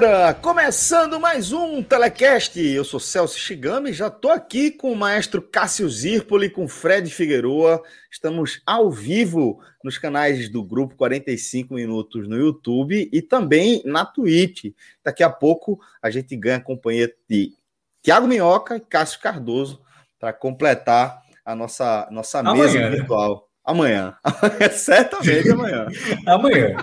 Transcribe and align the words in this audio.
Galera! 0.00 0.32
Começando 0.32 1.18
mais 1.18 1.52
um 1.52 1.82
Telecast. 1.82 2.56
Eu 2.60 2.84
sou 2.84 3.00
Celso 3.00 3.36
Shigami, 3.36 3.92
já 3.92 4.06
estou 4.06 4.30
aqui 4.30 4.70
com 4.70 4.92
o 4.92 4.96
maestro 4.96 5.42
Cássio 5.42 5.88
Zirpoli, 5.88 6.48
com 6.48 6.68
Fred 6.68 7.10
Figueroa. 7.10 7.82
Estamos 8.08 8.62
ao 8.64 8.92
vivo 8.92 9.60
nos 9.82 9.98
canais 9.98 10.48
do 10.48 10.62
Grupo 10.62 10.94
45 10.94 11.74
Minutos 11.74 12.28
no 12.28 12.36
YouTube 12.36 13.10
e 13.12 13.20
também 13.20 13.82
na 13.84 14.06
Twitch. 14.06 14.66
Daqui 15.02 15.24
a 15.24 15.30
pouco 15.30 15.80
a 16.00 16.10
gente 16.10 16.36
ganha 16.36 16.58
a 16.58 16.60
companhia 16.60 17.12
de 17.28 17.52
Tiago 18.00 18.28
Minhoca 18.28 18.76
e 18.76 18.80
Cássio 18.80 19.20
Cardoso 19.20 19.80
para 20.20 20.32
completar 20.32 21.22
a 21.44 21.56
nossa, 21.56 22.06
nossa 22.12 22.40
mesa 22.40 22.78
amanhã, 22.78 22.90
virtual. 22.90 23.34
Né? 23.34 23.40
Amanhã. 23.64 24.16
Certamente 24.70 25.50
amanhã. 25.50 25.88
amanhã. 26.24 26.76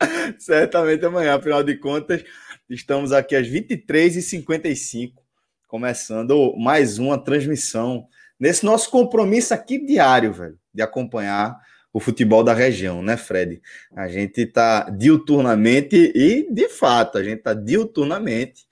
Certamente 0.38 1.04
amanhã, 1.04 1.36
afinal 1.36 1.62
de 1.62 1.76
contas, 1.76 2.24
estamos 2.68 3.12
aqui 3.12 3.36
às 3.36 3.46
23h55, 3.46 5.12
começando 5.68 6.54
mais 6.56 6.98
uma 6.98 7.18
transmissão 7.18 8.06
nesse 8.38 8.64
nosso 8.64 8.90
compromisso 8.90 9.54
aqui 9.54 9.84
diário, 9.84 10.32
velho, 10.32 10.58
de 10.72 10.82
acompanhar 10.82 11.56
o 11.92 12.00
futebol 12.00 12.42
da 12.42 12.52
região, 12.52 13.02
né, 13.02 13.16
Fred? 13.16 13.62
A 13.94 14.08
gente 14.08 14.40
está 14.40 14.90
diuturnamente 14.90 16.12
e, 16.14 16.46
de 16.50 16.68
fato, 16.68 17.18
a 17.18 17.22
gente 17.22 17.38
está 17.38 17.54
diuturnamente 17.54 18.66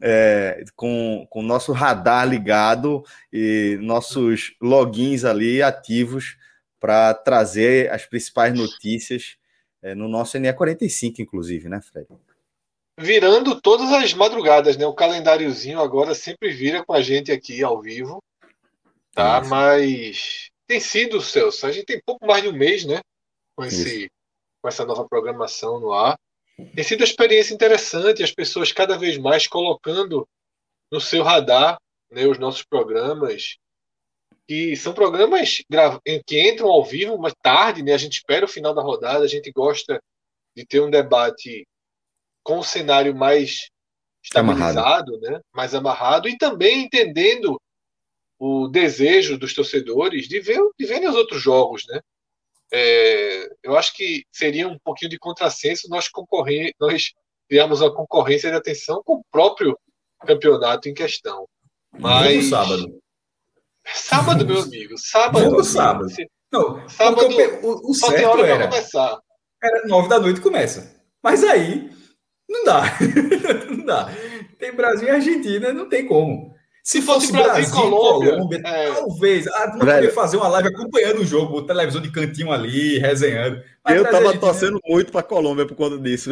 é, 0.00 0.62
com 0.76 1.26
o 1.30 1.42
nosso 1.42 1.72
radar 1.72 2.26
ligado 2.28 3.02
e 3.32 3.76
nossos 3.82 4.54
logins 4.62 5.24
ali 5.24 5.60
ativos 5.60 6.36
para 6.78 7.12
trazer 7.12 7.90
as 7.90 8.06
principais 8.06 8.54
notícias 8.54 9.39
é, 9.82 9.94
no 9.94 10.08
nosso 10.08 10.38
NE45, 10.38 11.20
inclusive, 11.20 11.68
né, 11.68 11.80
Fred? 11.80 12.08
Virando 12.98 13.60
todas 13.60 13.90
as 13.92 14.12
madrugadas, 14.12 14.76
né? 14.76 14.86
O 14.86 14.94
calendáriozinho 14.94 15.80
agora 15.80 16.14
sempre 16.14 16.50
vira 16.50 16.84
com 16.84 16.92
a 16.92 17.00
gente 17.00 17.32
aqui 17.32 17.62
ao 17.62 17.80
vivo, 17.80 18.22
tá? 19.12 19.40
Mas 19.42 20.50
tem 20.66 20.80
sido, 20.80 21.20
Celso, 21.20 21.66
a 21.66 21.72
gente 21.72 21.86
tem 21.86 22.02
pouco 22.04 22.26
mais 22.26 22.42
de 22.42 22.48
um 22.48 22.52
mês, 22.52 22.84
né? 22.84 23.00
Com, 23.56 23.64
esse, 23.64 24.10
com 24.60 24.68
essa 24.68 24.84
nova 24.84 25.08
programação 25.08 25.80
no 25.80 25.92
ar. 25.92 26.18
Tem 26.74 26.84
sido 26.84 27.00
uma 27.00 27.06
experiência 27.06 27.54
interessante, 27.54 28.22
as 28.22 28.32
pessoas 28.32 28.70
cada 28.70 28.98
vez 28.98 29.16
mais 29.16 29.46
colocando 29.46 30.28
no 30.92 31.00
seu 31.00 31.22
radar 31.22 31.78
né, 32.10 32.26
os 32.26 32.38
nossos 32.38 32.62
programas, 32.62 33.56
que 34.50 34.74
são 34.74 34.92
programas 34.92 35.62
que 36.26 36.50
entram 36.50 36.68
ao 36.68 36.84
vivo, 36.84 37.16
mas 37.16 37.32
tarde, 37.40 37.84
né? 37.84 37.92
A 37.92 37.96
gente 37.96 38.14
espera 38.14 38.44
o 38.44 38.48
final 38.48 38.74
da 38.74 38.82
rodada, 38.82 39.24
a 39.24 39.28
gente 39.28 39.48
gosta 39.52 40.02
de 40.56 40.66
ter 40.66 40.80
um 40.80 40.90
debate 40.90 41.64
com 42.42 42.58
o 42.58 42.64
cenário 42.64 43.14
mais 43.14 43.70
estabilizado, 44.20 45.14
amarrado. 45.14 45.20
né? 45.20 45.40
Mais 45.54 45.72
amarrado 45.72 46.28
e 46.28 46.36
também 46.36 46.82
entendendo 46.82 47.60
o 48.40 48.66
desejo 48.66 49.38
dos 49.38 49.54
torcedores 49.54 50.26
de 50.26 50.40
ver 50.40 50.58
de 50.76 50.84
verem 50.84 51.08
os 51.08 51.14
outros 51.14 51.40
jogos, 51.40 51.84
né? 51.86 52.00
É, 52.72 53.48
eu 53.62 53.76
acho 53.76 53.94
que 53.94 54.24
seria 54.32 54.66
um 54.66 54.80
pouquinho 54.80 55.12
de 55.12 55.18
contrassenso 55.18 55.88
nós 55.88 56.08
concorrer, 56.08 56.74
nós 56.80 57.12
criarmos 57.48 57.82
uma 57.82 57.94
concorrência 57.94 58.50
de 58.50 58.56
atenção 58.56 59.00
com 59.04 59.14
o 59.14 59.24
próprio 59.30 59.78
campeonato 60.26 60.88
em 60.88 60.94
questão. 60.94 61.48
Mas 61.96 62.46
sábado. 62.46 63.00
Sábado, 63.86 64.46
meu 64.46 64.62
amigo. 64.62 64.94
Sábado. 64.98 65.50
Vamos 65.50 65.68
sábado. 65.68 66.08
Não, 66.52 66.88
sábado 66.88 67.28
o, 67.62 67.90
o 67.90 67.94
certo 67.94 68.44
era, 68.44 68.68
começar. 68.68 69.18
era 69.62 69.86
nove 69.86 70.08
da 70.08 70.18
noite 70.18 70.40
começa. 70.40 71.00
Mas 71.22 71.44
aí 71.44 71.90
não 72.48 72.64
dá. 72.64 72.82
não 73.70 73.84
dá. 73.84 74.12
Tem 74.58 74.74
Brasil 74.74 75.08
e 75.08 75.10
Argentina, 75.10 75.72
não 75.72 75.88
tem 75.88 76.06
como. 76.06 76.54
Se 76.82 77.00
fosse 77.00 77.30
Brasil, 77.30 77.52
Brasil 77.52 77.68
e 77.68 77.72
Colômbia, 77.72 78.32
Colômbia 78.32 78.62
é... 78.64 78.92
talvez. 78.92 79.46
Ah, 79.48 79.66
não 79.68 79.78
poderia 79.78 80.12
fazer 80.12 80.36
uma 80.38 80.48
live 80.48 80.68
acompanhando 80.68 81.20
o 81.20 81.26
jogo, 81.26 81.62
televisão 81.62 82.00
de 82.00 82.10
cantinho 82.10 82.50
ali, 82.50 82.98
resenhando. 82.98 83.62
Mas 83.84 83.96
eu 83.96 84.04
tava 84.04 84.16
Argentina... 84.16 84.40
torcendo 84.40 84.80
muito 84.84 85.12
para 85.12 85.22
Colômbia 85.22 85.66
por 85.66 85.76
conta 85.76 85.98
disso. 85.98 86.30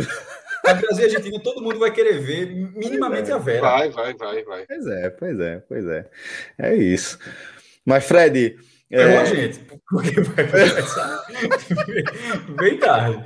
Mas 0.69 0.81
Brasil 0.81 1.03
e 1.03 1.05
Argentina, 1.07 1.41
todo 1.41 1.63
mundo 1.63 1.79
vai 1.79 1.91
querer 1.91 2.21
ver 2.21 2.47
minimamente 2.47 3.31
é. 3.31 3.35
a 3.35 3.39
Vera. 3.39 3.61
Vai, 3.61 3.91
vai, 3.91 4.15
vai, 4.15 4.45
vai. 4.45 4.67
Pois 4.67 4.87
é, 4.87 5.11
pois 5.11 5.41
é, 5.41 5.59
pois 5.69 5.87
é. 5.87 6.11
É 6.59 6.75
isso. 6.75 7.19
Mas, 7.85 8.05
Fred. 8.05 8.59
É, 8.91 9.03
é 9.03 9.27
gente, 9.27 9.59
porque 9.89 10.21
vai 10.21 10.47
começar 10.47 11.27
bem 12.61 12.79
tarde. 12.79 13.25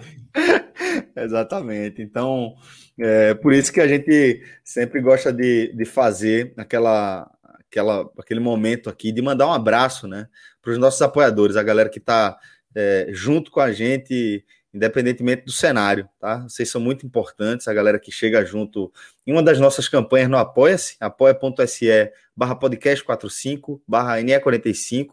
Exatamente. 1.17 2.03
Então, 2.03 2.55
é 2.99 3.35
por 3.35 3.53
isso 3.53 3.73
que 3.73 3.81
a 3.81 3.89
gente 3.89 4.43
sempre 4.65 5.01
gosta 5.01 5.33
de, 5.33 5.73
de 5.75 5.85
fazer 5.85 6.53
aquela, 6.57 7.31
aquela, 7.67 8.11
aquele 8.19 8.41
momento 8.41 8.91
aqui 8.91 9.13
de 9.13 9.23
mandar 9.23 9.47
um 9.47 9.53
abraço 9.53 10.09
né, 10.09 10.27
para 10.61 10.73
os 10.73 10.79
nossos 10.79 11.03
apoiadores, 11.03 11.57
a 11.57 11.63
galera 11.63 11.89
que 11.89 11.99
está 11.99 12.39
é, 12.75 13.09
junto 13.11 13.51
com 13.51 13.61
a 13.61 13.73
gente, 13.73 14.45
independentemente 14.73 15.45
do 15.45 15.53
cenário, 15.53 16.09
tá? 16.19 16.39
Vocês 16.49 16.71
são 16.71 16.81
muito 16.81 17.05
importantes, 17.05 17.69
a 17.69 17.75
galera 17.75 17.99
que 17.99 18.11
chega 18.11 18.45
junto 18.45 18.93
em 19.27 19.33
uma 19.33 19.43
das 19.43 19.59
nossas 19.59 19.89
campanhas 19.89 20.31
no 20.31 20.39
Apoia-se, 20.39 20.97
apoia.se 20.99 22.11
barra 22.35 22.55
podcast 22.55 23.05
45, 23.05 23.83
barra 23.87 24.19
NE45, 24.19 25.09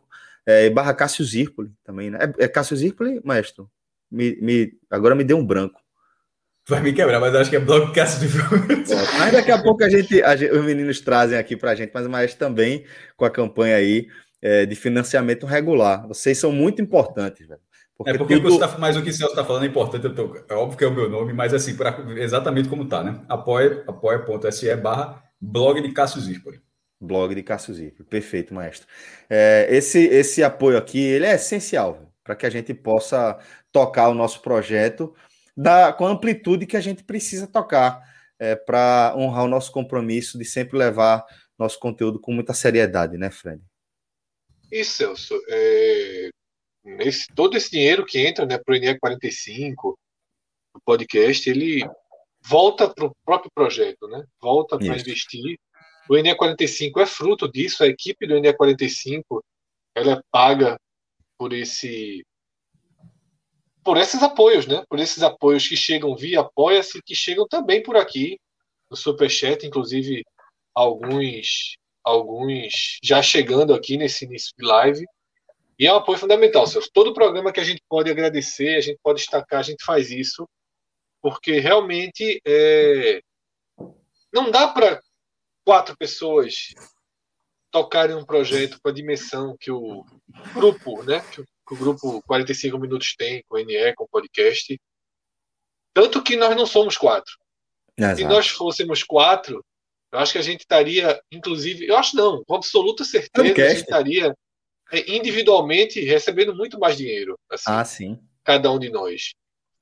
é, 0.46 0.70
barra 0.70 0.94
Cássio 0.94 1.26
Zirpoli 1.26 1.72
também, 1.84 2.10
né? 2.10 2.20
É, 2.40 2.46
é 2.46 2.48
Cássio 2.48 2.76
Zirpoli, 2.78 3.22
maestro? 3.24 3.70
Me, 4.10 4.38
me, 4.42 4.72
agora 4.90 5.14
me 5.14 5.24
deu 5.24 5.38
um 5.38 5.46
branco. 5.46 5.80
Vai 6.68 6.82
me 6.82 6.94
quebrar, 6.94 7.20
mas 7.20 7.36
acho 7.36 7.50
que 7.50 7.56
é 7.56 7.60
blog 7.60 7.94
Cássio 7.94 8.28
Zirpoli. 8.28 8.86
Mas 9.18 9.32
daqui 9.34 9.52
a 9.52 9.62
pouco 9.62 9.84
a 9.84 9.90
gente, 9.90 10.22
a 10.24 10.36
gente, 10.36 10.52
os 10.52 10.64
meninos 10.64 11.02
trazem 11.02 11.38
aqui 11.38 11.58
pra 11.58 11.76
gente, 11.76 11.92
mas 11.94 12.06
o 12.06 12.10
maestro 12.10 12.40
também 12.40 12.86
com 13.18 13.26
a 13.26 13.30
campanha 13.30 13.76
aí 13.76 14.08
é, 14.42 14.66
de 14.66 14.76
financiamento 14.76 15.46
regular. 15.46 16.08
Vocês 16.08 16.38
são 16.38 16.52
muito 16.52 16.82
importantes, 16.82 17.48
velho. 17.48 17.62
Porque 18.00 18.12
é 18.12 18.18
porque 18.18 18.40
tudo... 18.40 18.58
tá, 18.58 18.78
mais 18.78 18.96
o 18.96 19.04
que 19.04 19.10
o 19.10 19.14
Celso 19.14 19.34
está 19.34 19.44
falando 19.44 19.64
é 19.64 19.68
importante, 19.68 20.10
tô, 20.10 20.36
é 20.48 20.54
óbvio 20.54 20.78
que 20.78 20.86
é 20.86 20.88
o 20.88 20.94
meu 20.94 21.10
nome, 21.10 21.34
mas 21.34 21.54
assim, 21.54 21.76
pra, 21.76 22.00
exatamente 22.16 22.70
como 22.70 22.88
tá, 22.88 23.04
né? 23.04 23.22
Apoia, 23.28 23.84
apoia.se 23.86 24.74
barra 24.78 25.22
blog 25.42 25.82
de 25.82 25.92
Cássio 25.92 26.22
Zirpoli 26.22 26.62
blog 27.00 27.34
de 27.34 27.44
Cássio 27.44 27.74
Zirpoli. 27.74 28.08
Perfeito, 28.10 28.54
maestro. 28.54 28.88
É, 29.30 29.68
esse, 29.70 30.00
esse 30.00 30.44
apoio 30.44 30.78
aqui 30.78 31.00
ele 31.00 31.26
é 31.26 31.36
essencial 31.36 32.14
para 32.24 32.36
que 32.36 32.46
a 32.46 32.50
gente 32.50 32.74
possa 32.74 33.40
tocar 33.72 34.10
o 34.10 34.14
nosso 34.14 34.42
projeto 34.42 35.16
da, 35.56 35.94
com 35.94 36.06
a 36.06 36.12
amplitude 36.12 36.66
que 36.66 36.78
a 36.78 36.82
gente 36.82 37.04
precisa 37.04 37.48
tocar 37.48 38.02
é, 38.38 38.56
para 38.56 39.14
honrar 39.16 39.46
o 39.46 39.48
nosso 39.50 39.72
compromisso 39.72 40.38
de 40.38 40.46
sempre 40.46 40.78
levar 40.78 41.26
nosso 41.58 41.80
conteúdo 41.80 42.20
com 42.20 42.32
muita 42.32 42.54
seriedade, 42.54 43.18
né, 43.18 43.30
Fred? 43.30 43.62
Isso, 44.72 44.98
Celso. 44.98 45.40
É, 45.50 46.30
esse, 47.00 47.28
todo 47.36 47.56
esse 47.58 47.72
dinheiro 47.72 48.06
que 48.06 48.20
entra 48.20 48.46
né, 48.46 48.58
para 48.58 48.74
o 48.74 48.76
INE 48.76 49.00
45, 49.00 49.98
o 50.76 50.80
podcast, 50.86 51.50
ele 51.50 51.88
volta 52.42 52.90
para 52.94 53.06
o 53.06 53.16
próprio 53.26 53.52
projeto, 53.54 54.08
né? 54.08 54.24
Volta 54.42 54.78
para 54.78 54.88
investir 54.96 55.58
o 56.10 56.16
NE45 56.16 57.02
é 57.02 57.06
fruto 57.06 57.48
disso, 57.48 57.84
a 57.84 57.88
equipe 57.88 58.26
do 58.26 58.34
NE45 58.34 59.44
ela 59.96 60.14
é 60.14 60.22
paga 60.32 60.80
por 61.38 61.54
esse 61.54 62.26
por 63.84 63.96
esses 63.96 64.22
apoios, 64.24 64.66
né? 64.66 64.84
Por 64.90 65.00
esses 65.00 65.22
apoios 65.22 65.68
que 65.68 65.78
chegam 65.78 66.16
via 66.16 66.42
Apoia-se, 66.42 67.02
que 67.04 67.16
chegam 67.16 67.48
também 67.48 67.84
por 67.84 67.96
aqui 67.96 68.40
no 68.90 68.98
Superchat, 68.98 69.66
inclusive 69.66 70.24
alguns 70.74 71.76
alguns 72.04 72.98
já 73.04 73.22
chegando 73.22 73.74
aqui 73.74 73.96
nesse 73.96 74.26
início 74.26 74.52
de 74.58 74.66
live. 74.66 75.06
E 75.80 75.88
é 75.88 75.94
um 75.94 75.96
apoio 75.96 76.20
fundamental, 76.20 76.68
Celso. 76.68 76.92
Todo 76.94 77.14
programa 77.14 77.54
que 77.54 77.60
a 77.62 77.64
gente 77.64 77.82
pode 77.88 78.12
agradecer, 78.12 78.76
a 78.76 78.82
gente 78.82 79.00
pode 79.02 79.20
destacar, 79.20 79.62
a 79.62 79.64
gente 79.64 79.84
faz 79.86 80.12
isso, 80.12 80.48
porque 81.22 81.60
realmente 81.60 82.42
é... 82.46 83.22
não 84.32 84.52
dá 84.52 84.68
para 84.68 85.02
quatro 85.64 85.96
pessoas 85.98 86.74
tocarem 87.72 88.16
um 88.16 88.26
projeto 88.26 88.78
com 88.82 88.90
a 88.90 88.94
dimensão 88.94 89.56
que 89.58 89.72
o 89.72 90.04
grupo, 90.54 91.02
né, 91.04 91.22
que 91.32 91.74
o 91.74 91.78
grupo 91.78 92.22
45 92.24 92.78
Minutos 92.78 93.16
tem, 93.16 93.44
com 93.48 93.56
o 93.56 93.64
NE, 93.64 93.94
com 93.96 94.04
o 94.04 94.10
podcast. 94.10 94.78
Tanto 95.94 96.22
que 96.22 96.36
nós 96.36 96.56
não 96.58 96.66
somos 96.66 96.98
quatro. 96.98 97.38
Exato. 97.96 98.18
Se 98.18 98.26
nós 98.26 98.50
fôssemos 98.50 99.04
quatro, 99.04 99.64
eu 100.12 100.20
acho 100.20 100.34
que 100.34 100.40
a 100.40 100.44
gente 100.44 100.62
estaria, 100.62 101.22
inclusive, 101.32 101.88
eu 101.88 101.96
acho 101.96 102.18
não, 102.18 102.44
com 102.44 102.56
absoluta 102.56 103.06
certeza, 103.06 103.54
a 103.54 103.70
gente 103.70 103.82
estaria 103.82 104.36
individualmente 105.08 106.00
recebendo 106.02 106.56
muito 106.56 106.80
mais 106.80 106.98
dinheiro. 106.98 107.38
Assim, 107.50 107.64
ah, 107.68 107.86
sim. 107.86 108.20
Cada 108.44 108.72
um 108.72 108.80
de 108.80 108.90
nós. 108.90 109.34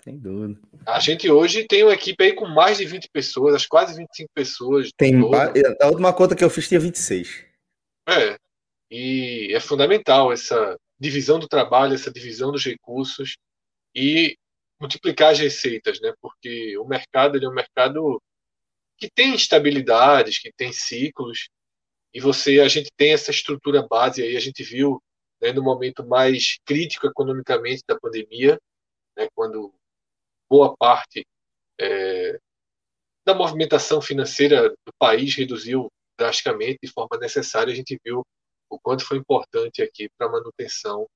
Sem 0.03 0.17
dúvida. 0.17 0.59
A 0.85 0.99
gente 0.99 1.29
hoje 1.29 1.65
tem 1.65 1.83
uma 1.83 1.93
equipe 1.93 2.23
aí 2.23 2.33
com 2.33 2.47
mais 2.47 2.77
de 2.77 2.85
20 2.85 3.09
pessoas, 3.11 3.55
acho 3.55 3.67
quase 3.67 3.95
25 3.95 4.29
pessoas. 4.33 4.89
Tem, 4.95 5.13
a 5.81 5.87
última 5.87 6.13
conta 6.13 6.35
que 6.35 6.43
eu 6.43 6.49
fiz 6.49 6.67
tinha 6.67 6.79
26. 6.79 7.45
É. 8.07 8.37
E 8.89 9.51
é 9.53 9.59
fundamental 9.59 10.31
essa 10.31 10.77
divisão 10.99 11.37
do 11.39 11.47
trabalho, 11.47 11.93
essa 11.93 12.11
divisão 12.11 12.51
dos 12.51 12.63
recursos 12.63 13.35
e 13.93 14.37
multiplicar 14.79 15.31
as 15.31 15.39
receitas, 15.39 15.99
né? 15.99 16.13
Porque 16.21 16.77
o 16.77 16.85
mercado 16.85 17.35
ele 17.35 17.45
é 17.45 17.49
um 17.49 17.53
mercado 17.53 18.21
que 18.97 19.09
tem 19.09 19.35
instabilidades, 19.35 20.39
que 20.39 20.51
tem 20.55 20.71
ciclos, 20.71 21.49
e 22.13 22.19
você 22.19 22.59
a 22.59 22.67
gente 22.67 22.89
tem 22.95 23.13
essa 23.13 23.31
estrutura 23.31 23.85
base 23.87 24.21
aí, 24.21 24.35
a 24.35 24.39
gente 24.39 24.63
viu 24.63 25.01
né, 25.41 25.51
no 25.51 25.63
momento 25.63 26.05
mais 26.05 26.57
crítico 26.65 27.07
economicamente 27.07 27.83
da 27.87 27.99
pandemia, 27.99 28.59
né, 29.15 29.27
quando 29.35 29.73
boa 30.49 30.75
parte 30.77 31.25
é, 31.79 32.39
da 33.25 33.35
movimentação 33.35 34.01
financeira 34.01 34.69
do 34.69 34.93
país 34.97 35.35
reduziu 35.35 35.91
drasticamente 36.17 36.79
de 36.81 36.91
forma 36.91 37.17
necessária, 37.19 37.71
a 37.71 37.75
gente 37.75 37.99
viu 38.03 38.23
o 38.69 38.79
quanto 38.79 39.05
foi 39.05 39.17
importante 39.17 39.81
aqui 39.81 40.09
para 40.17 40.27
a 40.27 40.31
manutenção 40.31 41.07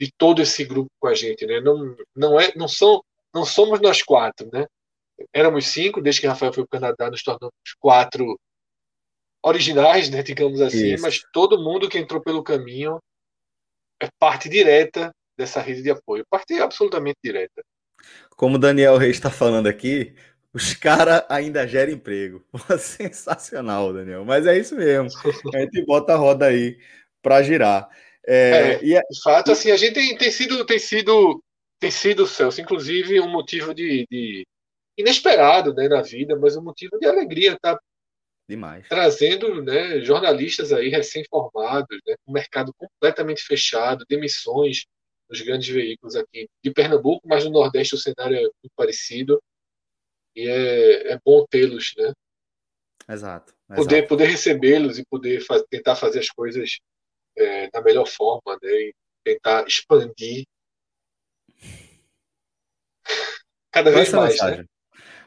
de 0.00 0.10
todo 0.16 0.42
esse 0.42 0.64
grupo 0.64 0.90
com 1.00 1.08
a 1.08 1.14
gente, 1.14 1.46
né? 1.46 1.60
Não, 1.60 1.96
não 2.14 2.40
é, 2.40 2.54
não 2.54 2.68
são, 2.68 3.02
não 3.32 3.44
somos 3.44 3.80
nós 3.80 4.02
quatro, 4.02 4.48
né? 4.52 4.66
Éramos 5.32 5.66
cinco, 5.66 6.00
desde 6.02 6.20
que 6.20 6.26
Rafael 6.26 6.52
foi 6.52 6.66
para 6.66 6.78
o 6.78 6.80
Canadá, 6.80 7.10
nos 7.10 7.22
tornamos 7.22 7.54
quatro 7.78 8.38
originais, 9.44 10.08
né? 10.08 10.22
Digamos 10.22 10.60
assim, 10.60 10.94
Isso. 10.94 11.02
mas 11.02 11.20
todo 11.32 11.62
mundo 11.62 11.88
que 11.88 11.98
entrou 11.98 12.20
pelo 12.20 12.42
caminho 12.42 12.98
é 14.02 14.08
parte 14.18 14.48
direta 14.48 15.12
dessa 15.36 15.60
rede 15.60 15.82
de 15.82 15.90
apoio, 15.90 16.24
parte 16.30 16.54
absolutamente 16.54 17.18
direta. 17.22 17.62
Como 18.36 18.56
o 18.56 18.58
Daniel 18.58 18.96
Reis 18.96 19.16
está 19.16 19.30
falando 19.30 19.66
aqui, 19.66 20.14
os 20.52 20.74
caras 20.74 21.22
ainda 21.28 21.66
geram 21.66 21.92
emprego. 21.92 22.44
Sensacional, 22.78 23.92
Daniel. 23.92 24.24
Mas 24.24 24.46
é 24.46 24.58
isso 24.58 24.74
mesmo. 24.74 25.08
A 25.54 25.58
gente 25.60 25.84
bota 25.84 26.14
a 26.14 26.16
roda 26.16 26.46
aí 26.46 26.78
para 27.22 27.42
girar. 27.42 27.88
É, 28.26 28.34
é, 28.36 28.84
e 28.84 28.94
é, 28.94 29.00
de 29.00 29.22
fato, 29.22 29.52
assim, 29.52 29.70
a 29.70 29.76
gente 29.76 29.92
tem, 29.92 30.16
tem 30.16 30.30
sido, 30.30 30.64
tem 30.64 30.78
sido, 30.78 31.42
tem 31.78 31.90
sido, 31.90 32.26
Celso, 32.26 32.60
inclusive 32.60 33.20
um 33.20 33.28
motivo 33.28 33.74
de, 33.74 34.06
de, 34.10 34.46
inesperado, 34.96 35.74
né, 35.74 35.88
na 35.88 36.00
vida, 36.00 36.34
mas 36.36 36.56
um 36.56 36.62
motivo 36.62 36.98
de 36.98 37.06
alegria, 37.06 37.58
tá? 37.60 37.78
Demais. 38.48 38.86
Trazendo, 38.88 39.62
né, 39.62 40.00
jornalistas 40.00 40.72
aí 40.72 40.88
recém-formados, 40.88 41.98
né, 42.06 42.14
um 42.26 42.32
mercado 42.32 42.72
completamente 42.74 43.42
fechado, 43.42 44.04
demissões 44.08 44.84
nos 45.28 45.40
grandes 45.40 45.68
veículos 45.68 46.14
aqui 46.14 46.48
de 46.62 46.70
Pernambuco, 46.70 47.26
mas 47.26 47.44
no 47.44 47.50
Nordeste 47.50 47.94
o 47.94 47.98
cenário 47.98 48.36
é 48.36 48.42
muito 48.42 48.72
parecido 48.76 49.42
e 50.36 50.46
é, 50.46 51.12
é 51.12 51.20
bom 51.24 51.46
tê-los, 51.48 51.94
né? 51.96 52.12
Exato. 53.08 53.54
Poder, 53.74 54.06
poder 54.06 54.26
recebê-los 54.26 54.98
e 54.98 55.06
poder 55.06 55.40
faz, 55.40 55.62
tentar 55.70 55.96
fazer 55.96 56.20
as 56.20 56.28
coisas 56.28 56.78
é, 57.36 57.70
da 57.70 57.80
melhor 57.80 58.06
forma, 58.06 58.58
né? 58.62 58.70
E 58.70 58.94
tentar 59.24 59.66
expandir 59.66 60.44
cada 63.72 63.90
vez 63.90 64.08
essa 64.08 64.16
mais. 64.18 64.34
Né? 64.34 64.42
Mensagem? 64.42 64.58
Né? 64.64 64.73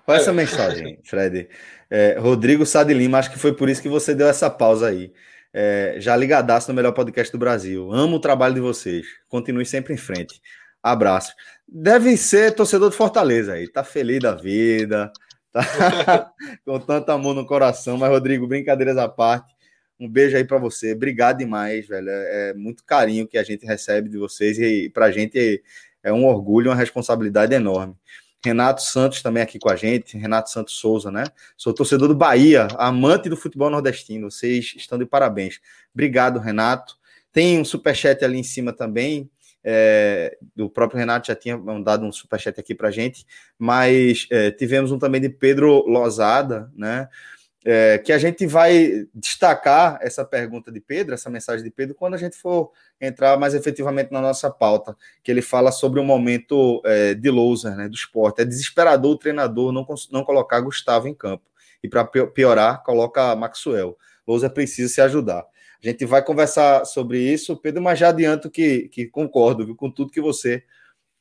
Qual 0.07 0.17
é 0.17 0.21
essa 0.21 0.31
mensagem, 0.31 0.97
Fred? 1.03 1.49
É, 1.89 2.17
Rodrigo 2.17 2.65
Sade 2.65 2.93
Lima, 2.93 3.17
acho 3.17 3.29
que 3.29 3.37
foi 3.37 3.53
por 3.53 3.67
isso 3.67 3.81
que 3.81 3.89
você 3.89 4.15
deu 4.15 4.29
essa 4.29 4.49
pausa 4.49 4.87
aí. 4.87 5.11
É, 5.53 5.97
já 5.99 6.15
ligadaço 6.15 6.69
no 6.69 6.73
melhor 6.73 6.93
podcast 6.93 7.29
do 7.29 7.37
Brasil. 7.37 7.91
Amo 7.91 8.15
o 8.15 8.19
trabalho 8.21 8.53
de 8.53 8.61
vocês. 8.61 9.05
Continue 9.27 9.65
sempre 9.65 9.93
em 9.93 9.97
frente. 9.97 10.41
Abraço. 10.81 11.33
Deve 11.67 12.15
ser 12.15 12.53
torcedor 12.53 12.89
de 12.89 12.95
Fortaleza 12.95 13.51
aí, 13.51 13.67
tá 13.67 13.83
feliz 13.83 14.21
da 14.21 14.33
vida, 14.33 15.11
tá 15.51 15.61
com 16.63 16.79
tanto 16.79 17.11
amor 17.11 17.35
no 17.35 17.45
coração. 17.45 17.97
Mas, 17.97 18.09
Rodrigo, 18.09 18.47
brincadeiras 18.47 18.95
à 18.95 19.09
parte, 19.09 19.53
um 19.99 20.07
beijo 20.07 20.37
aí 20.37 20.45
para 20.45 20.57
você. 20.57 20.93
Obrigado 20.93 21.39
demais, 21.39 21.85
velho. 21.85 22.07
É, 22.09 22.51
é 22.51 22.53
muito 22.53 22.81
carinho 22.85 23.27
que 23.27 23.37
a 23.37 23.43
gente 23.43 23.65
recebe 23.65 24.07
de 24.07 24.17
vocês 24.17 24.57
e 24.57 24.89
pra 24.89 25.11
gente 25.11 25.61
é 26.01 26.13
um 26.13 26.25
orgulho, 26.25 26.69
uma 26.69 26.77
responsabilidade 26.77 27.53
enorme. 27.53 27.93
Renato 28.43 28.81
Santos 28.81 29.21
também 29.21 29.43
aqui 29.43 29.59
com 29.59 29.69
a 29.69 29.75
gente, 29.75 30.17
Renato 30.17 30.49
Santos 30.49 30.75
Souza, 30.75 31.11
né? 31.11 31.25
Sou 31.55 31.73
torcedor 31.73 32.07
do 32.07 32.15
Bahia, 32.15 32.67
amante 32.77 33.29
do 33.29 33.37
futebol 33.37 33.69
nordestino. 33.69 34.29
Vocês 34.29 34.73
estão 34.75 34.97
de 34.97 35.05
parabéns. 35.05 35.59
Obrigado, 35.93 36.39
Renato. 36.39 36.97
Tem 37.31 37.59
um 37.59 37.65
superchat 37.65 38.23
ali 38.23 38.37
em 38.37 38.43
cima 38.43 38.71
também 38.73 39.29
é, 39.69 40.37
o 40.57 40.69
próprio 40.69 40.97
Renato 40.97 41.27
já 41.27 41.35
tinha 41.35 41.57
mandado 41.57 42.05
um 42.05 42.11
superchat 42.11 42.57
aqui 42.57 42.73
para 42.73 42.89
gente, 42.89 43.25
mas 43.59 44.25
é, 44.31 44.49
tivemos 44.49 44.93
um 44.93 44.97
também 44.97 45.19
de 45.19 45.27
Pedro 45.27 45.85
Lozada, 45.85 46.71
né? 46.73 47.09
É, 47.69 47.97
que 47.97 48.13
a 48.13 48.17
gente 48.17 48.47
vai 48.47 49.07
destacar 49.13 49.99
essa 50.01 50.23
pergunta 50.23 50.71
de 50.71 50.79
Pedro, 50.79 51.13
essa 51.13 51.29
mensagem 51.29 51.65
de 51.65 51.69
Pedro, 51.69 51.95
quando 51.95 52.13
a 52.13 52.17
gente 52.17 52.37
for 52.37 52.71
entrar 52.99 53.37
mais 53.37 53.53
efetivamente 53.53 54.09
na 54.09 54.21
nossa 54.21 54.49
pauta, 54.49 54.95
que 55.21 55.29
ele 55.29 55.41
fala 55.41 55.69
sobre 55.69 55.99
o 55.99 56.03
momento 56.03 56.81
é, 56.85 57.13
de 57.13 57.29
loser, 57.29 57.75
né, 57.75 57.89
do 57.89 57.95
esporte. 57.95 58.41
É 58.41 58.45
desesperador 58.45 59.11
o 59.11 59.17
treinador 59.17 59.73
não, 59.73 59.85
não 60.09 60.23
colocar 60.23 60.61
Gustavo 60.61 61.09
em 61.09 61.13
campo. 61.13 61.43
E 61.83 61.89
para 61.89 62.05
piorar, 62.05 62.83
coloca 62.83 63.35
Maxwell. 63.35 63.97
Loser 64.25 64.49
precisa 64.49 64.93
se 64.93 65.01
ajudar. 65.01 65.45
A 65.83 65.87
gente 65.89 66.05
vai 66.05 66.23
conversar 66.23 66.85
sobre 66.85 67.19
isso, 67.19 67.55
Pedro, 67.57 67.81
mas 67.81 67.99
já 67.99 68.09
adianto 68.09 68.49
que, 68.49 68.87
que 68.87 69.07
concordo 69.07 69.65
viu, 69.65 69.75
com 69.75 69.91
tudo 69.91 70.11
que 70.11 70.21
você 70.21 70.63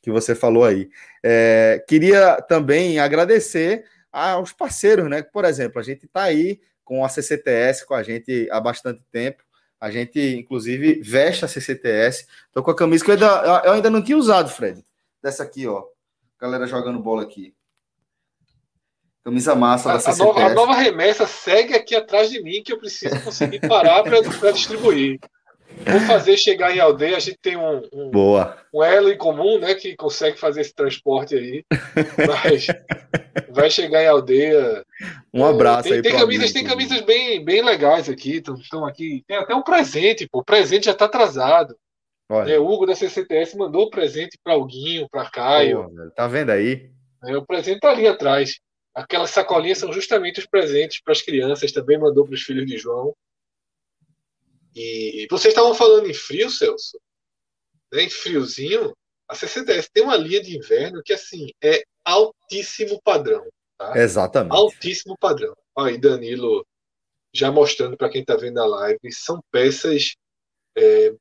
que 0.01 0.11
você 0.13 0.37
falou 0.37 0.65
aí. 0.65 0.89
É, 1.21 1.85
queria 1.89 2.41
também 2.43 3.01
agradecer 3.01 3.85
aos 4.17 4.53
parceiros, 4.53 5.09
né? 5.11 5.23
Por 5.23 5.45
exemplo, 5.45 5.81
a 5.81 5.83
gente 5.83 6.07
está 6.07 6.23
aí 6.23 6.61
com 6.85 7.05
a 7.05 7.09
CCTS 7.09 7.85
com 7.85 7.95
a 7.95 8.03
gente 8.03 8.49
há 8.51 8.61
bastante 8.61 9.03
tempo. 9.11 9.43
A 9.79 9.91
gente, 9.91 10.19
inclusive, 10.37 11.03
veste 11.03 11.45
a 11.45 11.49
CCTS. 11.49 12.27
Estou 12.47 12.63
com 12.63 12.71
a 12.71 12.77
camisa 12.77 13.05
que 13.05 13.11
eu 13.11 13.15
ainda, 13.15 13.63
eu 13.65 13.73
ainda 13.73 13.91
não 13.91 14.03
tinha 14.03 14.17
usado, 14.17 14.49
Fred. 14.49 14.83
Dessa 15.23 15.43
aqui, 15.43 15.67
ó. 15.67 15.85
Galera 16.41 16.67
jogando 16.67 16.99
bola 16.99 17.25
aqui. 17.25 17.55
Camisa 19.23 19.55
massa 19.55 19.93
da 19.93 20.01
CCTS. 20.01 20.23
A 20.23 20.25
nova, 20.25 20.47
a 20.47 20.55
nova 20.55 20.75
remessa 20.75 21.27
segue 21.27 21.75
aqui 21.75 21.95
atrás 21.95 22.31
de 22.31 22.41
mim, 22.43 22.63
que 22.63 22.73
eu 22.73 22.79
preciso 22.79 23.21
conseguir 23.23 23.61
parar 23.69 24.03
para 24.03 24.53
distribuir. 24.53 25.19
Vou 25.85 26.01
fazer 26.01 26.37
chegar 26.37 26.75
em 26.75 26.81
aldeia, 26.81 27.17
a 27.17 27.21
gente 27.21 27.39
tem 27.41 27.57
um, 27.57 27.83
um, 27.93 28.11
Boa. 28.11 28.57
um 28.73 28.83
elo 28.83 29.11
em 29.11 29.17
comum, 29.17 29.59
né, 29.59 29.75
que 29.75 29.95
consegue 29.95 30.39
fazer 30.39 30.63
esse 30.63 30.75
transporte 30.75 31.35
aí. 31.35 31.65
Mas 32.27 32.67
vai 33.51 33.71
chegar 33.71 34.03
em 34.03 34.09
aldeia. 34.09 34.85
Um 35.33 35.45
abraço 35.45 35.89
é, 35.89 35.91
tem, 35.91 35.97
aí. 35.97 36.03
Tem 36.03 36.17
camisas, 36.17 36.53
tem 36.53 36.65
camisas 36.65 37.01
bem, 37.03 37.45
bem 37.45 37.63
legais 37.63 38.09
aqui. 38.09 38.43
Estão 38.61 38.87
aqui. 38.87 39.23
Tem 39.27 39.37
até 39.37 39.55
um 39.55 39.63
presente, 39.63 40.29
pô. 40.29 40.41
O 40.41 40.45
presente 40.45 40.87
já 40.87 40.93
está 40.93 41.05
atrasado. 41.05 41.77
Olha. 42.29 42.55
É, 42.55 42.59
o 42.59 42.67
Hugo 42.67 42.87
da 42.87 42.95
CCTS 42.95 43.57
mandou 43.57 43.85
o 43.85 43.91
presente 43.91 44.39
para 44.43 44.55
Alguinho, 44.55 45.09
para 45.09 45.31
Caio. 45.31 45.89
Pô, 45.89 46.11
tá 46.11 46.27
vendo 46.27 46.51
aí? 46.51 46.91
É, 47.25 47.37
o 47.37 47.45
presente 47.45 47.81
tá 47.81 47.91
ali 47.91 48.07
atrás. 48.07 48.59
Aquelas 48.95 49.31
sacolinhas 49.31 49.79
são 49.79 49.93
justamente 49.93 50.41
os 50.41 50.47
presentes 50.47 51.01
para 51.03 51.13
as 51.13 51.23
crianças, 51.23 51.71
também 51.71 51.99
mandou 51.99 52.25
para 52.25 52.35
os 52.35 52.43
filhos 52.43 52.67
de 52.67 52.79
João. 52.79 53.15
E 54.77 55.27
vocês 55.31 55.53
estavam 55.53 55.75
falando 55.75 56.09
em 56.09 56.13
frio, 56.13 56.51
Celso? 56.51 57.01
Né, 57.91 58.03
em 58.03 58.11
friozinho, 58.11 58.95
a 59.27 59.35
CCDS 59.35 59.89
tem 59.93 60.05
uma 60.05 60.17
linha 60.17 60.43
de 60.43 60.55
inverno 60.55 61.03
que 61.03 61.15
assim 61.15 61.49
é 61.65 61.83
altíssimo 62.05 63.01
padrão. 63.03 63.43
Tá? 63.79 63.97
Exatamente. 63.97 64.55
Altíssimo 64.55 65.17
padrão. 65.19 65.57
Aí, 65.79 65.97
Danilo, 65.99 66.67
já 67.33 67.51
mostrando 67.51 67.97
para 67.97 68.11
quem 68.11 68.21
está 68.21 68.37
vendo 68.37 68.59
a 68.59 68.67
live, 68.67 69.13
são 69.13 69.41
peças 69.51 70.15
é, 70.77 71.15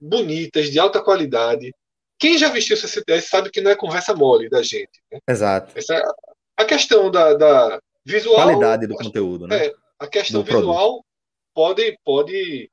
bonitas, 0.00 0.70
de 0.70 0.78
alta 0.78 1.02
qualidade. 1.02 1.72
Quem 2.16 2.38
já 2.38 2.48
vestiu 2.48 2.76
CCDS 2.76 3.24
sabe 3.26 3.50
que 3.50 3.60
não 3.60 3.72
é 3.72 3.76
conversa 3.76 4.14
mole 4.14 4.48
da 4.48 4.62
gente. 4.62 5.02
Né? 5.10 5.18
Exato. 5.28 5.76
Essa, 5.76 6.00
a 6.56 6.64
questão 6.64 7.10
da, 7.10 7.34
da 7.34 7.80
visual. 8.04 8.36
Qualidade 8.36 8.86
do 8.86 8.94
conteúdo, 8.94 9.46
né? 9.48 9.66
É, 9.66 9.74
a 9.98 10.06
questão 10.06 10.42
do 10.42 10.46
visual 10.46 11.04
pode, 11.58 11.98
pode 12.04 12.70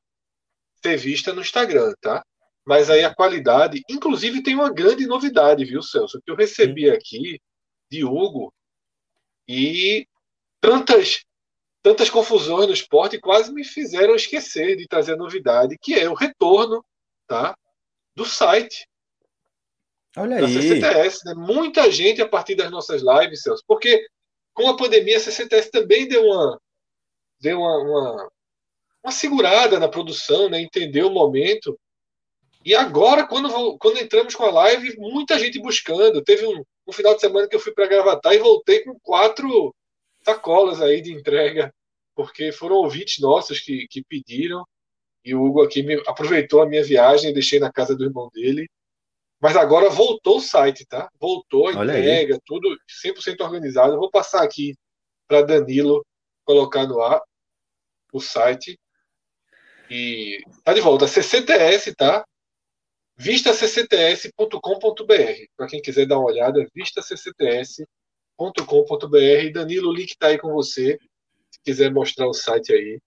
ser 0.84 0.96
vista 0.96 1.34
no 1.34 1.42
Instagram, 1.42 1.92
tá? 2.00 2.24
mas 2.64 2.88
aí 2.88 3.04
a 3.04 3.14
qualidade. 3.14 3.82
Inclusive, 3.90 4.44
tem 4.44 4.54
uma 4.54 4.72
grande 4.72 5.08
novidade, 5.08 5.66
viu, 5.66 5.82
Celso? 5.82 6.22
Que 6.24 6.30
eu 6.30 6.36
recebi 6.36 6.88
aqui 6.88 7.42
de 7.90 8.04
Hugo 8.04 8.54
e 9.48 10.08
tantas 10.62 11.24
tantas 11.82 12.12
confusões 12.12 12.68
no 12.68 12.74
esporte 12.74 13.20
quase 13.20 13.52
me 13.52 13.64
fizeram 13.64 14.16
esquecer 14.16 14.76
de 14.76 14.88
trazer 14.88 15.14
a 15.14 15.18
novidade, 15.18 15.78
que 15.82 15.96
é 15.96 16.08
o 16.08 16.16
retorno 16.16 16.84
tá, 17.28 17.56
do 18.16 18.26
site. 18.26 18.88
Olha 20.16 20.42
da 20.42 20.48
aí. 20.48 20.54
CCTS. 20.54 21.26
Né? 21.26 21.34
Muita 21.36 21.92
gente 21.92 22.22
a 22.22 22.28
partir 22.28 22.54
das 22.54 22.70
nossas 22.70 23.02
lives, 23.02 23.42
Celso, 23.42 23.64
porque 23.68 24.08
com 24.54 24.70
a 24.70 24.78
pandemia 24.78 25.18
a 25.18 25.20
CCTS 25.20 25.72
também 25.72 26.08
deu 26.08 26.24
uma, 26.24 26.62
deu 27.40 27.60
uma, 27.60 27.78
uma, 27.78 28.32
uma 29.06 29.12
segurada 29.12 29.80
na 29.80 29.88
produção, 29.88 30.50
né? 30.50 30.60
entendeu 30.60 31.08
o 31.08 31.14
momento. 31.14 31.80
E 32.66 32.74
agora, 32.74 33.28
quando, 33.28 33.78
quando 33.78 34.00
entramos 34.00 34.34
com 34.34 34.44
a 34.44 34.52
live, 34.52 34.98
muita 34.98 35.38
gente 35.38 35.62
buscando. 35.62 36.24
Teve 36.24 36.48
um, 36.48 36.64
um 36.88 36.92
final 36.92 37.14
de 37.14 37.22
semana 37.22 37.48
que 37.48 37.56
eu 37.56 37.60
fui 37.60 37.72
para 37.72 37.86
Gravatar 37.86 38.34
e 38.34 38.40
voltei 38.40 38.84
com 38.84 39.00
quatro 39.00 39.74
sacolas 40.24 40.82
aí 40.82 41.02
de 41.02 41.14
entrega, 41.14 41.72
porque 42.16 42.52
foram 42.52 42.78
ouvintes 42.78 43.20
nossos 43.20 43.60
que, 43.60 43.88
que 43.88 44.04
pediram. 44.04 44.66
E 45.24 45.36
o 45.36 45.44
Hugo 45.44 45.62
aqui 45.62 45.84
me, 45.84 46.02
aproveitou 46.08 46.64
a 46.64 46.66
minha 46.66 46.84
viagem, 46.84 47.32
deixei 47.32 47.60
na 47.60 47.72
casa 47.72 47.96
do 47.96 48.04
irmão 48.04 48.32
dele. 48.34 48.68
Mas 49.40 49.56
agora 49.56 49.88
voltou 49.92 50.38
o 50.38 50.42
site, 50.42 50.84
tá? 50.88 51.08
Voltou 51.20 51.68
a 51.68 51.74
entrega, 51.74 52.40
tudo 52.44 52.76
100% 53.06 53.42
organizado. 53.42 53.94
Eu 53.94 54.00
vou 54.00 54.10
passar 54.10 54.42
aqui 54.42 54.74
para 55.28 55.44
Danilo 55.44 56.04
colocar 56.44 56.88
no 56.88 57.00
ar 57.02 57.22
o 58.12 58.20
site. 58.20 58.80
E 59.90 60.44
tá 60.64 60.74
de 60.74 60.82
volta. 60.82 61.08
CCTS, 61.08 61.96
tá? 61.96 62.26
vistaccts.com.br. 63.18 65.46
Para 65.56 65.68
quem 65.68 65.82
quiser 65.82 66.06
dar 66.06 66.20
uma 66.20 66.28
olhada, 66.28 66.66
vistaccts.com.br. 66.74 69.52
Danilo, 69.54 69.90
o 69.90 69.94
link 69.94 70.12
está 70.12 70.28
aí 70.28 70.38
com 70.38 70.52
você. 70.52 70.98
Se 71.52 71.60
quiser 71.64 71.92
mostrar 71.92 72.28
o 72.28 72.34
site 72.34 72.74
aí. 72.74 73.00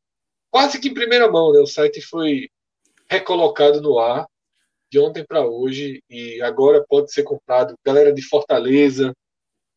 Quase 0.51 0.81
que 0.81 0.89
em 0.89 0.95
primeira 0.95 1.31
mão, 1.31 1.53
né? 1.53 1.61
O 1.61 1.67
site 1.67 2.01
foi 2.01 2.49
recolocado 3.09 3.81
no 3.81 3.99
ar 3.99 4.27
de 4.91 4.99
ontem 4.99 5.25
para 5.25 5.47
hoje 5.47 6.03
e 6.09 6.41
agora 6.41 6.85
pode 6.89 7.13
ser 7.13 7.23
comprado. 7.23 7.75
Galera 7.85 8.13
de 8.13 8.23
Fortaleza, 8.23 9.15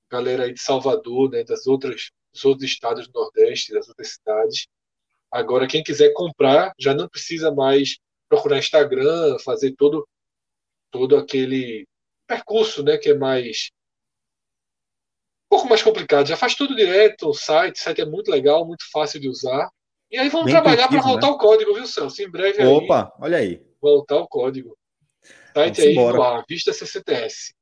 galera 0.10 0.46
aí 0.46 0.54
de 0.54 0.62
Salvador, 0.62 1.30
né? 1.30 1.44
Das 1.44 1.68
outras, 1.68 2.12
dos 2.32 2.46
outros 2.46 2.70
estados 2.70 3.08
do 3.08 3.20
Nordeste, 3.20 3.74
das 3.74 3.90
outras 3.90 4.14
cidades. 4.14 4.68
Agora, 5.32 5.68
quem 5.68 5.82
quiser 5.82 6.12
comprar, 6.14 6.74
já 6.78 6.94
não 6.94 7.08
precisa 7.08 7.52
mais 7.52 7.98
procurar 8.28 8.60
Instagram, 8.60 9.38
fazer 9.40 9.74
todo 9.78 10.08
todo 10.92 11.16
aquele 11.16 11.88
percurso, 12.28 12.84
né, 12.84 12.98
que 12.98 13.10
é 13.10 13.14
mais 13.14 13.72
um 15.46 15.56
pouco 15.56 15.70
mais 15.70 15.82
complicado. 15.82 16.28
Já 16.28 16.36
faz 16.36 16.54
tudo 16.54 16.76
direto, 16.76 17.30
o 17.30 17.34
site, 17.34 17.78
o 17.78 17.84
site 17.84 18.02
é 18.02 18.06
muito 18.06 18.30
legal, 18.30 18.66
muito 18.66 18.84
fácil 18.92 19.20
de 19.20 19.30
usar. 19.30 19.70
E 20.10 20.18
aí 20.18 20.28
vamos 20.28 20.48
Bem 20.48 20.56
trabalhar 20.56 20.90
para 20.90 21.02
voltar 21.02 21.28
né? 21.28 21.34
o 21.34 21.38
código, 21.38 21.74
viu, 21.74 21.88
Celso? 21.88 22.22
Em 22.22 22.30
breve 22.30 22.66
Opa, 22.66 23.14
olha 23.20 23.38
aí. 23.38 23.62
Voltar 23.82 24.18
o 24.18 24.28
código. 24.28 24.78
Site 25.54 25.56
vamos 25.56 25.80
aí 25.80 25.92
embora. 25.92 26.18
no 26.18 26.24
ar, 26.24 26.46
Vista 26.48 26.74
CCTS. 26.74 27.54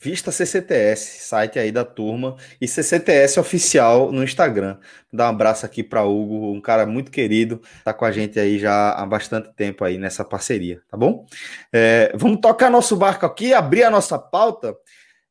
Vista 0.00 0.30
CCTS, 0.30 1.24
site 1.24 1.58
aí 1.58 1.72
da 1.72 1.84
turma, 1.84 2.36
e 2.60 2.68
CCTS 2.68 3.40
oficial 3.40 4.12
no 4.12 4.22
Instagram. 4.22 4.78
Dá 5.12 5.26
um 5.26 5.30
abraço 5.30 5.66
aqui 5.66 5.82
para 5.82 6.04
Hugo, 6.04 6.52
um 6.52 6.60
cara 6.60 6.86
muito 6.86 7.10
querido, 7.10 7.60
tá 7.82 7.92
com 7.92 8.04
a 8.04 8.12
gente 8.12 8.38
aí 8.38 8.60
já 8.60 8.92
há 8.92 9.04
bastante 9.04 9.52
tempo 9.54 9.84
aí 9.84 9.98
nessa 9.98 10.24
parceria, 10.24 10.80
tá 10.88 10.96
bom? 10.96 11.26
É, 11.72 12.12
vamos 12.14 12.40
tocar 12.40 12.70
nosso 12.70 12.96
barco 12.96 13.26
aqui, 13.26 13.52
abrir 13.52 13.82
a 13.82 13.90
nossa 13.90 14.16
pauta. 14.16 14.76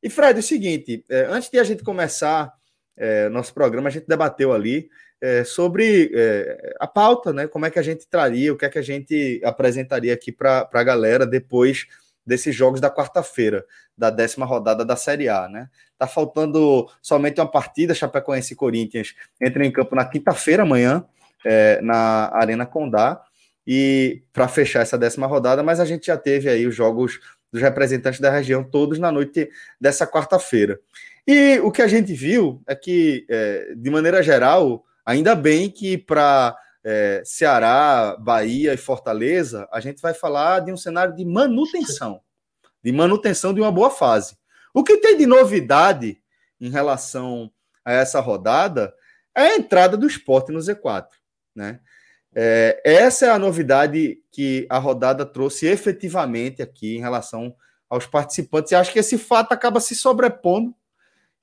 E 0.03 0.09
Fred, 0.09 0.37
é 0.37 0.39
o 0.41 0.43
seguinte, 0.43 1.05
é, 1.09 1.27
antes 1.29 1.49
de 1.49 1.59
a 1.59 1.63
gente 1.63 1.81
começar 1.81 2.51
é, 2.97 3.29
nosso 3.29 3.53
programa, 3.53 3.87
a 3.87 3.91
gente 3.91 4.07
debateu 4.07 4.51
ali 4.51 4.89
é, 5.21 5.45
sobre 5.45 6.11
é, 6.13 6.75
a 6.79 6.87
pauta, 6.87 7.31
né? 7.31 7.47
Como 7.47 7.65
é 7.65 7.69
que 7.69 7.79
a 7.79 7.83
gente 7.83 8.05
traria, 8.07 8.51
o 8.51 8.57
que 8.57 8.65
é 8.65 8.69
que 8.69 8.79
a 8.79 8.83
gente 8.83 9.39
apresentaria 9.45 10.13
aqui 10.13 10.31
para 10.31 10.67
a 10.71 10.83
galera 10.83 11.25
depois 11.25 11.87
desses 12.27 12.53
jogos 12.53 12.81
da 12.81 12.91
quarta-feira, 12.91 13.65
da 13.97 14.09
décima 14.09 14.45
rodada 14.45 14.83
da 14.83 14.97
Série 14.97 15.29
A, 15.29 15.47
né? 15.47 15.69
Tá 15.97 16.05
faltando 16.05 16.87
somente 17.01 17.39
uma 17.39 17.49
partida, 17.49 17.95
Chapecoense 17.95 18.53
e 18.53 18.55
Corinthians 18.55 19.15
entram 19.41 19.63
em 19.63 19.71
campo 19.71 19.95
na 19.95 20.05
quinta-feira 20.05 20.63
amanhã, 20.63 21.05
é, 21.45 21.79
na 21.81 22.29
Arena 22.35 22.65
Condá, 22.65 23.21
e 23.65 24.21
para 24.33 24.47
fechar 24.47 24.81
essa 24.81 24.97
décima 24.97 25.25
rodada, 25.25 25.63
mas 25.63 25.79
a 25.79 25.85
gente 25.85 26.07
já 26.07 26.17
teve 26.17 26.49
aí 26.49 26.67
os 26.67 26.75
jogos 26.75 27.19
dos 27.51 27.61
representantes 27.61 28.19
da 28.19 28.29
região 28.29 28.63
todos 28.63 28.99
na 28.99 29.11
noite 29.11 29.49
dessa 29.79 30.05
quarta-feira. 30.05 30.79
E 31.25 31.59
o 31.59 31.71
que 31.71 31.81
a 31.81 31.87
gente 31.87 32.13
viu 32.13 32.61
é 32.67 32.75
que, 32.75 33.25
é, 33.29 33.73
de 33.75 33.89
maneira 33.89 34.21
geral, 34.21 34.85
ainda 35.05 35.35
bem 35.35 35.69
que 35.69 35.97
para 35.97 36.55
é, 36.89 37.21
Ceará, 37.25 38.15
Bahia 38.17 38.73
e 38.73 38.77
Fortaleza, 38.77 39.67
a 39.73 39.81
gente 39.81 40.01
vai 40.01 40.13
falar 40.13 40.61
de 40.61 40.71
um 40.71 40.77
cenário 40.77 41.13
de 41.13 41.25
manutenção, 41.25 42.21
de 42.81 42.93
manutenção 42.93 43.53
de 43.53 43.59
uma 43.59 43.73
boa 43.73 43.89
fase. 43.89 44.37
O 44.73 44.85
que 44.85 44.95
tem 44.95 45.17
de 45.17 45.25
novidade 45.25 46.21
em 46.61 46.69
relação 46.69 47.51
a 47.83 47.91
essa 47.91 48.21
rodada 48.21 48.93
é 49.35 49.41
a 49.41 49.55
entrada 49.57 49.97
do 49.97 50.07
esporte 50.07 50.49
no 50.49 50.59
Z4. 50.59 51.07
Né? 51.53 51.81
É, 52.33 52.81
essa 52.85 53.25
é 53.25 53.31
a 53.31 53.39
novidade 53.39 54.23
que 54.31 54.65
a 54.69 54.77
rodada 54.77 55.25
trouxe 55.25 55.65
efetivamente 55.65 56.61
aqui 56.61 56.95
em 56.95 57.01
relação 57.01 57.53
aos 57.89 58.05
participantes. 58.05 58.71
E 58.71 58.75
acho 58.75 58.93
que 58.93 58.99
esse 58.99 59.17
fato 59.17 59.51
acaba 59.51 59.81
se 59.81 59.93
sobrepondo 59.93 60.73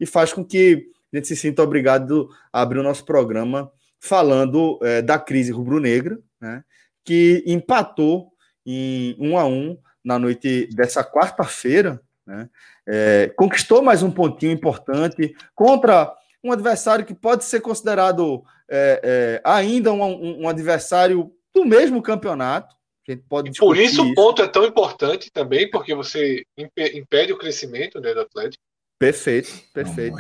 e 0.01 0.07
faz 0.07 0.33
com 0.33 0.43
que 0.43 0.91
a 1.13 1.17
gente 1.19 1.29
se 1.29 1.37
sinta 1.37 1.63
obrigado 1.63 2.31
a 2.51 2.63
abrir 2.63 2.79
o 2.79 2.83
nosso 2.83 3.05
programa 3.05 3.71
falando 4.05 4.79
é, 4.83 5.01
da 5.01 5.19
crise 5.19 5.51
rubro-negra, 5.51 6.19
né, 6.39 6.63
que 7.03 7.43
empatou 7.47 8.33
em 8.67 9.17
um 9.19 9.39
a 9.39 9.47
um 9.47 9.79
na 10.05 10.19
noite 10.19 10.69
dessa 10.75 11.03
quarta-feira, 11.03 11.99
né, 12.27 12.51
é, 12.87 13.33
conquistou 13.35 13.81
mais 13.81 14.03
um 14.03 14.11
pontinho 14.11 14.53
importante 14.53 15.35
contra 15.55 16.15
um 16.43 16.53
adversário 16.53 17.07
que 17.07 17.15
pode 17.15 17.45
ser 17.45 17.61
considerado 17.61 18.45
é, 18.69 19.01
é 19.03 19.43
ainda 19.43 19.91
um, 19.91 20.43
um, 20.43 20.49
adversário 20.49 21.33
do 21.55 21.65
mesmo 21.65 22.03
campeonato. 22.03 22.75
A 23.09 23.13
gente 23.13 23.25
pode 23.27 23.59
por 23.59 23.77
isso, 23.77 24.03
isso 24.03 24.03
o 24.03 24.15
ponto 24.15 24.43
é 24.43 24.49
tão 24.49 24.67
importante 24.67 25.31
também, 25.33 25.71
porque 25.71 25.95
você 25.95 26.45
impede 26.59 27.33
o 27.33 27.39
crescimento 27.39 27.99
né, 28.01 28.13
do 28.13 28.21
Atlético. 28.21 28.63
Perfeito, 28.99 29.51
perfeito. 29.73 30.17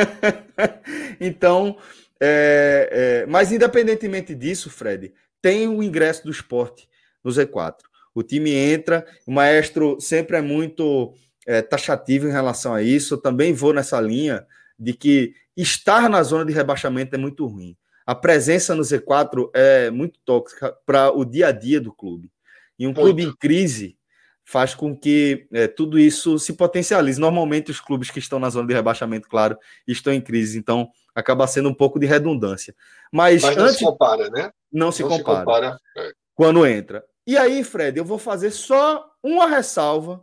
então, 1.18 1.76
é, 2.20 2.88
é, 2.90 3.26
mas, 3.26 3.52
independentemente 3.52 4.34
disso, 4.34 4.70
Fred, 4.70 5.12
tem 5.40 5.68
o 5.68 5.82
ingresso 5.82 6.24
do 6.24 6.30
esporte 6.30 6.88
no 7.22 7.30
Z4. 7.30 7.76
O 8.14 8.22
time 8.22 8.52
entra, 8.52 9.06
o 9.26 9.32
maestro 9.32 10.00
sempre 10.00 10.36
é 10.36 10.40
muito 10.40 11.14
é, 11.46 11.62
taxativo 11.62 12.26
em 12.26 12.32
relação 12.32 12.74
a 12.74 12.82
isso. 12.82 13.14
Eu 13.14 13.18
também 13.18 13.52
vou 13.52 13.72
nessa 13.72 14.00
linha 14.00 14.46
de 14.78 14.92
que 14.92 15.34
estar 15.56 16.08
na 16.08 16.22
zona 16.22 16.44
de 16.44 16.52
rebaixamento 16.52 17.14
é 17.14 17.18
muito 17.18 17.46
ruim. 17.46 17.76
A 18.04 18.14
presença 18.14 18.74
no 18.74 18.82
Z4 18.82 19.50
é 19.54 19.90
muito 19.90 20.18
tóxica 20.24 20.74
para 20.86 21.10
o 21.10 21.24
dia 21.24 21.48
a 21.48 21.52
dia 21.52 21.80
do 21.80 21.92
clube. 21.92 22.30
E 22.78 22.86
um 22.86 22.94
clube 22.94 23.22
em 23.22 23.34
crise 23.36 23.98
faz 24.44 24.74
com 24.74 24.96
que 24.96 25.46
é, 25.52 25.68
tudo 25.68 25.98
isso 25.98 26.38
se 26.38 26.54
potencialize. 26.54 27.20
Normalmente, 27.20 27.70
os 27.70 27.80
clubes 27.80 28.10
que 28.10 28.18
estão 28.18 28.38
na 28.38 28.48
zona 28.48 28.66
de 28.66 28.72
rebaixamento, 28.72 29.28
claro, 29.28 29.58
estão 29.86 30.10
em 30.10 30.22
crise. 30.22 30.58
Então, 30.58 30.90
acaba 31.18 31.46
sendo 31.48 31.68
um 31.68 31.74
pouco 31.74 31.98
de 31.98 32.06
redundância. 32.06 32.74
Mas, 33.12 33.42
Mas 33.42 33.56
não 33.56 33.64
antes, 33.64 33.78
se 33.78 33.84
compara, 33.84 34.30
né? 34.30 34.52
Não 34.72 34.92
se 34.92 35.02
não 35.02 35.08
compara. 35.08 35.38
Se 35.38 35.44
compara. 35.44 35.80
É. 35.96 36.12
Quando 36.34 36.66
entra. 36.66 37.04
E 37.26 37.36
aí, 37.36 37.64
Fred, 37.64 37.98
eu 37.98 38.04
vou 38.04 38.18
fazer 38.18 38.52
só 38.52 39.04
uma 39.22 39.48
ressalva, 39.48 40.22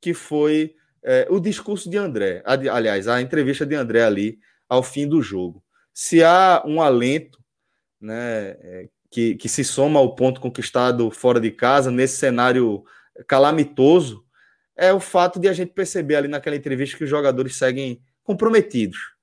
que 0.00 0.12
foi 0.12 0.74
é, 1.02 1.26
o 1.30 1.40
discurso 1.40 1.88
de 1.88 1.96
André. 1.96 2.42
Aliás, 2.44 3.08
a 3.08 3.20
entrevista 3.20 3.64
de 3.64 3.74
André 3.74 4.02
ali 4.02 4.38
ao 4.68 4.82
fim 4.82 5.08
do 5.08 5.22
jogo. 5.22 5.64
Se 5.92 6.22
há 6.22 6.62
um 6.66 6.82
alento 6.82 7.38
né, 8.00 8.56
é, 8.60 8.88
que, 9.10 9.36
que 9.36 9.48
se 9.48 9.64
soma 9.64 9.98
ao 9.98 10.14
ponto 10.14 10.40
conquistado 10.40 11.10
fora 11.10 11.40
de 11.40 11.50
casa, 11.50 11.90
nesse 11.90 12.18
cenário 12.18 12.84
calamitoso, 13.26 14.22
é 14.76 14.92
o 14.92 15.00
fato 15.00 15.40
de 15.40 15.48
a 15.48 15.52
gente 15.52 15.72
perceber 15.72 16.16
ali 16.16 16.28
naquela 16.28 16.56
entrevista 16.56 16.98
que 16.98 17.04
os 17.04 17.10
jogadores 17.10 17.56
seguem 17.56 18.02
comprometidos 18.22 19.13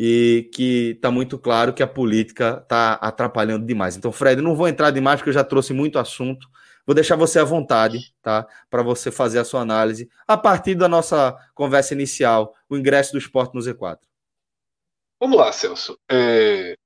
e 0.00 0.48
que 0.54 0.90
está 0.90 1.10
muito 1.10 1.36
claro 1.36 1.74
que 1.74 1.82
a 1.82 1.86
política 1.88 2.60
está 2.62 2.92
atrapalhando 2.94 3.66
demais. 3.66 3.96
Então, 3.96 4.12
Fred, 4.12 4.40
não 4.40 4.54
vou 4.54 4.68
entrar 4.68 4.92
demais 4.92 5.18
porque 5.18 5.30
eu 5.30 5.34
já 5.34 5.42
trouxe 5.42 5.72
muito 5.72 5.98
assunto. 5.98 6.48
Vou 6.86 6.94
deixar 6.94 7.16
você 7.16 7.40
à 7.40 7.44
vontade, 7.44 8.14
tá? 8.22 8.46
Para 8.70 8.84
você 8.84 9.10
fazer 9.10 9.40
a 9.40 9.44
sua 9.44 9.60
análise 9.60 10.08
a 10.24 10.36
partir 10.36 10.76
da 10.76 10.86
nossa 10.86 11.36
conversa 11.52 11.94
inicial, 11.94 12.54
o 12.68 12.76
ingresso 12.76 13.10
do 13.10 13.18
esporte 13.18 13.56
no 13.56 13.60
Z4. 13.60 13.98
Vamos 15.20 15.36
lá, 15.36 15.52
Celso. 15.52 15.98
É... 16.08 16.76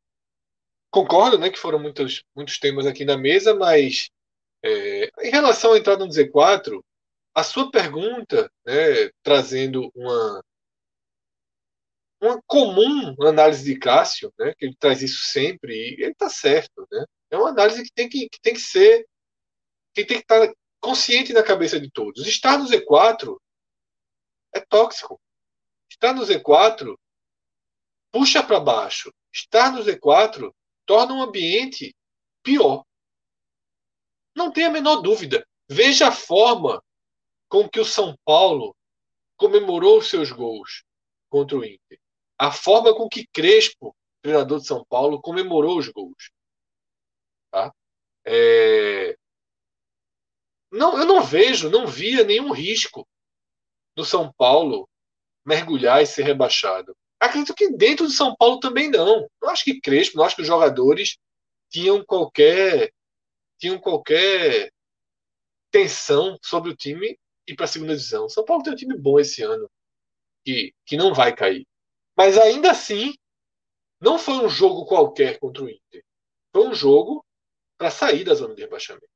Concordo, 0.91 1.39
né, 1.39 1.51
que 1.51 1.59
foram 1.59 1.79
muitos, 1.79 2.25
muitos 2.35 2.59
temas 2.59 2.87
aqui 2.87 3.05
na 3.05 3.19
mesa, 3.19 3.55
mas 3.55 4.09
É, 4.65 5.11
em 5.23 5.31
relação 5.31 5.73
à 5.73 5.79
entrada 5.79 6.05
no 6.07 6.11
Z4, 6.13 6.81
a 7.35 7.43
sua 7.43 7.69
pergunta, 7.71 8.49
né, 8.65 9.11
trazendo 9.23 9.91
uma, 9.93 10.41
uma 12.23 12.41
comum 12.47 13.17
análise 13.27 13.65
de 13.65 13.79
Cássio, 13.79 14.33
né, 14.39 14.55
que 14.57 14.65
ele 14.65 14.77
traz 14.77 15.03
isso 15.03 15.25
sempre, 15.25 15.75
e 15.75 16.03
ele 16.03 16.13
está 16.13 16.31
certo. 16.31 16.87
Né? 16.91 17.05
É 17.31 17.37
uma 17.37 17.49
análise 17.49 17.83
que 17.83 17.93
tem 17.93 18.09
que, 18.09 18.29
que, 18.29 18.41
tem 18.41 18.55
que 18.55 18.61
ser, 18.61 19.07
que 19.93 20.05
tem 20.05 20.19
que 20.19 20.23
estar 20.23 20.47
tá 20.47 20.55
consciente 20.81 21.33
na 21.33 21.43
cabeça 21.43 21.81
de 21.81 21.91
todos. 21.91 22.27
Estar 22.27 22.59
no 22.59 22.67
Z4 22.67 23.37
é 24.55 24.61
tóxico. 24.61 25.21
Estar 25.91 26.15
no 26.15 26.23
Z4 26.23 26.97
puxa 28.13 28.43
para 28.43 28.61
baixo. 28.61 29.13
Estar 29.33 29.73
no 29.73 29.83
Z4 29.83 30.53
torna 30.87 31.15
um 31.15 31.23
ambiente 31.23 31.95
pior. 32.43 32.85
Não 34.35 34.53
tem 34.53 34.65
a 34.65 34.71
menor 34.71 34.97
dúvida. 35.03 35.47
Veja 35.69 36.09
a 36.09 36.13
forma 36.13 36.83
com 37.49 37.69
que 37.69 37.81
o 37.81 37.85
São 37.85 38.17
Paulo 38.25 38.77
comemorou 39.37 39.99
os 39.99 40.09
seus 40.09 40.31
gols 40.31 40.85
contra 41.29 41.57
o 41.57 41.65
Inter. 41.65 42.02
A 42.43 42.51
forma 42.51 42.93
com 42.93 43.09
que 43.09 43.25
Crespo, 43.29 43.95
treinador 44.21 44.59
de 44.59 44.67
São 44.67 44.85
Paulo, 44.85 45.23
comemorou 45.23 45.79
os 45.79 45.87
gols. 45.87 46.33
Tá? 47.53 47.73
É... 48.27 49.17
Não, 50.69 50.99
eu 50.99 51.07
não 51.07 51.23
vejo, 51.23 51.71
não 51.71 51.87
via 51.87 52.25
nenhum 52.25 52.51
risco 52.51 53.07
do 53.95 54.05
São 54.05 54.33
Paulo 54.33 54.89
mergulhar 55.47 56.03
e 56.03 56.07
ser 56.07 56.25
rebaixado. 56.25 56.97
Acredito 57.21 57.55
que 57.55 57.71
dentro 57.71 58.09
de 58.09 58.13
São 58.13 58.35
Paulo 58.35 58.59
também 58.59 58.91
não. 58.91 59.31
Não 59.41 59.49
acho 59.49 59.63
que 59.63 59.81
Crespo, 59.81 60.17
não 60.17 60.25
acho 60.25 60.35
que 60.35 60.43
os 60.43 60.49
jogadores 60.49 61.19
tinham 61.71 62.05
qualquer 62.05 62.93
tinham 63.57 63.79
qualquer 63.79 64.73
tensão 65.71 66.37
sobre 66.43 66.73
o 66.73 66.77
time 66.77 67.17
ir 67.47 67.55
para 67.55 67.67
a 67.67 67.69
segunda 67.69 67.95
divisão. 67.95 68.29
São 68.29 68.45
Paulo 68.45 68.65
tem 68.65 68.73
um 68.73 68.77
time 68.77 68.99
bom 68.99 69.21
esse 69.21 69.45
ano 69.45 69.71
que, 70.45 70.75
que 70.85 70.97
não 70.97 71.15
vai 71.15 71.33
cair. 71.33 71.65
Mas 72.17 72.39
ainda 72.39 72.71
assim, 72.71 73.15
não 74.01 74.19
foi 74.19 74.35
um 74.35 74.49
jogo 74.49 74.85
qualquer 74.87 75.39
contra 75.39 75.65
o 75.65 75.69
Inter. 75.69 76.05
Foi 76.53 76.67
um 76.67 76.75
jogo 76.75 77.25
para 77.79 77.91
sair 77.91 78.25
da 78.25 78.35
zona 78.35 78.55
de 78.55 78.63
rebaixamento. 78.63 79.09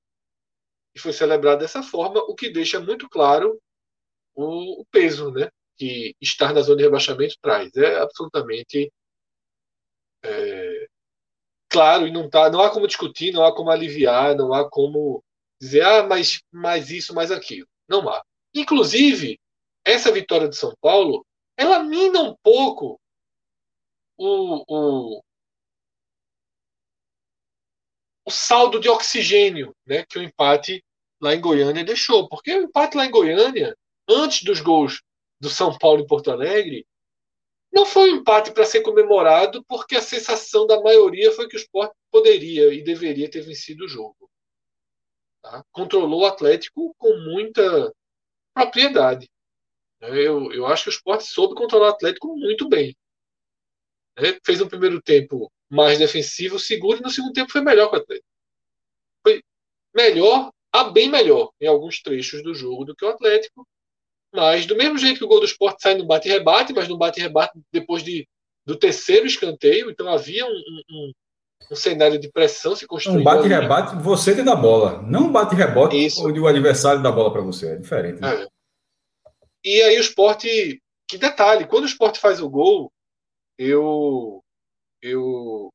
E 0.94 0.98
foi 0.98 1.12
celebrado 1.12 1.60
dessa 1.60 1.82
forma, 1.82 2.20
o 2.20 2.34
que 2.34 2.48
deixa 2.50 2.80
muito 2.80 3.08
claro 3.08 3.60
o, 4.34 4.80
o 4.80 4.86
peso 4.86 5.30
né, 5.30 5.50
que 5.76 6.14
estar 6.20 6.52
na 6.52 6.62
zona 6.62 6.78
de 6.78 6.84
rebaixamento 6.84 7.36
traz. 7.40 7.74
É 7.76 7.98
absolutamente 8.00 8.92
é, 10.22 10.86
claro 11.68 12.06
e 12.06 12.12
não, 12.12 12.28
tá, 12.28 12.50
não 12.50 12.60
há 12.62 12.70
como 12.70 12.86
discutir, 12.86 13.32
não 13.32 13.44
há 13.44 13.54
como 13.54 13.70
aliviar, 13.70 14.34
não 14.34 14.52
há 14.52 14.68
como 14.68 15.22
dizer, 15.60 15.82
ah, 15.82 16.06
mas, 16.06 16.40
mais 16.50 16.90
isso, 16.90 17.14
mais 17.14 17.30
aquilo. 17.30 17.66
Não 17.88 18.08
há. 18.08 18.22
Inclusive, 18.54 19.38
essa 19.84 20.10
vitória 20.12 20.48
de 20.48 20.56
São 20.56 20.74
Paulo, 20.80 21.24
ela 21.56 21.82
mina 21.82 22.20
um 22.20 22.36
pouco 22.42 23.00
o, 24.16 24.64
o, 24.68 25.22
o 28.24 28.30
saldo 28.30 28.80
de 28.80 28.88
oxigênio 28.88 29.74
né, 29.86 30.04
que 30.04 30.18
o 30.18 30.22
empate 30.22 30.84
lá 31.20 31.34
em 31.34 31.40
Goiânia 31.40 31.84
deixou. 31.84 32.28
Porque 32.28 32.52
o 32.52 32.62
empate 32.62 32.96
lá 32.96 33.06
em 33.06 33.10
Goiânia, 33.10 33.76
antes 34.08 34.42
dos 34.42 34.60
gols 34.60 35.02
do 35.40 35.48
São 35.48 35.76
Paulo 35.76 36.02
em 36.02 36.06
Porto 36.06 36.30
Alegre, 36.30 36.86
não 37.72 37.84
foi 37.84 38.10
um 38.10 38.16
empate 38.16 38.52
para 38.52 38.64
ser 38.64 38.80
comemorado, 38.80 39.62
porque 39.64 39.96
a 39.96 40.02
sensação 40.02 40.66
da 40.66 40.80
maioria 40.80 41.32
foi 41.32 41.46
que 41.48 41.56
o 41.56 41.58
Sport 41.58 41.92
poderia 42.10 42.72
e 42.72 42.82
deveria 42.82 43.30
ter 43.30 43.42
vencido 43.42 43.84
o 43.84 43.88
jogo. 43.88 44.30
Tá? 45.42 45.62
Controlou 45.70 46.22
o 46.22 46.26
Atlético 46.26 46.94
com 46.96 47.14
muita 47.18 47.92
propriedade. 48.54 49.28
Eu, 50.00 50.52
eu 50.52 50.66
acho 50.66 50.84
que 50.84 50.90
o 50.90 50.92
Sport 50.92 51.22
soube 51.22 51.54
controlar 51.54 51.88
o 51.88 51.90
Atlético 51.90 52.36
muito 52.36 52.68
bem. 52.68 52.94
Né? 54.18 54.38
Fez 54.44 54.60
um 54.60 54.68
primeiro 54.68 55.00
tempo 55.00 55.50
mais 55.70 55.98
defensivo, 55.98 56.58
seguro, 56.58 56.98
e 56.98 57.02
no 57.02 57.10
segundo 57.10 57.32
tempo 57.32 57.50
foi 57.50 57.60
melhor 57.60 57.88
que 57.88 57.96
o 57.96 58.00
Atlético. 58.00 58.28
Foi 59.22 59.42
melhor, 59.94 60.50
a 60.72 60.84
bem 60.84 61.08
melhor, 61.08 61.50
em 61.60 61.66
alguns 61.66 62.00
trechos 62.00 62.42
do 62.42 62.54
jogo 62.54 62.84
do 62.84 62.94
que 62.94 63.04
o 63.04 63.08
Atlético. 63.08 63.66
Mas, 64.34 64.66
do 64.66 64.76
mesmo 64.76 64.98
jeito 64.98 65.18
que 65.18 65.24
o 65.24 65.28
gol 65.28 65.40
do 65.40 65.46
Sport 65.46 65.76
sai 65.80 65.94
no 65.94 66.06
bate-rebate, 66.06 66.72
mas 66.72 66.88
no 66.88 66.98
bate-rebate 66.98 67.58
depois 67.72 68.02
de, 68.02 68.28
do 68.64 68.76
terceiro 68.76 69.26
escanteio, 69.26 69.90
então 69.90 70.08
havia 70.08 70.44
um, 70.44 70.82
um, 70.90 71.12
um 71.70 71.76
cenário 71.76 72.18
de 72.18 72.30
pressão 72.30 72.76
se 72.76 72.86
construindo. 72.86 73.20
Um 73.20 73.24
bate-rebate, 73.24 73.96
você 73.96 74.34
tem 74.34 74.44
da 74.44 74.54
bola, 74.54 75.00
não 75.02 75.32
bate-rebote 75.32 75.96
onde 76.20 76.38
o 76.38 76.46
adversário 76.46 77.02
dá 77.02 77.10
bola 77.10 77.32
para 77.32 77.40
você, 77.40 77.72
é 77.72 77.76
diferente. 77.76 78.20
Né? 78.20 78.42
É. 78.42 78.55
E 79.66 79.82
aí 79.82 79.96
o 79.96 80.00
esporte. 80.00 80.80
Que 81.08 81.18
detalhe, 81.18 81.66
quando 81.66 81.82
o 81.84 81.88
esporte 81.88 82.20
faz 82.20 82.40
o 82.40 82.48
gol, 82.48 82.92
eu. 83.58 84.40
Eu. 85.02 85.70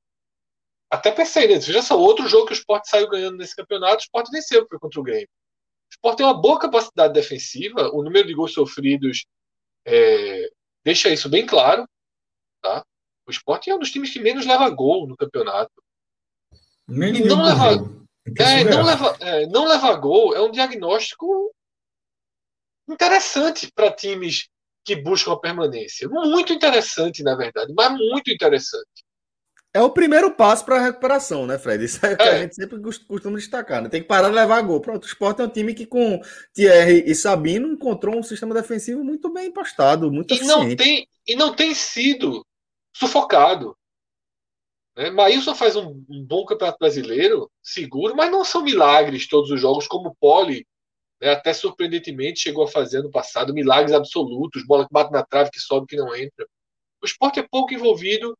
Até 0.89 1.11
pensei, 1.11 1.47
né? 1.47 1.59
Veja 1.59 1.81
só, 1.81 1.99
outro 1.99 2.27
jogo 2.27 2.47
que 2.47 2.53
o 2.53 2.55
esporte 2.55 2.89
saiu 2.89 3.09
ganhando 3.09 3.37
nesse 3.37 3.55
campeonato, 3.55 3.97
o 3.97 3.99
esporte 3.99 4.31
venceu, 4.31 4.65
foi 4.67 4.79
contra 4.79 4.99
o 4.99 5.03
Grêmio. 5.03 5.27
O 5.27 5.93
esporte 5.93 6.17
tem 6.17 6.25
uma 6.25 6.41
boa 6.41 6.57
capacidade 6.57 7.13
defensiva, 7.13 7.89
o 7.93 8.01
número 8.01 8.27
de 8.27 8.33
gols 8.33 8.53
sofridos 8.53 9.25
é, 9.85 10.49
deixa 10.83 11.09
isso 11.09 11.29
bem 11.29 11.45
claro. 11.45 11.85
Tá? 12.61 12.85
O 13.25 13.31
esporte 13.31 13.69
é 13.69 13.75
um 13.75 13.79
dos 13.79 13.91
times 13.91 14.11
que 14.11 14.19
menos 14.19 14.45
leva 14.45 14.69
gol 14.69 15.07
no 15.07 15.17
campeonato. 15.17 15.71
Nem 16.87 17.25
não 17.25 17.41
leva, 17.41 18.05
é, 18.37 18.63
não, 18.65 18.83
leva, 18.83 19.17
é, 19.19 19.45
não 19.47 19.65
leva 19.65 19.95
gol 19.95 20.35
é 20.35 20.41
um 20.41 20.51
diagnóstico 20.51 21.53
interessante 22.93 23.71
para 23.73 23.91
times 23.91 24.47
que 24.83 24.95
buscam 24.95 25.33
a 25.33 25.39
permanência. 25.39 26.07
Muito 26.09 26.53
interessante, 26.53 27.23
na 27.23 27.35
verdade, 27.35 27.73
mas 27.75 27.91
muito 27.91 28.31
interessante. 28.31 28.87
É 29.73 29.81
o 29.81 29.89
primeiro 29.89 30.31
passo 30.31 30.65
para 30.65 30.75
a 30.75 30.83
recuperação, 30.83 31.47
né, 31.47 31.57
Fred? 31.57 31.85
Isso 31.85 32.05
é 32.05 32.13
o 32.13 32.17
que 32.17 32.23
é. 32.23 32.29
a 32.29 32.39
gente 32.39 32.55
sempre 32.55 32.77
costuma 33.07 33.37
destacar. 33.37 33.81
Né? 33.81 33.87
Tem 33.87 34.01
que 34.01 34.07
parar 34.07 34.27
de 34.27 34.35
levar 34.35 34.61
gol. 34.61 34.81
Pronto, 34.81 35.05
o 35.05 35.07
Sport 35.07 35.39
é 35.39 35.43
um 35.43 35.49
time 35.49 35.73
que, 35.73 35.85
com 35.85 36.19
Thierry 36.53 37.09
e 37.09 37.15
Sabino, 37.15 37.69
encontrou 37.69 38.17
um 38.17 38.23
sistema 38.23 38.53
defensivo 38.53 39.01
muito 39.01 39.31
bem 39.31 39.47
impostado, 39.47 40.11
muito 40.11 40.33
e 40.33 40.37
eficiente. 40.37 40.69
Não 40.69 40.75
tem, 40.75 41.07
e 41.25 41.35
não 41.35 41.55
tem 41.55 41.73
sido 41.73 42.45
sufocado. 42.93 43.77
Né? 44.97 45.09
Maílson 45.09 45.55
faz 45.55 45.77
um, 45.77 46.03
um, 46.09 46.25
bom 46.25 46.43
campeonato 46.43 46.77
brasileiro, 46.77 47.49
seguro, 47.63 48.13
mas 48.13 48.29
não 48.29 48.43
são 48.43 48.63
milagres 48.63 49.25
todos 49.25 49.51
os 49.51 49.61
jogos, 49.61 49.87
como 49.87 50.09
o 50.09 50.15
Poli 50.15 50.67
até 51.29 51.53
surpreendentemente 51.53 52.39
chegou 52.39 52.63
a 52.63 52.67
fazer 52.67 52.99
ano 52.99 53.11
passado, 53.11 53.53
milagres 53.53 53.93
absolutos, 53.93 54.65
bola 54.65 54.85
que 54.85 54.93
bate 54.93 55.11
na 55.11 55.23
trave, 55.23 55.51
que 55.51 55.59
sobe, 55.59 55.87
que 55.87 55.95
não 55.95 56.15
entra. 56.15 56.47
O 57.01 57.05
esporte 57.05 57.39
é 57.39 57.43
pouco 57.43 57.73
envolvido, 57.73 58.35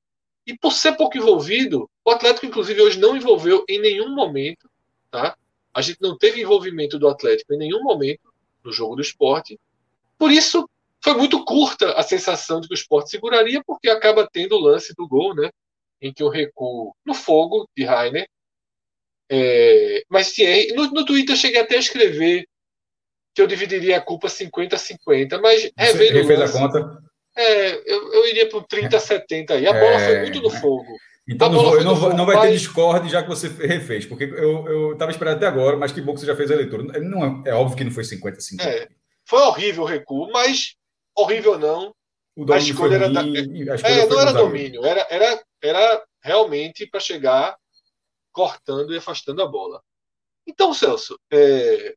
e 0.46 0.58
por 0.58 0.72
ser 0.72 0.94
pouco 0.94 1.18
envolvido, 1.18 1.90
o 2.04 2.12
Atlético, 2.12 2.46
inclusive, 2.46 2.82
hoje 2.82 3.00
não 3.00 3.16
envolveu 3.16 3.64
em 3.70 3.80
nenhum 3.80 4.16
momento, 4.16 4.70
tá? 5.12 5.38
A 5.74 5.82
gente 5.82 6.02
não 6.02 6.18
teve 6.18 6.42
envolvimento 6.42 6.98
do 6.98 7.08
Atlético 7.08 7.54
em 7.54 7.58
nenhum 7.58 7.84
momento 7.84 8.34
no 8.64 8.72
jogo 8.72 8.96
do 8.96 9.02
esporte. 9.02 9.60
Por 10.18 10.32
isso, 10.32 10.68
foi 11.04 11.14
muito 11.14 11.44
curta 11.46 11.94
a 11.94 12.04
sensação 12.04 12.60
de 12.60 12.68
que 12.68 12.74
o 12.74 12.76
esporte 12.76 13.10
seguraria, 13.10 13.64
porque 13.66 13.90
acaba 13.90 14.28
tendo 14.32 14.56
o 14.56 14.60
lance 14.60 14.94
do 14.96 15.08
gol, 15.08 15.36
né? 15.36 15.50
Em 16.02 16.14
que 16.14 16.24
o 16.24 16.30
recuo 16.30 16.96
no 17.06 17.14
fogo 17.14 17.70
de 17.76 17.84
Rainer. 17.86 18.28
É, 19.30 20.04
mas 20.10 20.36
no, 20.76 20.92
no 20.92 21.06
Twitter 21.06 21.36
eu 21.36 21.40
cheguei 21.40 21.62
até 21.62 21.76
a 21.76 21.80
escrever 21.80 22.46
que 23.34 23.42
eu 23.42 23.48
dividiria 23.48 23.98
a 23.98 24.02
culpa 24.02 24.28
50-50, 24.28 25.40
mas 25.42 25.72
revendo 25.78 26.20
Você 26.20 26.26
fez 26.26 26.42
a 26.42 26.60
conta? 26.60 27.02
É, 27.38 27.74
eu, 27.92 28.14
eu 28.14 28.28
iria 28.28 28.50
para 28.50 28.58
o 28.58 28.68
30-70 28.68 29.52
aí. 29.52 29.68
A 29.68 29.74
bola 29.74 29.86
é... 29.86 30.06
foi 30.08 30.20
muito 30.22 30.42
no 30.42 30.50
fogo. 30.50 30.98
Então 31.28 31.50
não, 31.50 31.64
vou, 31.64 31.84
não, 31.84 32.10
não, 32.18 32.26
vai 32.26 32.42
ter 32.42 32.52
Discord 32.52 33.08
já 33.08 33.22
que 33.22 33.30
você 33.30 33.48
refez, 33.48 34.06
porque 34.06 34.24
eu 34.24 34.94
estava 34.94 35.12
esperando 35.12 35.38
até 35.38 35.48
agora, 35.48 35.78
mas 35.78 35.92
que 35.92 36.02
bom 36.02 36.14
que 36.14 36.20
você 36.20 36.26
já 36.26 36.36
fez 36.36 36.52
a 36.52 36.56
leitura. 36.56 36.84
Não, 37.00 37.44
é, 37.46 37.52
é 37.52 37.54
óbvio 37.54 37.78
que 37.78 37.84
não 37.84 37.92
foi 37.92 38.04
50-50. 38.04 38.60
É, 38.60 38.88
foi 39.26 39.40
horrível 39.40 39.84
o 39.84 39.86
recuo, 39.86 40.30
mas 40.32 40.76
horrível 41.16 41.58
não. 41.58 41.94
a 42.52 42.58
escolha 42.58 42.96
era. 42.96 43.10
Da... 43.10 43.22
é, 43.22 44.06
não 44.08 44.20
era 44.20 44.34
domínio, 44.34 44.84
era, 44.84 45.08
era, 45.10 45.42
era 45.62 46.04
realmente 46.22 46.88
para 46.88 47.00
chegar 47.00 47.56
cortando 48.32 48.94
e 48.94 48.98
afastando 48.98 49.42
a 49.42 49.48
bola. 49.48 49.82
Então, 50.48 50.74
Celso, 50.74 51.18
é, 51.32 51.96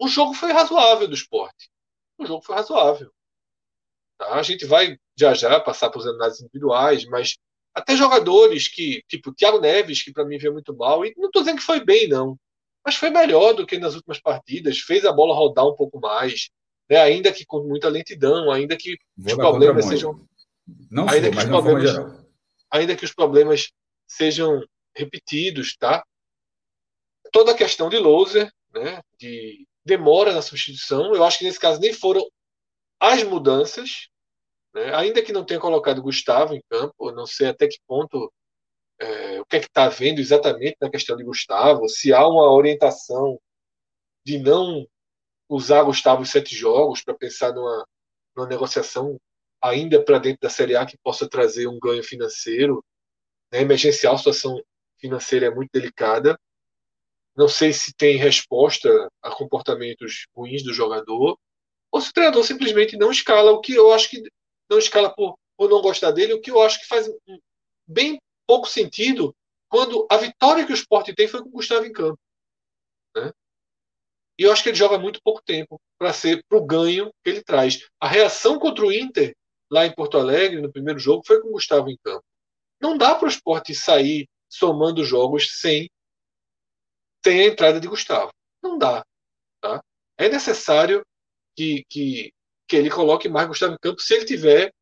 o 0.00 0.08
jogo 0.08 0.34
foi 0.34 0.52
razoável 0.52 1.06
do 1.06 1.14
esporte. 1.14 1.70
O 2.18 2.26
jogo 2.26 2.42
foi 2.42 2.56
razoável. 2.56 3.10
Tá? 4.18 4.34
A 4.34 4.42
gente 4.42 4.64
vai 4.66 4.98
já 5.16 5.34
já 5.34 5.60
passar 5.60 5.90
por 5.90 6.06
análises 6.06 6.40
individuais, 6.40 7.04
mas 7.06 7.36
até 7.74 7.94
jogadores 7.94 8.66
que, 8.68 9.02
tipo 9.06 9.34
Thiago 9.34 9.60
Neves, 9.60 10.02
que 10.02 10.12
para 10.12 10.24
mim 10.24 10.38
veio 10.38 10.52
muito 10.52 10.74
mal, 10.74 11.04
e 11.04 11.12
não 11.16 11.26
estou 11.26 11.42
dizendo 11.42 11.58
que 11.58 11.64
foi 11.64 11.84
bem, 11.84 12.08
não, 12.08 12.36
mas 12.84 12.96
foi 12.96 13.10
melhor 13.10 13.52
do 13.52 13.66
que 13.66 13.78
nas 13.78 13.94
últimas 13.94 14.18
partidas, 14.18 14.80
fez 14.80 15.04
a 15.04 15.12
bola 15.12 15.34
rodar 15.34 15.66
um 15.66 15.76
pouco 15.76 16.00
mais, 16.00 16.50
né? 16.88 16.96
ainda 16.96 17.30
que 17.32 17.44
com 17.44 17.62
muita 17.62 17.88
lentidão, 17.88 18.50
ainda 18.50 18.76
que 18.76 18.96
Vou 19.16 19.32
os 19.32 19.38
problemas 19.38 19.84
sejam. 19.84 20.26
Não 20.90 21.08
ainda 21.08 21.26
sou, 21.26 21.32
que 21.32 21.38
os 21.38 21.44
problemas, 21.44 22.26
ainda 22.70 22.96
que 22.96 23.04
os 23.04 23.12
problemas 23.12 23.72
sejam 24.08 24.64
repetidos, 24.96 25.76
tá? 25.76 26.02
toda 27.32 27.52
a 27.52 27.56
questão 27.56 27.88
de 27.88 27.98
loser, 27.98 28.52
né, 28.72 29.00
de 29.18 29.66
demora 29.84 30.32
na 30.32 30.42
substituição. 30.42 31.14
Eu 31.14 31.24
acho 31.24 31.38
que 31.38 31.44
nesse 31.44 31.60
caso 31.60 31.80
nem 31.80 31.92
foram 31.92 32.22
as 33.00 33.22
mudanças, 33.22 34.08
né, 34.74 34.94
ainda 34.94 35.22
que 35.22 35.32
não 35.32 35.44
tenha 35.44 35.60
colocado 35.60 36.02
Gustavo 36.02 36.54
em 36.54 36.62
campo, 36.70 37.12
não 37.12 37.26
sei 37.26 37.48
até 37.48 37.66
que 37.66 37.78
ponto 37.86 38.32
é, 39.00 39.40
o 39.40 39.46
que 39.46 39.56
é 39.56 39.60
que 39.60 39.66
está 39.66 39.88
vendo 39.88 40.20
exatamente 40.20 40.76
na 40.80 40.90
questão 40.90 41.16
de 41.16 41.24
Gustavo, 41.24 41.88
se 41.88 42.12
há 42.12 42.26
uma 42.26 42.52
orientação 42.52 43.40
de 44.24 44.38
não 44.38 44.86
usar 45.48 45.82
Gustavo 45.82 46.24
sete 46.24 46.54
jogos 46.54 47.02
para 47.02 47.14
pensar 47.14 47.52
numa, 47.52 47.86
numa 48.36 48.48
negociação 48.48 49.18
ainda 49.62 50.02
para 50.02 50.18
dentro 50.18 50.40
da 50.42 50.50
Série 50.50 50.76
A 50.76 50.86
que 50.86 50.96
possa 50.98 51.28
trazer 51.28 51.66
um 51.66 51.78
ganho 51.78 52.02
financeiro. 52.02 52.84
Né? 53.52 53.60
Emergencial, 53.60 54.14
a 54.14 54.18
situação 54.18 54.62
financeira 54.98 55.46
é 55.46 55.50
muito 55.50 55.70
delicada. 55.72 56.38
Não 57.40 57.48
sei 57.48 57.72
se 57.72 57.94
tem 57.94 58.18
resposta 58.18 59.08
a 59.22 59.34
comportamentos 59.34 60.26
ruins 60.36 60.62
do 60.62 60.74
jogador, 60.74 61.38
ou 61.90 61.98
se 61.98 62.10
o 62.10 62.12
treinador 62.12 62.44
simplesmente 62.44 62.98
não 62.98 63.10
escala 63.10 63.50
o 63.50 63.62
que 63.62 63.74
eu 63.74 63.90
acho 63.94 64.10
que 64.10 64.22
não 64.70 64.78
escala 64.78 65.08
por, 65.08 65.38
por 65.56 65.70
não 65.70 65.80
gostar 65.80 66.10
dele, 66.10 66.34
o 66.34 66.40
que 66.42 66.50
eu 66.50 66.60
acho 66.60 66.78
que 66.78 66.86
faz 66.86 67.08
bem 67.88 68.20
pouco 68.46 68.68
sentido 68.68 69.34
quando 69.70 70.06
a 70.10 70.18
vitória 70.18 70.66
que 70.66 70.72
o 70.72 70.74
esporte 70.74 71.14
tem 71.14 71.26
foi 71.26 71.42
com 71.42 71.48
o 71.48 71.52
Gustavo 71.52 71.86
em 71.86 71.92
campo. 71.92 72.18
Né? 73.16 73.32
E 74.38 74.42
eu 74.42 74.52
acho 74.52 74.62
que 74.62 74.68
ele 74.68 74.76
joga 74.76 74.98
muito 74.98 75.18
pouco 75.24 75.40
tempo 75.42 75.80
para 75.98 76.12
ser 76.12 76.44
para 76.46 76.58
o 76.58 76.66
ganho 76.66 77.10
que 77.24 77.30
ele 77.30 77.42
traz. 77.42 77.88
A 77.98 78.06
reação 78.06 78.58
contra 78.58 78.84
o 78.84 78.92
Inter, 78.92 79.34
lá 79.72 79.86
em 79.86 79.94
Porto 79.94 80.18
Alegre, 80.18 80.60
no 80.60 80.70
primeiro 80.70 80.98
jogo, 80.98 81.22
foi 81.26 81.40
com 81.40 81.48
o 81.48 81.52
Gustavo 81.52 81.88
em 81.88 81.96
campo. 82.04 82.22
Não 82.78 82.98
dá 82.98 83.14
para 83.14 83.24
o 83.24 83.30
esporte 83.30 83.74
sair 83.74 84.28
somando 84.46 85.02
jogos 85.02 85.58
sem, 85.58 85.88
sem 87.24 87.40
a 87.40 87.46
entrada 87.46 87.80
de 87.80 87.88
Gustavo. 87.88 88.30
Não 88.62 88.78
dá. 88.78 89.04
Tá? 89.60 89.80
É 90.18 90.28
necessário 90.28 91.02
que, 91.56 91.84
que, 91.88 92.32
que 92.68 92.76
ele 92.76 92.90
coloque 92.90 93.28
mais 93.28 93.48
Gustavo 93.48 93.74
em 93.74 93.78
campo 93.80 94.00
se 94.00 94.14
ele 94.14 94.24
tiver 94.24 94.72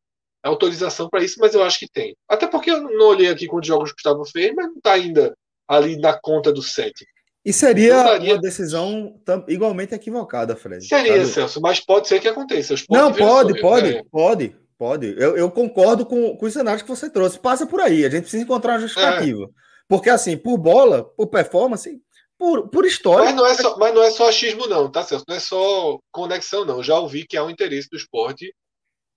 autorização 0.43 1.09
para 1.09 1.23
isso, 1.23 1.39
mas 1.39 1.53
eu 1.53 1.63
acho 1.63 1.79
que 1.79 1.89
tem. 1.89 2.15
Até 2.27 2.47
porque 2.47 2.71
eu 2.71 2.81
não 2.81 3.07
olhei 3.07 3.29
aqui 3.29 3.47
quantos 3.47 3.67
jogos 3.67 3.91
o 3.91 3.93
Gustavo 3.93 4.25
fez, 4.25 4.53
mas 4.55 4.67
não 4.67 4.77
está 4.77 4.93
ainda 4.93 5.35
ali 5.67 5.97
na 5.97 6.17
conta 6.19 6.51
do 6.51 6.61
sete. 6.61 7.05
E 7.43 7.53
seria 7.53 8.03
daria... 8.03 8.33
uma 8.33 8.41
decisão 8.41 9.19
igualmente 9.47 9.95
equivocada, 9.95 10.55
Fred. 10.55 10.85
Seria, 10.85 11.21
sabe? 11.21 11.27
Celso, 11.27 11.61
mas 11.61 11.79
pode 11.79 12.07
ser 12.07 12.19
que 12.19 12.27
aconteça. 12.27 12.75
Não, 12.89 13.13
pode, 13.13 13.59
pode, 13.61 13.93
né? 13.93 14.03
pode, 14.11 14.55
pode. 14.77 15.15
Eu, 15.17 15.37
eu, 15.37 15.49
concordo 15.49 16.05
com, 16.05 16.35
com 16.35 16.45
os 16.45 16.53
cenários 16.53 16.81
que 16.81 16.89
você 16.89 17.09
trouxe. 17.09 17.39
Passa 17.39 17.65
por 17.65 17.79
aí, 17.79 18.05
a 18.05 18.09
gente 18.09 18.23
precisa 18.23 18.43
encontrar 18.43 18.73
uma 18.73 18.81
justificativa. 18.81 19.43
É. 19.43 19.47
Porque, 19.87 20.09
assim, 20.09 20.37
por 20.37 20.57
bola, 20.57 21.03
por 21.03 21.27
performance, 21.27 21.99
por, 22.39 22.69
por 22.69 22.85
história. 22.85 23.25
Mas 23.25 23.35
não, 23.35 23.45
é 23.45 23.53
só, 23.53 23.77
mas 23.77 23.93
não 23.93 24.01
é 24.01 24.09
só 24.09 24.29
achismo, 24.29 24.65
não, 24.65 24.89
tá, 24.89 25.03
Celso? 25.03 25.25
Não 25.27 25.35
é 25.35 25.39
só 25.41 25.99
conexão, 26.09 26.63
não. 26.63 26.81
Já 26.81 26.97
ouvi 26.97 27.27
que 27.27 27.35
há 27.35 27.43
um 27.43 27.49
interesse 27.49 27.89
do 27.89 27.97
esporte 27.97 28.55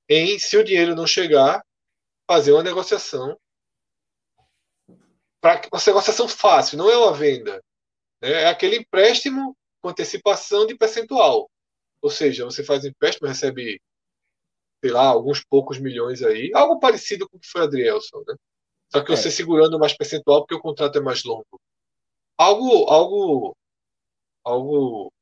em, 0.08 0.38
se 0.40 0.56
o 0.56 0.64
dinheiro 0.64 0.96
não 0.96 1.06
chegar, 1.06 1.64
fazer 2.28 2.52
uma 2.52 2.64
negociação. 2.64 3.38
Para 5.40 5.62
uma 5.72 5.80
negociação 5.86 6.26
fácil, 6.26 6.76
não 6.76 6.90
é 6.90 6.96
uma 6.96 7.14
venda. 7.14 7.62
Né? 8.20 8.42
É 8.42 8.48
aquele 8.48 8.76
empréstimo 8.76 9.56
com 9.80 9.88
antecipação 9.88 10.66
de 10.66 10.76
percentual. 10.76 11.48
Ou 12.00 12.10
seja, 12.10 12.44
você 12.44 12.64
faz 12.64 12.84
empréstimo, 12.84 13.28
recebe, 13.28 13.80
sei 14.84 14.90
lá, 14.90 15.06
alguns 15.06 15.44
poucos 15.44 15.78
milhões 15.78 16.22
aí. 16.22 16.50
Algo 16.54 16.80
parecido 16.80 17.28
com 17.28 17.36
o 17.36 17.40
que 17.40 17.48
foi 17.48 17.60
a 17.60 17.64
Adrielson, 17.64 18.24
né? 18.26 18.34
Só 18.92 19.02
que 19.02 19.12
é. 19.12 19.16
você 19.16 19.30
segurando 19.30 19.78
mais 19.78 19.96
percentual 19.96 20.40
porque 20.40 20.56
o 20.56 20.60
contrato 20.60 20.98
é 20.98 21.00
mais 21.00 21.22
longo. 21.22 21.60
Algo, 22.42 22.90
algo, 22.90 23.56
algo 24.44 25.12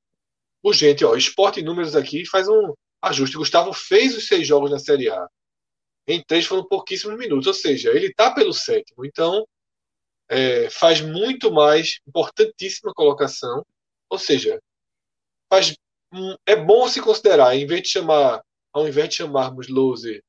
urgente. 0.63 1.05
Ó, 1.05 1.15
esporte 1.17 1.61
em 1.61 1.65
números 1.65 1.95
aqui 1.95 2.25
faz 2.27 2.49
um, 2.49 2.75
ajuste. 3.03 3.37
Gustavo 3.37 3.73
fez 3.73 4.17
os 4.17 4.27
seis 4.27 4.47
jogos 4.47 4.71
na 4.71 4.79
Série 4.79 5.11
A. 5.11 5.29
Em 6.07 6.23
três 6.25 6.47
foram 6.47 6.65
pouquíssimos 6.67 7.19
minutos, 7.19 7.47
ou 7.47 7.55
seja, 7.55 7.91
ele 7.91 8.07
está 8.07 8.33
pelo 8.33 8.53
sétimo. 8.55 9.05
Então, 9.05 9.47
é, 10.29 10.71
faz 10.71 11.01
muito 11.01 11.53
mais, 11.53 12.01
importantíssima 12.07 12.93
colocação. 12.95 13.65
Ou 14.09 14.19
seja, 14.19 14.61
faz, 15.53 15.77
é 16.47 16.57
bom 16.57 16.89
se 16.89 17.03
considerar, 17.03 17.55
em 17.55 17.67
vez 17.67 17.83
de 17.83 17.89
chamar, 17.89 18.43
ao 18.73 18.89
invés 18.89 19.11
de 19.11 19.17
chamarmos 19.17 19.69
loser 19.69 20.23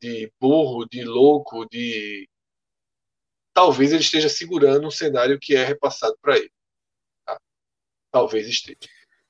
de 0.00 0.32
burro, 0.40 0.86
de 0.86 1.04
louco, 1.04 1.66
de. 1.66 2.28
Talvez 3.56 3.90
ele 3.90 4.02
esteja 4.02 4.28
segurando 4.28 4.86
um 4.86 4.90
cenário 4.90 5.38
que 5.40 5.56
é 5.56 5.64
repassado 5.64 6.14
para 6.20 6.36
ele. 6.36 6.52
Tá? 7.24 7.38
Talvez 8.12 8.46
esteja. 8.46 8.76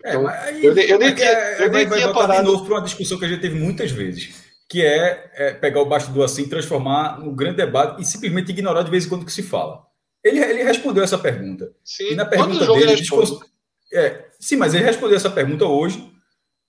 É, 0.02 0.10
então, 0.10 0.26
aí, 0.26 0.64
eu, 0.64 0.76
eu 0.76 0.98
nem 0.98 1.14
tinha, 1.14 1.28
é, 1.28 1.62
eu 1.62 1.70
nem 1.70 1.86
vai, 1.86 2.00
tinha 2.00 2.12
parado. 2.12 2.40
de 2.40 2.50
novo 2.50 2.64
para 2.64 2.74
uma 2.74 2.82
discussão 2.82 3.20
que 3.20 3.24
a 3.24 3.28
gente 3.28 3.40
teve 3.40 3.54
muitas 3.54 3.92
vezes, 3.92 4.34
que 4.68 4.84
é, 4.84 5.30
é 5.32 5.54
pegar 5.54 5.80
o 5.80 5.86
bastidor 5.86 6.24
assim, 6.24 6.48
transformar 6.48 7.20
num 7.20 7.36
grande 7.36 7.58
debate 7.58 8.02
e 8.02 8.04
simplesmente 8.04 8.50
ignorar 8.50 8.82
de 8.82 8.90
vez 8.90 9.06
em 9.06 9.08
quando 9.08 9.24
que 9.24 9.32
se 9.32 9.44
fala. 9.44 9.86
Ele, 10.24 10.40
ele 10.40 10.64
respondeu 10.64 11.04
essa 11.04 11.16
pergunta. 11.16 11.72
Sim, 11.84 12.10
e 12.10 12.14
na 12.16 12.24
pergunta 12.24 12.66
dele, 12.66 12.96
discurso, 12.96 13.38
é, 13.94 14.26
sim, 14.40 14.56
mas 14.56 14.74
ele 14.74 14.82
respondeu 14.82 15.16
essa 15.16 15.30
pergunta 15.30 15.66
hoje 15.66 16.12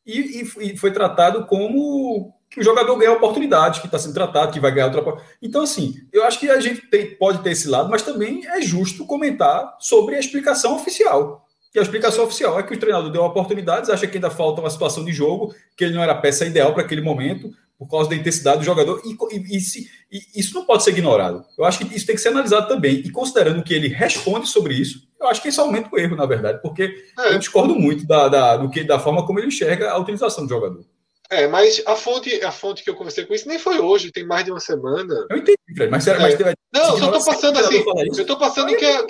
e, 0.06 0.44
e, 0.44 0.74
e 0.74 0.78
foi 0.78 0.92
tratado 0.92 1.48
como 1.48 2.37
o 2.58 2.64
jogador 2.64 2.96
ganha 2.96 3.12
oportunidade, 3.12 3.82
que 3.82 3.88
está 3.88 4.00
sendo 4.00 4.14
tratado, 4.14 4.52
que 4.52 4.60
vai 4.60 4.72
ganhar 4.72 4.88
outra. 4.88 5.22
Então, 5.42 5.62
assim, 5.62 5.96
eu 6.12 6.24
acho 6.24 6.40
que 6.40 6.50
a 6.50 6.60
gente 6.60 6.82
tem, 6.90 7.16
pode 7.16 7.40
ter 7.44 7.52
esse 7.52 7.68
lado, 7.68 7.90
mas 7.90 8.02
também 8.02 8.48
é 8.48 8.62
justo 8.62 9.06
comentar 9.06 9.76
sobre 9.80 10.16
a 10.16 10.20
explicação 10.20 10.76
oficial. 10.76 11.46
E 11.76 11.80
a 11.80 11.82
explicação 11.82 12.24
oficial 12.24 12.60
é 12.60 12.64
que 12.64 12.74
o 12.74 12.80
treinador 12.80 13.12
deu 13.12 13.24
oportunidades, 13.24 13.90
acha 13.90 14.08
que 14.08 14.18
ainda 14.18 14.32
falta 14.32 14.62
uma 14.62 14.70
situação 14.70 15.06
de 15.06 15.12
jogo, 15.12 15.54
que 15.76 15.84
ele 15.84 15.94
não 15.94 16.02
era 16.02 16.14
a 16.14 16.18
peça 16.18 16.46
ideal 16.46 16.74
para 16.74 16.82
aquele 16.82 17.02
momento, 17.02 17.52
por 17.78 17.88
causa 17.88 18.10
da 18.10 18.16
intensidade 18.16 18.60
do 18.60 18.66
jogador, 18.66 19.02
e, 19.06 19.16
e, 19.36 19.58
e, 19.58 19.60
se, 19.60 19.88
e, 20.12 20.40
isso 20.40 20.56
não 20.56 20.66
pode 20.66 20.84
ser 20.84 20.92
ignorado. 20.92 21.46
Eu 21.58 21.66
acho 21.66 21.86
que 21.86 21.96
isso 21.96 22.08
tem 22.08 22.16
que 22.16 22.22
ser 22.22 22.30
analisado 22.30 22.68
também. 22.68 22.96
E 22.96 23.12
considerando 23.12 23.62
que 23.62 23.74
ele 23.74 23.88
responde 23.88 24.48
sobre 24.48 24.74
isso, 24.74 25.08
eu 25.22 25.28
acho 25.28 25.42
que 25.42 25.50
isso 25.50 25.62
aumenta 25.62 25.90
o 25.92 26.00
erro, 26.00 26.16
na 26.16 26.26
verdade, 26.26 26.60
porque 26.62 26.92
é. 27.20 27.34
eu 27.34 27.38
discordo 27.38 27.76
muito 27.76 28.08
da, 28.08 28.28
da, 28.28 28.58
do 28.58 28.70
que, 28.70 28.84
da 28.84 28.98
forma 28.98 29.26
como 29.26 29.40
ele 29.40 29.48
enxerga 29.48 29.92
a 29.92 29.98
utilização 30.00 30.46
do 30.46 30.50
jogador. 30.50 30.84
É, 31.30 31.48
mas 31.48 31.82
a 31.86 31.96
fonte, 31.96 32.42
a 32.44 32.52
fonte 32.52 32.84
que 32.84 32.90
eu 32.90 32.96
conversei 32.96 33.26
com 33.26 33.34
isso 33.34 33.48
nem 33.48 33.60
foi 33.60 33.80
hoje, 33.80 34.12
tem 34.12 34.26
mais 34.26 34.46
de 34.46 34.52
uma 34.52 34.60
semana. 34.60 35.28
Eu 35.30 35.38
entendi, 35.38 35.58
Fred, 35.76 35.92
mas, 35.92 36.08
é. 36.08 36.18
mas 36.18 36.56
Não, 36.74 36.98
só 36.98 37.12
tô 37.12 37.26
passando 37.26 37.60
assim. 37.60 37.84
Eu 38.18 38.26
tô 38.26 38.38
passando 38.38 38.76
que 38.76 38.86
é, 38.86 38.96
a 38.96 39.02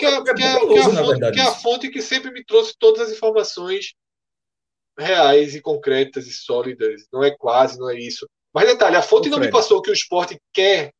fonte, 0.59 1.31
que 1.31 1.39
a 1.39 1.51
fonte 1.51 1.89
que 1.89 2.01
sempre 2.01 2.31
me 2.31 2.43
trouxe 2.43 2.73
todas 2.79 3.01
as 3.01 3.11
informações 3.11 3.93
reais 4.97 5.53
e 5.53 5.61
concretas 5.61 6.25
e 6.25 6.33
sólidas. 6.33 7.05
Não 7.13 7.23
é 7.23 7.35
quase, 7.35 7.77
não 7.77 7.89
é 7.89 7.99
isso. 7.99 8.27
Mas 8.53 8.67
detalhe, 8.67 8.95
a 8.95 9.03
fonte 9.03 9.29
não 9.29 9.39
me 9.39 9.51
passou 9.51 9.81
que 9.81 9.91
o 9.91 9.93
esporte 9.93 10.39
quer 10.51 10.91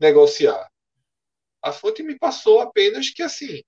negociar. 0.00 0.66
A 1.62 1.72
fonte 1.72 2.02
me 2.02 2.18
passou 2.18 2.60
apenas 2.60 3.10
que 3.10 3.22
assim. 3.22 3.62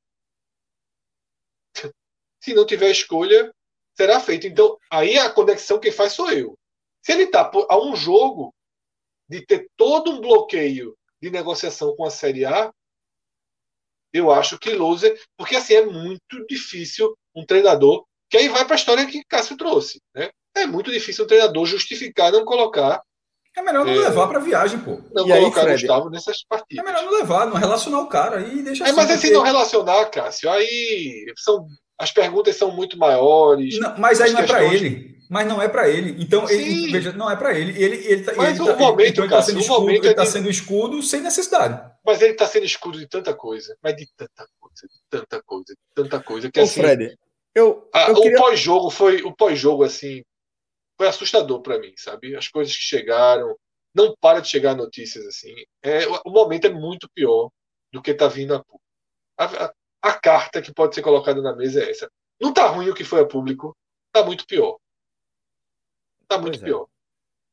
Se 2.41 2.55
não 2.55 2.65
tiver 2.65 2.91
escolha, 2.91 3.53
será 3.95 4.21
feito. 4.21 4.47
Então, 4.47 4.79
aí 4.91 5.19
a 5.19 5.29
conexão 5.31 5.79
quem 5.79 5.93
faz 5.93 6.13
sou 6.13 6.31
eu. 6.31 6.57
Se 7.03 7.13
ele 7.13 7.25
está 7.25 7.51
a 7.69 7.79
um 7.79 7.95
jogo 7.97 8.55
de 9.29 9.45
ter 9.45 9.69
todo 9.77 10.11
um 10.11 10.21
bloqueio 10.21 10.97
de 11.21 11.31
negociação 11.31 11.95
com 11.97 12.05
a 12.05 12.11
Série 12.11 12.45
A, 12.45 12.73
eu 14.13 14.31
acho 14.31 14.59
que 14.59 14.71
loser, 14.71 15.21
porque 15.37 15.57
assim 15.57 15.75
é 15.75 15.85
muito 15.85 16.47
difícil 16.49 17.15
um 17.35 17.45
treinador, 17.45 18.05
que 18.31 18.39
aí 18.39 18.49
vai 18.49 18.65
para 18.65 18.75
a 18.75 18.79
história 18.79 19.07
que 19.07 19.25
Cássio 19.25 19.57
trouxe, 19.57 20.01
né? 20.15 20.31
É 20.57 20.67
muito 20.67 20.91
difícil 20.91 21.25
um 21.25 21.29
treinador 21.29 21.67
justificar 21.67 22.33
não 22.33 22.45
colocar 22.45 23.03
é 23.57 23.63
melhor 23.63 23.85
não 23.85 23.93
é, 23.93 23.97
levar 23.97 24.29
para 24.29 24.39
viagem, 24.39 24.79
pô. 24.79 25.01
Não 25.13 25.27
e 25.27 25.33
colocar 25.33 25.67
aí, 25.67 25.73
Gustavo 25.73 26.11
nessas 26.11 26.45
partidas. 26.45 26.85
É 26.85 26.87
melhor 26.89 27.05
não 27.05 27.19
levar, 27.19 27.47
não 27.47 27.57
relacionar 27.57 28.01
o 28.01 28.07
cara 28.07 28.39
aí 28.39 28.63
deixa 28.63 28.87
É, 28.87 28.93
mas 28.93 29.11
assim, 29.11 29.31
não 29.31 29.43
relacionar, 29.43 30.07
Cássio, 30.07 30.51
aí 30.51 31.27
são 31.37 31.67
as 31.99 32.13
perguntas 32.13 32.57
são 32.57 32.71
muito 32.71 32.97
maiores. 32.97 33.79
Não, 33.81 33.99
mas 33.99 34.21
aí 34.21 34.33
não 34.33 34.41
é 34.41 34.47
para 34.47 34.65
ele 34.65 35.18
mas 35.29 35.47
não 35.47 35.61
é 35.61 35.69
para 35.69 35.89
ele. 35.89 36.23
Então, 36.23 36.49
ele, 36.49 36.91
veja, 36.91 37.13
não 37.13 37.31
é 37.31 37.37
para 37.37 37.57
ele. 37.57 37.73
Ele, 37.83 37.97
ele, 38.07 38.25
tá, 38.25 38.33
mas 38.35 38.59
ele, 38.59 38.67
tá, 38.67 38.77
momento, 38.77 39.09
então 39.09 39.25
ele 39.25 39.35
está 39.35 39.43
sendo, 39.43 39.61
escudo, 39.61 39.91
ele 39.91 40.15
tá 40.15 40.27
sendo 40.27 40.51
escudo 40.51 41.03
sem 41.03 41.21
necessidade. 41.21 41.93
Mas 42.05 42.23
ele 42.23 42.33
está 42.33 42.47
sendo 42.47 42.65
escudo 42.65 42.99
de 42.99 43.07
tanta 43.07 43.35
coisa, 43.35 43.77
mas 43.83 43.95
de 43.95 44.09
tanta 44.17 44.49
coisa, 44.59 44.87
de 44.87 45.01
tanta 45.11 45.43
coisa, 45.43 45.75
de 45.75 45.95
tanta 45.95 46.23
coisa. 46.23 46.51
Que, 46.51 46.61
Ô, 46.61 46.63
assim, 46.63 46.81
Fred, 46.81 47.19
eu, 47.55 47.89
a, 47.93 48.09
eu 48.09 48.15
o 48.15 48.23
queria... 48.23 48.39
pós-jogo 48.39 48.91
foi 48.91 49.23
o 49.23 49.35
pós-jogo 49.35 49.85
assim 49.85 50.23
foi 50.97 51.07
assustador 51.07 51.61
para 51.61 51.79
mim, 51.79 51.93
sabe? 51.97 52.35
As 52.35 52.49
coisas 52.49 52.75
que 52.75 52.83
chegaram, 52.83 53.57
não 53.95 54.17
para 54.21 54.41
de 54.41 54.49
chegar 54.49 54.75
notícias 54.75 55.25
assim. 55.27 55.55
É, 55.81 56.09
o 56.25 56.31
momento 56.31 56.67
é 56.67 56.71
muito 56.71 57.09
pior 57.15 57.51
do 57.93 58.03
que 58.03 58.11
está 58.11 58.27
vindo 58.27 58.55
a 58.55 58.59
público. 58.59 58.83
A, 59.37 59.45
a, 59.45 59.73
a 60.03 60.13
carta 60.15 60.61
que 60.61 60.75
pode 60.75 60.97
ser 60.97 61.03
colocada 61.03 61.41
na 61.41 61.55
mesa 61.55 61.85
é 61.85 61.91
essa. 61.91 62.11
Não 62.41 62.49
está 62.49 62.67
ruim 62.67 62.89
o 62.89 62.95
que 62.95 63.05
foi 63.05 63.21
a 63.21 63.27
público, 63.27 63.77
está 64.09 64.27
muito 64.27 64.45
pior 64.45 64.77
tá 66.29 66.39
muito 66.39 66.61
é. 66.61 66.65
pior. 66.65 66.87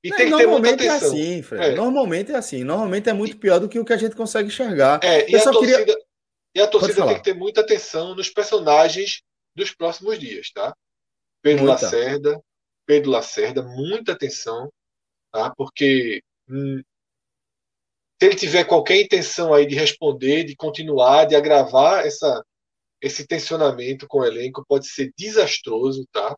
E 0.04 0.12
tem 0.12 0.30
que 0.30 0.38
ter 0.38 0.46
muita 0.46 0.70
é 0.70 0.74
atenção. 0.74 0.94
É 0.94 0.96
assim, 0.96 1.42
Fred. 1.42 1.66
É. 1.66 1.76
Normalmente 1.76 2.32
é 2.32 2.36
assim. 2.36 2.64
Normalmente 2.64 3.10
é 3.10 3.14
muito 3.14 3.38
pior 3.38 3.60
do 3.60 3.68
que 3.68 3.80
o 3.80 3.86
que 3.86 3.94
a 3.94 3.98
gente 3.98 4.16
consegue 4.16 4.50
enxergar. 4.50 5.00
É, 5.04 5.28
e, 5.30 5.36
a 5.36 5.44
torcida, 5.44 5.84
queria... 5.84 5.98
E 6.54 6.62
a 6.62 6.68
torcida 6.68 7.08
tem 7.08 7.16
que 7.16 7.24
ter 7.24 7.34
muita 7.34 7.62
atenção 7.62 8.16
nos 8.16 8.30
personagens 8.30 9.24
dos 9.56 9.74
próximos 9.74 10.20
dias, 10.20 10.52
tá? 10.52 10.76
Pedro 11.42 11.66
muita. 11.66 11.84
Lacerda, 11.84 12.42
Pedro 12.86 13.12
Lacerda, 13.12 13.64
muita 13.64 14.12
atenção, 14.12 14.72
tá? 15.32 15.52
Porque 15.56 16.22
hum, 16.48 16.82
se 18.22 18.28
ele 18.28 18.36
tiver 18.36 18.64
qualquer 18.64 19.02
intenção 19.02 19.54
aí 19.54 19.66
de 19.66 19.76
responder, 19.76 20.44
de 20.44 20.56
continuar, 20.56 21.26
de 21.26 21.36
agravar 21.36 22.06
essa, 22.06 22.44
esse 23.02 23.28
tensionamento 23.28 24.08
com 24.08 24.20
o 24.20 24.26
elenco, 24.26 24.66
pode 24.68 24.88
ser 24.88 25.12
desastroso, 25.18 26.08
tá? 26.12 26.36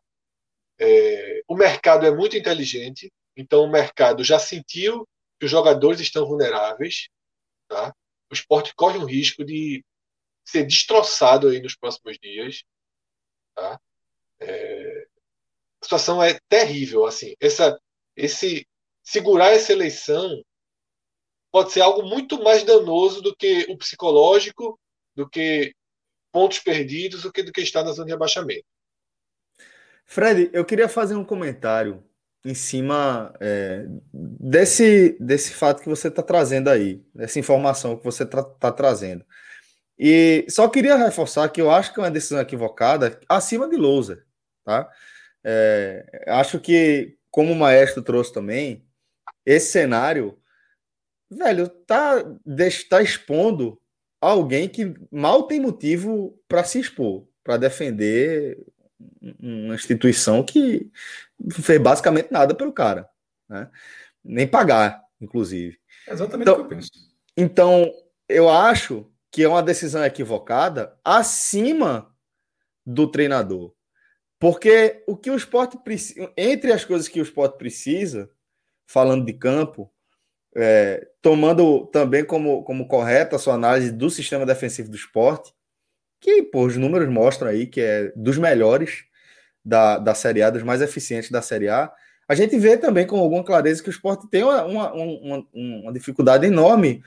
É, 0.80 1.42
o 1.48 1.56
mercado 1.56 2.06
é 2.06 2.10
muito 2.10 2.36
inteligente, 2.36 3.12
então 3.36 3.64
o 3.64 3.70
mercado 3.70 4.22
já 4.22 4.38
sentiu 4.38 5.06
que 5.38 5.46
os 5.46 5.50
jogadores 5.50 6.00
estão 6.00 6.26
vulneráveis, 6.26 7.08
tá? 7.68 7.94
O 8.30 8.34
esporte 8.34 8.74
corre 8.74 8.98
um 8.98 9.04
risco 9.04 9.44
de 9.44 9.84
ser 10.44 10.64
destroçado 10.64 11.48
aí 11.48 11.60
nos 11.60 11.76
próximos 11.76 12.18
dias, 12.18 12.62
tá? 13.54 13.80
É, 14.40 15.06
a 15.80 15.84
situação 15.84 16.22
é 16.22 16.38
terrível, 16.48 17.06
assim. 17.06 17.34
Essa, 17.40 17.78
esse 18.16 18.66
segurar 19.02 19.52
essa 19.52 19.72
eleição 19.72 20.42
pode 21.50 21.72
ser 21.72 21.80
algo 21.80 22.02
muito 22.02 22.42
mais 22.42 22.62
danoso 22.64 23.22
do 23.22 23.34
que 23.34 23.66
o 23.70 23.76
psicológico, 23.78 24.78
do 25.14 25.28
que 25.28 25.74
pontos 26.30 26.58
perdidos, 26.58 27.22
do 27.22 27.32
que 27.32 27.42
do 27.42 27.52
que 27.52 27.64
na 27.74 27.92
zona 27.92 28.06
de 28.06 28.12
rebaixamento. 28.12 28.66
Fred, 30.10 30.48
eu 30.54 30.64
queria 30.64 30.88
fazer 30.88 31.14
um 31.14 31.24
comentário 31.24 32.02
em 32.42 32.54
cima 32.54 33.34
é, 33.40 33.84
desse, 34.10 35.18
desse 35.20 35.52
fato 35.52 35.82
que 35.82 35.88
você 35.88 36.08
está 36.08 36.22
trazendo 36.22 36.70
aí, 36.70 37.04
dessa 37.14 37.38
informação 37.38 37.94
que 37.94 38.04
você 38.04 38.22
está 38.22 38.42
tá 38.42 38.72
trazendo. 38.72 39.22
E 39.98 40.46
só 40.48 40.66
queria 40.66 40.96
reforçar 40.96 41.46
que 41.50 41.60
eu 41.60 41.70
acho 41.70 41.92
que 41.92 42.00
é 42.00 42.04
uma 42.04 42.10
decisão 42.10 42.40
equivocada 42.40 43.20
acima 43.28 43.68
de 43.68 43.76
Lousa, 43.76 44.24
tá? 44.64 44.88
É, 45.44 46.24
acho 46.28 46.58
que, 46.58 47.18
como 47.30 47.52
o 47.52 47.56
maestro 47.56 48.02
trouxe 48.02 48.32
também, 48.32 48.86
esse 49.44 49.70
cenário 49.72 50.38
velho, 51.30 51.68
tá, 51.68 52.24
tá 52.88 53.02
expondo 53.02 53.78
alguém 54.22 54.70
que 54.70 54.94
mal 55.12 55.42
tem 55.42 55.60
motivo 55.60 56.40
para 56.48 56.64
se 56.64 56.80
expor, 56.80 57.26
para 57.44 57.58
defender 57.58 58.58
uma 59.40 59.74
instituição 59.74 60.42
que 60.42 60.90
fez 61.50 61.80
basicamente 61.80 62.30
nada 62.30 62.54
pelo 62.54 62.72
cara, 62.72 63.08
né? 63.48 63.70
Nem 64.24 64.46
pagar, 64.46 65.02
inclusive. 65.20 65.78
É 66.06 66.12
exatamente 66.12 66.42
então, 66.42 66.54
o 66.54 66.56
que 66.56 66.62
eu 66.62 66.68
penso. 66.68 66.90
Então, 67.36 67.92
eu 68.28 68.48
acho 68.48 69.10
que 69.30 69.44
é 69.44 69.48
uma 69.48 69.62
decisão 69.62 70.04
equivocada 70.04 70.96
acima 71.04 72.12
do 72.84 73.10
treinador. 73.10 73.72
Porque 74.38 75.02
o 75.06 75.16
que 75.16 75.30
o 75.30 75.36
esporte 75.36 75.76
precisa, 75.78 76.32
entre 76.36 76.72
as 76.72 76.84
coisas 76.84 77.08
que 77.08 77.20
o 77.20 77.22
esporte 77.22 77.58
precisa, 77.58 78.30
falando 78.86 79.24
de 79.24 79.32
campo, 79.32 79.92
é, 80.56 81.08
tomando 81.20 81.86
também 81.86 82.24
como, 82.24 82.62
como 82.64 82.88
correta 82.88 83.36
a 83.36 83.38
sua 83.38 83.54
análise 83.54 83.90
do 83.90 84.08
sistema 84.10 84.46
defensivo 84.46 84.88
do 84.88 84.96
esporte, 84.96 85.52
que 86.20 86.42
pô, 86.42 86.66
os 86.66 86.76
números 86.76 87.08
mostram 87.08 87.48
aí 87.48 87.66
que 87.66 87.80
é 87.80 88.12
dos 88.16 88.38
melhores 88.38 89.04
da, 89.64 89.98
da 89.98 90.14
Série 90.14 90.42
A, 90.42 90.50
dos 90.50 90.62
mais 90.62 90.80
eficientes 90.80 91.30
da 91.30 91.42
Série 91.42 91.68
A. 91.68 91.92
A 92.28 92.34
gente 92.34 92.58
vê 92.58 92.76
também 92.76 93.06
com 93.06 93.18
alguma 93.18 93.44
clareza 93.44 93.82
que 93.82 93.88
o 93.88 93.90
esporte 93.90 94.28
tem 94.28 94.42
uma, 94.42 94.64
uma, 94.64 94.92
uma, 94.92 95.46
uma 95.52 95.92
dificuldade 95.92 96.46
enorme 96.46 97.02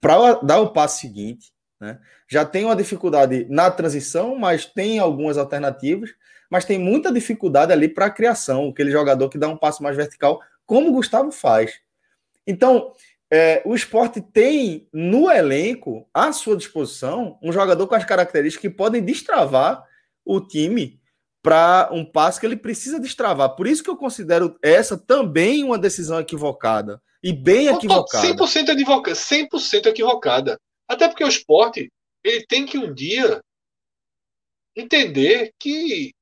para 0.00 0.34
dar 0.42 0.60
o 0.60 0.72
passo 0.72 1.00
seguinte. 1.00 1.52
Né? 1.80 1.98
Já 2.28 2.44
tem 2.44 2.64
uma 2.64 2.76
dificuldade 2.76 3.46
na 3.48 3.70
transição, 3.70 4.36
mas 4.36 4.66
tem 4.66 4.98
algumas 4.98 5.38
alternativas, 5.38 6.10
mas 6.50 6.64
tem 6.64 6.78
muita 6.78 7.12
dificuldade 7.12 7.72
ali 7.72 7.88
para 7.88 8.06
a 8.06 8.10
criação, 8.10 8.68
aquele 8.68 8.90
jogador 8.90 9.28
que 9.28 9.38
dá 9.38 9.48
um 9.48 9.56
passo 9.56 9.82
mais 9.82 9.96
vertical, 9.96 10.40
como 10.66 10.88
o 10.88 10.92
Gustavo 10.92 11.30
faz. 11.30 11.80
Então, 12.46 12.92
é, 13.32 13.62
o 13.64 13.74
esporte 13.74 14.20
tem 14.20 14.88
no 14.92 15.30
elenco, 15.30 16.08
à 16.12 16.32
sua 16.32 16.56
disposição, 16.56 17.38
um 17.42 17.52
jogador 17.52 17.86
com 17.86 17.94
as 17.94 18.04
características 18.04 18.62
que 18.62 18.76
podem 18.76 19.04
destravar 19.04 19.84
o 20.24 20.40
time 20.40 21.00
para 21.42 21.90
um 21.92 22.04
passo 22.04 22.40
que 22.40 22.46
ele 22.46 22.56
precisa 22.56 22.98
destravar. 22.98 23.54
Por 23.54 23.66
isso 23.66 23.82
que 23.82 23.90
eu 23.90 23.96
considero 23.96 24.58
essa 24.62 24.96
também 24.96 25.62
uma 25.62 25.78
decisão 25.78 26.18
equivocada. 26.18 27.02
E 27.22 27.32
bem 27.32 27.68
equivocada. 27.68 28.26
100% 28.26 28.68
equivocada. 28.70 29.16
100% 29.16 29.86
equivocada. 29.86 30.60
Até 30.88 31.08
porque 31.08 31.24
o 31.24 31.28
esporte 31.28 31.90
ele 32.22 32.46
tem 32.46 32.64
que 32.64 32.78
um 32.78 32.92
dia 32.94 33.42
entender 34.76 35.52
que 35.58 36.12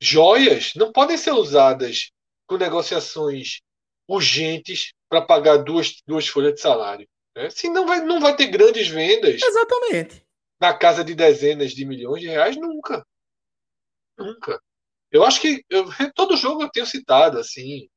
joias 0.00 0.72
não 0.74 0.92
podem 0.92 1.16
ser 1.16 1.32
usadas 1.32 2.10
com 2.46 2.56
negociações 2.56 3.60
urgentes 4.08 4.94
para 5.08 5.20
pagar 5.20 5.58
duas, 5.58 6.02
duas 6.06 6.26
folhas 6.26 6.54
de 6.54 6.60
salário. 6.60 7.06
Né? 7.36 7.50
Senão 7.50 7.86
vai, 7.86 8.00
não 8.00 8.18
vai 8.18 8.34
ter 8.34 8.46
grandes 8.46 8.88
vendas. 8.88 9.42
Exatamente. 9.42 10.26
Na 10.58 10.76
casa 10.76 11.04
de 11.04 11.14
dezenas 11.14 11.72
de 11.72 11.84
milhões 11.84 12.22
de 12.22 12.28
reais, 12.28 12.56
nunca. 12.56 13.06
Nunca. 14.16 14.60
Eu 15.10 15.24
acho 15.24 15.40
que 15.40 15.64
eu, 15.68 15.86
todo 16.14 16.36
jogo 16.36 16.62
eu 16.62 16.70
tenho 16.70 16.86
citado 16.86 17.38
assim. 17.38 17.88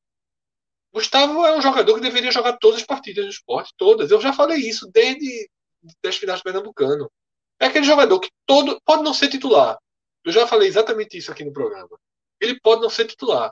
Gustavo 0.93 1.45
é 1.45 1.57
um 1.57 1.61
jogador 1.61 1.95
que 1.95 2.01
deveria 2.01 2.31
jogar 2.31 2.57
todas 2.57 2.81
as 2.81 2.85
partidas 2.85 3.25
do 3.25 3.31
esporte, 3.31 3.73
todas. 3.77 4.11
Eu 4.11 4.19
já 4.19 4.33
falei 4.33 4.57
isso 4.57 4.91
desde 4.91 5.49
as 6.05 6.17
finais 6.17 6.41
do 6.41 6.43
Pernambucano. 6.43 7.09
É 7.59 7.67
aquele 7.67 7.85
jogador 7.85 8.19
que 8.19 8.29
todo 8.45 8.79
pode 8.83 9.03
não 9.03 9.13
ser 9.13 9.29
titular. 9.29 9.77
Eu 10.23 10.31
já 10.31 10.45
falei 10.45 10.67
exatamente 10.67 11.17
isso 11.17 11.31
aqui 11.31 11.43
no 11.45 11.53
programa. 11.53 11.97
Ele 12.39 12.59
pode 12.59 12.81
não 12.81 12.89
ser 12.89 13.05
titular, 13.05 13.51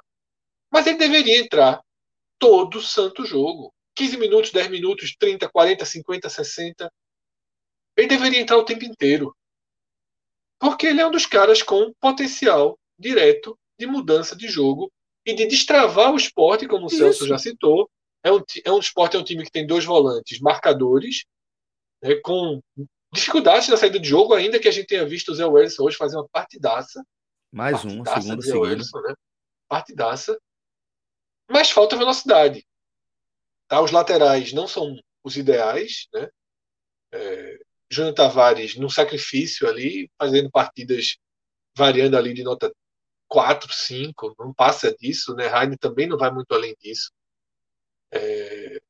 mas 0.72 0.86
ele 0.86 0.98
deveria 0.98 1.40
entrar 1.40 1.82
todo 2.40 2.82
santo 2.82 3.26
jogo. 3.26 3.74
15 3.96 4.18
minutos, 4.18 4.52
10 4.52 4.70
minutos, 4.70 5.16
30, 5.18 5.50
40, 5.50 5.86
50, 5.86 6.30
60. 6.30 6.92
Ele 7.98 8.08
deveria 8.08 8.40
entrar 8.40 8.58
o 8.58 8.66
tempo 8.66 8.86
inteiro. 8.86 9.36
Porque 10.60 10.88
ele 10.88 11.02
é 11.02 11.08
um 11.08 11.12
dos 11.12 11.26
caras 11.26 11.62
com 11.62 11.94
potencial 12.00 12.80
direto 12.98 13.58
de 13.78 13.86
mudança 13.86 14.36
de 14.36 14.48
jogo 14.48 14.92
e 15.26 15.34
de 15.34 15.46
destravar 15.46 16.12
o 16.14 16.18
esporte, 16.18 16.68
como 16.68 16.86
o 16.86 16.88
Isso. 16.88 16.98
Celso 16.98 17.28
já 17.28 17.38
citou. 17.38 17.90
É 18.24 18.32
um, 18.32 18.42
é 18.66 18.72
um 18.72 18.80
esporte, 18.80 19.16
é 19.16 19.20
um 19.20 19.24
time 19.24 19.44
que 19.44 19.52
tem 19.52 19.66
dois 19.66 19.86
volantes 19.86 20.40
marcadores, 20.40 21.24
né, 22.04 22.16
com 22.16 22.60
dificuldades 23.14 23.70
na 23.70 23.78
saída 23.78 24.00
de 24.00 24.10
jogo, 24.10 24.34
ainda 24.34 24.60
que 24.60 24.68
a 24.68 24.72
gente 24.72 24.88
tenha 24.88 25.06
visto 25.06 25.30
o 25.30 25.36
Zé 25.36 25.46
Wellison 25.46 25.84
hoje 25.84 25.98
fazer 25.98 26.18
uma 26.18 26.28
partidaça. 26.28 27.04
Mais 27.52 27.84
uma, 27.84 28.06
segunda 28.06 28.42
seguida. 28.42 28.84
Né? 29.08 29.16
Partidaça. 29.68 30.38
Mas 31.50 31.72
falta 31.72 31.98
velocidade. 31.98 32.66
Tá? 33.68 33.82
Os 33.82 33.92
laterais 33.92 34.54
não 34.54 34.68
são 34.68 34.96
os 35.24 35.36
ideais. 35.36 36.08
Né? 36.14 36.30
É, 37.12 37.60
Júnior 37.90 38.14
Tavares 38.14 38.76
no 38.76 38.90
sacrifício 38.90 39.68
ali, 39.68 40.10
fazendo 40.18 40.50
partidas 40.52 41.18
variando 41.76 42.18
ali 42.18 42.34
de 42.34 42.44
nota 42.44 42.72
4, 43.28 43.72
5, 43.72 44.36
não 44.40 44.54
passa 44.54 44.94
disso, 44.96 45.36
né? 45.36 45.46
Heine 45.46 45.78
também 45.78 46.08
não 46.08 46.18
vai 46.18 46.32
muito 46.32 46.54
além 46.54 46.76
disso. 46.80 47.12
É... 48.12 48.82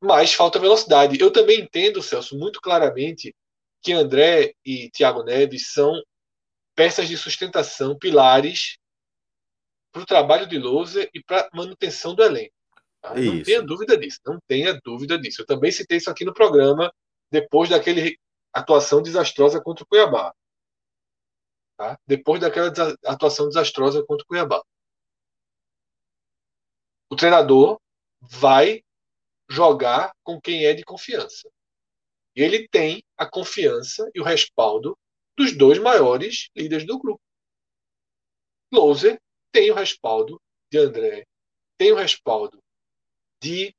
Mas 0.00 0.34
falta 0.34 0.58
velocidade. 0.58 1.20
Eu 1.20 1.30
também 1.30 1.60
entendo, 1.60 2.02
Celso, 2.02 2.36
muito 2.36 2.60
claramente 2.60 3.34
que 3.82 3.92
André 3.92 4.54
e 4.64 4.90
Thiago 4.90 5.22
Neves 5.22 5.72
são 5.72 5.92
peças 6.74 7.08
de 7.08 7.16
sustentação, 7.16 7.98
pilares 7.98 8.78
para 9.92 10.02
o 10.02 10.06
trabalho 10.06 10.48
de 10.48 10.58
Lousa 10.58 11.08
e 11.12 11.22
para 11.22 11.48
manutenção 11.52 12.14
do 12.14 12.22
elenco. 12.22 12.54
Tá? 13.00 13.14
Não 13.14 13.42
tenha 13.42 13.62
dúvida 13.62 13.96
disso, 13.96 14.18
não 14.24 14.38
tenha 14.46 14.80
dúvida 14.82 15.18
disso. 15.18 15.42
Eu 15.42 15.46
também 15.46 15.70
citei 15.70 15.98
isso 15.98 16.10
aqui 16.10 16.24
no 16.24 16.32
programa, 16.32 16.92
depois 17.30 17.68
daquele 17.68 18.18
atuação 18.52 19.02
desastrosa 19.02 19.60
contra 19.60 19.84
o 19.84 19.86
Cuiabá. 19.86 20.34
Tá? 21.76 21.98
Depois 22.06 22.40
daquela 22.40 22.72
atuação 23.04 23.48
desastrosa 23.48 24.04
contra 24.04 24.24
o 24.24 24.26
Cuiabá. 24.26 24.62
O 27.10 27.16
treinador 27.16 27.78
vai 28.20 28.82
jogar 29.48 30.14
com 30.22 30.40
quem 30.40 30.64
é 30.64 30.72
de 30.72 30.82
confiança. 30.82 31.50
E 32.34 32.42
ele 32.42 32.66
tem 32.68 33.04
a 33.18 33.26
confiança 33.26 34.10
e 34.14 34.20
o 34.20 34.24
respaldo 34.24 34.96
dos 35.36 35.56
dois 35.56 35.78
maiores 35.78 36.48
líderes 36.56 36.86
do 36.86 36.98
grupo. 36.98 37.20
Louser 38.72 39.20
tem 39.52 39.70
o 39.70 39.74
respaldo 39.74 40.40
de 40.70 40.78
André, 40.78 41.24
tem 41.78 41.92
o 41.92 41.96
respaldo 41.96 42.58
de 43.42 43.74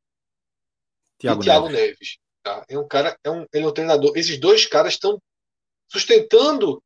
de 1.19 1.39
Thiago 1.39 1.69
Neves. 1.69 1.71
Neves 1.71 2.23
tá? 2.43 2.65
É 2.67 2.77
um 2.77 2.88
cara, 2.88 3.17
é 3.23 3.31
um, 3.31 3.45
ele 3.53 3.65
é 3.65 3.67
um 3.67 3.73
treinador. 3.73 4.12
Esses 4.15 4.38
dois 4.38 4.67
caras 4.67 4.93
estão 4.93 5.19
sustentando. 5.89 6.83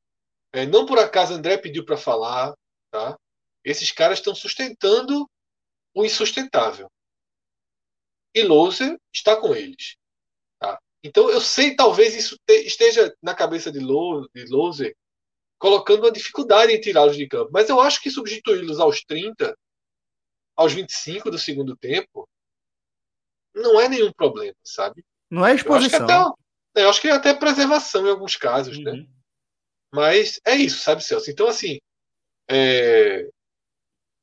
É, 0.53 0.65
não 0.65 0.85
por 0.85 0.99
acaso 0.99 1.33
André 1.33 1.57
pediu 1.57 1.83
para 1.83 1.97
falar, 1.97 2.55
tá? 2.91 3.17
Esses 3.65 3.91
caras 3.91 4.19
estão 4.19 4.33
sustentando 4.33 5.29
o 5.93 6.05
insustentável. 6.05 6.89
E 8.33 8.43
Louser 8.43 8.97
está 9.13 9.35
com 9.35 9.53
eles. 9.53 9.97
Tá? 10.59 10.79
Então 11.03 11.29
eu 11.29 11.41
sei, 11.41 11.75
talvez 11.75 12.15
isso 12.15 12.37
esteja 12.47 13.13
na 13.21 13.35
cabeça 13.35 13.71
de 13.71 13.79
Loser, 13.79 14.95
colocando 15.57 16.03
uma 16.03 16.11
dificuldade 16.11 16.71
em 16.71 16.79
tirá-los 16.79 17.17
de 17.17 17.27
campo. 17.27 17.49
Mas 17.51 17.69
eu 17.69 17.79
acho 17.79 18.01
que 18.01 18.11
substituí-los 18.11 18.79
aos 18.79 19.01
30, 19.03 19.57
aos 20.55 20.73
25 20.73 21.31
do 21.31 21.37
segundo 21.37 21.75
tempo, 21.75 22.27
não 23.53 23.81
é 23.81 23.89
nenhum 23.89 24.11
problema, 24.11 24.55
sabe? 24.63 25.03
Não 25.29 25.45
é 25.45 25.55
exposição. 25.55 25.99
Eu 25.99 26.05
acho 26.05 26.09
que 26.09 26.27
até, 26.73 26.83
eu 26.83 26.89
acho 26.89 27.01
que 27.01 27.07
é 27.07 27.11
até 27.11 27.33
preservação 27.33 28.05
em 28.05 28.09
alguns 28.09 28.35
casos, 28.35 28.77
né? 28.77 28.91
uhum. 28.91 28.97
né? 28.97 29.07
Mas 29.93 30.39
é 30.45 30.55
isso, 30.55 30.79
sabe, 30.79 31.03
Celso? 31.03 31.31
Então, 31.31 31.47
assim, 31.47 31.79
é... 32.49 33.27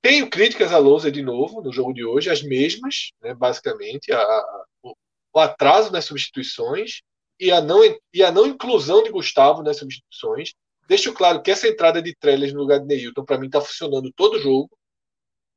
tenho 0.02 0.28
críticas 0.28 0.72
a 0.72 0.78
Lousa 0.78 1.10
de 1.10 1.22
novo 1.22 1.62
no 1.62 1.72
jogo 1.72 1.92
de 1.92 2.04
hoje, 2.04 2.30
as 2.30 2.42
mesmas, 2.42 3.12
né, 3.20 3.34
basicamente, 3.34 4.12
a, 4.12 4.20
a, 4.20 4.64
o, 4.82 4.94
o, 5.32 5.40
atraso 5.40 5.90
nas 5.90 6.04
substituições 6.04 7.00
e 7.40 7.50
a, 7.50 7.60
não, 7.60 7.80
e 8.12 8.22
a 8.22 8.30
não 8.30 8.46
inclusão 8.46 9.02
de 9.02 9.10
Gustavo 9.10 9.62
nas 9.62 9.78
substituições. 9.78 10.52
Deixo 10.88 11.12
claro 11.12 11.42
que 11.42 11.50
essa 11.50 11.68
entrada 11.68 12.02
de 12.02 12.14
Trellis 12.14 12.52
no 12.52 12.60
lugar 12.60 12.80
de 12.80 12.86
Neilton, 12.86 13.24
para 13.24 13.38
mim, 13.38 13.46
está 13.46 13.60
funcionando 13.60 14.12
todo 14.14 14.40
jogo. 14.40 14.70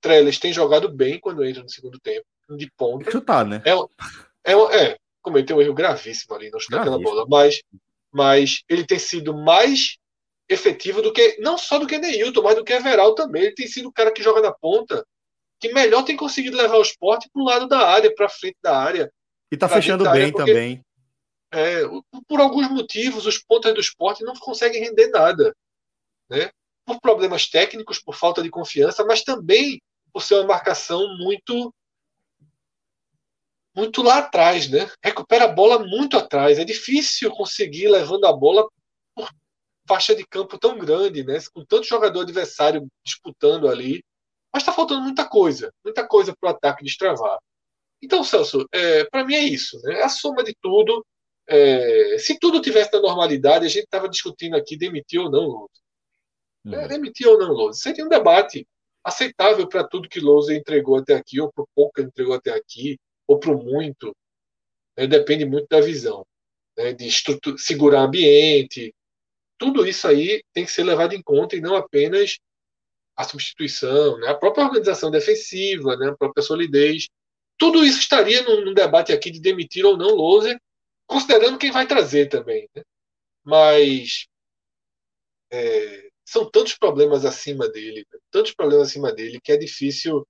Trellis 0.02 0.40
tem 0.40 0.54
jogado 0.54 0.90
bem 0.90 1.20
quando 1.20 1.44
entra 1.44 1.64
no 1.64 1.70
segundo 1.70 2.00
tempo, 2.00 2.26
de 2.52 2.72
ponta. 2.78 3.12
Chutar, 3.12 3.46
né? 3.46 3.62
É, 3.66 4.52
é, 4.52 4.84
é 4.84 4.98
cometeu 5.22 5.58
um 5.58 5.62
erro 5.62 5.74
gravíssimo 5.74 6.36
ali, 6.36 6.50
não 6.50 6.60
chutar 6.60 6.82
aquela 6.82 7.00
bola, 7.00 7.26
mas, 7.28 7.62
mas 8.14 8.64
ele 8.70 8.86
tem 8.86 8.98
sido 8.98 9.34
mais 9.34 9.98
efetivo 10.48 11.02
do 11.02 11.12
que, 11.12 11.38
não 11.40 11.58
só 11.58 11.78
do 11.78 11.86
que 11.86 11.98
Neilton, 11.98 12.42
mas 12.42 12.56
do 12.56 12.64
que 12.64 12.72
Everal 12.72 13.14
também. 13.14 13.44
Ele 13.44 13.56
tem 13.56 13.68
sido 13.68 13.90
o 13.90 13.92
cara 13.92 14.12
que 14.12 14.24
joga 14.24 14.42
na 14.42 14.54
ponta, 14.54 15.06
que 15.60 15.74
melhor 15.74 16.04
tem 16.04 16.16
conseguido 16.16 16.56
levar 16.56 16.78
o 16.78 16.82
esporte 16.82 17.30
para 17.32 17.42
o 17.42 17.46
lado 17.46 17.68
da 17.68 17.88
área, 17.90 18.14
para 18.14 18.30
frente 18.30 18.58
da 18.64 18.78
área. 18.78 19.12
E 19.52 19.58
tá 19.58 19.68
fechando 19.68 20.04
bem 20.06 20.26
área, 20.26 20.34
também. 20.34 20.86
É, 21.52 21.82
por 22.28 22.40
alguns 22.40 22.70
motivos, 22.70 23.26
os 23.26 23.38
pontas 23.38 23.74
do 23.74 23.80
esporte 23.80 24.24
não 24.24 24.34
conseguem 24.36 24.82
render 24.82 25.08
nada. 25.08 25.56
Né? 26.30 26.50
Por 26.86 27.00
problemas 27.00 27.48
técnicos, 27.48 28.00
por 28.00 28.16
falta 28.16 28.44
de 28.44 28.50
confiança, 28.50 29.06
mas 29.06 29.24
também 29.24 29.82
por 30.12 30.22
ser 30.22 30.36
uma 30.36 30.48
marcação 30.48 31.08
muito 31.18 31.74
muito 33.76 34.02
lá 34.02 34.18
atrás, 34.18 34.68
né? 34.68 34.90
Recupera 35.04 35.46
a 35.46 35.54
bola 35.54 35.78
muito 35.78 36.18
atrás. 36.18 36.58
É 36.58 36.66
difícil 36.66 37.30
conseguir 37.30 37.88
levando 37.88 38.26
a 38.26 38.34
bola 38.34 38.68
por 39.14 39.30
faixa 39.88 40.16
de 40.16 40.26
campo 40.26 40.58
tão 40.58 40.80
grande, 40.80 41.24
né? 41.24 41.38
Com 41.54 41.64
tanto 41.64 41.86
jogador 41.86 42.22
adversário 42.22 42.88
disputando 43.06 43.70
ali. 43.70 44.04
Mas 44.52 44.64
está 44.64 44.74
faltando 44.74 45.02
muita 45.02 45.30
coisa, 45.30 45.72
muita 45.86 46.08
coisa 46.08 46.36
para 46.36 46.48
o 46.48 46.52
ataque 46.56 46.84
destravar. 46.84 47.38
Então, 48.02 48.24
Celso, 48.24 48.68
é, 48.72 49.04
para 49.06 49.24
mim 49.24 49.36
é 49.36 49.44
isso, 49.44 49.80
né? 49.84 50.00
É 50.00 50.04
a 50.04 50.10
soma 50.10 50.44
de 50.44 50.56
tudo. 50.60 51.06
É, 51.50 52.18
se 52.18 52.38
tudo 52.40 52.62
tivesse 52.62 52.92
na 52.94 53.02
normalidade, 53.02 53.66
a 53.66 53.70
gente 53.70 53.86
estava 53.86 54.10
discutindo 54.10 54.56
aqui 54.56 54.78
demitir 54.78 55.20
ou 55.22 55.32
não 55.32 55.44
Lousa. 55.44 55.72
Uhum. 56.66 56.74
É, 56.74 56.88
demitir 56.88 57.28
ou 57.28 57.38
não 57.38 57.54
Lousa. 57.54 57.80
Seria 57.80 58.06
um 58.06 58.10
debate 58.10 58.68
aceitável 59.04 59.68
para 59.68 59.88
tudo 59.88 60.10
que 60.10 60.20
Lousa 60.20 60.54
entregou 60.54 60.98
até 60.98 61.14
aqui, 61.14 61.40
ou 61.40 61.52
para 61.52 61.64
o 61.64 61.68
pouco 61.74 61.94
que 61.94 62.02
entregou 62.02 62.34
até 62.34 62.52
aqui 62.52 63.00
ou 63.28 63.40
para 63.40 63.52
o 63.52 63.62
muito, 63.62 64.16
né, 64.98 65.06
depende 65.06 65.46
muito 65.46 65.68
da 65.70 65.82
visão, 65.82 66.26
né, 66.78 66.94
de 66.94 67.10
segurar 67.58 68.02
ambiente. 68.02 68.94
Tudo 69.58 69.86
isso 69.86 70.08
aí 70.08 70.42
tem 70.54 70.66
que 70.66 70.72
ser 70.72 70.84
levado 70.84 71.14
em 71.14 71.22
conta 71.22 71.56
e 71.56 71.62
não 71.62 71.76
apenas 71.76 72.38
a 73.16 73.24
substituição, 73.24 74.18
né, 74.20 74.28
a 74.28 74.36
própria 74.36 74.64
organização 74.64 75.12
defensiva, 75.12 75.98
né, 75.98 76.10
a 76.10 76.16
própria 76.16 76.44
solidez. 76.44 77.08
Tudo 77.58 77.84
isso 77.84 78.00
estaria 78.00 78.44
num, 78.44 78.64
num 78.64 78.74
debate 78.74 79.12
aqui 79.12 79.30
de 79.30 79.42
demitir 79.42 79.86
ou 79.86 79.98
não 79.98 80.16
Loser, 80.16 80.58
considerando 81.08 81.58
quem 81.58 81.72
vai 81.72 81.88
trazer 81.88 82.28
também. 82.30 82.70
Né? 82.76 82.84
Mas 83.44 84.28
é, 85.52 86.10
são 86.26 86.50
tantos 86.50 86.76
problemas 86.76 87.26
acima 87.26 87.70
dele, 87.70 88.06
tantos 88.30 88.54
problemas 88.54 88.90
acima 88.90 89.14
dele, 89.14 89.40
que 89.42 89.52
é 89.52 89.58
difícil 89.58 90.28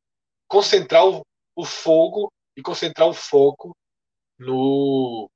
concentrar 0.48 1.06
o, 1.08 1.26
o 1.56 1.66
fogo 1.66 2.32
e 2.56 2.62
concentrar 2.62 3.08
o 3.08 3.14
foco 3.14 3.76
no, 4.38 5.30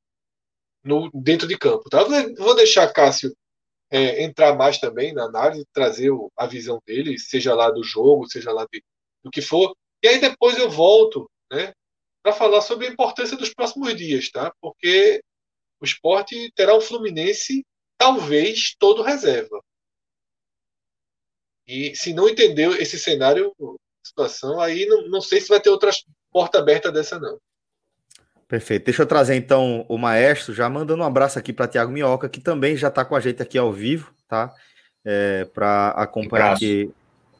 no 0.83 1.09
dentro 1.11 1.47
de 1.47 1.57
campo. 1.57 1.89
Tá? 1.89 2.03
Vou 2.37 2.55
deixar 2.55 2.91
Cássio 2.93 3.35
é, 3.89 4.23
entrar 4.23 4.55
mais 4.55 4.77
também 4.79 5.13
na 5.13 5.25
análise, 5.25 5.65
trazer 5.73 6.11
a 6.37 6.45
visão 6.45 6.79
dele, 6.85 7.19
seja 7.19 7.53
lá 7.53 7.69
do 7.69 7.83
jogo, 7.83 8.29
seja 8.29 8.51
lá 8.51 8.65
de, 8.71 8.83
do 9.23 9.29
que 9.29 9.41
for. 9.41 9.75
E 10.03 10.07
aí 10.07 10.19
depois 10.19 10.57
eu 10.57 10.69
volto 10.69 11.29
né, 11.51 11.73
para 12.23 12.33
falar 12.33 12.61
sobre 12.61 12.87
a 12.87 12.89
importância 12.89 13.35
dos 13.35 13.53
próximos 13.53 13.95
dias, 13.95 14.29
tá? 14.29 14.53
porque 14.61 15.21
o 15.81 15.85
esporte 15.85 16.51
terá 16.55 16.75
o 16.75 16.81
Fluminense, 16.81 17.65
talvez, 17.97 18.75
todo 18.77 19.01
reserva. 19.01 19.59
E 21.67 21.95
se 21.95 22.13
não 22.13 22.29
entendeu 22.29 22.73
esse 22.75 22.99
cenário, 22.99 23.53
situação, 24.03 24.59
aí 24.59 24.85
não, 24.85 25.07
não 25.09 25.21
sei 25.21 25.41
se 25.41 25.49
vai 25.49 25.59
ter 25.59 25.69
outras 25.69 26.03
porta 26.31 26.59
aberta 26.59 26.91
dessa, 26.91 27.19
não. 27.19 27.39
Perfeito. 28.47 28.85
Deixa 28.85 29.01
eu 29.01 29.07
trazer 29.07 29.35
então 29.35 29.85
o 29.87 29.97
maestro, 29.97 30.53
já 30.53 30.69
mandando 30.69 31.01
um 31.01 31.05
abraço 31.05 31.39
aqui 31.39 31.53
para 31.53 31.67
Tiago 31.67 31.91
Minhoca, 31.91 32.27
que 32.27 32.41
também 32.41 32.75
já 32.75 32.89
está 32.89 33.05
com 33.05 33.15
a 33.15 33.19
gente 33.19 33.41
aqui 33.41 33.57
ao 33.57 33.71
vivo, 33.71 34.13
tá? 34.27 34.53
É, 35.05 35.45
para 35.45 35.89
acompanhar 35.91 36.51
um 36.51 36.53
aqui. 36.53 36.91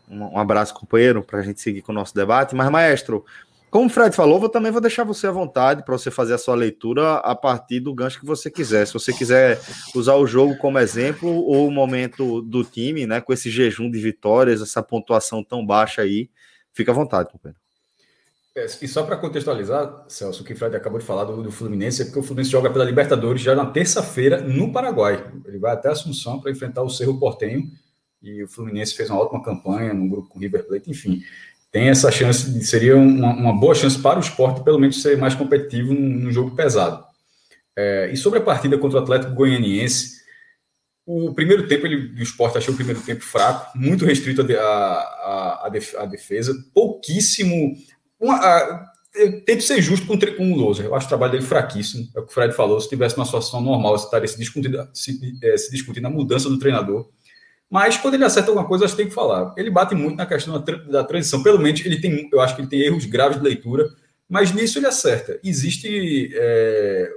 Um, 0.09 0.23
um 0.23 0.39
abraço, 0.39 0.73
companheiro, 0.73 1.21
para 1.21 1.39
a 1.39 1.41
gente 1.41 1.61
seguir 1.61 1.81
com 1.81 1.91
o 1.91 1.95
nosso 1.95 2.15
debate. 2.15 2.55
Mas, 2.55 2.69
maestro, 2.69 3.25
como 3.71 3.85
o 3.85 3.89
Fred 3.89 4.13
falou, 4.13 4.43
eu 4.43 4.49
também 4.49 4.69
vou 4.69 4.81
deixar 4.81 5.05
você 5.05 5.25
à 5.25 5.31
vontade 5.31 5.85
para 5.85 5.97
você 5.97 6.11
fazer 6.11 6.33
a 6.33 6.37
sua 6.37 6.55
leitura 6.55 7.15
a 7.19 7.33
partir 7.33 7.79
do 7.79 7.95
gancho 7.95 8.19
que 8.19 8.25
você 8.25 8.51
quiser. 8.51 8.85
Se 8.85 8.93
você 8.93 9.13
quiser 9.13 9.61
usar 9.95 10.15
o 10.15 10.27
jogo 10.27 10.57
como 10.57 10.77
exemplo 10.77 11.29
ou 11.29 11.69
o 11.69 11.71
momento 11.71 12.41
do 12.41 12.65
time, 12.65 13.07
né, 13.07 13.21
com 13.21 13.31
esse 13.31 13.49
jejum 13.49 13.89
de 13.89 13.97
vitórias, 13.97 14.61
essa 14.61 14.83
pontuação 14.83 15.41
tão 15.41 15.65
baixa 15.65 16.01
aí, 16.01 16.29
fica 16.73 16.91
à 16.91 16.93
vontade, 16.93 17.31
companheiro. 17.31 17.61
É, 18.53 18.65
e 18.65 18.87
só 18.89 19.03
para 19.03 19.15
contextualizar, 19.15 20.03
Celso, 20.09 20.43
o 20.43 20.45
que 20.45 20.51
o 20.51 20.57
Fred 20.57 20.75
acabou 20.75 20.99
de 20.99 21.05
falar 21.05 21.23
do, 21.23 21.41
do, 21.41 21.51
Fluminense 21.51 22.01
é 22.01 22.05
porque 22.05 22.19
o 22.19 22.23
Fluminense 22.23 22.51
joga 22.51 22.69
pela 22.69 22.83
Libertadores 22.83 23.41
já 23.41 23.55
na 23.55 23.65
terça-feira 23.65 24.41
no 24.41 24.73
Paraguai. 24.73 25.31
Ele 25.45 25.57
vai 25.57 25.71
até 25.71 25.87
Assunção 25.87 26.41
para 26.41 26.51
enfrentar 26.51 26.83
o 26.83 26.89
Cerro 26.89 27.17
Portenho 27.17 27.71
e 28.21 28.43
o 28.43 28.49
Fluminense 28.49 28.93
fez 28.93 29.09
uma 29.09 29.21
ótima 29.21 29.41
campanha 29.41 29.93
no 29.93 30.09
grupo 30.09 30.27
com 30.27 30.37
o 30.37 30.41
River 30.41 30.67
Plate, 30.67 30.91
enfim. 30.91 31.23
Tem 31.71 31.89
essa 31.89 32.11
chance, 32.11 32.63
seria 32.63 32.97
uma, 32.97 33.33
uma, 33.33 33.57
boa 33.57 33.73
chance 33.73 33.97
para 33.97 34.19
o 34.19 34.21
esporte, 34.21 34.63
pelo 34.63 34.77
menos, 34.77 35.01
ser 35.01 35.17
mais 35.17 35.33
competitivo 35.33 35.93
num, 35.93 36.31
jogo 36.31 36.55
pesado. 36.55 37.03
É, 37.77 38.09
e 38.11 38.17
sobre 38.17 38.39
a 38.39 38.41
partida 38.41 38.77
contra 38.77 38.99
o 38.99 39.01
Atlético 39.01 39.33
Goianiense, 39.33 40.21
o 41.05 41.33
primeiro 41.33 41.67
tempo, 41.67 41.87
ele, 41.87 42.19
o 42.19 42.23
esporte 42.23 42.57
achou 42.57 42.73
o 42.73 42.77
primeiro 42.77 43.01
tempo 43.01 43.23
fraco, 43.23 43.77
muito 43.77 44.05
restrito 44.05 44.41
a 44.41 46.05
defesa, 46.09 46.53
pouquíssimo 46.73 47.75
uma, 48.19 48.35
a, 48.35 48.91
eu 49.13 49.41
tento 49.41 49.63
ser 49.63 49.81
justo 49.81 50.05
com, 50.05 50.17
com 50.17 50.53
o 50.53 50.55
Loser. 50.55 50.85
Eu 50.85 50.95
acho 50.95 51.05
o 51.05 51.09
trabalho 51.09 51.33
dele 51.33 51.43
fraquíssimo. 51.43 52.07
É 52.15 52.19
o 52.19 52.23
que 52.23 52.31
o 52.31 52.33
Fred 52.33 52.53
falou. 52.53 52.79
Se 52.79 52.87
tivesse 52.87 53.15
uma 53.17 53.25
situação 53.25 53.59
normal, 53.59 53.95
estaria 53.95 54.27
se 54.27 54.37
discutindo, 54.37 54.87
se, 54.93 55.19
é, 55.43 55.57
se 55.57 55.71
discutindo 55.71 56.05
a 56.05 56.09
mudança 56.09 56.49
do 56.49 56.57
treinador. 56.57 57.09
Mas 57.71 57.95
quando 57.95 58.15
ele 58.15 58.25
acerta 58.25 58.49
alguma 58.49 58.67
coisa, 58.67 58.83
acho 58.83 58.93
que 58.93 59.01
tem 59.01 59.07
que 59.07 59.15
falar. 59.15 59.53
Ele 59.55 59.71
bate 59.71 59.95
muito 59.95 60.17
na 60.17 60.25
questão 60.25 60.61
da, 60.89 61.05
transição. 61.05 61.41
Pelo 61.41 61.57
menos 61.57 61.79
ele 61.85 62.01
tem, 62.01 62.27
eu 62.29 62.41
acho 62.41 62.53
que 62.53 62.61
ele 62.61 62.67
tem 62.67 62.81
erros 62.81 63.05
graves 63.05 63.37
de 63.37 63.43
leitura, 63.45 63.89
mas 64.27 64.51
nisso 64.51 64.77
ele 64.77 64.87
acerta. 64.87 65.39
Existe 65.41 66.31
é, 66.33 67.09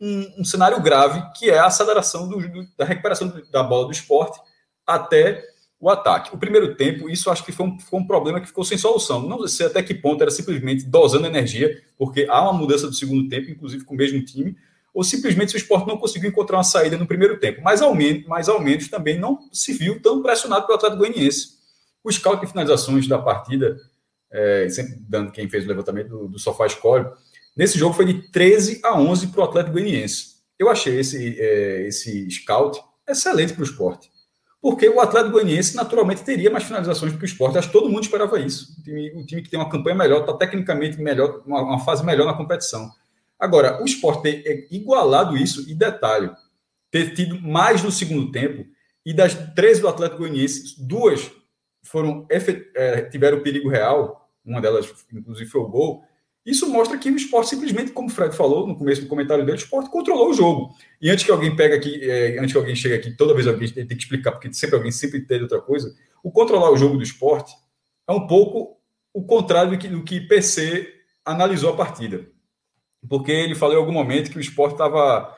um, 0.00 0.40
um, 0.40 0.44
cenário 0.44 0.82
grave 0.82 1.22
que 1.38 1.48
é 1.48 1.58
a 1.58 1.66
aceleração 1.66 2.28
do, 2.28 2.40
do, 2.40 2.66
da 2.76 2.84
recuperação 2.84 3.32
da 3.52 3.62
bola 3.62 3.86
do 3.86 3.92
esporte 3.92 4.40
até 4.84 5.44
o 5.78 5.88
ataque. 5.88 6.34
O 6.34 6.38
primeiro 6.38 6.74
tempo, 6.74 7.08
isso 7.08 7.30
acho 7.30 7.44
que 7.44 7.52
foi 7.52 7.64
um, 7.64 7.78
foi 7.78 8.00
um, 8.00 8.06
problema 8.06 8.40
que 8.40 8.48
ficou 8.48 8.64
sem 8.64 8.76
solução. 8.76 9.28
Não 9.28 9.46
sei 9.46 9.66
até 9.66 9.80
que 9.80 9.94
ponto 9.94 10.20
era 10.22 10.30
simplesmente 10.32 10.84
dosando 10.84 11.28
energia, 11.28 11.80
porque 11.96 12.26
há 12.28 12.42
uma 12.42 12.52
mudança 12.52 12.88
do 12.88 12.94
segundo 12.94 13.28
tempo, 13.28 13.48
inclusive 13.48 13.84
com 13.84 13.94
o 13.94 13.96
mesmo 13.96 14.20
time, 14.24 14.56
ou 14.94 15.02
simplesmente 15.02 15.54
o 15.54 15.56
esporte 15.56 15.88
não 15.88 15.98
conseguiu 15.98 16.30
encontrar 16.30 16.58
uma 16.58 16.64
saída 16.64 16.96
no 16.96 17.06
primeiro 17.06 17.38
tempo. 17.38 17.60
Mas 17.62 17.82
ao 17.82 17.92
menos, 17.94 18.24
mas 18.26 18.48
ao 18.48 18.60
menos 18.60 18.88
também 18.88 19.18
não 19.18 19.40
se 19.52 19.72
viu 19.72 20.00
tão 20.00 20.22
pressionado 20.22 20.66
pelo 20.66 20.76
Atlético 20.76 21.00
Goianiense. 21.00 21.54
O 22.02 22.12
scout 22.12 22.40
de 22.40 22.46
finalizações 22.46 23.08
da 23.08 23.18
partida, 23.18 23.76
é, 24.30 24.68
sempre 24.70 24.94
dando 25.00 25.32
quem 25.32 25.48
fez 25.48 25.64
o 25.64 25.68
levantamento 25.68 26.08
do, 26.08 26.28
do 26.28 26.38
Sofá 26.38 26.66
Escolhe, 26.66 27.06
nesse 27.56 27.76
jogo 27.76 27.94
foi 27.94 28.04
de 28.04 28.30
13 28.30 28.80
a 28.84 28.96
11 28.96 29.26
para 29.26 29.40
o 29.40 29.44
Atlético 29.44 29.72
Goianiense. 29.72 30.34
Eu 30.56 30.70
achei 30.70 31.00
esse, 31.00 31.40
é, 31.40 31.88
esse 31.88 32.30
scout 32.30 32.80
excelente 33.08 33.52
para 33.52 33.62
o 33.62 33.64
esporte 33.64 34.14
porque 34.64 34.88
o 34.88 34.98
Atlético 34.98 35.32
Goianiense 35.32 35.76
naturalmente 35.76 36.22
teria 36.22 36.50
mais 36.50 36.64
finalizações 36.64 37.12
do 37.12 37.18
que 37.18 37.24
o 37.24 37.26
esporte. 37.26 37.58
Acho 37.58 37.66
que 37.66 37.72
todo 37.74 37.90
mundo 37.90 38.02
esperava 38.02 38.40
isso. 38.40 38.74
O 38.78 38.82
time, 38.82 39.26
time 39.26 39.42
que 39.42 39.50
tem 39.50 39.60
uma 39.60 39.68
campanha 39.68 39.94
melhor, 39.94 40.20
está 40.20 40.32
tecnicamente 40.32 40.98
melhor, 40.98 41.42
uma, 41.44 41.60
uma, 41.60 41.78
fase 41.80 42.02
melhor 42.02 42.24
na 42.24 42.32
competição. 42.32 42.90
Agora, 43.44 43.82
o 43.82 43.84
esporte 43.84 44.22
ter 44.22 44.68
igualado 44.70 45.36
isso, 45.36 45.70
e 45.70 45.74
detalhe, 45.74 46.30
ter 46.90 47.12
tido 47.12 47.38
mais 47.42 47.82
no 47.82 47.92
segundo 47.92 48.32
tempo, 48.32 48.64
e 49.04 49.12
das 49.12 49.34
três 49.54 49.78
do 49.78 49.86
Atlético 49.86 50.20
Goianiense, 50.20 50.82
duas 50.82 51.30
foram 51.82 52.26
é, 52.30 53.02
tiveram 53.02 53.42
perigo 53.42 53.68
real, 53.68 54.30
uma 54.42 54.62
delas, 54.62 54.90
inclusive, 55.12 55.50
foi 55.50 55.60
o 55.60 55.68
gol. 55.68 56.02
Isso 56.46 56.66
mostra 56.70 56.96
que 56.96 57.10
o 57.10 57.16
esporte 57.16 57.50
simplesmente, 57.50 57.92
como 57.92 58.08
o 58.08 58.10
Fred 58.10 58.34
falou 58.34 58.66
no 58.66 58.78
começo 58.78 59.02
do 59.02 59.08
comentário 59.08 59.44
dele, 59.44 59.58
o 59.58 59.60
esporte 59.60 59.90
controlou 59.90 60.30
o 60.30 60.34
jogo. 60.34 60.74
E 60.98 61.10
antes 61.10 61.22
que 61.22 61.30
alguém 61.30 61.54
pegue 61.54 61.74
aqui, 61.74 62.10
é, 62.10 62.38
antes 62.38 62.52
que 62.52 62.58
alguém 62.58 62.74
chegue 62.74 62.94
aqui, 62.94 63.14
toda 63.14 63.34
vez 63.34 63.46
alguém 63.46 63.68
tem 63.68 63.86
que 63.86 63.94
explicar, 63.94 64.32
porque 64.32 64.50
sempre 64.54 64.76
alguém 64.76 64.90
sempre 64.90 65.18
entende 65.18 65.42
outra 65.42 65.60
coisa, 65.60 65.94
o 66.22 66.32
controlar 66.32 66.70
o 66.70 66.78
jogo 66.78 66.96
do 66.96 67.02
esporte 67.02 67.54
é 68.08 68.12
um 68.12 68.26
pouco 68.26 68.78
o 69.12 69.22
contrário 69.22 69.72
do 69.72 69.78
que, 69.78 69.88
do 69.88 70.02
que 70.02 70.22
PC 70.22 70.90
analisou 71.26 71.74
a 71.74 71.76
partida. 71.76 72.26
Porque 73.08 73.32
ele 73.32 73.54
falou 73.54 73.74
em 73.74 73.78
algum 73.78 73.92
momento 73.92 74.30
que 74.30 74.38
o 74.38 74.40
esporte 74.40 74.72
estava 74.72 75.36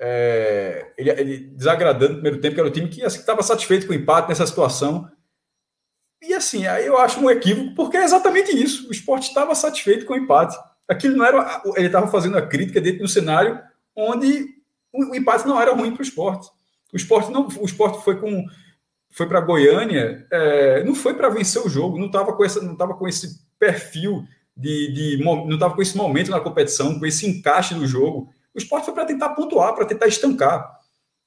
é, 0.00 0.92
ele, 0.98 1.10
ele, 1.10 1.36
desagradando 1.54 2.14
no 2.14 2.20
primeiro 2.20 2.40
tempo, 2.40 2.54
que 2.54 2.60
era 2.60 2.68
o 2.68 2.72
time 2.72 2.88
que 2.88 3.02
estava 3.02 3.40
assim, 3.40 3.48
satisfeito 3.48 3.86
com 3.86 3.92
o 3.92 3.96
empate 3.96 4.28
nessa 4.28 4.46
situação. 4.46 5.10
E 6.22 6.32
assim, 6.34 6.66
aí 6.66 6.86
eu 6.86 6.98
acho 6.98 7.20
um 7.20 7.30
equívoco, 7.30 7.74
porque 7.74 7.96
é 7.96 8.04
exatamente 8.04 8.50
isso. 8.50 8.88
O 8.88 8.92
esporte 8.92 9.28
estava 9.28 9.54
satisfeito 9.54 10.06
com 10.06 10.14
o 10.14 10.16
empate. 10.16 10.56
Aquilo 10.88 11.16
não 11.16 11.24
era. 11.24 11.62
Ele 11.76 11.86
estava 11.86 12.06
fazendo 12.08 12.38
a 12.38 12.46
crítica 12.46 12.80
dentro 12.80 12.98
de 12.98 13.04
um 13.04 13.08
cenário 13.08 13.60
onde 13.96 14.46
o, 14.92 15.14
empate 15.14 15.46
não 15.46 15.60
era 15.60 15.74
ruim 15.74 15.92
para 15.92 16.00
o 16.00 16.04
esporte. 16.04 16.48
O 16.92 16.96
esporte 16.96 17.30
não. 17.30 17.46
O 17.60 17.64
esporte 17.64 18.02
foi 18.02 18.18
com. 18.18 18.44
Foi 19.10 19.28
para 19.28 19.40
Goiânia, 19.40 20.26
é, 20.28 20.82
não 20.82 20.92
foi 20.92 21.14
para 21.14 21.28
vencer 21.28 21.64
o 21.64 21.68
jogo, 21.68 22.00
não 22.00 22.06
estava 22.06 22.32
com, 22.32 22.44
essa, 22.44 22.60
não 22.60 22.76
com 22.76 23.06
esse 23.06 23.46
perfil 23.60 24.24
de, 24.56 24.92
de 24.92 25.24
não 25.24 25.54
estava 25.54 25.74
com 25.74 25.82
esse 25.82 25.96
momento 25.96 26.30
na 26.30 26.40
competição, 26.40 26.98
com 26.98 27.06
esse 27.06 27.26
encaixe 27.26 27.74
do 27.74 27.86
jogo. 27.86 28.30
O 28.54 28.58
esporte 28.58 28.84
foi 28.84 28.94
para 28.94 29.04
tentar 29.04 29.30
pontuar, 29.30 29.74
para 29.74 29.84
tentar 29.84 30.06
estancar. 30.06 30.78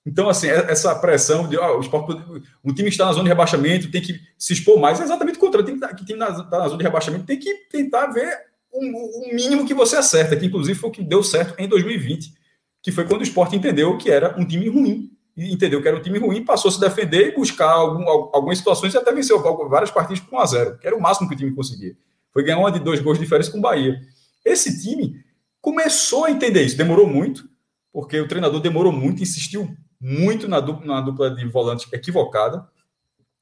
Então, 0.05 0.29
assim, 0.29 0.47
é, 0.47 0.71
essa 0.71 0.95
pressão 0.95 1.49
de 1.49 1.57
o 1.57 1.81
esporte, 1.81 2.15
um 2.63 2.73
time 2.73 2.87
está 2.87 3.05
na 3.05 3.11
zona 3.11 3.23
de 3.23 3.29
rebaixamento, 3.29 3.91
tem 3.91 4.01
que 4.01 4.17
se 4.37 4.53
expor 4.53 4.79
mais, 4.79 5.01
é 5.01 5.03
exatamente 5.03 5.35
o 5.35 5.39
contrário. 5.39 5.65
Que, 5.67 5.95
que 5.95 6.05
time 6.05 6.19
está 6.23 6.59
na 6.59 6.67
zona 6.67 6.77
de 6.77 6.83
rebaixamento 6.83 7.25
tem 7.25 7.37
que 7.37 7.53
tentar 7.69 8.07
ver 8.07 8.33
o 8.71 8.79
um 8.79 9.35
mínimo 9.35 9.65
que 9.65 9.73
você 9.73 9.97
acerta, 9.97 10.37
que 10.37 10.45
inclusive 10.45 10.79
foi 10.79 10.89
o 10.89 10.93
que 10.93 11.03
deu 11.03 11.21
certo 11.21 11.59
em 11.59 11.67
2020, 11.67 12.33
que 12.81 12.91
foi 12.91 13.05
quando 13.05 13.19
o 13.19 13.23
esporte 13.23 13.57
entendeu 13.57 13.97
que 13.97 14.09
era 14.09 14.33
um 14.39 14.45
time 14.45 14.69
ruim. 14.69 15.11
Entendeu 15.35 15.81
que 15.81 15.87
era 15.87 15.97
um 15.97 16.01
time 16.01 16.17
ruim, 16.17 16.43
passou 16.43 16.69
a 16.69 16.71
se 16.71 16.79
defender 16.79 17.27
e 17.27 17.35
buscar 17.35 17.69
algum, 17.69 18.09
algumas 18.09 18.57
situações 18.57 18.93
e 18.93 18.97
até 18.97 19.11
venceu 19.11 19.39
várias 19.69 19.91
partidas 19.91 20.19
por 20.21 20.35
1 20.35 20.39
a 20.39 20.45
0 20.45 20.77
que 20.79 20.87
era 20.87 20.95
o 20.95 21.01
máximo 21.01 21.27
que 21.27 21.35
o 21.35 21.37
time 21.37 21.53
conseguia. 21.53 21.95
Foi 22.37 22.43
ganhar 22.43 22.59
uma 22.59 22.71
de 22.71 22.77
dois 22.77 22.99
gols 22.99 23.17
de 23.17 23.23
diferença 23.23 23.49
com 23.49 23.57
o 23.57 23.61
Bahia. 23.61 23.99
Esse 24.45 24.79
time 24.79 25.25
começou 25.59 26.25
a 26.25 26.29
entender 26.29 26.61
isso. 26.61 26.77
Demorou 26.77 27.07
muito, 27.07 27.49
porque 27.91 28.19
o 28.19 28.27
treinador 28.27 28.59
demorou 28.59 28.91
muito, 28.91 29.23
insistiu 29.23 29.75
muito 29.99 30.47
na 30.47 30.59
dupla, 30.59 30.85
na 30.85 31.01
dupla 31.01 31.31
de 31.31 31.43
volante 31.47 31.87
equivocada. 31.91 32.63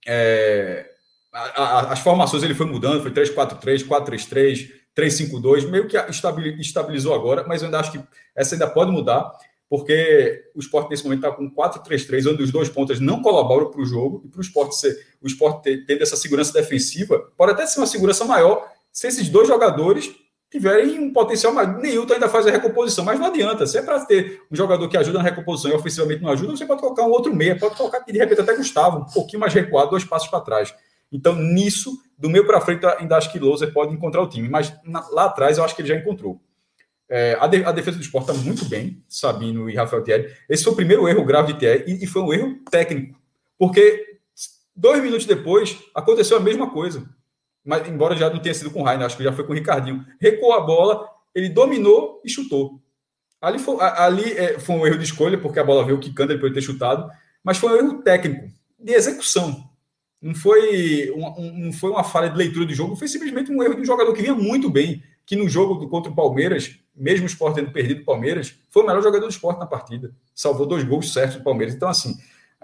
É, 0.07 0.89
a, 1.33 1.41
a, 1.41 1.91
as 1.91 1.99
formações 1.99 2.41
ele 2.41 2.55
foi 2.55 2.67
mudando, 2.67 3.01
foi 3.01 3.11
3-4-3, 3.11 3.85
4-3-3, 3.85 4.71
3-5-2, 4.97 5.69
meio 5.69 5.89
que 5.89 5.97
estabilizou 6.61 7.13
agora, 7.13 7.45
mas 7.45 7.61
eu 7.61 7.65
ainda 7.65 7.81
acho 7.81 7.91
que 7.91 8.01
essa 8.33 8.55
ainda 8.55 8.69
pode 8.69 8.93
mudar, 8.93 9.29
porque 9.69 10.45
o 10.55 10.59
esporte 10.61 10.89
nesse 10.89 11.03
momento 11.03 11.25
está 11.25 11.35
com 11.35 11.53
4-3-3, 11.53 12.31
onde 12.31 12.43
os 12.43 12.49
dois 12.49 12.69
pontas 12.69 13.01
não 13.01 13.21
colaboram 13.21 13.69
para 13.69 13.81
o 13.81 13.85
jogo, 13.85 14.21
e 14.23 14.29
para 14.29 14.37
o 14.39 14.41
esporte 14.41 14.77
ser, 14.77 14.97
o 15.21 15.27
esporte 15.27 15.63
ter, 15.63 15.85
tendo 15.85 16.01
essa 16.01 16.15
segurança 16.15 16.53
defensiva, 16.53 17.29
pode 17.35 17.51
até 17.51 17.67
ser 17.67 17.81
uma 17.81 17.87
segurança 17.87 18.23
maior 18.23 18.73
se 18.95 19.07
esses 19.07 19.27
dois 19.27 19.45
jogadores 19.45 20.15
tiverem 20.49 20.97
um 21.01 21.11
potencial 21.11 21.51
mais. 21.51 21.77
Neilton 21.81 22.13
ainda 22.13 22.29
faz 22.29 22.47
a 22.47 22.51
recomposição, 22.51 23.03
mas 23.03 23.19
não 23.19 23.27
adianta. 23.27 23.67
Se 23.67 23.77
é 23.77 23.81
para 23.81 23.99
ter 24.05 24.41
um 24.49 24.55
jogador 24.55 24.87
que 24.87 24.95
ajuda 24.95 25.17
na 25.17 25.23
recomposição 25.25 25.69
e 25.69 25.73
ofensivamente 25.73 26.23
não 26.23 26.31
ajuda, 26.31 26.55
você 26.55 26.65
pode 26.65 26.79
colocar 26.79 27.03
um 27.03 27.09
outro 27.09 27.35
meia, 27.35 27.59
pode 27.59 27.75
colocar 27.75 27.99
de 27.99 28.17
repente 28.17 28.39
até 28.39 28.55
Gustavo, 28.55 28.99
um 28.99 29.05
pouquinho 29.05 29.41
mais 29.41 29.53
recuado, 29.53 29.89
dois 29.89 30.05
passos 30.05 30.29
para 30.29 30.39
trás. 30.39 30.73
Então, 31.11 31.35
nisso, 31.35 32.01
do 32.17 32.29
meio 32.29 32.47
para 32.47 32.61
frente, 32.61 32.85
ainda 32.85 33.17
acho 33.17 33.29
que 33.33 33.37
Louser 33.37 33.73
pode 33.73 33.93
encontrar 33.93 34.21
o 34.21 34.29
time, 34.29 34.47
mas 34.47 34.73
na, 34.85 35.05
lá 35.09 35.25
atrás 35.25 35.57
eu 35.57 35.65
acho 35.65 35.75
que 35.75 35.81
ele 35.81 35.89
já 35.89 35.95
encontrou. 35.95 36.39
É, 37.09 37.37
a, 37.37 37.47
de, 37.47 37.65
a, 37.65 37.73
defesa 37.73 37.97
do 37.97 38.03
esporte 38.03 38.31
está 38.31 38.43
muito 38.43 38.63
bem, 38.63 39.03
Sabino 39.09 39.69
e 39.69 39.75
Rafael 39.75 40.03
Thierry. 40.03 40.33
Esse 40.49 40.63
foi 40.63 40.71
o 40.71 40.75
primeiro 40.75 41.05
erro 41.05 41.25
grave 41.25 41.51
de 41.51 41.59
Thierry 41.59 41.83
e, 41.85 42.05
e 42.05 42.07
foi 42.07 42.21
um 42.21 42.33
erro 42.33 42.55
técnico, 42.71 43.19
porque 43.59 44.19
dois 44.73 45.03
minutos 45.03 45.25
depois 45.25 45.77
aconteceu 45.93 46.37
a 46.37 46.39
mesma 46.39 46.71
coisa 46.71 47.05
mas 47.65 47.87
embora 47.87 48.15
já 48.15 48.29
não 48.29 48.39
tenha 48.39 48.53
sido 48.53 48.69
com 48.69 48.81
o 48.81 48.83
Rainer, 48.83 49.05
acho 49.05 49.17
que 49.17 49.23
já 49.23 49.33
foi 49.33 49.43
com 49.43 49.51
o 49.51 49.55
Ricardinho. 49.55 50.05
Recuou 50.21 50.53
a 50.53 50.61
bola, 50.61 51.09
ele 51.33 51.49
dominou 51.49 52.21
e 52.23 52.29
chutou. 52.29 52.79
Ali 53.41 53.59
foi, 53.59 53.77
ali 53.79 54.31
é, 54.33 54.59
foi 54.59 54.75
um 54.75 54.85
erro 54.85 54.97
de 54.97 55.03
escolha, 55.03 55.37
porque 55.37 55.59
a 55.59 55.63
bola 55.63 55.83
veio 55.83 55.99
quicando 55.99 56.33
depois 56.33 56.51
de 56.53 56.59
ter 56.59 56.65
chutado, 56.65 57.09
mas 57.43 57.57
foi 57.57 57.73
um 57.73 57.75
erro 57.75 58.01
técnico, 58.01 58.49
de 58.79 58.93
execução. 58.93 59.69
Não 60.21 60.33
foi, 60.33 61.11
uma, 61.11 61.39
um, 61.39 61.65
não 61.65 61.73
foi 61.73 61.89
uma 61.89 62.03
falha 62.03 62.29
de 62.29 62.37
leitura 62.37 62.65
de 62.65 62.73
jogo, 62.73 62.95
foi 62.95 63.07
simplesmente 63.07 63.51
um 63.51 63.61
erro 63.61 63.75
de 63.75 63.81
um 63.81 63.85
jogador 63.85 64.13
que 64.13 64.21
vinha 64.21 64.35
muito 64.35 64.69
bem, 64.69 65.03
que 65.25 65.35
no 65.35 65.49
jogo 65.49 65.87
contra 65.89 66.11
o 66.11 66.15
Palmeiras, 66.15 66.79
mesmo 66.95 67.25
o 67.25 67.29
Sport 67.29 67.55
tendo 67.55 67.71
perdido 67.71 68.01
o 68.01 68.05
Palmeiras, 68.05 68.55
foi 68.69 68.83
o 68.83 68.85
melhor 68.87 69.01
jogador 69.01 69.25
do 69.25 69.31
esporte 69.31 69.59
na 69.59 69.65
partida. 69.65 70.11
Salvou 70.33 70.65
dois 70.65 70.83
gols 70.83 71.11
certos 71.11 71.37
do 71.37 71.43
Palmeiras. 71.43 71.75
Então, 71.75 71.89
assim, 71.89 72.15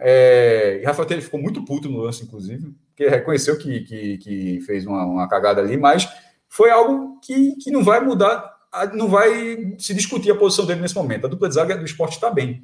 é, 0.04 0.82
Rafael 0.84 1.08
Teixeira 1.08 1.26
ficou 1.26 1.40
muito 1.40 1.64
puto 1.64 1.88
no 1.88 2.00
lance, 2.00 2.24
inclusive, 2.24 2.74
porque 2.88 3.08
reconheceu 3.08 3.56
que, 3.58 3.82
que, 3.82 4.18
que 4.18 4.62
fez 4.62 4.84
uma, 4.88 5.06
uma, 5.06 5.30
cagada 5.30 5.62
ali, 5.62 5.78
mas 5.78 6.10
foi 6.50 6.72
algo 6.72 7.20
que, 7.22 7.56
que 7.58 7.70
não 7.70 7.84
vai 7.84 8.04
mudar, 8.04 8.52
não 8.94 9.08
vai 9.08 9.76
se 9.78 9.94
discutir 9.94 10.32
a 10.32 10.36
posição 10.36 10.66
dele 10.66 10.82
nesse 10.82 10.96
momento. 10.96 11.26
A 11.26 11.30
dupla 11.30 11.48
de 11.48 11.54
zaga 11.54 11.78
do 11.78 11.86
esporte 11.86 12.14
está 12.14 12.32
bem. 12.32 12.64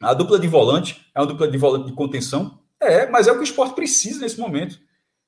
A 0.00 0.14
dupla 0.14 0.38
de 0.38 0.48
volante 0.48 1.06
é 1.14 1.20
uma 1.20 1.26
dupla 1.26 1.46
de 1.46 1.58
volante 1.58 1.86
de 1.86 1.92
contenção? 1.92 2.58
É, 2.80 3.06
mas 3.06 3.28
é 3.28 3.32
o 3.32 3.34
que 3.34 3.42
o 3.42 3.44
esporte 3.44 3.74
precisa 3.74 4.20
nesse 4.20 4.40
momento. 4.40 4.78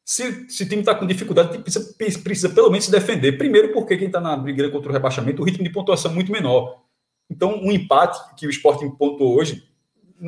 Se, 0.05 0.49
se 0.49 0.63
o 0.63 0.69
time 0.69 0.81
está 0.81 0.95
com 0.95 1.07
dificuldade, 1.07 1.59
precisa, 1.59 1.95
precisa 1.95 2.49
pelo 2.49 2.71
menos 2.71 2.87
se 2.87 2.91
defender. 2.91 3.37
Primeiro, 3.37 3.71
porque 3.75 3.99
quem 3.99 4.07
está 4.07 4.21
na 4.21 4.35
briga 4.35 4.71
contra 4.71 4.89
o 4.89 4.93
rebaixamento, 4.93 5.43
o 5.43 5.45
ritmo 5.45 5.63
de 5.63 5.71
pontuação 5.71 6.11
é 6.11 6.15
muito 6.15 6.33
menor. 6.33 6.83
Então, 7.31 7.61
um 7.63 7.71
empate 7.71 8.19
que 8.35 8.47
o 8.47 8.51
esporte 8.51 8.89
pontuou 8.97 9.39
hoje 9.39 9.68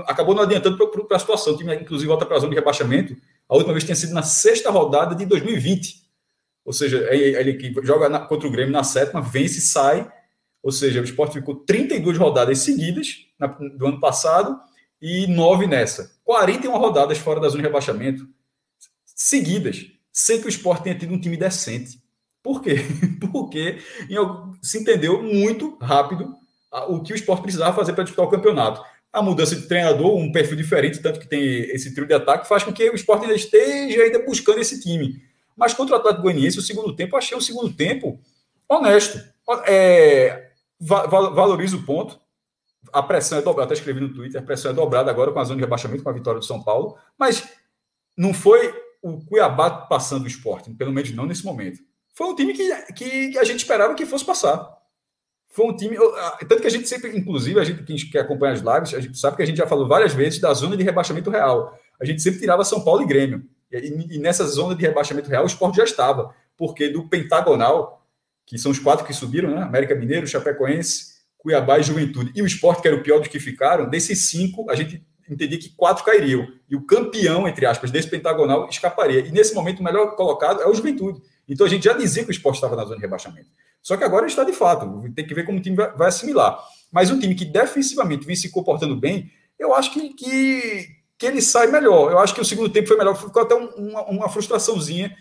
acabou 0.06 0.34
não 0.34 0.42
adiantando 0.42 0.76
para 0.88 1.16
a 1.16 1.20
situação. 1.20 1.54
O 1.54 1.56
time, 1.56 1.74
inclusive, 1.74 2.08
volta 2.08 2.26
para 2.26 2.36
a 2.36 2.40
zona 2.40 2.50
de 2.50 2.56
rebaixamento. 2.56 3.16
A 3.48 3.54
última 3.54 3.72
vez 3.72 3.84
tinha 3.84 3.96
sido 3.96 4.12
na 4.12 4.22
sexta 4.22 4.70
rodada 4.70 5.14
de 5.14 5.26
2020. 5.26 6.00
Ou 6.64 6.72
seja, 6.72 7.08
ele 7.12 7.54
que 7.54 7.74
joga 7.84 8.08
na, 8.08 8.20
contra 8.20 8.46
o 8.46 8.50
Grêmio 8.50 8.72
na 8.72 8.84
sétima, 8.84 9.20
vence 9.20 9.60
sai. 9.60 10.10
Ou 10.62 10.70
seja, 10.70 11.00
o 11.00 11.04
esporte 11.04 11.34
ficou 11.34 11.56
32 11.56 12.18
rodadas 12.18 12.58
seguidas 12.58 13.26
na, 13.38 13.46
do 13.46 13.86
ano 13.86 13.98
passado 13.98 14.58
e 15.00 15.26
nove 15.26 15.66
nessa. 15.66 16.18
41 16.24 16.76
rodadas 16.76 17.18
fora 17.18 17.40
da 17.40 17.48
zona 17.48 17.62
de 17.62 17.68
rebaixamento 17.68 18.28
seguidas, 19.04 19.86
sem 20.12 20.40
que 20.40 20.46
o 20.46 20.48
esporte 20.48 20.84
tenha 20.84 20.98
tido 20.98 21.12
um 21.12 21.20
time 21.20 21.36
decente. 21.36 22.00
Por 22.42 22.62
quê? 22.62 22.76
Porque 23.32 23.78
se 24.62 24.78
entendeu 24.78 25.22
muito 25.22 25.76
rápido 25.80 26.34
o 26.88 27.02
que 27.02 27.12
o 27.12 27.16
esporte 27.16 27.42
precisava 27.42 27.74
fazer 27.74 27.92
para 27.92 28.04
disputar 28.04 28.26
o 28.26 28.30
campeonato 28.30 28.82
a 29.12 29.20
mudança 29.20 29.56
de 29.56 29.66
treinador, 29.66 30.16
um 30.16 30.30
perfil 30.30 30.56
diferente, 30.56 31.00
tanto 31.00 31.18
que 31.18 31.26
tem 31.26 31.42
esse 31.70 31.92
trio 31.92 32.06
de 32.06 32.14
ataque, 32.14 32.48
faz 32.48 32.62
com 32.62 32.72
que 32.72 32.88
o 32.88 32.94
esporte 32.94 33.22
ainda 33.22 33.34
esteja 33.34 34.02
ainda 34.02 34.24
buscando 34.24 34.60
esse 34.60 34.80
time. 34.80 35.22
Mas 35.56 35.74
contra 35.74 35.96
o 35.96 35.98
Atlético 35.98 36.22
Goianiense, 36.22 36.58
o 36.58 36.62
segundo 36.62 36.94
tempo, 36.94 37.16
achei 37.16 37.36
um 37.36 37.40
segundo 37.40 37.72
tempo 37.72 38.20
honesto. 38.68 39.20
É, 39.66 40.50
o 40.80 41.82
ponto. 41.84 42.20
A 42.92 43.02
pressão 43.02 43.38
é 43.38 43.42
dobrada, 43.42 43.66
até 43.66 43.74
escrevi 43.74 44.00
no 44.00 44.14
Twitter, 44.14 44.40
a 44.40 44.44
pressão 44.44 44.70
é 44.70 44.74
dobrada 44.74 45.10
agora 45.10 45.30
com 45.32 45.38
a 45.38 45.44
zona 45.44 45.56
de 45.56 45.62
rebaixamento, 45.62 46.02
com 46.02 46.08
a 46.08 46.14
vitória 46.14 46.40
do 46.40 46.46
São 46.46 46.62
Paulo, 46.62 46.96
mas 47.18 47.46
não 48.16 48.32
foi 48.32 48.74
o 49.02 49.22
Cuiabá 49.26 49.70
passando 49.70 50.24
o 50.24 50.26
esporte, 50.26 50.70
pelo 50.70 50.92
menos 50.92 51.12
não 51.12 51.26
nesse 51.26 51.44
momento. 51.44 51.80
Foi 52.14 52.26
um 52.28 52.34
time 52.34 52.54
que, 52.54 52.92
que 52.94 53.38
a 53.38 53.44
gente 53.44 53.58
esperava 53.58 53.94
que 53.94 54.06
fosse 54.06 54.24
passar 54.24 54.79
foi 55.50 55.66
um 55.66 55.76
time. 55.76 55.96
Tanto 56.48 56.60
que 56.60 56.66
a 56.66 56.70
gente 56.70 56.88
sempre, 56.88 57.16
inclusive, 57.16 57.58
a 57.58 57.64
gente 57.64 57.82
que 58.06 58.16
acompanha 58.16 58.54
as 58.54 58.60
lives, 58.60 58.94
a 58.94 59.00
gente 59.00 59.18
sabe 59.18 59.36
que 59.36 59.42
a 59.42 59.46
gente 59.46 59.56
já 59.56 59.66
falou 59.66 59.86
várias 59.86 60.14
vezes 60.14 60.40
da 60.40 60.54
zona 60.54 60.76
de 60.76 60.84
rebaixamento 60.84 61.28
real. 61.28 61.76
A 62.00 62.04
gente 62.04 62.22
sempre 62.22 62.40
tirava 62.40 62.64
São 62.64 62.82
Paulo 62.82 63.02
e 63.02 63.06
Grêmio. 63.06 63.44
E, 63.70 64.16
e 64.16 64.18
nessa 64.18 64.46
zona 64.46 64.74
de 64.74 64.82
rebaixamento 64.82 65.28
real, 65.28 65.42
o 65.42 65.46
esporte 65.46 65.76
já 65.76 65.84
estava. 65.84 66.32
Porque 66.56 66.88
do 66.88 67.08
pentagonal, 67.08 68.06
que 68.46 68.58
são 68.58 68.70
os 68.70 68.78
quatro 68.78 69.04
que 69.04 69.12
subiram, 69.12 69.50
né? 69.50 69.62
América 69.62 69.94
Mineiro, 69.94 70.26
Chapecoense, 70.26 71.20
Cuiabá 71.36 71.78
e 71.78 71.82
Juventude, 71.82 72.32
e 72.34 72.42
o 72.42 72.46
esporte, 72.46 72.82
que 72.82 72.88
era 72.88 72.96
o 72.96 73.02
pior 73.02 73.18
dos 73.18 73.28
que 73.28 73.40
ficaram, 73.40 73.88
desses 73.88 74.28
cinco, 74.28 74.70
a 74.70 74.74
gente 74.74 75.04
entendia 75.28 75.58
que 75.58 75.70
quatro 75.70 76.04
cairiam. 76.04 76.46
E 76.68 76.76
o 76.76 76.82
campeão, 76.82 77.48
entre 77.48 77.66
aspas, 77.66 77.90
desse 77.90 78.08
pentagonal 78.08 78.68
escaparia. 78.68 79.20
E 79.20 79.32
nesse 79.32 79.54
momento, 79.54 79.80
o 79.80 79.84
melhor 79.84 80.14
colocado 80.16 80.60
é 80.60 80.66
o 80.66 80.74
Juventude. 80.74 81.20
Então 81.48 81.66
a 81.66 81.70
gente 81.70 81.84
já 81.84 81.92
dizia 81.92 82.22
que 82.22 82.30
o 82.30 82.32
esporte 82.32 82.56
estava 82.56 82.76
na 82.76 82.84
zona 82.84 82.96
de 82.96 83.02
rebaixamento. 83.02 83.48
Só 83.82 83.96
que 83.96 84.04
agora 84.04 84.26
está 84.26 84.44
de 84.44 84.52
fato, 84.52 85.02
tem 85.14 85.26
que 85.26 85.34
ver 85.34 85.44
como 85.44 85.58
o 85.58 85.62
time 85.62 85.76
vai, 85.76 85.92
vai 85.96 86.08
assimilar. 86.08 86.58
Mas 86.90 87.10
um 87.10 87.18
time 87.18 87.34
que 87.34 87.44
defensivamente 87.44 88.26
vem 88.26 88.36
se 88.36 88.50
comportando 88.50 88.96
bem, 88.96 89.30
eu 89.58 89.74
acho 89.74 89.92
que, 89.92 90.12
que, 90.14 90.88
que, 91.18 91.26
ele 91.26 91.40
sai 91.40 91.66
melhor. 91.68 92.10
Eu 92.10 92.18
acho 92.18 92.34
que 92.34 92.40
o 92.40 92.44
segundo 92.44 92.70
tempo 92.70 92.88
foi 92.88 92.96
melhor. 92.96 93.14
Ficou 93.14 93.42
até 93.42 93.54
um, 93.54 93.68
uma, 93.76 94.02
uma, 94.06 94.28
frustraçãozinha 94.28 95.14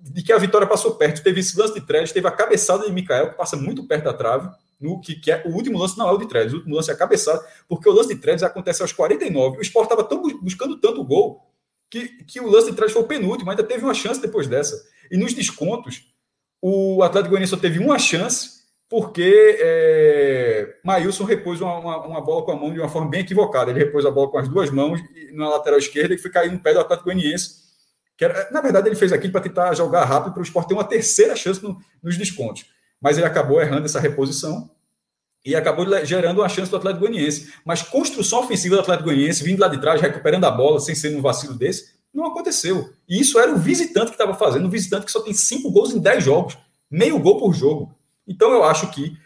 de 0.00 0.22
que 0.22 0.32
a 0.32 0.38
vitória 0.38 0.66
passou 0.66 0.94
perto. 0.94 1.22
Teve 1.22 1.40
esse 1.40 1.58
lance 1.58 1.74
de 1.74 1.80
Trellis, 1.80 2.12
teve 2.12 2.26
a 2.26 2.30
cabeçada 2.30 2.86
de 2.86 2.92
Mikael, 2.92 3.30
que 3.30 3.36
passa 3.36 3.56
muito 3.56 3.86
perto 3.86 4.04
da 4.04 4.14
trave. 4.14 4.48
No, 4.80 5.00
que, 5.00 5.14
que 5.14 5.30
é, 5.30 5.42
o 5.46 5.50
último 5.50 5.78
lance 5.78 5.96
não 5.96 6.08
é 6.08 6.12
o 6.12 6.18
de 6.18 6.26
Trellis, 6.26 6.52
o 6.52 6.56
último 6.56 6.74
lance 6.74 6.90
é 6.90 6.94
a 6.94 6.96
cabeçada, 6.96 7.40
porque 7.68 7.88
o 7.88 7.92
lance 7.92 8.08
de 8.08 8.20
Trellis 8.20 8.42
acontece 8.42 8.82
aos 8.82 8.92
49. 8.92 9.58
O 9.58 9.62
Sport 9.62 9.90
estava 9.90 10.08
buscando 10.40 10.76
tanto 10.80 11.04
gol 11.04 11.40
que, 11.88 12.08
que 12.24 12.40
o 12.40 12.50
lance 12.50 12.70
de 12.70 12.74
Trellis 12.74 12.92
foi 12.92 13.02
o 13.02 13.06
penúltimo, 13.06 13.50
ainda 13.50 13.62
teve 13.62 13.84
uma 13.84 13.94
chance 13.94 14.20
depois 14.20 14.48
dessa. 14.48 14.82
E 15.10 15.16
nos 15.16 15.34
descontos, 15.34 16.11
o 16.62 17.02
Atlético 17.02 17.30
Goianiense 17.30 17.50
só 17.50 17.56
teve 17.56 17.80
uma 17.80 17.98
chance 17.98 18.62
porque 18.88 19.58
é, 19.58 20.76
Maílson 20.84 21.24
repôs 21.24 21.60
uma, 21.60 21.78
uma, 21.78 22.06
uma, 22.06 22.20
bola 22.20 22.44
com 22.44 22.52
a 22.52 22.56
mão 22.56 22.72
de 22.72 22.78
uma 22.78 22.90
forma 22.90 23.08
bem 23.08 23.22
equivocada. 23.22 23.70
Ele 23.70 23.80
repôs 23.80 24.04
a 24.04 24.10
bola 24.10 24.30
com 24.30 24.38
as 24.38 24.46
duas 24.48 24.70
mãos 24.70 25.00
na 25.32 25.48
lateral 25.48 25.78
esquerda 25.78 26.14
e 26.14 26.18
foi 26.18 26.30
cair 26.30 26.52
no 26.52 26.60
pé 26.60 26.74
do 26.74 26.80
Atlético 26.80 27.06
Goianiense. 27.06 27.62
Que 28.16 28.26
era, 28.26 28.50
na 28.50 28.60
verdade, 28.60 28.88
ele 28.88 28.94
fez 28.94 29.10
aquilo 29.10 29.32
para 29.32 29.40
tentar 29.40 29.74
jogar 29.74 30.04
rápido 30.04 30.34
para 30.34 30.40
o 30.40 30.44
Sport 30.44 30.68
ter 30.68 30.74
uma 30.74 30.84
terceira 30.84 31.34
chance 31.34 31.62
no, 31.62 31.78
nos 32.02 32.18
descontos. 32.18 32.66
Mas 33.00 33.16
ele 33.16 33.26
acabou 33.26 33.60
errando 33.60 33.86
essa 33.86 33.98
reposição 33.98 34.70
e 35.42 35.56
acabou 35.56 35.86
gerando 36.04 36.40
uma 36.40 36.48
chance 36.50 36.70
do 36.70 36.76
Atlético 36.76 37.06
Goianiense. 37.06 37.50
Mas 37.64 37.80
construção 37.80 38.40
ofensiva 38.40 38.76
do 38.76 38.82
Atlético 38.82 39.08
Goianiense, 39.08 39.42
vindo 39.42 39.60
lá 39.60 39.68
de 39.68 39.80
trás, 39.80 40.00
recuperando 40.02 40.44
a 40.44 40.50
bola, 40.50 40.78
sem 40.78 40.94
ser 40.94 41.16
um 41.16 41.22
vacilo 41.22 41.54
desse, 41.54 41.94
não 42.12 42.26
aconteceu. 42.26 42.92
E 43.08 43.20
isso 43.20 43.38
era 43.38 43.52
o 43.52 43.58
visitante 43.58 44.06
que 44.06 44.14
estava 44.14 44.34
fazendo, 44.34 44.66
um 44.66 44.70
visitante 44.70 45.06
que 45.06 45.12
só 45.12 45.20
tem 45.20 45.32
cinco 45.32 45.70
gols 45.70 45.92
em 45.92 46.00
dez 46.00 46.22
jogos, 46.22 46.58
meio 46.90 47.18
gol 47.18 47.38
por 47.38 47.54
jogo. 47.54 47.94
Então 48.26 48.52
eu 48.52 48.64
acho 48.64 48.90
que, 48.90 49.16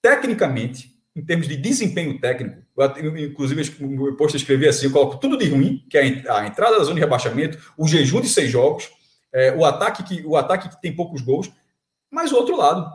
tecnicamente, 0.00 0.92
em 1.14 1.24
termos 1.24 1.46
de 1.46 1.56
desempenho 1.56 2.18
técnico, 2.20 2.62
eu, 2.96 3.16
inclusive 3.18 3.62
o 3.80 4.16
posto 4.16 4.36
escrevi 4.36 4.66
assim, 4.66 4.86
eu 4.86 4.92
coloco 4.92 5.18
tudo 5.18 5.36
de 5.36 5.48
ruim, 5.48 5.84
que 5.88 5.98
é 5.98 6.24
a 6.28 6.46
entrada 6.46 6.78
da 6.78 6.84
zona 6.84 6.94
de 6.94 7.00
rebaixamento, 7.00 7.58
o 7.76 7.86
jejum 7.86 8.20
de 8.20 8.28
seis 8.28 8.50
jogos, 8.50 8.90
é, 9.32 9.52
o, 9.52 9.64
ataque 9.64 10.02
que, 10.02 10.26
o 10.26 10.36
ataque 10.36 10.68
que 10.68 10.80
tem 10.80 10.94
poucos 10.94 11.20
gols, 11.20 11.50
mas 12.10 12.32
o 12.32 12.36
outro 12.36 12.56
lado, 12.56 12.90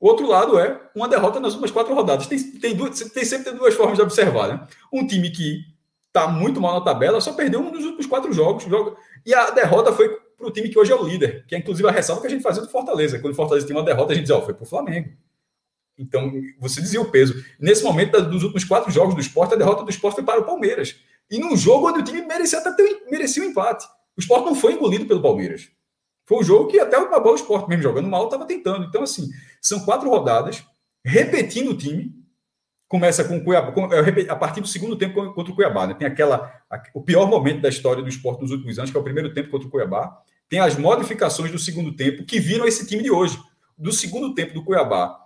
o 0.00 0.06
outro 0.06 0.26
lado 0.26 0.58
é 0.58 0.80
uma 0.94 1.08
derrota 1.08 1.40
nas 1.40 1.52
últimas 1.52 1.70
quatro 1.70 1.94
rodadas. 1.94 2.26
Tem, 2.26 2.38
tem, 2.52 2.74
duas, 2.74 2.98
tem 3.00 3.24
sempre 3.24 3.52
duas 3.52 3.74
formas 3.74 3.96
de 3.96 4.02
observar. 4.02 4.48
Né? 4.48 4.66
Um 4.92 5.06
time 5.06 5.30
que 5.30 5.64
está 6.08 6.26
muito 6.26 6.60
mal 6.60 6.74
na 6.74 6.84
tabela 6.84 7.20
só 7.20 7.32
perdeu 7.32 7.60
um 7.60 7.70
dos 7.70 7.84
últimos 7.84 8.06
quatro 8.06 8.32
jogos. 8.32 8.64
Joga, 8.64 8.96
e 9.24 9.34
a 9.34 9.50
derrota 9.50 9.92
foi 9.92 10.08
para 10.36 10.46
o 10.46 10.50
time 10.50 10.68
que 10.68 10.78
hoje 10.78 10.92
é 10.92 10.94
o 10.94 11.02
líder, 11.02 11.44
que 11.46 11.54
é 11.54 11.58
inclusive 11.58 11.88
a 11.88 11.92
ressalva 11.92 12.20
que 12.20 12.26
a 12.26 12.30
gente 12.30 12.42
fazia 12.42 12.62
do 12.62 12.68
Fortaleza. 12.68 13.18
Quando 13.18 13.32
o 13.32 13.36
Fortaleza 13.36 13.66
tinha 13.66 13.78
uma 13.78 13.84
derrota, 13.84 14.12
a 14.12 14.14
gente 14.14 14.24
dizia, 14.24 14.38
oh, 14.38 14.42
foi 14.42 14.54
para 14.54 14.62
o 14.62 14.66
Flamengo. 14.66 15.10
Então, 15.98 16.32
você 16.60 16.80
dizia 16.80 17.00
o 17.00 17.10
peso. 17.10 17.44
Nesse 17.58 17.82
momento, 17.82 18.20
dos 18.22 18.44
últimos 18.44 18.64
quatro 18.64 18.90
jogos 18.90 19.14
do 19.14 19.20
esporte, 19.20 19.54
a 19.54 19.56
derrota 19.56 19.82
do 19.82 19.90
esporte 19.90 20.14
foi 20.14 20.24
para 20.24 20.40
o 20.40 20.44
Palmeiras. 20.44 20.96
E 21.28 21.38
num 21.38 21.56
jogo 21.56 21.88
onde 21.88 21.98
o 21.98 22.04
time 22.04 22.22
merecia 22.22 22.60
até 22.60 22.72
ter, 22.72 23.02
merecia 23.10 23.42
um 23.42 23.46
empate. 23.46 23.84
O 24.16 24.20
esporte 24.20 24.46
não 24.46 24.54
foi 24.54 24.74
engolido 24.74 25.06
pelo 25.06 25.20
Palmeiras. 25.20 25.68
Foi 26.24 26.38
um 26.38 26.42
jogo 26.42 26.68
que 26.68 26.78
até 26.78 26.98
o 26.98 27.10
Babão 27.10 27.34
Esporte, 27.34 27.68
mesmo 27.68 27.82
jogando 27.82 28.08
mal, 28.08 28.26
estava 28.26 28.46
tentando. 28.46 28.84
Então, 28.84 29.02
assim, 29.02 29.28
são 29.60 29.80
quatro 29.80 30.08
rodadas, 30.08 30.62
repetindo 31.04 31.70
o 31.70 31.76
time. 31.76 32.14
Começa 32.88 33.22
com 33.22 33.36
o 33.36 33.44
Cuiabá, 33.44 33.72
a 34.28 34.36
partir 34.36 34.62
do 34.62 34.66
segundo 34.66 34.96
tempo 34.96 35.34
contra 35.34 35.52
o 35.52 35.54
Cuiabá. 35.54 35.86
Né? 35.86 35.94
Tem 35.94 36.08
aquela, 36.08 36.50
o 36.94 37.02
pior 37.02 37.28
momento 37.28 37.60
da 37.60 37.68
história 37.68 38.02
do 38.02 38.08
esporte 38.08 38.40
nos 38.40 38.50
últimos 38.50 38.78
anos, 38.78 38.90
que 38.90 38.96
é 38.96 39.00
o 39.00 39.04
primeiro 39.04 39.34
tempo 39.34 39.50
contra 39.50 39.68
o 39.68 39.70
Cuiabá. 39.70 40.22
Tem 40.48 40.58
as 40.58 40.76
modificações 40.76 41.52
do 41.52 41.58
segundo 41.58 41.94
tempo 41.94 42.24
que 42.24 42.40
viram 42.40 42.66
esse 42.66 42.86
time 42.86 43.02
de 43.02 43.10
hoje. 43.10 43.38
Do 43.76 43.92
segundo 43.92 44.34
tempo 44.34 44.54
do 44.54 44.64
Cuiabá. 44.64 45.18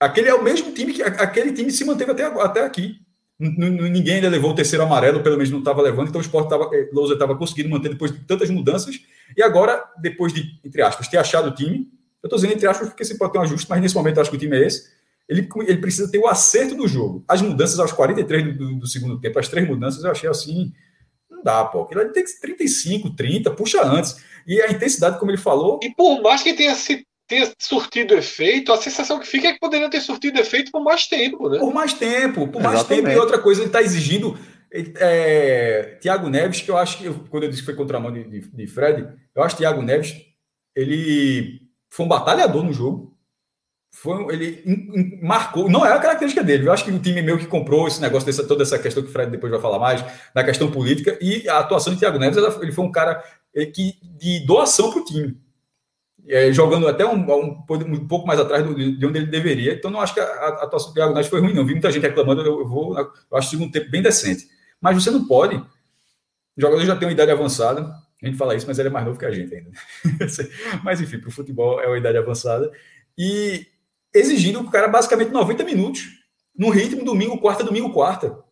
Aquele 0.00 0.28
é 0.28 0.34
o 0.34 0.42
mesmo 0.42 0.72
time 0.72 0.92
que 0.92 1.02
aquele 1.02 1.52
time 1.52 1.70
se 1.70 1.84
manteve 1.84 2.10
até, 2.10 2.24
até 2.24 2.64
aqui. 2.64 2.96
Ninguém 3.38 4.16
ainda 4.16 4.28
levou 4.28 4.50
o 4.50 4.54
terceiro 4.54 4.84
amarelo, 4.84 5.22
pelo 5.22 5.36
menos 5.36 5.50
não 5.50 5.60
estava 5.60 5.80
levando, 5.80 6.08
então 6.08 6.20
o 6.20 6.24
Sport 6.24 6.44
estava, 6.44 6.68
eh, 6.74 7.34
conseguindo 7.38 7.70
manter 7.70 7.88
depois 7.88 8.12
de 8.12 8.18
tantas 8.26 8.50
mudanças. 8.50 9.00
E 9.34 9.42
agora, 9.42 9.82
depois 9.98 10.32
de, 10.32 10.60
entre 10.62 10.82
aspas, 10.82 11.08
ter 11.08 11.16
achado 11.16 11.48
o 11.48 11.54
time, 11.54 11.88
eu 12.22 12.26
estou 12.26 12.38
dizendo 12.38 12.52
entre 12.52 12.66
aspas 12.66 12.88
porque 12.88 13.04
você 13.04 13.14
pode 13.14 13.32
ter 13.32 13.38
um 13.38 13.42
ajuste, 13.42 13.66
mas 13.68 13.80
nesse 13.80 13.94
momento 13.94 14.16
eu 14.16 14.22
acho 14.22 14.30
que 14.30 14.36
o 14.36 14.40
time 14.40 14.56
é 14.56 14.66
esse. 14.66 14.90
Ele, 15.30 15.48
ele 15.68 15.78
precisa 15.78 16.10
ter 16.10 16.18
o 16.18 16.26
acerto 16.26 16.74
do 16.74 16.88
jogo. 16.88 17.24
As 17.28 17.40
mudanças 17.40 17.78
aos 17.78 17.92
43 17.92 18.44
do, 18.44 18.52
do, 18.52 18.74
do 18.80 18.86
segundo 18.88 19.20
tempo, 19.20 19.38
as 19.38 19.46
três 19.46 19.66
mudanças, 19.66 20.02
eu 20.02 20.10
achei 20.10 20.28
assim. 20.28 20.72
Não 21.30 21.40
dá, 21.40 21.64
pô. 21.64 21.88
Ele 21.92 22.06
tem 22.06 22.24
que 22.24 22.30
ser 22.30 22.40
35, 22.40 23.14
30, 23.14 23.50
puxa 23.52 23.80
antes. 23.86 24.16
E 24.44 24.60
a 24.60 24.72
intensidade, 24.72 25.20
como 25.20 25.30
ele 25.30 25.38
falou. 25.38 25.78
E 25.84 25.94
por 25.94 26.20
mais 26.20 26.42
que 26.42 26.52
tenha 26.52 26.74
se 26.74 27.06
tenha 27.28 27.48
surtido 27.60 28.14
efeito, 28.14 28.72
a 28.72 28.76
sensação 28.76 29.20
que 29.20 29.26
fica 29.26 29.46
é 29.46 29.52
que 29.52 29.60
poderia 29.60 29.88
ter 29.88 30.00
surtido 30.00 30.40
efeito 30.40 30.72
por 30.72 30.82
mais 30.82 31.06
tempo, 31.06 31.48
né? 31.48 31.60
Por 31.60 31.72
mais 31.72 31.92
tempo, 31.92 32.48
por 32.48 32.60
mais 32.60 32.80
Exatamente. 32.80 33.04
tempo. 33.04 33.16
E 33.16 33.20
outra 33.20 33.38
coisa, 33.38 33.60
ele 33.60 33.68
está 33.68 33.80
exigindo. 33.80 34.36
É, 34.72 35.96
Tiago 36.00 36.28
Neves, 36.28 36.60
que 36.60 36.70
eu 36.70 36.76
acho 36.76 36.98
que, 36.98 37.08
quando 37.28 37.44
eu 37.44 37.50
disse 37.50 37.62
que 37.62 37.66
foi 37.66 37.76
contra 37.76 37.98
a 37.98 38.00
mão 38.00 38.12
de, 38.12 38.24
de, 38.24 38.40
de 38.40 38.66
Fred, 38.66 39.06
eu 39.34 39.42
acho 39.44 39.54
que 39.54 39.62
Tiago 39.62 39.80
Neves, 39.80 40.14
ele 40.74 41.60
foi 41.88 42.04
um 42.06 42.08
batalhador 42.08 42.64
no 42.64 42.72
jogo. 42.72 43.16
Foi, 43.92 44.32
ele 44.32 45.18
marcou, 45.20 45.68
não 45.68 45.84
é 45.84 45.92
a 45.92 45.98
característica 45.98 46.44
dele. 46.44 46.66
Eu 46.66 46.72
acho 46.72 46.84
que 46.84 46.90
o 46.90 46.98
time 46.98 47.22
meu 47.22 47.36
que 47.36 47.46
comprou 47.46 47.88
esse 47.88 48.00
negócio, 48.00 48.24
dessa, 48.24 48.46
toda 48.46 48.62
essa 48.62 48.78
questão 48.78 49.02
que 49.02 49.08
o 49.08 49.12
Fred 49.12 49.30
depois 49.30 49.50
vai 49.50 49.60
falar 49.60 49.78
mais, 49.78 50.04
da 50.34 50.44
questão 50.44 50.70
política, 50.70 51.18
e 51.20 51.48
a 51.48 51.58
atuação 51.58 51.92
de 51.92 51.98
Thiago 51.98 52.18
Neves, 52.18 52.38
ele 52.62 52.72
foi 52.72 52.84
um 52.84 52.92
cara 52.92 53.22
é, 53.54 53.66
que, 53.66 53.98
de 54.02 54.46
doação 54.46 54.90
para 54.90 55.00
o 55.00 55.04
time 55.04 55.36
é, 56.28 56.52
jogando 56.52 56.86
até 56.86 57.04
um, 57.04 57.18
um, 57.18 57.64
um, 57.68 58.08
pouco 58.08 58.26
mais 58.26 58.38
atrás 58.38 58.64
do, 58.64 58.74
de 58.74 59.04
onde 59.04 59.18
ele 59.18 59.26
deveria. 59.26 59.74
Então, 59.74 59.90
não 59.90 60.00
acho 60.00 60.14
que 60.14 60.20
a, 60.20 60.24
a 60.24 60.64
atuação 60.64 60.90
do 60.90 60.94
Thiago 60.94 61.12
Neves 61.12 61.28
foi 61.28 61.40
ruim, 61.40 61.52
não. 61.52 61.64
Vi 61.64 61.72
muita 61.72 61.90
gente 61.90 62.02
reclamando, 62.02 62.42
eu, 62.42 62.60
eu 62.60 62.68
vou, 62.68 62.96
eu 62.98 63.36
acho 63.36 63.48
o 63.48 63.50
segundo 63.50 63.72
tempo 63.72 63.90
bem 63.90 64.02
decente. 64.02 64.48
Mas 64.80 65.02
você 65.02 65.10
não 65.10 65.26
pode. 65.26 65.56
O 65.56 66.60
jogador 66.60 66.84
já 66.84 66.96
tem 66.96 67.08
uma 67.08 67.12
idade 67.12 67.30
avançada, 67.30 67.92
a 68.22 68.26
gente 68.26 68.36
fala 68.36 68.54
isso, 68.54 68.66
mas 68.66 68.78
ele 68.78 68.88
é 68.88 68.92
mais 68.92 69.04
novo 69.04 69.18
que 69.18 69.24
a 69.24 69.30
gente 69.30 69.54
ainda. 69.54 69.70
mas, 70.84 71.00
enfim, 71.00 71.18
para 71.18 71.28
o 71.28 71.32
futebol 71.32 71.80
é 71.80 71.86
uma 71.86 71.98
idade 71.98 72.18
avançada. 72.18 72.70
E 73.16 73.66
exigindo 74.14 74.60
o 74.60 74.70
cara 74.70 74.88
basicamente 74.88 75.30
90 75.30 75.64
minutos, 75.64 76.02
no 76.56 76.70
ritmo 76.70 77.04
domingo, 77.04 77.38
quarta, 77.38 77.64
domingo, 77.64 77.92
quarta. 77.92 78.42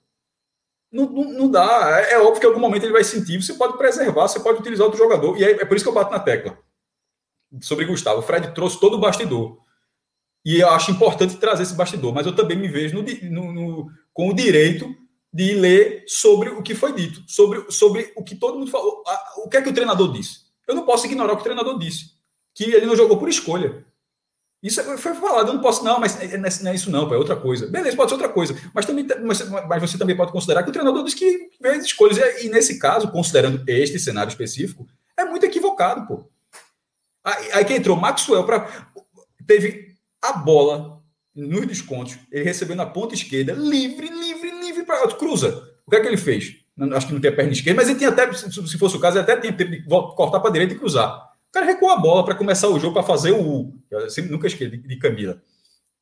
Não, 0.91 1.07
não, 1.07 1.25
não, 1.33 1.51
dá. 1.51 2.01
É, 2.01 2.15
é 2.15 2.19
óbvio 2.19 2.41
que 2.41 2.47
em 2.47 2.49
algum 2.49 2.61
momento 2.61 2.85
ele 2.85 2.93
vai 2.93 3.05
sentir. 3.05 3.43
Você 3.43 3.55
pode 3.55 3.77
preservar, 3.77 4.29
você 4.29 4.41
pode 4.41 4.61
utilizar 4.61 4.87
outro 4.87 4.99
jogador. 4.99 5.37
E 5.39 5.45
é, 5.45 5.51
é 5.51 5.65
por 5.65 5.77
isso 5.77 5.85
que 5.85 5.89
eu 5.89 5.95
bato 5.95 6.11
na 6.11 6.21
tecla 6.21 6.59
sobre 7.61 7.85
Gustavo. 7.85 8.21
O 8.21 8.23
Fred 8.23 8.55
trouxe 8.55 8.81
todo 8.81 8.95
o 8.95 9.01
bastidor. 9.01 9.59
E 10.45 10.61
eu 10.61 10.71
acho 10.71 10.91
importante 10.91 11.37
trazer 11.37 11.65
esse 11.65 11.75
bastidor, 11.75 12.15
mas 12.15 12.27
eu 12.27 12.35
também 12.35 12.57
me 12.57 12.69
vejo 12.69 12.97
no, 12.97 13.03
no, 13.31 13.53
no, 13.53 13.91
com 14.15 14.29
o 14.29 14.35
direito 14.35 14.89
de 15.33 15.53
ler 15.53 16.05
sobre 16.07 16.49
o 16.51 16.63
que 16.63 16.75
foi 16.75 16.93
dito, 16.95 17.23
sobre, 17.27 17.71
sobre 17.71 18.13
o 18.17 18.25
que 18.25 18.35
todo 18.35 18.59
mundo 18.59 18.71
falou. 18.71 19.03
O 19.45 19.49
que 19.49 19.57
é 19.59 19.63
que 19.63 19.69
o 19.69 19.75
treinador 19.75 20.11
disse? 20.13 20.47
Eu 20.67 20.75
não 20.75 20.87
posso 20.87 21.07
ignorar 21.07 21.33
o 21.33 21.37
que 21.37 21.43
o 21.43 21.45
treinador 21.45 21.79
disse, 21.79 22.13
que 22.55 22.65
ele 22.65 22.87
não 22.87 22.97
jogou 22.97 23.19
por 23.19 23.29
escolha. 23.29 23.85
Isso 24.63 24.83
foi 24.99 25.15
falado, 25.15 25.49
eu 25.49 25.55
não 25.55 25.61
posso, 25.61 25.85
não, 25.85 26.01
mas 26.01 26.17
não 26.61 26.71
é 26.71 26.75
isso 26.75 26.91
não, 26.91 27.13
é 27.13 27.17
outra 27.17 27.37
coisa. 27.37 27.69
Beleza, 27.69 27.97
pode 27.97 28.11
ser 28.11 28.15
outra 28.17 28.29
coisa, 28.29 28.57
mas, 28.75 28.85
também, 28.85 29.07
mas, 29.25 29.49
mas 29.49 29.81
você 29.81 29.97
também 29.97 30.17
pode 30.17 30.33
considerar 30.33 30.65
que 30.65 30.71
o 30.71 30.73
treinador 30.73 31.05
disse 31.05 31.17
que 31.17 31.51
as 31.65 31.85
escolhas. 31.85 32.19
E, 32.19 32.47
e 32.47 32.49
nesse 32.49 32.79
caso, 32.79 33.11
considerando 33.13 33.63
este 33.69 34.01
cenário 34.01 34.31
específico, 34.31 34.85
é 35.17 35.25
muito 35.25 35.47
equivocado, 35.47 36.07
pô. 36.09 36.29
Aí, 37.23 37.53
aí 37.53 37.65
que 37.65 37.75
entrou 37.75 37.97
Maxwell 37.97 38.45
para. 38.45 38.91
Teve 39.47 39.95
a 40.21 40.33
bola 40.33 41.03
nos 41.35 41.67
descontos. 41.67 42.19
Ele 42.31 42.45
recebeu 42.45 42.75
na 42.75 42.87
ponta 42.87 43.15
esquerda, 43.15 43.53
livre, 43.53 44.09
livre, 44.09 44.51
livre 44.61 44.85
para 44.85 45.07
cruza. 45.15 45.71
O 45.87 45.91
que 45.91 45.97
é 45.97 46.01
que 46.01 46.07
ele 46.09 46.17
fez? 46.17 46.57
Acho 46.93 47.07
que 47.07 47.13
não 47.13 47.21
tem 47.21 47.31
a 47.31 47.35
perna 47.35 47.53
esquerda, 47.53 47.81
mas 47.81 47.89
ele 47.89 47.99
tinha 47.99 48.11
até, 48.11 48.33
se 48.33 48.79
fosse 48.79 48.97
o 48.97 49.01
caso, 49.01 49.17
ele 49.17 49.23
até 49.23 49.37
tinha 49.41 49.53
tempo 49.53 49.71
de 49.71 49.83
cortar 49.85 50.41
para 50.41 50.51
a 50.51 50.53
direita 50.53 50.75
e 50.75 50.79
cruzar. 50.79 51.28
O 51.49 51.53
cara 51.53 51.67
recuou 51.67 51.91
a 51.91 51.97
bola 51.97 52.25
para 52.25 52.35
começar 52.35 52.69
o 52.69 52.79
jogo, 52.79 52.95
para 52.95 53.03
fazer 53.03 53.33
o 53.33 53.41
U. 53.41 53.83
Eu 53.91 54.11
sempre, 54.11 54.31
nunca 54.31 54.47
esqueci 54.47 54.71
de, 54.71 54.77
de 54.77 54.99
Camila. 54.99 55.43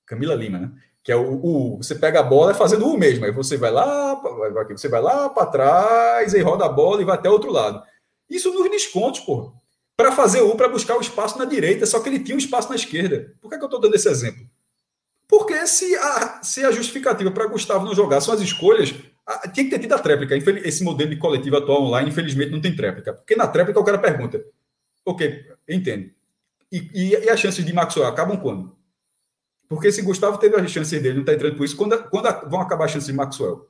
Camila 0.05 0.34
Lima, 0.34 0.59
né? 0.59 0.72
Que 1.03 1.12
é 1.12 1.16
o, 1.16 1.34
U. 1.34 1.76
Você 1.78 1.94
pega 1.94 2.20
a 2.20 2.22
bola 2.22 2.53
e 2.53 2.55
fazendo 2.55 2.86
o 2.86 2.99
mesmo. 2.99 3.24
Aí 3.24 3.32
você 3.32 3.57
vai 3.57 3.70
lá, 3.70 4.20
você 4.68 4.88
vai 4.88 5.01
lá 5.01 5.28
para 5.28 5.47
trás, 5.47 6.34
aí 6.34 6.42
roda 6.42 6.64
a 6.64 6.68
bola 6.68 7.01
e 7.01 7.05
vai 7.05 7.14
até 7.14 7.28
o 7.28 7.32
outro 7.32 7.51
lado. 7.51 7.82
Isso 8.28 8.53
nos 8.53 8.70
descontos, 8.70 9.20
pô 9.20 9.53
para 9.97 10.12
fazer 10.12 10.42
o 10.42 10.55
para 10.55 10.68
buscar 10.68 10.97
o 10.97 11.01
espaço 11.01 11.38
na 11.38 11.44
direita, 11.47 11.86
só 11.86 11.99
que 12.01 12.09
ele 12.09 12.18
tinha 12.18 12.34
um 12.34 12.38
espaço 12.38 12.68
na 12.68 12.74
esquerda. 12.76 13.34
Por 13.40 13.49
que, 13.49 13.55
é 13.55 13.59
que 13.59 13.64
eu 13.64 13.68
estou 13.68 13.80
dando 13.80 13.94
esse 13.94 14.09
exemplo? 14.09 14.44
Porque 15.26 15.66
se 15.66 15.97
a, 15.97 16.42
se 16.42 16.64
a 16.64 16.70
justificativa 16.70 17.30
para 17.30 17.47
Gustavo 17.47 17.84
não 17.84 17.94
jogar 17.94 18.20
são 18.20 18.34
as 18.34 18.40
escolhas, 18.40 18.94
a, 19.26 19.49
tinha 19.49 19.64
que 19.64 19.70
ter 19.70 19.78
tido 19.78 19.94
a 19.94 19.99
tréplica. 19.99 20.36
Esse 20.36 20.84
modelo 20.84 21.11
de 21.11 21.16
coletivo 21.16 21.57
atual 21.57 21.82
online, 21.82 22.11
infelizmente, 22.11 22.53
não 22.53 22.61
tem 22.61 22.76
tréplica. 22.76 23.14
Porque 23.14 23.34
na 23.34 23.49
tréplica 23.49 23.80
o 23.80 23.84
cara 23.84 23.99
pergunta: 23.99 24.44
ok, 25.07 25.47
entendo. 25.69 26.11
E, 26.71 26.91
e, 26.93 27.11
e 27.11 27.31
as 27.31 27.39
chances 27.41 27.65
de 27.65 27.73
Maxwell 27.73 28.09
acabam 28.09 28.37
quando? 28.37 28.77
Porque 29.69 29.91
se 29.91 30.03
Gustavo 30.03 30.39
teve 30.39 30.57
as 30.57 30.71
chances 30.71 31.01
dele, 31.01 31.15
não 31.15 31.21
está 31.23 31.33
entrando 31.33 31.57
por 31.57 31.65
isso, 31.65 31.77
quando, 31.77 31.97
quando 32.11 32.51
vão 32.51 32.61
acabar 32.61 32.85
as 32.85 32.91
chances 32.91 33.09
de 33.09 33.15
Maxwell? 33.15 33.69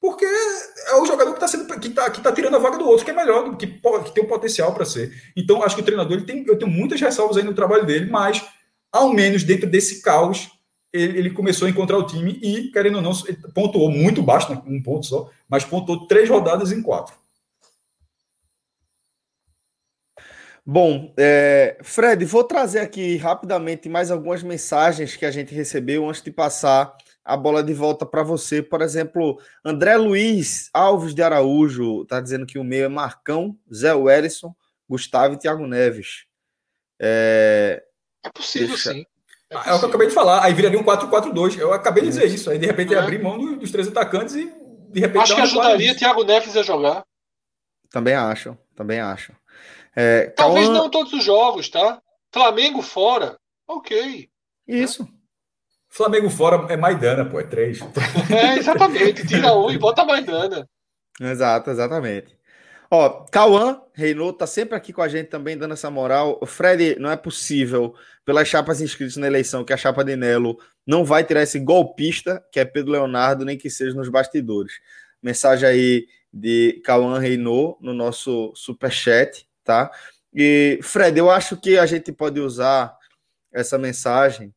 Porque 0.00 0.24
é 0.24 0.96
o 0.96 1.06
jogador 1.06 1.30
que 1.30 1.36
está 1.36 1.48
sendo 1.48 1.80
que 1.80 1.90
tá, 1.90 2.10
que 2.10 2.20
tá 2.20 2.32
tirando 2.32 2.56
a 2.56 2.58
vaga 2.58 2.76
do 2.76 2.86
outro, 2.86 3.04
que 3.04 3.10
é 3.10 3.14
melhor, 3.14 3.56
que, 3.56 3.66
que 3.66 4.12
tem 4.14 4.24
o 4.24 4.28
potencial 4.28 4.74
para 4.74 4.84
ser. 4.84 5.12
Então, 5.34 5.62
acho 5.62 5.76
que 5.76 5.82
o 5.82 5.84
treinador 5.84 6.16
ele 6.16 6.26
tem, 6.26 6.44
eu 6.46 6.58
tenho 6.58 6.70
muitas 6.70 7.00
ressalvas 7.00 7.36
aí 7.36 7.42
no 7.42 7.54
trabalho 7.54 7.86
dele, 7.86 8.10
mas 8.10 8.44
ao 8.92 9.12
menos 9.12 9.42
dentro 9.44 9.68
desse 9.68 10.02
caos 10.02 10.50
ele, 10.92 11.18
ele 11.18 11.30
começou 11.30 11.66
a 11.66 11.70
encontrar 11.70 11.98
o 11.98 12.06
time 12.06 12.38
e, 12.42 12.70
querendo 12.70 12.96
ou 12.96 13.02
não, 13.02 13.12
pontuou 13.54 13.90
muito 13.90 14.22
baixo, 14.22 14.52
né, 14.52 14.62
um 14.66 14.80
ponto 14.80 15.06
só, 15.06 15.30
mas 15.48 15.64
pontuou 15.64 16.06
três 16.06 16.28
rodadas 16.28 16.70
em 16.70 16.82
quatro. 16.82 17.16
Bom, 20.66 21.12
é, 21.18 21.76
Fred, 21.82 22.24
vou 22.24 22.42
trazer 22.42 22.80
aqui 22.80 23.16
rapidamente 23.16 23.86
mais 23.88 24.10
algumas 24.10 24.42
mensagens 24.42 25.14
que 25.14 25.26
a 25.26 25.30
gente 25.30 25.54
recebeu 25.54 26.08
antes 26.08 26.22
de 26.22 26.30
passar 26.30 26.96
a 27.22 27.36
bola 27.36 27.62
de 27.62 27.74
volta 27.74 28.06
para 28.06 28.22
você. 28.22 28.62
Por 28.62 28.80
exemplo, 28.80 29.38
André 29.62 29.96
Luiz 29.96 30.70
Alves 30.72 31.14
de 31.14 31.22
Araújo 31.22 32.02
está 32.02 32.18
dizendo 32.18 32.46
que 32.46 32.58
o 32.58 32.64
meio 32.64 32.86
é 32.86 32.88
Marcão, 32.88 33.58
Zé 33.72 33.92
Wellison, 33.92 34.54
Gustavo 34.88 35.34
e 35.34 35.38
Thiago 35.38 35.66
Neves. 35.66 36.24
É... 36.98 37.82
É 38.24 38.30
possível, 38.30 38.68
Deixa. 38.68 38.92
sim. 38.92 39.04
É, 39.50 39.56
é, 39.56 39.74
o 39.74 39.78
que 39.78 39.84
eu 39.84 39.88
acabei 39.88 40.08
de 40.08 40.14
falar. 40.14 40.42
Aí 40.42 40.54
viraria 40.54 40.78
um 40.78 40.82
4-4-2. 40.82 41.58
Eu 41.58 41.74
acabei 41.74 42.02
de 42.04 42.08
dizer 42.08 42.26
isso. 42.26 42.50
Aí 42.50 42.58
de 42.58 42.66
repente 42.66 42.94
é. 42.94 42.98
abrir 42.98 43.22
mão 43.22 43.58
dos 43.58 43.70
três 43.70 43.86
atacantes 43.86 44.34
e 44.34 44.50
de 44.90 45.00
repente. 45.00 45.22
Acho 45.22 45.34
que 45.34 45.42
ajudaria 45.42 45.94
Thiago 45.94 46.24
Neves 46.24 46.56
a 46.56 46.62
jogar. 46.62 47.04
Também 47.90 48.14
acho, 48.14 48.56
também 48.74 48.98
acho. 48.98 49.32
É, 49.96 50.26
Talvez 50.36 50.68
não 50.68 50.90
todos 50.90 51.12
os 51.12 51.24
jogos, 51.24 51.68
tá? 51.68 52.00
Flamengo 52.32 52.82
fora, 52.82 53.38
ok. 53.66 54.28
Isso. 54.66 55.06
Flamengo 55.88 56.28
fora 56.28 56.72
é 56.72 56.76
Maidana, 56.76 57.24
pô, 57.24 57.38
é 57.38 57.44
três. 57.44 57.78
É, 58.30 58.58
exatamente. 58.58 59.26
Tira 59.26 59.54
um 59.54 59.70
e 59.70 59.78
bota 59.78 60.04
Maidana. 60.04 60.68
Exato, 61.20 61.70
exatamente. 61.70 62.36
Ó, 62.90 63.24
Cauã 63.30 63.80
Reinou 63.92 64.32
tá 64.32 64.46
sempre 64.46 64.76
aqui 64.76 64.92
com 64.92 65.02
a 65.02 65.08
gente 65.08 65.28
também, 65.28 65.56
dando 65.56 65.74
essa 65.74 65.90
moral. 65.90 66.40
Fred, 66.44 66.96
não 66.98 67.10
é 67.10 67.16
possível, 67.16 67.94
pelas 68.24 68.48
chapas 68.48 68.80
inscritas 68.80 69.16
na 69.16 69.26
eleição, 69.26 69.64
que 69.64 69.72
a 69.72 69.76
chapa 69.76 70.04
de 70.04 70.16
Nelo 70.16 70.58
não 70.86 71.04
vai 71.04 71.24
tirar 71.24 71.42
esse 71.42 71.58
golpista, 71.60 72.44
que 72.52 72.58
é 72.58 72.64
Pedro 72.64 72.92
Leonardo, 72.92 73.44
nem 73.44 73.56
que 73.56 73.70
seja 73.70 73.96
nos 73.96 74.08
bastidores. 74.08 74.74
Mensagem 75.22 75.68
aí 75.68 76.06
de 76.32 76.80
Cauã 76.84 77.18
Reinou 77.18 77.78
no 77.80 77.94
nosso 77.94 78.52
superchat, 78.56 79.46
tá? 79.64 79.90
E, 80.32 80.78
Fred, 80.82 81.18
eu 81.18 81.30
acho 81.30 81.56
que 81.56 81.78
a 81.78 81.86
gente 81.86 82.12
pode 82.12 82.40
usar 82.40 82.96
essa 83.52 83.78
mensagem 83.78 84.52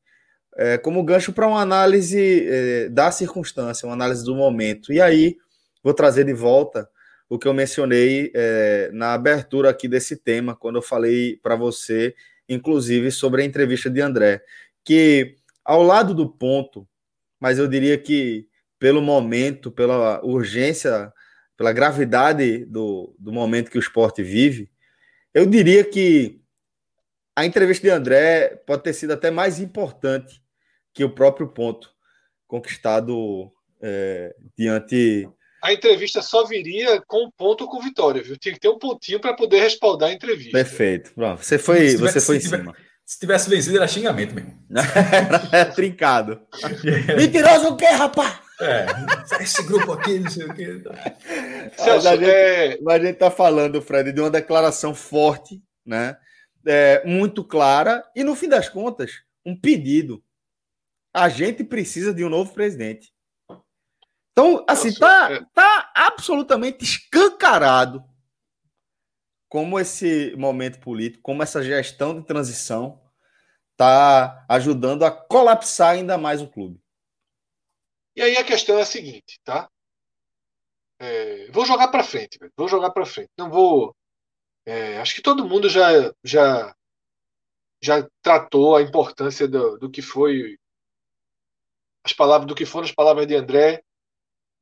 é, 0.57 0.77
como 0.77 1.03
gancho 1.03 1.31
para 1.31 1.47
uma 1.47 1.61
análise 1.61 2.47
é, 2.49 2.89
da 2.89 3.11
circunstância, 3.11 3.87
uma 3.87 3.93
análise 3.93 4.25
do 4.25 4.35
momento. 4.35 4.91
E 4.91 4.99
aí, 4.99 5.37
vou 5.83 5.93
trazer 5.93 6.25
de 6.25 6.33
volta 6.33 6.89
o 7.29 7.37
que 7.37 7.47
eu 7.47 7.53
mencionei 7.53 8.31
é, 8.33 8.89
na 8.91 9.13
abertura 9.13 9.69
aqui 9.69 9.87
desse 9.87 10.17
tema, 10.17 10.55
quando 10.55 10.77
eu 10.77 10.81
falei 10.81 11.37
para 11.43 11.55
você, 11.55 12.15
inclusive, 12.49 13.11
sobre 13.11 13.41
a 13.41 13.45
entrevista 13.45 13.89
de 13.89 14.01
André, 14.01 14.41
que 14.83 15.35
ao 15.63 15.83
lado 15.83 16.13
do 16.13 16.27
ponto, 16.27 16.87
mas 17.39 17.59
eu 17.59 17.67
diria 17.67 17.97
que 17.97 18.47
pelo 18.79 19.01
momento, 19.01 19.69
pela 19.71 20.23
urgência, 20.23 21.11
pela 21.57 21.73
gravidade 21.73 22.65
do, 22.65 23.13
do 23.19 23.33
momento 23.33 23.69
que 23.69 23.77
o 23.77 23.81
esporte 23.81 24.23
vive, 24.23 24.69
eu 25.37 25.45
diria 25.45 25.83
que 25.83 26.41
a 27.35 27.45
entrevista 27.45 27.85
de 27.85 27.93
André 27.93 28.59
pode 28.65 28.81
ter 28.81 28.93
sido 28.93 29.13
até 29.13 29.29
mais 29.29 29.59
importante 29.59 30.41
que 30.91 31.03
o 31.03 31.13
próprio 31.13 31.47
ponto 31.47 31.91
conquistado 32.47 33.51
é, 33.79 34.33
diante. 34.57 35.29
A 35.63 35.71
entrevista 35.71 36.23
só 36.23 36.43
viria 36.45 36.99
com 37.05 37.25
um 37.25 37.31
ponto 37.37 37.67
com 37.67 37.79
vitória, 37.79 38.23
viu? 38.23 38.35
Tinha 38.35 38.55
que 38.55 38.59
ter 38.59 38.69
um 38.69 38.79
pontinho 38.79 39.19
para 39.19 39.35
poder 39.35 39.59
respaldar 39.59 40.09
a 40.09 40.13
entrevista. 40.13 40.53
Perfeito. 40.53 41.13
Pronto, 41.13 41.43
você 41.43 41.59
foi, 41.59 41.91
tivesse, 41.91 41.97
você 41.97 42.19
foi 42.19 42.37
em 42.37 42.41
cima. 42.41 42.75
Se 43.05 43.19
tivesse 43.19 43.47
vencido, 43.47 43.77
era 43.77 43.87
xingamento 43.87 44.33
mesmo. 44.33 44.57
é 45.53 45.65
trincado. 45.65 46.41
Mentiroso 47.15 47.67
o 47.67 47.77
quê, 47.77 47.85
rapaz? 47.85 48.46
É, 48.59 48.85
esse 49.43 49.61
grupo 49.63 49.91
aqui, 49.93 50.19
não 50.19 50.29
sei 50.29 50.45
o 50.45 50.53
quê. 50.53 50.83
Celso, 51.77 52.07
a 52.07 52.15
gente, 52.15 52.29
é... 52.29 52.79
a 52.87 52.99
gente 52.99 53.15
tá 53.15 53.29
falando, 53.29 53.81
Fred, 53.81 54.11
de 54.11 54.19
uma 54.19 54.31
declaração 54.31 54.95
forte, 54.95 55.61
né? 55.85 56.17
É, 56.65 57.05
muito 57.05 57.43
clara, 57.43 58.03
e 58.15 58.23
no 58.23 58.35
fim 58.35 58.49
das 58.49 58.67
contas, 58.67 59.11
um 59.45 59.55
pedido. 59.55 60.23
A 61.13 61.29
gente 61.29 61.63
precisa 61.63 62.13
de 62.13 62.23
um 62.23 62.29
novo 62.29 62.53
presidente. 62.53 63.11
Então, 64.31 64.63
assim, 64.67 64.93
tá, 64.93 65.31
é. 65.31 65.43
tá 65.53 65.91
absolutamente 65.95 66.83
escancarado 66.83 68.03
como 69.49 69.79
esse 69.79 70.35
momento 70.37 70.79
político, 70.79 71.23
como 71.23 71.41
essa 71.41 71.63
gestão 71.63 72.19
de 72.19 72.25
transição 72.25 73.01
tá 73.75 74.45
ajudando 74.49 75.05
a 75.05 75.11
colapsar 75.11 75.91
ainda 75.91 76.17
mais 76.17 76.41
o 76.41 76.47
clube. 76.47 76.79
E 78.17 78.21
aí 78.23 78.35
a 78.35 78.43
questão 78.43 78.79
é 78.79 78.81
a 78.81 78.85
seguinte, 78.85 79.39
tá? 79.43 79.69
É, 80.99 81.51
vou 81.51 81.63
jogar 81.67 81.89
para 81.89 82.03
frente, 82.03 82.39
vou 82.57 82.67
jogar 82.67 82.89
para 82.89 83.05
frente. 83.05 83.29
Não 83.37 83.47
vou. 83.51 83.95
É, 84.65 84.97
acho 84.97 85.13
que 85.13 85.21
todo 85.21 85.47
mundo 85.47 85.69
já 85.69 86.11
já 86.23 86.75
já 87.79 88.07
tratou 88.23 88.75
a 88.75 88.81
importância 88.81 89.47
do, 89.47 89.77
do 89.77 89.91
que 89.91 90.01
foi 90.01 90.57
as 92.03 92.11
palavras 92.11 92.47
do 92.47 92.55
que 92.55 92.65
foram 92.65 92.85
as 92.85 92.91
palavras 92.91 93.27
de 93.27 93.35
André, 93.35 93.83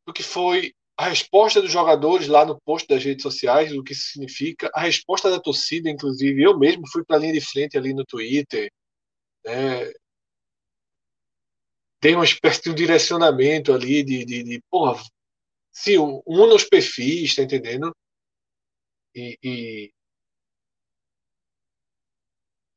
do 0.05 0.11
que 0.11 0.21
foi 0.21 0.73
a 0.97 1.07
resposta 1.07 1.61
dos 1.61 1.71
jogadores 1.71 2.27
lá 2.27 2.45
no 2.45 2.59
post 2.61 2.85
das 2.89 3.05
redes 3.05 3.23
sociais, 3.23 3.71
do 3.71 3.83
que 3.83 3.93
isso 3.93 4.11
significa, 4.11 4.69
a 4.73 4.81
resposta 4.81 5.29
da 5.29 5.39
torcida, 5.39 5.89
inclusive 5.89 6.43
eu 6.43 6.59
mesmo 6.59 6.83
fui 6.91 7.05
para 7.05 7.15
a 7.15 7.19
linha 7.19 7.33
de 7.33 7.41
frente 7.41 7.77
ali 7.77 7.93
no 7.93 8.03
Twitter, 8.03 8.69
né? 9.45 9.91
Tem 12.05 12.13
uma 12.13 12.23
espécie 12.23 12.61
de 12.61 12.69
um 12.69 12.75
direcionamento 12.75 13.73
ali 13.73 14.03
de, 14.03 14.23
de, 14.23 14.43
de 14.43 14.61
porra, 14.69 15.01
se 15.71 15.97
una 15.97 16.53
os 16.53 16.63
perfis, 16.63 17.33
tá 17.33 17.41
entendendo? 17.41 17.91
E, 19.15 19.35
e, 19.41 19.93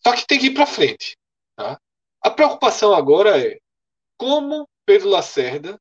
Só 0.03 0.17
que 0.17 0.27
tem 0.27 0.39
que 0.39 0.47
ir 0.47 0.55
para 0.55 0.65
frente. 0.65 1.15
Tá? 1.55 1.79
A 2.23 2.31
preocupação 2.31 2.95
agora 2.95 3.39
é 3.39 3.59
como 4.17 4.67
Pedro 4.87 5.11
Lacerda 5.11 5.79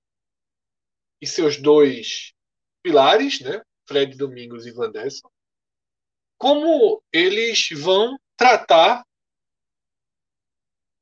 e 1.21 1.25
seus 1.25 1.55
dois 1.55 2.33
pilares, 2.83 3.39
né, 3.39 3.61
Fred 3.87 4.17
Domingos 4.17 4.67
e 4.67 4.71
Vanderson, 4.71 5.29
como 6.37 7.01
eles 7.13 7.69
vão 7.81 8.19
tratar 8.35 9.06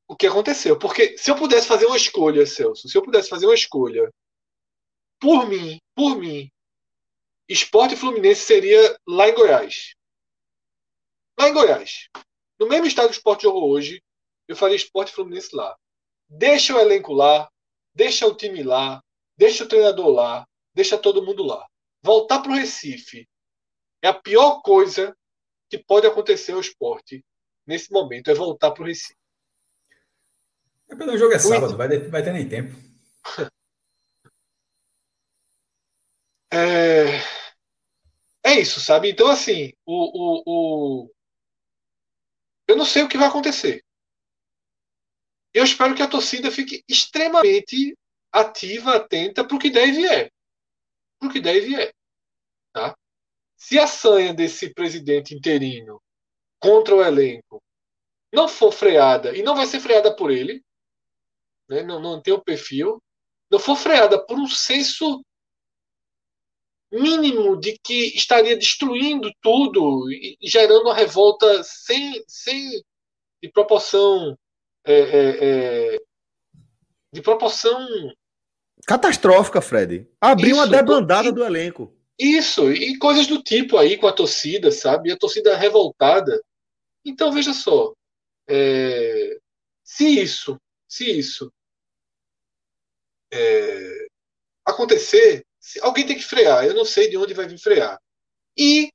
o 0.08 0.16
que 0.16 0.28
aconteceu. 0.28 0.78
Porque 0.78 1.18
se 1.18 1.32
eu 1.32 1.36
pudesse 1.36 1.68
fazer 1.68 1.86
uma 1.86 1.98
escolha, 1.98 2.46
Celso, 2.46 2.88
se 2.88 2.98
eu 2.98 3.02
pudesse 3.02 3.30
fazer 3.30 3.46
uma 3.46 3.56
escolha, 3.56 4.12
por 5.20 5.48
mim, 5.48 5.80
por 5.96 6.18
mim, 6.18 6.52
Esporte 7.48 7.96
Fluminense 7.96 8.42
seria 8.42 8.98
lá 9.08 9.30
em 9.30 9.36
Goiás. 9.36 9.94
Lá 11.40 11.50
em 11.50 11.54
Goiás. 11.54 12.10
No 12.60 12.68
mesmo 12.68 12.88
estado 12.88 13.08
que 13.08 13.14
o 13.14 13.18
Esporte 13.18 13.44
jogou 13.44 13.70
hoje, 13.70 14.02
eu 14.48 14.56
faria 14.56 14.76
Esporte 14.76 15.12
Fluminense 15.12 15.56
lá. 15.56 15.76
Deixa 16.28 16.76
o 16.76 16.80
elenco 16.80 17.14
lá, 17.14 17.50
deixa 17.94 18.26
o 18.26 18.36
time 18.36 18.64
lá, 18.64 19.02
deixa 19.38 19.64
o 19.64 19.68
treinador 19.68 20.10
lá, 20.10 20.48
deixa 20.74 20.98
todo 20.98 21.24
mundo 21.24 21.44
lá. 21.44 21.68
Voltar 22.02 22.42
para 22.42 22.52
o 22.52 22.56
Recife 22.56 23.28
é 24.02 24.08
a 24.08 24.14
pior 24.14 24.62
coisa 24.62 25.16
que 25.70 25.78
pode 25.78 26.06
acontecer 26.08 26.54
ao 26.54 26.60
esporte 26.60 27.24
nesse 27.66 27.92
momento, 27.92 28.30
é 28.30 28.34
voltar 28.34 28.72
para 28.72 28.84
o 28.84 28.86
Recife. 28.86 29.16
É 30.90 30.94
o 30.94 31.18
jogo 31.18 31.34
é 31.34 31.40
sábado, 31.40 31.76
vai, 31.76 31.88
vai 31.98 32.24
ter 32.24 32.34
nem 32.34 32.48
tempo. 32.48 32.76
É, 36.54 37.20
é 38.46 38.60
isso, 38.60 38.80
sabe? 38.80 39.10
Então, 39.10 39.28
assim, 39.28 39.74
o, 39.86 39.94
o, 39.94 40.44
o... 40.46 41.12
eu 42.68 42.78
não 42.78 42.86
sei 42.86 43.04
o 43.04 43.10
que 43.10 43.18
vai 43.18 43.28
acontecer. 43.28 43.84
Eu 45.54 45.64
espero 45.64 45.96
que 45.96 46.02
a 46.02 46.08
torcida 46.08 46.52
fique 46.52 46.84
extremamente 46.88 47.98
ativa, 48.32 48.98
atenta 48.98 49.46
para 49.46 49.56
o 49.56 49.60
que 49.60 49.70
deve 49.70 50.06
é. 50.06 50.30
Para 51.20 51.30
o 51.30 51.32
que 51.32 51.40
deve 51.40 51.82
é. 51.82 51.94
Tá? 52.74 52.96
Se 53.58 53.80
a 53.80 53.88
sanha 53.88 54.34
desse 54.34 54.74
presidente 54.74 55.34
interino 55.34 56.02
contra 56.60 56.96
o 56.96 57.02
elenco 57.02 57.64
não 58.34 58.48
for 58.48 58.72
freada, 58.72 59.36
e 59.36 59.42
não 59.42 59.56
vai 59.56 59.66
ser 59.66 59.80
freada 59.80 60.14
por 60.14 60.30
ele, 60.30 60.62
né, 61.70 61.84
não, 61.84 62.00
não 62.00 62.22
tem 62.22 62.34
o 62.34 62.42
perfil, 62.42 63.02
não 63.52 63.60
for 63.60 63.76
freada 63.76 64.24
por 64.24 64.38
um 64.38 64.48
senso 64.48 65.24
mínimo 66.92 67.60
de 67.60 67.78
que 67.84 68.16
estaria 68.16 68.56
destruindo 68.56 69.32
tudo 69.42 70.10
e, 70.12 70.38
gerando 70.42 70.84
uma 70.84 70.96
revolta 70.96 71.64
sem, 71.64 72.24
sem 72.28 72.84
de 73.44 73.52
proporção 73.52 74.38
é, 74.86 74.94
é, 74.94 75.46
é, 75.96 76.00
de 77.12 77.22
proporção 77.22 77.86
catastrófica, 78.88 79.62
Fred. 79.62 80.08
Abriu 80.22 80.56
uma 80.56 80.68
debandada 80.68 81.32
do 81.32 81.44
elenco. 81.44 81.92
Isso, 82.20 82.72
e 82.72 82.98
coisas 82.98 83.28
do 83.28 83.42
tipo 83.42 83.78
aí 83.78 83.98
com 83.98 84.08
a 84.08 84.14
torcida, 84.14 84.72
sabe? 84.72 85.12
A 85.12 85.18
torcida 85.18 85.58
revoltada. 85.58 86.40
Então, 87.04 87.32
veja 87.32 87.52
só. 87.52 87.94
É, 88.48 89.38
se 89.84 90.22
isso 90.22 90.58
se 90.88 91.12
isso 91.12 91.52
é, 93.36 94.08
acontecer, 94.66 95.46
alguém 95.82 96.06
tem 96.06 96.16
que 96.16 96.24
frear. 96.24 96.66
Eu 96.66 96.74
não 96.74 96.86
sei 96.86 97.10
de 97.10 97.18
onde 97.18 97.34
vai 97.34 97.48
vir 97.48 97.60
frear. 97.60 98.00
E 98.58 98.90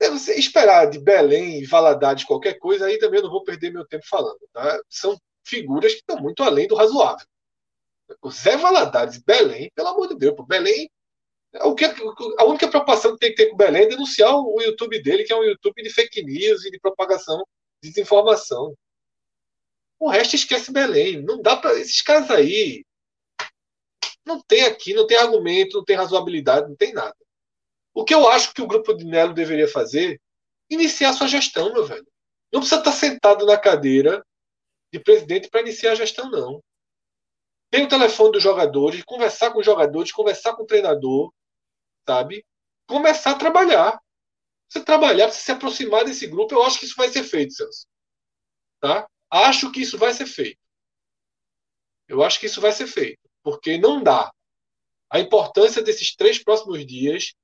é 0.00 0.10
você 0.10 0.34
esperar 0.34 0.86
de 0.86 0.98
Belém 0.98 1.60
e 1.60 1.66
Valadares 1.66 2.24
qualquer 2.24 2.58
coisa, 2.58 2.86
aí 2.86 2.98
também 2.98 3.18
eu 3.18 3.24
não 3.24 3.30
vou 3.30 3.44
perder 3.44 3.72
meu 3.72 3.86
tempo 3.86 4.06
falando. 4.08 4.38
Tá? 4.52 4.80
São 4.88 5.18
figuras 5.44 5.92
que 5.92 6.00
estão 6.00 6.16
muito 6.20 6.42
além 6.42 6.68
do 6.68 6.76
razoável. 6.76 7.26
O 8.22 8.30
Zé 8.30 8.56
Valadares, 8.56 9.18
Belém, 9.18 9.70
pelo 9.74 9.88
amor 9.88 10.08
de 10.08 10.16
Deus, 10.16 10.34
pô, 10.34 10.44
Belém. 10.44 10.88
O 11.62 11.74
que, 11.74 11.84
a 11.84 12.44
única 12.44 12.68
preocupação 12.68 13.12
que 13.12 13.18
tem 13.18 13.30
que 13.30 13.36
ter 13.36 13.46
com 13.46 13.56
Belém 13.56 13.82
é 13.84 13.88
denunciar 13.88 14.34
o 14.34 14.60
YouTube 14.60 15.02
dele, 15.02 15.24
que 15.24 15.32
é 15.32 15.36
um 15.36 15.44
YouTube 15.44 15.82
de 15.82 15.90
fake 15.90 16.22
news 16.22 16.64
e 16.64 16.70
de 16.70 16.78
propagação 16.78 17.42
de 17.82 17.90
desinformação. 17.90 18.74
O 19.98 20.08
resto 20.08 20.36
esquece 20.36 20.72
Belém. 20.72 21.22
Não 21.22 21.40
dá 21.40 21.56
para 21.56 21.78
esses 21.78 22.00
caras 22.02 22.30
aí. 22.30 22.84
Não 24.28 24.42
tem 24.42 24.64
aqui, 24.64 24.92
não 24.92 25.06
tem 25.06 25.16
argumento, 25.16 25.78
não 25.78 25.84
tem 25.84 25.96
razoabilidade, 25.96 26.68
não 26.68 26.76
tem 26.76 26.92
nada. 26.92 27.16
O 27.94 28.04
que 28.04 28.12
eu 28.12 28.28
acho 28.28 28.52
que 28.52 28.60
o 28.60 28.66
grupo 28.66 28.92
de 28.92 29.06
Nelo 29.06 29.32
deveria 29.32 29.66
fazer, 29.66 30.20
iniciar 30.68 31.14
sua 31.14 31.26
gestão, 31.26 31.72
meu 31.72 31.86
velho. 31.86 32.06
Não 32.52 32.60
precisa 32.60 32.78
estar 32.78 32.92
sentado 32.92 33.46
na 33.46 33.56
cadeira 33.56 34.22
de 34.92 35.00
presidente 35.00 35.48
para 35.48 35.62
iniciar 35.62 35.92
a 35.92 35.94
gestão, 35.94 36.30
não. 36.30 36.62
Tem 37.70 37.86
o 37.86 37.88
telefone 37.88 38.32
dos 38.32 38.42
jogadores, 38.42 39.02
conversar 39.02 39.50
com 39.50 39.60
os 39.60 39.64
jogadores, 39.64 40.12
conversar 40.12 40.54
com 40.54 40.64
o 40.64 40.66
treinador, 40.66 41.32
sabe? 42.06 42.44
Começar 42.86 43.30
a 43.30 43.38
trabalhar. 43.38 43.98
Você 44.68 44.84
trabalhar, 44.84 45.32
você 45.32 45.40
se 45.40 45.52
aproximar 45.52 46.04
desse 46.04 46.26
grupo, 46.26 46.54
eu 46.54 46.62
acho 46.64 46.78
que 46.78 46.84
isso 46.84 46.96
vai 46.96 47.08
ser 47.08 47.24
feito, 47.24 47.54
Celso. 47.54 47.86
Tá? 48.78 49.08
Acho 49.30 49.72
que 49.72 49.80
isso 49.80 49.96
vai 49.96 50.12
ser 50.12 50.26
feito. 50.26 50.60
Eu 52.06 52.22
acho 52.22 52.38
que 52.38 52.44
isso 52.44 52.60
vai 52.60 52.72
ser 52.72 52.86
feito. 52.86 53.27
Porque 53.42 53.78
não 53.78 54.02
dá. 54.02 54.32
A 55.10 55.20
importância 55.20 55.82
desses 55.82 56.14
três 56.14 56.42
próximos 56.42 56.86
dias 56.86 57.34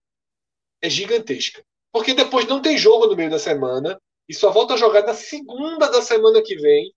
é 0.82 0.90
gigantesca. 0.90 1.64
Porque 1.92 2.12
depois 2.12 2.46
não 2.46 2.60
tem 2.60 2.76
jogo 2.76 3.06
no 3.06 3.16
meio 3.16 3.30
da 3.30 3.38
semana 3.38 4.00
e 4.28 4.34
só 4.34 4.50
volta 4.50 4.74
a 4.74 4.76
jogar 4.76 5.02
na 5.02 5.14
segunda 5.14 5.90
da 5.90 6.02
semana 6.02 6.42
que 6.42 6.56
vem 6.56 6.92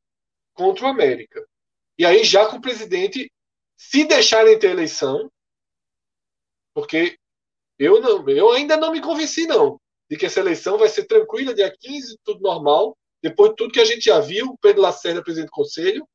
contra 0.53 0.85
o 0.85 0.89
América. 0.89 1.45
E 1.97 2.05
aí 2.05 2.23
já 2.23 2.47
com 2.47 2.57
o 2.57 2.61
presidente, 2.61 3.31
se 3.77 4.05
deixarem 4.05 4.57
ter 4.57 4.71
eleição, 4.71 5.31
porque 6.73 7.17
eu, 7.77 8.01
não, 8.01 8.27
eu 8.29 8.51
ainda 8.51 8.75
não 8.77 8.91
me 8.91 9.01
convenci, 9.01 9.45
não, 9.45 9.79
de 10.09 10.17
que 10.17 10.25
essa 10.25 10.39
eleição 10.39 10.77
vai 10.77 10.89
ser 10.89 11.05
tranquila, 11.05 11.53
dia 11.53 11.71
15, 11.75 12.17
tudo 12.23 12.41
normal, 12.41 12.97
depois 13.21 13.51
de 13.51 13.55
tudo 13.55 13.73
que 13.73 13.79
a 13.79 13.85
gente 13.85 14.05
já 14.05 14.19
viu, 14.19 14.57
Pedro 14.61 14.81
Lacerda, 14.81 15.23
presidente 15.23 15.49
do 15.49 15.51
conselho, 15.51 16.07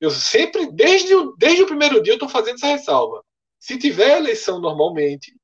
eu 0.00 0.10
sempre, 0.10 0.70
desde 0.72 1.14
o, 1.14 1.34
desde 1.36 1.62
o 1.62 1.66
primeiro 1.66 2.02
dia, 2.02 2.12
eu 2.12 2.16
estou 2.16 2.28
fazendo 2.28 2.56
essa 2.56 2.68
ressalva. 2.68 3.24
Se 3.58 3.78
tiver 3.78 4.18
eleição 4.18 4.60
normalmente, 4.60 5.34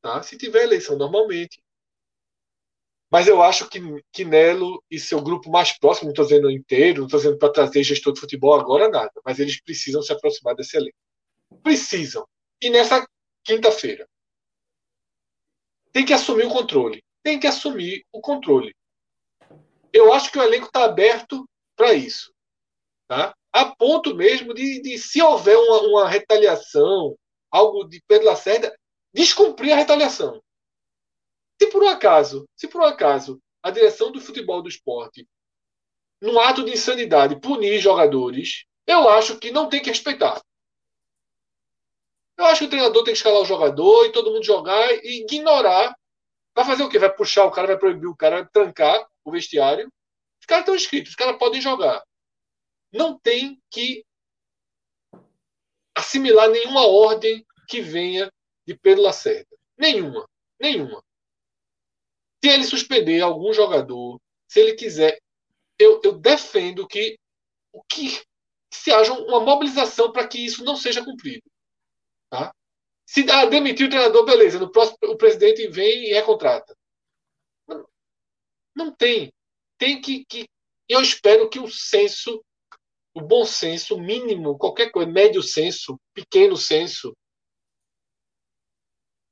tá? 0.00 0.22
se 0.22 0.36
tiver 0.36 0.62
eleição 0.62 0.96
normalmente, 0.96 1.60
mas 3.10 3.26
eu 3.26 3.42
acho 3.42 3.68
que, 3.68 3.80
que 4.12 4.24
Nelo 4.24 4.82
e 4.90 4.98
seu 4.98 5.20
grupo 5.20 5.50
mais 5.50 5.76
próximo, 5.78 6.06
não 6.06 6.12
estou 6.12 6.26
dizendo 6.26 6.50
inteiro, 6.50 7.00
não 7.00 7.06
estou 7.06 7.18
dizendo 7.18 7.38
para 7.38 7.52
trazer 7.52 7.82
gestor 7.82 8.12
de 8.12 8.20
futebol 8.20 8.54
agora, 8.54 8.88
nada, 8.88 9.12
mas 9.24 9.38
eles 9.38 9.60
precisam 9.60 10.02
se 10.02 10.12
aproximar 10.12 10.54
desse 10.54 10.76
elenco. 10.76 10.96
Precisam. 11.62 12.26
E 12.60 12.68
nessa 12.68 13.06
quinta-feira, 13.42 14.06
tem 15.90 16.04
que 16.04 16.12
assumir 16.12 16.44
o 16.44 16.50
controle. 16.50 17.02
Tem 17.22 17.40
que 17.40 17.46
assumir 17.46 18.04
o 18.12 18.20
controle. 18.20 18.74
Eu 19.92 20.12
acho 20.12 20.30
que 20.30 20.38
o 20.38 20.42
elenco 20.42 20.66
está 20.66 20.84
aberto 20.84 21.48
para 21.74 21.94
isso. 21.94 22.32
Tá? 23.08 23.34
A 23.58 23.74
ponto 23.74 24.14
mesmo 24.14 24.54
de, 24.54 24.80
de 24.80 24.96
se 24.96 25.20
houver 25.20 25.56
uma, 25.58 25.80
uma 25.80 26.08
retaliação, 26.08 27.18
algo 27.50 27.82
de 27.82 28.00
Pedro 28.06 28.28
Lacerda, 28.28 28.72
descumprir 29.12 29.72
a 29.72 29.76
retaliação. 29.76 30.40
Se 31.60 31.68
por 31.68 31.82
um 31.82 31.88
acaso, 31.88 32.48
se 32.54 32.68
por 32.68 32.80
um 32.80 32.84
acaso 32.84 33.42
a 33.60 33.72
direção 33.72 34.12
do 34.12 34.20
futebol 34.20 34.62
do 34.62 34.68
esporte, 34.68 35.26
num 36.20 36.38
ato 36.38 36.64
de 36.64 36.70
insanidade, 36.70 37.40
punir 37.40 37.80
jogadores, 37.80 38.64
eu 38.86 39.08
acho 39.08 39.36
que 39.40 39.50
não 39.50 39.68
tem 39.68 39.82
que 39.82 39.90
respeitar. 39.90 40.40
Eu 42.36 42.44
acho 42.44 42.60
que 42.60 42.66
o 42.66 42.70
treinador 42.70 43.02
tem 43.02 43.12
que 43.12 43.18
escalar 43.18 43.40
o 43.40 43.44
jogador 43.44 44.06
e 44.06 44.12
todo 44.12 44.30
mundo 44.30 44.44
jogar 44.44 44.88
e 45.02 45.22
ignorar. 45.24 45.96
Vai 46.54 46.64
fazer 46.64 46.84
o 46.84 46.88
quê? 46.88 46.96
Vai 46.96 47.12
puxar 47.12 47.44
o 47.44 47.50
cara, 47.50 47.66
vai 47.66 47.76
proibir 47.76 48.06
o 48.06 48.16
cara, 48.16 48.36
vai 48.36 48.48
trancar 48.52 49.04
o 49.24 49.32
vestiário. 49.32 49.92
Os 50.40 50.46
caras 50.46 50.62
estão 50.62 50.76
inscritos, 50.76 51.10
os 51.10 51.16
caras 51.16 51.36
podem 51.36 51.60
jogar. 51.60 52.00
Não 52.92 53.18
tem 53.18 53.60
que 53.70 54.04
assimilar 55.94 56.48
nenhuma 56.48 56.86
ordem 56.86 57.44
que 57.68 57.80
venha 57.80 58.32
de 58.66 58.76
Pedro 58.76 59.02
Lacerda. 59.02 59.56
Nenhuma. 59.76 60.28
Nenhuma. 60.60 61.02
Se 62.42 62.50
ele 62.50 62.64
suspender 62.64 63.20
algum 63.20 63.52
jogador, 63.52 64.20
se 64.46 64.60
ele 64.60 64.74
quiser, 64.74 65.20
eu, 65.78 66.00
eu 66.02 66.18
defendo 66.18 66.86
que, 66.86 67.18
que 67.88 68.22
se 68.72 68.92
haja 68.92 69.12
uma 69.12 69.40
mobilização 69.40 70.12
para 70.12 70.26
que 70.26 70.44
isso 70.44 70.64
não 70.64 70.76
seja 70.76 71.04
cumprido. 71.04 71.42
Tá? 72.30 72.54
Se 73.06 73.28
ah, 73.30 73.46
demitir 73.46 73.86
o 73.86 73.90
treinador, 73.90 74.24
beleza. 74.24 74.58
No 74.58 74.70
próximo, 74.70 74.98
o 75.02 75.16
presidente 75.16 75.66
vem 75.68 76.10
e 76.10 76.12
recontrata. 76.12 76.76
Não, 77.66 77.88
não 78.76 78.94
tem. 78.94 79.32
Tem 79.78 80.00
que, 80.00 80.24
que. 80.26 80.48
Eu 80.88 81.00
espero 81.00 81.48
que 81.48 81.58
o 81.58 81.70
senso, 81.70 82.44
o 83.18 83.26
bom 83.26 83.44
senso, 83.44 83.98
mínimo, 83.98 84.56
qualquer 84.56 84.90
coisa, 84.90 85.10
médio 85.10 85.42
senso, 85.42 85.98
pequeno 86.14 86.56
senso, 86.56 87.12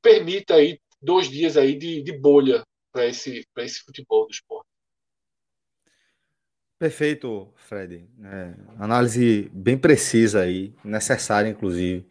permita 0.02 0.54
aí 0.54 0.78
dois 1.00 1.30
dias 1.30 1.56
aí 1.56 1.76
de, 1.76 2.02
de 2.02 2.12
bolha 2.12 2.64
para 2.92 3.06
esse, 3.06 3.46
esse 3.58 3.80
futebol 3.80 4.26
do 4.26 4.32
esporte. 4.32 4.66
Perfeito, 6.78 7.52
Fred. 7.56 8.06
É, 8.22 8.54
análise 8.78 9.48
bem 9.52 9.78
precisa 9.78 10.42
aí, 10.42 10.74
necessária, 10.84 11.48
inclusive, 11.48 12.06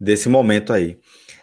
desse 0.00 0.28
momento 0.28 0.72
aí. 0.72 0.98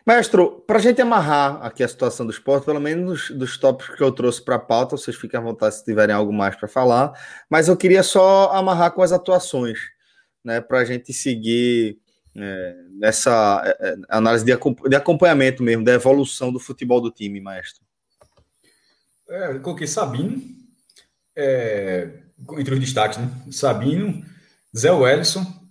Mestre, 0.06 0.40
para 0.68 0.78
a 0.78 0.82
gente 0.82 1.02
amarrar 1.02 1.66
aqui 1.66 1.84
a 1.84 1.88
situação 1.88 2.28
do 2.28 2.32
esporte, 2.32 2.66
pelo 2.66 2.80
menos 2.80 3.32
dos, 3.32 3.58
tópicos 3.58 3.96
que 3.96 4.04
eu 4.04 4.12
trouxe 4.12 4.40
para 4.40 4.56
a 4.56 4.60
pauta, 4.60 4.96
vocês 4.96 5.18
fiquem 5.18 5.40
à 5.40 5.42
vontade 5.42 5.76
se 5.76 5.84
tiverem 5.84 6.14
algo 6.14 6.32
mais 6.32 6.56
para 6.56 6.68
falar, 6.68 7.12
mas 7.50 7.68
eu 7.68 7.76
queria 7.76 8.04
só 8.04 8.52
amarrar 8.52 8.92
com 8.92 9.02
as 9.02 9.12
atuações, 9.12 9.80
né, 10.44 10.62
para 10.62 10.80
a 10.80 10.86
gente 10.86 11.12
seguir 11.12 11.98
é, 12.36 12.76
nessa 12.92 13.64
é, 13.66 13.90
é 13.90 13.96
análise 14.10 14.46
de, 14.46 14.52
de 14.90 14.96
acompanhamento 14.96 15.64
mesmo, 15.64 15.84
da 15.84 15.94
evolução 15.94 16.54
do 16.54 16.60
futebol 16.60 17.02
do 17.02 17.10
time, 17.10 17.42
mestre. 17.42 17.84
É, 19.28 19.54
eu 19.54 19.60
coloquei 19.60 19.88
Sabino, 19.88 20.40
é, 21.36 22.10
entre 22.60 22.76
os 22.76 22.80
destaques, 22.80 23.18
né? 23.18 23.28
Sabino, 23.50 24.24
Zé 24.78 24.92
Wellison 24.92 25.65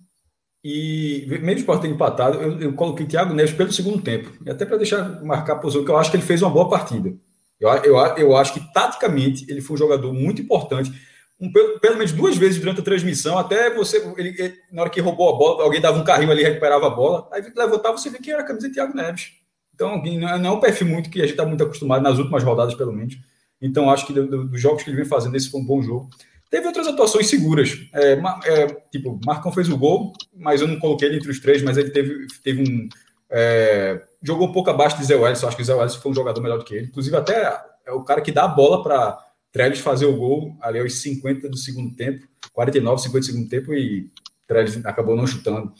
e, 0.67 1.27
mesmo 1.27 1.47
o 1.47 1.53
Sport 1.59 1.83
empatado, 1.83 2.41
eu, 2.41 2.59
eu, 2.59 2.73
coloquei 2.73 3.05
Thiago 3.05 3.35
Neves 3.35 3.53
pelo 3.53 3.71
segundo 3.71 4.01
tempo, 4.01 4.31
e 4.43 4.49
até 4.49 4.65
para 4.65 4.77
deixar 4.77 5.23
marcar 5.23 5.53
a 5.53 5.55
posição, 5.57 5.85
que 5.85 5.91
eu 5.91 5.95
acho 5.95 6.09
que 6.09 6.17
ele 6.17 6.23
fez 6.23 6.41
uma 6.41 6.49
boa 6.49 6.67
partida. 6.67 7.13
Eu, 7.59 7.69
eu, 7.69 7.95
eu 8.17 8.35
acho 8.35 8.55
que, 8.55 8.73
taticamente, 8.73 9.45
ele 9.47 9.61
foi 9.61 9.75
um 9.75 9.77
jogador 9.77 10.11
muito 10.11 10.41
importante. 10.41 10.91
Um, 11.39 11.51
pelo, 11.51 11.79
pelo, 11.79 11.97
menos 11.97 12.11
duas 12.11 12.35
vezes 12.35 12.59
durante 12.59 12.81
a 12.81 12.83
transmissão, 12.83 13.37
até 13.37 13.69
você, 13.75 13.97
ele, 14.17 14.29
ele, 14.39 14.55
na 14.71 14.81
hora 14.81 14.89
que 14.89 14.99
roubou 14.99 15.29
a 15.29 15.37
bola, 15.37 15.63
alguém 15.63 15.79
dava 15.79 15.99
um 15.99 16.03
carrinho 16.03 16.31
ali, 16.31 16.41
recuperava 16.41 16.87
a 16.87 16.89
bola, 16.89 17.29
aí 17.31 17.43
levantava, 17.55 17.95
você 17.95 18.09
vê 18.09 18.17
que 18.17 18.31
era 18.31 18.41
a 18.41 18.45
camisa 18.45 18.67
de 18.67 18.73
Thiago 18.73 18.97
Neves. 18.97 19.33
Então, 19.71 20.01
não 20.01 20.29
é, 20.29 20.39
não 20.39 20.49
é 20.49 20.51
um 20.51 20.59
perfil 20.59 20.87
muito 20.87 21.11
que 21.11 21.19
a 21.19 21.25
gente 21.25 21.33
está 21.33 21.45
muito 21.45 21.63
acostumado, 21.63 22.01
nas 22.01 22.17
últimas 22.17 22.43
rodadas, 22.43 22.73
pelo 22.73 22.91
menos. 22.91 23.15
Então, 23.61 23.87
acho 23.87 24.07
que 24.07 24.13
dos 24.13 24.59
jogos 24.59 24.81
que 24.81 24.89
ele 24.89 24.97
vem 24.97 25.05
fazendo, 25.05 25.35
esse 25.35 25.51
foi 25.51 25.61
um 25.61 25.65
bom 25.65 25.83
jogo. 25.83 26.09
Teve 26.55 26.67
outras 26.67 26.87
atuações 26.87 27.27
seguras. 27.27 27.77
É, 27.93 28.13
é, 28.13 28.67
tipo, 28.89 29.19
Marcão 29.25 29.51
fez 29.51 29.67
o 29.67 29.77
gol, 29.77 30.13
mas 30.33 30.61
eu 30.61 30.67
não 30.69 30.79
coloquei 30.79 31.09
ele 31.09 31.17
entre 31.17 31.29
os 31.29 31.37
três, 31.37 31.61
mas 31.61 31.75
ele 31.75 31.89
teve, 31.89 32.27
teve 32.41 32.63
um. 32.63 32.87
É, 33.29 34.01
jogou 34.23 34.47
um 34.47 34.53
pouco 34.53 34.69
abaixo 34.69 34.97
de 34.97 35.03
Zé 35.03 35.17
Welles. 35.17 35.43
Acho 35.43 35.57
que 35.57 35.61
o 35.61 35.65
Zé 35.65 35.75
Welles 35.75 35.95
foi 35.95 36.13
um 36.13 36.15
jogador 36.15 36.39
melhor 36.39 36.57
do 36.57 36.63
que 36.63 36.73
ele. 36.73 36.87
Inclusive, 36.87 37.13
até 37.17 37.61
é 37.85 37.91
o 37.91 38.05
cara 38.05 38.21
que 38.21 38.31
dá 38.31 38.45
a 38.45 38.47
bola 38.47 38.81
para 38.81 39.19
Trellis 39.51 39.79
fazer 39.79 40.05
o 40.05 40.15
gol 40.15 40.55
ali 40.61 40.79
aos 40.79 40.93
50 41.01 41.49
do 41.49 41.57
segundo 41.57 41.93
tempo, 41.93 42.25
49, 42.53 43.01
50 43.01 43.19
do 43.19 43.25
segundo 43.25 43.49
tempo, 43.49 43.73
e 43.73 44.09
Trellis 44.47 44.85
acabou 44.85 45.17
não 45.17 45.27
chutando. 45.27 45.73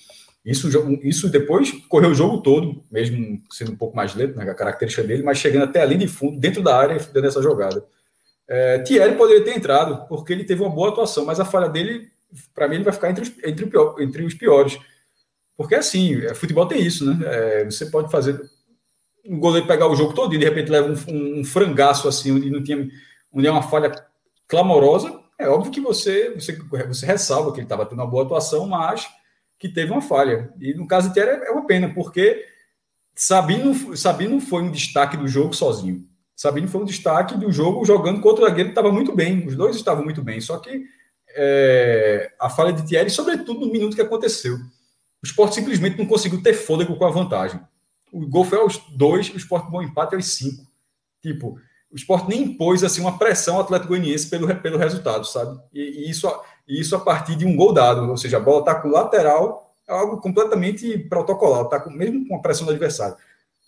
Isso, 0.45 0.67
isso 1.03 1.30
depois 1.30 1.71
correu 1.88 2.09
o 2.09 2.13
jogo 2.13 2.41
todo, 2.41 2.84
mesmo 2.91 3.41
sendo 3.49 3.71
um 3.71 3.78
pouco 3.78 3.95
mais 3.95 4.13
lento, 4.13 4.36
né, 4.36 4.43
a 4.43 4.53
característica 4.53 5.07
dele, 5.07 5.23
mas 5.23 5.38
chegando 5.38 5.63
até 5.63 5.82
ali 5.82 5.95
de 5.95 6.09
fundo, 6.09 6.38
dentro 6.38 6.61
da 6.61 6.78
área, 6.78 6.99
dando 7.13 7.28
essa 7.28 7.41
jogada. 7.41 7.82
É, 8.48 8.80
Thierry 8.80 9.16
poderia 9.16 9.43
ter 9.43 9.56
entrado, 9.56 10.08
porque 10.08 10.32
ele 10.32 10.43
teve 10.43 10.62
uma 10.62 10.70
boa 10.70 10.89
atuação, 10.89 11.26
mas 11.26 11.39
a 11.39 11.46
falha 11.46 11.68
dele, 11.68 12.10
para 12.54 12.68
mim, 12.68 12.76
ele 12.76 12.84
vai 12.84 12.93
ficar 12.93 13.10
entre 13.10 13.24
os, 13.24 13.32
entre, 13.43 13.66
pior, 13.66 13.96
entre 14.00 14.24
os 14.24 14.34
piores. 14.34 14.80
Porque 15.58 15.76
assim, 15.76 16.22
é, 16.26 16.34
futebol 16.34 16.68
tem 16.68 16.82
isso, 16.82 17.06
né? 17.06 17.26
É, 17.26 17.66
você 17.66 17.86
pode 17.88 18.12
fazer 18.12 18.39
um 19.26 19.39
goleiro 19.39 19.68
pegar 19.68 19.88
o 19.88 19.96
jogo 19.96 20.14
todo 20.14 20.36
e 20.36 20.38
de 20.38 20.46
repente 20.46 20.70
leva 20.70 20.88
um, 20.88 21.14
um, 21.14 21.39
um 21.39 21.46
frangaço 21.46 22.08
assim, 22.08 22.32
onde 22.32 22.50
não 22.50 22.64
tinha 22.64 22.88
onde 23.34 23.48
é 23.48 23.52
uma 23.52 23.64
falha 23.64 23.91
clamorosa. 24.48 25.20
É 25.38 25.50
óbvio 25.50 25.72
que 25.72 25.82
você, 25.82 26.34
você, 26.34 26.54
você 26.88 27.06
ressalva 27.06 27.52
que 27.52 27.60
ele 27.60 27.66
estava 27.66 27.86
tendo 27.86 28.00
uma 28.00 28.10
boa 28.10 28.24
atuação, 28.24 28.68
mas 28.68 29.08
que 29.58 29.68
teve 29.68 29.91
uma 29.91 30.02
falha. 30.02 30.54
E 30.60 30.74
no 30.74 30.88
caso 30.88 31.08
de 31.08 31.14
Thierry 31.14 31.43
é 31.46 31.52
uma 31.52 31.66
pena, 31.66 31.93
porque 31.93 32.46
Sabino, 33.16 33.98
Sabino 33.98 34.39
foi 34.39 34.64
um 34.64 34.72
destaque 34.72 35.18
do 35.18 35.28
jogo 35.28 35.54
sozinho. 35.54 36.08
Sabino 36.36 36.67
foi 36.67 36.81
um 36.81 36.86
destaque 36.86 37.38
do 37.38 37.51
jogo 37.51 37.86
jogando 37.86 38.21
contra 38.21 38.43
o 38.43 38.47
zagueiro 38.47 38.69
que 38.69 38.71
estava 38.71 38.91
muito 38.91 39.15
bem. 39.15 39.45
Os 39.47 39.55
dois 39.55 39.75
estavam 39.75 40.03
muito 40.03 40.21
bem. 40.21 40.41
Só 40.41 40.57
que 40.57 40.83
é, 41.29 42.31
a 42.39 42.49
falha 42.49 42.73
de 42.73 42.86
Thierry, 42.86 43.09
sobretudo 43.09 43.61
no 43.65 43.71
minuto 43.71 43.95
que 43.95 44.01
aconteceu. 44.01 44.55
O 44.55 45.25
Sport 45.25 45.53
simplesmente 45.53 45.97
não 45.97 46.05
conseguiu 46.05 46.43
ter 46.43 46.53
fôlego 46.53 46.95
com 46.95 47.05
a 47.05 47.11
vantagem. 47.11 47.59
O 48.11 48.27
gol 48.27 48.45
foi 48.45 48.59
aos 48.59 48.77
dois, 48.95 49.29
o 49.33 49.38
Sport 49.38 49.69
bom 49.69 49.81
empate 49.81 50.15
aos 50.15 50.33
cinco. 50.33 50.65
Tipo, 51.21 51.59
o 51.91 51.95
esporte 51.95 52.27
nem 52.27 52.43
impôs 52.43 52.83
assim, 52.83 52.99
uma 52.99 53.17
pressão 53.17 53.55
ao 53.55 53.61
Atlético 53.61 53.89
Goianiense 53.89 54.29
pelo, 54.29 54.53
pelo 54.57 54.77
resultado, 54.77 55.25
sabe? 55.25 55.57
E, 55.73 55.79
e 55.79 56.09
isso, 56.09 56.29
e 56.67 56.79
isso 56.79 56.93
a 56.93 56.99
partir 56.99 57.36
de 57.36 57.45
um 57.45 57.55
gol 57.55 57.73
dado, 57.73 58.09
ou 58.09 58.17
seja, 58.17 58.36
a 58.36 58.39
bola 58.39 58.59
está 58.59 58.75
com 58.75 58.89
o 58.89 58.91
lateral, 58.91 59.73
é 59.88 59.93
algo 59.93 60.17
completamente 60.17 60.97
protocolar, 61.09 61.69
tá 61.69 61.79
com, 61.79 61.89
mesmo 61.89 62.27
com 62.27 62.36
a 62.36 62.41
pressão 62.41 62.65
do 62.65 62.71
adversário. 62.71 63.15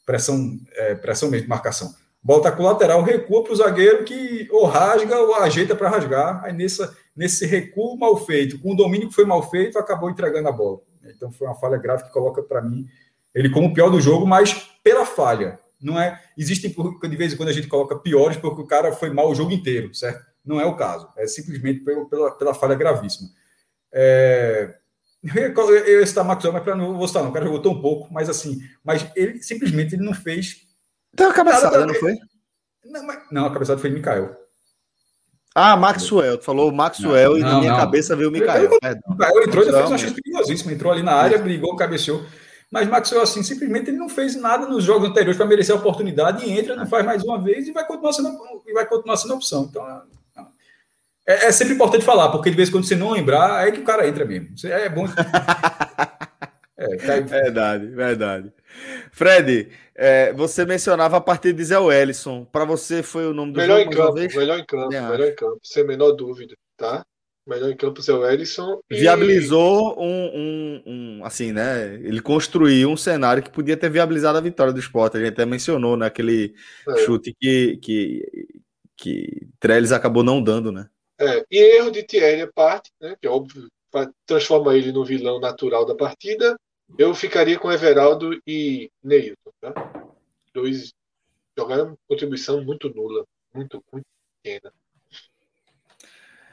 Pressão, 0.05 0.59
é, 0.73 0.95
pressão 0.95 1.29
mesmo 1.29 1.47
marcação. 1.47 1.95
Bola 2.27 2.39
está 2.39 2.51
com 2.51 2.61
o 2.61 2.65
lateral, 2.65 3.01
recua 3.03 3.41
para 3.41 3.53
o 3.53 3.55
zagueiro 3.55 4.03
que 4.03 4.49
ou 4.51 4.65
rasga 4.65 5.17
ou 5.17 5.35
ajeita 5.35 5.73
para 5.73 5.87
rasgar. 5.87 6.43
Aí 6.43 6.51
nessa, 6.51 6.93
nesse 7.15 7.45
recuo 7.45 7.97
mal 7.97 8.17
feito, 8.17 8.59
com 8.59 8.73
o 8.73 8.75
domínio 8.75 9.07
que 9.07 9.15
foi 9.15 9.23
mal 9.23 9.49
feito, 9.49 9.79
acabou 9.79 10.09
entregando 10.09 10.49
a 10.49 10.51
bola. 10.51 10.81
Então 11.05 11.31
foi 11.31 11.47
uma 11.47 11.55
falha 11.55 11.77
grave 11.77 12.03
que 12.03 12.11
coloca 12.11 12.43
para 12.43 12.61
mim 12.61 12.85
ele 13.33 13.49
como 13.49 13.67
o 13.67 13.73
pior 13.73 13.89
do 13.89 14.01
jogo, 14.01 14.27
mas 14.27 14.53
pela 14.83 15.05
falha. 15.05 15.57
Não 15.81 15.97
é. 15.97 16.21
Existem 16.37 16.69
de 16.69 17.15
vez 17.15 17.31
em 17.31 17.37
quando 17.37 17.47
a 17.47 17.53
gente 17.53 17.67
coloca 17.67 17.97
piores 17.97 18.35
porque 18.35 18.61
o 18.61 18.67
cara 18.67 18.91
foi 18.91 19.09
mal 19.09 19.31
o 19.31 19.35
jogo 19.35 19.53
inteiro, 19.53 19.95
certo? 19.95 20.25
Não 20.43 20.59
é 20.59 20.65
o 20.65 20.75
caso. 20.75 21.07
É 21.15 21.25
simplesmente 21.27 21.79
pela, 22.09 22.31
pela 22.31 22.53
falha 22.53 22.75
gravíssima. 22.75 23.29
É, 23.89 24.75
eu 25.23 25.99
ia 26.01 26.05
citar 26.05 26.25
Maxwell, 26.25 26.51
mas 26.51 26.65
não 26.65 26.97
vou 26.97 27.07
citar, 27.07 27.23
não. 27.23 27.29
O 27.29 27.33
cara 27.33 27.45
jogou 27.45 27.61
tão 27.61 27.79
pouco, 27.79 28.13
mas 28.13 28.27
assim, 28.27 28.59
mas 28.83 29.09
ele 29.15 29.41
simplesmente 29.41 29.95
ele 29.95 30.03
não 30.03 30.13
fez. 30.13 30.66
Então 31.17 31.31
a 31.31 31.33
cabeçada, 31.33 31.83
não 31.83 31.95
foi? 31.95 32.15
Não, 32.85 33.03
mas, 33.03 33.19
não, 33.31 33.45
a 33.47 33.51
cabeçada 33.51 33.81
foi 33.81 33.89
Mikael. 33.89 34.37
Ah, 35.55 35.75
Maxwell, 35.75 36.37
tu 36.37 36.43
falou 36.43 36.71
Maxwell 36.71 37.31
não, 37.31 37.39
e 37.39 37.41
na 37.41 37.57
minha 37.57 37.71
não. 37.71 37.79
cabeça 37.79 38.15
veio 38.15 38.29
o 38.29 38.31
Mikael. 38.31 38.69
O 38.69 39.11
Mikael 39.13 39.43
entrou 39.43 39.63
e 39.63 39.71
fez 39.71 39.87
uma 39.87 39.97
chance 39.97 40.13
perigosíssima. 40.13 40.71
Entrou 40.71 40.93
ali 40.93 41.01
na 41.01 41.13
área, 41.13 41.39
brigou, 41.39 41.75
cabeceou. 41.75 42.23
Mas 42.71 42.87
Maxwell, 42.87 43.23
assim, 43.23 43.41
simplesmente 43.41 43.89
ele 43.89 43.97
não 43.97 44.07
fez 44.07 44.35
nada 44.35 44.67
nos 44.67 44.83
jogos 44.83 45.09
anteriores 45.09 45.37
para 45.37 45.47
merecer 45.47 45.73
a 45.73 45.79
oportunidade 45.79 46.45
e 46.45 46.51
entra, 46.51 46.75
não 46.75 46.85
faz 46.85 47.03
mais 47.03 47.23
uma 47.23 47.41
vez 47.41 47.67
e 47.67 47.71
vai 47.71 47.87
continuar 47.87 48.13
sendo, 48.13 48.37
e 48.67 48.73
vai 48.73 48.85
continuar 48.85 49.17
sendo 49.17 49.33
opção. 49.33 49.67
Então, 49.67 49.83
é, 51.25 51.47
é 51.47 51.51
sempre 51.51 51.73
importante 51.73 52.05
falar, 52.05 52.29
porque 52.29 52.51
de 52.51 52.55
vez 52.55 52.69
em 52.69 52.71
quando 52.73 52.85
você 52.85 52.95
não 52.95 53.09
lembrar, 53.09 53.67
é 53.67 53.71
que 53.71 53.79
o 53.79 53.83
cara 53.83 54.07
entra 54.07 54.23
mesmo. 54.23 54.49
É 54.65 54.87
bom. 54.87 55.07
é, 56.77 56.95
tá... 56.97 57.19
Verdade, 57.21 57.87
verdade. 57.87 58.53
Fred, 59.11 59.69
é, 59.95 60.31
você 60.33 60.65
mencionava 60.65 61.17
a 61.17 61.21
partir 61.21 61.53
de 61.53 61.63
Zé 61.63 61.77
Wellison. 61.77 62.45
Para 62.45 62.65
você 62.65 63.01
foi 63.01 63.25
o 63.25 63.33
nome 63.33 63.53
do 63.53 63.57
melhor 63.59 63.79
jogo? 63.79 63.93
Em 63.93 63.95
campo, 63.95 64.37
melhor 64.37 64.59
em 64.59 64.65
campo, 64.65 64.89
melhor 64.89 65.27
em 65.27 65.35
campo, 65.35 65.59
sem 65.63 65.83
a 65.83 65.87
menor 65.87 66.11
dúvida, 66.11 66.55
tá? 66.75 67.05
Melhor 67.47 67.69
em 67.69 67.77
campo, 67.77 68.01
Zé 68.01 68.13
Wellison. 68.13 68.81
E... 68.89 68.97
Viabilizou 68.97 69.97
um, 69.97 70.25
um, 70.35 70.83
um, 70.85 71.25
Assim, 71.25 71.53
né? 71.53 71.95
Ele 71.95 72.21
construiu 72.21 72.89
um 72.89 72.97
cenário 72.97 73.41
que 73.41 73.49
podia 73.49 73.77
ter 73.77 73.89
viabilizado 73.89 74.37
a 74.37 74.41
vitória 74.41 74.73
do 74.73 74.79
esporte. 74.79 75.17
A 75.17 75.19
gente 75.19 75.33
até 75.33 75.45
mencionou 75.45 75.95
naquele 75.95 76.53
né, 76.85 76.93
é. 76.95 77.05
chute 77.05 77.33
que, 77.39 77.77
que, 77.77 78.47
que 78.97 79.47
Trellis 79.59 79.93
acabou 79.93 80.23
não 80.23 80.43
dando, 80.43 80.71
né? 80.71 80.89
É, 81.19 81.43
e 81.49 81.57
erro 81.77 81.89
de 81.89 82.03
Thierry 82.03 82.41
a 82.41 82.51
parte, 82.51 82.91
né? 83.01 83.15
Que 83.19 83.27
é 83.27 83.29
óbvio, 83.29 83.67
transforma 84.25 84.75
ele 84.75 84.91
no 84.91 85.05
vilão 85.05 85.39
natural 85.39 85.85
da 85.85 85.95
partida. 85.95 86.55
Eu 86.97 87.13
ficaria 87.13 87.57
com 87.57 87.71
Everaldo 87.71 88.39
e 88.45 88.89
Neilton, 89.03 89.51
tá? 89.59 89.73
Dois 90.53 90.93
jogaram 91.57 91.97
contribuição 92.07 92.63
muito 92.63 92.93
nula, 92.93 93.25
muito, 93.53 93.83
muito 93.91 94.05
pequena. 94.43 94.71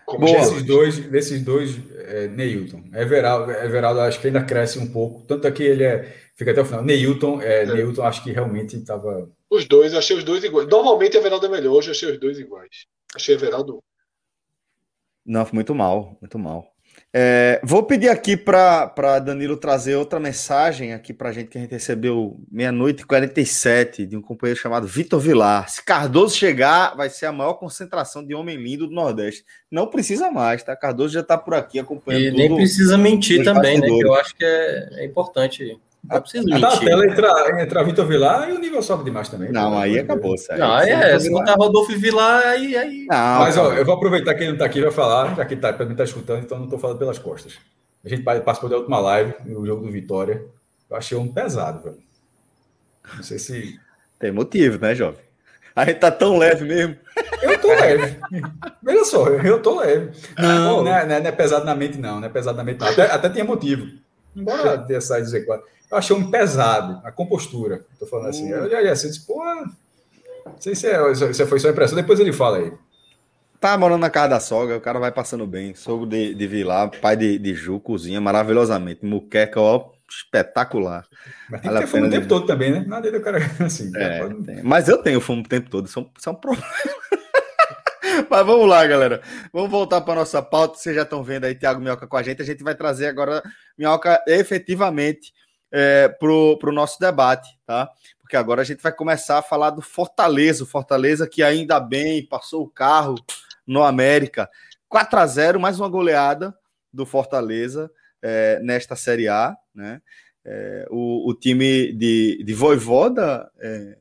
Como 0.06 0.26
desses 0.26 0.62
dois, 0.64 0.98
desses 0.98 1.42
dois 1.42 1.90
é, 1.92 2.28
Neilton. 2.28 2.82
Everaldo, 2.92 3.52
Everaldo 3.52 4.00
acho 4.00 4.20
que 4.20 4.26
ainda 4.26 4.44
cresce 4.44 4.78
um 4.78 4.90
pouco. 4.92 5.26
Tanto 5.26 5.46
é 5.46 5.50
que 5.50 5.62
ele 5.62 5.84
é, 5.84 6.04
fica 6.34 6.50
até 6.50 6.60
o 6.60 6.64
final. 6.64 6.82
Neilton, 6.82 7.40
é, 7.40 7.62
é. 7.62 7.66
Neilton 7.66 8.02
acho 8.02 8.22
que 8.22 8.30
realmente 8.30 8.76
estava. 8.76 9.30
Os 9.48 9.66
dois, 9.66 9.94
achei 9.94 10.16
os 10.16 10.24
dois 10.24 10.44
iguais. 10.44 10.68
Normalmente 10.68 11.16
Everaldo 11.16 11.46
é 11.46 11.48
melhor, 11.48 11.74
hoje 11.74 11.90
achei 11.90 12.10
os 12.12 12.20
dois 12.20 12.38
iguais. 12.38 12.86
Achei 13.14 13.34
Everaldo. 13.34 13.82
Não, 15.24 15.46
foi 15.46 15.54
muito 15.54 15.74
mal, 15.74 16.18
muito 16.20 16.38
mal. 16.38 16.73
É, 17.16 17.60
vou 17.62 17.84
pedir 17.84 18.08
aqui 18.08 18.36
para 18.36 19.20
Danilo 19.20 19.56
trazer 19.56 19.94
outra 19.94 20.18
mensagem 20.18 20.92
aqui 20.92 21.12
para 21.12 21.28
a 21.28 21.32
gente 21.32 21.46
que 21.46 21.56
a 21.56 21.60
gente 21.60 21.70
recebeu 21.70 22.40
meia-noite 22.50 23.02
e 23.02 23.06
47 23.06 24.04
de 24.04 24.16
um 24.16 24.20
companheiro 24.20 24.58
chamado 24.58 24.84
Vitor 24.84 25.20
Vilar. 25.20 25.68
Se 25.68 25.84
Cardoso 25.84 26.34
chegar, 26.34 26.96
vai 26.96 27.08
ser 27.08 27.26
a 27.26 27.32
maior 27.32 27.54
concentração 27.54 28.26
de 28.26 28.34
homem 28.34 28.56
lindo 28.56 28.88
do 28.88 28.92
Nordeste. 28.92 29.44
Não 29.70 29.86
precisa 29.86 30.28
mais, 30.28 30.64
tá? 30.64 30.74
Cardoso 30.74 31.14
já 31.14 31.20
está 31.20 31.38
por 31.38 31.54
aqui 31.54 31.78
acompanhando. 31.78 32.34
E 32.34 32.36
nem 32.36 32.52
precisa 32.52 32.98
mentir 32.98 33.44
também, 33.44 33.78
né? 33.78 33.86
Que 33.86 34.04
eu 34.04 34.14
acho 34.14 34.34
que 34.34 34.44
é, 34.44 34.88
é 34.94 35.04
importante. 35.04 35.78
Não 36.08 36.20
precisa 36.20 36.44
mentir. 36.44 36.60
Na 36.60 36.76
tela 36.76 37.06
entra, 37.06 37.62
entra 37.62 37.84
Vitor 37.84 38.06
Vilar 38.06 38.50
e 38.50 38.52
o 38.52 38.58
nível 38.58 38.82
sobe 38.82 39.04
demais 39.04 39.28
também. 39.28 39.50
Não, 39.50 39.78
aí 39.78 39.98
acabou, 39.98 40.36
sério. 40.36 40.62
Não, 40.62 40.74
aí 40.74 40.90
é, 40.90 41.18
se 41.18 41.30
botar 41.30 41.54
Rodolfo 41.54 41.98
Vilar, 41.98 42.42
aí. 42.46 42.76
aí... 42.76 43.06
Não, 43.08 43.38
Mas 43.40 43.56
ó, 43.56 43.72
eu 43.72 43.84
vou 43.84 43.94
aproveitar 43.94 44.34
que 44.34 44.40
ele 44.40 44.48
não 44.48 44.54
está 44.54 44.66
aqui 44.66 44.80
vai 44.82 44.90
falar, 44.90 45.34
já 45.34 45.44
que 45.44 45.56
tá, 45.56 45.72
para 45.72 45.86
mim 45.86 45.92
está 45.92 46.04
escutando, 46.04 46.42
então 46.42 46.58
não 46.58 46.64
estou 46.64 46.78
falando 46.78 46.98
pelas 46.98 47.18
costas. 47.18 47.54
A 48.04 48.08
gente 48.08 48.22
participou 48.22 48.68
da 48.68 48.76
última 48.76 49.00
live, 49.00 49.34
no 49.46 49.64
jogo 49.64 49.86
do 49.86 49.90
Vitória. 49.90 50.44
Eu 50.90 50.96
achei 50.96 51.16
um 51.16 51.32
pesado, 51.32 51.82
velho. 51.82 51.98
Não 53.16 53.22
sei 53.22 53.38
se. 53.38 53.80
Tem 54.18 54.30
motivo, 54.30 54.78
né, 54.78 54.94
jovem? 54.94 55.24
A 55.74 55.84
gente 55.86 55.98
tá 55.98 56.10
tão 56.10 56.38
leve 56.38 56.64
mesmo. 56.64 56.96
Eu 57.42 57.60
tô 57.60 57.68
leve. 57.68 58.16
Veja 58.82 59.04
só, 59.04 59.28
eu 59.28 59.60
tô 59.60 59.80
leve. 59.80 60.12
Não, 60.38 60.84
não, 60.84 60.94
é, 60.94 61.04
não, 61.04 61.16
é, 61.16 61.32
pesado 61.32 61.64
na 61.64 61.74
mente, 61.74 61.98
não. 61.98 62.20
Não 62.20 62.26
é 62.26 62.30
pesado 62.30 62.56
na 62.56 62.62
mente, 62.62 62.78
não. 62.78 62.86
Até, 62.86 63.10
até 63.10 63.28
tinha 63.28 63.44
motivo. 63.44 63.86
Embora 64.34 64.78
tenha 64.78 65.00
saído. 65.00 65.30
Eu 65.90 65.98
achei 65.98 66.16
um 66.16 66.30
pesado, 66.30 67.00
a 67.04 67.12
compostura. 67.12 67.84
Estou 67.92 68.08
falando 68.08 68.28
assim. 68.28 68.50
Eu 68.50 68.70
já 68.70 68.92
assim, 68.92 69.08
disse, 69.08 69.26
pô, 69.26 69.42
não 69.44 70.60
sei 70.60 70.74
se, 70.74 70.86
é, 70.86 71.14
se 71.14 71.46
foi 71.46 71.58
só 71.58 71.70
impressão. 71.70 71.96
Depois 71.96 72.18
ele 72.20 72.32
fala 72.32 72.58
aí. 72.58 72.72
Tá 73.60 73.78
morando 73.78 74.00
na 74.00 74.10
casa 74.10 74.28
da 74.28 74.40
sogra, 74.40 74.76
o 74.76 74.80
cara 74.80 74.98
vai 74.98 75.10
passando 75.10 75.46
bem. 75.46 75.74
Sogro 75.74 76.06
de, 76.06 76.34
de 76.34 76.46
Vilar, 76.46 76.90
pai 77.00 77.16
de, 77.16 77.38
de 77.38 77.54
Ju, 77.54 77.80
cozinha 77.80 78.20
maravilhosamente. 78.20 79.06
Muqueca, 79.06 79.60
ó, 79.60 79.90
espetacular. 80.08 81.06
Mas 81.50 81.62
tem 81.62 81.70
que 81.70 81.78
ter 81.78 81.86
fome 81.86 82.06
o 82.06 82.10
tempo 82.10 82.28
todo 82.28 82.46
também, 82.46 82.72
né? 82.72 82.84
Nada 82.86 83.10
do 83.10 83.20
cara 83.20 83.38
assim. 83.64 83.90
É, 83.96 84.62
mas 84.62 84.88
eu 84.88 84.98
tenho 84.98 85.20
fome 85.20 85.42
o 85.42 85.48
tempo 85.48 85.70
todo, 85.70 85.86
isso 85.86 86.10
é 86.26 86.30
um 86.30 86.34
problema. 86.34 86.66
Mas 88.30 88.46
vamos 88.46 88.68
lá, 88.68 88.86
galera. 88.86 89.20
Vamos 89.52 89.70
voltar 89.70 90.00
para 90.00 90.16
nossa 90.16 90.42
pauta. 90.42 90.78
Vocês 90.78 90.94
já 90.94 91.02
estão 91.02 91.22
vendo 91.22 91.44
aí 91.44 91.54
Thiago 91.54 91.80
Minhoca 91.80 92.06
com 92.06 92.16
a 92.16 92.22
gente. 92.22 92.42
A 92.42 92.44
gente 92.44 92.62
vai 92.62 92.74
trazer 92.74 93.06
agora 93.06 93.42
Minhoca 93.76 94.22
efetivamente 94.26 95.32
é, 95.72 96.08
para 96.08 96.30
o 96.30 96.72
nosso 96.72 96.98
debate, 97.00 97.48
tá? 97.66 97.90
Porque 98.20 98.36
agora 98.36 98.62
a 98.62 98.64
gente 98.64 98.82
vai 98.82 98.92
começar 98.92 99.38
a 99.38 99.42
falar 99.42 99.70
do 99.70 99.82
Fortaleza, 99.82 100.64
o 100.64 100.66
Fortaleza 100.66 101.28
que 101.28 101.42
ainda 101.42 101.80
bem 101.80 102.26
passou 102.26 102.62
o 102.62 102.70
carro 102.70 103.16
no 103.66 103.82
América. 103.82 104.48
4 104.88 105.18
a 105.18 105.26
0 105.26 105.60
mais 105.60 105.78
uma 105.78 105.88
goleada 105.88 106.54
do 106.92 107.04
Fortaleza 107.04 107.90
é, 108.22 108.60
nesta 108.62 108.96
Série 108.96 109.28
A, 109.28 109.56
né? 109.74 110.00
É, 110.46 110.86
o, 110.90 111.30
o, 111.30 111.34
time 111.34 111.90
de, 111.94 112.42
de 112.44 112.52
Voivoda, 112.52 113.50
é, 113.58 113.96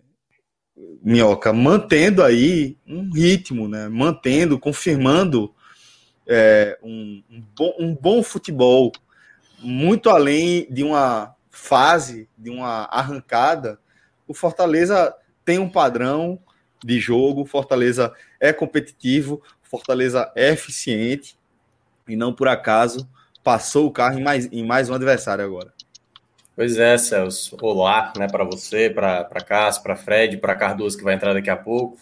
Minhoca, 1.01 1.51
mantendo 1.51 2.23
aí 2.23 2.77
um 2.87 3.11
ritmo, 3.11 3.67
né? 3.67 3.89
Mantendo, 3.89 4.57
confirmando 4.57 5.53
é, 6.27 6.77
um, 6.81 7.23
um, 7.29 7.43
bom, 7.55 7.75
um 7.79 7.95
bom 7.95 8.23
futebol, 8.23 8.91
muito 9.59 10.09
além 10.09 10.67
de 10.71 10.83
uma 10.83 11.35
fase, 11.49 12.29
de 12.37 12.49
uma 12.49 12.85
arrancada, 12.85 13.79
o 14.27 14.33
Fortaleza 14.33 15.13
tem 15.45 15.59
um 15.59 15.69
padrão 15.69 16.39
de 16.83 16.99
jogo, 16.99 17.45
Fortaleza 17.45 18.13
é 18.39 18.51
competitivo, 18.51 19.41
Fortaleza 19.61 20.31
é 20.35 20.51
eficiente 20.51 21.37
e 22.07 22.15
não 22.15 22.33
por 22.33 22.47
acaso 22.47 23.09
passou 23.43 23.87
o 23.87 23.91
carro 23.91 24.19
em 24.19 24.23
mais, 24.23 24.45
em 24.51 24.65
mais 24.65 24.89
um 24.89 24.93
adversário 24.93 25.43
agora. 25.43 25.73
Pois 26.55 26.77
é, 26.77 26.97
Celso. 26.97 27.57
Olá, 27.61 28.13
né, 28.17 28.27
para 28.27 28.43
você, 28.43 28.89
para 28.89 29.25
Cássio, 29.45 29.83
para 29.83 29.95
Fred, 29.95 30.37
para 30.37 30.55
Cardoso 30.55 30.97
que 30.97 31.03
vai 31.03 31.15
entrar 31.15 31.33
daqui 31.33 31.49
a 31.49 31.57
pouco. 31.57 31.97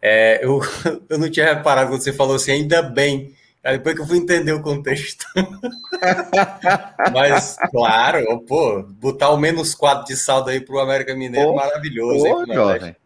É, 0.00 0.44
eu, 0.44 0.60
eu 1.08 1.18
não 1.18 1.30
tinha 1.30 1.54
reparado 1.54 1.90
quando 1.90 2.02
você 2.02 2.12
falou 2.12 2.36
assim, 2.36 2.52
ainda 2.52 2.82
bem 2.82 3.34
Aí 3.62 3.76
depois 3.76 3.94
que 3.94 4.00
eu 4.00 4.06
fui 4.06 4.16
entender 4.16 4.52
o 4.52 4.62
contexto. 4.62 5.26
Mas, 7.12 7.56
claro, 7.70 8.40
pô, 8.46 8.82
botar 8.82 9.30
o 9.30 9.36
menos 9.36 9.74
4 9.74 10.06
de 10.06 10.16
saldo 10.16 10.48
aí 10.48 10.60
pro 10.60 10.78
América 10.78 11.14
Mineiro, 11.14 11.48
pô, 11.48 11.56
maravilhoso. 11.56 12.24
Pô, 12.24 12.40
hein, 12.40 12.54
jovem. 12.54 12.96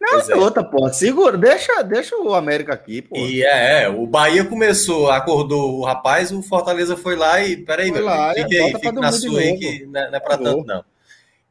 Não, 0.00 0.18
é. 0.18 0.34
outra, 0.36 0.64
pô, 0.64 0.88
segura, 0.92 1.36
deixa, 1.36 1.82
deixa 1.82 2.16
o 2.16 2.34
América 2.34 2.72
aqui, 2.72 3.02
pô. 3.02 3.16
E 3.16 3.42
é, 3.42 3.88
o 3.88 4.06
Bahia 4.06 4.44
começou, 4.44 5.10
acordou 5.10 5.78
o 5.78 5.84
rapaz, 5.84 6.32
o 6.32 6.42
Fortaleza 6.42 6.96
foi 6.96 7.16
lá 7.16 7.40
e, 7.42 7.58
peraí, 7.58 7.92
meu, 7.92 8.04
lá, 8.04 8.32
fique 8.32 8.58
aí, 8.58 8.72
fique 8.72 8.92
na 8.92 9.12
sua 9.12 9.40
aí, 9.40 9.58
que 9.58 9.86
não 9.86 10.00
é, 10.00 10.10
não 10.10 10.16
é 10.16 10.20
pra 10.20 10.38
tanto, 10.38 10.64
não. 10.64 10.84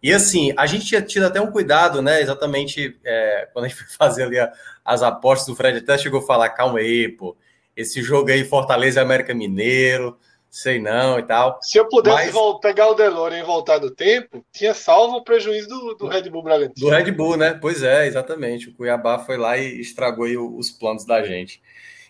E 0.02 0.12
assim, 0.12 0.54
a 0.58 0.66
gente 0.66 0.86
tinha 0.86 1.02
tido 1.02 1.26
até 1.26 1.40
um 1.40 1.52
cuidado, 1.52 2.02
né? 2.02 2.22
Exatamente 2.22 2.98
é, 3.06 3.48
quando 3.54 3.66
a 3.66 3.68
gente 3.68 3.78
foi 3.84 3.88
fazer 3.96 4.24
ali 4.24 4.40
a, 4.40 4.52
as 4.84 5.04
apostas, 5.04 5.50
o 5.50 5.56
Fred 5.56 5.78
até 5.78 5.98
chegou 5.98 6.22
a 6.22 6.26
falar: 6.26 6.50
calma 6.50 6.80
aí, 6.80 7.08
pô 7.08 7.38
esse 7.80 8.02
jogo 8.02 8.30
aí, 8.30 8.44
Fortaleza 8.44 9.00
e 9.00 9.04
América 9.04 9.34
Mineiro, 9.34 10.18
sei 10.50 10.80
não 10.80 11.20
e 11.20 11.24
tal. 11.24 11.60
Se 11.62 11.78
eu 11.78 11.88
pudesse 11.88 12.34
Mas... 12.34 12.60
pegar 12.62 12.88
o 12.88 12.94
DeLorean 12.96 13.40
e 13.40 13.46
voltar 13.46 13.80
no 13.80 13.92
tempo, 13.92 14.44
tinha 14.52 14.74
salvo 14.74 15.18
o 15.18 15.24
prejuízo 15.24 15.68
do, 15.68 15.96
do 15.96 16.08
Red 16.08 16.30
Bull 16.30 16.44
Bragantino. 16.44 16.90
Do 16.90 16.96
Red 16.96 17.12
Bull, 17.12 17.38
né? 17.38 17.58
Pois 17.60 17.84
é, 17.84 18.08
exatamente. 18.08 18.70
O 18.70 18.74
Cuiabá 18.74 19.20
foi 19.20 19.38
lá 19.38 19.58
e 19.58 19.80
estragou 19.80 20.28
os 20.58 20.72
planos 20.72 21.06
da 21.06 21.24
gente. 21.24 21.62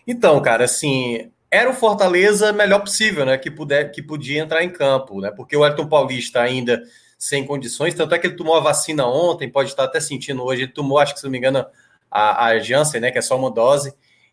Então, 0.06 0.40
cara, 0.40 0.64
assim, 0.64 1.30
era 1.50 1.68
o 1.68 1.74
Fortaleza 1.74 2.52
melhor 2.52 2.80
possível, 2.80 3.26
né? 3.26 3.36
Que, 3.36 3.50
puder, 3.50 3.90
que 3.90 4.02
podia 4.02 4.40
entrar 4.40 4.62
em 4.62 4.70
campo, 4.70 5.20
né? 5.20 5.30
Porque 5.30 5.56
o 5.56 5.66
Elton 5.66 5.86
Paulista 5.86 6.40
ainda 6.40 6.82
sem 7.18 7.44
condições, 7.44 7.92
tanto 7.92 8.14
é 8.14 8.18
que 8.18 8.26
ele 8.26 8.36
tomou 8.36 8.56
a 8.56 8.60
vacina 8.60 9.06
ontem, 9.06 9.50
pode 9.50 9.68
estar 9.68 9.84
até 9.84 10.00
sentindo 10.00 10.42
hoje, 10.42 10.62
ele 10.62 10.72
tomou, 10.72 10.98
acho 10.98 11.12
que 11.12 11.20
se 11.20 11.24
não 11.26 11.30
me 11.30 11.36
engano, 11.36 11.66
a, 12.10 12.46
a 12.46 12.58
Janssen, 12.58 13.00
né? 13.00 13.10
Que 13.10 13.18
é 13.18 13.22
só 13.22 13.36
uma 13.36 13.50
dose. 13.50 13.92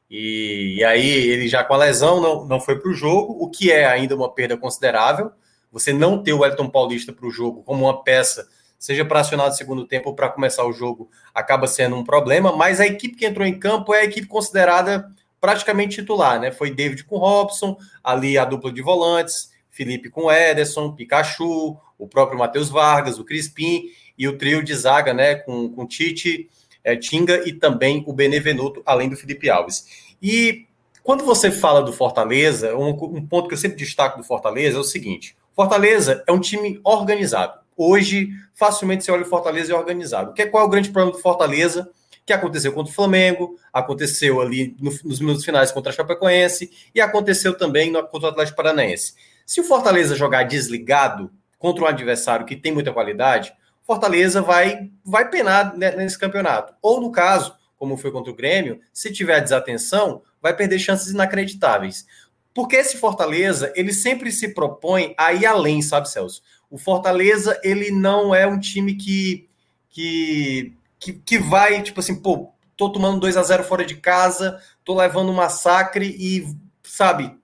E, 0.10 0.78
e 0.78 0.84
aí 0.84 1.10
ele 1.10 1.47
já 1.47 1.64
com 1.64 1.74
a 1.74 1.78
lesão 1.78 2.22
não, 2.22 2.45
não 2.45 2.60
foi 2.60 2.80
para 2.80 2.89
o 2.89 2.93
jogo, 2.93 3.38
o 3.39 3.49
que 3.49 3.72
é 3.72 3.86
ainda 3.86 4.16
uma 4.16 4.34
perda 4.34 4.58
considerável. 4.58 5.32
Você 5.72 5.91
não 5.91 6.24
ter 6.24 6.34
o 6.34 6.45
Elton 6.45 6.70
Paulista 6.70 7.12
para 7.12 7.28
o 7.28 7.32
jogo 7.32 7.62
como 7.64 7.86
uma 7.86 8.03
peça, 8.03 8.47
seja 8.80 9.03
para 9.03 9.20
acionar 9.20 9.47
no 9.47 9.53
segundo 9.53 9.86
tempo 9.86 10.10
ou 10.10 10.16
para 10.16 10.30
começar 10.30 10.66
o 10.66 10.72
jogo, 10.72 11.10
acaba 11.34 11.68
sendo 11.68 11.95
um 11.95 12.03
problema. 12.03 12.55
Mas 12.55 12.80
a 12.80 12.88
equipe 12.88 13.16
que 13.16 13.26
entrou 13.26 13.45
em 13.45 13.60
campo 13.60 13.93
é 13.93 14.01
a 14.01 14.05
equipe 14.05 14.28
considerada 14.28 15.12
praticamente 15.39 15.97
titular, 15.97 16.39
né? 16.39 16.51
Foi 16.51 16.72
David 16.72 17.03
com 17.03 17.18
Robson, 17.18 17.78
ali 18.03 18.38
a 18.38 18.45
dupla 18.45 18.72
de 18.72 18.82
volantes, 18.82 19.51
Felipe 19.70 20.10
com 20.10 20.32
Ederson, 20.32 20.93
Pikachu, 20.93 21.78
o 21.97 22.08
próprio 22.08 22.39
Matheus 22.39 22.70
Vargas, 22.70 23.20
o 23.20 23.24
Crispim 23.24 23.84
e 24.18 24.28
o 24.28 24.38
trio 24.38 24.64
de 24.64 24.74
zaga, 24.74 25.14
né? 25.14 25.36
Com, 25.36 25.70
com 25.70 25.86
Tite, 25.86 26.49
é, 26.88 26.96
Tinga 26.96 27.46
e 27.46 27.52
também 27.52 28.02
o 28.08 28.14
Benevenuto, 28.14 28.82
além 28.86 29.10
do 29.10 29.18
Felipe 29.18 29.50
Alves. 29.50 29.86
E 30.22 30.66
quando 31.04 31.26
você 31.26 31.52
fala 31.52 31.82
do 31.82 31.92
Fortaleza, 31.92 32.76
um, 32.78 32.90
um 32.90 33.26
ponto 33.28 33.50
que 33.50 33.54
eu 33.54 33.58
sempre 33.58 33.78
destaco 33.78 34.18
do 34.18 34.24
Fortaleza 34.24 34.78
é 34.78 34.80
o 34.80 34.86
seguinte: 34.86 35.36
Fortaleza 35.54 36.24
é 36.26 36.32
um 36.32 36.40
time 36.40 36.80
organizado. 36.86 37.60
Hoje, 37.76 38.30
facilmente 38.56 39.04
você 39.04 39.12
olha 39.12 39.24
o 39.24 39.26
Fortaleza 39.26 39.74
é 39.74 39.76
organizado. 39.76 40.34
Que, 40.34 40.46
qual 40.46 40.64
é 40.64 40.66
o 40.66 40.70
grande 40.70 40.90
problema 40.90 41.16
do 41.16 41.22
Fortaleza? 41.22 41.92
que 42.26 42.34
aconteceu 42.34 42.74
contra 42.74 42.92
o 42.92 42.94
Flamengo, 42.94 43.58
aconteceu 43.72 44.42
ali 44.42 44.76
no, 44.82 44.92
nos 45.06 45.22
minutos 45.22 45.46
finais 45.46 45.72
contra 45.72 45.94
a 45.94 45.96
Chapecoense 45.96 46.70
e 46.94 47.00
aconteceu 47.00 47.58
também 47.58 47.90
no, 47.90 48.06
contra 48.06 48.28
o 48.28 48.32
Atlético 48.32 48.58
Paranaense. 48.58 49.14
Se 49.46 49.62
o 49.62 49.64
Fortaleza 49.64 50.14
jogar 50.14 50.44
desligado 50.44 51.32
contra 51.58 51.86
um 51.86 51.88
adversário 51.88 52.46
que 52.46 52.58
tem 52.58 52.74
muita 52.74 52.92
qualidade, 52.92 53.54
Fortaleza 53.88 54.42
vai, 54.42 54.92
vai 55.04 55.30
penar 55.30 55.76
nesse 55.76 56.20
campeonato. 56.20 56.76
Ou 56.82 57.02
no 57.02 57.12
caso, 57.12 57.56
como 57.76 57.98
foi 57.98 58.12
contra 58.12 58.32
o 58.32 58.36
Grêmio, 58.36 58.80
se 58.94 59.12
tiver 59.12 59.42
desatenção, 59.42 60.22
vai 60.40 60.56
perder 60.56 60.78
chances 60.78 61.08
inacreditáveis. 61.08 62.06
Porque 62.54 62.76
esse 62.76 62.98
Fortaleza, 62.98 63.74
ele 63.76 63.94
sempre 63.94 64.32
se 64.32 64.54
propõe 64.54 65.16
a 65.18 65.34
ir 65.34 65.46
além, 65.46 65.82
sabe, 65.82 66.10
Celso? 66.10 66.44
O 66.70 66.78
Fortaleza, 66.78 67.60
ele 67.64 67.90
não 67.90 68.36
é 68.36 68.46
um 68.46 68.60
time 68.60 68.96
que, 68.96 69.48
que 69.90 70.78
que, 71.00 71.14
que 71.14 71.38
vai, 71.38 71.82
tipo 71.82 72.00
assim, 72.00 72.16
pô, 72.16 72.52
tô 72.76 72.92
tomando 72.92 73.20
2 73.20 73.38
a 73.38 73.44
0 73.44 73.64
fora 73.64 73.86
de 73.86 73.96
casa, 73.96 74.62
tô 74.84 74.96
levando 74.96 75.30
um 75.30 75.36
massacre 75.36 76.16
e, 76.18 76.48
sabe, 76.84 77.36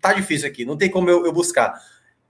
tá 0.00 0.12
difícil 0.12 0.48
aqui, 0.48 0.64
não 0.64 0.76
tem 0.76 0.90
como 0.90 1.08
eu, 1.08 1.24
eu 1.24 1.32
buscar. 1.32 1.74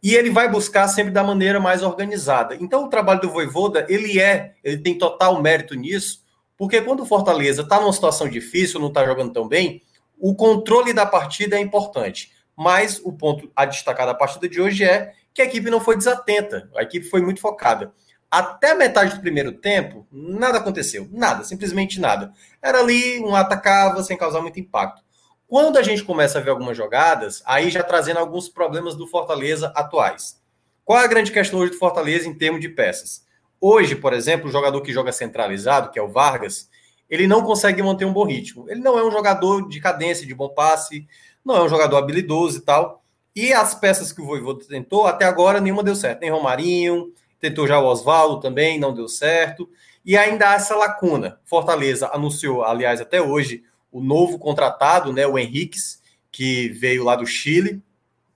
E 0.06 0.14
ele 0.14 0.30
vai 0.30 0.48
buscar 0.48 0.86
sempre 0.86 1.10
da 1.10 1.24
maneira 1.24 1.58
mais 1.58 1.82
organizada. 1.82 2.54
Então, 2.60 2.84
o 2.84 2.88
trabalho 2.88 3.22
do 3.22 3.28
Voivoda, 3.28 3.84
ele 3.88 4.20
é, 4.20 4.54
ele 4.62 4.78
tem 4.78 4.96
total 4.96 5.42
mérito 5.42 5.74
nisso, 5.74 6.24
porque 6.56 6.80
quando 6.80 7.02
o 7.02 7.04
Fortaleza 7.04 7.62
está 7.62 7.80
numa 7.80 7.92
situação 7.92 8.28
difícil, 8.28 8.78
não 8.78 8.86
está 8.86 9.04
jogando 9.04 9.32
tão 9.32 9.48
bem, 9.48 9.82
o 10.16 10.32
controle 10.36 10.92
da 10.92 11.04
partida 11.04 11.56
é 11.56 11.60
importante. 11.60 12.30
Mas 12.56 13.00
o 13.02 13.12
ponto 13.12 13.50
a 13.56 13.64
destacar 13.64 14.06
da 14.06 14.14
partida 14.14 14.48
de 14.48 14.60
hoje 14.60 14.84
é 14.84 15.12
que 15.34 15.42
a 15.42 15.44
equipe 15.44 15.68
não 15.70 15.80
foi 15.80 15.96
desatenta, 15.96 16.70
a 16.76 16.84
equipe 16.84 17.10
foi 17.10 17.20
muito 17.20 17.40
focada. 17.40 17.92
Até 18.30 18.76
metade 18.76 19.16
do 19.16 19.20
primeiro 19.20 19.50
tempo, 19.54 20.06
nada 20.12 20.58
aconteceu. 20.58 21.08
Nada, 21.10 21.42
simplesmente 21.42 21.98
nada. 21.98 22.32
Era 22.62 22.78
ali, 22.78 23.18
um 23.18 23.34
atacava 23.34 24.04
sem 24.04 24.16
causar 24.16 24.40
muito 24.40 24.60
impacto. 24.60 25.02
Quando 25.48 25.76
a 25.76 25.82
gente 25.82 26.02
começa 26.02 26.38
a 26.38 26.42
ver 26.42 26.50
algumas 26.50 26.76
jogadas, 26.76 27.40
aí 27.46 27.70
já 27.70 27.82
trazendo 27.82 28.18
alguns 28.18 28.48
problemas 28.48 28.96
do 28.96 29.06
Fortaleza 29.06 29.72
atuais. 29.76 30.40
Qual 30.84 30.98
é 30.98 31.04
a 31.04 31.08
grande 31.08 31.30
questão 31.30 31.60
hoje 31.60 31.70
do 31.70 31.78
Fortaleza 31.78 32.28
em 32.28 32.34
termos 32.34 32.60
de 32.60 32.68
peças? 32.68 33.24
Hoje, 33.60 33.94
por 33.94 34.12
exemplo, 34.12 34.48
o 34.48 34.52
jogador 34.52 34.80
que 34.82 34.92
joga 34.92 35.12
centralizado, 35.12 35.90
que 35.90 35.98
é 36.00 36.02
o 36.02 36.08
Vargas, 36.08 36.68
ele 37.08 37.28
não 37.28 37.42
consegue 37.42 37.80
manter 37.80 38.04
um 38.04 38.12
bom 38.12 38.24
ritmo. 38.24 38.68
Ele 38.68 38.80
não 38.80 38.98
é 38.98 39.04
um 39.04 39.10
jogador 39.10 39.68
de 39.68 39.80
cadência, 39.80 40.26
de 40.26 40.34
bom 40.34 40.48
passe, 40.48 41.06
não 41.44 41.56
é 41.56 41.62
um 41.62 41.68
jogador 41.68 41.96
habilidoso 41.96 42.58
e 42.58 42.62
tal. 42.62 43.04
E 43.34 43.52
as 43.52 43.72
peças 43.74 44.12
que 44.12 44.20
o 44.20 44.26
Voivoda 44.26 44.64
tentou, 44.64 45.06
até 45.06 45.26
agora 45.26 45.60
nenhuma 45.60 45.84
deu 45.84 45.94
certo. 45.94 46.22
Nem 46.22 46.30
Romarinho, 46.30 47.12
tentou 47.38 47.68
já 47.68 47.78
o 47.78 47.86
Oswaldo 47.86 48.40
também, 48.40 48.80
não 48.80 48.92
deu 48.92 49.06
certo. 49.06 49.68
E 50.04 50.16
ainda 50.16 50.50
há 50.50 50.54
essa 50.54 50.74
lacuna. 50.74 51.38
Fortaleza 51.44 52.10
anunciou, 52.12 52.64
aliás, 52.64 53.00
até 53.00 53.22
hoje, 53.22 53.62
o 53.96 54.00
novo 54.02 54.38
contratado, 54.38 55.10
né, 55.10 55.26
o 55.26 55.38
Henriques, 55.38 56.02
que 56.30 56.68
veio 56.68 57.02
lá 57.02 57.16
do 57.16 57.26
Chile, 57.26 57.82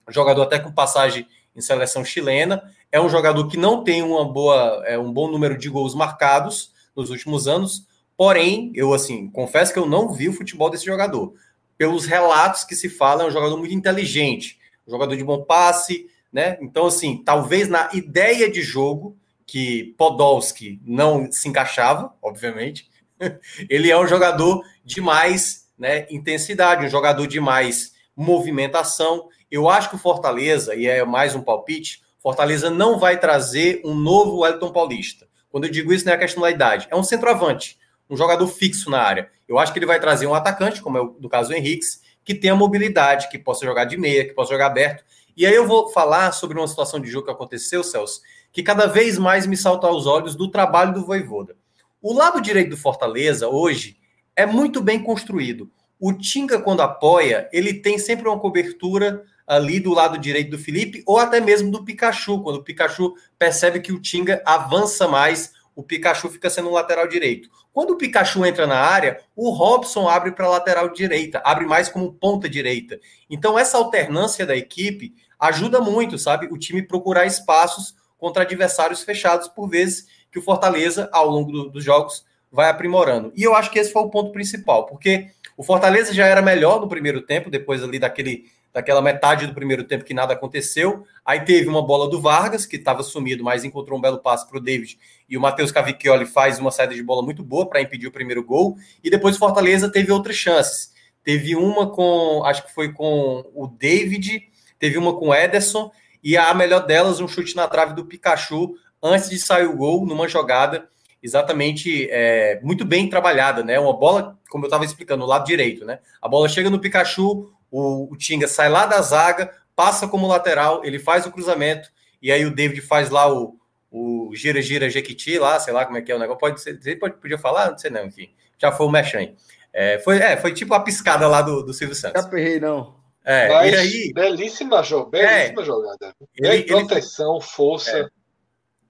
jogador 0.08 0.44
até 0.44 0.58
com 0.58 0.72
passagem 0.72 1.26
em 1.54 1.60
seleção 1.60 2.02
chilena. 2.02 2.62
É 2.90 2.98
um 2.98 3.10
jogador 3.10 3.46
que 3.46 3.58
não 3.58 3.84
tem 3.84 4.02
uma 4.02 4.24
boa, 4.24 4.82
é, 4.86 4.98
um 4.98 5.12
bom 5.12 5.30
número 5.30 5.58
de 5.58 5.68
gols 5.68 5.94
marcados 5.94 6.72
nos 6.96 7.10
últimos 7.10 7.46
anos. 7.46 7.86
Porém, 8.16 8.72
eu 8.74 8.94
assim 8.94 9.28
confesso 9.28 9.70
que 9.70 9.78
eu 9.78 9.84
não 9.84 10.10
vi 10.10 10.30
o 10.30 10.32
futebol 10.32 10.70
desse 10.70 10.86
jogador. 10.86 11.34
Pelos 11.76 12.06
relatos 12.06 12.64
que 12.64 12.74
se 12.74 12.88
fala, 12.88 13.22
é 13.22 13.26
um 13.26 13.30
jogador 13.30 13.58
muito 13.58 13.74
inteligente, 13.74 14.58
um 14.88 14.90
jogador 14.90 15.14
de 15.14 15.22
bom 15.22 15.42
passe, 15.44 16.06
né? 16.32 16.56
Então, 16.62 16.86
assim, 16.86 17.22
talvez 17.22 17.68
na 17.68 17.90
ideia 17.92 18.50
de 18.50 18.62
jogo 18.62 19.14
que 19.46 19.94
Podolski 19.98 20.80
não 20.86 21.30
se 21.30 21.48
encaixava, 21.50 22.14
obviamente, 22.22 22.89
ele 23.68 23.90
é 23.90 23.98
um 23.98 24.06
jogador 24.06 24.64
de 24.84 25.00
mais 25.00 25.68
né, 25.78 26.06
intensidade, 26.10 26.86
um 26.86 26.90
jogador 26.90 27.26
de 27.26 27.40
mais 27.40 27.92
movimentação. 28.16 29.28
Eu 29.50 29.68
acho 29.68 29.90
que 29.90 29.96
o 29.96 29.98
Fortaleza, 29.98 30.74
e 30.74 30.86
é 30.86 31.04
mais 31.04 31.34
um 31.34 31.42
palpite, 31.42 32.02
Fortaleza 32.22 32.68
não 32.68 32.98
vai 32.98 33.18
trazer 33.18 33.80
um 33.84 33.94
novo 33.94 34.40
Wellington 34.40 34.72
Paulista. 34.72 35.26
Quando 35.50 35.64
eu 35.64 35.70
digo 35.70 35.92
isso, 35.92 36.04
não 36.04 36.12
é 36.12 36.16
a 36.16 36.18
questão 36.18 36.42
da 36.42 36.50
idade, 36.50 36.86
é 36.90 36.96
um 36.96 37.02
centroavante, 37.02 37.78
um 38.08 38.16
jogador 38.16 38.46
fixo 38.46 38.90
na 38.90 39.00
área. 39.00 39.30
Eu 39.48 39.58
acho 39.58 39.72
que 39.72 39.78
ele 39.78 39.86
vai 39.86 39.98
trazer 39.98 40.26
um 40.26 40.34
atacante, 40.34 40.82
como 40.82 40.98
é 40.98 41.00
o 41.00 41.08
do 41.08 41.28
caso 41.28 41.48
do 41.48 41.54
Henrique, 41.54 41.86
que 42.24 42.34
tenha 42.34 42.54
mobilidade, 42.54 43.28
que 43.28 43.38
possa 43.38 43.64
jogar 43.64 43.86
de 43.86 43.96
meia, 43.96 44.24
que 44.24 44.34
possa 44.34 44.52
jogar 44.52 44.66
aberto. 44.66 45.02
E 45.36 45.46
aí 45.46 45.54
eu 45.54 45.66
vou 45.66 45.88
falar 45.88 46.32
sobre 46.32 46.58
uma 46.58 46.68
situação 46.68 47.00
de 47.00 47.10
jogo 47.10 47.26
que 47.26 47.32
aconteceu, 47.32 47.82
Celso, 47.82 48.20
que 48.52 48.62
cada 48.62 48.86
vez 48.86 49.16
mais 49.16 49.46
me 49.46 49.56
salta 49.56 49.86
aos 49.86 50.06
olhos 50.06 50.36
do 50.36 50.50
trabalho 50.50 50.92
do 50.92 51.04
Voivoda. 51.04 51.56
O 52.02 52.14
lado 52.14 52.40
direito 52.40 52.70
do 52.70 52.76
Fortaleza, 52.78 53.46
hoje, 53.46 53.98
é 54.34 54.46
muito 54.46 54.80
bem 54.80 55.02
construído. 55.02 55.70
O 55.98 56.14
Tinga, 56.14 56.58
quando 56.58 56.80
apoia, 56.80 57.46
ele 57.52 57.74
tem 57.74 57.98
sempre 57.98 58.26
uma 58.26 58.38
cobertura 58.38 59.22
ali 59.46 59.78
do 59.78 59.92
lado 59.92 60.16
direito 60.16 60.50
do 60.50 60.58
Felipe, 60.58 61.02
ou 61.04 61.18
até 61.18 61.40
mesmo 61.40 61.70
do 61.70 61.84
Pikachu. 61.84 62.42
Quando 62.42 62.56
o 62.56 62.64
Pikachu 62.64 63.12
percebe 63.38 63.80
que 63.80 63.92
o 63.92 64.00
Tinga 64.00 64.42
avança 64.46 65.06
mais, 65.06 65.52
o 65.76 65.82
Pikachu 65.82 66.30
fica 66.30 66.48
sendo 66.48 66.70
um 66.70 66.72
lateral 66.72 67.06
direito. 67.06 67.50
Quando 67.70 67.90
o 67.90 67.96
Pikachu 67.98 68.46
entra 68.46 68.66
na 68.66 68.78
área, 68.78 69.20
o 69.36 69.50
Robson 69.50 70.08
abre 70.08 70.32
para 70.32 70.46
a 70.46 70.50
lateral 70.50 70.90
direita, 70.94 71.42
abre 71.44 71.66
mais 71.66 71.90
como 71.90 72.14
ponta 72.14 72.48
direita. 72.48 72.98
Então, 73.28 73.58
essa 73.58 73.76
alternância 73.76 74.46
da 74.46 74.56
equipe 74.56 75.14
ajuda 75.38 75.82
muito, 75.82 76.18
sabe? 76.18 76.48
O 76.50 76.56
time 76.56 76.82
procurar 76.82 77.26
espaços 77.26 77.94
contra 78.16 78.42
adversários 78.42 79.02
fechados, 79.02 79.48
por 79.48 79.68
vezes 79.68 80.06
que 80.30 80.38
o 80.38 80.42
Fortaleza, 80.42 81.08
ao 81.12 81.28
longo 81.28 81.50
do, 81.50 81.70
dos 81.70 81.84
jogos, 81.84 82.24
vai 82.50 82.68
aprimorando. 82.68 83.32
E 83.36 83.42
eu 83.42 83.54
acho 83.54 83.70
que 83.70 83.78
esse 83.78 83.92
foi 83.92 84.02
o 84.02 84.10
ponto 84.10 84.32
principal, 84.32 84.86
porque 84.86 85.28
o 85.56 85.62
Fortaleza 85.62 86.12
já 86.12 86.26
era 86.26 86.42
melhor 86.42 86.80
no 86.80 86.88
primeiro 86.88 87.22
tempo, 87.22 87.50
depois 87.50 87.82
ali 87.82 87.98
daquele, 87.98 88.44
daquela 88.72 89.00
metade 89.00 89.46
do 89.46 89.54
primeiro 89.54 89.84
tempo 89.84 90.04
que 90.04 90.14
nada 90.14 90.32
aconteceu. 90.32 91.04
Aí 91.24 91.40
teve 91.40 91.68
uma 91.68 91.84
bola 91.84 92.08
do 92.08 92.20
Vargas, 92.20 92.66
que 92.66 92.76
estava 92.76 93.02
sumido, 93.02 93.44
mas 93.44 93.64
encontrou 93.64 93.98
um 93.98 94.02
belo 94.02 94.18
passe 94.18 94.48
para 94.48 94.58
o 94.58 94.60
David. 94.60 94.98
E 95.28 95.36
o 95.36 95.40
Matheus 95.40 95.70
Cavicchioli 95.70 96.26
faz 96.26 96.58
uma 96.58 96.70
saída 96.70 96.94
de 96.94 97.02
bola 97.02 97.22
muito 97.22 97.42
boa 97.42 97.68
para 97.68 97.80
impedir 97.80 98.06
o 98.06 98.12
primeiro 98.12 98.42
gol. 98.42 98.76
E 99.02 99.10
depois 99.10 99.36
o 99.36 99.38
Fortaleza 99.38 99.90
teve 99.90 100.10
outras 100.10 100.36
chances. 100.36 100.92
Teve 101.22 101.54
uma 101.54 101.90
com, 101.90 102.42
acho 102.44 102.66
que 102.66 102.72
foi 102.72 102.92
com 102.92 103.44
o 103.54 103.66
David 103.66 104.50
teve 104.80 104.96
uma 104.98 105.14
com 105.14 105.28
o 105.28 105.34
Ederson, 105.34 105.92
e 106.24 106.36
a 106.36 106.52
melhor 106.54 106.86
delas, 106.86 107.20
um 107.20 107.28
chute 107.28 107.54
na 107.54 107.68
trave 107.68 107.94
do 107.94 108.06
Pikachu, 108.06 108.74
antes 109.02 109.30
de 109.30 109.38
sair 109.38 109.66
o 109.66 109.76
gol, 109.76 110.06
numa 110.06 110.28
jogada 110.28 110.88
exatamente 111.22 112.08
é, 112.10 112.58
muito 112.62 112.84
bem 112.84 113.08
trabalhada, 113.08 113.62
né? 113.62 113.78
Uma 113.78 113.96
bola, 113.96 114.38
como 114.48 114.64
eu 114.64 114.68
estava 114.68 114.84
explicando, 114.84 115.20
no 115.20 115.28
lado 115.28 115.44
direito, 115.44 115.84
né? 115.84 115.98
A 116.20 116.28
bola 116.28 116.48
chega 116.48 116.70
no 116.70 116.78
Pikachu, 116.78 117.52
o, 117.70 118.12
o 118.12 118.16
Tinga 118.16 118.48
sai 118.48 118.68
lá 118.68 118.86
da 118.86 119.00
zaga, 119.02 119.52
passa 119.76 120.08
como 120.08 120.26
lateral, 120.26 120.84
ele 120.84 120.98
faz 120.98 121.26
o 121.26 121.30
cruzamento, 121.30 121.90
e 122.22 122.32
aí 122.32 122.44
o 122.44 122.54
David 122.54 122.80
faz 122.80 123.10
lá 123.10 123.32
o, 123.32 123.56
o 123.90 124.30
gira, 124.34 124.62
gira, 124.62 124.90
jequiti 124.90 125.38
lá, 125.38 125.58
sei 125.58 125.72
lá 125.72 125.84
como 125.84 125.98
é 125.98 126.02
que 126.02 126.10
é 126.10 126.16
o 126.16 126.18
negócio. 126.18 126.40
Pode 126.40 126.60
ser, 126.60 126.96
pode, 126.98 127.16
podia 127.16 127.38
falar? 127.38 127.70
Não 127.70 127.78
sei 127.78 127.90
não, 127.90 128.06
enfim. 128.06 128.30
Já 128.58 128.72
foi 128.72 128.86
o 128.86 128.90
Mechan. 128.90 129.34
É, 129.72 129.98
foi, 130.00 130.18
é, 130.18 130.36
foi 130.36 130.52
tipo 130.52 130.74
a 130.74 130.80
piscada 130.80 131.28
lá 131.28 131.42
do, 131.42 131.62
do 131.62 131.72
Silvio 131.72 131.94
Santos. 131.94 132.22
Já 132.22 132.28
perrei, 132.28 132.58
não. 132.58 132.98
É, 133.24 133.48
Mas, 133.48 133.72
e 133.72 133.76
aí, 133.76 134.12
belíssima, 134.14 134.82
jo 134.82 135.06
belíssima 135.06 135.62
é, 135.62 135.64
jogada. 135.64 136.14
Ele, 136.36 136.62
proteção, 136.64 137.36
ele, 137.36 137.44
força. 137.44 137.98
É, 137.98 138.08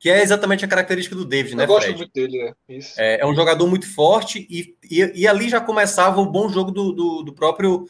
que 0.01 0.09
é 0.09 0.23
exatamente 0.23 0.65
a 0.65 0.69
característica 0.69 1.15
do 1.15 1.27
David, 1.27 1.53
Eu 1.53 1.59
né? 1.59 1.65
Eu 1.65 1.69
gosto 1.69 1.85
Fred? 1.85 1.99
muito 1.99 2.13
dele, 2.15 2.39
é. 2.39 2.55
Isso. 2.75 2.95
É, 2.99 3.21
é 3.21 3.27
um 3.27 3.35
jogador 3.35 3.67
muito 3.67 3.87
forte 3.87 4.47
e, 4.51 4.75
e, 4.91 5.13
e, 5.23 5.29
ali 5.29 5.47
já 5.47 5.61
começava 5.61 6.23
o 6.23 6.27
bom 6.27 6.49
jogo 6.49 6.71
do, 6.71 6.91
do, 6.91 7.23
do, 7.23 7.33
próprio 7.35 7.87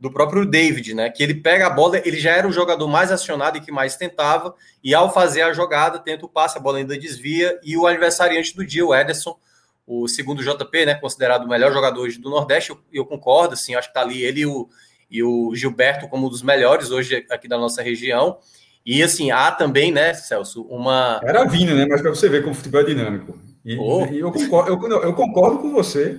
do 0.00 0.10
próprio 0.10 0.46
David, 0.46 0.94
né? 0.94 1.10
Que 1.10 1.22
ele 1.22 1.34
pega 1.34 1.66
a 1.66 1.70
bola, 1.70 1.98
ele 1.98 2.18
já 2.18 2.30
era 2.30 2.48
o 2.48 2.52
jogador 2.52 2.88
mais 2.88 3.12
acionado 3.12 3.58
e 3.58 3.60
que 3.60 3.70
mais 3.70 3.94
tentava, 3.94 4.54
e 4.82 4.94
ao 4.94 5.12
fazer 5.12 5.42
a 5.42 5.52
jogada, 5.52 5.98
tenta 5.98 6.24
o 6.24 6.28
passe, 6.30 6.56
a 6.56 6.60
bola 6.60 6.78
ainda 6.78 6.98
desvia, 6.98 7.60
e 7.62 7.76
o 7.76 7.86
aniversariante 7.86 8.56
do 8.56 8.64
dia, 8.64 8.86
o 8.86 8.94
Ederson, 8.94 9.38
o 9.86 10.08
segundo 10.08 10.42
JP, 10.42 10.86
né? 10.86 10.94
Considerado 10.94 11.44
o 11.44 11.48
melhor 11.48 11.70
jogador 11.74 12.00
hoje 12.00 12.18
do 12.18 12.30
Nordeste, 12.30 12.70
eu, 12.70 12.80
eu 12.90 13.04
concordo, 13.04 13.52
assim, 13.52 13.74
acho 13.74 13.88
que 13.88 13.94
tá 13.94 14.00
ali 14.00 14.22
ele 14.22 14.40
e 14.40 14.46
o, 14.46 14.70
e 15.10 15.22
o 15.22 15.54
Gilberto 15.54 16.08
como 16.08 16.26
um 16.26 16.30
dos 16.30 16.40
melhores 16.40 16.90
hoje 16.90 17.26
aqui 17.30 17.46
da 17.46 17.58
nossa 17.58 17.82
região. 17.82 18.38
E 18.84 19.02
assim, 19.02 19.30
há 19.30 19.50
também, 19.50 19.92
né, 19.92 20.14
Celso, 20.14 20.62
uma. 20.62 21.20
Era 21.22 21.44
vindo, 21.44 21.74
né? 21.74 21.86
Mas 21.88 22.00
para 22.00 22.10
você 22.10 22.28
ver 22.28 22.42
como 22.42 22.52
o 22.52 22.56
futebol 22.56 22.80
é 22.80 22.84
dinâmico. 22.84 23.38
E, 23.64 23.76
oh. 23.76 24.06
e 24.06 24.18
eu, 24.18 24.32
concordo, 24.32 24.86
eu, 24.86 25.02
eu, 25.02 25.12
concordo 25.12 25.58
com 25.58 25.70
você, 25.70 26.18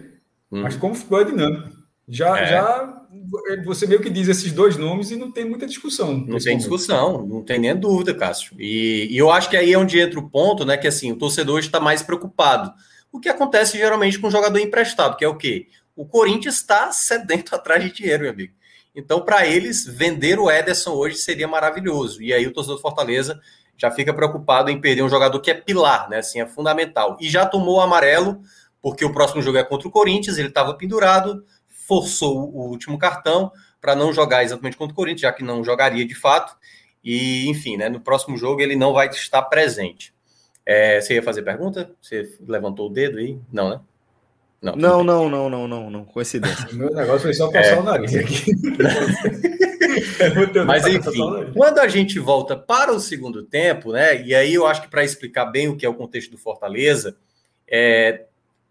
hum. 0.51 0.61
mas 0.61 0.75
como 0.75 0.93
o 0.93 0.95
futebol 0.95 1.21
é 1.21 1.25
dinâmico. 1.25 1.69
Já, 2.07 2.39
é. 2.39 2.45
já 2.45 3.01
você 3.65 3.87
meio 3.87 4.01
que 4.01 4.09
diz 4.09 4.27
esses 4.27 4.51
dois 4.51 4.77
nomes 4.77 5.11
e 5.11 5.15
não 5.15 5.31
tem 5.31 5.45
muita 5.45 5.65
discussão. 5.65 6.17
Não 6.17 6.37
tem 6.37 6.57
discussão, 6.57 7.25
não 7.25 7.41
tem 7.41 7.59
nem 7.59 7.75
dúvida, 7.75 8.13
Cássio. 8.13 8.55
E, 8.59 9.07
e, 9.09 9.17
eu 9.17 9.31
acho 9.31 9.49
que 9.49 9.57
aí 9.57 9.73
é 9.73 9.77
onde 9.77 9.99
entra 9.99 10.19
o 10.19 10.29
ponto, 10.29 10.65
né? 10.65 10.77
Que 10.77 10.87
assim, 10.87 11.11
o 11.11 11.15
torcedor 11.15 11.59
está 11.59 11.79
mais 11.79 12.01
preocupado. 12.01 12.73
O 13.11 13.19
que 13.19 13.29
acontece 13.29 13.77
geralmente 13.77 14.19
com 14.19 14.27
o 14.27 14.31
jogador 14.31 14.59
emprestado, 14.59 15.17
que 15.17 15.25
é 15.25 15.27
o 15.27 15.37
quê? 15.37 15.67
O 15.95 16.05
Corinthians 16.05 16.55
está 16.55 16.91
sedento 16.91 17.53
atrás 17.55 17.83
de 17.83 17.91
dinheiro, 17.91 18.23
meu 18.23 18.31
amigo. 18.31 18.53
Então, 18.93 19.21
para 19.21 19.47
eles, 19.47 19.85
vender 19.85 20.37
o 20.37 20.51
Ederson 20.51 20.91
hoje 20.91 21.15
seria 21.17 21.47
maravilhoso. 21.47 22.21
E 22.21 22.33
aí 22.33 22.45
o 22.45 22.51
torcedor 22.51 22.77
do 22.77 22.81
Fortaleza 22.81 23.39
já 23.77 23.89
fica 23.89 24.13
preocupado 24.13 24.69
em 24.69 24.79
perder 24.79 25.01
um 25.01 25.09
jogador 25.09 25.39
que 25.39 25.49
é 25.49 25.53
pilar, 25.53 26.09
né? 26.09 26.17
Assim, 26.17 26.41
é 26.41 26.45
fundamental. 26.45 27.17
E 27.19 27.29
já 27.29 27.45
tomou 27.45 27.77
o 27.77 27.81
amarelo, 27.81 28.41
porque 28.81 29.05
o 29.05 29.13
próximo 29.13 29.41
jogo 29.41 29.57
é 29.57 29.63
contra 29.63 29.87
o 29.87 29.91
Corinthians, 29.91 30.37
ele 30.37 30.49
estava 30.49 30.73
pendurado, 30.73 31.45
forçou 31.67 32.49
o 32.53 32.69
último 32.69 32.97
cartão 32.97 33.51
para 33.79 33.95
não 33.95 34.13
jogar 34.13 34.43
exatamente 34.43 34.77
contra 34.77 34.93
o 34.93 34.95
Corinthians, 34.95 35.21
já 35.21 35.33
que 35.33 35.43
não 35.43 35.63
jogaria 35.63 36.05
de 36.05 36.13
fato. 36.13 36.55
E, 37.03 37.49
enfim, 37.49 37.77
né, 37.77 37.89
no 37.89 37.99
próximo 37.99 38.37
jogo 38.37 38.61
ele 38.61 38.75
não 38.75 38.93
vai 38.93 39.07
estar 39.07 39.41
presente. 39.43 40.13
É, 40.65 41.01
você 41.01 41.15
ia 41.15 41.23
fazer 41.23 41.41
pergunta? 41.41 41.91
Você 41.99 42.37
levantou 42.47 42.87
o 42.87 42.93
dedo 42.93 43.17
aí? 43.17 43.39
Não, 43.51 43.69
né? 43.69 43.79
Não, 44.61 44.75
não, 44.75 45.03
não, 45.03 45.29
não, 45.29 45.49
não, 45.49 45.67
não, 45.67 45.89
não, 45.89 46.05
coincidência. 46.05 46.67
O 46.71 46.75
meu 46.75 46.93
negócio 46.93 47.21
foi 47.21 47.33
só 47.33 47.51
passar 47.51 47.77
é... 47.77 47.79
o 47.79 47.83
nariz 47.83 48.15
aqui. 48.15 48.51
Mas 50.65 50.85
enfim, 50.85 51.51
quando 51.53 51.79
a 51.79 51.87
gente 51.87 52.19
volta 52.19 52.55
para 52.55 52.93
o 52.93 52.99
segundo 52.99 53.43
tempo, 53.43 53.91
né? 53.91 54.21
E 54.21 54.35
aí 54.35 54.53
eu 54.53 54.67
acho 54.67 54.83
que 54.83 54.89
para 54.89 55.03
explicar 55.03 55.45
bem 55.45 55.67
o 55.67 55.75
que 55.75 55.85
é 55.85 55.89
o 55.89 55.95
contexto 55.95 56.31
do 56.31 56.37
Fortaleza, 56.37 57.17
é, 57.67 58.25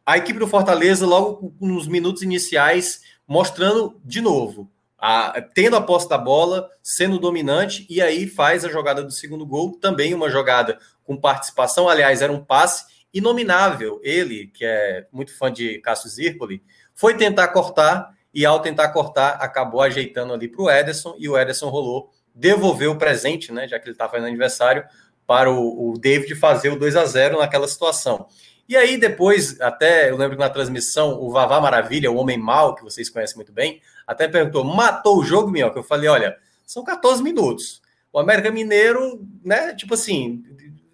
a 0.07 0.17
equipe 0.17 0.39
do 0.39 0.47
Fortaleza, 0.47 1.05
logo 1.05 1.53
nos 1.61 1.89
minutos 1.89 2.23
iniciais, 2.23 3.03
mostrando 3.27 4.01
de 4.05 4.21
novo, 4.21 4.71
a, 4.97 5.43
tendo 5.55 5.77
a 5.77 5.81
posse 5.81 6.09
da 6.09 6.19
bola, 6.19 6.71
sendo 6.83 7.19
dominante, 7.19 7.87
e 7.91 8.01
aí 8.01 8.27
faz 8.27 8.65
a 8.65 8.69
jogada 8.69 9.03
do 9.03 9.11
segundo 9.11 9.45
gol, 9.45 9.77
também 9.81 10.15
uma 10.15 10.31
jogada 10.31 10.79
com 11.05 11.17
participação, 11.17 11.89
aliás, 11.89 12.23
era 12.23 12.33
um 12.33 12.45
passe 12.45 12.85
inominável. 13.13 14.01
Ele, 14.03 14.47
que 14.49 14.65
é 14.65 15.07
muito 15.13 15.37
fã 15.37 15.53
de 15.53 15.79
Cássio 15.81 16.09
Zirpoli, 16.09 16.63
foi 16.95 17.17
tentar 17.17 17.49
cortar 17.49 18.15
e, 18.33 18.45
ao 18.47 18.61
tentar 18.61 18.89
cortar, 18.91 19.31
acabou 19.41 19.83
ajeitando 19.83 20.33
ali 20.33 20.49
para 20.49 20.63
o 20.63 20.71
Ederson 20.71 21.15
e 21.19 21.29
o 21.29 21.37
Ederson 21.37 21.69
rolou, 21.69 22.11
devolveu 22.35 22.93
o 22.93 22.99
presente, 22.99 23.53
né, 23.53 23.67
já 23.67 23.79
que 23.79 23.87
ele 23.87 23.93
estava 23.93 24.13
fazendo 24.13 24.29
aniversário, 24.29 24.85
para 25.27 25.51
o, 25.51 25.93
o 25.93 25.99
David 25.99 26.35
fazer 26.37 26.71
o 26.71 26.79
2 26.79 26.97
a 26.97 27.05
0 27.05 27.39
naquela 27.39 27.67
situação. 27.69 28.27
E 28.69 28.77
aí, 28.77 28.97
depois, 28.97 29.61
até 29.61 30.11
eu 30.11 30.17
lembro 30.17 30.37
que 30.37 30.43
na 30.43 30.49
transmissão, 30.49 31.21
o 31.21 31.31
Vavá 31.31 31.61
Maravilha, 31.61 32.11
o 32.11 32.17
homem 32.17 32.39
mau, 32.39 32.75
que 32.77 32.85
vocês 32.85 33.11
conhecem 33.11 33.35
muito 33.35 33.53
bem, 33.53 33.81
até 34.07 34.29
perguntou: 34.29 34.63
matou 34.63 35.19
o 35.19 35.25
jogo, 35.25 35.51
Minhoca? 35.51 35.79
Eu 35.79 35.83
falei: 35.83 36.09
olha, 36.09 36.37
são 36.65 36.85
14 36.85 37.21
minutos. 37.21 37.83
O 38.13 38.19
América 38.19 38.51
Mineiro, 38.51 39.27
né, 39.45 39.75
tipo 39.75 39.95
assim, 39.95 40.45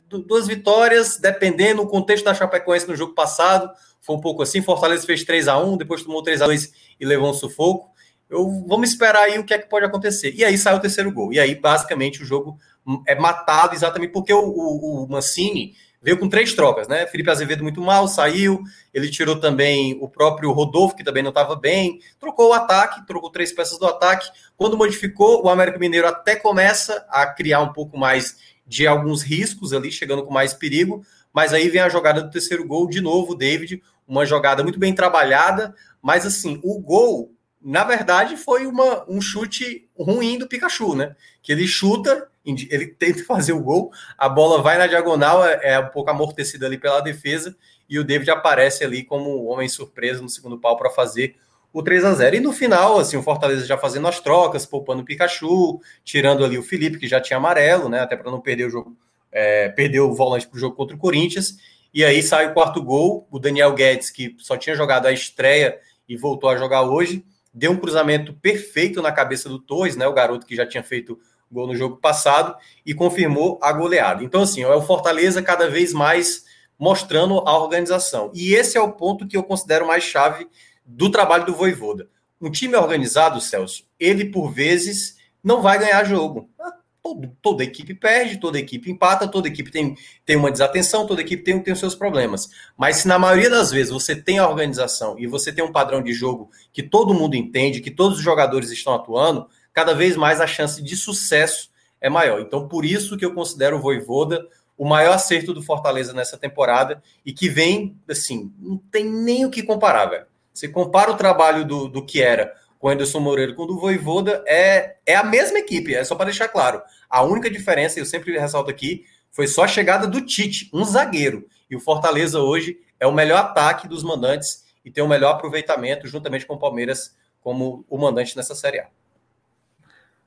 duas 0.09 0.47
vitórias, 0.47 1.19
dependendo 1.19 1.83
do 1.83 1.89
contexto 1.89 2.25
da 2.25 2.35
Chapecoense 2.35 2.89
no 2.89 2.97
jogo 2.97 3.15
passado, 3.15 3.71
foi 4.01 4.17
um 4.17 4.21
pouco 4.21 4.43
assim. 4.43 4.63
Fortaleza 4.63 5.05
fez 5.05 5.25
3 5.25 5.49
a 5.49 5.59
1 5.59 5.77
depois 5.77 6.03
tomou 6.03 6.23
3 6.23 6.43
a 6.43 6.47
2 6.47 6.73
e 7.01 7.05
levou 7.05 7.31
um 7.31 7.35
sufoco. 7.35 7.91
Eu, 8.29 8.65
vamos 8.67 8.91
esperar 8.91 9.23
aí 9.23 9.39
o 9.39 9.45
que 9.45 9.55
é 9.55 9.59
que 9.59 9.69
pode 9.69 9.85
acontecer. 9.85 10.33
E 10.35 10.45
aí 10.45 10.57
sai 10.59 10.75
o 10.75 10.81
terceiro 10.81 11.13
gol. 11.13 11.33
E 11.33 11.39
aí, 11.39 11.55
basicamente, 11.55 12.23
o 12.23 12.25
jogo 12.25 12.59
é 13.07 13.15
matado 13.15 13.75
exatamente 13.75 14.13
porque 14.13 14.33
o, 14.33 14.41
o, 14.41 15.05
o 15.05 15.09
Mancini 15.09 15.75
veio 16.03 16.19
com 16.19 16.29
três 16.29 16.55
trocas, 16.55 16.87
né? 16.87 17.07
Felipe 17.07 17.31
Azevedo 17.31 17.65
muito 17.65 17.81
mal, 17.81 18.07
saiu. 18.07 18.63
Ele 18.95 19.11
tirou 19.11 19.41
também 19.41 19.99
o 20.01 20.09
próprio 20.09 20.53
Rodolfo, 20.53 20.95
que 20.95 21.03
também 21.03 21.23
não 21.23 21.31
estava 21.31 21.57
bem. 21.57 22.01
Trocou 22.19 22.51
o 22.51 22.53
ataque, 22.53 23.05
trocou 23.07 23.31
três 23.31 23.53
peças 23.53 23.79
do 23.79 23.87
ataque. 23.87 24.29
Quando 24.57 24.77
modificou, 24.77 25.45
o 25.45 25.49
América 25.49 25.79
Mineiro 25.79 26.07
até 26.07 26.37
começa 26.37 27.05
a 27.09 27.27
criar 27.27 27.61
um 27.61 27.73
pouco 27.73 27.99
mais 27.99 28.37
de 28.67 28.87
alguns 28.87 29.23
riscos 29.23 29.73
ali, 29.73 29.91
chegando 29.93 30.25
com 30.25 30.33
mais 30.33 30.53
perigo, 30.53 31.05
mas 31.33 31.53
aí 31.53 31.69
vem 31.69 31.81
a 31.81 31.89
jogada 31.89 32.23
do 32.23 32.31
terceiro 32.31 32.67
gol, 32.67 32.89
de 32.89 33.01
novo, 33.01 33.35
David, 33.35 33.83
uma 34.07 34.25
jogada 34.25 34.63
muito 34.63 34.79
bem 34.79 34.95
trabalhada, 34.95 35.75
mas 36.03 36.27
assim, 36.27 36.61
o 36.63 36.81
gol, 36.81 37.33
na 37.63 37.85
verdade, 37.85 38.37
foi 38.37 38.67
uma, 38.67 39.05
um 39.09 39.21
chute 39.21 39.89
ruim 39.99 40.39
do 40.39 40.49
Pikachu, 40.49 40.95
né? 40.95 41.15
Que 41.43 41.53
ele 41.53 41.67
chuta, 41.67 42.29
ele 42.45 42.87
tenta 42.87 43.23
fazer 43.27 43.53
o 43.53 43.63
gol, 43.63 43.93
a 44.17 44.29
bola 44.29 44.63
vai 44.63 44.79
na 44.79 44.87
diagonal, 44.87 45.45
é, 45.45 45.61
é 45.63 45.79
um 45.79 45.89
pouco 45.89 46.11
amortecida 46.11 46.67
ali 46.67 46.79
pela 46.79 47.01
defesa, 47.01 47.57
e 47.89 47.99
o 47.99 48.05
David 48.05 48.31
aparece 48.31 48.85
ali 48.85 49.05
como 49.05 49.45
homem 49.45 49.69
surpresa 49.69 50.21
no 50.23 50.29
segundo 50.29 50.59
pau 50.59 50.77
para 50.77 50.91
fazer 50.91 51.37
o 51.77 51.83
3 51.83 52.07
a 52.07 52.15
0 52.15 52.37
E 52.37 52.41
no 52.41 52.55
final, 52.55 52.99
assim, 52.99 53.19
o 53.19 53.23
Fortaleza 53.23 53.67
já 53.67 53.77
fazendo 53.77 54.09
as 54.09 54.19
trocas, 54.19 54.65
poupando 54.65 55.03
o 55.03 55.05
Pikachu, 55.05 55.79
tirando 56.03 56.43
ali 56.43 56.57
o 56.57 56.63
Felipe, 56.63 56.99
que 56.99 57.07
já 57.07 57.21
tinha 57.21 57.37
amarelo, 57.37 57.91
né? 57.91 58.01
Até 58.01 58.17
para 58.17 58.31
não 58.31 58.41
perder 58.41 58.65
o 58.65 58.71
jogo, 58.71 58.97
é, 59.31 59.69
perdeu 59.69 60.09
o 60.09 60.15
volante 60.15 60.49
para 60.49 60.57
o 60.57 60.59
jogo 60.59 60.75
contra 60.75 60.97
o 60.97 60.99
Corinthians. 60.99 61.59
E 61.93 62.03
aí 62.03 62.23
sai 62.23 62.47
o 62.47 62.55
quarto 62.55 62.83
gol, 62.83 63.29
o 63.31 63.39
Daniel 63.39 63.75
Guedes, 63.75 64.09
que 64.09 64.35
só 64.39 64.57
tinha 64.57 64.75
jogado 64.75 65.05
a 65.05 65.13
estreia 65.13 65.79
e 66.09 66.17
voltou 66.17 66.49
a 66.49 66.57
jogar 66.57 66.81
hoje, 66.81 67.23
deu 67.53 67.73
um 67.73 67.77
cruzamento 67.77 68.33
perfeito 68.33 69.03
na 69.03 69.13
cabeça 69.13 69.47
do 69.47 69.59
Torres, 69.59 69.97
né? 69.97 70.07
O 70.07 70.15
garoto 70.15 70.47
que 70.47 70.57
já 70.57 70.65
tinha 70.65 70.83
feito 70.83 71.19
gol 71.53 71.67
no 71.67 71.77
jogo 71.77 71.99
passado 71.99 72.57
e 72.87 72.95
confirmou 72.95 73.59
a 73.61 73.71
goleada. 73.71 74.25
Então, 74.25 74.41
assim, 74.41 74.63
é 74.63 74.75
o 74.75 74.81
Fortaleza 74.81 75.43
cada 75.43 75.69
vez 75.69 75.93
mais 75.93 76.47
mostrando 76.79 77.39
a 77.41 77.59
organização. 77.59 78.31
E 78.35 78.55
esse 78.55 78.79
é 78.79 78.81
o 78.81 78.93
ponto 78.93 79.27
que 79.27 79.37
eu 79.37 79.43
considero 79.43 79.87
mais 79.87 80.05
chave 80.05 80.49
do 80.87 81.11
trabalho 81.11 81.47
do 81.47 81.55
Voivoda. 81.55 82.09
Um 82.41 82.51
time 82.51 82.77
organizado, 82.77 83.41
Celso, 83.41 83.85
ele 83.99 84.27
por 84.27 84.53
vezes 84.53 85.17
não 85.43 85.63
vai 85.63 85.79
ganhar 85.79 86.05
jogo. 86.05 86.51
Ah, 86.61 86.75
todo, 87.03 87.31
toda 87.41 87.65
equipe 87.65 87.95
perde, 87.95 88.39
toda 88.39 88.59
equipe 88.59 88.91
empata, 88.91 89.27
toda 89.27 89.49
equipe 89.49 89.71
tem, 89.71 89.97
tem 90.25 90.37
uma 90.37 90.51
desatenção, 90.51 91.07
toda 91.07 91.23
equipe 91.23 91.43
tem, 91.43 91.61
tem 91.61 91.73
os 91.73 91.81
seus 91.81 91.95
problemas. 91.95 92.49
Mas 92.77 92.99
se 92.99 93.09
na 93.09 93.19
maioria 93.19 93.49
das 93.49 93.71
vezes 93.71 93.93
você 93.93 94.15
tem 94.15 94.39
a 94.39 94.49
organização 94.49 95.19
e 95.19 95.27
você 95.27 95.53
tem 95.53 95.65
um 95.65 95.73
padrão 95.73 96.03
de 96.03 96.13
jogo 96.13 96.51
que 96.73 96.83
todo 96.83 97.15
mundo 97.15 97.35
entende, 97.35 97.81
que 97.81 97.91
todos 97.91 98.19
os 98.19 98.25
jogadores 98.25 98.71
estão 98.71 98.95
atuando, 98.95 99.49
cada 99.73 99.95
vez 99.95 100.17
mais 100.17 100.41
a 100.41 100.47
chance 100.47 100.83
de 100.83 100.97
sucesso 100.97 101.71
é 102.01 102.11
maior. 102.11 102.41
Então, 102.41 102.69
por 102.69 102.85
isso 102.85 103.17
que 103.17 103.25
eu 103.25 103.33
considero 103.33 103.79
o 103.79 103.81
Voivoda 103.81 104.47
o 104.77 104.85
maior 104.85 105.15
acerto 105.15 105.55
do 105.55 105.63
Fortaleza 105.63 106.13
nessa 106.13 106.37
temporada 106.37 107.03
e 107.25 107.33
que 107.33 107.49
vem, 107.49 107.97
assim, 108.09 108.53
não 108.59 108.77
tem 108.77 109.11
nem 109.11 109.45
o 109.45 109.51
que 109.51 109.63
comparar, 109.63 110.07
velho. 110.07 110.27
Você 110.57 110.69
compara 110.69 111.11
o 111.11 111.17
trabalho 111.17 111.67
do, 111.67 111.87
do 111.87 112.03
que 112.03 112.23
era 112.23 112.55
com 112.79 112.87
o 112.89 112.91
Anderson 112.91 113.21
Moreira 113.21 113.55
com 113.55 113.65
o 113.65 113.67
do 113.67 113.79
Voivoda, 113.79 114.43
é, 114.47 114.97
é 115.05 115.15
a 115.15 115.23
mesma 115.23 115.59
equipe, 115.59 115.95
é 115.95 116.03
só 116.03 116.15
para 116.15 116.27
deixar 116.27 116.49
claro. 116.49 116.83
A 117.11 117.23
única 117.23 117.51
diferença, 117.51 117.99
eu 117.99 118.07
sempre 118.07 118.39
ressalto 118.39 118.71
aqui, 118.71 119.05
foi 119.31 119.47
só 119.47 119.65
a 119.65 119.69
chegada 119.69 120.07
do 120.07 120.23
Tite, 120.23 120.71
um 120.73 120.83
zagueiro. 120.83 121.47
E 121.71 121.77
o 121.77 121.81
Fortaleza 121.81 122.41
hoje 122.41 122.81
é 122.99 123.07
o 123.07 123.13
melhor 123.13 123.39
ataque 123.39 123.87
dos 123.87 124.03
mandantes 124.03 124.65
e 124.83 124.91
tem 124.91 125.05
o 125.05 125.09
melhor 125.09 125.35
aproveitamento, 125.35 126.07
juntamente 126.07 126.47
com 126.47 126.55
o 126.55 126.59
Palmeiras, 126.59 127.15
como 127.43 127.85
o 127.89 127.99
mandante 127.99 128.35
nessa 128.35 128.55
Série 128.55 128.81
A. 128.81 128.89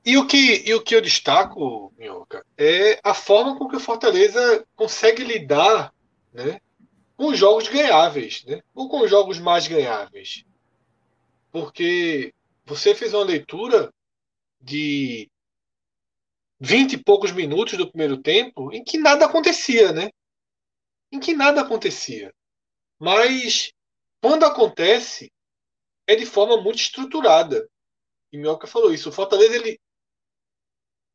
E 0.06 0.16
o 0.16 0.28
que, 0.28 0.64
e 0.64 0.74
o 0.76 0.82
que 0.82 0.96
eu 0.96 1.02
destaco, 1.02 1.92
Minhoca, 1.98 2.46
é 2.56 3.00
a 3.04 3.16
forma 3.16 3.58
com 3.58 3.68
que 3.68 3.76
o 3.76 3.80
Fortaleza 3.80 4.64
consegue 4.76 5.24
lidar 5.24 5.92
né, 6.32 6.60
com 7.20 7.36
jogos 7.36 7.68
ganháveis, 7.68 8.46
né? 8.46 8.64
ou 8.74 8.88
com 8.88 9.06
jogos 9.06 9.40
mais 9.40 9.68
ganháveis. 9.68 10.46
Porque 11.52 12.34
você 12.64 12.96
fez 12.96 13.14
uma 13.14 13.26
leitura 13.26 13.94
de 14.62 15.30
vinte 16.58 16.94
e 16.94 17.04
poucos 17.04 17.34
minutos 17.34 17.78
do 17.78 17.90
primeiro 17.90 18.22
tempo 18.22 18.72
em 18.72 18.82
que 18.82 18.98
nada 18.98 19.26
acontecia, 19.26 19.92
né? 19.92 20.10
Em 21.12 21.20
que 21.20 21.34
nada 21.34 21.60
acontecia. 21.60 22.34
Mas 22.98 23.74
quando 24.22 24.46
acontece, 24.46 25.30
é 26.08 26.16
de 26.16 26.26
forma 26.26 26.62
muito 26.62 26.80
estruturada. 26.80 27.70
e 28.32 28.38
Minhoca 28.38 28.66
falou 28.66 28.94
isso, 28.94 29.10
o 29.10 29.12
Fortaleza 29.12 29.58
ele 29.58 29.78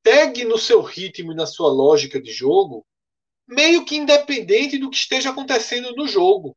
segue 0.06 0.44
no 0.44 0.58
seu 0.58 0.82
ritmo 0.82 1.32
e 1.32 1.34
na 1.34 1.46
sua 1.46 1.72
lógica 1.72 2.20
de 2.20 2.30
jogo, 2.30 2.84
meio 3.46 3.84
que 3.84 3.96
independente 3.96 4.78
do 4.78 4.90
que 4.90 4.96
esteja 4.96 5.30
acontecendo 5.30 5.94
no 5.94 6.06
jogo. 6.06 6.56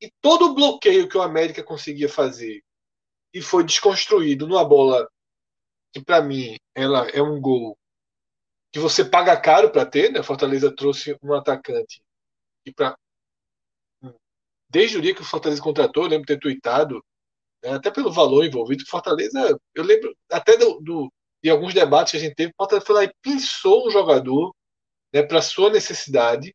E 0.00 0.10
todo 0.20 0.46
o 0.46 0.54
bloqueio 0.54 1.08
que 1.08 1.16
o 1.16 1.22
América 1.22 1.62
conseguia 1.62 2.08
fazer 2.08 2.62
e 3.32 3.40
foi 3.40 3.64
desconstruído 3.64 4.46
numa 4.46 4.64
bola 4.64 5.08
que 5.92 6.02
para 6.02 6.20
mim 6.22 6.56
ela 6.74 7.08
é 7.10 7.22
um 7.22 7.40
gol 7.40 7.78
que 8.72 8.80
você 8.80 9.04
paga 9.04 9.38
caro 9.38 9.70
para 9.70 9.86
ter, 9.86 10.10
né? 10.10 10.22
Fortaleza 10.22 10.74
trouxe 10.74 11.16
um 11.22 11.34
atacante 11.34 12.02
e 12.64 12.72
para 12.72 12.96
desde 14.68 14.96
o 14.96 15.02
dia 15.02 15.14
que 15.14 15.20
o 15.20 15.24
Fortaleza 15.24 15.60
contratou, 15.60 16.04
eu 16.04 16.08
lembro 16.08 16.26
de 16.26 16.34
ter 16.34 16.40
tweetado, 16.40 17.04
né, 17.62 17.72
até 17.74 17.90
pelo 17.90 18.10
valor 18.10 18.42
envolvido, 18.42 18.86
Fortaleza, 18.86 19.60
eu 19.74 19.84
lembro 19.84 20.16
até 20.30 20.56
do, 20.56 20.80
do, 20.80 21.12
de 21.42 21.50
alguns 21.50 21.74
debates 21.74 22.12
que 22.12 22.16
a 22.16 22.20
gente 22.20 22.34
teve, 22.34 22.52
Fortaleza 22.56 22.86
foi 22.86 22.94
lá 22.94 23.04
e 23.04 23.14
pensou 23.20 23.86
um 23.86 23.90
jogador 23.90 24.54
né, 25.12 25.22
para 25.22 25.42
sua 25.42 25.70
necessidade, 25.70 26.54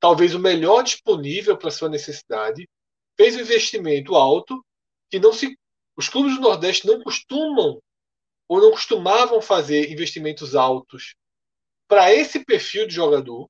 talvez 0.00 0.34
o 0.34 0.38
melhor 0.38 0.82
disponível 0.82 1.56
para 1.56 1.70
sua 1.70 1.88
necessidade, 1.88 2.68
fez 3.16 3.36
um 3.36 3.40
investimento 3.40 4.14
alto 4.14 4.64
que 5.10 5.18
não 5.18 5.32
se 5.32 5.56
os 5.96 6.08
clubes 6.08 6.36
do 6.36 6.40
Nordeste 6.40 6.86
não 6.86 7.02
costumam 7.02 7.80
ou 8.48 8.60
não 8.60 8.70
costumavam 8.70 9.42
fazer 9.42 9.92
investimentos 9.92 10.54
altos 10.54 11.14
para 11.86 12.12
esse 12.12 12.44
perfil 12.44 12.86
de 12.86 12.94
jogador, 12.94 13.48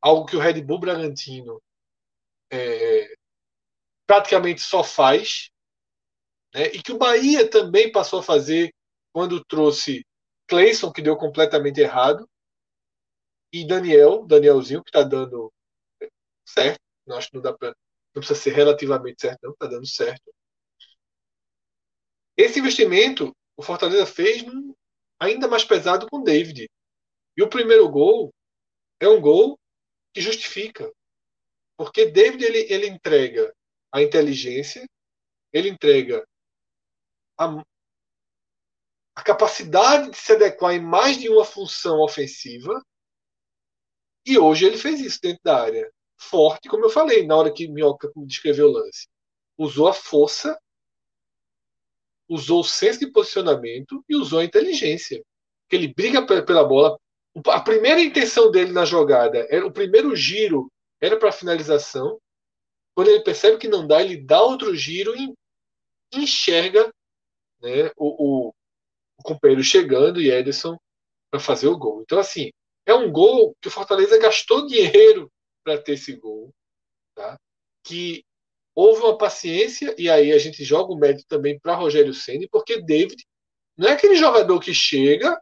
algo 0.00 0.26
que 0.26 0.36
o 0.36 0.40
Red 0.40 0.60
Bull 0.62 0.80
Bragantino 0.80 1.62
é, 2.50 3.14
praticamente 4.06 4.60
só 4.60 4.82
faz, 4.82 5.50
né? 6.52 6.66
e 6.68 6.82
que 6.82 6.92
o 6.92 6.98
Bahia 6.98 7.48
também 7.48 7.92
passou 7.92 8.18
a 8.18 8.22
fazer 8.22 8.74
quando 9.14 9.44
trouxe 9.44 10.04
Cleison, 10.48 10.92
que 10.92 11.00
deu 11.00 11.16
completamente 11.16 11.80
errado, 11.80 12.28
e 13.52 13.64
Daniel, 13.64 14.26
Danielzinho, 14.26 14.82
que 14.82 14.90
está 14.90 15.04
dando 15.04 15.52
certo. 16.44 16.80
Não 17.06 17.16
acho 17.16 17.28
que 17.28 17.36
não 17.36 17.42
dá 17.42 17.52
para. 17.52 17.68
Não 18.12 18.20
precisa 18.20 18.40
ser 18.40 18.50
relativamente 18.50 19.20
certo, 19.20 19.38
não, 19.44 19.52
está 19.52 19.66
dando 19.68 19.86
certo. 19.86 20.34
Esse 22.36 22.58
investimento 22.58 23.32
o 23.56 23.62
Fortaleza 23.62 24.04
fez 24.04 24.44
ainda 25.20 25.46
mais 25.46 25.64
pesado 25.64 26.08
com 26.08 26.24
David. 26.24 26.68
E 27.36 27.42
o 27.42 27.48
primeiro 27.48 27.88
gol 27.88 28.34
é 28.98 29.08
um 29.08 29.20
gol 29.20 29.56
que 30.12 30.20
justifica. 30.20 30.92
Porque 31.76 32.10
David 32.10 32.44
ele, 32.44 32.72
ele 32.72 32.88
entrega 32.88 33.54
a 33.92 34.02
inteligência, 34.02 34.84
ele 35.52 35.68
entrega 35.68 36.26
a, 37.38 37.64
a 39.14 39.22
capacidade 39.22 40.10
de 40.10 40.16
se 40.16 40.32
adequar 40.32 40.74
em 40.74 40.80
mais 40.80 41.18
de 41.18 41.28
uma 41.28 41.44
função 41.44 42.00
ofensiva. 42.00 42.82
E 44.26 44.38
hoje 44.38 44.64
ele 44.64 44.78
fez 44.78 45.00
isso 45.00 45.20
dentro 45.20 45.40
da 45.44 45.62
área. 45.62 45.90
Forte, 46.18 46.68
como 46.68 46.84
eu 46.84 46.90
falei, 46.90 47.26
na 47.26 47.36
hora 47.36 47.52
que 47.52 47.68
Minhoca 47.68 48.10
descreveu 48.16 48.68
o 48.68 48.72
lance. 48.72 49.06
Usou 49.58 49.88
a 49.88 49.92
força, 49.92 50.58
usou 52.28 52.60
o 52.60 52.64
senso 52.64 53.00
de 53.00 53.10
posicionamento 53.10 54.04
e 54.08 54.16
usou 54.16 54.40
a 54.40 54.44
inteligência. 54.44 55.22
Ele 55.70 55.92
briga 55.92 56.24
pela 56.24 56.64
bola. 56.64 56.98
A 57.48 57.60
primeira 57.60 58.00
intenção 58.00 58.50
dele 58.50 58.72
na 58.72 58.84
jogada 58.84 59.46
era 59.50 59.66
o 59.66 59.72
primeiro 59.72 60.14
giro 60.14 60.70
era 61.00 61.18
para 61.18 61.32
finalização. 61.32 62.18
Quando 62.94 63.08
ele 63.08 63.22
percebe 63.22 63.58
que 63.58 63.68
não 63.68 63.86
dá, 63.86 64.00
ele 64.00 64.16
dá 64.16 64.40
outro 64.40 64.74
giro 64.74 65.14
e 65.16 65.34
enxerga 66.14 66.90
né, 67.60 67.90
o, 67.96 68.48
o 68.48 68.54
companheiro 69.24 69.64
chegando 69.64 70.20
e 70.20 70.30
Ederson 70.30 70.76
para 71.30 71.40
fazer 71.40 71.66
o 71.66 71.76
gol. 71.76 72.02
Então, 72.02 72.18
assim, 72.18 72.50
é 72.86 72.94
um 72.94 73.10
gol 73.10 73.56
que 73.60 73.68
o 73.68 73.70
Fortaleza 73.70 74.18
gastou 74.18 74.66
dinheiro 74.66 75.28
para 75.64 75.78
ter 75.78 75.94
esse 75.94 76.14
gol. 76.14 76.54
Tá? 77.16 77.36
Que 77.84 78.24
houve 78.74 79.02
uma 79.02 79.16
paciência, 79.16 79.94
e 79.98 80.08
aí 80.10 80.32
a 80.32 80.38
gente 80.38 80.62
joga 80.64 80.92
o 80.92 80.96
mérito 80.96 81.24
também 81.26 81.58
para 81.58 81.74
Rogério 81.74 82.12
Senna, 82.12 82.46
porque 82.50 82.82
David 82.82 83.24
não 83.76 83.88
é 83.88 83.92
aquele 83.92 84.16
jogador 84.16 84.60
que 84.60 84.74
chega, 84.74 85.40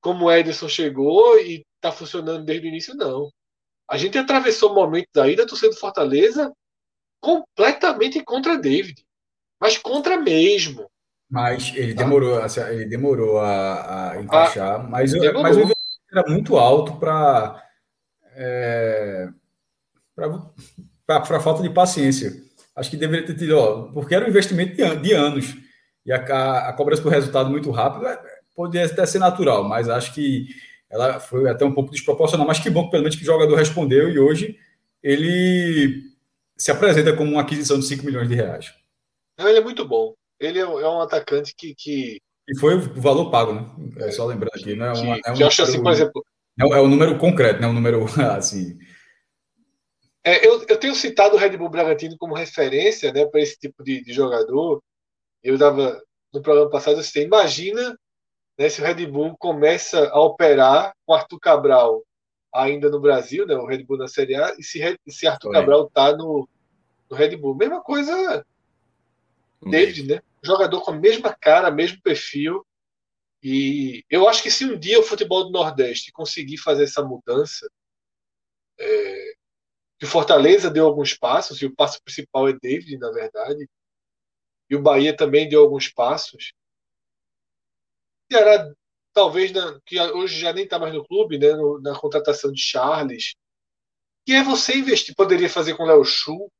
como 0.00 0.26
o 0.26 0.32
Ederson 0.32 0.68
chegou 0.68 1.38
e 1.38 1.64
está 1.76 1.90
funcionando 1.90 2.44
desde 2.44 2.66
o 2.66 2.68
início, 2.68 2.94
não. 2.94 3.30
A 3.88 3.96
gente 3.96 4.18
atravessou 4.18 4.74
momentos 4.74 5.16
aí 5.16 5.34
da 5.34 5.46
torcida 5.46 5.70
do 5.70 5.78
Fortaleza 5.78 6.52
completamente 7.20 8.22
contra 8.24 8.58
David. 8.58 9.04
Mas 9.60 9.78
contra 9.78 10.16
mesmo. 10.16 10.90
Mas 11.32 11.72
ele 11.74 11.94
tá? 11.94 12.02
demorou, 12.02 12.38
assim, 12.42 12.60
ele 12.60 12.84
demorou 12.84 13.40
a, 13.40 14.10
a 14.10 14.22
encaixar, 14.22 14.74
ah, 14.74 14.78
mas, 14.80 15.14
mas 15.14 15.56
o 15.56 15.60
investimento 15.60 15.76
era 16.12 16.28
muito 16.28 16.58
alto 16.58 16.96
para 16.96 17.64
é, 18.36 19.28
para 21.06 21.40
falta 21.40 21.62
de 21.62 21.70
paciência. 21.70 22.34
Acho 22.76 22.90
que 22.90 22.98
deveria 22.98 23.24
ter 23.24 23.34
tido, 23.34 23.56
ó, 23.56 23.84
porque 23.94 24.14
era 24.14 24.26
um 24.26 24.28
investimento 24.28 24.76
de, 24.76 24.96
de 24.96 25.12
anos 25.14 25.56
e 26.04 26.12
a, 26.12 26.68
a 26.68 26.72
cobrança 26.74 27.00
por 27.00 27.10
resultado 27.10 27.48
muito 27.48 27.70
rápido 27.70 28.06
é, 28.08 28.20
poderia 28.54 28.86
até 28.86 29.06
ser 29.06 29.18
natural, 29.18 29.64
mas 29.64 29.88
acho 29.88 30.12
que 30.12 30.48
ela 30.90 31.18
foi 31.18 31.48
até 31.48 31.64
um 31.64 31.72
pouco 31.72 31.92
desproporcional, 31.92 32.46
mas 32.46 32.58
que 32.58 32.68
bom 32.68 32.90
pelo 32.90 33.04
menos 33.04 33.16
que 33.16 33.22
o 33.22 33.26
jogador 33.26 33.56
respondeu 33.56 34.10
e 34.10 34.18
hoje 34.18 34.58
ele 35.02 36.02
se 36.58 36.70
apresenta 36.70 37.16
como 37.16 37.32
uma 37.32 37.40
aquisição 37.40 37.78
de 37.78 37.86
5 37.86 38.04
milhões 38.04 38.28
de 38.28 38.34
reais. 38.34 38.74
ele 39.38 39.56
é 39.56 39.62
muito 39.62 39.88
bom. 39.88 40.12
Ele 40.42 40.58
é 40.58 40.66
um 40.66 41.00
é 41.00 41.04
atacante 41.04 41.54
que, 41.56 41.74
que... 41.74 42.20
E 42.48 42.58
foi 42.58 42.74
o 42.74 42.80
valor 43.00 43.30
pago, 43.30 43.52
né? 43.52 43.64
É 43.98 44.10
só 44.10 44.26
lembrando 44.26 44.54
aqui, 44.54 44.74
não 44.74 44.86
é, 44.86 44.92
uma, 44.92 45.20
é 45.24 45.30
um 45.30 45.34
que 45.34 45.44
acho 45.44 45.62
assim, 45.62 45.82
por 45.82 45.92
exemplo. 45.92 46.24
É, 46.60 46.64
é 46.64 46.80
um 46.80 46.88
número 46.88 47.16
concreto, 47.16 47.60
não 47.60 47.68
é 47.68 47.70
um 47.70 47.74
número 47.74 48.04
assim. 48.36 48.76
É, 50.24 50.46
eu, 50.46 50.64
eu 50.68 50.76
tenho 50.76 50.94
citado 50.94 51.36
o 51.36 51.38
Red 51.38 51.56
Bull 51.56 51.68
Bragantino 51.68 52.16
como 52.18 52.34
referência 52.34 53.12
né, 53.12 53.24
para 53.26 53.40
esse 53.40 53.58
tipo 53.58 53.82
de, 53.82 54.02
de 54.02 54.12
jogador. 54.12 54.82
Eu 55.42 55.56
dava 55.56 56.00
no 56.32 56.42
programa 56.42 56.70
passado, 56.70 56.98
assim, 56.98 57.20
imagina 57.20 57.96
né, 58.58 58.68
se 58.68 58.80
o 58.80 58.84
Red 58.84 59.06
Bull 59.06 59.36
começa 59.36 60.08
a 60.08 60.20
operar 60.20 60.92
com 61.06 61.14
Arthur 61.14 61.38
Cabral 61.38 62.02
ainda 62.52 62.90
no 62.90 63.00
Brasil, 63.00 63.46
né, 63.46 63.54
o 63.54 63.66
Red 63.66 63.84
Bull 63.84 63.98
na 63.98 64.08
Série 64.08 64.34
A, 64.34 64.54
e 64.58 64.62
se, 64.62 64.80
se 65.08 65.26
Arthur. 65.26 65.52
Cabral 65.52 65.86
está 65.86 66.16
no, 66.16 66.48
no 67.10 67.16
Red 67.16 67.36
Bull. 67.36 67.56
Mesma 67.56 67.80
coisa 67.80 68.44
David, 69.70 70.08
né? 70.08 70.22
Jogador 70.44 70.82
com 70.82 70.90
a 70.90 70.98
mesma 70.98 71.34
cara, 71.34 71.70
mesmo 71.70 72.00
perfil. 72.02 72.66
E 73.42 74.04
eu 74.08 74.28
acho 74.28 74.42
que 74.42 74.50
se 74.50 74.64
um 74.64 74.78
dia 74.78 75.00
o 75.00 75.02
futebol 75.02 75.44
do 75.44 75.50
Nordeste 75.50 76.12
conseguir 76.12 76.58
fazer 76.58 76.84
essa 76.84 77.02
mudança, 77.02 77.68
é, 78.78 79.34
que 79.98 80.04
o 80.06 80.08
Fortaleza 80.08 80.70
deu 80.70 80.86
alguns 80.86 81.14
passos, 81.14 81.60
e 81.60 81.66
o 81.66 81.74
passo 81.74 82.02
principal 82.02 82.48
é 82.48 82.52
David, 82.52 82.98
na 82.98 83.10
verdade, 83.10 83.68
e 84.70 84.76
o 84.76 84.82
Bahia 84.82 85.16
também 85.16 85.48
deu 85.48 85.60
alguns 85.60 85.88
passos, 85.88 86.52
Ceará, 88.32 88.72
talvez, 89.12 89.52
na, 89.52 89.78
que 89.84 90.00
hoje 90.00 90.40
já 90.40 90.52
nem 90.52 90.64
está 90.64 90.78
mais 90.78 90.94
no 90.94 91.06
clube, 91.06 91.38
né, 91.38 91.52
no, 91.52 91.78
na 91.80 91.98
contratação 91.98 92.50
de 92.50 92.62
Charles, 92.62 93.34
que 94.24 94.32
é 94.32 94.42
você 94.42 94.76
investir, 94.76 95.14
poderia 95.14 95.50
fazer 95.50 95.76
com 95.76 95.82
o 95.82 95.86
Léo 95.86 96.04
Chu, 96.04 96.50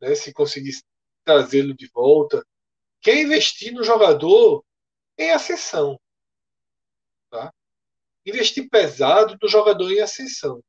né, 0.00 0.14
se 0.16 0.32
conseguisse 0.32 0.82
trazê-lo 1.24 1.74
de 1.74 1.88
volta, 1.94 2.44
que 3.02 3.10
é 3.10 3.20
investir 3.20 3.72
no 3.72 3.82
jogador 3.82 4.64
em 5.18 5.30
ascensão. 5.32 6.00
Tá? 7.30 7.52
Investir 8.24 8.68
pesado 8.70 9.36
no 9.42 9.48
jogador 9.48 9.90
em 9.92 10.00
ascensão. 10.00 10.62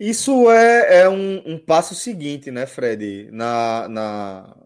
Isso 0.00 0.50
é, 0.50 1.02
é 1.02 1.08
um, 1.08 1.54
um, 1.54 1.58
passo 1.58 1.94
seguinte, 1.94 2.50
né, 2.50 2.66
Fred? 2.66 3.30
Na, 3.30 3.86
na, 3.88 4.56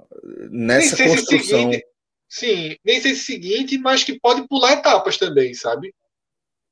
nessa 0.51 0.97
construção. 0.97 1.71
Seguinte, 1.71 1.85
Sim, 2.29 2.77
nem 2.85 3.01
sei 3.01 3.15
se 3.15 3.19
é 3.19 3.23
o 3.23 3.41
seguinte, 3.41 3.79
mas 3.79 4.03
que 4.03 4.19
pode 4.19 4.47
pular 4.49 4.73
etapas 4.73 5.17
também, 5.17 5.55
sabe? 5.55 5.95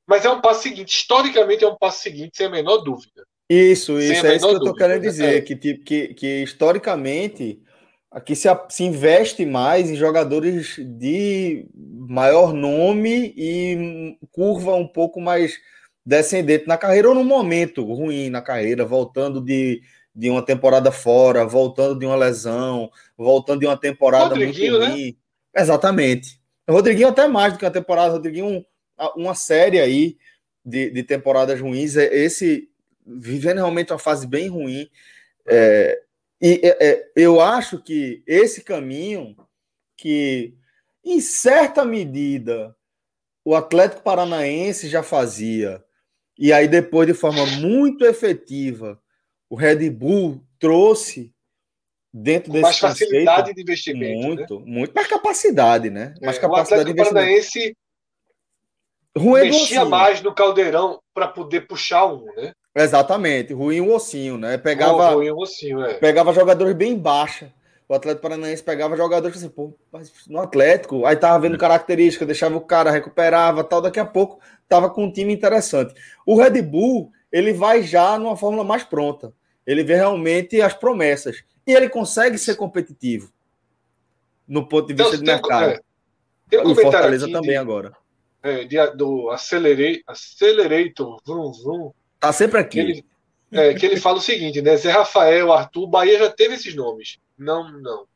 Mas 0.07 0.25
é 0.25 0.29
um 0.29 0.41
passo 0.41 0.63
seguinte. 0.63 0.89
Historicamente 0.89 1.63
é 1.63 1.67
um 1.67 1.77
passo 1.77 2.01
seguinte, 2.01 2.37
sem 2.37 2.47
a 2.47 2.49
menor 2.49 2.77
dúvida. 2.77 3.25
Isso, 3.49 3.99
isso 3.99 4.25
é 4.25 4.35
isso 4.35 4.47
que 4.47 4.53
eu 4.53 4.57
estou 4.57 4.75
querendo 4.75 5.01
dizer. 5.01 5.37
É. 5.37 5.41
Que, 5.41 5.55
tipo, 5.55 5.83
que, 5.83 6.13
que 6.13 6.43
historicamente 6.43 7.61
aqui 8.15 8.33
se, 8.33 8.47
se 8.69 8.85
investe 8.85 9.45
mais 9.45 9.89
em 9.89 9.95
jogadores 9.95 10.77
de 10.79 11.67
maior 11.75 12.53
nome 12.53 13.33
e 13.35 14.17
curva 14.31 14.73
um 14.73 14.87
pouco 14.87 15.19
mais 15.19 15.59
descendente 16.05 16.65
na 16.65 16.77
carreira 16.77 17.09
ou 17.09 17.15
no 17.15 17.25
momento 17.25 17.83
ruim 17.83 18.29
na 18.29 18.41
carreira, 18.41 18.85
voltando 18.85 19.41
de, 19.41 19.81
de 20.15 20.29
uma 20.29 20.41
temporada 20.41 20.93
fora, 20.93 21.45
voltando 21.45 21.99
de 21.99 22.05
uma 22.05 22.15
lesão, 22.15 22.89
voltando 23.17 23.59
de 23.59 23.65
uma 23.65 23.75
temporada 23.75 24.33
muito 24.33 24.57
né? 24.57 24.69
ruim. 24.69 25.05
Né? 25.07 25.61
Exatamente. 25.61 26.39
O 26.69 26.71
Rodriguinho 26.71 27.09
até 27.09 27.27
mais 27.27 27.51
do 27.51 27.59
que 27.59 27.65
a 27.65 27.71
temporada. 27.71 28.13
Rodriguinho, 28.13 28.65
uma 29.17 29.35
série 29.35 29.81
aí 29.81 30.15
de, 30.63 30.89
de 30.89 31.03
temporadas 31.03 31.59
ruins. 31.59 31.97
É 31.97 32.15
esse 32.15 32.69
vivendo 33.05 33.57
realmente 33.57 33.91
uma 33.91 33.99
fase 33.99 34.25
bem 34.25 34.47
ruim. 34.47 34.87
É, 35.45 36.04
e 36.45 36.61
é, 36.63 36.89
é, 36.89 37.11
eu 37.15 37.41
acho 37.41 37.81
que 37.81 38.21
esse 38.27 38.63
caminho 38.63 39.35
que, 39.97 40.53
em 41.03 41.19
certa 41.19 41.83
medida, 41.83 42.75
o 43.43 43.55
Atlético 43.55 44.03
Paranaense 44.03 44.87
já 44.87 45.01
fazia, 45.01 45.83
e 46.37 46.53
aí 46.53 46.67
depois, 46.67 47.07
de 47.07 47.15
forma 47.15 47.43
muito 47.47 48.05
efetiva, 48.05 49.01
o 49.49 49.55
Red 49.55 49.89
Bull 49.89 50.39
trouxe 50.59 51.33
dentro 52.13 52.51
desse 52.51 52.61
mais 52.61 52.77
facilidade 52.77 53.51
de 53.51 53.61
investimento, 53.63 54.21
muito, 54.21 54.59
né? 54.59 54.65
muito 54.67 54.93
mais 54.93 55.07
capacidade, 55.07 55.89
né? 55.89 56.13
Mais 56.21 56.37
é, 56.37 56.39
capacidade 56.39 56.89
o 56.89 56.91
Atlético 56.91 57.15
Paranaense 57.15 57.75
Ruim 59.17 59.49
mexia 59.49 59.83
mais 59.83 60.21
no 60.21 60.31
caldeirão 60.31 61.01
para 61.11 61.27
poder 61.27 61.61
puxar 61.61 62.05
um, 62.05 62.25
né? 62.35 62.53
Exatamente, 62.75 63.53
ruim 63.53 63.79
o 63.79 63.93
ossinho, 63.93 64.37
né? 64.37 64.57
Pegava, 64.57 65.11
ruim 65.11 65.29
o 65.29 65.37
ossinho, 65.37 65.81
é. 65.83 65.93
pegava 65.93 66.33
jogadores 66.33 66.75
bem 66.75 66.97
baixa. 66.97 67.53
O 67.87 67.93
Atlético 67.93 68.23
Paranaense 68.23 68.63
pegava 68.63 68.97
jogadores 68.97 69.37
assim, 69.37 69.47
pô, 69.47 69.73
no 70.27 70.39
Atlético, 70.39 71.05
aí 71.05 71.15
tava 71.15 71.39
vendo 71.39 71.57
característica, 71.57 72.25
deixava 72.25 72.57
o 72.57 72.61
cara, 72.61 72.89
recuperava, 72.89 73.63
tal, 73.63 73.79
daqui 73.79 73.99
a 73.99 74.05
pouco 74.05 74.39
tava 74.67 74.89
com 74.89 75.05
um 75.05 75.11
time 75.11 75.31
interessante. 75.31 75.93
O 76.25 76.35
Red 76.35 76.61
Bull, 76.63 77.11
ele 77.31 77.53
vai 77.53 77.83
já 77.83 78.17
numa 78.17 78.35
fórmula 78.35 78.63
mais 78.63 78.83
pronta. 78.83 79.31
Ele 79.65 79.83
vê 79.83 79.95
realmente 79.95 80.59
as 80.61 80.73
promessas 80.73 81.43
e 81.65 81.73
ele 81.73 81.87
consegue 81.87 82.37
ser 82.37 82.55
competitivo 82.55 83.31
no 84.47 84.67
ponto 84.67 84.87
de 84.87 84.93
vista 84.93 85.15
então, 85.15 85.23
de 85.23 85.31
mercado. 85.31 85.71
É, 85.71 85.79
tem 86.49 86.59
um 86.59 86.71
o 86.71 86.75
Fortaleza 86.75 87.25
também 87.31 87.51
de, 87.51 87.57
agora. 87.57 87.93
É, 88.43 88.63
de, 88.63 88.77
do 88.95 89.29
Accelerator, 89.29 90.03
Accelerator, 90.07 91.21
vrum, 91.25 91.51
vrum. 91.51 91.93
Tá 92.25 92.33
sempre 92.33 92.59
aqui. 92.59 92.71
Que 92.71 92.79
ele, 92.79 93.05
é, 93.51 93.73
que 93.73 93.85
ele 93.85 93.97
fala 93.97 94.17
o 94.17 94.21
seguinte, 94.21 94.61
né? 94.61 94.75
Zé 94.77 94.91
Rafael, 94.91 95.51
Arthur, 95.53 95.87
Bahia 95.87 96.17
já 96.17 96.31
teve 96.31 96.55
esses 96.55 96.73
nomes. 96.73 97.19
Não, 97.37 97.71
não. 97.71 98.07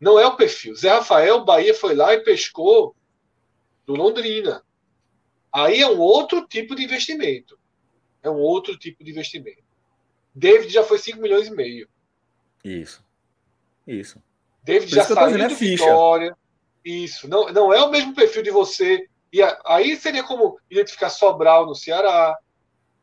Não 0.00 0.18
é 0.18 0.26
o 0.26 0.36
perfil. 0.36 0.76
Zé 0.76 0.90
Rafael, 0.90 1.44
Bahia 1.44 1.74
foi 1.74 1.94
lá 1.94 2.14
e 2.14 2.20
pescou 2.20 2.94
do 3.84 3.94
Londrina. 3.94 4.62
Aí 5.52 5.80
é 5.80 5.88
um 5.88 5.98
outro 5.98 6.46
tipo 6.46 6.74
de 6.76 6.84
investimento. 6.84 7.58
É 8.22 8.30
um 8.30 8.38
outro 8.38 8.76
tipo 8.76 9.02
de 9.02 9.10
investimento. 9.10 9.62
David 10.34 10.72
já 10.72 10.84
foi 10.84 10.98
5 10.98 11.20
milhões 11.20 11.48
e 11.48 11.50
meio. 11.50 11.88
Isso. 12.64 13.04
Isso. 13.86 14.22
David 14.62 14.88
Por 14.90 14.96
já 14.96 15.04
saiu 15.04 15.48
do 15.48 15.54
ficha. 15.54 15.84
Vitória. 15.84 16.36
Isso. 16.84 17.28
Não, 17.28 17.52
não 17.52 17.72
é 17.72 17.82
o 17.82 17.90
mesmo 17.90 18.14
perfil 18.14 18.42
de 18.42 18.50
você. 18.50 19.08
E 19.32 19.40
aí 19.64 19.96
seria 19.96 20.22
como 20.22 20.58
identificar 20.70 21.10
Sobral 21.10 21.66
no 21.66 21.74
Ceará. 21.74 22.36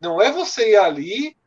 Não 0.02 0.22
é 0.22 0.32
você 0.32 0.72
ir 0.72 0.78
ali 0.78 1.38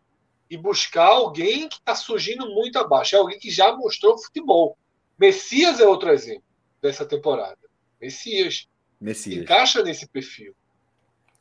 e 0.48 0.56
buscar 0.56 1.06
alguém 1.06 1.68
que 1.68 1.76
está 1.76 1.94
surgindo 1.94 2.48
muito 2.50 2.78
abaixo. 2.78 3.16
É 3.16 3.18
alguém 3.18 3.38
que 3.38 3.50
já 3.50 3.74
mostrou 3.74 4.16
futebol. 4.16 4.78
Messias 5.18 5.80
é 5.80 5.86
outro 5.86 6.10
exemplo 6.10 6.44
dessa 6.80 7.04
temporada. 7.04 7.58
Messias. 8.00 8.68
Messias. 9.00 9.42
Encaixa 9.42 9.82
nesse 9.82 10.06
perfil. 10.06 10.54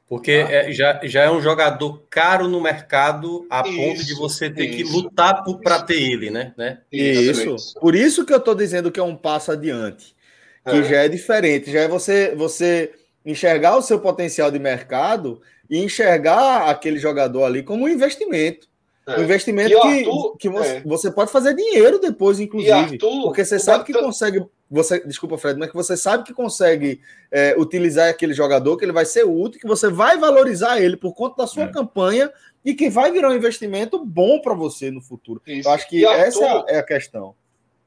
Porque 0.07 0.31
ah. 0.31 0.52
é, 0.52 0.72
já, 0.72 0.99
já 1.03 1.23
é 1.23 1.31
um 1.31 1.41
jogador 1.41 2.03
caro 2.10 2.48
no 2.48 2.61
mercado 2.61 3.45
a 3.49 3.68
isso, 3.68 3.77
ponto 3.77 4.06
de 4.06 4.15
você 4.15 4.49
ter 4.49 4.65
isso, 4.65 4.77
que 4.77 4.84
lutar 4.84 5.44
para 5.61 5.81
ter 5.81 6.02
ele, 6.02 6.30
né? 6.30 6.53
né? 6.57 6.81
Isso. 6.91 7.56
isso. 7.56 7.80
Por 7.80 7.95
isso 7.95 8.26
que 8.26 8.34
eu 8.34 8.38
estou 8.38 8.56
dizendo 8.56 8.91
que 8.91 8.99
é 8.99 9.03
um 9.03 9.15
passo 9.15 9.52
adiante. 9.52 10.15
Que 10.64 10.77
é. 10.77 10.84
já 10.84 10.98
é 11.03 11.10
diferente. 11.10 11.72
Já 11.72 11.81
é 11.81 11.88
você, 11.88 12.35
você 12.35 12.94
enxergar 13.26 13.76
o 13.77 13.81
seu 13.81 13.99
potencial 13.99 14.52
de 14.52 14.60
mercado 14.60 15.41
e 15.73 15.79
enxergar 15.79 16.69
aquele 16.69 16.99
jogador 16.99 17.45
ali 17.45 17.63
como 17.63 17.85
um 17.85 17.89
investimento. 17.89 18.67
É. 19.07 19.19
Um 19.19 19.23
investimento 19.23 19.75
Arthur, 19.75 20.31
que, 20.33 20.37
que 20.37 20.49
você, 20.49 20.75
é. 20.75 20.81
você, 20.81 21.11
pode 21.11 21.31
fazer 21.31 21.55
dinheiro 21.55 21.99
depois, 21.99 22.39
inclusive. 22.39 22.71
Arthur, 22.71 23.23
porque 23.23 23.43
você 23.43 23.57
sabe 23.57 23.83
que 23.83 23.91
consegue 23.91 24.45
você, 24.69 24.99
desculpa, 25.03 25.35
Fred, 25.35 25.59
mas 25.59 25.69
que 25.69 25.75
você 25.75 25.97
sabe 25.97 26.25
que 26.25 26.33
consegue 26.33 27.01
é, 27.31 27.55
utilizar 27.57 28.07
aquele 28.07 28.35
jogador, 28.35 28.77
que 28.77 28.85
ele 28.85 28.91
vai 28.91 29.03
ser 29.03 29.23
útil, 29.25 29.59
que 29.59 29.67
você 29.67 29.89
vai 29.89 30.15
valorizar 30.15 30.79
ele 30.79 30.95
por 30.95 31.15
conta 31.15 31.37
da 31.37 31.47
sua 31.47 31.63
é. 31.63 31.71
campanha 31.71 32.31
e 32.63 32.75
que 32.75 32.87
vai 32.87 33.11
virar 33.11 33.29
um 33.29 33.35
investimento 33.35 34.05
bom 34.05 34.39
para 34.41 34.53
você 34.53 34.91
no 34.91 35.01
futuro. 35.01 35.41
Isso. 35.47 35.67
Eu 35.67 35.73
acho 35.73 35.89
que 35.89 36.05
Arthur, 36.05 36.23
essa 36.23 36.65
é 36.67 36.77
a 36.77 36.83
questão. 36.83 37.35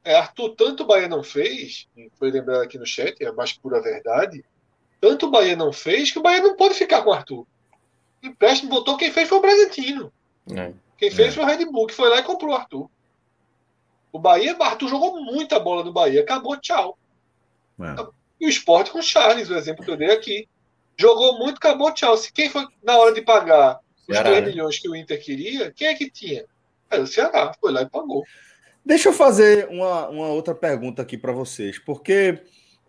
É, 0.03 0.13
Arthur, 0.13 0.55
tanto 0.57 0.83
o 0.83 0.85
Bahia 0.85 1.07
não 1.07 1.23
fez, 1.23 1.87
foi 2.19 2.31
lembrado 2.31 2.63
aqui 2.63 2.77
no 2.77 2.85
chat, 2.85 3.15
é 3.23 3.27
a 3.27 3.33
mais 3.33 3.53
pura 3.53 3.81
verdade, 3.81 4.43
tanto 4.99 5.27
o 5.27 5.31
Bahia 5.31 5.55
não 5.55 5.71
fez 5.71 6.11
que 6.11 6.19
o 6.19 6.21
Bahia 6.21 6.41
não 6.41 6.57
pode 6.57 6.73
ficar 6.73 7.01
com 7.01 7.11
o 7.11 7.13
Arthur. 7.13 7.47
Empréstimo 8.21 8.69
botou, 8.69 8.97
quem 8.97 9.11
fez 9.11 9.27
foi 9.27 9.37
o 9.37 9.41
Bragantino. 9.41 10.11
É. 10.55 10.73
Quem 10.97 11.11
fez 11.11 11.29
é. 11.29 11.31
foi 11.31 11.43
o 11.43 11.47
Red 11.47 11.65
Bull, 11.65 11.87
que 11.87 11.93
foi 11.93 12.09
lá 12.09 12.19
e 12.19 12.23
comprou 12.23 12.51
o 12.51 12.55
Arthur. 12.55 12.89
O 14.11 14.19
Bahia, 14.19 14.55
Arthur 14.59 14.87
jogou 14.87 15.21
muita 15.21 15.59
bola 15.59 15.83
no 15.83 15.93
Bahia, 15.93 16.21
acabou, 16.21 16.57
tchau. 16.57 16.97
É. 17.79 18.07
E 18.39 18.45
o 18.45 18.49
esporte 18.49 18.91
com 18.91 18.99
o 18.99 19.03
Charles, 19.03 19.49
o 19.49 19.55
exemplo 19.55 19.83
que 19.83 19.91
eu 19.91 19.97
dei 19.97 20.11
aqui. 20.11 20.47
Jogou 20.97 21.37
muito, 21.37 21.57
acabou, 21.57 21.93
tchau. 21.93 22.17
Se 22.17 22.31
quem 22.31 22.49
foi 22.49 22.65
na 22.83 22.97
hora 22.97 23.13
de 23.13 23.21
pagar 23.21 23.79
os 24.07 24.15
Ceará, 24.15 24.29
3 24.31 24.43
né? 24.43 24.49
milhões 24.49 24.79
que 24.79 24.89
o 24.89 24.95
Inter 24.95 25.23
queria, 25.23 25.71
quem 25.71 25.87
é 25.87 25.93
que 25.93 26.09
tinha? 26.09 26.45
Era 26.89 27.03
o 27.03 27.07
Ceará, 27.07 27.53
foi 27.59 27.71
lá 27.71 27.81
e 27.81 27.89
pagou. 27.89 28.23
Deixa 28.83 29.09
eu 29.09 29.13
fazer 29.13 29.67
uma, 29.69 30.07
uma 30.07 30.27
outra 30.29 30.55
pergunta 30.55 31.01
aqui 31.01 31.17
para 31.17 31.33
vocês, 31.33 31.77
porque 31.77 32.39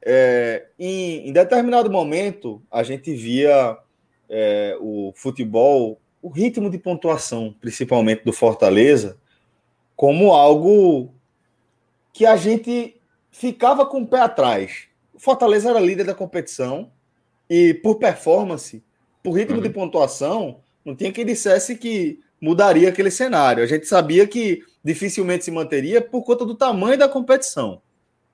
é, 0.01 0.69
em, 0.79 1.29
em, 1.29 1.33
determinado 1.33 1.91
momento 1.91 2.63
a 2.71 2.85
gente 2.85 3.13
via 3.13 3.77
é, 4.29 4.77
o 4.81 5.13
futebol, 5.15 6.01
o 6.21 6.29
ritmo 6.29 6.69
de 6.71 6.79
pontuação, 6.79 7.55
principalmente 7.61 8.25
do 8.25 8.33
Fortaleza, 8.33 9.17
como 9.97 10.33
algo 10.33 11.15
que 12.13 12.27
a 12.27 12.37
gente 12.37 13.01
ficava 13.31 13.87
com 13.87 14.03
o 14.03 14.07
pé 14.07 14.21
atrás. 14.21 14.89
O 15.15 15.19
Fortaleza 15.19 15.71
era 15.71 15.81
líder 15.81 16.05
da 16.05 16.15
competição 16.15 16.91
e 17.49 17.75
por 17.75 17.97
performance, 17.97 18.83
por 19.23 19.33
ritmo 19.33 19.57
uhum. 19.57 19.63
de 19.63 19.71
pontuação, 19.71 20.61
não 20.85 20.95
tinha 20.95 21.13
quem 21.13 21.25
dissesse 21.25 21.77
que 21.77 22.21
mudaria 22.41 22.89
aquele 22.89 23.11
cenário. 23.11 23.63
A 23.63 23.67
gente 23.67 23.87
sabia 23.87 24.27
que 24.27 24.63
dificilmente 24.83 25.45
se 25.45 25.51
manteria 25.51 26.01
por 26.01 26.23
conta 26.23 26.45
do 26.45 26.55
tamanho 26.55 26.99
da 26.99 27.09
competição, 27.09 27.83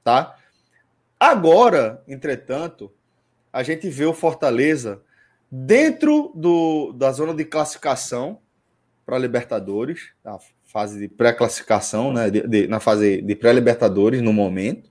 tá? 0.02 0.36
Agora, 1.18 2.02
entretanto, 2.06 2.92
a 3.52 3.62
gente 3.62 3.88
vê 3.88 4.04
o 4.04 4.12
Fortaleza 4.12 5.00
dentro 5.50 6.32
do, 6.34 6.92
da 6.92 7.12
zona 7.12 7.34
de 7.34 7.44
classificação 7.44 8.40
para 9.04 9.18
Libertadores, 9.18 10.10
tá? 10.22 10.38
fase 10.74 10.98
de 10.98 11.06
pré-classificação, 11.06 12.12
né, 12.12 12.28
de, 12.28 12.48
de, 12.48 12.66
na 12.66 12.80
fase 12.80 13.22
de 13.22 13.36
pré-libertadores 13.36 14.20
no 14.20 14.32
momento. 14.32 14.90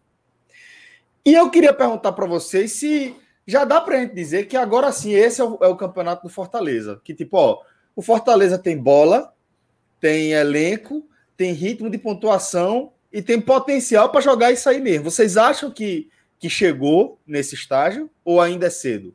E 1.25 1.33
eu 1.33 1.49
queria 1.49 1.73
perguntar 1.73 2.13
para 2.13 2.25
vocês 2.25 2.71
se 2.71 3.13
já 3.45 3.65
dá 3.65 3.81
para 3.81 3.97
a 3.97 3.99
gente 3.99 4.15
dizer 4.15 4.45
que 4.45 4.55
agora 4.55 4.91
sim 4.93 5.11
esse 5.11 5.41
é 5.41 5.43
o, 5.43 5.57
é 5.61 5.67
o, 5.67 5.75
campeonato 5.75 6.23
do 6.23 6.29
Fortaleza. 6.29 7.01
Que 7.03 7.13
tipo, 7.13 7.35
ó, 7.35 7.61
o 7.95 8.01
Fortaleza 8.01 8.57
tem 8.57 8.77
bola, 8.77 9.33
tem 9.99 10.31
elenco, 10.31 11.05
tem 11.35 11.51
ritmo 11.51 11.89
de 11.89 11.97
pontuação 11.97 12.93
e 13.11 13.21
tem 13.21 13.41
potencial 13.41 14.09
para 14.09 14.21
jogar 14.21 14.53
isso 14.53 14.69
aí 14.69 14.79
mesmo. 14.79 15.11
Vocês 15.11 15.35
acham 15.35 15.69
que, 15.69 16.09
que 16.39 16.49
chegou 16.49 17.19
nesse 17.27 17.55
estágio 17.55 18.09
ou 18.23 18.39
ainda 18.39 18.67
é 18.67 18.69
cedo? 18.69 19.13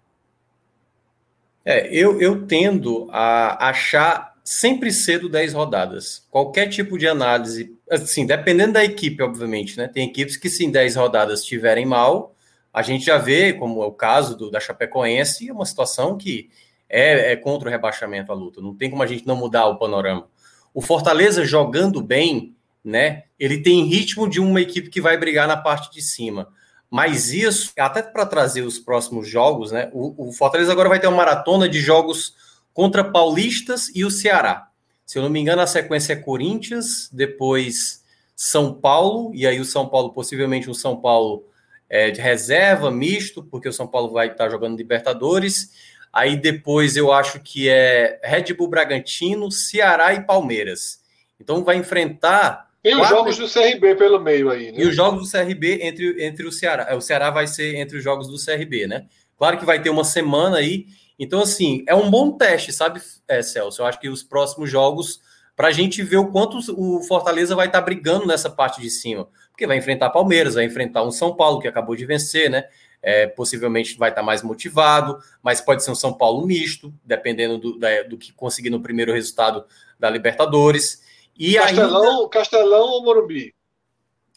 É, 1.70 1.86
eu, 1.92 2.18
eu 2.18 2.46
tendo 2.46 3.06
a 3.10 3.68
achar 3.68 4.34
sempre 4.42 4.90
cedo 4.90 5.28
10 5.28 5.52
rodadas. 5.52 6.26
Qualquer 6.30 6.68
tipo 6.68 6.96
de 6.96 7.06
análise, 7.06 7.76
assim, 7.90 8.24
dependendo 8.24 8.72
da 8.72 8.82
equipe, 8.82 9.22
obviamente, 9.22 9.76
né? 9.76 9.86
Tem 9.86 10.08
equipes 10.08 10.38
que, 10.38 10.48
se 10.48 10.64
em 10.64 10.70
10 10.70 10.96
rodadas 10.96 11.40
estiverem 11.40 11.84
mal, 11.84 12.34
a 12.72 12.80
gente 12.80 13.04
já 13.04 13.18
vê, 13.18 13.52
como 13.52 13.82
é 13.82 13.86
o 13.86 13.92
caso 13.92 14.34
do, 14.34 14.50
da 14.50 14.58
Chapecoense, 14.58 15.50
uma 15.50 15.66
situação 15.66 16.16
que 16.16 16.48
é, 16.88 17.32
é 17.32 17.36
contra 17.36 17.68
o 17.68 17.70
rebaixamento 17.70 18.32
a 18.32 18.34
luta. 18.34 18.62
Não 18.62 18.74
tem 18.74 18.88
como 18.88 19.02
a 19.02 19.06
gente 19.06 19.26
não 19.26 19.36
mudar 19.36 19.66
o 19.66 19.76
panorama. 19.76 20.26
O 20.72 20.80
Fortaleza 20.80 21.44
jogando 21.44 22.00
bem, 22.00 22.56
né? 22.82 23.24
Ele 23.38 23.60
tem 23.60 23.84
ritmo 23.84 24.26
de 24.26 24.40
uma 24.40 24.62
equipe 24.62 24.88
que 24.88 25.02
vai 25.02 25.18
brigar 25.18 25.46
na 25.46 25.58
parte 25.58 25.92
de 25.92 26.00
cima. 26.00 26.48
Mas 26.90 27.30
isso, 27.32 27.72
até 27.78 28.02
para 28.02 28.24
trazer 28.24 28.62
os 28.62 28.78
próximos 28.78 29.28
jogos, 29.28 29.72
né? 29.72 29.90
O, 29.92 30.28
o 30.28 30.32
Fortaleza 30.32 30.72
agora 30.72 30.88
vai 30.88 30.98
ter 30.98 31.06
uma 31.06 31.18
maratona 31.18 31.68
de 31.68 31.80
jogos 31.80 32.34
contra 32.72 33.04
Paulistas 33.04 33.90
e 33.94 34.04
o 34.04 34.10
Ceará. 34.10 34.68
Se 35.04 35.18
eu 35.18 35.22
não 35.22 35.30
me 35.30 35.40
engano, 35.40 35.62
a 35.62 35.66
sequência 35.66 36.12
é 36.12 36.16
Corinthians, 36.16 37.08
depois 37.12 38.04
São 38.36 38.72
Paulo, 38.72 39.32
e 39.34 39.46
aí 39.46 39.60
o 39.60 39.64
São 39.64 39.88
Paulo, 39.88 40.12
possivelmente 40.12 40.70
um 40.70 40.74
São 40.74 41.00
Paulo 41.00 41.44
é, 41.88 42.10
de 42.10 42.20
reserva, 42.20 42.90
misto, 42.90 43.42
porque 43.42 43.68
o 43.68 43.72
São 43.72 43.86
Paulo 43.86 44.12
vai 44.12 44.28
estar 44.28 44.48
jogando 44.50 44.76
Libertadores. 44.76 45.72
Aí 46.12 46.36
depois 46.36 46.96
eu 46.96 47.12
acho 47.12 47.40
que 47.40 47.68
é 47.68 48.20
Red 48.22 48.54
Bull 48.54 48.68
Bragantino, 48.68 49.50
Ceará 49.50 50.14
e 50.14 50.24
Palmeiras. 50.24 51.00
Então 51.40 51.64
vai 51.64 51.76
enfrentar. 51.76 52.67
E 52.90 52.94
os 52.94 53.08
jogos 53.08 53.36
do 53.36 53.48
CRB 53.48 53.94
pelo 53.94 54.20
meio 54.20 54.50
aí, 54.50 54.72
né? 54.72 54.82
E 54.82 54.86
os 54.86 54.94
jogos 54.94 55.22
do 55.22 55.30
CRB 55.30 55.80
entre, 55.82 56.24
entre 56.24 56.46
o 56.46 56.52
Ceará. 56.52 56.86
É, 56.88 56.94
o 56.94 57.00
Ceará 57.00 57.30
vai 57.30 57.46
ser 57.46 57.76
entre 57.76 57.98
os 57.98 58.04
jogos 58.04 58.28
do 58.28 58.36
CRB, 58.42 58.86
né? 58.86 59.06
Claro 59.36 59.58
que 59.58 59.64
vai 59.64 59.80
ter 59.80 59.90
uma 59.90 60.04
semana 60.04 60.58
aí 60.58 60.86
então, 61.18 61.40
assim, 61.40 61.84
é 61.88 61.94
um 61.94 62.08
bom 62.08 62.36
teste, 62.36 62.72
sabe, 62.72 63.00
é, 63.26 63.42
Celso? 63.42 63.82
Eu 63.82 63.86
acho 63.86 63.98
que 63.98 64.08
os 64.08 64.22
próximos 64.22 64.70
jogos, 64.70 65.20
para 65.56 65.68
a 65.68 65.72
gente 65.72 66.02
ver 66.02 66.18
o 66.18 66.30
quanto 66.30 66.58
o 66.76 67.02
Fortaleza 67.02 67.56
vai 67.56 67.66
estar 67.66 67.80
tá 67.80 67.84
brigando 67.84 68.26
nessa 68.26 68.48
parte 68.48 68.80
de 68.80 68.88
cima. 68.88 69.28
porque 69.50 69.66
vai 69.66 69.76
enfrentar 69.76 70.10
Palmeiras, 70.10 70.54
vai 70.54 70.64
enfrentar 70.64 71.02
um 71.02 71.10
São 71.10 71.34
Paulo 71.34 71.60
que 71.60 71.66
acabou 71.66 71.96
de 71.96 72.06
vencer, 72.06 72.48
né? 72.48 72.64
É, 73.02 73.26
possivelmente 73.26 73.96
vai 73.96 74.10
estar 74.10 74.22
mais 74.22 74.42
motivado, 74.42 75.18
mas 75.42 75.60
pode 75.60 75.84
ser 75.84 75.90
um 75.90 75.96
São 75.96 76.12
Paulo 76.12 76.46
misto, 76.46 76.92
dependendo 77.04 77.58
do, 77.58 77.78
da, 77.78 78.02
do 78.04 78.16
que 78.16 78.32
conseguir 78.32 78.70
no 78.70 78.80
primeiro 78.80 79.12
resultado 79.12 79.64
da 79.98 80.08
Libertadores. 80.08 81.02
E 81.38 81.54
Castelão, 81.54 82.16
ainda... 82.16 82.28
Castelão 82.30 82.88
ou 82.88 83.04
Morumbi? 83.04 83.54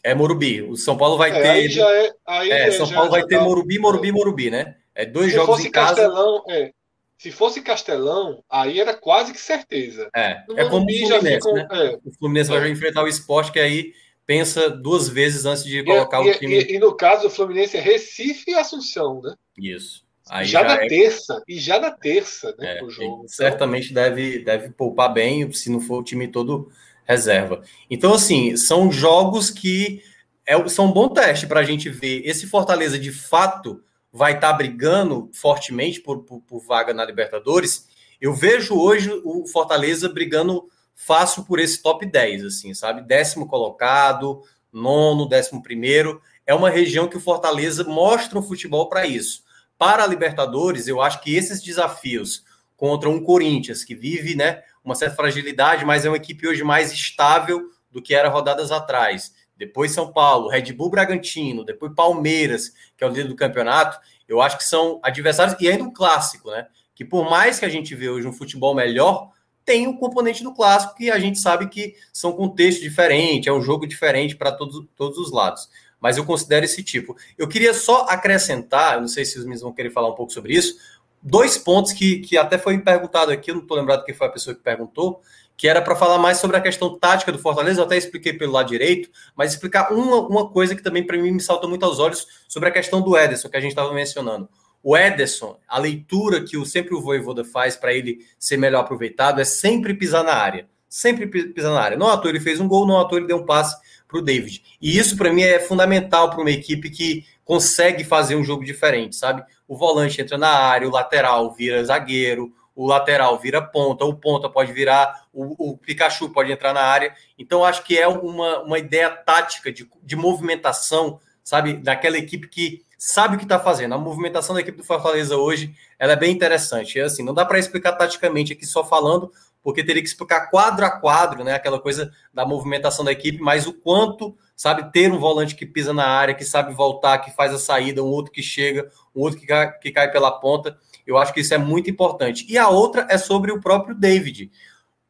É 0.04 0.14
Morumbi. 0.14 0.62
O 0.62 0.76
São 0.76 0.96
Paulo 0.96 1.16
vai 1.16 1.30
é, 1.30 1.42
ter. 1.42 1.48
Aí 1.48 1.68
já 1.68 1.90
é, 1.90 2.12
aí 2.26 2.50
é, 2.50 2.70
São 2.70 2.88
Paulo 2.88 3.10
vai 3.10 3.24
ter 3.24 3.38
tá... 3.38 3.44
Morumbi, 3.44 3.78
Morumbi, 3.78 4.12
Morumbi, 4.12 4.50
né? 4.50 4.76
É 4.94 5.04
dois 5.04 5.30
Se 5.30 5.36
jogos 5.36 5.64
em 5.64 5.70
casa. 5.70 5.96
Castelão, 5.96 6.44
é. 6.48 6.72
Se 7.18 7.30
fosse 7.30 7.62
Castelão, 7.62 8.42
aí 8.50 8.80
era 8.80 8.94
quase 8.94 9.32
que 9.32 9.40
certeza. 9.40 10.10
É, 10.14 10.42
é 10.56 10.64
como 10.68 10.86
o 10.86 10.92
Fluminense, 10.92 11.52
né? 11.52 11.68
É. 11.70 11.98
O 12.04 12.12
Fluminense 12.18 12.52
é. 12.52 12.58
vai 12.58 12.68
enfrentar 12.68 13.04
o 13.04 13.08
esporte, 13.08 13.52
que 13.52 13.60
aí 13.60 13.92
pensa 14.26 14.68
duas 14.68 15.08
vezes 15.08 15.44
antes 15.44 15.64
de 15.64 15.84
colocar 15.84 16.20
e, 16.24 16.30
o 16.30 16.38
time. 16.38 16.60
E, 16.60 16.74
e, 16.74 16.78
no 16.80 16.96
caso, 16.96 17.28
o 17.28 17.30
Fluminense 17.30 17.76
é 17.76 17.80
Recife 17.80 18.50
e 18.50 18.54
Assunção, 18.54 19.20
né? 19.22 19.34
Isso. 19.56 20.04
Aí 20.28 20.46
já, 20.46 20.62
já 20.62 20.68
na 20.68 20.84
é... 20.84 20.88
terça, 20.88 21.42
e 21.46 21.58
já 21.58 21.78
na 21.78 21.90
terça, 21.90 22.54
né? 22.58 22.78
É, 22.78 22.84
o 22.84 22.90
jogo. 22.90 23.24
Certamente 23.28 23.92
deve, 23.92 24.40
deve 24.40 24.70
poupar 24.70 25.12
bem, 25.12 25.50
se 25.52 25.70
não 25.70 25.80
for 25.80 26.00
o 26.00 26.04
time 26.04 26.26
todo 26.26 26.72
reserva. 27.04 27.62
Então, 27.90 28.14
assim, 28.14 28.56
são 28.56 28.90
jogos 28.90 29.50
que 29.50 30.02
é, 30.46 30.68
são 30.68 30.86
um 30.86 30.92
bom 30.92 31.08
teste 31.08 31.46
para 31.46 31.60
a 31.60 31.64
gente 31.64 31.88
ver 31.88 32.22
esse 32.24 32.46
Fortaleza 32.46 32.98
de 32.98 33.12
fato 33.12 33.82
vai 34.12 34.34
estar 34.34 34.50
tá 34.50 34.52
brigando 34.52 35.30
fortemente 35.32 36.00
por, 36.00 36.24
por, 36.24 36.40
por, 36.40 36.60
vaga 36.60 36.92
na 36.92 37.04
Libertadores. 37.04 37.86
Eu 38.20 38.34
vejo 38.34 38.78
hoje 38.78 39.10
o 39.24 39.46
Fortaleza 39.46 40.08
brigando 40.08 40.68
fácil 40.94 41.44
por 41.44 41.58
esse 41.58 41.82
top 41.82 42.04
10, 42.04 42.44
assim, 42.44 42.74
sabe? 42.74 43.02
Décimo 43.02 43.46
colocado, 43.46 44.42
nono, 44.72 45.28
décimo 45.28 45.62
primeiro. 45.62 46.20
É 46.46 46.54
uma 46.54 46.70
região 46.70 47.08
que 47.08 47.16
o 47.16 47.20
Fortaleza 47.20 47.84
mostra 47.84 48.38
um 48.38 48.42
futebol 48.42 48.88
para 48.88 49.06
isso. 49.06 49.42
Para 49.78 50.04
a 50.04 50.06
Libertadores, 50.06 50.86
eu 50.86 51.00
acho 51.00 51.20
que 51.22 51.34
esses 51.34 51.62
desafios 51.62 52.44
contra 52.76 53.08
um 53.08 53.22
Corinthians 53.22 53.84
que 53.84 53.94
vive, 53.94 54.34
né, 54.34 54.62
uma 54.84 54.94
certa 54.94 55.16
fragilidade, 55.16 55.84
mas 55.84 56.04
é 56.04 56.08
uma 56.08 56.16
equipe 56.16 56.46
hoje 56.46 56.64
mais 56.64 56.92
estável 56.92 57.70
do 57.90 58.02
que 58.02 58.14
era 58.14 58.28
rodadas 58.28 58.70
atrás 58.72 59.32
depois 59.62 59.92
São 59.92 60.12
Paulo, 60.12 60.48
Red 60.48 60.72
Bull 60.72 60.90
Bragantino, 60.90 61.64
depois 61.64 61.94
Palmeiras, 61.94 62.72
que 62.96 63.04
é 63.04 63.06
o 63.06 63.10
líder 63.10 63.28
do 63.28 63.36
campeonato, 63.36 63.96
eu 64.26 64.42
acho 64.42 64.58
que 64.58 64.64
são 64.64 64.98
adversários, 65.04 65.56
e 65.60 65.68
ainda 65.68 65.84
um 65.84 65.92
clássico, 65.92 66.50
né? 66.50 66.66
Que 66.94 67.04
por 67.04 67.30
mais 67.30 67.60
que 67.60 67.64
a 67.64 67.68
gente 67.68 67.94
vê 67.94 68.08
hoje 68.08 68.26
um 68.26 68.32
futebol 68.32 68.74
melhor, 68.74 69.30
tem 69.64 69.86
o 69.86 69.90
um 69.90 69.96
componente 69.96 70.42
do 70.42 70.52
clássico 70.52 70.96
que 70.96 71.12
a 71.12 71.18
gente 71.20 71.38
sabe 71.38 71.68
que 71.68 71.94
são 72.12 72.32
contextos 72.32 72.82
diferentes, 72.82 73.46
é 73.46 73.52
um 73.52 73.62
jogo 73.62 73.86
diferente 73.86 74.34
para 74.34 74.50
todos, 74.50 74.84
todos 74.96 75.16
os 75.18 75.30
lados. 75.30 75.68
Mas 76.00 76.16
eu 76.16 76.24
considero 76.24 76.64
esse 76.64 76.82
tipo. 76.82 77.16
Eu 77.38 77.46
queria 77.46 77.72
só 77.72 78.06
acrescentar, 78.08 79.00
não 79.00 79.06
sei 79.06 79.24
se 79.24 79.38
os 79.38 79.44
meninos 79.44 79.62
vão 79.62 79.72
querer 79.72 79.90
falar 79.90 80.08
um 80.08 80.16
pouco 80.16 80.32
sobre 80.32 80.54
isso, 80.54 80.76
dois 81.22 81.56
pontos 81.56 81.92
que, 81.92 82.18
que 82.18 82.36
até 82.36 82.58
foi 82.58 82.78
perguntado 82.78 83.30
aqui, 83.30 83.50
eu 83.50 83.54
não 83.54 83.62
estou 83.62 83.76
lembrado 83.76 84.04
quem 84.04 84.14
foi 84.14 84.26
a 84.26 84.30
pessoa 84.30 84.54
que 84.54 84.62
perguntou, 84.62 85.20
que 85.56 85.68
era 85.68 85.80
para 85.80 85.94
falar 85.94 86.18
mais 86.18 86.38
sobre 86.38 86.56
a 86.56 86.60
questão 86.60 86.98
tática 86.98 87.30
do 87.30 87.38
Fortaleza, 87.38 87.80
eu 87.80 87.84
até 87.84 87.96
expliquei 87.96 88.32
pelo 88.32 88.52
lado 88.52 88.68
direito, 88.68 89.10
mas 89.36 89.52
explicar 89.52 89.92
uma, 89.92 90.26
uma 90.26 90.50
coisa 90.50 90.74
que 90.74 90.82
também 90.82 91.06
para 91.06 91.16
mim 91.16 91.30
me 91.30 91.40
salta 91.40 91.68
muito 91.68 91.84
aos 91.84 91.98
olhos 91.98 92.26
sobre 92.48 92.68
a 92.68 92.72
questão 92.72 93.00
do 93.00 93.16
Ederson, 93.16 93.48
que 93.48 93.56
a 93.56 93.60
gente 93.60 93.70
estava 93.70 93.92
mencionando. 93.94 94.48
O 94.82 94.96
Ederson, 94.96 95.58
a 95.68 95.78
leitura 95.78 96.42
que 96.42 96.56
o, 96.56 96.66
sempre 96.66 96.94
o 96.94 97.00
Voivoda 97.00 97.44
faz 97.44 97.76
para 97.76 97.94
ele 97.94 98.26
ser 98.38 98.56
melhor 98.56 98.80
aproveitado 98.80 99.40
é 99.40 99.44
sempre 99.44 99.94
pisar 99.94 100.24
na 100.24 100.34
área. 100.34 100.66
Sempre 100.88 101.26
pisar 101.26 101.72
na 101.72 101.80
área. 101.80 101.96
Não 101.96 102.08
à 102.08 102.18
toa 102.18 102.30
ele 102.30 102.40
fez 102.40 102.58
um 102.58 102.66
gol, 102.66 102.86
não 102.86 102.98
à 102.98 103.04
toa 103.04 103.18
ele 103.18 103.28
deu 103.28 103.36
um 103.36 103.46
passe 103.46 103.76
para 104.08 104.18
o 104.18 104.22
David. 104.22 104.62
E 104.80 104.98
isso 104.98 105.16
para 105.16 105.32
mim 105.32 105.42
é 105.42 105.60
fundamental 105.60 106.30
para 106.30 106.40
uma 106.40 106.50
equipe 106.50 106.90
que 106.90 107.24
consegue 107.44 108.02
fazer 108.04 108.34
um 108.34 108.44
jogo 108.44 108.64
diferente, 108.64 109.16
sabe? 109.16 109.44
O 109.72 109.76
volante 109.76 110.20
entra 110.20 110.36
na 110.36 110.50
área, 110.50 110.86
o 110.86 110.90
lateral 110.90 111.50
vira 111.50 111.82
zagueiro, 111.82 112.52
o 112.76 112.86
lateral 112.86 113.38
vira 113.38 113.62
ponta, 113.62 114.04
o 114.04 114.14
ponta 114.14 114.46
pode 114.46 114.70
virar, 114.70 115.24
o, 115.32 115.70
o 115.70 115.78
Pikachu 115.78 116.28
pode 116.28 116.52
entrar 116.52 116.74
na 116.74 116.82
área. 116.82 117.14
Então, 117.38 117.64
acho 117.64 117.82
que 117.82 117.98
é 117.98 118.06
uma, 118.06 118.60
uma 118.60 118.78
ideia 118.78 119.08
tática 119.08 119.72
de, 119.72 119.88
de 120.02 120.14
movimentação, 120.14 121.18
sabe, 121.42 121.72
daquela 121.78 122.18
equipe 122.18 122.48
que 122.48 122.84
sabe 122.98 123.36
o 123.36 123.38
que 123.38 123.46
está 123.46 123.58
fazendo. 123.58 123.94
A 123.94 123.98
movimentação 123.98 124.54
da 124.54 124.60
equipe 124.60 124.76
do 124.76 124.84
Fortaleza 124.84 125.38
hoje 125.38 125.74
ela 125.98 126.12
é 126.12 126.16
bem 126.16 126.32
interessante. 126.32 127.00
É 127.00 127.04
assim, 127.04 127.22
não 127.22 127.32
dá 127.32 127.46
para 127.46 127.58
explicar 127.58 127.92
taticamente 127.92 128.52
aqui 128.52 128.66
só 128.66 128.84
falando, 128.84 129.32
porque 129.62 129.82
teria 129.82 130.02
que 130.02 130.08
explicar 130.08 130.50
quadro 130.50 130.84
a 130.84 130.90
quadro, 130.90 131.44
né? 131.44 131.54
Aquela 131.54 131.80
coisa 131.80 132.12
da 132.30 132.44
movimentação 132.44 133.06
da 133.06 133.12
equipe, 133.12 133.40
mas 133.40 133.66
o 133.66 133.72
quanto, 133.72 134.36
sabe, 134.62 134.92
ter 134.92 135.12
um 135.12 135.18
volante 135.18 135.56
que 135.56 135.66
pisa 135.66 135.92
na 135.92 136.06
área, 136.06 136.36
que 136.36 136.44
sabe 136.44 136.72
voltar, 136.72 137.18
que 137.18 137.32
faz 137.32 137.52
a 137.52 137.58
saída, 137.58 138.00
um 138.00 138.06
outro 138.06 138.30
que 138.30 138.40
chega, 138.40 138.88
um 139.12 139.22
outro 139.22 139.40
que 139.40 139.44
cai, 139.44 139.76
que 139.76 139.90
cai 139.90 140.08
pela 140.12 140.30
ponta. 140.30 140.78
Eu 141.04 141.18
acho 141.18 141.34
que 141.34 141.40
isso 141.40 141.52
é 141.52 141.58
muito 141.58 141.90
importante. 141.90 142.46
E 142.48 142.56
a 142.56 142.68
outra 142.68 143.04
é 143.10 143.18
sobre 143.18 143.50
o 143.50 143.60
próprio 143.60 143.92
David. 143.92 144.52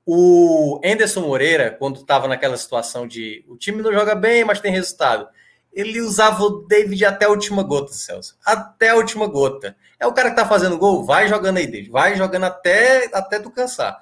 O 0.07 0.81
Anderson 0.83 1.21
Moreira, 1.21 1.71
quando 1.71 2.01
estava 2.01 2.27
naquela 2.27 2.57
situação 2.57 3.07
de 3.07 3.45
o 3.47 3.55
time 3.55 3.83
não 3.83 3.93
joga 3.93 4.15
bem, 4.15 4.43
mas 4.43 4.59
tem 4.59 4.73
resultado, 4.73 5.29
ele 5.71 6.01
usava 6.01 6.43
o 6.45 6.67
David 6.67 7.05
até 7.05 7.27
a 7.27 7.29
última 7.29 7.63
gota, 7.63 7.93
Celso. 7.93 8.39
Até 8.43 8.89
a 8.89 8.97
última 8.97 9.27
gota. 9.27 9.77
É 10.01 10.07
o 10.07 10.15
cara 10.15 10.31
que 10.31 10.37
tá 10.37 10.49
fazendo 10.49 10.79
gol, 10.79 11.05
vai 11.05 11.29
jogando 11.29 11.59
aí, 11.59 11.67
David. 11.67 11.91
Vai 11.91 12.17
jogando 12.17 12.45
até, 12.45 13.11
até 13.13 13.39
tu 13.39 13.51
cansar. 13.51 14.01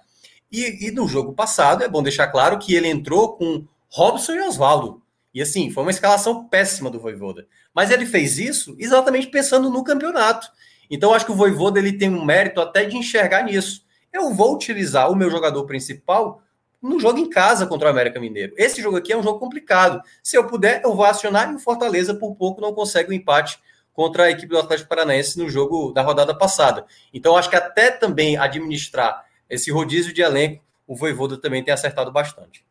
E, 0.51 0.87
e 0.87 0.91
no 0.93 1.09
jogo 1.09 1.33
passado, 1.33 1.83
é 1.83 1.89
bom 1.89 2.05
deixar 2.05 2.29
claro 2.29 2.57
que 2.57 2.73
ele 2.73 2.87
entrou 2.87 3.37
com 3.37 3.67
Robson 3.89 4.35
e 4.35 4.43
Oswaldo. 4.43 5.03
E 5.33 5.41
assim, 5.41 5.71
foi 5.71 5.83
uma 5.83 5.91
escalação 5.91 6.49
péssima 6.49 6.91
do 6.91 7.01
Voivoda. 7.01 7.47
Mas 7.75 7.91
ele 7.91 8.05
fez 8.05 8.39
isso 8.39 8.75
exatamente 8.79 9.29
pensando 9.29 9.71
no 9.71 9.85
campeonato. 9.85 10.51
Então, 10.91 11.15
acho 11.15 11.25
que 11.25 11.33
o 11.33 11.37
Voivoda 11.37 11.79
ele 11.79 11.93
tem 11.93 12.09
um 12.11 12.25
mérito 12.25 12.61
até 12.61 12.85
de 12.85 12.97
enxergar 12.97 13.45
nisso. 13.45 13.85
Eu 14.13 14.35
vou 14.35 14.55
utilizar 14.55 15.11
o 15.11 15.15
meu 15.15 15.31
jogador 15.31 15.65
principal 15.65 16.43
no 16.83 16.99
jogo 16.99 17.19
em 17.19 17.29
casa 17.29 17.67
contra 17.67 17.89
o 17.89 17.91
América 17.91 18.19
Mineiro. 18.19 18.55
Esse 18.57 18.83
jogo 18.83 18.97
aqui 18.97 19.13
é 19.13 19.17
um 19.17 19.23
jogo 19.23 19.39
complicado. 19.39 20.03
Se 20.23 20.37
eu 20.37 20.47
puder, 20.47 20.83
eu 20.83 20.95
vou 20.95 21.05
acionar 21.05 21.51
e 21.53 21.55
o 21.55 21.59
Fortaleza, 21.59 22.15
por 22.15 22.35
pouco, 22.35 22.61
não 22.61 22.73
consegue 22.73 23.11
o 23.11 23.13
um 23.13 23.15
empate 23.15 23.61
contra 23.93 24.25
a 24.25 24.31
equipe 24.31 24.49
do 24.49 24.59
Atlético 24.59 24.89
Paranaense 24.89 25.39
no 25.39 25.49
jogo 25.49 25.93
da 25.93 26.03
rodada 26.03 26.35
passada. 26.35 26.87
Então, 27.13 27.37
acho 27.37 27.51
que 27.51 27.57
até 27.57 27.91
também 27.91 28.37
administrar 28.37 29.25
esse 29.49 29.71
rodízio 29.71 30.13
de 30.13 30.23
elenco, 30.23 30.65
o 30.87 30.97
Voivoda 30.97 31.37
também 31.37 31.63
tem 31.63 31.73
acertado 31.73 32.11
bastante. 32.11 32.65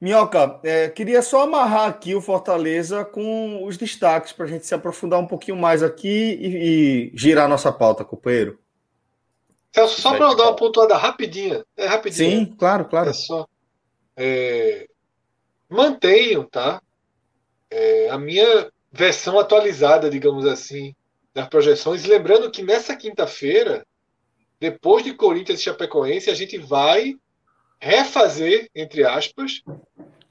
Minhoca, 0.00 0.60
é, 0.62 0.90
queria 0.90 1.22
só 1.22 1.44
amarrar 1.44 1.88
aqui 1.88 2.14
o 2.14 2.20
Fortaleza 2.20 3.04
com 3.04 3.64
os 3.64 3.78
destaques 3.78 4.32
para 4.32 4.44
a 4.44 4.48
gente 4.48 4.66
se 4.66 4.74
aprofundar 4.74 5.18
um 5.18 5.26
pouquinho 5.26 5.56
mais 5.56 5.82
aqui 5.82 6.08
e, 6.08 7.10
e 7.10 7.12
girar 7.14 7.48
nossa 7.48 7.72
pauta, 7.72 8.04
companheiro. 8.04 8.58
Celso, 9.74 10.00
só 10.00 10.14
para 10.16 10.26
eu 10.26 10.36
dar 10.36 10.44
uma 10.44 10.56
pontuada 10.56 10.96
rapidinha. 10.96 11.64
É 11.76 11.86
rapidinho. 11.86 12.46
Sim, 12.46 12.54
claro, 12.56 12.86
claro. 12.86 13.10
É 13.10 13.12
só. 13.12 13.46
É, 14.16 14.86
mantenho, 15.68 16.44
tá? 16.44 16.80
É, 17.70 18.08
a 18.10 18.18
minha 18.18 18.70
versão 18.92 19.38
atualizada, 19.38 20.08
digamos 20.08 20.46
assim, 20.46 20.94
das 21.34 21.48
projeções. 21.48 22.04
Lembrando 22.04 22.50
que 22.50 22.62
nessa 22.62 22.96
quinta-feira, 22.96 23.86
depois 24.58 25.04
de 25.04 25.14
Corinthians 25.14 25.60
e 25.60 25.64
Chapecoense, 25.64 26.30
a 26.30 26.34
gente 26.34 26.56
vai 26.58 27.14
refazer, 27.80 28.68
entre 28.74 29.04
aspas, 29.04 29.62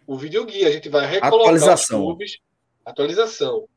o 0.05 0.17
videoguia. 0.17 0.67
A 0.67 0.71
gente 0.71 0.89
vai 0.89 1.05
recolocar 1.05 1.39
atualização. 1.39 1.99
os 1.99 2.05
clubes. 2.05 2.37
Atualização. 2.85 3.67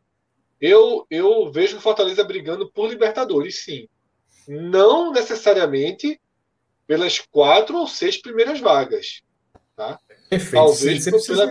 Eu, 0.61 1.07
eu 1.11 1.51
vejo 1.51 1.77
o 1.77 1.81
Fortaleza 1.81 2.25
brigando 2.25 2.71
por 2.71 2.91
Libertadores, 2.91 3.65
sim. 3.65 3.89
Não 4.47 5.13
necessariamente 5.13 6.21
pelas 6.87 7.19
quatro 7.19 7.77
ou 7.79 7.87
seis 7.87 8.21
primeiras 8.21 8.61
vagas. 8.61 9.23
Tá? 9.77 9.99
Perfeito. 10.29 10.55
Talvez 10.55 11.27
pela, 11.27 11.51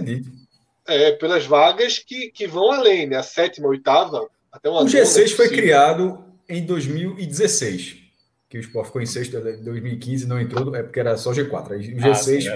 é, 0.87 1.11
pelas 1.13 1.45
vagas 1.45 1.99
que, 1.99 2.29
que 2.31 2.47
vão 2.47 2.71
além, 2.71 3.07
né? 3.07 3.17
A 3.17 3.23
sétima, 3.23 3.67
a 3.67 3.69
oitava, 3.69 4.27
até 4.51 4.69
uma 4.69 4.81
O 4.81 4.85
G6 4.85 5.35
foi 5.35 5.49
criado 5.49 6.23
em 6.49 6.65
2016 6.65 8.06
que 8.49 8.57
o 8.57 8.61
Sport 8.61 8.87
ficou 8.87 9.01
em 9.01 9.05
sexto 9.05 9.37
em 9.37 9.63
2015 9.63 10.25
não 10.25 10.39
entrou, 10.39 10.73
é 10.75 10.83
porque 10.83 10.99
era 10.99 11.17
só 11.17 11.31
G4. 11.31 11.71
Aí 11.71 11.93
o 11.93 11.97
G6 11.97 12.09
ah, 12.09 12.15
sim, 12.15 12.47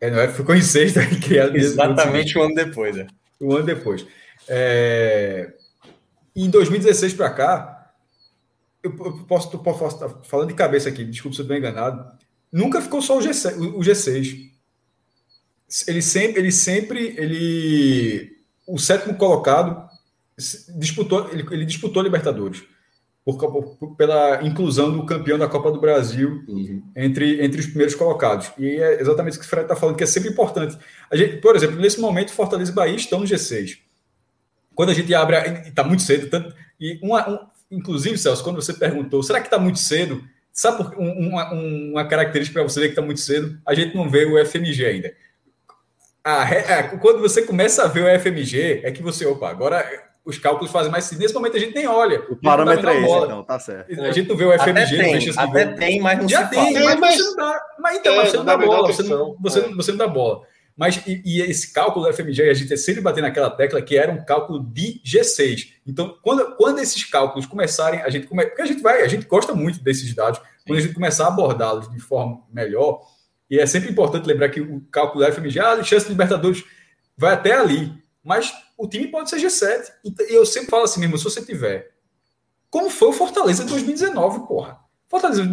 é, 0.00 0.10
não 0.10 0.20
é, 0.20 0.28
ficou 0.28 0.54
em 0.54 0.62
sexto 0.62 1.00
criado 1.24 1.56
Exatamente 1.56 2.38
um 2.38 2.42
ano 2.42 2.54
depois. 2.54 2.96
É. 2.96 3.06
Um 3.40 3.52
ano 3.52 3.66
depois. 3.66 4.06
É, 4.48 5.52
em 6.34 6.48
2016 6.48 7.14
para 7.14 7.30
cá, 7.30 7.92
eu, 8.82 8.92
posso, 9.26 9.54
eu 9.54 9.58
posso 9.58 9.86
estar 9.86 10.08
falando 10.22 10.48
de 10.48 10.54
cabeça 10.54 10.88
aqui, 10.88 11.04
desculpa 11.04 11.34
se 11.34 11.42
eu 11.42 11.44
estou 11.44 11.56
enganado. 11.56 12.10
Nunca 12.50 12.80
ficou 12.80 13.02
só 13.02 13.18
o 13.18 13.20
G6, 13.20 13.56
o, 13.58 13.78
o 13.78 13.80
G6. 13.80 14.48
Ele 15.86 16.00
sempre, 16.00 16.40
ele 16.40 16.52
sempre, 16.52 17.14
ele, 17.18 18.38
o 18.66 18.78
sétimo 18.78 19.14
colocado 19.16 19.88
disputou, 20.78 21.28
ele, 21.30 21.44
ele 21.50 21.66
disputou 21.66 22.02
Libertadores. 22.02 22.62
Por, 23.24 23.76
por, 23.76 23.96
pela 23.96 24.42
inclusão 24.42 24.90
do 24.90 25.04
campeão 25.04 25.38
da 25.38 25.46
Copa 25.46 25.70
do 25.70 25.80
Brasil 25.80 26.42
uhum. 26.48 26.82
entre, 26.96 27.44
entre 27.44 27.60
os 27.60 27.66
primeiros 27.66 27.94
colocados. 27.94 28.50
E 28.58 28.66
é 28.66 29.00
exatamente 29.00 29.32
isso 29.32 29.40
que 29.40 29.46
o 29.46 29.48
Fred 29.48 29.64
está 29.64 29.76
falando, 29.76 29.96
que 29.96 30.04
é 30.04 30.06
sempre 30.06 30.30
importante. 30.30 30.78
A 31.10 31.16
gente, 31.16 31.36
por 31.36 31.54
exemplo, 31.54 31.76
nesse 31.76 32.00
momento, 32.00 32.32
Fortaleza 32.32 32.70
e 32.70 32.74
Bahia 32.74 32.96
estão 32.96 33.20
no 33.20 33.26
G6. 33.26 33.78
Quando 34.74 34.90
a 34.90 34.94
gente 34.94 35.12
abre, 35.14 35.36
está 35.68 35.84
muito 35.84 36.02
cedo, 36.02 36.30
tanto, 36.30 36.54
e 36.80 36.98
uma, 37.02 37.28
um, 37.28 37.38
inclusive, 37.70 38.16
Celso, 38.16 38.44
quando 38.44 38.56
você 38.56 38.72
perguntou, 38.72 39.22
será 39.22 39.40
que 39.40 39.46
está 39.46 39.58
muito 39.58 39.78
cedo? 39.78 40.22
Sabe 40.52 40.78
por, 40.78 40.94
uma, 40.96 41.52
uma 41.52 42.04
característica 42.06 42.58
para 42.58 42.68
você 42.68 42.80
ver 42.80 42.86
que 42.86 42.92
está 42.92 43.02
muito 43.02 43.20
cedo? 43.20 43.60
A 43.66 43.74
gente 43.74 43.94
não 43.94 44.08
vê 44.08 44.24
o 44.24 44.44
FMG 44.44 44.86
ainda. 44.86 45.12
A, 46.24 46.42
a, 46.42 46.82
quando 46.98 47.20
você 47.20 47.42
começa 47.42 47.84
a 47.84 47.88
ver 47.88 48.04
o 48.04 48.20
FMG, 48.20 48.80
é 48.84 48.90
que 48.90 49.02
você, 49.02 49.26
opa, 49.26 49.50
agora 49.50 50.07
os 50.28 50.36
cálculos 50.36 50.70
fazem 50.70 50.92
mais 50.92 51.04
sentido. 51.04 51.22
Nesse 51.22 51.32
momento 51.32 51.56
a 51.56 51.60
gente 51.60 51.74
nem 51.74 51.86
olha. 51.86 52.20
O 52.28 52.36
parâmetro 52.36 52.90
é 52.90 53.00
esse, 53.00 53.24
então, 53.24 53.42
tá 53.42 53.58
certo. 53.58 53.98
A 54.02 54.12
gente 54.12 54.28
não 54.28 54.36
vê 54.36 54.44
o 54.44 54.52
FMG, 54.52 55.00
até 55.00 55.08
tem, 55.08 55.32
até 55.34 55.66
tem 55.66 56.00
mas 56.00 56.18
não 56.18 56.28
Já 56.28 56.46
tem, 56.46 56.74
mas, 56.74 57.00
mas, 57.00 57.16
você 57.16 57.22
não 57.22 57.36
dá. 57.36 57.60
Mas 57.78 57.96
então, 57.96 58.20
é, 58.20 58.26
você 58.26 58.36
não 58.36 58.44
dá 58.44 58.58
bola, 58.58 58.92
você 58.92 59.02
não, 59.02 59.36
você, 59.40 59.60
é. 59.60 59.68
você 59.74 59.90
não 59.90 59.98
dá 59.98 60.06
bola. 60.06 60.42
Mas 60.76 61.02
e, 61.06 61.22
e, 61.24 61.40
esse 61.40 61.72
cálculo 61.72 62.06
do 62.06 62.12
FMG, 62.12 62.42
a 62.42 62.54
gente 62.54 62.76
sempre 62.76 63.00
bater 63.00 63.22
naquela 63.22 63.48
tecla 63.48 63.80
que 63.80 63.96
era 63.96 64.12
um 64.12 64.22
cálculo 64.22 64.62
de 64.62 65.00
G6. 65.02 65.70
Então, 65.86 66.14
quando, 66.22 66.54
quando 66.56 66.78
esses 66.80 67.02
cálculos 67.04 67.46
começarem, 67.46 68.02
a 68.02 68.10
gente 68.10 68.26
come, 68.26 68.44
porque 68.44 68.62
a 68.62 68.66
gente 68.66 68.82
vai, 68.82 69.02
a 69.02 69.08
gente 69.08 69.26
gosta 69.26 69.54
muito 69.54 69.82
desses 69.82 70.14
dados, 70.14 70.40
quando 70.66 70.78
a 70.78 70.82
gente 70.82 70.94
começar 70.94 71.24
a 71.24 71.28
abordá-los 71.28 71.90
de 71.90 71.98
forma 71.98 72.42
melhor, 72.52 73.00
e 73.50 73.58
é 73.58 73.64
sempre 73.64 73.90
importante 73.90 74.26
lembrar 74.26 74.50
que 74.50 74.60
o 74.60 74.82
cálculo 74.90 75.24
do 75.24 75.32
FMG, 75.32 75.58
ah, 75.58 75.72
a 75.72 75.82
chance 75.82 76.04
de 76.04 76.12
Libertadores 76.12 76.62
vai 77.16 77.32
até 77.32 77.54
ali, 77.54 77.90
mas 78.22 78.52
o 78.78 78.88
time 78.88 79.08
pode 79.08 79.28
ser 79.28 79.38
G7. 79.38 79.90
E 80.30 80.34
eu 80.34 80.46
sempre 80.46 80.70
falo 80.70 80.84
assim 80.84 81.00
mesmo, 81.00 81.18
se 81.18 81.24
você 81.24 81.44
tiver. 81.44 81.90
Como 82.70 82.88
foi 82.88 83.08
o 83.08 83.12
Fortaleza 83.12 83.64
de 83.64 83.70
2019, 83.70 84.46
porra. 84.46 84.78
Fortaleza 85.08 85.44
de 85.44 85.52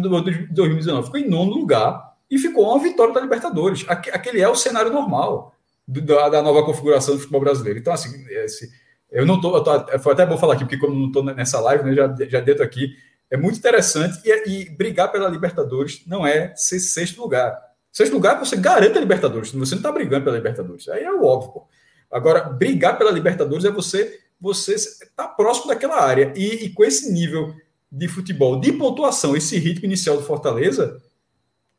2019 0.52 1.06
ficou 1.06 1.20
em 1.20 1.28
nono 1.28 1.52
lugar 1.52 2.14
e 2.30 2.38
ficou 2.38 2.70
uma 2.70 2.82
vitória 2.82 3.12
da 3.12 3.20
Libertadores. 3.20 3.84
Aquele 3.88 4.40
é 4.40 4.48
o 4.48 4.54
cenário 4.54 4.92
normal 4.92 5.54
da, 5.88 6.42
nova 6.42 6.64
configuração 6.64 7.14
do 7.14 7.20
futebol 7.20 7.40
brasileiro. 7.40 7.78
Então, 7.78 7.92
assim, 7.92 8.10
esse, 8.28 8.70
eu 9.10 9.26
não 9.26 9.40
tô, 9.40 9.56
eu 9.56 9.64
tô, 9.64 9.98
Foi 9.98 10.12
até 10.12 10.24
bom 10.24 10.36
falar 10.36 10.54
aqui, 10.54 10.64
porque 10.64 10.78
como 10.78 10.94
não 10.94 11.06
estou 11.08 11.24
nessa 11.24 11.60
live, 11.60 11.84
né, 11.84 11.94
já, 11.94 12.14
já 12.28 12.40
dentro 12.40 12.62
aqui, 12.62 12.94
é 13.30 13.36
muito 13.36 13.58
interessante. 13.58 14.20
E, 14.24 14.48
e, 14.48 14.70
brigar 14.70 15.10
pela 15.10 15.28
Libertadores 15.28 16.02
não 16.06 16.26
é 16.26 16.54
ser 16.54 16.78
sexto 16.78 17.20
lugar. 17.20 17.56
Sexto 17.90 18.12
lugar, 18.12 18.38
você 18.38 18.56
garante 18.56 18.98
a 18.98 19.00
Libertadores. 19.00 19.52
Você 19.52 19.74
não 19.74 19.78
está 19.78 19.90
brigando 19.90 20.24
pela 20.24 20.36
Libertadores. 20.36 20.88
Aí 20.88 21.02
é 21.02 21.12
o 21.12 21.24
óbvio, 21.24 21.52
pô. 21.52 21.68
Agora, 22.10 22.42
brigar 22.44 22.96
pela 22.96 23.10
Libertadores 23.10 23.64
é 23.64 23.70
você 23.70 24.20
você 24.40 24.74
estar 24.74 25.06
tá 25.14 25.28
próximo 25.28 25.68
daquela 25.68 26.00
área. 26.00 26.32
E, 26.36 26.66
e, 26.66 26.70
com 26.70 26.84
esse 26.84 27.10
nível 27.12 27.54
de 27.90 28.08
futebol, 28.08 28.60
de 28.60 28.72
pontuação, 28.72 29.36
esse 29.36 29.58
ritmo 29.58 29.86
inicial 29.86 30.16
do 30.16 30.22
Fortaleza, 30.22 31.02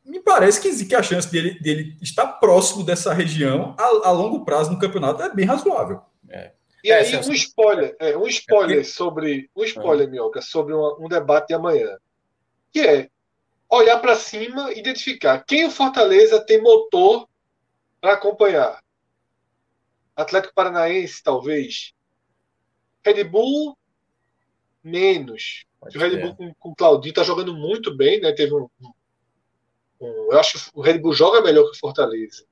me 0.04 0.20
parece 0.20 0.60
que, 0.60 0.84
que 0.84 0.94
a 0.94 1.02
chance 1.02 1.30
dele, 1.30 1.58
dele 1.60 1.96
estar 2.02 2.26
próximo 2.26 2.82
dessa 2.82 3.12
região 3.12 3.74
a, 3.78 4.08
a 4.08 4.10
longo 4.10 4.44
prazo 4.44 4.72
no 4.72 4.78
campeonato 4.78 5.22
é 5.22 5.32
bem 5.32 5.46
razoável. 5.46 6.00
É. 6.28 6.52
E 6.82 6.92
aí, 6.92 7.12
é, 7.12 7.20
um 7.20 7.32
spoiler, 7.32 7.96
é, 7.98 8.16
um 8.16 8.26
spoiler 8.26 8.80
é 8.80 8.84
sobre. 8.84 9.50
Um 9.54 9.64
spoiler, 9.64 10.08
Minhoca, 10.08 10.40
sobre 10.40 10.72
um, 10.74 10.96
um 11.00 11.08
debate 11.08 11.48
de 11.48 11.54
amanhã. 11.54 11.96
Que 12.72 12.80
é 12.80 13.08
olhar 13.68 13.98
para 13.98 14.14
cima 14.14 14.72
e 14.72 14.78
identificar 14.78 15.44
quem 15.46 15.66
o 15.66 15.70
Fortaleza 15.70 16.40
tem 16.40 16.62
motor 16.62 17.28
para 18.00 18.14
acompanhar. 18.14 18.80
Atlético 20.22 20.54
Paranaense, 20.54 21.22
talvez. 21.22 21.92
Red 23.04 23.24
Bull, 23.24 23.76
menos. 24.82 25.64
o 25.80 25.98
Red 25.98 26.20
Bull 26.20 26.34
com, 26.34 26.54
com 26.54 26.68
o 26.70 26.74
Claudinho 26.74 27.12
está 27.12 27.22
jogando 27.22 27.54
muito 27.54 27.96
bem, 27.96 28.20
né? 28.20 28.32
Teve 28.32 28.54
um, 28.54 28.68
um, 30.00 30.32
Eu 30.32 30.38
acho 30.38 30.58
que 30.58 30.70
o 30.74 30.80
Red 30.80 30.98
Bull 30.98 31.12
joga 31.12 31.40
melhor 31.40 31.64
que 31.64 31.76
o 31.76 31.80
Fortaleza. 31.80 32.44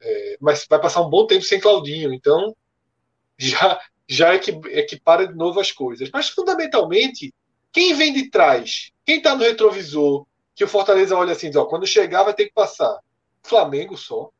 É, 0.00 0.36
mas 0.40 0.66
vai 0.68 0.80
passar 0.80 1.00
um 1.00 1.08
bom 1.08 1.26
tempo 1.26 1.42
sem 1.42 1.58
Claudinho, 1.58 2.12
então 2.12 2.54
já, 3.38 3.80
já 4.06 4.34
é 4.34 4.38
que, 4.38 4.50
é 4.68 4.82
que 4.82 5.00
para 5.00 5.26
de 5.26 5.34
novo 5.34 5.60
as 5.60 5.72
coisas. 5.72 6.10
Mas 6.12 6.28
fundamentalmente, 6.28 7.32
quem 7.72 7.94
vem 7.94 8.12
de 8.12 8.30
trás, 8.30 8.92
quem 9.06 9.16
está 9.16 9.34
no 9.34 9.42
retrovisor, 9.42 10.26
que 10.54 10.62
o 10.62 10.68
Fortaleza 10.68 11.16
olha 11.16 11.32
assim, 11.32 11.50
ó, 11.56 11.64
quando 11.64 11.86
chegar 11.86 12.24
vai 12.24 12.34
ter 12.34 12.46
que 12.46 12.52
passar. 12.52 12.98
Flamengo 13.42 13.96
só. 13.96 14.30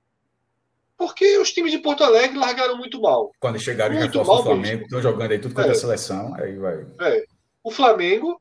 Porque 0.96 1.38
os 1.38 1.52
times 1.52 1.72
de 1.72 1.78
Porto 1.78 2.04
Alegre 2.04 2.38
largaram 2.38 2.76
muito 2.76 3.00
mal. 3.00 3.32
Quando 3.40 3.58
chegaram 3.58 3.94
muito 3.96 4.18
reforços 4.18 4.44
do 4.44 4.50
Flamengo, 4.50 4.82
estão 4.84 5.02
jogando 5.02 5.32
aí 5.32 5.38
tudo 5.38 5.54
quanto 5.54 5.68
é. 5.68 5.72
a 5.72 5.74
seleção, 5.74 6.34
aí 6.34 6.56
vai. 6.56 6.86
É. 7.00 7.24
O 7.62 7.70
Flamengo, 7.70 8.40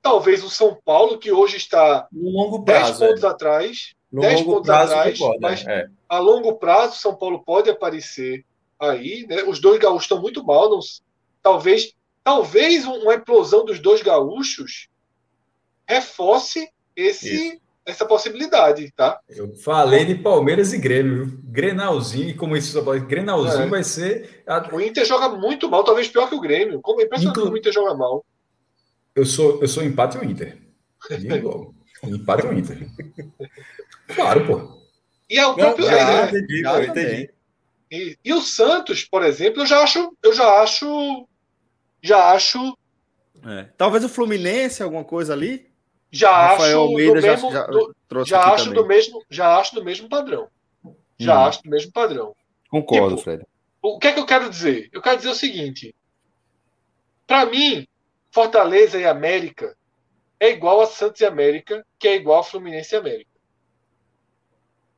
talvez 0.00 0.44
o 0.44 0.50
São 0.50 0.78
Paulo, 0.84 1.18
que 1.18 1.32
hoje 1.32 1.56
está 1.56 2.06
no 2.12 2.30
longo 2.30 2.64
prazo, 2.64 3.00
10 3.00 3.10
pontos 3.10 3.24
é. 3.24 3.26
atrás. 3.26 3.94
No 4.12 4.20
10 4.20 4.42
pontos 4.42 4.70
atrás, 4.70 5.18
pode, 5.18 5.40
mas 5.40 5.66
é. 5.66 5.88
a 6.08 6.18
longo 6.18 6.54
prazo, 6.54 7.00
São 7.00 7.16
Paulo 7.16 7.42
pode 7.42 7.70
aparecer 7.70 8.44
aí. 8.78 9.26
Né? 9.28 9.42
Os 9.42 9.58
dois 9.58 9.80
gaúchos 9.80 10.04
estão 10.04 10.20
muito 10.20 10.44
mal. 10.44 10.70
Não, 10.70 10.80
talvez, 11.42 11.94
talvez 12.22 12.84
uma 12.84 13.14
explosão 13.14 13.64
dos 13.64 13.80
dois 13.80 14.02
gaúchos 14.02 14.88
reforce 15.88 16.70
esse 16.94 17.34
Isso 17.34 17.62
essa 17.84 18.06
possibilidade, 18.06 18.92
tá? 18.96 19.18
Eu 19.28 19.54
falei 19.56 20.04
de 20.04 20.14
Palmeiras 20.14 20.72
e 20.72 20.78
Grêmio, 20.78 21.26
viu? 21.26 21.38
Grenalzinho, 21.42 22.30
e 22.30 22.34
como 22.34 22.56
isso 22.56 22.80
Grenalzinho 23.00 23.64
é. 23.64 23.68
vai 23.68 23.82
ser. 23.82 24.44
O 24.72 24.80
Inter 24.80 25.04
joga 25.04 25.28
muito 25.30 25.68
mal, 25.68 25.82
talvez 25.82 26.08
pior 26.08 26.28
que 26.28 26.34
o 26.34 26.40
Grêmio. 26.40 26.80
Como 26.80 27.00
é 27.00 27.04
impressionante 27.04 27.38
Inclu... 27.38 27.52
o 27.52 27.56
Inter 27.56 27.72
joga 27.72 27.94
mal. 27.94 28.24
Eu 29.14 29.26
sou, 29.26 29.60
eu 29.60 29.68
sou 29.68 29.82
empate 29.82 30.16
o 30.16 30.24
Inter. 30.24 30.58
empate 32.04 32.46
o 32.46 32.52
Inter. 32.52 32.88
Claro, 34.14 34.46
pô. 34.46 34.82
E 35.28 35.38
é 35.38 35.46
o 35.46 35.54
próprio. 35.54 35.86
Já, 35.86 36.22
é, 36.22 36.28
entendi, 36.28 36.60
já, 36.60 36.84
entendi. 36.84 37.30
E, 37.90 38.18
e, 38.24 38.32
o 38.32 38.40
Santos, 38.40 39.04
por 39.04 39.22
exemplo, 39.22 39.62
eu 39.62 39.66
já 39.66 39.82
acho. 39.82 40.16
Eu 40.22 40.32
já 40.32 40.62
acho. 40.62 41.26
Já 42.00 42.32
acho. 42.32 42.78
É. 43.44 43.64
Talvez 43.76 44.04
o 44.04 44.08
Fluminense, 44.08 44.82
alguma 44.82 45.04
coisa 45.04 45.32
ali 45.32 45.71
já 46.12 46.48
Rafael 46.48 46.82
acho 46.82 46.90
Almeida 46.90 47.14
do 47.14 47.26
mesmo, 47.26 47.50
já, 47.50 47.66
já, 47.66 48.24
já 48.24 48.52
acho 48.52 48.64
também. 48.66 48.82
do 48.82 48.86
mesmo, 48.86 49.24
já 49.30 49.58
acho 49.58 49.74
do 49.74 49.82
mesmo 49.82 50.08
padrão. 50.08 50.48
Já 51.18 51.38
hum. 51.38 51.44
acho 51.46 51.62
do 51.62 51.70
mesmo 51.70 51.90
padrão. 51.90 52.36
Concordo, 52.70 53.16
tipo, 53.16 53.22
Fred. 53.22 53.46
O 53.80 53.98
que 53.98 54.08
é 54.08 54.12
que 54.12 54.20
eu 54.20 54.26
quero 54.26 54.50
dizer? 54.50 54.90
Eu 54.92 55.00
quero 55.00 55.16
dizer 55.16 55.30
o 55.30 55.34
seguinte: 55.34 55.94
para 57.26 57.46
mim, 57.46 57.88
Fortaleza 58.30 58.98
e 59.00 59.06
América 59.06 59.74
é 60.38 60.50
igual 60.50 60.82
a 60.82 60.86
Santos 60.86 61.20
e 61.22 61.24
América, 61.24 61.84
que 61.98 62.06
é 62.06 62.16
igual 62.16 62.40
a 62.40 62.44
Fluminense 62.44 62.94
e 62.94 62.98
América. 62.98 63.30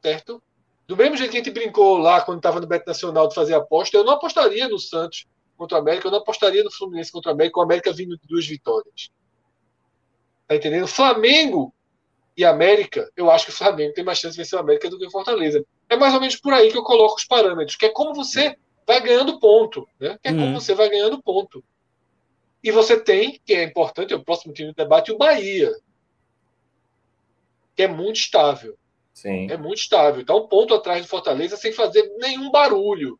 Certo? 0.02 0.42
Do 0.86 0.96
mesmo 0.96 1.16
jeito 1.16 1.30
que 1.30 1.38
a 1.38 1.42
gente 1.42 1.52
brincou 1.52 1.96
lá 1.96 2.20
quando 2.22 2.38
estava 2.38 2.60
no 2.60 2.66
Beto 2.66 2.86
Nacional 2.86 3.28
de 3.28 3.34
fazer 3.34 3.54
aposta, 3.54 3.96
eu 3.96 4.04
não 4.04 4.14
apostaria 4.14 4.68
no 4.68 4.78
Santos 4.78 5.26
contra 5.56 5.78
o 5.78 5.80
América, 5.80 6.08
eu 6.08 6.10
não 6.10 6.18
apostaria 6.18 6.62
no 6.62 6.70
Fluminense 6.70 7.12
contra 7.12 7.30
o 7.30 7.34
América, 7.34 7.54
com 7.54 7.60
o 7.60 7.64
América 7.64 7.92
vindo 7.92 8.18
de 8.18 8.26
duas 8.26 8.46
vitórias. 8.46 9.10
Tá 10.46 10.56
entendendo? 10.56 10.86
Flamengo 10.86 11.72
e 12.36 12.44
América, 12.44 13.10
eu 13.16 13.30
acho 13.30 13.46
que 13.46 13.52
o 13.52 13.54
Flamengo 13.54 13.94
tem 13.94 14.04
mais 14.04 14.18
chance 14.18 14.34
de 14.34 14.42
vencer 14.42 14.58
o 14.58 14.62
América 14.62 14.90
do 14.90 14.98
que 14.98 15.06
o 15.06 15.10
Fortaleza. 15.10 15.64
É 15.88 15.96
mais 15.96 16.12
ou 16.14 16.20
menos 16.20 16.36
por 16.36 16.52
aí 16.52 16.70
que 16.70 16.76
eu 16.76 16.82
coloco 16.82 17.16
os 17.16 17.24
parâmetros, 17.24 17.76
que 17.76 17.86
é 17.86 17.90
como 17.90 18.14
você 18.14 18.56
vai 18.86 19.00
ganhando 19.00 19.38
ponto, 19.38 19.88
né? 19.98 20.18
Que 20.20 20.28
é 20.28 20.32
como 20.32 20.46
uhum. 20.46 20.54
você 20.54 20.74
vai 20.74 20.88
ganhando 20.90 21.22
ponto. 21.22 21.64
E 22.62 22.70
você 22.70 22.98
tem, 22.98 23.40
que 23.44 23.54
é 23.54 23.62
importante, 23.62 24.12
é 24.12 24.16
o 24.16 24.24
próximo 24.24 24.52
time 24.52 24.72
do 24.72 24.74
debate, 24.74 25.12
o 25.12 25.18
Bahia. 25.18 25.72
Que 27.76 27.84
é 27.84 27.88
muito 27.88 28.16
estável. 28.16 28.76
Sim. 29.12 29.50
É 29.50 29.56
muito 29.56 29.78
estável. 29.78 30.22
Está 30.22 30.34
um 30.34 30.48
ponto 30.48 30.74
atrás 30.74 31.02
do 31.02 31.08
Fortaleza 31.08 31.56
sem 31.56 31.72
fazer 31.72 32.02
nenhum 32.18 32.50
barulho, 32.50 33.18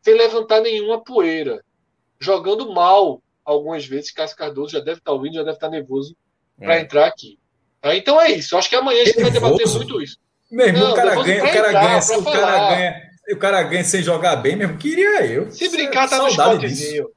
sem 0.00 0.14
levantar 0.14 0.60
nenhuma 0.60 1.02
poeira. 1.02 1.62
Jogando 2.18 2.72
mal 2.72 3.22
algumas 3.44 3.84
vezes. 3.84 4.10
Cássio 4.10 4.36
Cardoso 4.36 4.72
já 4.72 4.80
deve 4.80 4.98
estar 4.98 5.12
ouvindo, 5.12 5.34
já 5.34 5.42
deve 5.42 5.56
estar 5.56 5.68
nervoso 5.68 6.16
para 6.58 6.76
é. 6.76 6.80
entrar 6.80 7.06
aqui. 7.06 7.38
Tá? 7.80 7.94
Então 7.94 8.20
é 8.20 8.32
isso. 8.32 8.56
Acho 8.56 8.68
que 8.68 8.76
amanhã 8.76 9.02
a 9.02 9.04
gente 9.04 9.20
vai 9.20 9.30
debater 9.30 9.68
muito 9.68 10.02
isso. 10.02 10.18
Meu 10.50 10.66
irmão, 10.68 10.84
Não, 10.84 10.92
o 10.92 10.94
cara 10.94 11.22
ganha, 11.22 11.44
o 11.44 11.52
cara 11.52 11.72
ganha, 11.72 11.98
o 11.98 12.24
cara 12.24 12.68
ganha, 12.68 13.02
o 13.30 13.36
cara 13.36 13.62
ganha 13.62 13.84
sem 13.84 14.02
jogar 14.02 14.36
bem 14.36 14.56
mesmo. 14.56 14.76
Queria 14.78 15.26
eu. 15.26 15.50
Se 15.50 15.68
brincar, 15.68 16.08
tá 16.08 16.18
no 16.18 16.28
spotzinho. 16.28 17.08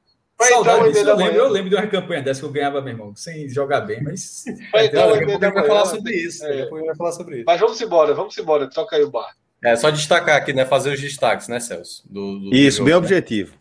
Saudade 0.48 0.92
disso, 0.92 1.06
eu, 1.06 1.16
lembro, 1.16 1.36
eu 1.36 1.48
lembro 1.48 1.68
de 1.68 1.76
uma 1.76 1.86
campanha 1.86 2.22
dessa 2.22 2.40
que 2.40 2.46
eu 2.46 2.50
ganhava, 2.50 2.80
meu 2.80 2.94
irmão, 2.94 3.14
sem 3.14 3.48
jogar 3.48 3.82
bem, 3.82 4.02
mas. 4.02 4.44
Vai 4.72 4.86
entrar 4.86 5.08
o 5.08 5.38
vai 5.38 5.66
falar 5.66 5.84
sobre 5.84 6.14
isso. 6.14 6.44
É. 6.46 6.66
vai 6.66 6.96
falar 6.96 7.12
sobre 7.12 7.36
isso. 7.36 7.44
Mas 7.46 7.60
vamos 7.60 7.80
embora, 7.80 8.14
vamos 8.14 8.38
embora, 8.38 8.68
troca 8.68 8.96
aí 8.96 9.02
o 9.02 9.10
bar. 9.10 9.34
É, 9.62 9.76
só 9.76 9.90
destacar 9.90 10.36
aqui, 10.36 10.54
né? 10.54 10.64
Fazer 10.64 10.94
os 10.94 11.00
destaques, 11.00 11.46
né, 11.46 11.60
Celso? 11.60 12.02
Do, 12.08 12.38
do 12.38 12.54
isso, 12.54 12.78
jogo, 12.78 12.86
bem 12.86 12.94
né? 12.94 12.98
objetivo. 12.98 13.59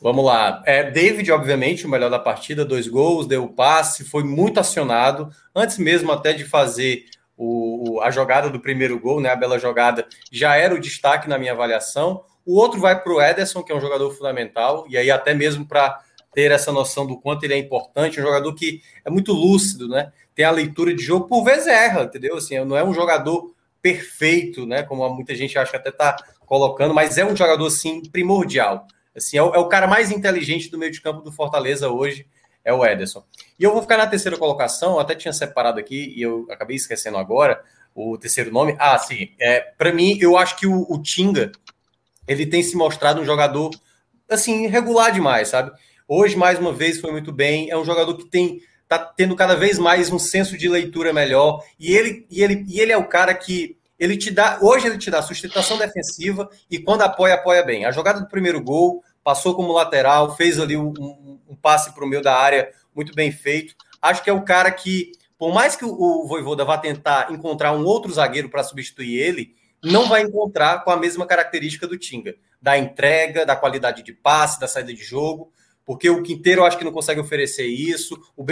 Vamos 0.00 0.24
lá. 0.24 0.62
É, 0.64 0.90
David, 0.90 1.30
obviamente, 1.32 1.86
o 1.86 1.88
melhor 1.88 2.10
da 2.10 2.18
partida, 2.18 2.64
dois 2.64 2.86
gols, 2.86 3.26
deu 3.26 3.44
o 3.44 3.52
passe, 3.52 4.04
foi 4.04 4.22
muito 4.22 4.60
acionado. 4.60 5.30
Antes 5.54 5.78
mesmo 5.78 6.12
até 6.12 6.32
de 6.32 6.44
fazer 6.44 7.04
o, 7.36 8.00
a 8.02 8.10
jogada 8.10 8.48
do 8.50 8.60
primeiro 8.60 8.98
gol, 8.98 9.20
né? 9.20 9.30
A 9.30 9.36
bela 9.36 9.58
jogada, 9.58 10.06
já 10.30 10.56
era 10.56 10.74
o 10.74 10.80
destaque 10.80 11.28
na 11.28 11.38
minha 11.38 11.52
avaliação. 11.52 12.24
O 12.44 12.56
outro 12.56 12.80
vai 12.80 13.00
para 13.00 13.12
o 13.12 13.20
Ederson, 13.20 13.62
que 13.62 13.72
é 13.72 13.74
um 13.74 13.80
jogador 13.80 14.10
fundamental, 14.12 14.86
e 14.88 14.96
aí 14.96 15.10
até 15.10 15.34
mesmo 15.34 15.66
para 15.66 16.00
ter 16.32 16.50
essa 16.50 16.72
noção 16.72 17.06
do 17.06 17.18
quanto 17.18 17.44
ele 17.44 17.54
é 17.54 17.58
importante, 17.58 18.20
um 18.20 18.22
jogador 18.22 18.54
que 18.54 18.80
é 19.04 19.10
muito 19.10 19.32
lúcido, 19.32 19.88
né? 19.88 20.12
Tem 20.34 20.44
a 20.44 20.50
leitura 20.50 20.94
de 20.94 21.02
jogo, 21.02 21.26
por 21.26 21.42
vezes 21.42 21.66
erra, 21.66 22.02
entendeu? 22.02 22.36
Assim, 22.36 22.58
não 22.64 22.76
é 22.76 22.84
um 22.84 22.94
jogador 22.94 23.52
perfeito, 23.82 24.64
né? 24.66 24.82
Como 24.82 25.08
muita 25.10 25.34
gente 25.34 25.58
acha 25.58 25.72
que 25.72 25.76
até 25.76 25.90
tá 25.90 26.16
colocando, 26.46 26.94
mas 26.94 27.18
é 27.18 27.24
um 27.24 27.36
jogador, 27.36 27.66
assim, 27.66 28.02
primordial. 28.02 28.86
Assim, 29.18 29.36
é 29.36 29.42
o, 29.42 29.54
é 29.54 29.58
o 29.58 29.68
cara 29.68 29.86
mais 29.86 30.10
inteligente 30.10 30.70
do 30.70 30.78
meio 30.78 30.92
de 30.92 31.00
campo 31.00 31.22
do 31.22 31.32
Fortaleza 31.32 31.88
hoje, 31.88 32.26
é 32.64 32.72
o 32.72 32.84
Ederson. 32.84 33.24
E 33.58 33.64
eu 33.64 33.72
vou 33.72 33.82
ficar 33.82 33.96
na 33.96 34.06
terceira 34.06 34.36
colocação, 34.36 34.98
até 34.98 35.14
tinha 35.14 35.32
separado 35.32 35.78
aqui 35.78 36.14
e 36.16 36.22
eu 36.22 36.46
acabei 36.50 36.76
esquecendo 36.76 37.16
agora 37.16 37.62
o 37.94 38.16
terceiro 38.16 38.52
nome. 38.52 38.76
Ah, 38.78 38.98
sim. 38.98 39.30
É, 39.40 39.60
para 39.60 39.92
mim, 39.92 40.18
eu 40.20 40.36
acho 40.36 40.56
que 40.56 40.66
o, 40.66 40.86
o 40.88 41.02
Tinga 41.02 41.50
ele 42.26 42.44
tem 42.46 42.62
se 42.62 42.76
mostrado 42.76 43.20
um 43.20 43.24
jogador 43.24 43.70
assim 44.28 44.66
regular 44.66 45.10
demais, 45.10 45.48
sabe? 45.48 45.72
Hoje 46.06 46.36
mais 46.36 46.58
uma 46.58 46.72
vez 46.72 47.00
foi 47.00 47.10
muito 47.10 47.32
bem. 47.32 47.70
É 47.70 47.76
um 47.76 47.84
jogador 47.84 48.14
que 48.16 48.28
tem 48.28 48.60
tá 48.86 48.98
tendo 48.98 49.34
cada 49.34 49.54
vez 49.54 49.78
mais 49.78 50.10
um 50.10 50.18
senso 50.18 50.56
de 50.56 50.68
leitura 50.68 51.12
melhor 51.12 51.62
e 51.78 51.94
ele 51.94 52.26
e 52.30 52.42
ele 52.42 52.64
e 52.66 52.80
ele 52.80 52.92
é 52.92 52.96
o 52.96 53.06
cara 53.06 53.34
que 53.34 53.76
ele 53.98 54.16
te 54.16 54.30
dá 54.30 54.58
hoje 54.62 54.86
ele 54.86 54.96
te 54.96 55.10
dá 55.10 55.20
sustentação 55.20 55.76
defensiva 55.76 56.48
e 56.70 56.78
quando 56.78 57.02
apoia 57.02 57.34
apoia 57.34 57.62
bem. 57.62 57.84
A 57.84 57.90
jogada 57.90 58.20
do 58.20 58.28
primeiro 58.28 58.62
gol 58.62 59.02
passou 59.28 59.54
como 59.54 59.74
lateral, 59.74 60.34
fez 60.34 60.58
ali 60.58 60.74
um, 60.74 60.88
um, 61.46 61.54
passe 61.60 61.92
para 61.92 62.02
o 62.02 62.08
meio 62.08 62.22
da 62.22 62.34
área 62.34 62.72
muito 62.96 63.14
bem 63.14 63.30
feito. 63.30 63.74
Acho 64.00 64.24
que 64.24 64.30
é 64.30 64.32
o 64.32 64.40
cara 64.40 64.70
que 64.70 65.12
por 65.36 65.52
mais 65.52 65.76
que 65.76 65.84
o 65.84 66.26
Voivoda 66.26 66.64
vá 66.64 66.78
tentar 66.78 67.30
encontrar 67.30 67.72
um 67.72 67.84
outro 67.84 68.10
zagueiro 68.10 68.48
para 68.48 68.64
substituir 68.64 69.18
ele, 69.18 69.54
não 69.84 70.08
vai 70.08 70.22
encontrar 70.22 70.82
com 70.82 70.90
a 70.90 70.96
mesma 70.96 71.26
característica 71.26 71.86
do 71.86 71.98
Tinga, 71.98 72.36
da 72.60 72.78
entrega, 72.78 73.44
da 73.44 73.54
qualidade 73.54 74.02
de 74.02 74.14
passe, 74.14 74.58
da 74.58 74.66
saída 74.66 74.94
de 74.94 75.04
jogo, 75.04 75.52
porque 75.84 76.08
o 76.08 76.22
Quinteiro 76.22 76.62
eu 76.62 76.64
acho 76.64 76.78
que 76.78 76.84
não 76.84 76.90
consegue 76.90 77.20
oferecer 77.20 77.66
isso, 77.66 78.18
o 78.34 78.42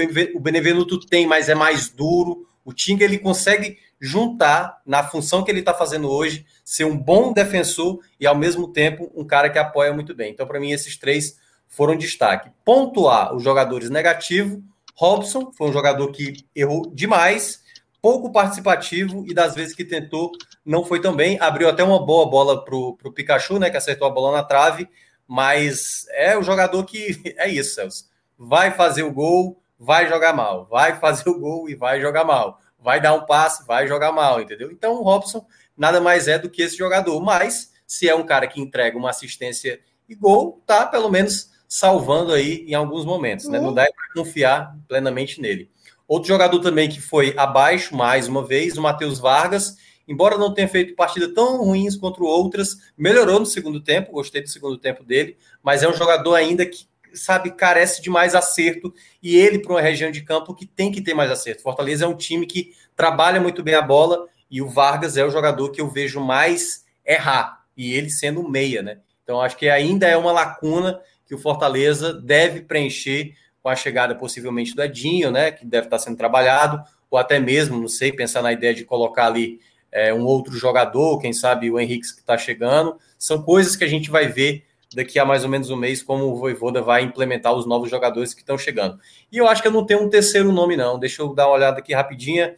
Benevenuto 0.40 1.00
tem, 1.00 1.26
mas 1.26 1.48
é 1.48 1.54
mais 1.54 1.88
duro, 1.88 2.46
o 2.62 2.74
Tinga 2.74 3.02
ele 3.02 3.16
consegue 3.16 3.78
juntar 4.00 4.80
na 4.84 5.02
função 5.02 5.42
que 5.42 5.50
ele 5.50 5.60
está 5.60 5.72
fazendo 5.72 6.10
hoje, 6.10 6.44
ser 6.64 6.84
um 6.84 6.96
bom 6.96 7.32
defensor 7.32 8.00
e 8.20 8.26
ao 8.26 8.36
mesmo 8.36 8.68
tempo 8.72 9.10
um 9.14 9.24
cara 9.24 9.50
que 9.50 9.58
apoia 9.58 9.92
muito 9.92 10.14
bem. 10.14 10.32
Então 10.32 10.46
para 10.46 10.60
mim 10.60 10.72
esses 10.72 10.96
três 10.96 11.38
foram 11.68 11.96
destaque. 11.96 12.50
Pontuar 12.64 13.34
os 13.34 13.42
jogadores 13.42 13.90
negativos, 13.90 14.62
Robson 14.94 15.52
foi 15.52 15.68
um 15.68 15.72
jogador 15.72 16.10
que 16.10 16.44
errou 16.54 16.90
demais, 16.92 17.62
pouco 18.00 18.30
participativo 18.30 19.24
e 19.26 19.34
das 19.34 19.54
vezes 19.54 19.74
que 19.74 19.84
tentou 19.84 20.32
não 20.64 20.84
foi 20.84 21.00
tão 21.00 21.14
bem. 21.14 21.38
Abriu 21.40 21.68
até 21.68 21.84
uma 21.84 22.04
boa 22.04 22.28
bola 22.28 22.64
para 22.64 22.74
o 22.74 23.12
Pikachu, 23.12 23.58
né? 23.58 23.68
Que 23.68 23.76
acertou 23.76 24.06
a 24.06 24.10
bola 24.10 24.36
na 24.36 24.42
trave, 24.42 24.88
mas 25.26 26.06
é 26.10 26.36
o 26.36 26.42
jogador 26.42 26.84
que 26.84 27.34
é 27.36 27.48
isso, 27.48 27.74
Celso. 27.74 28.04
Vai 28.38 28.70
fazer 28.70 29.02
o 29.02 29.12
gol, 29.12 29.60
vai 29.78 30.08
jogar 30.08 30.32
mal. 30.32 30.66
Vai 30.70 30.98
fazer 30.98 31.28
o 31.28 31.38
gol 31.38 31.68
e 31.68 31.74
vai 31.74 32.00
jogar 32.00 32.24
mal. 32.24 32.60
Vai 32.86 33.00
dar 33.00 33.14
um 33.14 33.26
passe, 33.26 33.66
vai 33.66 33.88
jogar 33.88 34.12
mal, 34.12 34.40
entendeu? 34.40 34.70
Então 34.70 34.94
o 34.94 35.02
Robson 35.02 35.44
nada 35.76 36.00
mais 36.00 36.28
é 36.28 36.38
do 36.38 36.48
que 36.48 36.62
esse 36.62 36.76
jogador. 36.76 37.20
Mas 37.20 37.72
se 37.84 38.08
é 38.08 38.14
um 38.14 38.24
cara 38.24 38.46
que 38.46 38.60
entrega 38.60 38.96
uma 38.96 39.10
assistência 39.10 39.80
e 40.08 40.14
gol, 40.14 40.62
tá 40.64 40.86
pelo 40.86 41.10
menos 41.10 41.50
salvando 41.66 42.32
aí 42.32 42.64
em 42.64 42.74
alguns 42.74 43.04
momentos, 43.04 43.48
né? 43.48 43.58
Não 43.58 43.74
dá 43.74 43.84
para 43.86 44.22
confiar 44.22 44.78
plenamente 44.86 45.40
nele. 45.40 45.68
Outro 46.06 46.28
jogador 46.28 46.60
também 46.60 46.88
que 46.88 47.00
foi 47.00 47.34
abaixo, 47.36 47.96
mais 47.96 48.28
uma 48.28 48.46
vez, 48.46 48.78
o 48.78 48.82
Matheus 48.82 49.18
Vargas, 49.18 49.76
embora 50.06 50.38
não 50.38 50.54
tenha 50.54 50.68
feito 50.68 50.94
partida 50.94 51.34
tão 51.34 51.64
ruins 51.64 51.96
contra 51.96 52.22
outras, 52.22 52.76
melhorou 52.96 53.40
no 53.40 53.46
segundo 53.46 53.80
tempo, 53.80 54.12
gostei 54.12 54.42
do 54.42 54.48
segundo 54.48 54.78
tempo 54.78 55.02
dele, 55.02 55.36
mas 55.60 55.82
é 55.82 55.88
um 55.88 55.92
jogador 55.92 56.36
ainda 56.36 56.64
que, 56.64 56.86
sabe, 57.18 57.50
carece 57.50 58.02
de 58.02 58.10
mais 58.10 58.34
acerto, 58.34 58.92
e 59.22 59.36
ele 59.36 59.58
para 59.58 59.72
uma 59.72 59.80
região 59.80 60.10
de 60.10 60.22
campo 60.22 60.54
que 60.54 60.66
tem 60.66 60.90
que 60.92 61.00
ter 61.00 61.14
mais 61.14 61.30
acerto. 61.30 61.62
Fortaleza 61.62 62.04
é 62.04 62.08
um 62.08 62.16
time 62.16 62.46
que 62.46 62.72
trabalha 62.94 63.40
muito 63.40 63.62
bem 63.62 63.74
a 63.74 63.82
bola, 63.82 64.26
e 64.50 64.62
o 64.62 64.68
Vargas 64.68 65.16
é 65.16 65.24
o 65.24 65.30
jogador 65.30 65.70
que 65.70 65.80
eu 65.80 65.88
vejo 65.88 66.20
mais 66.20 66.84
errar, 67.04 67.64
e 67.76 67.92
ele 67.92 68.10
sendo 68.10 68.48
meia, 68.48 68.82
né? 68.82 68.98
Então 69.22 69.40
acho 69.40 69.56
que 69.56 69.68
ainda 69.68 70.06
é 70.06 70.16
uma 70.16 70.32
lacuna 70.32 71.00
que 71.26 71.34
o 71.34 71.38
Fortaleza 71.38 72.12
deve 72.12 72.60
preencher 72.60 73.34
com 73.60 73.68
a 73.68 73.74
chegada 73.74 74.14
possivelmente 74.14 74.76
do 74.76 74.82
Edinho, 74.82 75.32
né, 75.32 75.50
que 75.50 75.66
deve 75.66 75.88
estar 75.88 75.98
sendo 75.98 76.16
trabalhado, 76.16 76.80
ou 77.10 77.18
até 77.18 77.40
mesmo, 77.40 77.80
não 77.80 77.88
sei, 77.88 78.12
pensar 78.12 78.40
na 78.40 78.52
ideia 78.52 78.72
de 78.72 78.84
colocar 78.84 79.26
ali 79.26 79.58
é, 79.90 80.14
um 80.14 80.24
outro 80.24 80.52
jogador, 80.56 81.18
quem 81.18 81.32
sabe 81.32 81.70
o 81.70 81.80
Henrique 81.80 82.14
que 82.14 82.20
está 82.20 82.38
chegando. 82.38 82.96
São 83.18 83.42
coisas 83.42 83.74
que 83.74 83.82
a 83.82 83.88
gente 83.88 84.10
vai 84.10 84.28
ver 84.28 84.65
daqui 84.94 85.18
a 85.18 85.24
mais 85.24 85.44
ou 85.44 85.50
menos 85.50 85.70
um 85.70 85.76
mês 85.76 86.02
como 86.02 86.24
o 86.24 86.36
Voivoda 86.36 86.80
vai 86.80 87.02
implementar 87.02 87.52
os 87.52 87.66
novos 87.66 87.90
jogadores 87.90 88.32
que 88.32 88.40
estão 88.40 88.56
chegando. 88.56 88.98
E 89.30 89.38
eu 89.38 89.48
acho 89.48 89.62
que 89.62 89.68
eu 89.68 89.72
não 89.72 89.84
tenho 89.84 90.02
um 90.02 90.08
terceiro 90.08 90.52
nome, 90.52 90.76
não. 90.76 90.98
Deixa 90.98 91.22
eu 91.22 91.34
dar 91.34 91.46
uma 91.46 91.54
olhada 91.54 91.78
aqui 91.78 91.94
rapidinha. 91.94 92.56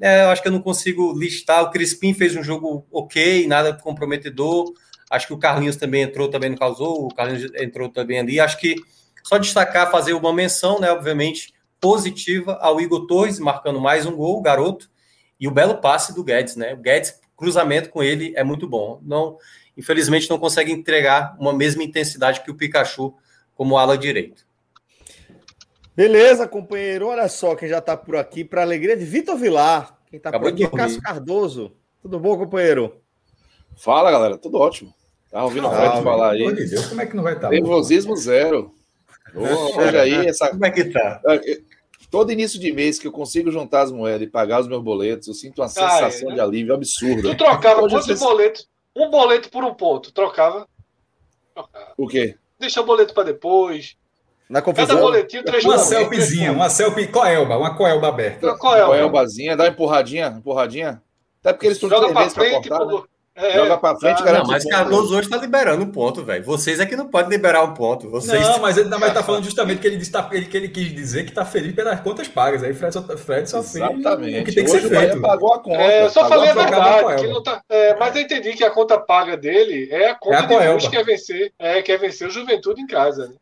É, 0.00 0.24
eu 0.24 0.28
acho 0.30 0.42
que 0.42 0.48
eu 0.48 0.52
não 0.52 0.62
consigo 0.62 1.12
listar. 1.18 1.62
O 1.62 1.70
Crispim 1.70 2.14
fez 2.14 2.36
um 2.36 2.42
jogo 2.42 2.86
ok, 2.90 3.46
nada 3.46 3.72
comprometedor. 3.72 4.72
Acho 5.10 5.26
que 5.26 5.32
o 5.32 5.38
Carlinhos 5.38 5.76
também 5.76 6.02
entrou, 6.02 6.28
também 6.28 6.50
não 6.50 6.56
causou, 6.56 7.06
o 7.06 7.14
Carlinhos 7.14 7.52
entrou 7.56 7.88
também 7.88 8.18
ali. 8.20 8.38
Acho 8.38 8.58
que 8.58 8.76
só 9.24 9.38
destacar, 9.38 9.90
fazer 9.90 10.12
uma 10.12 10.32
menção, 10.32 10.78
né, 10.78 10.90
obviamente, 10.90 11.52
positiva 11.80 12.58
ao 12.60 12.80
Igor 12.80 13.06
Torres, 13.06 13.38
marcando 13.38 13.80
mais 13.80 14.06
um 14.06 14.14
gol, 14.14 14.40
garoto, 14.40 14.88
e 15.38 15.48
o 15.48 15.50
belo 15.50 15.78
passe 15.78 16.14
do 16.14 16.22
Guedes, 16.22 16.54
né? 16.54 16.74
O 16.74 16.76
Guedes, 16.76 17.18
cruzamento 17.36 17.90
com 17.90 18.02
ele 18.02 18.32
é 18.36 18.44
muito 18.44 18.68
bom. 18.68 19.00
Não, 19.02 19.36
infelizmente, 19.76 20.28
não 20.28 20.38
consegue 20.38 20.72
entregar 20.72 21.36
uma 21.38 21.52
mesma 21.52 21.82
intensidade 21.82 22.42
que 22.42 22.50
o 22.50 22.54
Pikachu 22.54 23.14
como 23.54 23.76
ala 23.76 23.96
direito. 23.96 24.46
Beleza, 25.94 26.48
companheiro. 26.48 27.08
Olha 27.08 27.28
só 27.28 27.54
quem 27.54 27.68
já 27.68 27.78
está 27.78 27.96
por 27.96 28.16
aqui, 28.16 28.44
para 28.44 28.62
alegria 28.62 28.96
de 28.96 29.04
Vitor 29.04 29.36
Vilar. 29.36 29.98
Quem 30.08 30.16
está 30.16 30.38
por 30.38 30.48
aqui 30.48 30.64
é 30.64 30.68
Cássio 30.68 31.02
Cardoso. 31.02 31.72
Tudo 32.00 32.18
bom, 32.18 32.38
companheiro? 32.38 33.00
Fala, 33.76 34.10
galera. 34.10 34.38
Tudo 34.38 34.58
ótimo. 34.58 34.94
Tá 35.30 35.44
ouvindo 35.44 35.68
o 35.68 35.70
Fred 35.70 36.02
falar 36.02 36.32
aí? 36.32 36.54
Deus, 36.54 36.86
como 36.86 37.00
é 37.00 37.06
que 37.06 37.14
não 37.14 37.22
vai 37.22 37.34
estar? 37.34 37.48
Tá? 37.48 37.54
Nervosismo 37.54 38.16
zero. 38.16 38.74
Hoje 39.34 39.98
aí, 39.98 40.26
essa... 40.26 40.48
Como 40.48 40.64
é 40.64 40.70
que 40.70 40.84
tá? 40.86 41.20
É, 41.28 41.60
todo 42.10 42.32
início 42.32 42.58
de 42.58 42.72
mês 42.72 42.98
que 42.98 43.06
eu 43.06 43.12
consigo 43.12 43.50
juntar 43.50 43.82
as 43.82 43.92
moedas 43.92 44.26
e 44.26 44.30
pagar 44.30 44.60
os 44.60 44.68
meus 44.68 44.82
boletos, 44.82 45.28
eu 45.28 45.34
sinto 45.34 45.60
uma 45.60 45.66
ah, 45.66 45.68
sensação 45.68 46.28
é, 46.28 46.30
né? 46.30 46.34
de 46.34 46.40
alívio 46.40 46.74
absurda. 46.74 47.30
Tu 47.30 47.36
trocava 47.36 47.88
quantos 47.88 48.18
boletos? 48.18 48.68
Um 49.00 49.08
boleto 49.08 49.48
por 49.48 49.64
um 49.64 49.72
ponto. 49.72 50.12
Trocava? 50.12 50.68
Trocava. 51.54 51.92
O 51.96 52.06
quê? 52.06 52.36
Deixa 52.58 52.82
o 52.82 52.84
boleto 52.84 53.14
para 53.14 53.24
depois. 53.24 53.96
Na 54.48 54.60
confusão. 54.60 54.88
Cada 54.88 55.00
boletinho, 55.00 55.44
três 55.44 55.64
Uma 55.64 55.78
selfiezinha, 55.78 56.52
uma 56.52 56.68
selfie 56.68 57.06
coelba, 57.06 57.56
uma 57.56 57.74
coelba 57.74 58.08
aberta. 58.08 58.46
Uma 58.46 58.58
coelba. 58.58 58.88
coelbazinha, 58.88 59.56
dá 59.56 59.64
uma 59.64 59.70
empurradinha, 59.70 60.26
empurradinha. 60.26 61.02
Até 61.40 61.52
porque 61.52 61.66
eles 61.66 61.76
estão 61.76 61.88
Joga 61.88 62.12
para 62.12 62.28
frente, 62.28 62.68
cortar, 62.68 62.84
né? 62.84 63.02
É, 63.40 63.54
Joga 63.54 63.78
pra 63.78 63.96
frente, 63.96 64.22
cara. 64.22 64.38
Não, 64.38 64.46
mas 64.46 64.64
Cardoso 64.64 65.16
hoje 65.16 65.28
tá 65.28 65.38
liberando 65.38 65.82
um 65.82 65.90
ponto, 65.90 66.22
velho. 66.22 66.44
Vocês 66.44 66.78
é 66.78 66.84
que 66.84 66.94
não 66.94 67.08
podem 67.08 67.30
liberar 67.30 67.64
um 67.64 67.72
ponto. 67.72 68.10
Vocês... 68.10 68.40
Não, 68.40 68.58
mas 68.58 68.76
ele 68.76 68.88
vai 68.90 69.12
tá 69.14 69.22
falando 69.22 69.44
justamente 69.44 69.80
que 69.80 69.86
ele, 69.86 69.96
disse, 69.96 70.12
tá, 70.12 70.28
ele, 70.30 70.44
que 70.44 70.56
ele 70.56 70.68
quis 70.68 70.94
dizer 70.94 71.24
que 71.24 71.32
tá 71.32 71.44
feliz 71.44 71.74
pelas 71.74 71.98
contas 72.00 72.28
pagas. 72.28 72.62
Aí 72.62 72.74
Fred 72.74 72.92
só, 72.92 73.02
Fred 73.02 73.48
só 73.48 73.62
fez 73.62 73.76
Exatamente. 73.76 74.40
o 74.40 74.44
que 74.44 74.52
tem 74.52 74.64
que 74.64 74.70
hoje 74.70 74.88
ser 74.88 74.96
feito. 74.96 75.20
pagou 75.20 75.54
a 75.54 75.58
conta. 75.58 75.80
É, 75.80 76.04
eu 76.04 76.10
só 76.10 76.28
falei 76.28 76.50
a 76.50 76.54
verdade. 76.54 77.22
Que 77.22 77.28
não 77.28 77.42
tá, 77.42 77.62
é, 77.68 77.94
mas 77.96 78.14
eu 78.14 78.22
entendi 78.22 78.52
que 78.52 78.64
a 78.64 78.70
conta 78.70 78.98
paga 78.98 79.36
dele 79.36 79.88
é 79.90 80.10
a 80.10 80.14
conta 80.14 80.36
é 80.36 80.38
a 80.38 80.46
de 80.46 80.68
hoje 80.68 80.90
que 80.90 80.96
quer 80.96 81.04
vencer. 81.04 81.52
É, 81.58 81.80
quer 81.80 81.98
vencer 81.98 82.28
o 82.28 82.30
Juventude 82.30 82.82
em 82.82 82.86
casa, 82.86 83.28
né? 83.28 83.34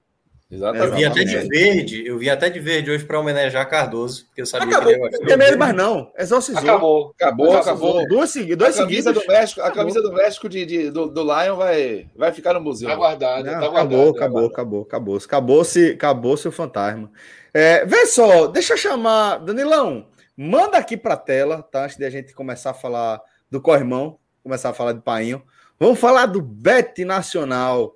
Exatamente. 0.51 0.91
Eu 0.91 0.97
vi 0.97 1.05
até 1.05 1.25
de 1.25 1.49
verde, 1.49 2.07
eu 2.07 2.19
vi 2.19 2.31
até 2.31 2.49
de 2.49 2.59
verde 2.59 2.91
hoje 2.91 3.05
para 3.05 3.21
homenagear 3.21 3.69
Cardoso, 3.69 4.25
porque 4.27 4.41
eu 4.41 4.47
sabia 4.47 4.79
acabou, 4.79 5.11
que 5.11 5.17
ele 5.17 5.31
ia 5.31 5.37
Não 5.37 5.45
é 5.45 5.57
mais 5.57 5.75
não, 5.75 6.11
exorcizou. 6.17 6.63
Acabou. 6.63 7.15
Acabou, 7.15 7.57
acabou. 7.57 8.09
Duas, 8.09 8.33
duas 8.35 8.79
a 8.79 8.83
camisa 8.83 9.13
do 9.13 9.27
México, 9.27 9.61
A 9.61 9.71
camisa 9.71 10.01
do 10.01 10.11
México 10.11 10.49
de, 10.49 10.65
de 10.65 10.91
do, 10.91 11.07
do, 11.07 11.23
Lion 11.23 11.55
vai, 11.55 12.07
vai 12.17 12.33
ficar 12.33 12.55
no 12.55 12.63
museu. 12.63 12.89
Tá 12.89 12.97
guardado, 12.97 13.45
tá 13.45 13.51
guardado. 13.51 13.77
Acabou, 13.77 14.09
acabou, 14.09 14.47
acabou, 14.47 14.83
acabou. 14.83 15.17
Acabou-se 15.19 15.91
acabou 15.91 16.33
o 16.33 16.51
fantasma. 16.51 17.13
É, 17.53 17.85
vê 17.85 18.07
só, 18.07 18.47
deixa 18.47 18.73
eu 18.73 18.79
chamar... 18.79 19.39
Danilão, 19.39 20.07
manda 20.35 20.79
aqui 20.79 20.97
para 20.97 21.13
a 21.13 21.19
tela, 21.19 21.63
tá? 21.63 21.85
Antes 21.85 21.99
de 21.99 22.07
a 22.07 22.11
gente 22.11 22.33
começar 22.33 22.71
a 22.71 22.75
falar 22.75 23.21
do 23.51 23.61
Corrimão, 23.61 24.19
começar 24.43 24.71
a 24.71 24.75
falar 24.75 24.93
de 24.93 25.03
Painho. 25.03 25.43
Vamos 25.79 25.99
falar 25.99 26.25
do 26.25 26.41
Bet 26.41 27.05
Nacional. 27.05 27.95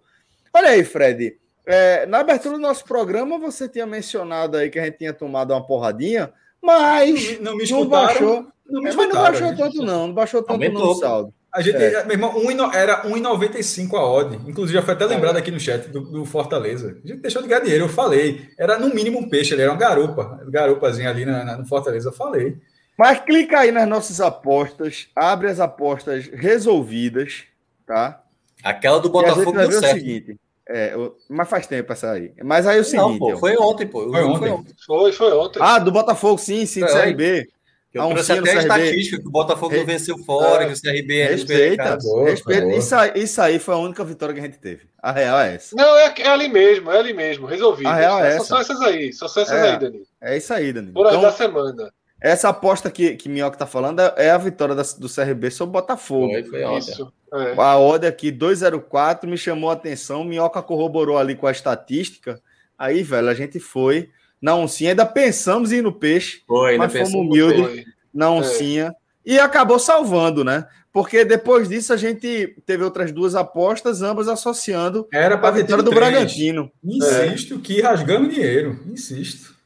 Olha 0.53 0.69
aí, 0.69 0.85
Fred. 0.85 1.42
É, 1.75 2.05
na 2.05 2.19
abertura 2.19 2.57
do 2.57 2.61
nosso 2.61 2.85
programa, 2.85 3.39
você 3.39 3.67
tinha 3.67 3.87
mencionado 3.87 4.59
aí 4.59 4.69
que 4.69 4.79
a 4.79 4.85
gente 4.85 4.99
tinha 4.99 5.13
tomado 5.15 5.55
uma 5.55 5.67
porradinha, 5.67 6.31
mas 6.61 7.41
não, 7.41 7.57
me 7.57 7.67
não 7.71 7.87
baixou. 7.87 8.47
Não, 8.69 8.83
me 8.83 8.91
é, 8.91 8.93
mas 8.93 9.09
não 9.09 9.23
baixou 9.23 9.57
tanto, 9.57 9.83
não. 9.83 10.07
Não 10.09 10.15
baixou 10.15 10.43
tanto 10.43 10.53
Aumentou. 10.53 10.89
no 10.89 10.95
saldo. 10.97 11.35
A 11.51 11.63
gente, 11.63 11.77
é. 11.77 12.05
meu 12.05 12.13
irmão, 12.13 12.37
um, 12.37 12.73
era 12.75 13.05
1,95 13.05 13.95
a 13.95 14.05
odd. 14.05 14.39
Inclusive, 14.47 14.79
já 14.79 14.83
foi 14.83 14.93
até 14.93 15.07
lembrado 15.07 15.39
aqui 15.39 15.51
no 15.51 15.59
chat 15.59 15.89
do, 15.89 16.03
do, 16.03 16.25
Fortaleza. 16.27 16.99
A 17.03 17.09
gente 17.09 17.23
deixou 17.23 17.41
de 17.41 17.49
ganhar 17.49 17.63
dinheiro, 17.63 17.87
eu 17.87 17.89
falei. 17.89 18.51
Era 18.59 18.79
no 18.79 18.95
mínimo 18.95 19.21
um 19.21 19.29
peixe, 19.31 19.55
ele 19.55 19.63
era 19.63 19.71
uma 19.71 19.79
garupa. 19.79 20.43
Garupazinha 20.49 21.09
ali 21.09 21.25
na, 21.25 21.43
na, 21.43 21.57
no 21.57 21.65
Fortaleza, 21.65 22.11
eu 22.11 22.13
falei. 22.13 22.59
Mas 22.99 23.21
clica 23.21 23.61
aí 23.61 23.73
nas 23.73 23.89
nossas 23.89 24.21
apostas, 24.21 25.09
abre 25.17 25.49
as 25.49 25.59
apostas 25.59 26.27
resolvidas, 26.27 27.45
tá? 27.87 28.23
Aquela 28.63 29.01
do 29.01 29.09
Botafogo 29.09 29.53
deu 29.53 29.73
certo. 29.73 29.97
o 29.97 29.99
seguinte. 29.99 30.39
É, 30.69 30.95
mas 31.29 31.49
faz 31.49 31.67
tempo 31.67 31.93
essa 31.93 32.13
aí. 32.13 32.33
Mas 32.43 32.67
aí 32.67 32.79
é 32.79 32.81
o 32.81 32.85
seguinte. 32.85 33.19
Não, 33.19 33.19
pô, 33.19 33.37
foi 33.37 33.57
ontem, 33.57 33.87
pô. 33.87 34.09
Foi 34.09 34.23
ontem. 34.23 34.75
Foi, 34.87 35.13
foi 35.13 35.33
ontem. 35.33 35.59
Ah, 35.61 35.79
do 35.79 35.91
Botafogo, 35.91 36.39
sim, 36.39 36.65
sim, 36.67 36.81
do 36.81 36.87
CRB. 36.87 37.49
Eu 37.93 38.05
um 38.05 38.15
trouxe 38.15 38.33
até 38.33 38.53
a 38.53 38.61
estatística 38.63 39.21
que 39.21 39.29
o 39.29 39.31
Botafogo 39.31 39.77
não 39.77 39.85
venceu 39.85 40.17
fora, 40.19 40.65
é, 40.65 40.67
que 40.67 40.73
o 40.73 40.81
CRB 40.81 41.21
é 41.21 41.27
respeita, 41.27 41.99
respeita. 42.25 42.75
Isso, 42.75 42.95
aí, 42.95 43.13
isso 43.17 43.43
aí 43.43 43.59
foi 43.59 43.75
a 43.75 43.79
única 43.79 44.03
vitória 44.03 44.35
que 44.35 44.41
a 44.41 44.45
gente 44.45 44.59
teve. 44.59 44.87
A 45.03 45.13
real 45.13 45.39
é 45.39 45.57
essa. 45.57 45.77
Não, 45.77 45.97
é, 45.99 46.15
é 46.17 46.29
ali 46.29 46.49
mesmo, 46.49 46.91
é 46.91 46.99
ali 46.99 47.13
mesmo, 47.13 47.47
resolvido. 47.47 47.89
A 47.89 47.95
real 47.95 48.25
é 48.25 48.29
essa. 48.29 48.39
Só 48.39 48.45
são 48.45 48.61
essas 48.61 48.81
aí, 48.81 49.13
só 49.13 49.29
são 49.29 49.43
essas 49.43 49.59
é, 49.59 49.73
aí, 49.73 49.79
Dani. 49.79 50.03
É 50.23 50.37
isso 50.39 50.55
aí, 50.55 50.73
Dani. 50.73 50.91
Por 50.91 51.07
então, 51.07 51.21
da 51.21 51.33
semana. 51.33 51.93
Essa 52.23 52.51
aposta 52.51 52.89
que, 52.89 53.17
que 53.17 53.29
Minhoca 53.29 53.57
tá 53.57 53.67
falando 53.67 54.01
é 54.17 54.31
a 54.31 54.39
vitória 54.39 54.77
da, 54.77 54.83
do 54.97 55.13
CRB 55.13 55.51
sobre 55.51 55.71
o 55.71 55.81
Botafogo. 55.81 56.33
Foi, 56.33 56.45
foi 56.45 56.79
Isso. 56.79 57.13
É. 57.35 57.55
A 57.59 57.79
odd 57.79 58.07
aqui, 58.07 58.31
204, 58.31 59.29
me 59.29 59.37
chamou 59.37 59.71
a 59.71 59.73
atenção. 59.73 60.23
Minhoca 60.23 60.63
corroborou 60.63 61.19
ali 61.19 61.35
com 61.35 61.49
a 61.49 61.51
estatística. 61.51 62.41
Aí, 62.79 63.03
velho, 63.03 63.29
a 63.29 63.35
gente 63.35 63.59
foi 63.59 64.09
na 64.41 64.55
oncinha. 64.55 64.91
Ainda 64.91 65.05
pensamos 65.05 65.73
em 65.73 65.79
ir 65.79 65.83
no 65.83 65.93
peixe. 65.93 66.43
Foi, 66.47 66.79
mas 66.79 66.93
fomos 66.93 67.13
humildes 67.13 67.85
na 68.15 68.31
oncinha. 68.31 68.95
É. 69.27 69.33
E 69.35 69.39
acabou 69.41 69.79
salvando, 69.79 70.45
né? 70.45 70.67
Porque 70.93 71.25
depois 71.25 71.69
disso 71.69 71.93
a 71.93 71.97
gente 71.97 72.55
teve 72.67 72.85
outras 72.85 73.11
duas 73.11 73.35
apostas, 73.35 74.03
ambas 74.03 74.29
associando 74.29 75.09
Era 75.13 75.39
para 75.39 75.49
a 75.49 75.53
vitória 75.53 75.83
do 75.83 75.91
três. 75.91 76.05
Bragantino. 76.05 76.71
Insisto 76.85 77.55
é. 77.55 77.59
que 77.59 77.81
rasgamos 77.81 78.33
dinheiro. 78.33 78.79
Insisto. 78.87 79.57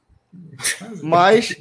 Mas 1.02 1.56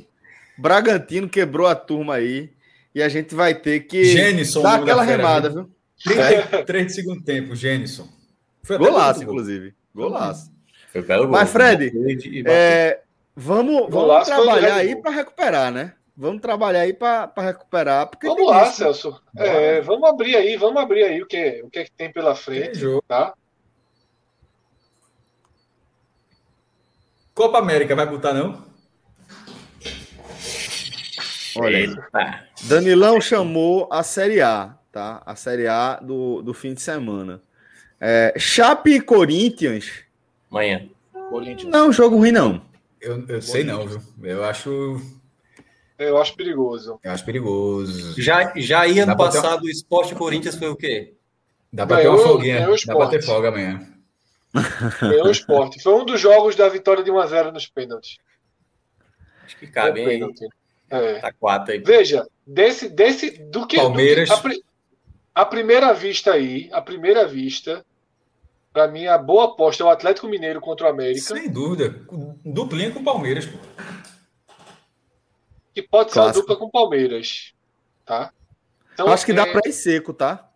Bragantino 0.58 1.30
quebrou 1.30 1.68
a 1.68 1.76
turma 1.76 2.16
aí. 2.16 2.54
E 2.94 3.04
a 3.04 3.10
gente 3.10 3.36
vai 3.36 3.54
ter 3.54 3.82
que 3.82 4.06
Gênison, 4.06 4.62
dar 4.62 4.82
aquela 4.82 5.04
remada, 5.04 5.50
viu? 5.50 5.70
3 6.66 6.88
de 6.88 6.94
segundo 6.94 7.22
tempo, 7.22 7.54
Gênison. 7.56 8.08
Foi 8.64 8.78
Golaço, 8.78 9.24
inclusive. 9.24 9.76
Golaço. 9.94 10.52
Foi 10.92 11.02
belo 11.02 11.30
Mas, 11.30 11.50
Fred, 11.50 11.92
é, 12.48 13.02
vamos, 13.36 13.90
vamos 13.90 14.26
trabalhar 14.26 14.76
aí 14.76 14.96
para 14.96 15.12
recuperar, 15.12 15.72
né? 15.72 15.94
Vamos 16.16 16.42
trabalhar 16.42 16.82
aí 16.82 16.94
para 16.94 17.30
recuperar. 17.38 18.08
Porque 18.08 18.28
vamos 18.28 18.48
lá, 18.50 18.70
isso. 18.70 18.78
Celso. 18.78 19.22
É, 19.36 19.82
vamos 19.82 20.08
abrir 20.08 20.38
aí, 20.38 20.56
vamos 20.56 20.82
abrir 20.82 21.04
aí 21.04 21.22
o 21.22 21.28
que, 21.28 21.62
o 21.64 21.70
que, 21.70 21.80
é 21.80 21.84
que 21.84 21.92
tem 21.92 22.10
pela 22.10 22.34
frente. 22.34 22.80
Tem 22.80 23.02
tá? 23.06 23.34
Copa 27.34 27.60
América 27.60 27.94
vai 27.94 28.06
botar, 28.06 28.34
não? 28.34 28.64
Olha 31.58 31.78
aí. 31.78 31.96
Danilão 32.64 33.20
chamou 33.22 33.88
a 33.92 34.04
Série 34.04 34.42
A, 34.42 34.78
tá? 34.92 35.22
A 35.26 35.36
Série 35.36 35.68
A 35.68 35.96
do, 35.96 36.42
do 36.42 36.54
fim 36.54 36.74
de 36.74 36.82
semana. 36.82 37.42
É, 38.00 38.34
Chape 38.38 38.92
e 38.92 39.02
Corinthians. 39.02 40.04
Amanhã. 40.52 40.88
Corinthians. 41.30 41.72
Não, 41.72 41.92
jogo 41.92 42.18
ruim, 42.18 42.32
não. 42.32 42.62
Eu, 43.02 43.26
eu 43.28 43.42
sei 43.42 43.64
não, 43.64 43.88
viu? 43.88 44.02
Eu 44.24 44.44
acho. 44.44 45.02
Eu 45.98 46.18
acho 46.18 46.36
perigoso. 46.36 47.00
Eu 47.04 47.12
acho 47.12 47.26
perigoso. 47.26 48.22
Já, 48.22 48.52
já 48.56 48.86
ia 48.86 49.04
ano 49.04 49.16
passado 49.16 49.64
o 49.64 49.70
Esporte 49.70 50.14
Corinthians 50.14 50.56
foi 50.56 50.68
o 50.68 50.76
quê? 50.76 51.14
Dá 51.72 51.86
pra 51.86 51.98
ter 51.98 52.08
uma 52.08 52.18
folguinha. 52.18 52.68
Dá 52.86 52.96
pra 52.96 53.08
ter 53.08 53.22
folga 53.22 53.50
amanhã. 53.50 53.96
Ganhou 55.02 55.28
o 55.28 55.32
esporte. 55.32 55.82
Foi 55.82 55.94
um 55.94 56.06
dos 56.06 56.20
jogos 56.20 56.56
da 56.56 56.68
vitória 56.70 57.04
de 57.04 57.12
1x0 57.12 57.52
nos 57.52 57.68
pênaltis. 57.68 58.18
Acho 59.46 59.58
que 59.58 59.68
cabe, 59.68 60.02
hein? 60.02 60.30
É. 60.90 61.20
Tá 61.20 61.34
quatro 61.34 61.74
aí. 61.74 61.80
Veja, 61.80 62.28
desse, 62.46 62.90
desse 62.90 63.32
do 63.46 63.66
que. 63.66 63.78
Palmeiras. 63.78 64.30
Do 64.30 64.50
que, 64.50 64.64
a, 65.34 65.42
a, 65.42 65.46
primeira 65.46 65.94
vista 65.94 66.34
aí, 66.34 66.70
a 66.72 66.82
primeira 66.82 67.28
vista, 67.28 67.86
para 68.72 68.88
mim, 68.88 69.08
a 69.08 69.18
boa 69.18 69.46
aposta 69.46 69.84
é 69.84 69.86
o 69.86 69.90
Atlético 69.90 70.28
Mineiro 70.28 70.62
contra 70.62 70.88
o 70.88 70.90
América. 70.90 71.22
Sem 71.22 71.50
dúvida. 71.50 72.06
Duplinha 72.44 72.92
com 72.92 73.00
o 73.00 73.04
Palmeiras. 73.04 73.46
Pô. 73.46 73.58
Que 75.74 75.82
pode 75.82 76.12
Clássico. 76.12 76.34
ser 76.34 76.40
uma 76.40 76.42
dupla 76.42 76.56
com 76.58 76.66
o 76.66 76.72
Palmeiras. 76.72 77.54
Tá? 78.06 78.32
Então, 78.94 79.08
Acho 79.10 79.26
que 79.26 79.34
é... 79.34 79.36
dá 79.36 79.46
para 79.46 79.68
ir 79.68 79.74
seco, 79.74 80.14
tá? 80.14 80.50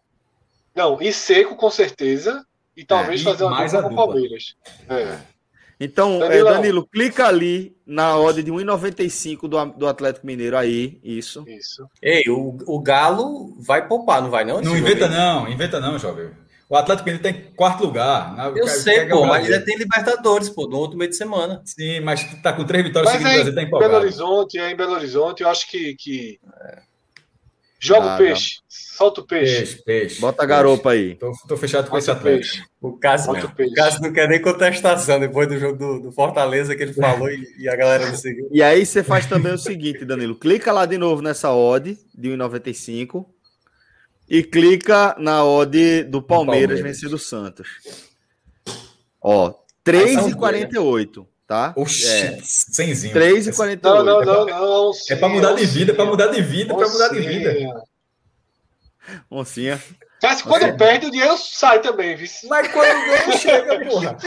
Não, 0.73 1.01
ir 1.01 1.11
seco 1.11 1.55
com 1.55 1.69
certeza. 1.69 2.45
E 2.77 2.85
talvez 2.85 3.19
é, 3.19 3.23
fazer 3.25 3.43
uma 3.43 3.61
dupla, 3.61 3.83
com 3.83 3.89
o 3.89 3.95
Palmeiras. 3.95 4.55
É. 4.87 5.19
Então, 5.79 6.21
é, 6.23 6.43
Danilo, 6.43 6.85
clica 6.85 7.25
ali 7.25 7.73
na 7.85 8.17
ordem 8.17 8.43
de 8.43 8.51
1,95 8.51 9.47
do, 9.47 9.65
do 9.77 9.87
Atlético 9.87 10.27
Mineiro 10.27 10.57
aí, 10.57 10.99
isso. 11.01 11.45
Isso. 11.47 11.87
Ei, 12.03 12.23
o, 12.27 12.57
o 12.67 12.81
Galo 12.81 13.55
vai 13.57 13.87
poupar, 13.87 14.21
não 14.21 14.29
vai 14.29 14.43
não? 14.43 14.59
Não 14.61 14.77
inventa 14.77 15.07
não, 15.07 15.47
inventa 15.47 15.79
não, 15.79 15.97
jovem. 15.97 16.31
O 16.67 16.75
Atlético 16.75 17.09
Mineiro 17.09 17.23
tem 17.23 17.33
tá 17.33 17.51
quarto 17.55 17.83
lugar. 17.83 18.53
Eu 18.55 18.67
sei, 18.67 19.07
pô, 19.07 19.25
mas 19.25 19.47
já 19.47 19.61
tem 19.61 19.77
Libertadores, 19.77 20.49
pô, 20.49 20.67
no 20.67 20.77
outro 20.77 20.97
meio 20.97 21.09
de 21.09 21.15
semana. 21.15 21.61
Sim, 21.63 22.01
mas 22.01 22.25
tá 22.43 22.51
com 22.51 22.65
três 22.65 22.83
vitórias 22.83 23.11
seguidas, 23.13 23.35
Brasil 23.35 23.55
tá 23.55 23.63
empolgado. 23.63 23.91
Belo 23.91 24.03
Horizonte, 24.03 24.59
é 24.59 24.69
em 24.69 24.75
Belo 24.75 24.93
Horizonte, 24.93 25.43
eu 25.43 25.49
acho 25.49 25.67
que... 25.69 25.95
que... 25.95 26.39
É. 26.61 26.88
Joga 27.79 28.15
o 28.15 28.17
peixe. 28.17 28.59
Solta 28.67 29.21
o 29.21 29.25
peixe. 29.25 29.55
Peixe, 29.55 29.83
peixe. 29.83 30.21
Bota 30.21 30.43
a 30.43 30.45
garopa 30.45 30.91
aí. 30.91 31.15
Tô, 31.15 31.31
tô 31.47 31.55
fechado 31.55 31.89
com 31.89 31.97
esse 31.97 32.11
atleta. 32.11 32.45
O 32.81 32.97
caso, 32.97 33.31
o 33.31 33.73
caso 33.73 34.01
não 34.01 34.11
quer 34.11 34.27
nem 34.27 34.41
contestação 34.41 35.19
depois 35.19 35.47
do 35.47 35.57
jogo 35.57 35.77
do, 35.77 35.99
do 36.01 36.11
Fortaleza 36.11 36.75
que 36.75 36.83
ele 36.83 36.93
falou 36.93 37.29
e, 37.29 37.47
e, 37.57 37.69
a 37.69 37.75
galera 37.77 38.05
não 38.05 38.15
seguiu. 38.15 38.49
E 38.51 38.61
aí 38.61 38.85
você 38.85 39.01
faz 39.01 39.25
também 39.25 39.53
o 39.53 39.57
seguinte, 39.57 40.03
Danilo. 40.03 40.35
Clica 40.35 40.73
lá 40.73 40.85
de 40.85 40.97
novo 40.97 41.21
nessa 41.21 41.53
odd 41.53 41.97
de 42.13 42.29
1,95 42.29 43.25
e 44.29 44.43
clica 44.43 45.15
na 45.17 45.45
odd 45.45 46.03
do 46.03 46.21
Palmeiras, 46.21 46.79
Palmeiras. 46.79 47.01
do 47.01 47.17
Santos. 47.17 47.69
Ó, 49.21 49.53
3,48 49.85 51.25
tá? 51.49 51.73
Oxi, 51.75 52.07
é. 52.07 52.37
3,48. 52.37 53.79
Não, 53.81 54.03
não, 54.03 54.21
não, 54.21 54.45
não. 54.45 54.91
É 55.09 55.15
para 55.15 55.27
mudar 55.27 55.53
de 55.53 55.65
vida, 55.65 55.95
para 55.95 56.05
mudar 56.05 56.27
de 56.27 56.43
vida, 56.43 56.75
para 56.75 56.87
mudar 56.87 57.07
de 57.09 57.19
vida. 57.21 57.83
Oncinha. 59.31 59.81
Mas 60.21 60.43
quando 60.43 60.61
Oncinha. 60.61 60.77
perde, 60.77 61.07
o 61.07 61.11
dinheiro 61.11 61.35
sai 61.37 61.81
também, 61.81 62.15
viu? 62.15 62.27
Mas 62.47 62.67
quando 62.67 62.87
ganha, 62.87 63.31
chega, 63.35 63.83
porra. 63.83 64.17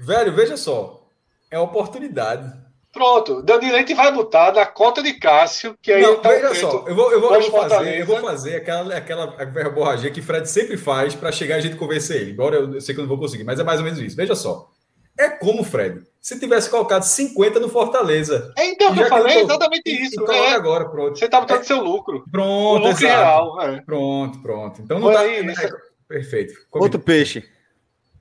Velho, 0.00 0.34
veja 0.34 0.56
só. 0.56 1.06
É 1.48 1.56
oportunidade. 1.56 2.52
Pronto, 2.92 3.40
Danilete 3.40 3.94
vai 3.94 4.12
botar 4.12 4.52
na 4.52 4.66
conta 4.66 5.04
de 5.04 5.14
Cássio, 5.14 5.76
que 5.80 5.92
aí 5.92 6.02
Não, 6.02 6.20
tá 6.20 6.30
veja 6.30 6.54
só, 6.54 6.84
eu 6.86 6.94
vou, 6.94 7.12
eu 7.12 7.20
vou, 7.20 7.34
eu 7.34 7.50
vou 7.50 7.68
fazer, 7.68 8.00
eu 8.00 8.06
vou 8.06 8.20
fazer 8.20 8.56
aquela, 8.56 8.96
aquela 8.96 9.26
verborragia 9.46 10.12
que 10.12 10.22
Fred 10.22 10.48
sempre 10.48 10.76
faz 10.76 11.12
para 11.14 11.32
chegar 11.32 11.56
a 11.56 11.60
gente 11.60 11.76
convencer 11.76 12.22
ele. 12.22 12.32
Embora 12.32 12.56
eu, 12.56 12.74
eu 12.74 12.80
sei 12.80 12.94
que 12.94 13.00
eu 13.00 13.02
não 13.02 13.08
vou 13.08 13.18
conseguir, 13.18 13.44
mas 13.44 13.60
é 13.60 13.64
mais 13.64 13.78
ou 13.78 13.84
menos 13.84 14.00
isso. 14.00 14.16
Veja 14.16 14.34
só. 14.34 14.70
É 15.18 15.28
como, 15.28 15.64
Fred, 15.64 16.04
se 16.24 16.40
tivesse 16.40 16.70
colocado 16.70 17.02
50 17.02 17.60
no 17.60 17.68
Fortaleza. 17.68 18.50
É 18.56 18.66
então 18.68 18.94
que 18.94 19.02
eu 19.02 19.08
falei, 19.08 19.40
tô... 19.40 19.44
exatamente 19.44 19.90
isso. 19.90 20.24
E, 20.26 20.34
é. 20.34 20.54
agora, 20.54 20.88
pronto. 20.88 21.18
Você 21.18 21.28
tá 21.28 21.38
botando 21.38 21.60
é. 21.60 21.64
seu 21.64 21.84
lucro. 21.84 22.24
Pronto, 22.32 22.82
o 22.82 22.88
lucro 22.88 23.06
real. 23.06 23.60
É. 23.60 23.82
Pronto, 23.82 24.40
pronto. 24.40 24.80
Então 24.80 24.98
não 24.98 25.08
Foi 25.08 25.14
tá. 25.16 25.20
Aí, 25.20 25.46
é... 25.50 25.70
Perfeito. 26.08 26.54
Outro 26.72 26.98
peixe. 26.98 27.44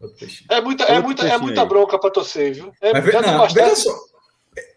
Outro 0.01 0.17
peixe. 0.17 0.43
É 0.49 0.59
muita, 0.59 0.84
é 0.84 0.99
muita, 0.99 1.25
é 1.25 1.38
muita 1.38 1.63
bronca 1.63 1.97
para 1.97 2.09
torcer, 2.09 2.53
viu? 2.53 2.73
É, 2.81 2.91
Mas, 2.91 3.05
não, 3.05 3.38
bastante... 3.38 3.53
veja 3.53 3.75
só. 3.77 3.97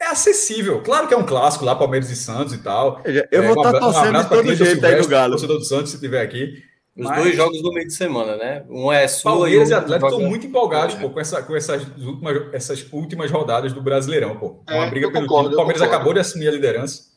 É 0.01 0.07
acessível. 0.07 0.81
Claro 0.83 1.09
que 1.09 1.15
é 1.15 1.17
um 1.17 1.27
clássico 1.27 1.65
lá, 1.65 1.75
Palmeiras 1.75 2.09
e 2.11 2.17
Santos 2.17 2.55
e 2.55 2.59
tal. 2.59 3.03
Eu 3.33 3.43
vou 3.43 3.55
estar 3.55 3.71
é, 3.71 3.73
tá 3.73 3.81
torcendo 3.81 4.19
um 4.19 4.23
de 4.23 4.29
todo 4.29 4.55
jeito 4.55 4.87
aí 4.87 5.03
do 5.03 5.09
Galo. 5.09 5.33
Torcedor 5.33 5.59
do 5.59 5.65
Santos, 5.65 5.91
se 5.91 5.97
estiver 5.97 6.23
aqui. 6.23 6.63
Os 6.97 7.05
Mas... 7.05 7.23
dois 7.23 7.37
jogos 7.37 7.61
do 7.61 7.73
meio 7.73 7.87
de 7.87 7.93
semana, 7.93 8.37
né? 8.37 8.65
Um 8.71 8.91
é 8.91 9.07
Sula 9.07 9.35
Palmeiras 9.35 9.69
e, 9.69 9.73
e 9.73 9.75
Atlético 9.75 10.07
estão 10.07 10.21
muito 10.23 10.47
empolgados 10.47 10.95
pô, 10.95 11.11
com, 11.11 11.21
essa, 11.21 11.43
com 11.43 11.55
essas, 11.55 11.87
últimas, 11.99 12.55
essas 12.55 12.91
últimas 12.91 13.31
rodadas 13.31 13.75
do 13.75 13.83
Brasileirão. 13.83 14.39
Pô. 14.39 14.63
Uma 14.67 14.87
é, 14.87 14.91
briga 14.91 15.13
pelo 15.13 15.27
concordo, 15.27 15.53
O 15.53 15.57
Palmeiras 15.57 15.83
acabou 15.83 16.15
de 16.15 16.21
assumir 16.21 16.49
a 16.49 16.53
liderança. 16.53 17.15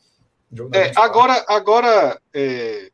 É, 0.74 0.92
agora, 0.96 1.44
agora 1.48 2.20
é... 2.34 2.90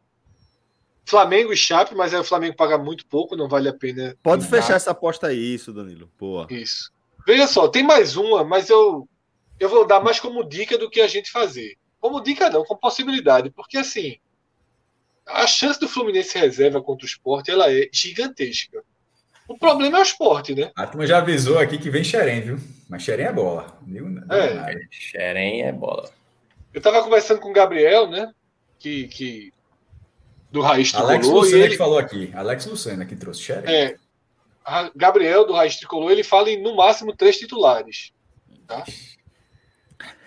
Flamengo 1.04 1.52
e 1.52 1.56
Chape, 1.56 1.92
mas 1.94 2.14
aí 2.14 2.20
o 2.20 2.24
Flamengo 2.24 2.54
paga 2.54 2.78
muito 2.78 3.04
pouco, 3.06 3.34
não 3.34 3.48
vale 3.48 3.68
a 3.68 3.74
pena. 3.74 4.16
Pode 4.22 4.44
entrar. 4.44 4.62
fechar 4.62 4.76
essa 4.76 4.92
aposta 4.92 5.26
aí, 5.26 5.54
isso, 5.54 5.72
Danilo. 5.72 6.08
Boa. 6.16 6.46
Isso. 6.48 6.92
Veja 7.26 7.48
só, 7.48 7.66
tem 7.66 7.82
mais 7.82 8.16
uma, 8.16 8.44
mas 8.44 8.70
eu, 8.70 9.08
eu 9.58 9.68
vou 9.68 9.84
dar 9.84 10.00
mais 10.00 10.20
como 10.20 10.48
dica 10.48 10.78
do 10.78 10.88
que 10.88 11.00
a 11.00 11.08
gente 11.08 11.32
fazer. 11.32 11.76
Como 11.98 12.20
dica 12.20 12.48
não, 12.48 12.64
como 12.64 12.78
possibilidade, 12.78 13.50
porque 13.50 13.78
assim 13.78 14.18
a 15.26 15.46
chance 15.46 15.78
do 15.80 15.88
Fluminense 15.88 16.38
reserva 16.38 16.80
contra 16.80 17.04
o 17.04 17.08
esporte 17.08 17.50
ela 17.50 17.72
é 17.72 17.88
gigantesca. 17.92 18.82
O 19.48 19.58
problema 19.58 19.98
é 19.98 20.00
o 20.00 20.02
esporte, 20.02 20.54
né? 20.54 20.70
A 20.74 20.86
turma 20.86 21.06
já 21.06 21.18
avisou 21.18 21.58
aqui 21.58 21.78
que 21.78 21.90
vem 21.90 22.02
Xerém, 22.02 22.40
viu? 22.40 22.58
Mas 22.88 23.02
Xerém 23.02 23.26
é 23.26 23.32
bola. 23.32 23.78
Viu? 23.86 24.06
É. 24.30 24.76
Xerém 24.90 25.62
é 25.62 25.72
bola. 25.72 26.10
Eu 26.74 26.80
tava 26.80 27.02
conversando 27.02 27.40
com 27.40 27.50
o 27.50 27.52
Gabriel, 27.52 28.08
né? 28.08 28.32
Que, 28.78 29.08
que 29.08 29.52
do 30.50 30.60
Raiz 30.60 30.90
Tricolor. 30.90 31.12
Alex 31.12 31.28
Lucena 31.28 31.64
ele... 31.64 31.70
que 31.70 31.76
falou 31.76 31.98
aqui. 31.98 32.30
Alex 32.34 32.66
Lucena 32.66 33.04
que 33.04 33.16
trouxe 33.16 33.42
Xerém. 33.42 33.74
É. 33.74 33.96
Gabriel, 34.96 35.46
do 35.46 35.52
Raiz 35.52 35.76
Tricolor, 35.76 36.10
ele 36.10 36.24
fala 36.24 36.50
em 36.50 36.60
no 36.60 36.74
máximo 36.74 37.14
três 37.14 37.38
titulares. 37.38 38.12
Tá? 38.66 38.84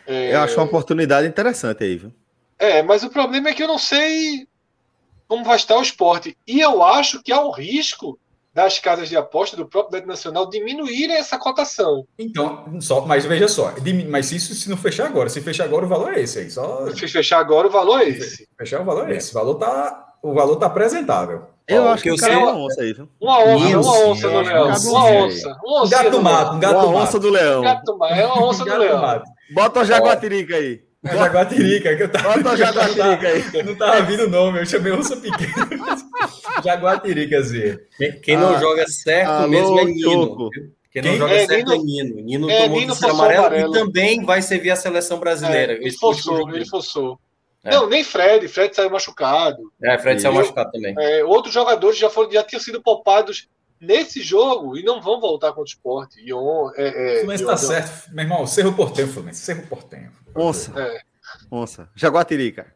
É... 0.08 0.34
Eu 0.34 0.40
acho 0.42 0.56
uma 0.56 0.66
oportunidade 0.66 1.28
interessante 1.28 1.84
aí, 1.84 1.98
viu? 1.98 2.14
É, 2.58 2.82
mas 2.82 3.04
o 3.04 3.10
problema 3.10 3.50
é 3.50 3.54
que 3.54 3.62
eu 3.62 3.68
não 3.68 3.78
sei 3.78 4.48
como 5.30 5.46
vai 5.46 5.56
estar 5.56 5.78
o 5.78 5.82
esporte. 5.82 6.36
E 6.48 6.60
eu 6.60 6.84
acho 6.84 7.22
que 7.22 7.32
há 7.32 7.40
um 7.40 7.52
risco 7.52 8.20
das 8.52 8.80
casas 8.80 9.08
de 9.08 9.16
aposta 9.16 9.56
do 9.56 9.66
próprio 9.66 9.92
Beto 9.92 10.08
Nacional 10.08 10.50
diminuírem 10.50 11.16
essa 11.16 11.38
cotação. 11.38 12.04
Então, 12.18 12.82
só, 12.82 13.02
mas 13.02 13.24
veja 13.24 13.48
só, 13.48 13.72
mas 14.10 14.32
isso 14.32 14.56
se 14.56 14.68
não 14.68 14.76
fechar 14.76 15.06
agora, 15.06 15.30
se 15.30 15.40
fechar 15.40 15.66
agora 15.66 15.86
o 15.86 15.88
valor 15.88 16.14
é 16.16 16.22
esse 16.22 16.40
aí. 16.40 16.50
Só... 16.50 16.90
Se 16.92 17.08
fechar 17.08 17.40
agora 17.40 17.68
o 17.68 17.72
valor 17.72 18.02
é 18.02 18.10
esse. 18.10 18.38
Se 18.38 18.48
fechar 18.58 18.82
o 18.82 18.86
valor 18.86 19.10
é 19.10 19.16
esse. 19.16 19.30
O 19.30 19.34
valor 19.36 19.56
tá, 19.56 20.16
o 20.24 20.34
valor 20.34 20.56
tá 20.56 20.66
apresentável. 20.66 21.44
Eu 21.68 21.88
acho 21.88 22.02
que, 22.02 22.10
eu 22.10 22.18
sei 22.18 22.36
uma 22.36 22.58
onça 22.58 22.82
aí, 22.82 22.94
viu? 22.94 23.08
Uma 23.22 23.44
onça, 23.44 23.66
Isso, 23.68 23.80
uma 23.80 24.00
onça 24.08 24.30
do 24.30 24.40
leão. 24.42 24.66
Uma 24.66 25.06
onça. 25.06 25.58
Um 25.64 25.90
gato 25.90 26.22
mato, 26.24 26.56
um 26.56 26.60
gato 26.60 26.88
uma 26.88 27.00
onça 27.04 27.20
do 27.20 27.30
leão. 27.30 27.62
Gato 27.62 27.98
mato, 28.00 28.14
é 28.16 28.26
uma 28.26 28.46
onça 28.48 28.66
do 28.66 28.78
leão. 28.78 29.24
Bota 29.54 29.82
o 29.82 29.86
jaguatirica 29.86 30.56
aí. 30.56 30.89
É 31.04 31.16
jaguatirica, 31.16 31.96
que 31.96 32.04
eu 32.04 32.12
tava. 32.12 32.34
Bota 32.36 32.54
o 32.54 32.58
jaguatirica 32.58 33.28
aí. 33.58 33.64
Não 33.64 33.76
tava 33.76 34.02
vindo 34.02 34.26
o 34.26 34.30
nome, 34.30 34.60
eu 34.60 34.66
chamei 34.66 34.92
onça 34.92 35.16
pequena. 35.16 35.70
jaguatiricazinha. 36.64 37.80
Quem, 37.98 38.20
quem 38.20 38.38
não 38.38 38.56
ah, 38.56 38.60
joga 38.60 38.86
certo 38.88 39.30
alô, 39.30 39.48
mesmo 39.48 39.80
é 39.80 39.86
Nino. 39.86 40.50
Quem 40.92 41.02
não 41.02 41.16
joga 41.16 41.34
é, 41.34 41.46
certo 41.46 41.72
Nino, 41.72 42.20
é 42.20 42.22
Nino. 42.22 42.22
Nino 42.22 42.50
é, 42.50 42.64
tomou 42.64 42.80
Nino 42.80 42.94
o 42.94 43.10
amarelo, 43.10 43.46
amarelo, 43.46 43.76
e 43.76 43.80
também 43.80 44.26
vai 44.26 44.42
servir 44.42 44.72
a 44.72 44.76
seleção 44.76 45.20
brasileira. 45.20 45.74
É, 45.74 45.76
ele 45.78 45.92
forçou, 45.92 46.50
ele 46.54 46.66
forçou. 46.66 47.18
É. 47.64 47.72
Não, 47.72 47.88
nem 47.88 48.04
Fred. 48.04 48.48
Fred 48.50 48.76
saiu 48.76 48.90
machucado. 48.90 49.72
É, 49.82 49.98
Fred 49.98 50.22
saiu 50.22 50.34
machucado 50.34 50.72
também. 50.72 50.94
É, 50.98 51.24
outros 51.24 51.54
jogadores 51.54 51.98
já, 51.98 52.10
foram, 52.10 52.32
já 52.32 52.44
tinham 52.44 52.62
sido 52.62 52.82
poupados 52.82 53.48
nesse 53.80 54.22
jogo 54.22 54.78
e 54.78 54.84
não 54.84 55.02
vão 55.02 55.22
voltar 55.22 55.50
contra 55.50 55.62
o 55.62 55.66
esporte. 55.66 56.22
Ion, 56.22 56.72
é, 56.76 56.88
é, 56.88 57.20
Fluminense 57.20 57.46
tá 57.46 57.58
certo, 57.58 58.14
meu 58.14 58.24
irmão. 58.24 58.46
Cerro 58.46 58.74
Portenho, 58.74 59.08
Fluminense. 59.08 59.42
Cerro 59.42 59.66
Portenho. 59.68 60.12
Onça. 60.36 60.74
É. 60.80 61.02
Onça. 61.52 61.90
Jaguatirica. 61.96 62.74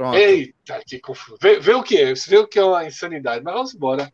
Pronto. 0.00 0.16
Eita, 0.16 0.80
que 0.86 0.98
confuso. 0.98 1.36
Vê, 1.42 1.60
vê, 1.60 1.74
o 1.74 1.82
que 1.82 1.98
é. 1.98 2.14
Você 2.14 2.30
vê 2.30 2.38
o 2.38 2.48
que 2.48 2.58
é 2.58 2.64
uma 2.64 2.86
insanidade. 2.86 3.44
Mas 3.44 3.52
vamos 3.52 3.74
embora. 3.74 4.10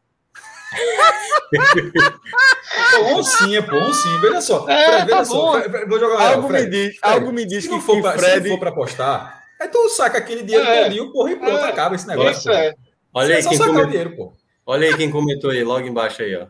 oncinha, 3.14 3.62
pô, 3.62 3.76
oncinha. 3.76 4.18
Veja 4.18 4.40
só. 4.40 4.68
É, 4.68 4.84
Fred, 4.84 5.10
tá 5.10 5.24
só. 5.24 5.52
Vou 5.86 6.00
jogar 6.00 6.32
algo, 6.32 6.48
me 6.48 6.66
diz, 6.66 6.98
algo 7.00 7.32
me 7.32 7.44
diz 7.44 7.68
que, 7.68 7.80
for 7.80 8.02
pra, 8.02 8.18
Fred... 8.18 8.42
se 8.42 8.48
for 8.48 8.58
para 8.58 8.70
apostar, 8.70 9.44
Aí 9.60 9.68
tu 9.68 9.88
saca 9.90 10.18
aquele 10.18 10.42
dinheiro 10.42 10.66
é, 10.66 10.84
todinho, 10.84 11.12
porra, 11.12 11.30
e 11.30 11.36
pronto, 11.36 11.64
é, 11.64 11.70
acaba 11.70 11.94
esse 11.94 12.08
negócio. 12.08 12.50
É. 12.50 12.74
Olha 13.14 13.36
aí, 13.36 13.46
quem 13.46 13.56
comentou... 13.56 13.86
dinheiro, 13.86 14.16
pô. 14.16 14.32
Olha 14.66 14.88
aí 14.88 14.96
quem 14.96 15.08
comentou 15.08 15.50
aí, 15.50 15.62
logo 15.62 15.86
embaixo 15.86 16.20
aí, 16.20 16.34
ó. 16.34 16.48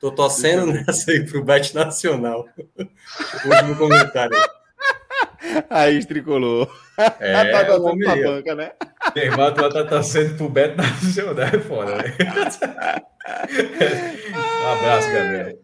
Tô 0.00 0.10
torcendo 0.10 0.66
nessa 0.66 1.12
aí 1.12 1.24
pro 1.24 1.44
Bet 1.44 1.72
Nacional. 1.72 2.46
Último 3.46 3.76
comentário. 3.78 4.36
Aí, 5.70 6.04
tricolor. 6.04 6.68
É, 7.20 7.50
tá 7.52 7.64
torcendo 7.64 8.04
pra 8.04 8.16
banca, 8.16 8.54
né? 8.54 8.72
Irmão, 9.14 9.52
tu 9.52 9.68
tá 9.68 9.84
torcendo 9.84 10.36
pro 10.36 10.48
Bet 10.48 10.76
Nacional, 10.76 11.44
é 11.44 11.58
foda, 11.58 11.96
né? 11.96 12.14
um 14.64 14.68
abraço, 14.68 15.12
Gabriel. 15.12 15.58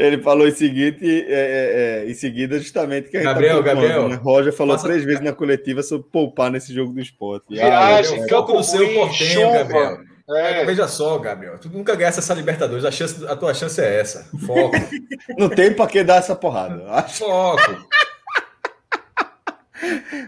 Ele 0.00 0.22
falou 0.22 0.48
em, 0.48 0.52
seguinte, 0.52 1.04
é, 1.04 1.34
é, 1.34 2.04
é, 2.06 2.10
em 2.10 2.14
seguida, 2.14 2.58
justamente 2.58 3.10
que 3.10 3.18
a 3.18 3.20
gente 3.20 3.28
tá 3.28 3.34
Gabriel, 3.34 3.56
tá 3.58 3.74
Gabriel. 3.74 4.08
Né? 4.08 4.16
Roger 4.16 4.50
falou 4.50 4.74
passa... 4.74 4.88
três 4.88 5.04
vezes 5.04 5.20
na 5.20 5.32
coletiva 5.32 5.82
sobre 5.82 6.08
poupar 6.10 6.50
nesse 6.50 6.72
jogo 6.72 6.92
do 6.92 7.00
esporte. 7.00 7.44
Viagem, 7.50 8.22
ah, 8.22 8.26
campo 8.26 8.52
do 8.52 8.64
seu 8.64 8.94
portenho, 8.94 9.52
Gabriel. 9.52 9.98
É. 10.30 10.64
Veja 10.64 10.86
só, 10.86 11.18
Gabriel, 11.18 11.58
tu 11.58 11.68
nunca 11.68 11.94
ganha 11.94 12.08
essa 12.08 12.32
Libertadores, 12.32 12.84
a, 12.84 12.90
chance, 12.90 13.26
a 13.26 13.36
tua 13.36 13.52
chance 13.52 13.80
é 13.80 14.00
essa. 14.00 14.26
Foco. 14.46 14.76
Não 15.36 15.48
tem 15.48 15.74
para 15.74 15.86
que 15.86 16.04
dar 16.04 16.16
essa 16.16 16.36
porrada. 16.36 16.82
Acho. 16.88 17.24
Foco. 17.24 17.88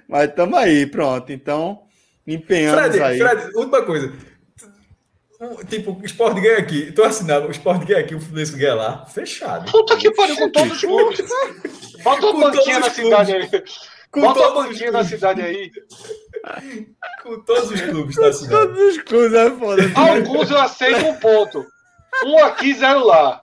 Mas 0.09 0.29
estamos 0.31 0.59
aí, 0.59 0.87
pronto. 0.87 1.33
Então, 1.33 1.83
empenhamos 2.27 2.81
Fred, 2.81 3.03
aí. 3.03 3.19
Fred, 3.19 3.57
última 3.57 3.83
coisa 3.83 4.13
tipo, 5.69 5.93
o 5.93 6.05
Sport 6.05 6.41
ganha 6.41 6.59
aqui. 6.59 6.93
Tô 6.93 7.05
assinando, 7.05 7.49
o 7.49 7.51
Sport 7.51 7.85
ganha 7.85 8.01
aqui, 8.01 8.15
o 8.15 8.21
Fluminense 8.21 8.57
ganha 8.57 8.75
lá. 8.75 9.07
Fechado. 9.07 9.71
Puta 9.71 9.97
que 9.97 10.11
pariu 10.13 10.37
com 10.37 10.51
todos 10.51 10.73
os 10.73 10.81
clubes. 10.81 11.21
Bota 12.03 12.27
uma 12.27 12.51
banquinha 12.51 12.79
na 12.79 12.91
cidade 12.91 13.33
aí. 13.33 13.51
Com 14.11 14.21
Bota 14.21 14.41
uma 14.41 14.63
banquinha 14.63 14.93
na 14.93 15.05
cidade 15.05 15.43
aí. 15.43 15.71
Com 17.23 17.41
todos 17.41 17.71
os 17.71 17.81
clubes 17.81 18.17
da 18.17 18.33
cidade. 18.33 18.67
Todos 18.67 18.97
os 18.97 19.03
clubes 19.03 19.35
é 19.35 19.51
foda. 19.51 19.83
Alguns 19.95 20.51
eu 20.51 20.59
aceito 20.59 21.07
um 21.07 21.15
ponto. 21.17 21.65
Um 22.25 22.39
aqui, 22.45 22.75
zero 22.75 23.05
lá. 23.05 23.41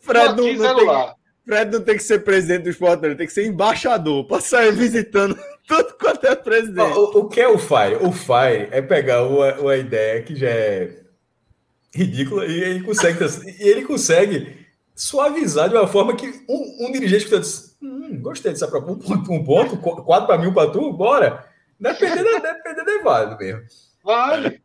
Fred 0.00 0.28
um 0.28 0.32
aqui, 0.32 0.52
não, 0.52 0.62
zero 0.62 0.78
tem, 0.78 0.86
lá. 0.86 1.14
Fred 1.48 1.72
não 1.72 1.80
tem 1.80 1.96
que 1.96 2.02
ser 2.02 2.18
presidente 2.18 2.64
do 2.64 2.68
esporte, 2.68 3.06
ele 3.06 3.14
tem 3.14 3.26
que 3.26 3.32
ser 3.32 3.46
embaixador 3.46 4.22
para 4.26 4.38
sair 4.38 4.70
visitando 4.70 5.34
tudo 5.66 5.94
quanto 5.98 6.26
é 6.26 6.36
presidente. 6.36 6.98
O, 6.98 7.20
o, 7.20 7.28
que 7.30 7.40
é 7.40 7.48
o 7.48 7.58
FIRE? 7.58 7.96
O 8.02 8.12
FIRE 8.12 8.68
é 8.70 8.82
pegar 8.82 9.24
uma, 9.24 9.54
uma 9.54 9.74
ideia 9.74 10.22
que 10.22 10.36
já 10.36 10.50
é 10.50 10.90
ridícula 11.94 12.44
e 12.44 12.60
ele 12.60 12.82
consegue, 12.82 13.24
e 13.46 13.66
ele 13.66 13.82
consegue 13.86 14.66
suavizar 14.94 15.70
de 15.70 15.74
uma 15.76 15.86
forma 15.86 16.14
que 16.14 16.26
um, 16.46 16.86
um 16.86 16.92
dirigente 16.92 17.24
que 17.24 17.38
diz, 17.38 17.74
hum, 17.80 18.20
gostei 18.20 18.52
dessa 18.52 18.68
proposta, 18.68 19.02
um 19.02 19.16
ponto, 19.16 19.32
um 19.32 19.44
ponto 19.44 19.76
quatro 19.78 20.26
para 20.26 20.36
mim, 20.36 20.48
um 20.48 20.52
para 20.52 20.70
tu, 20.70 20.92
bora. 20.92 21.46
Depender, 21.80 22.24
depender 22.42 22.90
é 22.90 23.02
válido 23.02 23.38
mesmo. 23.38 23.62
Vale. 24.04 24.60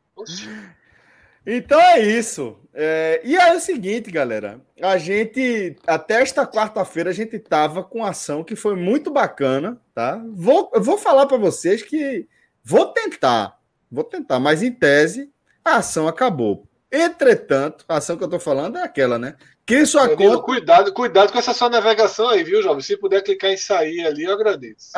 Então 1.48 1.80
é 1.80 2.02
isso. 2.02 2.58
É, 2.74 3.22
e 3.24 3.36
é 3.36 3.54
o 3.54 3.60
seguinte, 3.60 4.10
galera. 4.10 4.60
A 4.82 4.98
gente, 4.98 5.76
até 5.86 6.22
esta 6.22 6.48
quarta-feira, 6.48 7.12
a 7.12 7.14
gente 7.14 7.38
tava 7.38 7.84
com 7.84 8.04
ação 8.04 8.44
que 8.44 8.56
foi 8.56 8.76
muito 8.76 9.12
bacana, 9.12 9.80
tá? 9.94 10.20
Vou, 10.32 10.72
vou 10.78 10.98
falar 10.98 11.28
para 11.28 11.38
vocês 11.38 11.84
que 11.84 12.28
vou 12.64 12.88
tentar, 12.88 13.60
vou 13.92 14.04
tentar, 14.04 14.40
mas 14.40 14.64
em 14.64 14.72
tese, 14.72 15.30
a 15.64 15.78
ação 15.78 16.08
acabou. 16.08 16.68
Entretanto, 16.92 17.86
a 17.88 17.98
ação 17.98 18.18
que 18.18 18.24
eu 18.24 18.28
estou 18.28 18.40
falando 18.40 18.78
é 18.78 18.84
aquela, 18.84 19.20
né? 19.20 19.36
Que 19.66 19.86
sua 19.86 20.08
Danilo, 20.08 20.42
conta. 20.42 20.44
Cuidado, 20.44 20.94
cuidado 20.94 21.32
com 21.32 21.40
essa 21.40 21.54
sua 21.54 21.70
navegação 21.70 22.28
aí, 22.28 22.44
viu, 22.44 22.62
jovem? 22.62 22.84
Se 22.84 22.98
puder 22.98 23.24
clicar 23.24 23.52
em 23.52 23.58
sair 23.58 24.06
ali, 24.06 24.24
eu 24.24 24.34
agradeço. 24.34 24.92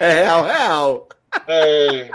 é 0.00 0.12
real, 0.12 0.42
real. 0.44 1.08
É. 1.46 2.10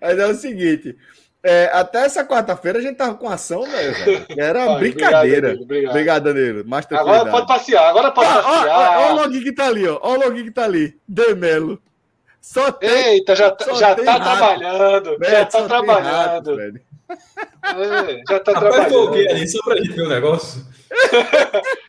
Mas 0.00 0.18
é 0.18 0.26
o 0.26 0.34
seguinte. 0.34 0.96
É, 1.42 1.70
até 1.72 2.04
essa 2.04 2.22
quarta-feira 2.22 2.78
a 2.78 2.82
gente 2.82 2.96
tava 2.96 3.14
com 3.14 3.28
ação, 3.28 3.62
velho. 3.62 4.26
Era 4.36 4.74
brincadeira. 4.74 5.54
Obrigado, 5.58 6.24
Danilo. 6.24 6.60
Obrigado. 6.60 6.92
Danilo. 6.92 7.00
agora 7.00 7.30
pode 7.30 7.46
passear, 7.46 7.88
agora 7.88 8.10
pode 8.10 8.28
ah, 8.28 8.42
passear. 8.42 8.98
Olha 8.98 9.12
o 9.12 9.16
login 9.16 9.42
que 9.42 9.52
tá 9.52 9.66
ali, 9.66 9.88
ó. 9.88 9.98
Olha 10.02 10.26
o 10.26 10.28
login 10.28 10.44
que 10.44 10.50
tá 10.50 10.64
ali. 10.64 10.98
Demelo. 11.08 11.80
Só 12.42 12.70
tem, 12.72 12.90
Eita, 12.90 13.34
já, 13.34 13.50
tá, 13.50 13.72
já 13.74 13.94
tá 13.94 14.20
trabalhando. 14.20 15.16
já 15.22 15.44
tá 15.46 15.66
trabalhando. 15.66 16.56
Rato, 16.56 16.60
é, 16.60 16.72
já 18.28 18.40
tá 18.40 18.52
Rapaz, 18.52 18.86
trabalhando. 18.86 19.14
ali 19.14 19.48
só 19.48 19.62
pra 19.62 19.76
gente 19.76 19.92
ver 19.92 20.02
o 20.02 20.08
negócio? 20.08 20.66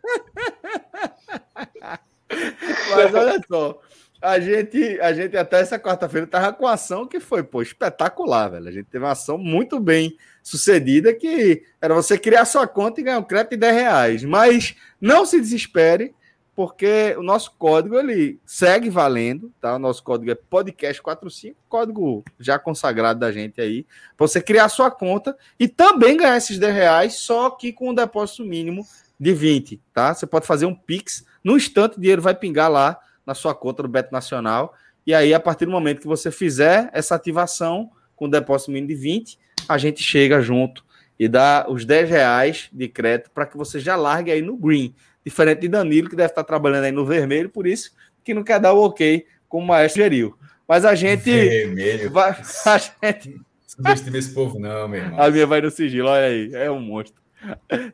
Mas 2.95 3.13
olha 3.13 3.41
só. 3.49 3.79
A 4.21 4.39
gente, 4.39 4.99
a 5.01 5.11
gente 5.13 5.35
até 5.35 5.59
essa 5.59 5.79
quarta-feira 5.79 6.27
tava 6.27 6.53
com 6.53 6.67
ação 6.67 7.07
que 7.07 7.19
foi, 7.19 7.41
pô, 7.41 7.61
espetacular, 7.61 8.49
velho. 8.49 8.67
A 8.67 8.71
gente 8.71 8.85
teve 8.85 9.03
uma 9.03 9.11
ação 9.11 9.35
muito 9.35 9.79
bem 9.79 10.15
sucedida 10.43 11.11
que 11.11 11.63
era 11.81 11.95
você 11.95 12.19
criar 12.19 12.45
sua 12.45 12.67
conta 12.67 13.01
e 13.01 13.03
ganhar 13.03 13.17
um 13.17 13.23
crédito 13.23 13.51
de 13.51 13.57
10 13.57 13.75
reais. 13.75 14.23
Mas 14.23 14.75
não 14.99 15.25
se 15.25 15.41
desespere, 15.41 16.13
porque 16.55 17.15
o 17.17 17.23
nosso 17.23 17.51
código 17.57 17.97
ele 17.97 18.39
segue 18.45 18.91
valendo, 18.91 19.51
tá? 19.59 19.75
O 19.75 19.79
nosso 19.79 20.03
código 20.03 20.29
é 20.29 20.35
podcast45, 20.35 21.55
código 21.67 22.23
já 22.39 22.59
consagrado 22.59 23.19
da 23.19 23.31
gente 23.31 23.59
aí, 23.59 23.87
para 24.15 24.27
você 24.27 24.39
criar 24.39 24.69
sua 24.69 24.91
conta 24.91 25.35
e 25.59 25.67
também 25.67 26.15
ganhar 26.15 26.37
esses 26.37 26.59
10 26.59 26.75
reais, 26.75 27.13
só 27.15 27.49
que 27.49 27.73
com 27.73 27.89
um 27.89 27.95
depósito 27.95 28.43
mínimo 28.43 28.85
de 29.19 29.33
20, 29.33 29.81
tá? 29.91 30.13
Você 30.13 30.27
pode 30.27 30.45
fazer 30.45 30.67
um 30.67 30.75
Pix, 30.75 31.25
no 31.43 31.57
instante 31.57 31.97
o 31.97 32.01
dinheiro 32.01 32.21
vai 32.21 32.35
pingar 32.35 32.69
lá 32.69 32.99
na 33.25 33.33
sua 33.33 33.53
conta 33.53 33.83
do 33.83 33.89
Beto 33.89 34.11
Nacional, 34.11 34.73
e 35.05 35.13
aí 35.13 35.33
a 35.33 35.39
partir 35.39 35.65
do 35.65 35.71
momento 35.71 36.01
que 36.01 36.07
você 36.07 36.31
fizer 36.31 36.89
essa 36.93 37.15
ativação 37.15 37.89
com 38.15 38.29
depósito 38.29 38.71
mínimo 38.71 38.89
de 38.89 38.95
20, 38.95 39.39
a 39.67 39.77
gente 39.77 40.03
chega 40.03 40.41
junto 40.41 40.83
e 41.19 41.27
dá 41.27 41.65
os 41.69 41.85
10 41.85 42.09
reais 42.09 42.69
de 42.71 42.87
crédito 42.87 43.31
para 43.31 43.45
que 43.45 43.57
você 43.57 43.79
já 43.79 43.95
largue 43.95 44.31
aí 44.31 44.41
no 44.41 44.55
green 44.57 44.93
diferente 45.23 45.61
de 45.61 45.67
Danilo, 45.67 46.09
que 46.09 46.15
deve 46.15 46.29
estar 46.29 46.43
trabalhando 46.43 46.85
aí 46.85 46.91
no 46.91 47.05
vermelho, 47.05 47.49
por 47.49 47.67
isso 47.67 47.91
que 48.23 48.33
não 48.33 48.43
quer 48.43 48.59
dar 48.59 48.73
o 48.73 48.83
ok, 48.83 49.25
como 49.47 49.65
o 49.65 49.67
Maestro 49.67 50.01
geriu. 50.01 50.37
Mas 50.67 50.85
a 50.85 50.95
gente. 50.95 51.31
Vermelho. 51.31 52.11
Vai, 52.11 52.31
a 52.65 52.77
gente. 52.77 53.41
Subestima 53.67 54.17
esse 54.17 54.33
povo, 54.33 54.59
não, 54.59 54.87
meu 54.87 55.01
irmão. 55.01 55.21
A 55.21 55.29
minha 55.29 55.47
vai 55.47 55.61
no 55.61 55.71
sigilo, 55.71 56.09
olha 56.09 56.27
aí, 56.27 56.51
é 56.53 56.69
um 56.69 56.79
monstro. 56.79 57.21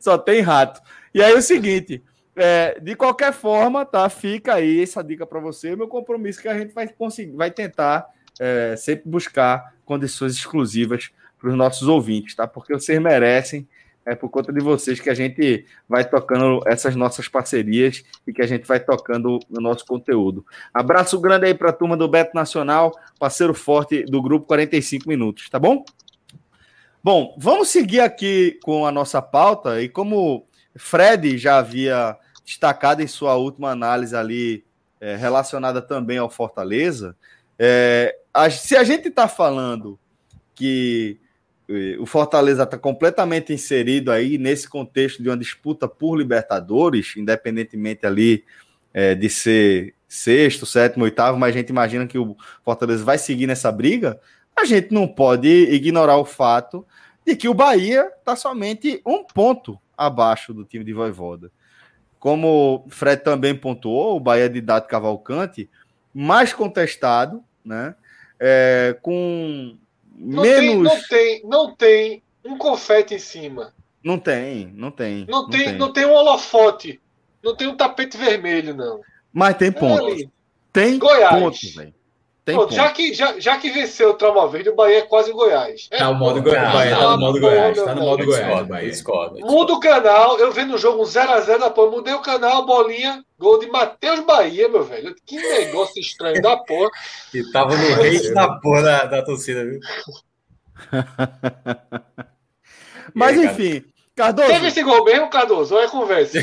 Só 0.00 0.18
tem 0.18 0.40
rato. 0.40 0.80
E 1.14 1.22
aí 1.22 1.32
o 1.34 1.42
seguinte. 1.42 2.02
É, 2.38 2.78
de 2.80 2.94
qualquer 2.94 3.32
forma, 3.32 3.84
tá? 3.84 4.08
Fica 4.08 4.54
aí 4.54 4.82
essa 4.82 5.02
dica 5.02 5.26
para 5.26 5.40
você. 5.40 5.74
Meu 5.74 5.88
compromisso 5.88 6.38
é 6.40 6.42
que 6.42 6.48
a 6.48 6.58
gente 6.58 6.72
vai 6.72 6.88
conseguir, 6.88 7.32
vai 7.32 7.50
tentar 7.50 8.06
é, 8.38 8.76
sempre 8.76 9.08
buscar 9.08 9.74
condições 9.84 10.34
exclusivas 10.34 11.10
para 11.38 11.50
os 11.50 11.56
nossos 11.56 11.88
ouvintes, 11.88 12.34
tá? 12.34 12.46
Porque 12.46 12.72
vocês 12.72 13.00
merecem 13.00 13.66
é 14.08 14.14
por 14.14 14.30
conta 14.30 14.50
de 14.50 14.60
vocês 14.60 14.98
que 14.98 15.10
a 15.10 15.14
gente 15.14 15.66
vai 15.86 16.02
tocando 16.02 16.62
essas 16.66 16.96
nossas 16.96 17.28
parcerias 17.28 18.02
e 18.26 18.32
que 18.32 18.40
a 18.40 18.46
gente 18.46 18.66
vai 18.66 18.80
tocando 18.80 19.38
o 19.50 19.60
nosso 19.60 19.84
conteúdo. 19.84 20.46
Abraço 20.72 21.20
grande 21.20 21.44
aí 21.44 21.54
para 21.54 21.68
a 21.68 21.74
turma 21.74 21.94
do 21.94 22.08
Beto 22.08 22.34
Nacional, 22.34 22.90
parceiro 23.18 23.52
forte 23.52 24.04
do 24.04 24.22
grupo 24.22 24.46
45 24.46 25.06
Minutos, 25.06 25.50
tá 25.50 25.58
bom? 25.58 25.84
Bom, 27.04 27.36
vamos 27.38 27.68
seguir 27.68 28.00
aqui 28.00 28.58
com 28.64 28.86
a 28.86 28.90
nossa 28.90 29.20
pauta 29.20 29.82
e 29.82 29.90
como 29.90 30.46
Fred 30.74 31.36
já 31.36 31.58
havia 31.58 32.16
destacado 32.48 33.02
em 33.02 33.06
sua 33.06 33.36
última 33.36 33.70
análise 33.70 34.16
ali 34.16 34.64
é, 34.98 35.16
relacionada 35.16 35.82
também 35.82 36.16
ao 36.16 36.30
Fortaleza, 36.30 37.14
é, 37.58 38.16
a, 38.32 38.48
se 38.48 38.74
a 38.74 38.82
gente 38.82 39.08
está 39.08 39.28
falando 39.28 39.98
que 40.54 41.20
é, 41.68 41.98
o 42.00 42.06
Fortaleza 42.06 42.62
está 42.62 42.78
completamente 42.78 43.52
inserido 43.52 44.10
aí 44.10 44.38
nesse 44.38 44.66
contexto 44.66 45.22
de 45.22 45.28
uma 45.28 45.36
disputa 45.36 45.86
por 45.86 46.16
Libertadores, 46.16 47.14
independentemente 47.18 48.06
ali 48.06 48.42
é, 48.94 49.14
de 49.14 49.28
ser 49.28 49.94
sexto, 50.08 50.64
sétimo, 50.64 51.04
oitavo, 51.04 51.38
mas 51.38 51.54
a 51.54 51.58
gente 51.58 51.68
imagina 51.68 52.06
que 52.06 52.18
o 52.18 52.34
Fortaleza 52.64 53.04
vai 53.04 53.18
seguir 53.18 53.46
nessa 53.46 53.70
briga, 53.70 54.18
a 54.56 54.64
gente 54.64 54.94
não 54.94 55.06
pode 55.06 55.48
ignorar 55.70 56.16
o 56.16 56.24
fato 56.24 56.82
de 57.26 57.36
que 57.36 57.46
o 57.46 57.52
Bahia 57.52 58.10
está 58.18 58.34
somente 58.34 59.02
um 59.04 59.22
ponto 59.22 59.78
abaixo 59.94 60.54
do 60.54 60.64
time 60.64 60.82
de 60.82 60.94
Voivoda. 60.94 61.52
Como 62.18 62.84
o 62.86 62.90
Fred 62.90 63.22
também 63.22 63.54
pontuou, 63.54 64.16
o 64.16 64.20
Bahia 64.20 64.48
de 64.48 64.60
Dado 64.60 64.86
Cavalcante, 64.86 65.70
mais 66.12 66.52
contestado, 66.52 67.42
né? 67.64 67.94
É, 68.40 68.96
com 69.02 69.76
não 70.16 70.42
menos. 70.42 71.06
Tem, 71.08 71.42
não 71.42 71.42
tem, 71.42 71.42
não 71.44 71.76
tem 71.76 72.22
um 72.44 72.58
confete 72.58 73.14
em 73.14 73.18
cima. 73.18 73.72
Não 74.02 74.18
tem, 74.18 74.72
não 74.74 74.90
tem. 74.90 75.26
Não, 75.28 75.42
não 75.42 75.50
tem, 75.50 75.64
tem, 75.64 75.78
não 75.78 75.92
tem 75.92 76.06
um 76.06 76.12
holofote. 76.12 77.00
Não 77.42 77.54
tem 77.54 77.68
um 77.68 77.76
tapete 77.76 78.16
vermelho, 78.16 78.74
não. 78.74 79.00
Mas 79.32 79.56
tem 79.56 79.70
pontos. 79.70 80.22
É 80.22 80.26
tem 80.72 80.98
Goiás. 80.98 81.38
pontos, 81.38 81.74
velho. 81.74 81.94
Pô, 82.54 82.68
já, 82.70 82.90
que, 82.90 83.12
já, 83.14 83.38
já 83.38 83.58
que 83.58 83.70
venceu 83.70 84.10
o 84.10 84.14
Trauma 84.14 84.48
Verde, 84.48 84.70
o 84.70 84.74
Bahia 84.74 84.98
é 84.98 85.02
quase 85.02 85.32
Goiás. 85.32 85.88
É, 85.90 85.98
tá 85.98 86.10
o 86.10 86.14
modo 86.14 86.42
Goiás. 86.42 86.72
Bahia 86.72 86.96
tá 86.96 87.10
no 87.10 87.18
modo 87.18 87.40
Goiás. 87.40 87.82
Tá 87.82 87.94
no 87.94 88.02
modo 88.02 88.24
Goiás. 88.24 88.66
Bahia. 88.66 88.92
Muda 89.40 89.72
o 89.72 89.80
canal. 89.80 90.38
Eu 90.38 90.52
vendo 90.52 90.74
o 90.74 90.78
jogo 90.78 91.02
0x0 91.02 91.58
da 91.58 91.70
porra. 91.70 91.90
Mudei 91.90 92.14
o 92.14 92.22
canal, 92.22 92.64
bolinha. 92.66 93.24
Gol 93.38 93.58
de 93.58 93.66
Matheus 93.68 94.20
Bahia, 94.20 94.68
meu 94.68 94.84
velho. 94.84 95.14
Que 95.26 95.36
negócio 95.36 96.00
estranho 96.00 96.40
da 96.42 96.56
porra. 96.56 96.90
E 97.34 97.42
tava 97.52 97.76
no 97.76 97.94
rei 97.94 98.32
da 98.32 98.48
porra 98.60 98.82
da, 98.82 99.04
da 99.04 99.22
torcida, 99.22 99.64
viu? 99.64 99.80
Mas 103.14 103.38
aí, 103.38 103.46
enfim, 103.46 103.84
Cardoso. 104.18 104.48
Teve 104.48 104.66
esse 104.66 104.82
gol 104.82 105.04
mesmo, 105.04 105.30
Cardoso? 105.30 105.76
Olha 105.76 105.86
a 105.86 105.90
conversa. 105.90 106.38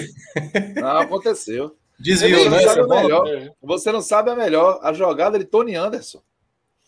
Não, 0.75 0.97
aconteceu. 1.01 1.75
Desviou, 1.99 2.49
né? 2.49 2.57
Melhor. 3.01 3.27
É. 3.27 3.51
Você 3.61 3.91
não 3.91 4.01
sabe 4.01 4.29
a 4.29 4.35
melhor. 4.35 4.79
A 4.83 4.93
jogada 4.93 5.39
de 5.39 5.45
Tony 5.45 5.75
Anderson. 5.75 6.21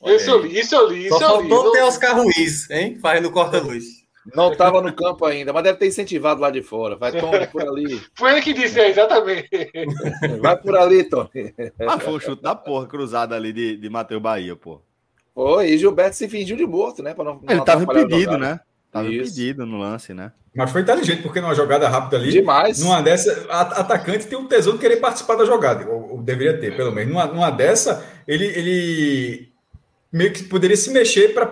isso 0.05 0.29
eu 0.29 0.39
li, 0.39 0.59
isso 0.59 0.75
eu 0.75 0.87
li. 0.89 1.09
Só 1.09 1.19
faltou 1.19 1.71
ter 1.71 1.83
Oscar 1.83 2.17
Ruiz, 2.17 2.69
hein? 2.69 2.97
Fazendo 2.99 3.31
corta-luz. 3.31 4.07
Não 4.35 4.51
estava 4.51 4.81
no 4.81 4.93
campo 4.93 5.25
ainda, 5.25 5.53
mas 5.53 5.63
deve 5.63 5.77
ter 5.77 5.87
incentivado 5.87 6.41
lá 6.41 6.49
de 6.49 6.61
fora. 6.61 6.95
Vai, 6.95 7.11
Tony, 7.11 7.47
por 7.47 7.61
ali. 7.61 8.01
Foi 8.13 8.31
ele 8.31 8.41
que 8.41 8.53
disse, 8.53 8.79
é, 8.79 8.89
exatamente. 8.89 9.49
Vai 10.41 10.57
por 10.57 10.75
ali, 10.75 11.03
Tony. 11.05 11.53
Ah, 11.87 11.99
foi 11.99 12.13
o 12.13 12.19
chute 12.19 12.41
da 12.41 12.53
porra 12.53 12.87
cruzada 12.87 13.35
ali 13.35 13.53
de, 13.53 13.77
de 13.77 13.89
Matheus 13.89 14.21
Bahia, 14.21 14.55
pô. 14.55 14.81
Foi, 15.33 15.69
e 15.69 15.77
Gilberto 15.77 16.15
se 16.15 16.27
fingiu 16.27 16.57
de 16.57 16.65
morto, 16.65 17.01
né? 17.01 17.13
Não, 17.17 17.23
não 17.23 17.41
ele 17.47 17.59
estava 17.59 17.83
impedido, 17.83 18.37
né? 18.37 18.59
Tava 18.97 19.09
Isso. 19.09 19.21
impedido 19.21 19.65
no 19.65 19.77
lance, 19.77 20.13
né? 20.13 20.31
Mas 20.55 20.71
foi 20.71 20.81
inteligente, 20.81 21.21
porque 21.21 21.39
numa 21.39 21.53
jogada 21.53 21.87
rápida 21.87 22.17
ali. 22.17 22.31
Demais. 22.31 22.79
Numa 22.79 22.99
dessa, 23.01 23.45
a, 23.47 23.61
atacante 23.61 24.25
tem 24.25 24.37
um 24.37 24.47
tesão 24.47 24.73
de 24.73 24.79
querer 24.79 24.97
participar 24.97 25.35
da 25.35 25.45
jogada. 25.45 25.87
Ou, 25.87 26.13
ou 26.13 26.21
deveria 26.23 26.57
ter, 26.59 26.75
pelo 26.75 26.91
menos. 26.91 27.13
Numa, 27.13 27.25
numa 27.27 27.51
dessa, 27.51 28.03
ele, 28.27 28.45
ele 28.45 29.49
meio 30.11 30.33
que 30.33 30.43
poderia 30.43 30.75
se 30.75 30.89
mexer 30.89 31.33
para 31.33 31.45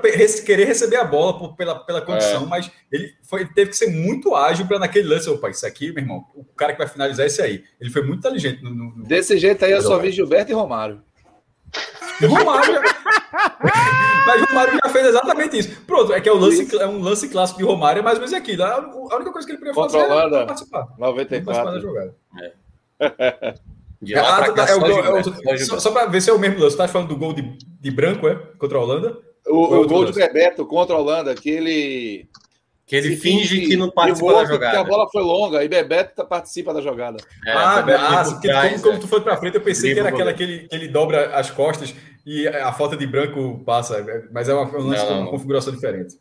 querer 0.44 0.66
receber 0.66 0.96
a 0.96 1.04
bola 1.04 1.38
por, 1.38 1.56
pela, 1.56 1.76
pela 1.76 2.02
condição, 2.02 2.44
é. 2.44 2.48
mas 2.48 2.72
ele, 2.92 3.14
foi, 3.22 3.42
ele 3.42 3.54
teve 3.54 3.70
que 3.70 3.78
ser 3.78 3.92
muito 3.92 4.34
ágil 4.34 4.66
para 4.66 4.80
naquele 4.80 5.08
lance. 5.08 5.30
Opa, 5.30 5.52
isso 5.52 5.68
aqui, 5.68 5.92
meu 5.92 6.04
irmão, 6.04 6.26
o 6.34 6.44
cara 6.44 6.72
que 6.72 6.80
vai 6.80 6.88
finalizar 6.88 7.26
é 7.26 7.28
esse 7.28 7.42
aí. 7.44 7.64
Ele 7.80 7.92
foi 7.92 8.02
muito 8.02 8.20
inteligente. 8.20 8.64
No, 8.64 8.74
no, 8.74 9.04
Desse 9.04 9.38
jeito 9.38 9.64
aí 9.64 9.72
eu 9.72 9.84
só 9.84 10.00
vi 10.00 10.12
Gilberto 10.12 10.52
e 10.52 10.56
Romário. 10.56 11.02
Romário. 12.22 12.82
Mas 14.26 14.42
o 14.42 14.46
Romário 14.46 14.80
já 14.84 14.90
fez 14.90 15.06
exatamente 15.08 15.58
isso. 15.58 15.82
Pronto, 15.86 16.14
é 16.14 16.22
que 16.22 16.28
é, 16.28 16.32
o 16.32 16.38
lance, 16.38 16.78
é 16.78 16.88
um 16.88 17.02
lance 17.02 17.30
clássico 17.30 17.60
de 17.60 17.66
Romário, 17.66 18.00
é 18.00 18.04
mais 18.04 18.18
ou 18.18 18.22
menos 18.22 18.34
aquilo. 18.34 18.64
A 18.64 19.16
única 19.16 19.32
coisa 19.32 19.46
que 19.46 19.54
ele 19.54 19.60
podia 19.60 19.74
fazer 19.74 20.00
era 20.00 20.46
participar. 20.46 20.88
94. 20.98 21.46
Participar 21.46 21.72
da 21.72 21.80
jogada. 21.80 22.16
É. 22.40 23.56
De 24.02 24.14
ah, 24.14 24.52
cá, 24.54 24.70
é 24.70 24.76
o, 24.76 24.86
é 24.86 25.54
o, 25.54 25.58
só, 25.66 25.80
só 25.80 25.92
para 25.92 26.06
ver 26.08 26.22
se 26.22 26.30
é 26.30 26.34
o 26.34 26.38
mesmo 26.38 26.60
lance. 26.60 26.72
Você 26.72 26.78
tá 26.78 26.88
falando 26.88 27.08
do 27.08 27.18
gol 27.18 27.34
de, 27.34 27.58
de 27.58 27.92
branco, 27.92 28.28
é? 28.28 28.36
Contra 28.58 28.78
a 28.78 28.82
Holanda? 28.82 29.18
O, 29.48 29.64
o 29.64 29.88
gol 29.88 30.02
lance? 30.02 30.14
de 30.14 30.20
Bebeto 30.20 30.66
contra 30.66 30.96
a 30.96 31.00
Holanda, 31.00 31.34
que 31.34 31.50
ele 31.50 32.30
que 32.86 32.96
ele 32.96 33.18
finge 33.18 33.62
que 33.62 33.76
não 33.76 33.90
participa 33.90 34.34
da 34.34 34.46
jogada. 34.46 34.80
a 34.80 34.84
bola 34.84 35.10
foi 35.10 35.24
longa 35.24 35.64
e 35.64 35.68
Bebeto 35.68 36.24
participa 36.26 36.74
da 36.74 36.82
jogada. 36.82 37.18
É, 37.46 37.52
ah, 37.52 37.80
ah 37.80 38.24
como, 38.70 38.82
como, 38.82 39.00
tu 39.00 39.08
foi 39.08 39.22
para 39.22 39.38
frente, 39.38 39.56
eu 39.56 39.62
pensei 39.62 39.94
que 39.94 40.00
era 40.00 40.10
aquela 40.10 40.34
que 40.34 40.44
ele, 40.44 40.68
que 40.68 40.76
ele 40.76 40.88
dobra 40.88 41.36
as 41.36 41.50
costas 41.50 41.96
e 42.26 42.48
a 42.48 42.72
falta 42.72 42.96
de 42.96 43.08
branco 43.08 43.62
passa, 43.66 44.06
mas 44.32 44.48
é 44.48 44.54
uma, 44.54 44.66
um 44.78 44.88
lance 44.88 45.06
com 45.06 45.14
uma 45.14 45.30
configuração 45.30 45.74
diferente. 45.74 46.20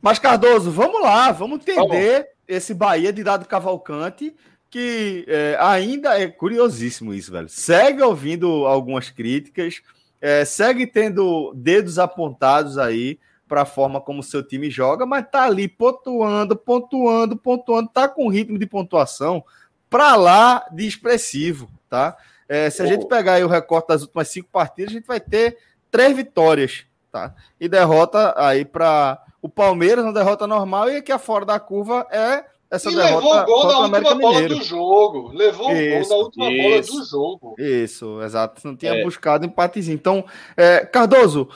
Mas, 0.00 0.18
Cardoso, 0.18 0.70
vamos 0.70 1.02
lá, 1.02 1.30
vamos 1.30 1.60
entender 1.60 2.28
esse 2.48 2.72
Bahia 2.72 3.12
de 3.12 3.22
Dado 3.22 3.46
Cavalcante, 3.46 4.34
que 4.70 5.26
é, 5.28 5.58
ainda 5.60 6.18
é 6.18 6.26
curiosíssimo 6.26 7.12
isso, 7.12 7.30
velho. 7.30 7.50
Segue 7.50 8.02
ouvindo 8.02 8.66
algumas 8.66 9.10
críticas, 9.10 9.82
é, 10.22 10.42
segue 10.46 10.86
tendo 10.86 11.52
dedos 11.54 11.98
apontados 11.98 12.78
aí 12.78 13.18
para 13.50 13.62
a 13.62 13.66
forma 13.66 14.00
como 14.00 14.20
o 14.20 14.22
seu 14.22 14.44
time 14.44 14.70
joga, 14.70 15.04
mas 15.04 15.28
tá 15.28 15.42
ali 15.42 15.66
pontuando, 15.66 16.54
pontuando, 16.54 17.36
pontuando, 17.36 17.90
tá 17.92 18.08
com 18.08 18.28
ritmo 18.28 18.56
de 18.56 18.64
pontuação 18.64 19.44
para 19.90 20.14
lá 20.14 20.64
de 20.70 20.86
expressivo, 20.86 21.68
tá? 21.88 22.16
É, 22.48 22.70
se 22.70 22.80
a 22.80 22.84
oh. 22.84 22.88
gente 22.88 23.08
pegar 23.08 23.34
aí 23.34 23.44
o 23.44 23.48
recorte 23.48 23.88
das 23.88 24.02
últimas 24.02 24.28
cinco 24.28 24.48
partidas, 24.52 24.92
a 24.92 24.94
gente 24.94 25.06
vai 25.06 25.18
ter 25.18 25.58
três 25.90 26.16
vitórias, 26.16 26.84
tá? 27.10 27.34
E 27.60 27.68
derrota 27.68 28.32
aí 28.36 28.64
para 28.64 29.20
o 29.42 29.48
Palmeiras, 29.48 30.04
uma 30.04 30.12
derrota 30.12 30.46
normal, 30.46 30.88
e 30.88 30.98
aqui 30.98 31.10
a 31.10 31.18
fora 31.18 31.44
da 31.44 31.58
curva 31.58 32.06
é 32.08 32.44
essa 32.70 32.88
e 32.88 32.94
derrota. 32.94 33.26
Levou 33.26 33.42
o 33.42 33.46
gol 33.46 33.66
na 33.66 33.78
última 33.80 34.14
bola 34.14 34.48
do 34.48 34.62
jogo. 34.62 35.32
Levou 35.34 35.72
isso, 35.72 35.96
o 35.96 35.98
gol 35.98 36.08
na 36.08 36.24
última 36.24 36.52
isso, 36.52 36.92
bola 36.92 37.02
do 37.02 37.08
jogo. 37.08 37.54
Isso, 37.58 38.22
exato. 38.22 38.64
Não 38.64 38.76
tinha 38.76 38.94
é. 38.94 39.02
buscado 39.02 39.44
empatezinho. 39.44 39.96
Então, 39.96 40.24
é, 40.56 40.86
Cardoso, 40.86 41.48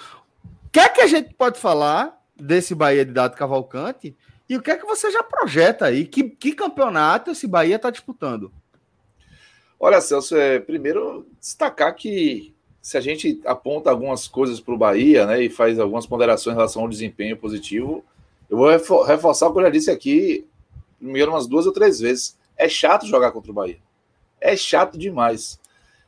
que 0.74 0.80
é 0.80 0.88
que 0.88 1.00
a 1.00 1.06
gente 1.06 1.32
pode 1.34 1.60
falar 1.60 2.20
desse 2.34 2.74
Bahia 2.74 3.04
de 3.04 3.12
Dado 3.12 3.36
Cavalcante 3.36 4.16
e 4.48 4.56
o 4.56 4.60
que 4.60 4.72
é 4.72 4.76
que 4.76 4.84
você 4.84 5.08
já 5.08 5.22
projeta 5.22 5.84
aí? 5.84 6.04
Que, 6.04 6.24
que 6.24 6.52
campeonato 6.52 7.30
esse 7.30 7.46
Bahia 7.46 7.76
está 7.76 7.90
disputando? 7.90 8.52
Olha, 9.78 10.00
Celso, 10.00 10.36
é, 10.36 10.58
primeiro 10.58 11.28
destacar 11.40 11.94
que 11.94 12.52
se 12.82 12.98
a 12.98 13.00
gente 13.00 13.40
aponta 13.46 13.88
algumas 13.88 14.26
coisas 14.26 14.58
para 14.58 14.74
o 14.74 14.76
Bahia 14.76 15.24
né, 15.26 15.44
e 15.44 15.48
faz 15.48 15.78
algumas 15.78 16.06
ponderações 16.06 16.54
em 16.54 16.56
relação 16.56 16.82
ao 16.82 16.88
desempenho 16.88 17.36
positivo, 17.36 18.04
eu 18.50 18.56
vou 18.56 19.04
reforçar 19.04 19.46
o 19.46 19.52
que 19.52 19.60
eu 19.60 19.62
já 19.62 19.70
disse 19.70 19.92
aqui, 19.92 20.44
primeiro 20.98 21.30
umas 21.30 21.46
duas 21.46 21.66
ou 21.66 21.72
três 21.72 22.00
vezes. 22.00 22.36
É 22.56 22.68
chato 22.68 23.06
jogar 23.06 23.30
contra 23.30 23.52
o 23.52 23.54
Bahia. 23.54 23.78
É 24.40 24.56
chato 24.56 24.98
demais. 24.98 25.56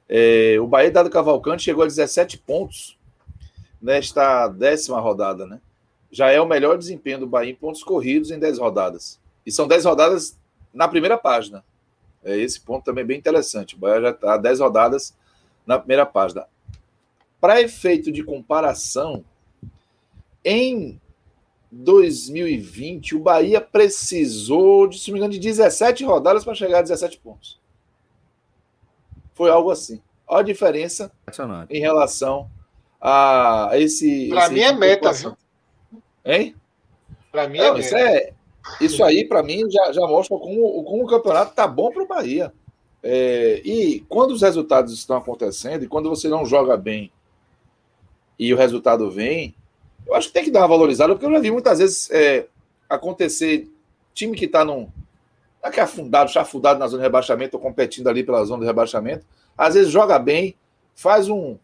É, 0.09 0.57
o 0.61 0.67
Bahia 0.67 0.91
dado 0.91 1.09
Cavalcante 1.09 1.63
chegou 1.63 1.85
a 1.85 1.87
17 1.87 2.39
pontos 2.39 2.97
nesta 3.87 4.49
décima 4.49 4.99
rodada, 4.99 5.47
né? 5.47 5.61
Já 6.11 6.33
é 6.33 6.41
o 6.41 6.47
melhor 6.47 6.77
desempenho 6.77 7.21
do 7.21 7.27
Bahia 7.29 7.53
em 7.53 7.55
pontos 7.55 7.85
corridos 7.85 8.33
em 8.33 8.39
10 8.39 8.59
rodadas. 8.59 9.21
E 9.47 9.53
são 9.53 9.69
10 9.69 9.85
rodadas 9.85 10.37
na 10.75 10.89
primeira 10.89 11.17
página. 11.17 11.65
É 12.25 12.37
esse 12.37 12.61
ponto 12.61 12.85
também 12.85 13.07
bem 13.07 13.17
interessante. 13.17 13.77
O 13.77 13.79
Bahia 13.79 14.01
já 14.01 14.11
está 14.11 14.37
10 14.37 14.59
rodadas 14.59 15.15
na 15.65 15.79
primeira 15.79 16.05
página. 16.05 16.49
Para 17.41 17.63
efeito 17.63 18.11
de 18.11 18.25
comparação, 18.25 19.25
em 20.45 21.01
2020, 21.71 23.15
o 23.15 23.21
Bahia 23.21 23.61
precisou, 23.61 24.89
de, 24.89 24.99
se 24.99 25.11
não 25.11 25.15
me 25.15 25.21
engano, 25.21 25.33
de 25.33 25.39
17 25.39 26.05
rodadas 26.05 26.45
para 26.45 26.57
chegar 26.57 26.81
a 26.81 26.83
17 26.83 27.19
pontos. 27.19 27.61
Foi 29.33 29.49
algo 29.49 29.71
assim. 29.71 30.03
Olha 30.27 30.41
a 30.41 30.45
diferença 30.45 31.13
em 31.71 31.79
relação 31.79 32.51
a 33.01 33.71
esse. 33.75 34.29
Para 34.29 34.49
mim 34.49 34.61
é 34.61 34.73
meta, 34.73 35.13
viu? 35.13 35.37
Hein? 36.25 36.55
Para 37.31 37.49
mim 37.49 37.59
é, 37.59 37.71
Não, 37.71 37.79
isso 37.79 37.97
é 37.97 38.33
Isso 38.81 39.05
aí, 39.05 39.25
para 39.25 39.43
mim, 39.43 39.71
já, 39.71 39.93
já 39.93 40.07
mostra 40.07 40.37
como, 40.39 40.85
como 40.85 41.05
o 41.05 41.07
campeonato 41.07 41.55
tá 41.55 41.67
bom 41.67 41.91
para 41.91 42.03
o 42.03 42.07
Bahia. 42.07 42.53
É, 43.03 43.61
e 43.65 44.01
quando 44.09 44.33
os 44.33 44.43
resultados 44.43 44.93
estão 44.93 45.17
acontecendo, 45.17 45.85
e 45.85 45.89
quando 45.89 46.09
você 46.09 46.29
não 46.29 46.45
joga 46.45 46.77
bem 46.77 47.13
e 48.39 48.53
o 48.53 48.57
resultado 48.57 49.11
vem, 49.11 49.55
eu 50.07 50.15
acho 50.15 50.29
que 50.29 50.35
tem 50.35 50.45
que 50.45 50.51
dar 50.51 50.61
uma 50.61 50.69
valorizada, 50.69 51.15
porque 51.15 51.27
eu 51.27 51.31
já 51.31 51.39
vi 51.39 51.51
muitas 51.51 51.79
vezes 51.79 52.11
é, 52.11 52.47
acontecer, 52.89 53.71
time 54.13 54.37
que 54.37 54.47
está 54.47 54.65
num. 54.65 54.89
Aqui 55.63 55.81
afundado, 55.81 56.31
chafudado 56.31 56.79
na 56.79 56.87
zona 56.87 57.03
de 57.03 57.07
rebaixamento, 57.07 57.57
ou 57.57 57.63
competindo 57.63 58.09
ali 58.09 58.23
pela 58.23 58.45
zona 58.45 58.61
de 58.61 58.67
rebaixamento, 58.67 59.27
às 59.57 59.75
vezes 59.75 59.91
joga 59.91 60.19
bem, 60.19 60.55
faz 60.95 61.29
um, 61.29 61.59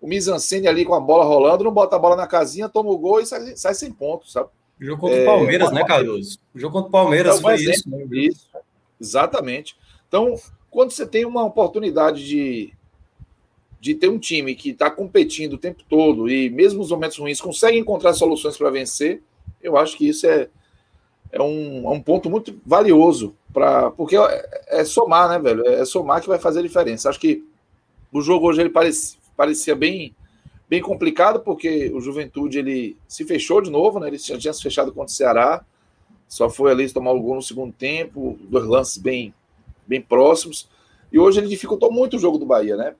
o 0.00 0.06
Mizancene 0.06 0.68
ali 0.68 0.84
com 0.84 0.94
a 0.94 1.00
bola 1.00 1.24
rolando, 1.24 1.64
não 1.64 1.72
bota 1.72 1.96
a 1.96 1.98
bola 1.98 2.16
na 2.16 2.26
casinha, 2.26 2.68
toma 2.68 2.90
o 2.90 2.98
gol 2.98 3.20
e 3.20 3.26
sai, 3.26 3.56
sai 3.56 3.74
sem 3.74 3.90
pontos, 3.90 4.32
sabe? 4.32 4.48
O 4.80 4.84
jogo 4.84 5.00
contra 5.00 5.22
o 5.22 5.24
Palmeiras, 5.24 5.70
é, 5.70 5.74
né, 5.74 5.84
Carlos? 5.84 6.38
O 6.54 6.58
jogo 6.58 6.72
contra 6.74 6.88
o 6.88 6.92
Palmeiras 6.92 7.40
foi 7.40 7.54
exemplo, 7.54 7.74
isso, 7.76 7.88
né? 7.88 8.06
isso. 8.12 8.48
Exatamente. 9.00 9.76
Então, 10.06 10.34
quando 10.70 10.90
você 10.90 11.06
tem 11.06 11.24
uma 11.24 11.44
oportunidade 11.44 12.26
de, 12.26 12.72
de 13.80 13.94
ter 13.94 14.08
um 14.08 14.18
time 14.18 14.54
que 14.54 14.70
está 14.70 14.90
competindo 14.90 15.54
o 15.54 15.58
tempo 15.58 15.82
todo 15.88 16.28
e 16.28 16.50
mesmo 16.50 16.80
nos 16.80 16.90
momentos 16.90 17.18
ruins 17.18 17.40
consegue 17.40 17.78
encontrar 17.78 18.12
soluções 18.12 18.56
para 18.56 18.70
vencer, 18.70 19.22
eu 19.62 19.76
acho 19.76 19.96
que 19.96 20.08
isso 20.08 20.26
é, 20.26 20.48
é, 21.32 21.40
um, 21.40 21.86
é 21.86 21.90
um 21.90 22.00
ponto 22.00 22.28
muito 22.28 22.58
valioso 22.64 23.34
para 23.52 23.90
porque 23.90 24.16
é, 24.16 24.64
é, 24.68 24.84
somar, 24.84 25.30
né, 25.30 25.38
velho? 25.38 25.66
É 25.66 25.84
somar 25.86 26.20
que 26.20 26.28
vai 26.28 26.38
fazer 26.38 26.60
a 26.60 26.62
diferença. 26.62 27.08
Acho 27.08 27.20
que 27.20 27.42
o 28.12 28.20
jogo 28.20 28.46
hoje 28.46 28.60
ele 28.60 28.70
parece, 28.70 29.16
parecia 29.36 29.74
bem 29.74 30.14
bem 30.68 30.80
complicado 30.80 31.40
porque 31.40 31.90
o 31.94 32.00
Juventude 32.00 32.58
ele 32.58 32.96
se 33.06 33.24
fechou 33.24 33.60
de 33.60 33.70
novo, 33.70 34.00
né? 34.00 34.08
Ele 34.08 34.18
já 34.18 34.36
tinha 34.36 34.52
se 34.52 34.62
fechado 34.62 34.92
contra 34.92 35.12
o 35.12 35.14
Ceará, 35.14 35.64
só 36.28 36.50
foi 36.50 36.72
ali 36.72 36.90
tomar 36.90 37.12
o 37.12 37.20
gol 37.20 37.36
no 37.36 37.42
segundo 37.42 37.72
tempo, 37.72 38.38
dois 38.48 38.66
lances 38.66 38.98
bem 38.98 39.32
bem 39.86 40.00
próximos. 40.00 40.68
E 41.12 41.18
hoje 41.18 41.38
ele 41.38 41.46
dificultou 41.46 41.92
muito 41.92 42.16
o 42.16 42.18
jogo 42.18 42.38
do 42.38 42.44
Bahia, 42.44 42.76
né? 42.76 42.94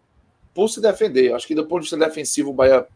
Por 0.55 0.69
se 0.69 0.81
defender. 0.81 1.35
Acho 1.35 1.47
que 1.47 1.55
do 1.55 1.67
ponto 1.67 1.81
de 1.81 1.91
vista 1.91 1.97
defensivo, 1.97 2.51
o 2.51 2.55
Bahia 2.55 2.87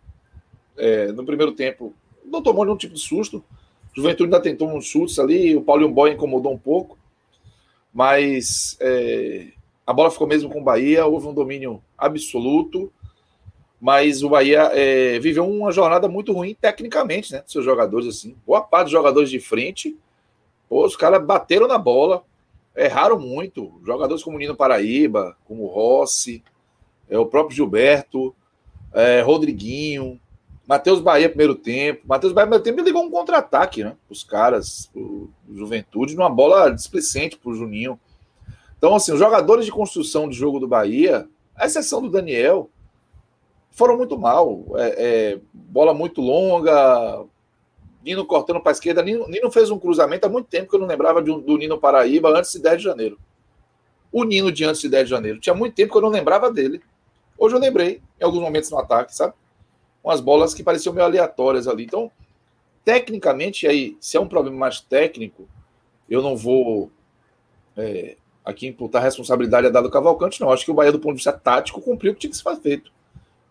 é, 0.77 1.11
no 1.11 1.25
primeiro 1.25 1.53
tempo 1.53 1.93
não 2.25 2.41
tomou 2.41 2.65
nenhum 2.65 2.77
tipo 2.77 2.95
de 2.95 3.01
susto. 3.01 3.43
Juventude 3.93 4.25
ainda 4.25 4.41
tentou 4.41 4.69
uns 4.69 4.87
chutes 4.87 5.19
ali, 5.19 5.57
o 5.57 5.63
Paulinho 5.63 5.91
Boy 5.91 6.13
incomodou 6.13 6.53
um 6.53 6.59
pouco, 6.59 6.97
mas 7.93 8.77
é, 8.81 9.49
a 9.85 9.93
bola 9.93 10.13
ficou 10.13 10.29
mesmo 10.29 10.49
com 10.49 10.61
o 10.61 10.65
Bahia, 10.65 11.05
houve 11.05 11.27
um 11.27 11.35
domínio 11.35 11.83
absoluto 11.99 12.93
mas 13.81 14.23
o 14.23 14.29
Bahia 14.29 14.71
é, 14.75 15.19
viveu 15.19 15.49
uma 15.49 15.73
jornada 15.73 16.07
muito 16.07 16.33
ruim 16.33 16.55
tecnicamente, 16.61 17.33
né? 17.33 17.43
Seus 17.47 17.65
jogadores, 17.65 18.07
assim. 18.07 18.37
Boa 18.47 18.61
parte 18.61 18.85
dos 18.85 18.93
jogadores 18.93 19.31
de 19.31 19.41
frente, 19.41 19.97
pô, 20.69 20.85
os 20.85 20.97
caras 20.97 21.25
bateram 21.25 21.67
na 21.67 21.79
bola, 21.79 22.23
erraram 22.77 23.19
muito. 23.19 23.81
Jogadores 23.85 24.23
como 24.23 24.37
o 24.37 24.39
Nino 24.39 24.55
Paraíba, 24.55 25.35
como 25.47 25.65
o 25.65 25.67
Rossi, 25.67 26.45
é, 27.09 27.19
o 27.19 27.25
próprio 27.25 27.57
Gilberto, 27.57 28.35
é, 28.93 29.23
Rodriguinho, 29.23 30.21
Matheus 30.67 31.01
Bahia, 31.01 31.29
primeiro 31.29 31.55
tempo. 31.55 32.03
Matheus 32.07 32.35
Bahia, 32.35 32.47
primeiro 32.47 32.65
tempo, 32.65 32.83
ligou 32.83 33.03
um 33.03 33.11
contra-ataque, 33.11 33.83
né? 33.83 33.97
Os 34.11 34.23
caras, 34.23 34.91
o 34.95 35.31
Juventude, 35.55 36.15
numa 36.15 36.29
bola 36.29 36.69
displicente 36.69 37.39
pro 37.39 37.55
Juninho. 37.55 37.99
Então, 38.77 38.95
assim, 38.95 39.13
os 39.13 39.19
jogadores 39.19 39.65
de 39.65 39.73
construção 39.73 40.29
de 40.29 40.37
jogo 40.37 40.61
do 40.61 40.69
Bahia, 40.69 41.27
a 41.57 41.65
exceção 41.65 42.03
do 42.03 42.11
Daniel 42.11 42.71
foram 43.71 43.97
muito 43.97 44.19
mal. 44.19 44.65
É, 44.77 44.95
é, 44.99 45.41
bola 45.53 45.95
muito 45.95 46.21
longa, 46.21 47.25
Nino 48.05 48.25
cortando 48.25 48.61
para 48.61 48.73
a 48.73 48.75
esquerda. 48.75 49.03
Nino, 49.03 49.29
Nino, 49.29 49.51
fez 49.51 49.71
um 49.71 49.79
cruzamento 49.79 50.27
há 50.27 50.29
muito 50.29 50.49
tempo 50.49 50.71
que 50.71 50.77
eu 50.77 50.81
não 50.81 50.87
lembrava 50.87 51.23
de, 51.23 51.31
do 51.31 51.57
Nino 51.57 51.79
Paraíba 51.79 52.31
antes 52.31 52.53
de 52.53 52.61
10 52.61 52.79
de 52.79 52.85
janeiro. 52.85 53.19
O 54.13 54.25
Nino 54.25 54.51
de 54.51 54.65
antes 54.65 54.81
de 54.81 54.89
10 54.89 55.05
de 55.05 55.11
janeiro. 55.11 55.39
Tinha 55.39 55.55
muito 55.55 55.75
tempo 55.75 55.93
que 55.93 55.99
eu 55.99 56.03
não 56.03 56.09
lembrava 56.09 56.51
dele. 56.51 56.83
Hoje 57.39 57.55
eu 57.55 57.61
lembrei, 57.61 58.03
em 58.21 58.25
alguns 58.25 58.41
momentos 58.41 58.71
no 58.71 58.79
ataque, 58.79 59.15
sabe? 59.15 59.35
Umas 60.03 60.21
bolas 60.21 60.53
que 60.53 60.63
pareciam 60.63 60.95
meio 60.95 61.07
aleatórias 61.07 61.69
ali. 61.69 61.85
Então, 61.85 62.11
tecnicamente, 62.85 63.67
aí, 63.67 63.97
se 64.01 64.17
é 64.17 64.21
um 64.21 64.29
problema 64.29 64.57
mais 64.57 64.81
técnico, 64.81 65.49
eu 66.09 66.23
não 66.23 66.37
vou 66.37 66.91
é, 67.77 68.17
aqui 68.45 68.67
imputar 68.67 69.03
responsabilidade 69.03 69.67
a 69.67 69.71
dado 69.71 69.91
Cavalcante, 69.91 70.41
não. 70.41 70.51
Acho 70.51 70.65
que 70.65 70.71
o 70.71 70.75
Bahia, 70.75 70.93
do 70.93 70.99
ponto 70.99 71.13
de 71.13 71.19
vista 71.19 71.33
tático, 71.33 71.81
cumpriu 71.81 72.13
o 72.13 72.15
que 72.15 72.21
tinha 72.23 72.31
que 72.31 72.37
ser 72.37 72.57
feito. 72.57 72.91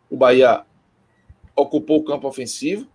O 0.09 0.17
Bahia 0.17 0.65
ocupou 1.55 1.99
o 1.99 2.03
campo 2.03 2.27
ofensivo, 2.27 2.87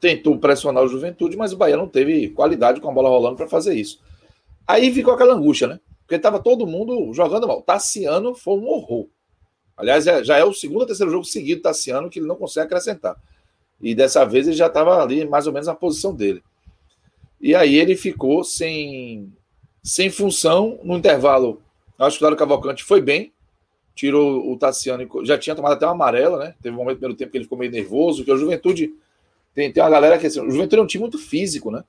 tentou 0.00 0.38
pressionar 0.38 0.82
o 0.82 0.88
Juventude, 0.88 1.36
mas 1.36 1.52
o 1.52 1.56
Bahia 1.56 1.76
não 1.76 1.86
teve 1.86 2.30
qualidade 2.30 2.80
com 2.80 2.90
a 2.90 2.92
bola 2.92 3.08
rolando 3.08 3.36
para 3.36 3.48
fazer 3.48 3.74
isso. 3.74 4.00
Aí 4.66 4.92
ficou 4.92 5.14
aquela 5.14 5.34
angústia, 5.34 5.68
né? 5.68 5.80
Porque 6.00 6.14
estava 6.14 6.40
todo 6.40 6.66
mundo 6.66 7.12
jogando 7.12 7.46
mal. 7.46 7.62
Tassiano 7.62 8.34
foi 8.34 8.54
um 8.54 8.68
horror. 8.68 9.06
Aliás, 9.76 10.06
é, 10.06 10.22
já 10.22 10.36
é 10.36 10.44
o 10.44 10.52
segundo 10.52 10.80
ou 10.80 10.86
terceiro 10.86 11.10
jogo 11.10 11.24
seguido 11.24 11.62
Tassiano 11.62 12.10
que 12.10 12.18
ele 12.18 12.26
não 12.26 12.36
consegue 12.36 12.66
acrescentar. 12.66 13.16
E 13.80 13.94
dessa 13.94 14.24
vez 14.24 14.46
ele 14.46 14.56
já 14.56 14.66
estava 14.66 15.02
ali 15.02 15.24
mais 15.26 15.46
ou 15.46 15.52
menos 15.52 15.66
na 15.66 15.74
posição 15.74 16.14
dele. 16.14 16.42
E 17.40 17.54
aí 17.54 17.76
ele 17.76 17.96
ficou 17.96 18.44
sem, 18.44 19.32
sem 19.82 20.10
função 20.10 20.78
no 20.84 20.96
intervalo. 20.96 21.60
Acho 21.98 22.18
que 22.18 22.22
o 22.22 22.26
Dário 22.26 22.38
Cavalcante 22.38 22.84
foi 22.84 23.00
bem, 23.00 23.32
tirou 23.94 24.50
o 24.50 24.56
Tassiano, 24.56 25.06
já 25.24 25.38
tinha 25.38 25.54
tomado 25.54 25.72
até 25.72 25.86
uma 25.86 25.92
amarela, 25.92 26.38
né? 26.38 26.54
Teve 26.62 26.74
um 26.74 26.78
momento 26.78 26.94
no 26.94 27.00
primeiro 27.00 27.18
tempo 27.18 27.30
que 27.30 27.38
ele 27.38 27.44
ficou 27.44 27.58
meio 27.58 27.70
nervoso, 27.70 28.24
que 28.24 28.32
o 28.32 28.36
Juventude 28.36 28.92
tem, 29.54 29.70
tem 29.72 29.82
uma 29.82 29.90
galera 29.90 30.18
que 30.18 30.26
assim, 30.26 30.40
o 30.40 30.50
Juventude 30.50 30.80
é 30.80 30.82
um 30.82 30.86
time 30.86 31.02
muito 31.02 31.18
físico, 31.18 31.70
né? 31.70 31.84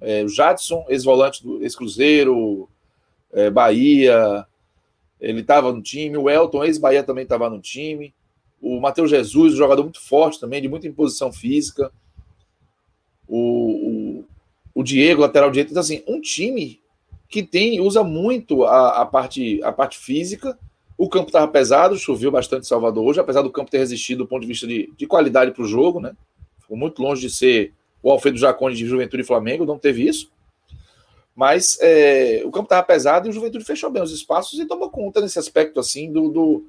É, 0.00 0.24
o 0.24 0.28
Jadson, 0.28 0.84
ex-volante 0.88 1.42
do 1.42 1.62
ex-Cruzeiro, 1.62 2.68
é, 3.32 3.50
Bahia, 3.50 4.46
ele 5.20 5.40
estava 5.40 5.72
no 5.72 5.80
time, 5.80 6.16
o 6.16 6.28
Elton, 6.28 6.64
ex-Bahia, 6.64 7.02
também 7.02 7.22
estava 7.22 7.48
no 7.48 7.60
time, 7.60 8.12
o 8.60 8.80
Matheus 8.80 9.10
Jesus, 9.10 9.54
um 9.54 9.56
jogador 9.56 9.82
muito 9.82 10.00
forte 10.00 10.40
também, 10.40 10.60
de 10.60 10.68
muita 10.68 10.88
imposição 10.88 11.32
física, 11.32 11.92
o, 13.28 13.38
o, 13.38 14.24
o 14.74 14.82
Diego, 14.82 15.22
lateral 15.22 15.50
direito, 15.50 15.70
então 15.70 15.80
assim, 15.80 16.02
um 16.06 16.20
time 16.20 16.80
que 17.28 17.42
tem, 17.42 17.80
usa 17.80 18.04
muito 18.04 18.64
a, 18.64 19.02
a, 19.02 19.06
parte, 19.06 19.62
a 19.62 19.72
parte 19.72 19.98
física, 19.98 20.58
o 21.04 21.08
campo 21.08 21.26
estava 21.26 21.46
pesado, 21.46 21.98
choveu 21.98 22.30
bastante 22.30 22.62
em 22.62 22.68
Salvador 22.68 23.04
hoje, 23.04 23.20
apesar 23.20 23.42
do 23.42 23.50
campo 23.50 23.70
ter 23.70 23.76
resistido 23.76 24.18
do 24.18 24.26
ponto 24.26 24.40
de 24.40 24.48
vista 24.48 24.66
de, 24.66 24.90
de 24.96 25.06
qualidade 25.06 25.50
para 25.50 25.62
o 25.62 25.66
jogo, 25.66 26.00
né? 26.00 26.16
Ficou 26.58 26.78
muito 26.78 27.02
longe 27.02 27.20
de 27.20 27.30
ser 27.30 27.74
o 28.02 28.10
Alfredo 28.10 28.38
Jacone 28.38 28.74
de 28.74 28.86
Juventude 28.86 29.22
e 29.22 29.26
Flamengo, 29.26 29.66
não 29.66 29.78
teve 29.78 30.08
isso. 30.08 30.32
Mas 31.36 31.78
é, 31.82 32.42
o 32.46 32.50
campo 32.50 32.64
estava 32.64 32.82
pesado 32.82 33.26
e 33.26 33.30
o 33.30 33.32
Juventude 33.34 33.64
fechou 33.64 33.90
bem 33.90 34.02
os 34.02 34.12
espaços 34.12 34.58
e 34.58 34.64
tomou 34.64 34.88
conta 34.88 35.20
nesse 35.20 35.38
aspecto 35.38 35.78
assim 35.78 36.10
do, 36.10 36.30
do 36.30 36.64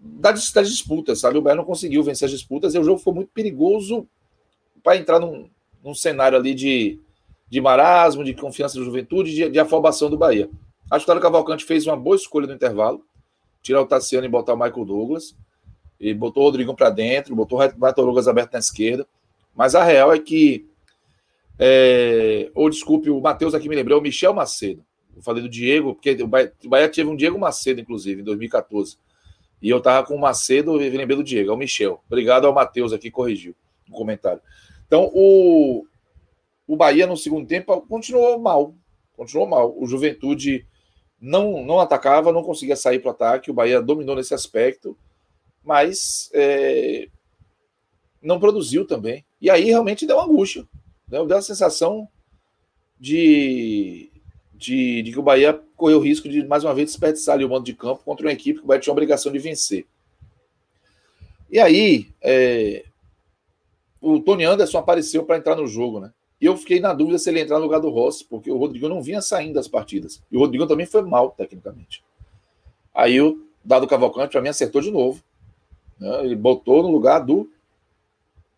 das, 0.00 0.52
das 0.52 0.70
disputas, 0.70 1.18
sabe? 1.18 1.36
O 1.36 1.42
Bahia 1.42 1.56
não 1.56 1.64
conseguiu 1.64 2.04
vencer 2.04 2.26
as 2.26 2.30
disputas 2.30 2.74
e 2.74 2.78
o 2.78 2.84
jogo 2.84 3.00
foi 3.00 3.12
muito 3.12 3.32
perigoso 3.34 4.06
para 4.84 4.96
entrar 4.96 5.18
num, 5.18 5.50
num 5.82 5.94
cenário 5.94 6.38
ali 6.38 6.54
de, 6.54 7.00
de 7.48 7.60
marasmo, 7.60 8.22
de 8.22 8.34
confiança 8.34 8.78
da 8.78 8.84
juventude, 8.84 9.34
de, 9.34 9.48
de 9.48 9.58
afobação 9.58 10.08
do 10.08 10.16
Bahia. 10.16 10.48
Acho 10.90 11.06
que 11.06 11.12
o 11.12 11.20
Cavalcante 11.20 11.64
fez 11.64 11.86
uma 11.86 11.96
boa 11.96 12.16
escolha 12.16 12.46
no 12.46 12.54
intervalo. 12.54 13.04
Tirar 13.62 13.80
o 13.80 13.86
Tassiano 13.86 14.26
e 14.26 14.28
botar 14.28 14.54
o 14.54 14.56
Michael 14.56 14.84
Douglas. 14.84 15.36
E 16.00 16.12
botou 16.12 16.42
o 16.42 16.46
Rodrigo 16.46 16.74
para 16.74 16.90
dentro, 16.90 17.36
botou 17.36 17.58
o 17.58 17.60
Renato 17.60 18.02
Douglas 18.02 18.26
aberto 18.26 18.54
na 18.54 18.58
esquerda. 18.58 19.06
Mas 19.54 19.74
a 19.74 19.84
real 19.84 20.12
é 20.12 20.18
que. 20.18 20.66
É, 21.58 22.50
ou 22.54 22.70
desculpe, 22.70 23.10
o 23.10 23.20
Matheus 23.20 23.54
aqui 23.54 23.68
me 23.68 23.76
lembrou, 23.76 24.00
o 24.00 24.02
Michel 24.02 24.32
Macedo. 24.32 24.82
Eu 25.14 25.22
falei 25.22 25.42
do 25.42 25.48
Diego, 25.48 25.94
porque 25.94 26.12
o 26.22 26.26
Bahia, 26.26 26.52
o 26.64 26.68
Bahia 26.68 26.88
teve 26.88 27.08
um 27.08 27.14
Diego 27.14 27.38
Macedo, 27.38 27.80
inclusive, 27.80 28.22
em 28.22 28.24
2014. 28.24 28.96
E 29.60 29.68
eu 29.68 29.80
tava 29.80 30.06
com 30.06 30.14
o 30.14 30.20
Macedo 30.20 30.80
e 30.80 30.88
lembrei 30.88 31.16
do 31.16 31.22
Diego, 31.22 31.50
é 31.50 31.52
o 31.52 31.56
Michel. 31.56 32.02
Obrigado 32.06 32.46
ao 32.46 32.54
Matheus 32.54 32.94
aqui, 32.94 33.10
corrigiu 33.10 33.54
no 33.86 33.94
comentário. 33.94 34.40
Então, 34.86 35.10
o, 35.12 35.84
o 36.66 36.76
Bahia 36.76 37.06
no 37.06 37.16
segundo 37.16 37.46
tempo 37.46 37.82
continuou 37.82 38.38
mal. 38.38 38.74
Continuou 39.14 39.46
mal. 39.46 39.74
O 39.78 39.86
Juventude 39.86 40.66
não, 41.20 41.64
não 41.64 41.78
atacava, 41.78 42.32
não 42.32 42.42
conseguia 42.42 42.76
sair 42.76 42.98
para 42.98 43.08
o 43.08 43.12
ataque. 43.12 43.50
O 43.50 43.54
Bahia 43.54 43.82
dominou 43.82 44.16
nesse 44.16 44.32
aspecto, 44.32 44.96
mas 45.62 46.30
é, 46.32 47.08
não 48.22 48.40
produziu 48.40 48.86
também. 48.86 49.24
E 49.40 49.50
aí 49.50 49.64
realmente 49.64 50.06
deu 50.06 50.20
angústia. 50.20 50.62
Né? 51.08 51.24
Deu 51.24 51.36
a 51.36 51.42
sensação 51.42 52.08
de, 52.98 54.10
de, 54.54 55.02
de, 55.02 55.12
que 55.12 55.18
o 55.18 55.22
Bahia 55.22 55.60
correu 55.76 55.98
o 55.98 56.02
risco 56.02 56.28
de, 56.28 56.46
mais 56.46 56.64
uma 56.64 56.74
vez, 56.74 56.88
desperdiçar 56.88 57.34
ali 57.34 57.44
o 57.44 57.50
mando 57.50 57.64
de 57.64 57.74
campo 57.74 58.02
contra 58.04 58.26
uma 58.26 58.32
equipe 58.32 58.58
que 58.58 58.64
o 58.64 58.68
Bahia 58.68 58.80
tinha 58.80 58.92
a 58.92 58.94
obrigação 58.94 59.30
de 59.30 59.38
vencer. 59.38 59.86
E 61.50 61.58
aí, 61.58 62.08
é, 62.22 62.84
o 64.00 64.20
Tony 64.20 64.44
Anderson 64.44 64.78
apareceu 64.78 65.24
para 65.24 65.36
entrar 65.36 65.56
no 65.56 65.66
jogo, 65.66 66.00
né? 66.00 66.12
E 66.40 66.46
eu 66.46 66.56
fiquei 66.56 66.80
na 66.80 66.94
dúvida 66.94 67.18
se 67.18 67.28
ele 67.28 67.40
entrar 67.40 67.58
no 67.58 67.64
lugar 67.64 67.80
do 67.80 67.90
Rossi, 67.90 68.24
porque 68.24 68.50
o 68.50 68.56
Rodrigo 68.56 68.88
não 68.88 69.02
vinha 69.02 69.20
saindo 69.20 69.54
das 69.54 69.68
partidas. 69.68 70.22
E 70.32 70.36
o 70.36 70.40
Rodrigo 70.40 70.66
também 70.66 70.86
foi 70.86 71.02
mal, 71.02 71.30
tecnicamente. 71.36 72.02
Aí 72.94 73.20
o 73.20 73.44
Dado 73.62 73.86
Cavalcante, 73.86 74.32
para 74.32 74.40
mim, 74.40 74.48
acertou 74.48 74.80
de 74.80 74.90
novo. 74.90 75.22
Né? 75.98 76.24
Ele 76.24 76.34
botou 76.34 76.82
no 76.82 76.90
lugar 76.90 77.18
do, 77.20 77.50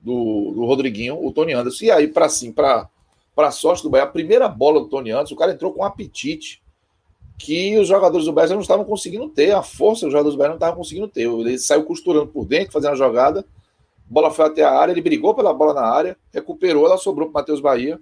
do, 0.00 0.52
do 0.54 0.64
Rodriguinho 0.64 1.24
o 1.24 1.32
Tony 1.32 1.52
Anderson. 1.52 1.86
E 1.86 1.90
aí, 1.90 2.06
para 2.06 2.26
assim, 2.26 2.52
para 2.52 2.88
a 3.36 3.50
sorte 3.50 3.82
do 3.82 3.90
Bahia, 3.90 4.04
a 4.04 4.10
primeira 4.10 4.48
bola 4.48 4.80
do 4.80 4.88
Tony 4.88 5.10
Anderson, 5.10 5.34
o 5.34 5.38
cara 5.38 5.52
entrou 5.52 5.72
com 5.72 5.80
um 5.80 5.84
apetite 5.84 6.62
que 7.36 7.76
os 7.76 7.88
jogadores 7.88 8.26
do 8.26 8.32
Bahia 8.32 8.54
não 8.54 8.60
estavam 8.60 8.84
conseguindo 8.84 9.28
ter. 9.28 9.50
A 9.50 9.62
força 9.62 10.06
dos 10.06 10.12
jogadores 10.12 10.36
do 10.36 10.38
Bahia 10.38 10.50
não 10.50 10.56
estavam 10.56 10.76
conseguindo 10.76 11.08
ter. 11.08 11.22
Ele 11.22 11.58
saiu 11.58 11.82
costurando 11.82 12.28
por 12.28 12.44
dentro, 12.44 12.72
fazendo 12.72 12.92
a 12.92 12.96
jogada 12.96 13.44
bola 14.12 14.30
foi 14.30 14.44
até 14.44 14.62
a 14.62 14.70
área, 14.70 14.92
ele 14.92 15.00
brigou 15.00 15.34
pela 15.34 15.54
bola 15.54 15.72
na 15.72 15.86
área, 15.86 16.18
recuperou, 16.30 16.84
ela 16.84 16.98
sobrou 16.98 17.30
para 17.30 17.40
Matheus 17.40 17.60
Bahia, 17.60 17.98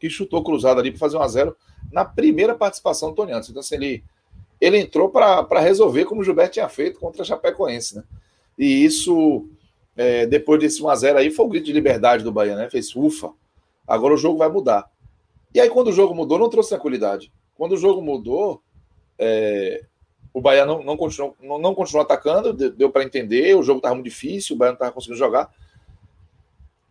que 0.00 0.08
chutou 0.08 0.42
cruzado 0.42 0.80
ali 0.80 0.90
para 0.90 0.98
fazer 0.98 1.18
um 1.18 1.22
a 1.22 1.28
0 1.28 1.54
na 1.92 2.06
primeira 2.06 2.54
participação 2.54 3.10
do 3.10 3.14
Tony 3.14 3.32
Anderson. 3.32 3.50
Então, 3.52 3.60
assim, 3.60 3.74
ele, 3.74 4.04
ele 4.58 4.78
entrou 4.78 5.10
para 5.10 5.60
resolver 5.60 6.06
como 6.06 6.22
o 6.22 6.24
Gilberto 6.24 6.54
tinha 6.54 6.68
feito 6.70 6.98
contra 6.98 7.20
a 7.20 7.24
Chapecoense, 7.24 7.96
né? 7.96 8.04
E 8.58 8.82
isso, 8.82 9.46
é, 9.94 10.24
depois 10.26 10.58
desse 10.58 10.82
1x0 10.82 11.16
aí, 11.16 11.30
foi 11.30 11.44
o 11.44 11.48
grito 11.48 11.66
de 11.66 11.72
liberdade 11.72 12.24
do 12.24 12.32
Bahia, 12.32 12.56
né? 12.56 12.70
Fez 12.70 12.96
ufa, 12.96 13.30
agora 13.86 14.14
o 14.14 14.18
jogo 14.18 14.38
vai 14.38 14.48
mudar. 14.48 14.90
E 15.54 15.60
aí, 15.60 15.68
quando 15.68 15.88
o 15.88 15.92
jogo 15.92 16.14
mudou, 16.14 16.38
não 16.38 16.48
trouxe 16.48 16.70
tranquilidade. 16.70 17.30
Quando 17.54 17.72
o 17.72 17.76
jogo 17.76 18.00
mudou, 18.00 18.62
é, 19.18 19.84
o 20.34 20.40
Bahia 20.40 20.66
não, 20.66 20.82
não, 20.82 20.96
continuou, 20.96 21.36
não, 21.40 21.58
não 21.58 21.74
continuou 21.76 22.02
atacando, 22.02 22.52
deu 22.52 22.90
para 22.90 23.04
entender, 23.04 23.56
o 23.56 23.62
jogo 23.62 23.78
estava 23.78 23.94
muito 23.94 24.06
difícil, 24.06 24.56
o 24.56 24.58
Bahia 24.58 24.72
não 24.72 24.74
estava 24.74 24.90
conseguindo 24.90 25.16
jogar. 25.16 25.48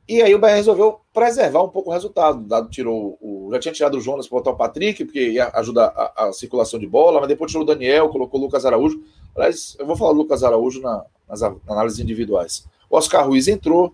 E 0.08 0.22
aí 0.22 0.34
o 0.34 0.40
Bahia 0.40 0.56
resolveu 0.56 1.02
preservar 1.14 1.62
um 1.62 1.70
pouco 1.70 1.90
o 1.90 1.94
resultado. 1.94 2.42
Dado, 2.42 2.70
tirou 2.70 3.18
o, 3.22 3.50
já 3.52 3.60
tinha 3.60 3.74
tirado 3.74 3.98
o 3.98 4.02
Jonas 4.02 4.28
para 4.28 4.38
botar 4.38 4.52
o 4.52 4.56
Patrick, 4.56 5.04
porque 5.04 5.32
ia 5.32 5.50
ajudar 5.56 5.88
a, 5.88 6.26
a, 6.26 6.34
circulação 6.34 6.80
de 6.80 6.88
bola, 6.88 7.20
mas 7.20 7.28
depois 7.28 7.52
tirou 7.52 7.64
o 7.64 7.68
Daniel, 7.68 8.10
colocou 8.10 8.40
o 8.40 8.44
Lucas 8.44 8.66
Araújo. 8.66 9.02
Aliás, 9.36 9.76
eu 9.78 9.86
vou 9.86 9.96
falar 9.96 10.14
do 10.14 10.20
Lucas 10.20 10.42
Araújo 10.42 10.82
na, 10.82 11.06
nas 11.28 11.44
análises 11.44 12.00
individuais. 12.00 12.66
O 12.90 12.98
Oscar 12.98 13.28
Ruiz 13.28 13.50
entrou, 13.50 13.94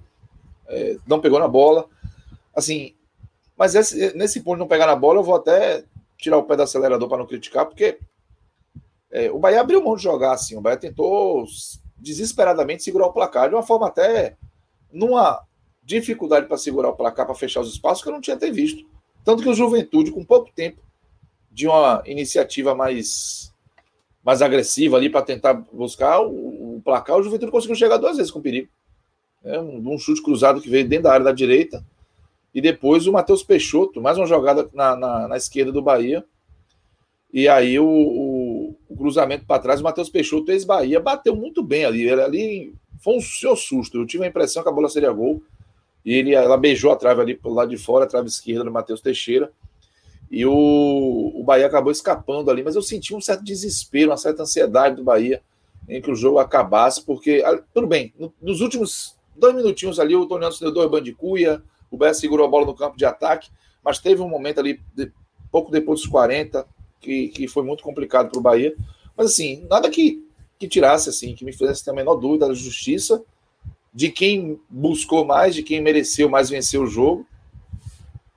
é, 0.67 0.97
não 1.07 1.19
pegou 1.19 1.39
na 1.39 1.47
bola. 1.47 1.85
Assim, 2.55 2.93
mas 3.57 3.73
esse, 3.73 4.15
nesse 4.15 4.41
ponto 4.41 4.55
de 4.55 4.59
não 4.59 4.67
pegar 4.67 4.85
na 4.85 4.95
bola, 4.95 5.19
eu 5.19 5.23
vou 5.23 5.35
até 5.35 5.83
tirar 6.17 6.37
o 6.37 6.43
pé 6.43 6.55
do 6.55 6.63
acelerador 6.63 7.07
para 7.07 7.17
não 7.17 7.25
criticar, 7.25 7.65
porque 7.65 7.99
é, 9.11 9.31
o 9.31 9.39
Bahia 9.39 9.61
abriu 9.61 9.83
mão 9.83 9.95
de 9.95 10.03
jogar 10.03 10.33
assim. 10.33 10.55
O 10.55 10.61
Bahia 10.61 10.77
tentou 10.77 11.45
desesperadamente 11.97 12.83
segurar 12.83 13.07
o 13.07 13.13
placar 13.13 13.49
de 13.49 13.55
uma 13.55 13.63
forma 13.63 13.87
até 13.87 14.37
numa 14.91 15.43
dificuldade 15.83 16.47
para 16.47 16.57
segurar 16.57 16.89
o 16.89 16.95
placar, 16.95 17.25
para 17.25 17.35
fechar 17.35 17.61
os 17.61 17.73
espaços, 17.73 18.03
que 18.03 18.09
eu 18.09 18.13
não 18.13 18.21
tinha 18.21 18.35
até 18.35 18.51
visto. 18.51 18.85
Tanto 19.23 19.43
que 19.43 19.49
o 19.49 19.53
Juventude, 19.53 20.11
com 20.11 20.23
pouco 20.23 20.51
tempo 20.53 20.81
de 21.51 21.67
uma 21.67 22.03
iniciativa 22.05 22.75
mais, 22.75 23.53
mais 24.23 24.41
agressiva 24.41 24.97
ali 24.97 25.09
para 25.09 25.23
tentar 25.23 25.53
buscar 25.53 26.21
o, 26.21 26.77
o, 26.77 26.81
placar, 26.83 27.17
o 27.17 27.23
Juventude 27.23 27.51
conseguiu 27.51 27.75
chegar 27.75 27.97
duas 27.97 28.17
vezes 28.17 28.31
com 28.31 28.41
perigo. 28.41 28.69
É, 29.43 29.59
um, 29.59 29.93
um, 29.93 29.97
chute 29.97 30.21
cruzado 30.21 30.61
que 30.61 30.69
veio 30.69 30.87
dentro 30.87 31.03
da 31.03 31.13
área 31.13 31.25
da 31.25 31.31
direita. 31.31 31.83
E 32.53 32.61
depois 32.61 33.07
o 33.07 33.11
Matheus 33.11 33.43
Peixoto, 33.43 34.01
mais 34.01 34.17
uma 34.17 34.25
jogada 34.25 34.69
na, 34.73 34.95
na, 34.95 35.27
na 35.27 35.37
esquerda 35.37 35.71
do 35.71 35.81
Bahia. 35.81 36.23
E 37.31 37.47
aí 37.47 37.79
o, 37.79 37.85
o, 37.85 38.38
o 38.38 38.38
cruzamento 38.99 39.45
para 39.45 39.61
trás, 39.61 39.79
o 39.79 39.83
Matheus 39.83 40.09
Peixoto, 40.09 40.51
ex-Bahia, 40.51 40.99
bateu 40.99 41.35
muito 41.35 41.63
bem 41.63 41.85
ali. 41.85 42.07
Ele 42.07 42.21
ali 42.21 42.73
foi 42.99 43.17
um 43.17 43.21
seu 43.21 43.55
susto. 43.55 43.97
Eu 43.97 44.05
tive 44.05 44.25
a 44.25 44.27
impressão 44.27 44.61
que 44.61 44.69
a 44.69 44.71
bola 44.71 44.89
seria 44.89 45.11
gol. 45.11 45.41
E 46.05 46.13
ele, 46.13 46.33
ela 46.33 46.57
beijou 46.57 46.91
a 46.91 46.95
trave 46.95 47.21
ali 47.21 47.35
pelo 47.35 47.53
lado 47.53 47.69
de 47.69 47.77
fora, 47.77 48.05
a 48.05 48.07
trave 48.07 48.27
esquerda 48.27 48.63
do 48.63 48.71
Matheus 48.71 49.01
Teixeira. 49.01 49.51
E 50.29 50.45
o, 50.45 51.31
o 51.33 51.43
Bahia 51.43 51.65
acabou 51.65 51.91
escapando 51.91 52.51
ali, 52.51 52.61
mas 52.61 52.75
eu 52.75 52.81
senti 52.81 53.15
um 53.15 53.21
certo 53.21 53.43
desespero, 53.43 54.11
uma 54.11 54.17
certa 54.17 54.43
ansiedade 54.43 54.95
do 54.95 55.03
Bahia 55.03 55.41
em 55.87 55.99
que 55.99 56.11
o 56.11 56.15
jogo 56.15 56.37
acabasse, 56.37 57.03
porque, 57.03 57.41
ah, 57.43 57.59
tudo 57.73 57.87
bem, 57.87 58.13
nos 58.39 58.61
últimos 58.61 59.17
dois 59.35 59.55
minutinhos 59.55 59.99
ali, 59.99 60.15
o 60.15 60.27
Tony 60.27 60.45
Anderson 60.45 60.65
deu 60.65 60.73
dois 60.73 60.91
bandicuia, 60.91 61.63
o 61.89 61.97
Bahia 61.97 62.13
segurou 62.13 62.45
a 62.45 62.49
bola 62.49 62.67
no 62.67 62.75
campo 62.75 62.95
de 62.95 63.05
ataque, 63.05 63.49
mas 63.83 63.97
teve 63.97 64.21
um 64.21 64.29
momento 64.29 64.59
ali, 64.59 64.79
de, 64.93 65.11
pouco 65.51 65.71
depois 65.71 66.01
dos 66.01 66.09
40, 66.09 66.65
que, 66.99 67.29
que 67.29 67.47
foi 67.47 67.63
muito 67.63 67.83
complicado 67.83 68.29
para 68.29 68.39
o 68.39 68.41
Bahia. 68.41 68.75
Mas 69.15 69.27
assim, 69.27 69.65
nada 69.69 69.89
que, 69.89 70.25
que 70.57 70.67
tirasse, 70.67 71.09
assim, 71.09 71.33
que 71.33 71.45
me 71.45 71.53
fizesse 71.53 71.83
ter 71.83 71.91
a 71.91 71.93
menor 71.93 72.15
dúvida 72.15 72.47
da 72.47 72.53
justiça 72.53 73.23
de 73.93 74.09
quem 74.09 74.59
buscou 74.69 75.25
mais, 75.25 75.55
de 75.55 75.63
quem 75.63 75.81
mereceu 75.81 76.29
mais 76.29 76.49
vencer 76.49 76.79
o 76.79 76.87
jogo. 76.87 77.25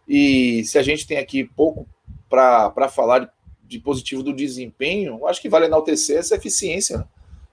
E 0.09 0.64
se 0.64 0.78
a 0.78 0.82
gente 0.82 1.06
tem 1.06 1.18
aqui 1.18 1.44
pouco 1.44 1.86
para 2.28 2.89
falar 2.89 3.20
de, 3.20 3.28
de, 3.64 3.78
positivo 3.78 4.22
do 4.22 4.32
desempenho, 4.32 5.26
acho 5.26 5.40
que 5.40 5.48
vale 5.48 5.66
enaltecer 5.66 6.18
essa 6.18 6.34
eficiência. 6.34 6.98
Né? 6.98 7.05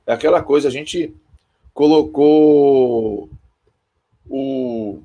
É 0.08 0.14
aquela 0.14 0.42
coisa, 0.42 0.68
a 0.68 0.72
gente 0.72 1.14
colocou 1.74 3.30
o, 4.28 5.00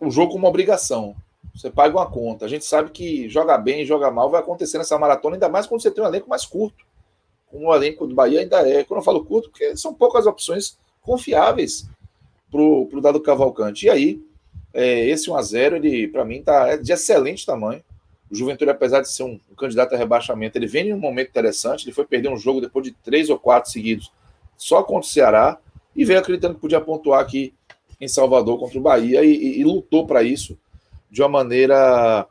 o 0.00 0.10
jogo 0.10 0.32
como 0.32 0.46
obrigação. 0.46 1.14
Você 1.54 1.70
paga 1.70 1.96
uma 1.96 2.08
conta. 2.08 2.44
A 2.44 2.48
gente 2.48 2.64
sabe 2.64 2.90
que 2.90 3.28
joga 3.28 3.58
bem, 3.58 3.84
joga 3.84 4.10
mal, 4.10 4.30
vai 4.30 4.40
acontecer 4.40 4.78
nessa 4.78 4.98
maratona, 4.98 5.36
ainda 5.36 5.48
mais 5.48 5.66
quando 5.66 5.82
você 5.82 5.90
tem 5.90 6.02
um 6.02 6.06
elenco 6.06 6.28
mais 6.28 6.44
curto. 6.44 6.86
Como 7.50 7.68
o 7.68 7.74
elenco 7.74 8.06
do 8.06 8.14
Bahia 8.14 8.40
ainda 8.40 8.68
é. 8.68 8.84
Quando 8.84 9.00
eu 9.00 9.04
falo 9.04 9.24
curto, 9.24 9.50
porque 9.50 9.76
são 9.76 9.92
poucas 9.92 10.26
opções 10.26 10.78
confiáveis 11.02 11.88
para 12.50 12.60
o 12.60 13.00
dado 13.00 13.20
Cavalcante. 13.20 13.86
E 13.86 13.90
aí, 13.90 14.22
é, 14.72 15.06
esse 15.06 15.30
1x0, 15.30 15.76
ele, 15.76 16.08
para 16.08 16.24
mim, 16.24 16.42
tá, 16.42 16.68
é 16.68 16.76
de 16.76 16.92
excelente 16.92 17.44
tamanho. 17.44 17.82
O 18.30 18.34
Juventude, 18.34 18.70
apesar 18.70 19.00
de 19.00 19.10
ser 19.10 19.22
um, 19.22 19.40
um, 19.50 19.54
candidato 19.54 19.94
a 19.94 19.98
rebaixamento, 19.98 20.58
ele 20.58 20.66
vem 20.66 20.88
em 20.88 20.94
um 20.94 20.98
momento 20.98 21.30
interessante. 21.30 21.84
Ele 21.84 21.94
foi 21.94 22.04
perder 22.04 22.28
um 22.28 22.36
jogo 22.36 22.60
depois 22.60 22.84
de 22.84 22.92
três 22.92 23.30
ou 23.30 23.38
quatro 23.38 23.70
seguidos, 23.70 24.12
só 24.56 24.82
contra 24.82 25.08
o 25.08 25.10
Ceará, 25.10 25.58
e 25.96 26.04
veio 26.04 26.20
acreditando 26.20 26.54
que 26.54 26.60
podia 26.60 26.80
pontuar 26.80 27.20
aqui 27.20 27.54
em 28.00 28.06
Salvador 28.06 28.58
contra 28.58 28.78
o 28.78 28.82
Bahia 28.82 29.24
e, 29.24 29.34
e, 29.34 29.60
e 29.60 29.64
lutou 29.64 30.06
para 30.06 30.22
isso 30.22 30.56
de 31.10 31.22
uma 31.22 31.28
maneira 31.28 32.26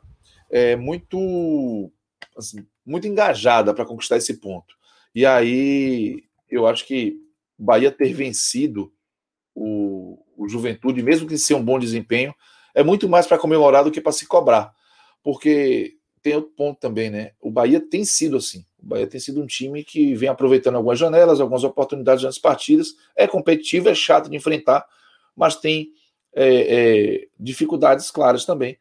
é, 0.50 0.76
muito, 0.76 1.90
assim, 2.36 2.66
muito 2.84 3.06
engajada 3.06 3.74
para 3.74 3.84
conquistar 3.84 4.16
esse 4.16 4.34
ponto. 4.34 4.74
E 5.14 5.26
aí, 5.26 6.24
eu 6.50 6.66
acho 6.66 6.86
que 6.86 7.16
Bahia 7.58 7.90
ter 7.90 8.12
vencido 8.12 8.92
o, 9.54 10.18
o 10.36 10.48
Juventude, 10.48 11.02
mesmo 11.02 11.26
que 11.26 11.36
seja 11.36 11.58
um 11.58 11.64
bom 11.64 11.78
desempenho, 11.78 12.34
é 12.74 12.82
muito 12.82 13.08
mais 13.08 13.26
para 13.26 13.38
comemorar 13.38 13.82
do 13.82 13.90
que 13.90 14.00
para 14.00 14.12
se 14.12 14.26
cobrar. 14.26 14.72
Porque 15.22 15.96
tem 16.22 16.36
outro 16.36 16.52
ponto 16.56 16.78
também, 16.78 17.10
né? 17.10 17.32
O 17.40 17.50
Bahia 17.50 17.80
tem 17.80 18.04
sido 18.04 18.36
assim. 18.36 18.64
O 18.78 18.86
Bahia 18.86 19.06
tem 19.06 19.18
sido 19.18 19.42
um 19.42 19.46
time 19.46 19.82
que 19.82 20.14
vem 20.14 20.28
aproveitando 20.28 20.76
algumas 20.76 20.98
janelas, 20.98 21.40
algumas 21.40 21.64
oportunidades 21.64 22.22
nas 22.22 22.38
partidas. 22.38 22.94
É 23.16 23.26
competitivo, 23.26 23.88
é 23.88 23.94
chato 23.94 24.30
de 24.30 24.36
enfrentar, 24.36 24.86
mas 25.34 25.56
tem 25.56 25.90
é, 26.34 27.14
é, 27.14 27.26
dificuldades 27.38 28.10
claras 28.10 28.44
também, 28.44 28.78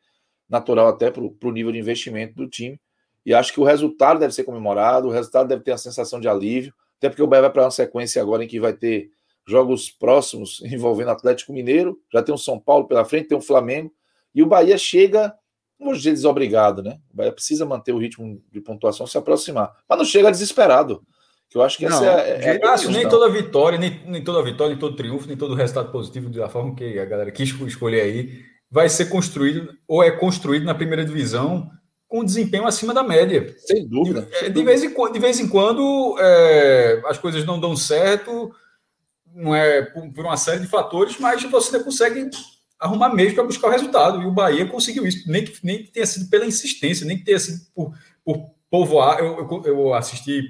natural 0.50 0.88
até 0.88 1.12
para 1.12 1.22
o 1.24 1.52
nível 1.52 1.72
de 1.72 1.80
investimento 1.80 2.36
do 2.36 2.48
time. 2.48 2.80
E 3.26 3.34
acho 3.34 3.52
que 3.52 3.60
o 3.60 3.64
resultado 3.64 4.20
deve 4.20 4.34
ser 4.34 4.44
comemorado, 4.44 5.08
o 5.08 5.12
resultado 5.12 5.48
deve 5.48 5.64
ter 5.64 5.72
a 5.72 5.78
sensação 5.78 6.20
de 6.20 6.30
alívio, 6.30 6.74
até 6.98 7.10
porque 7.10 7.22
o 7.22 7.28
Bahia 7.28 7.44
vai 7.44 7.52
para 7.52 7.64
uma 7.64 7.72
sequência 7.72 8.22
agora 8.22 8.44
em 8.44 8.48
que 8.48 8.60
vai 8.60 8.74
ter 8.74 9.10
jogos 9.46 9.90
próximos 9.90 10.62
envolvendo 10.66 11.12
Atlético 11.12 11.54
Mineiro, 11.54 12.00
já 12.12 12.22
tem 12.22 12.34
o 12.34 12.38
São 12.38 12.60
Paulo 12.60 12.88
pela 12.88 13.06
frente, 13.06 13.30
tem 13.30 13.38
o 13.38 13.42
Flamengo, 13.42 13.94
e 14.34 14.44
o 14.44 14.46
Bahia 14.46 14.78
chega, 14.78 15.34
não 15.80 15.94
dizer 15.94 16.12
desobrigado, 16.12 16.84
né? 16.84 17.00
O 17.12 17.18
Bahia 17.18 17.32
precisa 17.32 17.66
manter 17.66 17.92
o 17.92 17.98
ritmo 17.98 18.42
de 18.52 18.62
pontuação, 18.62 19.08
se 19.08 19.18
aproximar, 19.18 19.76
mas 19.90 19.98
não 19.98 20.06
chega 20.06 20.32
desesperado. 20.32 21.04
Que 21.50 21.58
eu 21.58 21.62
acho 21.62 21.78
que 21.78 21.86
essa 21.86 22.02
não, 22.02 22.08
é, 22.08 22.30
é, 22.30 22.60
é 22.60 22.88
nem 22.90 23.08
toda 23.08 23.30
vitória, 23.30 23.78
nem, 23.78 24.02
nem 24.06 24.24
toda 24.24 24.44
vitória, 24.44 24.72
nem 24.72 24.80
todo 24.80 24.96
triunfo, 24.96 25.28
nem 25.28 25.38
todo 25.38 25.56
resultado 25.56 25.92
positivo 25.92 26.30
da 26.30 26.50
forma 26.50 26.76
que 26.76 27.00
a 27.00 27.06
galera 27.06 27.32
quis 27.32 27.50
escolher 27.66 28.02
aí, 28.02 28.44
vai 28.70 28.90
ser 28.90 29.06
construído 29.06 29.74
ou 29.88 30.04
é 30.04 30.12
construído 30.12 30.66
na 30.66 30.76
primeira 30.76 31.06
divisão 31.06 31.72
com 32.08 32.24
desempenho 32.24 32.66
acima 32.66 32.94
da 32.94 33.04
média. 33.04 33.54
Sem 33.60 33.88
dúvida. 33.88 34.22
De, 34.22 34.40
sem 34.40 34.52
de, 34.52 34.64
Vez, 34.64 34.84
em, 34.84 34.94
de 34.94 35.20
vez 35.20 35.40
em 35.40 35.48
quando 35.48 36.16
é, 36.20 37.02
as 37.06 37.18
coisas 37.18 37.46
não 37.46 37.60
dão 37.60 37.76
certo, 37.76 38.52
não 39.34 39.56
é 39.56 39.82
por, 39.84 40.12
por, 40.14 40.26
uma 40.26 40.38
série 40.38 40.62
de 40.62 40.68
fatores, 40.68 41.18
mas 41.20 41.44
você 41.44 41.80
consegue 41.80 42.30
arrumar 42.80 43.14
meios 43.14 43.34
para 43.34 43.44
buscar 43.44 43.68
o 43.68 43.72
resultado. 43.72 44.22
E 44.22 44.26
o 44.26 44.32
Bahia 44.32 44.66
conseguiu 44.66 45.06
isso, 45.06 45.30
nem 45.30 45.44
que, 45.44 45.54
nem 45.64 45.84
que 45.84 45.92
tenha 45.92 46.06
sido 46.06 46.30
pela 46.30 46.46
insistência, 46.46 47.06
nem 47.06 47.18
que 47.18 47.26
tenha 47.26 47.40
sido 47.40 47.60
por, 47.76 47.94
por 48.24 48.50
povoar. 48.70 49.20
Eu, 49.20 49.48
eu, 49.50 49.64
eu 49.66 49.94
assisti, 49.94 50.44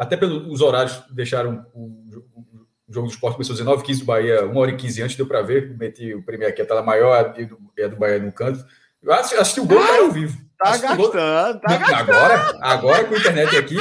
até 0.00 0.16
pelos 0.16 0.62
horários, 0.62 1.02
deixaram 1.10 1.66
o, 1.74 1.84
o, 1.84 2.66
jogo 2.88 3.06
do 3.06 3.12
esporte 3.12 3.34
começou 3.34 3.52
às 3.52 3.58
19 3.58 3.84
15 3.84 4.00
do 4.00 4.06
Bahia, 4.06 4.46
1 4.46 4.56
hora 4.56 4.70
e 4.70 4.76
15 4.76 5.02
antes, 5.02 5.16
deu 5.16 5.26
para 5.26 5.42
ver. 5.42 5.76
Meti 5.76 6.14
o 6.14 6.22
primeiro 6.22 6.50
aqui, 6.52 6.62
a 6.62 6.66
tela 6.66 6.82
maior 6.82 7.34
e 7.36 7.42
a 7.42 7.46
do, 7.46 7.58
a 7.84 7.88
do 7.88 7.96
Bahia 7.96 8.18
no 8.18 8.32
canto. 8.32 8.64
Eu 9.02 9.12
assisti, 9.12 9.36
assisti 9.36 9.60
o 9.60 9.66
gol 9.66 9.78
ao 9.78 10.10
vivo. 10.10 10.36
Tá 10.58 10.76
gastando, 10.76 11.60
tá 11.60 11.76
gastando. 11.76 11.94
Agora, 11.94 12.58
agora 12.62 13.04
com 13.04 13.14
a 13.14 13.18
internet 13.18 13.56
aqui, 13.56 13.76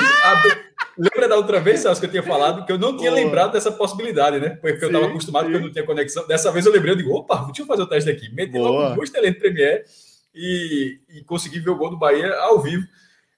Lembra 0.97 1.29
da 1.29 1.37
outra 1.37 1.61
vez, 1.61 1.79
Celso, 1.79 2.01
que 2.01 2.07
eu 2.07 2.11
tinha 2.11 2.23
falado 2.23 2.65
que 2.65 2.71
eu 2.73 2.77
não 2.77 2.97
tinha 2.97 3.09
oh. 3.09 3.15
lembrado 3.15 3.53
dessa 3.53 3.71
possibilidade, 3.71 4.37
né? 4.37 4.49
Porque 4.61 4.83
eu 4.83 4.89
estava 4.89 5.07
acostumado 5.07 5.45
sim. 5.45 5.51
que 5.51 5.57
eu 5.57 5.61
não 5.61 5.71
tinha 5.71 5.85
conexão. 5.85 6.27
Dessa 6.27 6.51
vez 6.51 6.65
eu 6.65 6.73
lembrei, 6.73 6.91
eu 6.91 6.97
digo, 6.97 7.13
opa, 7.13 7.45
deixa 7.45 7.61
eu 7.61 7.65
fazer 7.65 7.83
o 7.83 7.87
teste 7.87 8.09
aqui. 8.09 8.29
Meti 8.33 8.51
Boa. 8.51 8.69
logo 8.69 8.95
duas 8.95 9.09
telas 9.09 9.33
Premiere 9.37 9.85
e, 10.35 10.99
e 11.07 11.23
consegui 11.23 11.61
ver 11.61 11.69
o 11.69 11.77
gol 11.77 11.89
do 11.89 11.97
Bahia 11.97 12.33
ao 12.39 12.61
vivo. 12.61 12.85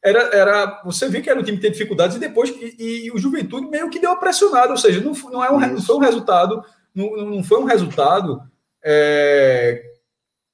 Era, 0.03 0.35
era, 0.35 0.81
você 0.83 1.07
vê 1.07 1.21
que 1.21 1.29
era 1.29 1.39
um 1.39 1.43
time 1.43 1.57
que 1.57 1.61
tem 1.61 1.71
dificuldades 1.71 2.17
e 2.17 2.19
depois 2.19 2.49
e, 2.49 3.05
e 3.05 3.11
o 3.11 3.19
Juventude 3.19 3.67
meio 3.67 3.89
que 3.89 3.99
deu 3.99 4.09
uma 4.09 4.19
pressionada, 4.19 4.71
ou 4.71 4.77
seja, 4.77 4.99
não, 4.99 5.13
não, 5.29 5.43
é 5.43 5.51
um, 5.51 5.59
não 5.59 5.81
foi 5.81 5.95
um 5.95 5.99
resultado, 5.99 6.63
não, 6.93 7.15
não 7.17 7.43
foi 7.43 7.59
um 7.59 7.65
resultado 7.65 8.41
é, 8.83 9.83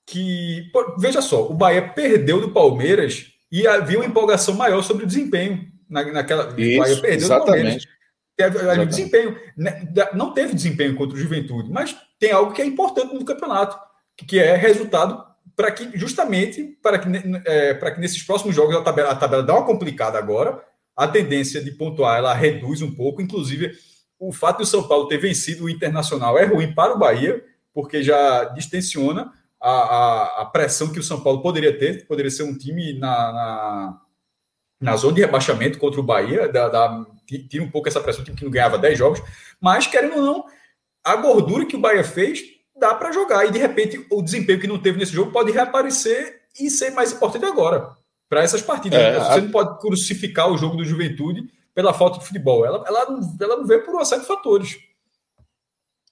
que. 0.06 0.69
Veja 0.99 1.22
só, 1.22 1.48
o 1.48 1.53
Bahia 1.53 1.82
perdeu 1.82 2.41
do 2.41 2.52
Palmeiras 2.52 3.34
e 3.52 3.65
havia 3.65 3.99
uma 3.99 4.06
empolgação 4.06 4.53
maior 4.53 4.82
sobre 4.82 5.06
o 5.06 5.07
desempenho 5.07 5.65
na, 5.90 6.03
naquela. 6.11 6.53
Isso, 6.60 6.80
Bahia 6.80 7.02
perdeu 7.02 7.26
exatamente. 7.26 7.88
Teve, 8.36 8.57
exatamente. 8.57 8.90
desempenho. 8.90 9.40
Né, 9.57 9.88
não 10.14 10.34
teve 10.34 10.53
desempenho 10.53 10.95
contra 10.95 11.15
o 11.15 11.19
Juventude, 11.19 11.72
mas 11.72 11.95
tem 12.19 12.32
algo 12.32 12.53
que 12.53 12.61
é 12.61 12.65
importante 12.65 13.14
no 13.14 13.26
campeonato, 13.26 13.78
que 14.15 14.40
é 14.40 14.56
resultado 14.56 15.26
para 15.58 15.72
que 15.72 15.98
justamente 15.98 16.78
para 16.84 17.00
que, 17.00 17.10
é, 17.46 17.74
para 17.74 17.92
que 17.92 18.00
nesses 18.00 18.22
próximos 18.22 18.56
jogos 18.56 18.76
a 18.76 18.84
tabela, 18.84 19.10
a 19.10 19.16
tabela 19.16 19.42
dá 19.42 19.56
uma 19.56 19.66
complicada 19.66 20.18
agora, 20.18 20.64
a 20.96 21.08
tendência 21.08 21.62
de 21.62 21.72
pontuar 21.72 22.20
ela 22.20 22.32
reduz 22.32 22.84
um 22.84 22.94
pouco, 22.94 23.24
inclusive 23.24 23.72
o 24.20 24.32
fato 24.32 24.58
de 24.58 24.64
o 24.64 24.68
São 24.68 24.88
Paulo 24.88 25.08
ter 25.08 25.18
vencido 25.18 25.66
o 25.66 25.70
Internacional 25.70 26.38
é 26.38 26.46
ruim 26.46 26.74
para 26.74 26.94
o 26.94 27.00
Bahia, 27.00 27.44
porque 27.74 28.04
já 28.04 28.46
distensiona 28.46 29.34
a, 29.60 29.72
a, 29.72 30.42
a 30.44 30.46
pressão 30.46 30.92
que 30.92 31.00
o 31.00 31.04
São 31.04 31.22
Paulo 31.22 31.42
poderia 31.42 31.76
ter, 31.78 32.06
poderia 32.06 32.32
ser 32.32 32.44
um 32.44 32.56
time 32.56 32.94
na, 33.00 33.32
na, 33.34 34.02
na 34.80 34.96
zona 34.96 35.16
de 35.16 35.22
rebaixamento 35.22 35.80
contra 35.80 36.00
o 36.00 36.04
Bahia, 36.04 36.48
da, 36.48 36.70
da, 36.70 37.06
tira 37.26 37.64
um 37.64 37.70
pouco 37.70 37.88
essa 37.88 38.00
pressão, 38.00 38.24
time 38.24 38.38
que 38.38 38.46
não 38.46 38.52
ganhava 38.52 38.78
10 38.78 38.98
jogos, 38.98 39.22
mas 39.60 39.88
querendo 39.88 40.18
ou 40.18 40.22
não, 40.22 40.46
a 41.04 41.16
gordura 41.16 41.66
que 41.66 41.76
o 41.76 41.80
Bahia 41.80 42.04
fez 42.04 42.57
dá 42.80 42.94
para 42.95 43.12
jogar, 43.12 43.45
e 43.45 43.52
de 43.52 43.60
repente 43.60 44.06
o 44.10 44.22
desempenho 44.22 44.60
que 44.60 44.68
não 44.68 44.80
teve 44.80 44.98
nesse 44.98 45.14
jogo 45.14 45.32
pode 45.32 45.52
reaparecer 45.52 46.41
e 46.60 46.70
ser 46.70 46.91
mais 46.91 47.12
importante 47.12 47.45
agora 47.45 47.95
para 48.30 48.44
essas 48.44 48.62
partidas. 48.62 48.99
É, 48.99 49.20
Você 49.20 49.40
a... 49.40 49.41
não 49.41 49.52
pode 49.52 49.80
crucificar 49.80 50.52
o 50.52 50.58
jogo 50.58 50.78
do 50.78 50.86
Juventude 50.86 51.49
pela 51.74 51.94
falta 51.94 52.20
de 52.20 52.26
futebol. 52.26 52.66
Ela, 52.66 52.84
ela, 52.88 53.10
não, 53.10 53.38
ela 53.40 53.58
não 53.58 53.66
vê 53.66 53.80
por 53.80 53.94
uma 53.94 54.06
série 54.06 54.22
de 54.22 54.28
fatores. 54.28 54.78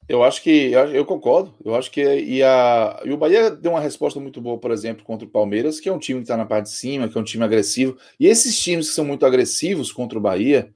Eu 0.07 0.23
acho 0.23 0.43
que 0.43 0.71
eu 0.93 1.03
concordo. 1.03 1.53
Eu 1.63 1.75
acho 1.75 1.89
que 1.89 2.01
e, 2.01 2.43
a, 2.43 3.01
e 3.03 3.11
o 3.11 3.17
Bahia 3.17 3.49
deu 3.49 3.71
uma 3.71 3.79
resposta 3.79 4.19
muito 4.19 4.39
boa, 4.39 4.59
por 4.59 4.69
exemplo, 4.69 5.03
contra 5.03 5.27
o 5.27 5.31
Palmeiras, 5.31 5.79
que 5.79 5.89
é 5.89 5.91
um 5.91 5.97
time 5.97 6.19
que 6.19 6.25
está 6.25 6.37
na 6.37 6.45
parte 6.45 6.65
de 6.65 6.73
cima, 6.73 7.07
que 7.07 7.17
é 7.17 7.21
um 7.21 7.23
time 7.23 7.43
agressivo. 7.43 7.97
E 8.19 8.27
esses 8.27 8.57
times 8.59 8.89
que 8.89 8.95
são 8.95 9.03
muito 9.03 9.25
agressivos 9.25 9.91
contra 9.91 10.17
o 10.17 10.21
Bahia, 10.21 10.71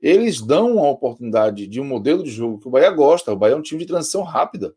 eles 0.00 0.40
dão 0.40 0.80
a 0.80 0.90
oportunidade 0.90 1.68
de 1.68 1.80
um 1.80 1.84
modelo 1.84 2.24
de 2.24 2.30
jogo 2.30 2.58
que 2.58 2.66
o 2.66 2.70
Bahia 2.70 2.90
gosta. 2.90 3.32
O 3.32 3.36
Bahia 3.36 3.54
é 3.54 3.56
um 3.56 3.62
time 3.62 3.80
de 3.80 3.86
transição 3.86 4.24
rápida. 4.24 4.74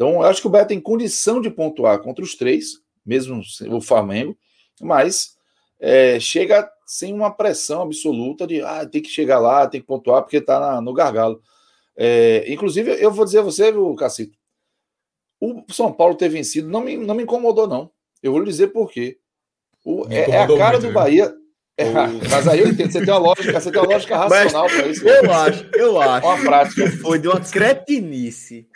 Então, 0.00 0.14
eu 0.14 0.22
acho 0.22 0.40
que 0.40 0.46
o 0.46 0.50
Bahia 0.50 0.64
tem 0.64 0.80
condição 0.80 1.42
de 1.42 1.50
pontuar 1.50 2.00
contra 2.00 2.24
os 2.24 2.34
três, 2.34 2.78
mesmo 3.04 3.42
o 3.68 3.82
Flamengo 3.82 4.34
mas 4.80 5.36
é, 5.78 6.18
chega 6.18 6.66
sem 6.86 7.12
uma 7.12 7.30
pressão 7.30 7.82
absoluta 7.82 8.46
de 8.46 8.62
ah, 8.62 8.86
tem 8.86 9.02
que 9.02 9.10
chegar 9.10 9.38
lá, 9.38 9.66
tem 9.66 9.78
que 9.78 9.86
pontuar 9.86 10.22
porque 10.22 10.38
está 10.38 10.80
no 10.80 10.94
gargalo. 10.94 11.42
É, 11.94 12.50
inclusive, 12.50 12.90
eu 12.92 13.10
vou 13.10 13.26
dizer 13.26 13.40
a 13.40 13.42
você, 13.42 13.70
viu, 13.70 13.94
Cacito, 13.94 14.38
o 15.38 15.62
São 15.70 15.92
Paulo 15.92 16.14
ter 16.14 16.30
vencido 16.30 16.66
não 16.66 16.80
me, 16.80 16.96
não 16.96 17.14
me 17.14 17.24
incomodou, 17.24 17.66
não. 17.66 17.90
Eu 18.22 18.32
vou 18.32 18.40
lhe 18.40 18.48
dizer 18.48 18.68
por 18.68 18.90
quê. 18.90 19.18
O, 19.84 20.06
é, 20.08 20.30
é, 20.30 20.42
a 20.42 20.46
cara 20.46 20.78
muito, 20.78 20.88
do 20.88 20.92
Bahia. 20.94 21.34
É, 21.80 22.28
mas 22.28 22.46
aí 22.46 22.60
eu 22.60 22.68
entendo, 22.68 22.92
você 22.92 23.00
tem 23.00 23.14
uma 23.14 23.18
lógica, 23.18 23.58
você 23.58 23.70
tem 23.70 23.80
uma 23.80 23.92
lógica 23.92 24.16
racional 24.16 24.66
para 24.66 24.86
isso. 24.86 25.08
Eu 25.08 25.22
né? 25.22 25.32
acho, 25.32 25.66
eu 25.74 26.00
acho. 26.00 26.26
Uma 26.26 26.38
prática. 26.38 26.90
Foi 27.00 27.18
de 27.18 27.28
uma 27.28 27.40
cretinice. 27.40 28.66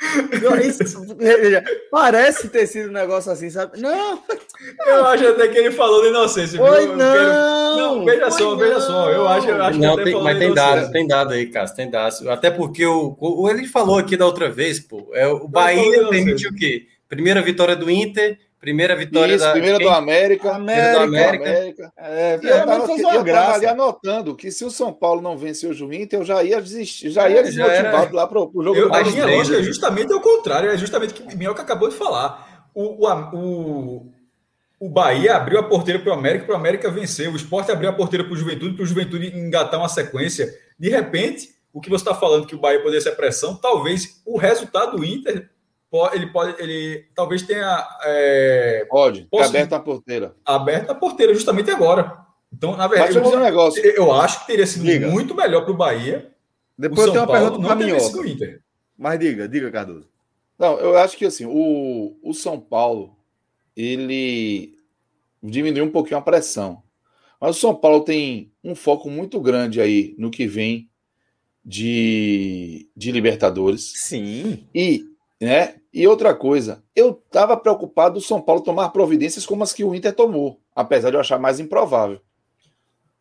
Isso, 0.65 1.07
parece 1.91 2.49
ter 2.49 2.67
sido 2.67 2.89
um 2.89 2.93
negócio 2.93 3.31
assim, 3.31 3.51
sabe? 3.51 3.79
Não. 3.81 4.23
Eu 4.87 5.05
acho 5.07 5.29
até 5.29 5.49
que 5.49 5.59
ele 5.59 5.71
falou 5.71 6.03
de 6.03 6.09
inocência. 6.09 6.59
Foi 6.59 6.87
não. 6.87 6.97
Quero... 6.97 7.77
Não, 7.77 8.05
veja 8.05 8.31
só, 8.31 8.51
não. 8.51 8.57
veja 8.57 8.81
só. 8.81 9.11
Eu 9.11 9.29
acho, 9.29 9.49
eu 9.49 9.63
acho 9.63 9.79
não, 9.79 9.97
que 9.97 10.05
tem, 10.05 10.23
mas 10.23 10.39
tem 10.39 10.55
dados, 10.55 10.89
tem 10.91 11.07
dado 11.07 11.33
aí, 11.35 11.47
Cássio, 11.47 11.77
tem 11.77 11.91
dados. 11.91 12.27
Até 12.27 12.51
porque 12.51 12.87
o, 12.87 13.17
o 13.21 13.51
ele 13.51 13.67
falou 13.67 13.99
aqui 13.99 14.17
da 14.17 14.25
outra 14.25 14.51
vez, 14.51 14.81
pô, 14.81 15.11
é 15.13 15.27
o 15.27 15.47
Bahia 15.47 16.09
permitiu 16.09 16.51
o 16.51 16.55
quê? 16.55 16.87
Primeira 17.09 17.43
vitória 17.43 17.77
do 17.77 17.91
Inter, 17.91 18.39
Primeira 18.65 18.97
vitória 18.97 19.35
Isso, 19.35 19.45
da. 19.45 19.53
Primeira 19.53 19.79
do 19.79 19.91
América. 19.91 20.55
América. 20.55 20.93
Do 20.93 21.05
América. 21.05 21.51
América. 21.51 21.93
É, 21.99 22.41
e 22.43 22.47
eu 22.47 23.27
estava 23.27 23.53
ali 23.53 23.67
anotando 23.67 24.35
que 24.35 24.51
se 24.51 24.65
o 24.65 24.71
São 24.71 24.91
Paulo 24.91 25.21
não 25.21 25.37
venceu 25.37 25.71
o 25.71 25.93
Inter, 25.93 26.21
eu 26.21 26.25
já 26.25 26.43
ia 26.43 26.63
desistir, 26.63 27.11
já 27.11 27.29
ia 27.29 27.41
é, 27.41 27.43
desmotivado 27.43 28.07
era... 28.07 28.15
lá 28.15 28.27
para 28.27 28.39
o 28.39 28.63
jogo 28.63 28.75
eu, 28.75 28.89
do 28.89 28.95
A 28.95 29.05
minha 29.05 29.27
lógica 29.27 29.59
é 29.59 29.63
justamente 29.63 30.15
o 30.15 30.21
contrário, 30.23 30.71
é 30.71 30.79
justamente 30.79 31.11
o 31.11 31.15
que 31.15 31.35
o 31.35 31.39
Minhoca 31.39 31.61
acabou 31.61 31.91
de 31.91 31.95
falar. 31.95 32.71
O, 32.75 33.07
o, 33.07 33.37
o, 33.37 34.13
o 34.81 34.89
Bahia 34.89 35.37
abriu 35.37 35.59
a 35.59 35.63
porteira 35.65 36.01
para 36.01 36.15
o 36.15 36.15
América, 36.15 36.47
para 36.47 36.55
o 36.55 36.59
América 36.59 36.91
vencer. 36.91 37.29
O 37.29 37.37
esporte 37.37 37.71
abriu 37.71 37.91
a 37.91 37.93
porteira 37.93 38.25
para 38.25 38.33
o 38.33 38.37
Juventude, 38.37 38.77
para 38.77 38.83
o 38.83 38.87
Juventude 38.87 39.27
engatar 39.37 39.79
uma 39.79 39.91
sequência. 39.91 40.49
De 40.79 40.89
repente, 40.89 41.51
o 41.71 41.83
que 41.83 41.91
você 41.91 42.03
está 42.03 42.15
falando 42.15 42.47
que 42.47 42.55
o 42.55 42.59
Bahia 42.59 42.79
poderia 42.79 43.03
ser 43.03 43.13
pressão, 43.13 43.57
talvez 43.57 44.23
o 44.25 44.39
resultado 44.39 44.97
do 44.97 45.05
Inter 45.05 45.51
ele 46.13 46.27
pode, 46.27 46.61
ele 46.63 47.07
talvez 47.15 47.43
tenha. 47.43 47.87
É, 48.03 48.87
pode, 48.89 49.27
possa, 49.31 49.49
aberta 49.49 49.77
a 49.77 49.81
porteira. 49.81 50.35
Aberta 50.45 50.93
a 50.93 50.95
porteira, 50.95 51.35
justamente 51.35 51.71
agora. 51.71 52.25
Então, 52.53 52.77
na 52.77 52.87
verdade, 52.87 53.17
eu, 53.17 53.41
negócio. 53.41 53.85
eu 53.85 54.13
acho 54.13 54.41
que 54.41 54.47
teria 54.47 54.67
sido 54.67 54.85
diga. 54.85 55.09
muito 55.09 55.35
melhor 55.35 55.63
para 55.63 55.73
o 55.73 55.77
Bahia. 55.77 56.31
Depois 56.77 57.07
eu 57.07 57.13
tenho 57.13 57.25
uma 57.25 57.33
Paulo, 57.33 57.63
pergunta 57.63 57.77
para 57.77 58.23
mim. 58.25 58.33
Inter. 58.33 58.61
Mas 58.97 59.19
diga, 59.19 59.49
diga, 59.49 59.71
Cardoso. 59.71 60.09
Não, 60.59 60.79
eu 60.79 60.97
acho 60.99 61.17
que 61.17 61.25
assim, 61.25 61.47
o, 61.47 62.17
o 62.23 62.33
São 62.33 62.61
Paulo 62.61 63.17
ele 63.77 64.77
diminuiu 65.43 65.85
um 65.85 65.91
pouquinho 65.91 66.19
a 66.19 66.23
pressão. 66.23 66.83
Mas 67.41 67.57
o 67.57 67.61
São 67.61 67.75
Paulo 67.75 68.01
tem 68.01 68.53
um 68.63 68.75
foco 68.75 69.11
muito 69.11 69.41
grande 69.41 69.81
aí 69.81 70.15
no 70.17 70.31
que 70.31 70.47
vem 70.47 70.89
de, 71.65 72.89
de 72.97 73.11
Libertadores. 73.11 73.93
Sim. 73.97 74.67
E 74.75 75.05
né? 75.45 75.75
E 75.93 76.09
outra 76.09 76.35
coisa, 76.35 76.83
eu 76.97 77.11
estava 77.11 77.55
preocupado 77.55 78.15
do 78.15 78.21
São 78.21 78.41
Paulo 78.41 78.63
tomar 78.63 78.89
providências 78.89 79.45
como 79.45 79.63
as 79.63 79.75
que 79.75 79.85
o 79.85 79.95
Inter 79.95 80.15
tomou, 80.15 80.59
apesar 80.75 81.11
de 81.11 81.17
eu 81.17 81.21
achar 81.21 81.39
mais 81.39 81.61
improvável. 81.61 82.19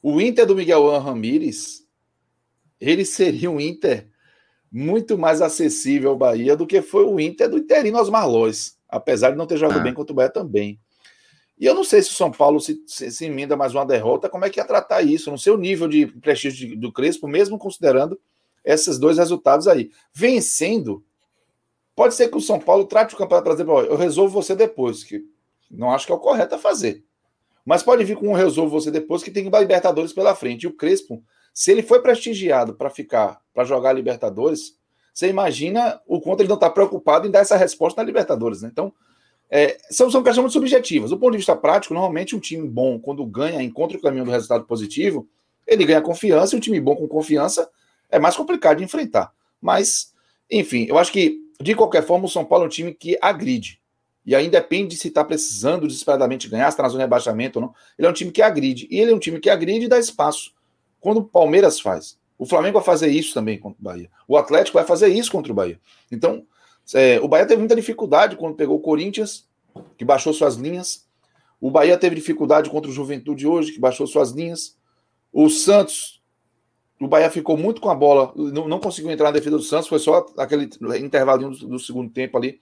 O 0.01 0.21
Inter 0.21 0.45
do 0.45 0.55
Miguel 0.55 0.87
Ramírez, 0.99 1.85
ele 2.79 3.03
seria 3.03 3.51
um 3.51 3.59
Inter 3.59 4.07
muito 4.71 5.17
mais 5.17 5.41
acessível 5.41 6.11
ao 6.11 6.17
Bahia 6.17 6.55
do 6.55 6.65
que 6.65 6.81
foi 6.81 7.03
o 7.03 7.19
Inter 7.19 7.49
do 7.49 7.57
Interino 7.57 7.99
Osmar 7.99 8.27
Lois, 8.27 8.77
apesar 8.87 9.31
de 9.31 9.37
não 9.37 9.45
ter 9.45 9.57
jogado 9.57 9.81
ah. 9.81 9.83
bem 9.83 9.93
contra 9.93 10.13
o 10.13 10.15
Bahia 10.15 10.31
também. 10.31 10.79
E 11.59 11.65
eu 11.65 11.75
não 11.75 11.83
sei 11.83 12.01
se 12.01 12.09
o 12.09 12.15
São 12.15 12.31
Paulo 12.31 12.61
se, 12.61 12.81
se, 12.87 13.11
se, 13.11 13.25
emenda 13.25 13.57
mais 13.57 13.75
uma 13.75 13.85
derrota, 13.85 14.29
como 14.29 14.45
é 14.45 14.49
que 14.49 14.61
ia 14.61 14.65
tratar 14.65 15.01
isso? 15.01 15.29
Não 15.29 15.37
sei 15.37 15.51
o 15.51 15.57
nível 15.57 15.89
de 15.89 16.07
prestígio 16.07 16.79
do 16.79 16.91
Crespo, 16.91 17.27
mesmo 17.27 17.57
considerando 17.57 18.17
esses 18.63 18.97
dois 18.97 19.17
resultados 19.17 19.67
aí. 19.67 19.91
Vencendo, 20.13 21.03
Pode 21.95 22.15
ser 22.15 22.29
que 22.29 22.37
o 22.37 22.41
São 22.41 22.59
Paulo 22.59 22.85
trate 22.85 23.13
o 23.13 23.17
campeonato 23.17 23.45
brasileiro, 23.45 23.91
eu 23.91 23.95
resolvo 23.95 24.33
você 24.33 24.55
depois, 24.55 25.03
que 25.03 25.23
não 25.69 25.91
acho 25.91 26.05
que 26.05 26.11
é 26.11 26.15
o 26.15 26.19
correto 26.19 26.55
a 26.55 26.57
fazer. 26.57 27.03
Mas 27.65 27.81
pode 27.81 28.03
vir 28.03 28.17
com 28.17 28.29
um 28.29 28.33
resolvo 28.33 28.71
você 28.71 28.91
depois 28.91 29.23
que 29.23 29.31
tem 29.31 29.47
o 29.47 29.59
Libertadores 29.59 30.11
pela 30.11 30.35
frente. 30.35 30.63
E 30.63 30.67
o 30.67 30.73
Crespo, 30.73 31.23
se 31.53 31.71
ele 31.71 31.81
foi 31.81 32.01
prestigiado 32.01 32.73
para 32.73 32.89
ficar, 32.89 33.39
para 33.53 33.63
jogar 33.63 33.93
Libertadores, 33.93 34.77
você 35.13 35.29
imagina 35.29 36.01
o 36.07 36.19
quanto 36.19 36.41
ele 36.41 36.49
não 36.49 36.55
está 36.55 36.69
preocupado 36.69 37.27
em 37.27 37.31
dar 37.31 37.39
essa 37.39 37.55
resposta 37.55 38.01
na 38.01 38.05
Libertadores, 38.05 38.61
né? 38.61 38.69
Então, 38.71 38.91
é, 39.49 39.77
são, 39.89 40.09
são 40.09 40.23
questões 40.23 40.43
muito 40.43 40.53
subjetivas. 40.53 41.11
Do 41.11 41.17
ponto 41.17 41.31
de 41.31 41.37
vista 41.37 41.55
prático, 41.55 41.93
normalmente 41.93 42.35
um 42.35 42.39
time 42.39 42.67
bom, 42.67 42.99
quando 42.99 43.25
ganha, 43.25 43.61
encontra 43.61 43.97
o 43.97 44.01
caminho 44.01 44.25
do 44.25 44.31
resultado 44.31 44.65
positivo, 44.65 45.27
ele 45.65 45.85
ganha 45.85 46.01
confiança, 46.01 46.55
e 46.55 46.57
um 46.57 46.61
time 46.61 46.79
bom 46.79 46.95
com 46.95 47.07
confiança 47.07 47.69
é 48.09 48.19
mais 48.19 48.35
complicado 48.35 48.79
de 48.79 48.83
enfrentar. 48.83 49.31
Mas, 49.61 50.13
enfim, 50.49 50.85
eu 50.89 50.97
acho 50.97 51.11
que 51.11 51.42
de 51.63 51.75
qualquer 51.75 52.03
forma, 52.03 52.25
o 52.25 52.29
São 52.29 52.45
Paulo 52.45 52.65
é 52.65 52.67
um 52.67 52.69
time 52.69 52.93
que 52.93 53.17
agride. 53.21 53.79
E 54.25 54.35
aí 54.35 54.49
depende 54.49 54.95
se 54.95 55.07
está 55.07 55.23
precisando 55.23 55.87
desesperadamente 55.87 56.47
ganhar, 56.47 56.65
se 56.65 56.73
está 56.73 56.83
na 56.83 56.89
zona 56.89 56.99
de 56.99 57.05
rebaixamento 57.05 57.59
ou 57.59 57.65
não. 57.65 57.75
Ele 57.97 58.07
é 58.07 58.09
um 58.09 58.13
time 58.13 58.31
que 58.31 58.41
agride. 58.41 58.87
E 58.89 58.99
ele 58.99 59.11
é 59.11 59.15
um 59.15 59.19
time 59.19 59.39
que 59.39 59.49
agride 59.49 59.85
e 59.85 59.87
dá 59.87 59.99
espaço. 59.99 60.53
Quando 60.99 61.17
o 61.17 61.23
Palmeiras 61.23 61.79
faz. 61.79 62.17
O 62.37 62.45
Flamengo 62.45 62.79
vai 62.79 62.85
fazer 62.85 63.07
isso 63.07 63.33
também 63.33 63.57
contra 63.57 63.79
o 63.79 63.83
Bahia. 63.83 64.09
O 64.27 64.37
Atlético 64.37 64.77
vai 64.77 64.85
fazer 64.85 65.07
isso 65.07 65.31
contra 65.31 65.51
o 65.51 65.55
Bahia. 65.55 65.79
Então, 66.11 66.45
é, 66.93 67.19
o 67.19 67.27
Bahia 67.27 67.45
teve 67.45 67.59
muita 67.59 67.75
dificuldade 67.75 68.35
quando 68.35 68.55
pegou 68.55 68.77
o 68.77 68.81
Corinthians, 68.81 69.47
que 69.97 70.03
baixou 70.03 70.33
suas 70.33 70.55
linhas. 70.55 71.05
O 71.59 71.69
Bahia 71.69 71.97
teve 71.97 72.15
dificuldade 72.15 72.69
contra 72.69 72.89
o 72.89 72.93
Juventude 72.93 73.47
hoje, 73.47 73.71
que 73.71 73.79
baixou 73.79 74.07
suas 74.07 74.31
linhas. 74.31 74.77
O 75.31 75.49
Santos 75.49 76.22
o 77.05 77.07
Bahia 77.07 77.29
ficou 77.29 77.57
muito 77.57 77.81
com 77.81 77.89
a 77.89 77.95
bola, 77.95 78.31
não, 78.35 78.67
não 78.67 78.79
conseguiu 78.79 79.11
entrar 79.11 79.25
na 79.25 79.37
defesa 79.37 79.57
do 79.57 79.63
Santos, 79.63 79.87
foi 79.87 79.99
só 79.99 80.25
aquele 80.37 80.69
intervalinho 80.99 81.51
do, 81.51 81.67
do 81.67 81.79
segundo 81.79 82.11
tempo 82.11 82.37
ali. 82.37 82.59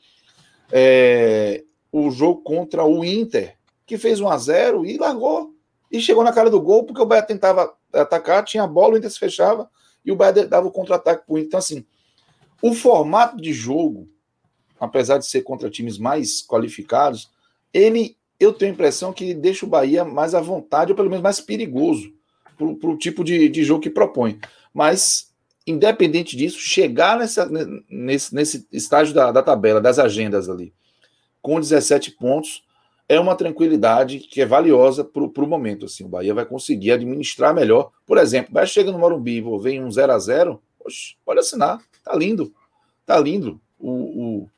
É, 0.72 1.64
o 1.92 2.10
jogo 2.10 2.42
contra 2.42 2.86
o 2.86 3.04
Inter, 3.04 3.58
que 3.86 3.98
fez 3.98 4.20
1 4.20 4.30
a 4.30 4.38
0 4.38 4.86
e 4.86 4.98
largou. 4.98 5.54
E 5.92 6.00
chegou 6.00 6.24
na 6.24 6.32
cara 6.32 6.50
do 6.50 6.62
gol, 6.62 6.86
porque 6.86 7.02
o 7.02 7.06
Bahia 7.06 7.24
tentava 7.24 7.74
atacar, 7.94 8.46
tinha 8.46 8.64
a 8.64 8.68
bola, 8.68 8.94
o 8.94 8.98
Inter 8.98 9.12
se 9.12 9.20
fechava 9.20 9.70
e 10.06 10.12
o 10.12 10.16
Bahia 10.16 10.48
dava 10.48 10.68
o 10.68 10.72
contra-ataque 10.72 11.26
para 11.26 11.34
o 11.34 11.38
Inter. 11.38 11.48
Então, 11.48 11.60
assim, 11.60 11.86
o 12.62 12.74
formato 12.74 13.38
de 13.38 13.52
jogo, 13.52 14.08
apesar 14.80 15.18
de 15.18 15.26
ser 15.26 15.42
contra 15.42 15.70
times 15.70 15.98
mais 15.98 16.42
qualificados, 16.42 17.30
ele, 17.74 18.18
eu 18.40 18.54
tenho 18.54 18.72
a 18.72 18.74
impressão 18.74 19.12
que 19.12 19.34
deixa 19.34 19.66
o 19.66 19.70
Bahia 19.70 20.06
mais 20.06 20.34
à 20.34 20.40
vontade, 20.40 20.92
ou 20.92 20.96
pelo 20.96 21.10
menos 21.10 21.24
mais 21.24 21.42
perigoso 21.42 22.14
para 22.76 22.90
o 22.90 22.98
tipo 22.98 23.24
de, 23.24 23.50
de 23.50 23.64
jogo 23.64 23.82
que 23.82 23.90
propõe. 23.90 24.40
Mas, 24.74 25.32
independente 25.66 26.36
disso, 26.36 26.60
chegar 26.60 27.18
nessa, 27.18 27.50
nesse, 27.90 28.34
nesse 28.34 28.68
estágio 28.72 29.14
da, 29.14 29.32
da 29.32 29.44
tabela, 29.44 29.82
das 29.82 30.00
agendas 30.00 30.50
ali, 30.50 30.74
com 31.42 31.60
17 31.60 32.12
pontos, 32.12 32.64
é 33.12 33.20
uma 33.20 33.36
tranquilidade 33.36 34.20
que 34.20 34.42
é 34.42 34.46
valiosa 34.46 35.04
para 35.04 35.22
o 35.24 35.48
momento. 35.48 35.86
Assim, 35.86 36.06
o 36.06 36.08
Bahia 36.08 36.34
vai 36.34 36.46
conseguir 36.46 36.92
administrar 36.92 37.54
melhor. 37.54 37.92
Por 38.06 38.18
exemplo, 38.18 38.54
vai 38.54 38.66
chega 38.66 38.90
no 38.90 39.00
Morumbi 39.00 39.40
e 39.40 39.60
vem 39.60 39.84
um 39.84 39.92
0 39.92 40.14
a 40.14 40.20
0 40.20 40.62
Poxa, 40.80 41.16
pode 41.26 41.40
assinar. 41.42 41.82
Tá 42.04 42.16
lindo. 42.16 42.54
Tá 43.06 43.20
lindo. 43.20 43.60
O, 43.78 43.92
o, 43.92 44.50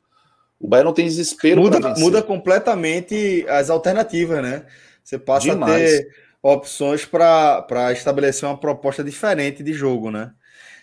O 0.60 0.68
Bahia 0.68 0.84
não 0.84 0.92
tem 0.92 1.04
desespero. 1.04 1.60
Muda, 1.60 1.94
muda 1.96 2.22
completamente 2.22 3.44
as 3.48 3.70
alternativas, 3.70 4.40
né? 4.40 4.64
Você 5.02 5.18
passa 5.18 5.50
Demais. 5.50 5.72
a 5.72 5.76
ter 5.76 6.23
opções 6.44 7.06
para 7.06 7.90
estabelecer 7.92 8.46
uma 8.46 8.58
proposta 8.58 9.02
diferente 9.02 9.62
de 9.62 9.72
jogo, 9.72 10.10
né? 10.10 10.32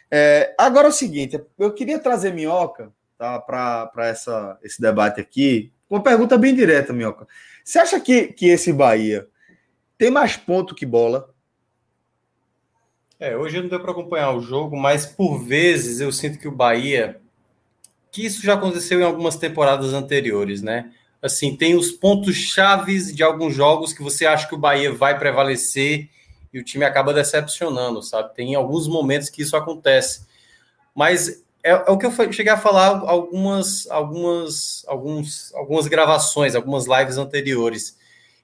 É, 0.10 0.56
agora 0.58 0.88
é 0.88 0.90
o 0.90 0.94
seguinte, 0.94 1.40
eu 1.58 1.72
queria 1.72 2.00
trazer 2.00 2.34
Minhoca 2.34 2.92
tá, 3.16 3.40
para 3.40 4.12
esse 4.64 4.82
debate 4.82 5.22
aqui, 5.22 5.72
uma 5.88 6.02
pergunta 6.02 6.36
bem 6.36 6.56
direta, 6.56 6.92
Minhoca. 6.92 7.28
Você 7.64 7.78
acha 7.78 8.00
que, 8.00 8.30
que 8.34 8.48
esse 8.48 8.74
Bahia 8.74 9.28
tem 10.00 10.10
mais 10.10 10.36
ponto 10.36 10.74
que 10.74 10.86
bola? 10.86 11.30
É, 13.20 13.38
hoje 13.38 13.62
não 13.62 13.70
deu 13.70 13.80
para 13.80 13.92
acompanhar 13.92 14.32
o 14.32 14.42
jogo, 14.42 14.76
mas 14.76 15.06
por 15.06 15.46
vezes 15.46 16.00
eu 16.00 16.12
sinto 16.12 16.40
que 16.40 16.48
o 16.48 16.52
Bahia, 16.52 17.22
que 18.12 18.26
isso 18.26 18.42
já 18.42 18.56
aconteceu 18.56 19.00
em 19.00 19.04
algumas 19.04 19.36
temporadas 19.36 19.94
anteriores, 19.94 20.64
né? 20.64 20.92
Assim, 21.22 21.56
tem 21.56 21.76
os 21.76 21.92
pontos 21.92 22.36
chaves 22.36 23.14
de 23.14 23.22
alguns 23.22 23.54
jogos 23.54 23.94
que 23.94 24.02
você 24.02 24.26
acha 24.26 24.48
que 24.48 24.56
o 24.56 24.58
Bahia 24.58 24.92
vai 24.92 25.18
prevalecer 25.18 26.10
e 26.52 26.60
o 26.60 26.64
time 26.64 26.84
acaba 26.84 27.14
decepcionando, 27.14 28.02
sabe? 28.02 28.34
Tem 28.34 28.56
alguns 28.56 28.88
momentos 28.88 29.30
que 29.30 29.42
isso 29.42 29.56
acontece. 29.56 30.26
Mas 30.96 31.44
é, 31.64 31.72
é 31.72 31.92
o 31.92 31.98
que 31.98 32.06
eu 32.06 32.34
cheguei 32.34 32.52
a 32.52 32.58
falar 32.58 33.04
algumas, 33.08 33.90
algumas, 33.90 34.84
alguns, 34.88 35.54
algumas 35.54 35.88
gravações, 35.88 36.56
algumas 36.56 36.86
lives 36.88 37.18
anteriores. 37.18 37.98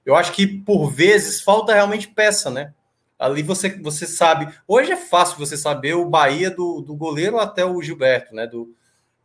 Eu 0.06 0.14
acho 0.14 0.32
que 0.32 0.46
por 0.46 0.88
vezes 0.88 1.40
falta 1.40 1.74
realmente 1.74 2.08
peça, 2.08 2.50
né? 2.50 2.72
Ali 3.18 3.42
você, 3.42 3.70
você 3.70 4.06
sabe. 4.06 4.54
Hoje 4.66 4.92
é 4.92 4.96
fácil 4.96 5.36
você 5.36 5.56
saber 5.56 5.94
o 5.94 6.08
Bahia 6.08 6.50
do, 6.50 6.80
do 6.80 6.94
goleiro 6.94 7.38
até 7.38 7.64
o 7.64 7.82
Gilberto, 7.82 8.34
né? 8.34 8.46
Do, 8.46 8.72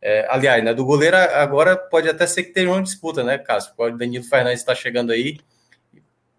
é, 0.06 0.26
aliás, 0.28 0.62
né, 0.62 0.74
do 0.74 0.84
goleiro 0.84 1.16
agora 1.16 1.78
pode 1.78 2.10
até 2.10 2.26
ser 2.26 2.42
que 2.42 2.52
tenha 2.52 2.70
uma 2.70 2.82
disputa, 2.82 3.24
né, 3.24 3.38
Cássio? 3.38 3.72
O 3.78 3.90
Danilo 3.90 4.22
Fernandes 4.22 4.60
está 4.60 4.74
chegando 4.74 5.10
aí. 5.10 5.38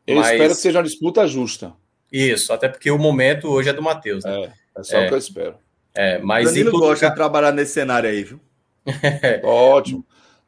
Eu 0.05 0.17
mas... 0.17 0.33
espero 0.33 0.49
que 0.53 0.61
seja 0.61 0.77
uma 0.77 0.83
disputa 0.83 1.25
justa. 1.25 1.73
Isso, 2.11 2.53
até 2.53 2.69
porque 2.69 2.91
o 2.91 2.99
momento 2.99 3.47
hoje 3.47 3.69
é 3.69 3.73
do 3.73 3.81
Matheus. 3.81 4.23
Né? 4.23 4.53
É, 4.77 4.79
é 4.81 4.83
só 4.83 4.99
é, 4.99 5.05
o 5.05 5.07
que 5.07 5.13
eu 5.15 5.17
espero. 5.17 5.55
É, 5.95 6.19
mas 6.19 6.49
Danilo 6.49 6.77
gosta 6.77 7.09
de 7.09 7.15
trabalhar 7.15 7.51
nesse 7.51 7.73
cenário 7.73 8.07
aí, 8.07 8.23
viu? 8.23 8.39
ótimo. 9.43 10.05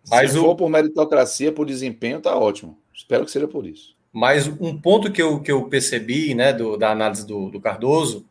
Mas 0.08 0.34
Se 0.34 0.38
o... 0.38 0.42
for 0.44 0.56
por 0.56 0.70
meritocracia, 0.70 1.52
por 1.52 1.66
desempenho, 1.66 2.22
tá 2.22 2.38
ótimo. 2.38 2.78
Espero 2.94 3.26
que 3.26 3.32
seja 3.32 3.48
por 3.48 3.66
isso. 3.66 3.96
Mas 4.14 4.48
um 4.48 4.80
ponto 4.80 5.12
que 5.12 5.22
eu, 5.24 5.40
que 5.40 5.52
eu 5.52 5.68
percebi, 5.68 6.36
né, 6.36 6.54
do, 6.54 6.78
da 6.78 6.92
análise 6.92 7.26
do, 7.26 7.50
do 7.50 7.60
Cardoso, 7.60 8.28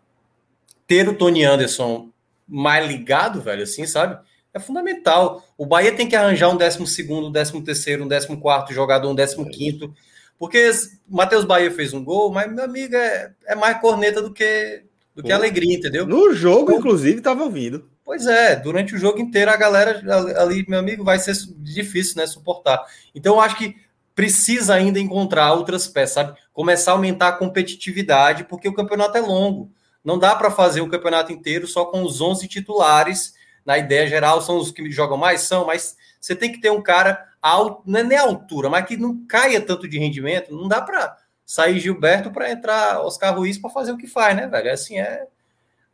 ter 0.86 1.08
o 1.08 1.14
Tony 1.14 1.44
Anderson 1.44 2.08
mais 2.46 2.86
ligado, 2.86 3.40
velho, 3.40 3.64
assim, 3.64 3.84
sabe? 3.84 4.24
É 4.56 4.60
fundamental. 4.60 5.44
O 5.58 5.66
Bahia 5.66 5.94
tem 5.94 6.08
que 6.08 6.16
arranjar 6.16 6.48
um 6.48 6.56
12 6.56 6.86
segundo, 6.86 7.28
um 7.28 7.32
13 7.32 7.60
terceiro, 7.62 8.04
um 8.04 8.08
14 8.08 8.36
quarto 8.40 8.72
jogador, 8.72 9.10
um 9.10 9.14
15 9.14 9.44
quinto 9.50 9.94
porque 10.38 10.70
o 11.08 11.16
Matheus 11.16 11.44
Bahia 11.44 11.70
fez 11.70 11.92
um 11.92 12.04
gol, 12.04 12.30
mas 12.30 12.52
meu 12.52 12.64
amigo 12.64 12.94
é, 12.94 13.32
é 13.46 13.54
mais 13.54 13.80
corneta 13.80 14.20
do 14.20 14.32
que, 14.32 14.82
do 15.14 15.22
que 15.22 15.32
alegria, 15.32 15.76
entendeu? 15.76 16.06
No 16.06 16.34
jogo, 16.34 16.64
então, 16.64 16.78
inclusive, 16.78 17.18
estava 17.18 17.42
ouvindo. 17.42 17.88
Pois 18.04 18.26
é, 18.26 18.54
durante 18.54 18.94
o 18.94 18.98
jogo 18.98 19.18
inteiro 19.18 19.50
a 19.50 19.56
galera 19.56 20.00
ali, 20.40 20.64
meu 20.68 20.78
amigo, 20.78 21.02
vai 21.02 21.18
ser 21.18 21.34
difícil, 21.58 22.16
né, 22.16 22.26
suportar. 22.26 22.84
Então 23.14 23.34
eu 23.34 23.40
acho 23.40 23.56
que 23.56 23.74
precisa 24.14 24.74
ainda 24.74 25.00
encontrar 25.00 25.52
outras 25.52 25.88
peças, 25.88 26.14
sabe? 26.14 26.38
Começar 26.52 26.92
a 26.92 26.94
aumentar 26.94 27.28
a 27.28 27.32
competitividade, 27.32 28.44
porque 28.44 28.68
o 28.68 28.74
campeonato 28.74 29.18
é 29.18 29.20
longo. 29.20 29.70
Não 30.04 30.18
dá 30.18 30.36
para 30.36 30.50
fazer 30.50 30.80
o 30.82 30.88
campeonato 30.88 31.32
inteiro 31.32 31.66
só 31.66 31.84
com 31.84 32.02
os 32.02 32.20
11 32.20 32.46
titulares. 32.46 33.34
Na 33.66 33.76
ideia 33.76 34.06
geral, 34.06 34.40
são 34.40 34.56
os 34.58 34.70
que 34.70 34.90
jogam 34.90 35.16
mais, 35.16 35.42
são, 35.42 35.66
mas 35.66 35.96
você 36.20 36.34
tem 36.34 36.52
que 36.52 36.60
ter 36.60 36.70
um 36.70 36.82
cara 36.82 37.26
alto, 37.42 37.82
não 37.84 38.00
é 38.00 38.02
nem 38.02 38.18
altura, 38.18 38.68
mas 38.68 38.86
que 38.86 38.96
não 38.96 39.24
caia 39.26 39.60
tanto 39.60 39.88
de 39.88 39.98
rendimento. 39.98 40.54
Não 40.54 40.68
dá 40.68 40.80
para 40.80 41.16
sair 41.44 41.78
Gilberto 41.78 42.30
para 42.30 42.50
entrar 42.50 43.00
Oscar 43.00 43.36
Ruiz 43.36 43.56
para 43.56 43.70
fazer 43.70 43.92
o 43.92 43.96
que 43.96 44.06
faz, 44.06 44.34
né, 44.34 44.46
velho? 44.46 44.68
É 44.68 44.72
assim, 44.72 44.98
é. 44.98 45.26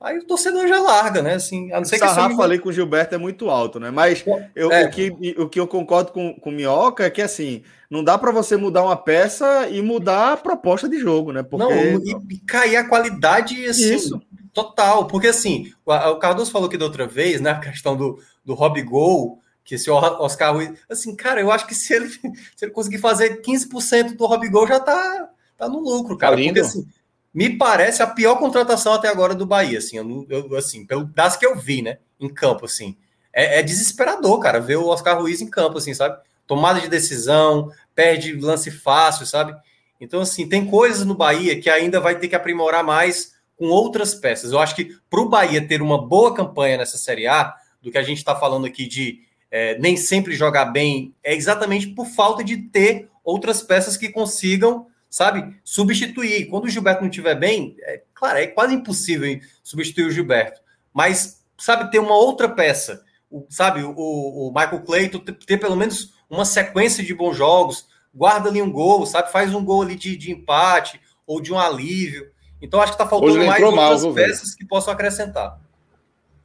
Aí 0.00 0.18
o 0.18 0.24
torcedor 0.24 0.66
já 0.66 0.80
larga, 0.80 1.22
né? 1.22 1.34
Assim, 1.34 1.70
a 1.70 1.76
não 1.76 1.84
ser 1.84 1.98
que. 1.98 2.08
Sarrafo 2.08 2.36
falei 2.36 2.58
com 2.58 2.70
o 2.70 2.72
Gilberto 2.72 3.14
é 3.14 3.18
muito 3.18 3.48
alto, 3.48 3.78
né? 3.78 3.90
Mas 3.90 4.24
eu, 4.56 4.72
é. 4.72 4.84
o, 4.84 4.90
que, 4.90 5.36
o 5.38 5.48
que 5.48 5.60
eu 5.60 5.68
concordo 5.68 6.10
com, 6.10 6.34
com 6.34 6.50
o 6.50 6.52
Minhoca 6.52 7.04
é 7.04 7.10
que, 7.10 7.22
assim, 7.22 7.62
não 7.88 8.02
dá 8.02 8.18
para 8.18 8.32
você 8.32 8.56
mudar 8.56 8.82
uma 8.82 8.96
peça 8.96 9.68
e 9.70 9.80
mudar 9.80 10.32
a 10.32 10.36
proposta 10.36 10.88
de 10.88 10.98
jogo, 10.98 11.30
né? 11.30 11.44
Porque... 11.44 11.64
Não, 11.64 11.72
e, 11.72 12.16
e 12.34 12.38
cair 12.40 12.76
a 12.76 12.88
qualidade, 12.88 13.64
assim, 13.66 13.94
Isso. 13.94 14.20
Total. 14.52 15.06
Porque, 15.06 15.28
assim, 15.28 15.72
o, 15.84 15.92
o 15.92 16.18
Cardoso 16.18 16.50
falou 16.50 16.68
aqui 16.68 16.78
da 16.78 16.84
outra 16.84 17.06
vez, 17.06 17.40
né? 17.40 17.50
A 17.50 17.60
questão 17.60 17.96
do, 17.96 18.18
do 18.44 18.54
Rob 18.54 18.80
Gol 18.82 19.42
que 19.64 19.76
esse 19.76 19.90
Oscar 19.90 20.54
Ruiz, 20.54 20.72
assim, 20.90 21.14
cara, 21.14 21.40
eu 21.40 21.50
acho 21.50 21.66
que 21.66 21.74
se 21.74 21.94
ele, 21.94 22.08
se 22.56 22.64
ele 22.64 22.72
conseguir 22.72 22.98
fazer 22.98 23.42
15% 23.42 24.16
do 24.16 24.26
Robigol 24.26 24.66
já 24.66 24.80
tá, 24.80 25.30
tá 25.56 25.68
no 25.68 25.78
lucro, 25.78 26.16
cara. 26.16 26.36
Tá 26.36 26.42
porque 26.42 26.60
assim, 26.60 26.86
me 27.32 27.56
parece 27.56 28.02
a 28.02 28.06
pior 28.06 28.36
contratação 28.36 28.92
até 28.92 29.08
agora 29.08 29.34
do 29.34 29.46
Bahia, 29.46 29.78
assim, 29.78 29.96
eu, 29.96 30.26
eu, 30.28 30.56
assim, 30.56 30.84
pelo, 30.84 31.04
das 31.04 31.36
que 31.36 31.46
eu 31.46 31.56
vi, 31.56 31.82
né, 31.82 31.98
em 32.18 32.28
campo, 32.28 32.64
assim. 32.64 32.96
É, 33.32 33.60
é, 33.60 33.62
desesperador, 33.62 34.38
cara, 34.40 34.60
ver 34.60 34.76
o 34.76 34.88
Oscar 34.88 35.18
Ruiz 35.18 35.40
em 35.40 35.48
campo, 35.48 35.78
assim, 35.78 35.94
sabe? 35.94 36.20
Tomada 36.46 36.80
de 36.80 36.88
decisão, 36.88 37.70
perde 37.94 38.34
lance 38.34 38.70
fácil, 38.70 39.24
sabe? 39.24 39.54
Então, 39.98 40.20
assim, 40.20 40.46
tem 40.48 40.66
coisas 40.66 41.06
no 41.06 41.14
Bahia 41.14 41.58
que 41.58 41.70
ainda 41.70 42.00
vai 42.00 42.18
ter 42.18 42.28
que 42.28 42.34
aprimorar 42.34 42.84
mais 42.84 43.32
com 43.62 43.68
outras 43.68 44.12
peças. 44.12 44.50
Eu 44.50 44.58
acho 44.58 44.74
que 44.74 44.96
para 45.08 45.20
o 45.20 45.28
Bahia 45.28 45.64
ter 45.64 45.80
uma 45.80 46.04
boa 46.04 46.34
campanha 46.34 46.78
nessa 46.78 46.98
Série 46.98 47.28
A, 47.28 47.54
do 47.80 47.92
que 47.92 47.98
a 47.98 48.02
gente 48.02 48.18
está 48.18 48.34
falando 48.34 48.66
aqui 48.66 48.88
de 48.88 49.20
é, 49.52 49.78
nem 49.78 49.96
sempre 49.96 50.34
jogar 50.34 50.64
bem, 50.64 51.14
é 51.22 51.32
exatamente 51.32 51.86
por 51.86 52.06
falta 52.06 52.42
de 52.42 52.56
ter 52.56 53.08
outras 53.22 53.62
peças 53.62 53.96
que 53.96 54.08
consigam, 54.08 54.88
sabe, 55.08 55.54
substituir. 55.62 56.46
Quando 56.46 56.64
o 56.64 56.68
Gilberto 56.68 57.02
não 57.02 57.08
estiver 57.08 57.36
bem, 57.36 57.76
é, 57.82 58.02
claro, 58.12 58.38
é 58.38 58.48
quase 58.48 58.74
impossível 58.74 59.40
substituir 59.62 60.06
o 60.06 60.10
Gilberto, 60.10 60.60
mas, 60.92 61.44
sabe, 61.56 61.88
ter 61.88 62.00
uma 62.00 62.16
outra 62.16 62.48
peça, 62.48 63.04
o, 63.30 63.46
sabe, 63.48 63.84
o, 63.84 63.92
o 63.94 64.52
Michael 64.52 64.82
Clayton 64.82 65.20
ter, 65.20 65.58
pelo 65.58 65.76
menos 65.76 66.14
uma 66.28 66.44
sequência 66.44 67.04
de 67.04 67.14
bons 67.14 67.36
jogos, 67.36 67.86
guarda 68.12 68.48
ali 68.48 68.60
um 68.60 68.72
gol, 68.72 69.06
sabe, 69.06 69.30
faz 69.30 69.54
um 69.54 69.64
gol 69.64 69.82
ali 69.82 69.94
de, 69.94 70.16
de 70.16 70.32
empate 70.32 71.00
ou 71.24 71.40
de 71.40 71.52
um 71.52 71.58
alívio. 71.60 72.32
Então, 72.62 72.80
acho 72.80 72.92
que 72.92 73.02
está 73.02 73.08
faltando 73.08 73.44
mais 73.44 73.62
outras 73.62 74.02
mal, 74.04 74.14
peças 74.14 74.54
que 74.54 74.64
possam 74.64 74.94
acrescentar. 74.94 75.60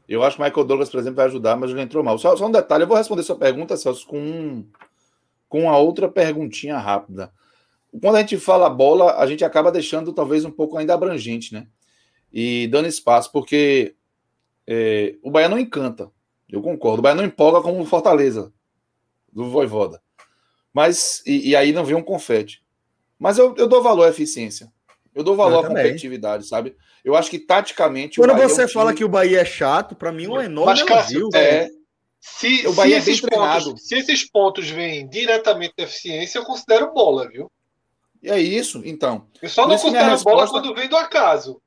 Eu 0.09 0.23
acho 0.23 0.35
que 0.35 0.41
o 0.41 0.45
Michael 0.45 0.65
Douglas, 0.65 0.89
por 0.89 0.99
exemplo, 0.99 1.17
vai 1.17 1.25
ajudar, 1.27 1.55
mas 1.55 1.69
ele 1.69 1.81
entrou 1.81 2.03
mal. 2.03 2.17
Só, 2.17 2.35
só 2.35 2.47
um 2.47 2.51
detalhe, 2.51 2.83
eu 2.83 2.87
vou 2.87 2.97
responder 2.97 3.21
sua 3.21 3.35
pergunta, 3.35 3.77
Celso, 3.77 4.07
com, 4.07 4.65
com 5.47 5.61
uma 5.61 5.77
outra 5.77 6.09
perguntinha 6.09 6.77
rápida. 6.77 7.31
Quando 8.01 8.15
a 8.15 8.19
gente 8.21 8.37
fala 8.37 8.69
bola, 8.69 9.17
a 9.17 9.27
gente 9.27 9.45
acaba 9.45 9.71
deixando 9.71 10.11
talvez 10.11 10.43
um 10.43 10.51
pouco 10.51 10.77
ainda 10.77 10.93
abrangente, 10.93 11.53
né? 11.53 11.67
E 12.33 12.67
dando 12.67 12.87
espaço, 12.87 13.31
porque 13.31 13.95
é, 14.65 15.15
o 15.21 15.29
Bahia 15.29 15.49
não 15.49 15.59
encanta. 15.59 16.09
Eu 16.49 16.61
concordo. 16.61 16.99
O 16.99 17.01
Bahia 17.01 17.15
não 17.15 17.25
empolga 17.25 17.61
como 17.61 17.79
o 17.81 17.85
Fortaleza, 17.85 18.51
do 19.31 19.49
Voivoda. 19.49 20.01
Mas, 20.73 21.21
e, 21.25 21.49
e, 21.49 21.55
aí 21.55 21.71
não 21.73 21.85
vem 21.85 21.95
um 21.95 22.03
confete. 22.03 22.63
Mas 23.19 23.37
eu, 23.37 23.55
eu 23.57 23.67
dou 23.67 23.81
valor 23.81 24.05
à 24.05 24.09
eficiência. 24.09 24.71
Eu 25.17 25.23
dou 25.23 25.35
valor 25.35 25.63
eu 25.63 25.65
à 25.65 25.67
competitividade, 25.67 26.47
sabe? 26.47 26.75
Eu 27.03 27.15
acho 27.15 27.31
que 27.31 27.39
taticamente. 27.39 28.19
Quando 28.19 28.35
você 28.35 28.61
é 28.61 28.65
um 28.65 28.69
fala 28.69 28.91
time... 28.91 28.97
que 28.99 29.03
o 29.03 29.09
Bahia 29.09 29.41
é 29.41 29.45
chato, 29.45 29.95
para 29.95 30.11
mim 30.11 30.25
é 30.25 30.29
um 30.29 30.39
enorme 30.39 30.83
Mas, 30.87 31.11
é, 31.33 31.67
se, 32.21 32.67
o 32.67 32.73
Bahia 32.73 33.01
se, 33.01 33.09
é 33.09 33.13
esses 33.13 33.21
pontos, 33.21 33.87
se 33.87 33.95
esses 33.95 34.29
pontos 34.29 34.69
vêm 34.69 35.09
diretamente 35.09 35.73
da 35.75 35.85
eficiência, 35.85 36.37
eu 36.37 36.43
considero 36.43 36.93
bola, 36.93 37.27
viu? 37.27 37.51
É 38.23 38.39
isso, 38.39 38.83
então. 38.85 39.27
Eu 39.41 39.49
só 39.49 39.67
não 39.67 39.75
considero 39.75 40.11
resposta... 40.11 40.29
bola 40.29 40.47
quando 40.47 40.75
vem 40.75 40.87
do 40.87 40.95
acaso. 40.95 41.59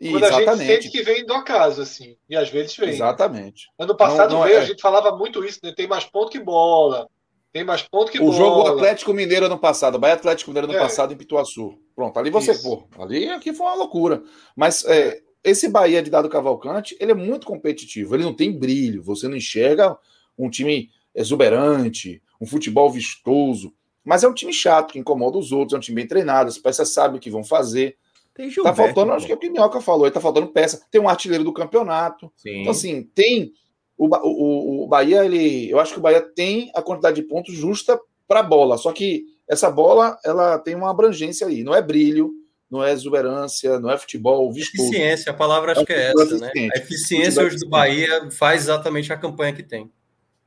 Quando 0.00 0.24
Exatamente. 0.24 0.48
a 0.48 0.56
gente 0.56 0.82
sente 0.82 0.90
que 0.92 1.02
vem 1.02 1.26
do 1.26 1.34
acaso, 1.34 1.82
assim. 1.82 2.16
E 2.30 2.36
às 2.36 2.48
vezes 2.48 2.76
vem. 2.76 2.90
Exatamente. 2.90 3.66
Ano 3.76 3.96
passado 3.96 4.30
não, 4.30 4.38
não 4.38 4.46
veio, 4.46 4.58
é... 4.58 4.60
a 4.60 4.64
gente 4.64 4.80
falava 4.80 5.16
muito 5.16 5.44
isso, 5.44 5.58
né? 5.64 5.72
Tem 5.76 5.88
mais 5.88 6.04
ponto 6.04 6.30
que 6.30 6.38
bola. 6.38 7.08
Tem 7.52 7.64
mais 7.64 7.82
ponto 7.82 8.12
que 8.12 8.18
o 8.18 8.26
bola. 8.26 8.34
O 8.34 8.36
jogo 8.36 8.68
Atlético 8.68 9.12
Mineiro 9.12 9.46
ano 9.46 9.58
passado, 9.58 9.96
o 9.96 9.98
Bahia 9.98 10.14
Atlético 10.14 10.50
Mineiro 10.52 10.68
ano 10.68 10.78
é. 10.78 10.80
passado 10.80 11.12
em 11.12 11.16
Pituaçu. 11.16 11.76
Pronto, 11.98 12.16
ali 12.16 12.30
você, 12.30 12.52
Isso. 12.52 12.62
pô, 12.62 13.02
ali 13.02 13.28
aqui 13.28 13.52
foi 13.52 13.66
uma 13.66 13.74
loucura. 13.74 14.22
Mas 14.54 14.84
é, 14.84 15.20
esse 15.42 15.68
Bahia 15.68 16.00
de 16.00 16.08
Dado 16.08 16.28
Cavalcante, 16.28 16.96
ele 17.00 17.10
é 17.10 17.14
muito 17.14 17.44
competitivo, 17.44 18.14
ele 18.14 18.22
não 18.22 18.32
tem 18.32 18.56
brilho, 18.56 19.02
você 19.02 19.26
não 19.26 19.36
enxerga 19.36 19.98
um 20.38 20.48
time 20.48 20.90
exuberante, 21.12 22.22
um 22.40 22.46
futebol 22.46 22.88
vistoso, 22.88 23.74
mas 24.04 24.22
é 24.22 24.28
um 24.28 24.32
time 24.32 24.52
chato, 24.52 24.92
que 24.92 24.98
incomoda 25.00 25.38
os 25.38 25.50
outros, 25.50 25.74
é 25.74 25.76
um 25.76 25.80
time 25.80 25.96
bem 25.96 26.06
treinado, 26.06 26.48
as 26.48 26.56
peças 26.56 26.90
sabem 26.90 27.16
o 27.16 27.20
que 27.20 27.30
vão 27.30 27.42
fazer. 27.42 27.96
Tem 28.32 28.48
Gilberto, 28.48 28.76
tá 28.76 28.84
faltando, 28.84 29.12
acho 29.14 29.26
que 29.26 29.32
é 29.32 29.34
o 29.34 29.38
que 29.38 29.48
o 29.48 29.52
Minhoca 29.52 29.80
falou, 29.80 30.06
ele 30.06 30.14
tá 30.14 30.20
faltando 30.20 30.46
peça, 30.52 30.86
tem 30.92 31.00
um 31.00 31.08
artilheiro 31.08 31.42
do 31.42 31.52
campeonato. 31.52 32.32
Sim. 32.36 32.60
Então, 32.60 32.70
assim, 32.70 33.10
tem. 33.12 33.52
O, 33.96 34.06
o, 34.06 34.84
o 34.84 34.86
Bahia, 34.86 35.24
ele. 35.24 35.68
Eu 35.68 35.80
acho 35.80 35.94
que 35.94 35.98
o 35.98 36.02
Bahia 36.02 36.20
tem 36.20 36.70
a 36.76 36.80
quantidade 36.80 37.20
de 37.20 37.26
pontos 37.26 37.52
justa 37.56 38.00
para 38.28 38.40
bola, 38.40 38.78
só 38.78 38.92
que 38.92 39.24
essa 39.48 39.70
bola 39.70 40.18
ela 40.24 40.58
tem 40.58 40.74
uma 40.74 40.90
abrangência 40.90 41.46
aí, 41.46 41.64
não 41.64 41.74
é 41.74 41.80
brilho, 41.80 42.32
não 42.70 42.84
é 42.84 42.92
exuberância, 42.92 43.80
não 43.80 43.90
é 43.90 43.96
futebol 43.96 44.52
vistoso. 44.52 44.88
Eficiência, 44.88 45.32
a 45.32 45.34
palavra 45.34 45.72
acho 45.72 45.80
é 45.82 45.84
que 45.86 45.92
é 45.92 46.10
essa, 46.10 46.38
né? 46.38 46.50
A 46.74 46.78
eficiência 46.78 47.42
hoje 47.42 47.56
do 47.56 47.68
Bahia 47.68 48.30
faz 48.30 48.62
exatamente 48.62 49.12
a 49.12 49.16
campanha 49.16 49.52
que 49.52 49.62
tem. 49.62 49.90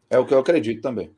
É 0.09 0.19
o 0.19 0.25
que 0.25 0.33
eu 0.33 0.39
acredito 0.39 0.81
também. 0.81 1.11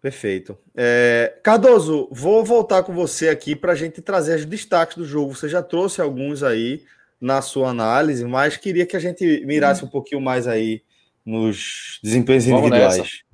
Perfeito. 0.00 0.58
É, 0.74 1.38
Cardoso, 1.42 2.08
vou 2.10 2.44
voltar 2.44 2.82
com 2.82 2.92
você 2.92 3.28
aqui 3.28 3.54
para 3.54 3.72
a 3.72 3.74
gente 3.74 4.00
trazer 4.00 4.36
os 4.36 4.44
destaques 4.44 4.96
do 4.96 5.04
jogo. 5.04 5.34
Você 5.34 5.48
já 5.48 5.62
trouxe 5.62 6.00
alguns 6.00 6.42
aí 6.42 6.82
na 7.20 7.40
sua 7.40 7.70
análise, 7.70 8.24
mas 8.24 8.56
queria 8.56 8.86
que 8.86 8.96
a 8.96 9.00
gente 9.00 9.44
mirasse 9.44 9.84
hum. 9.84 9.86
um 9.86 9.90
pouquinho 9.90 10.20
mais 10.20 10.46
aí 10.46 10.82
nos 11.24 11.98
desempenhos 12.02 12.46
Vamos 12.46 12.60
individuais. 12.60 13.25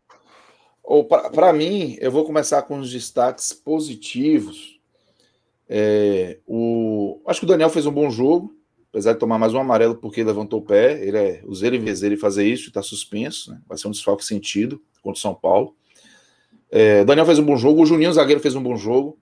Para 1.32 1.52
mim, 1.52 1.96
eu 2.00 2.10
vou 2.10 2.24
começar 2.24 2.62
com 2.62 2.78
os 2.78 2.90
destaques 2.90 3.52
positivos. 3.52 4.80
É, 5.68 6.38
o, 6.46 7.20
acho 7.26 7.40
que 7.40 7.46
o 7.46 7.48
Daniel 7.48 7.70
fez 7.70 7.86
um 7.86 7.92
bom 7.92 8.10
jogo, 8.10 8.54
apesar 8.90 9.14
de 9.14 9.18
tomar 9.18 9.38
mais 9.38 9.54
um 9.54 9.58
amarelo 9.58 9.94
porque 9.94 10.22
levantou 10.22 10.60
o 10.60 10.64
pé. 10.64 11.02
Ele 11.02 11.16
é 11.16 11.42
os 11.46 11.62
ele 11.62 11.78
vez 11.78 12.02
ele 12.02 12.16
fazer 12.16 12.44
isso, 12.44 12.68
está 12.68 12.82
suspenso, 12.82 13.52
né? 13.52 13.60
vai 13.66 13.78
ser 13.78 13.88
um 13.88 13.92
desfalque 13.92 14.24
sentido 14.24 14.82
contra 15.02 15.18
o 15.18 15.22
São 15.22 15.34
Paulo. 15.34 15.74
É, 16.70 17.04
Daniel 17.04 17.26
fez 17.26 17.38
um 17.38 17.44
bom 17.44 17.56
jogo, 17.56 17.82
o 17.82 17.86
Juninho 17.86 18.12
Zagueiro 18.12 18.40
fez 18.40 18.54
um 18.54 18.62
bom 18.62 18.76
jogo. 18.76 19.18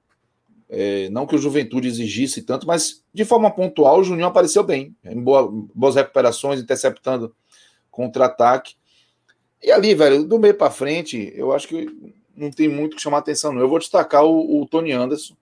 É, 0.69 1.11
não 1.11 1.27
que 1.27 1.35
o 1.35 1.39
Juventude 1.39 1.89
exigisse 1.89 2.43
tanto, 2.43 2.65
mas 2.65 3.05
de 3.12 3.24
forma 3.24 3.51
pontual 3.51 3.99
o 3.99 4.05
Juninho 4.05 4.28
apareceu 4.28 4.62
bem, 4.62 4.95
em 5.05 5.20
boa, 5.20 5.51
boas 5.74 5.97
recuperações, 5.97 6.61
interceptando 6.61 7.35
contra-ataque. 7.91 8.77
E 9.62 9.70
ali, 9.70 9.95
velho, 9.95 10.24
do 10.24 10.39
meio 10.39 10.55
para 10.55 10.70
frente, 10.70 11.32
eu 11.37 11.53
acho 11.53 11.69
que 11.69 11.87
não 12.37 12.51
tem 12.51 12.69
muito 12.69 12.97
que 12.97 13.03
chamar 13.03 13.19
atenção, 13.19 13.53
não. 13.53 13.61
Eu 13.61 13.69
vou 13.69 13.78
destacar 13.78 14.24
o, 14.24 14.62
o 14.62 14.66
Tony 14.66 14.93
Anderson, 14.93 15.37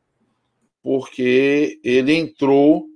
porque 0.83 1.81
ele 1.85 2.15
entrou 2.15 2.87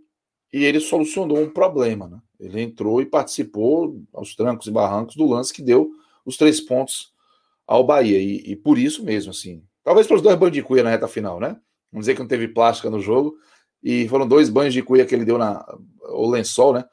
e 0.52 0.64
ele 0.64 0.80
solucionou 0.80 1.38
um 1.40 1.50
problema, 1.50 2.08
né? 2.08 2.18
Ele 2.38 2.60
entrou 2.60 3.00
e 3.00 3.06
participou 3.06 4.02
aos 4.12 4.34
trancos 4.34 4.66
e 4.66 4.70
barrancos 4.70 5.14
do 5.14 5.26
lance 5.26 5.52
que 5.52 5.62
deu 5.62 5.92
os 6.26 6.36
três 6.36 6.60
pontos 6.60 7.12
ao 7.66 7.84
Bahia. 7.84 8.18
E, 8.18 8.52
e 8.52 8.56
por 8.56 8.76
isso 8.76 9.04
mesmo, 9.04 9.30
assim. 9.30 9.62
Talvez 9.84 10.06
para 10.06 10.16
os 10.16 10.22
dois 10.22 10.36
banhos 10.36 10.54
de 10.54 10.62
cuia 10.62 10.82
na 10.82 10.90
reta 10.90 11.06
final, 11.06 11.38
né? 11.38 11.56
Vamos 11.92 12.04
dizer 12.04 12.14
que 12.14 12.20
não 12.20 12.26
teve 12.26 12.48
plástica 12.48 12.90
no 12.90 13.00
jogo. 13.00 13.36
E 13.82 14.08
foram 14.08 14.26
dois 14.26 14.48
banhos 14.48 14.74
de 14.74 14.82
cuia 14.82 15.06
que 15.06 15.14
ele 15.14 15.24
deu 15.24 15.38
na. 15.38 15.64
O 16.10 16.28
lençol, 16.28 16.72
né? 16.72 16.84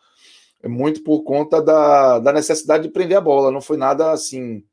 É 0.62 0.68
muito 0.68 1.04
por 1.04 1.24
conta 1.24 1.62
da, 1.62 2.20
da 2.20 2.34
necessidade 2.34 2.84
de 2.84 2.90
prender 2.90 3.18
a 3.18 3.22
bola. 3.22 3.52
Não 3.52 3.62
foi 3.62 3.78
nada 3.78 4.12
assim. 4.12 4.64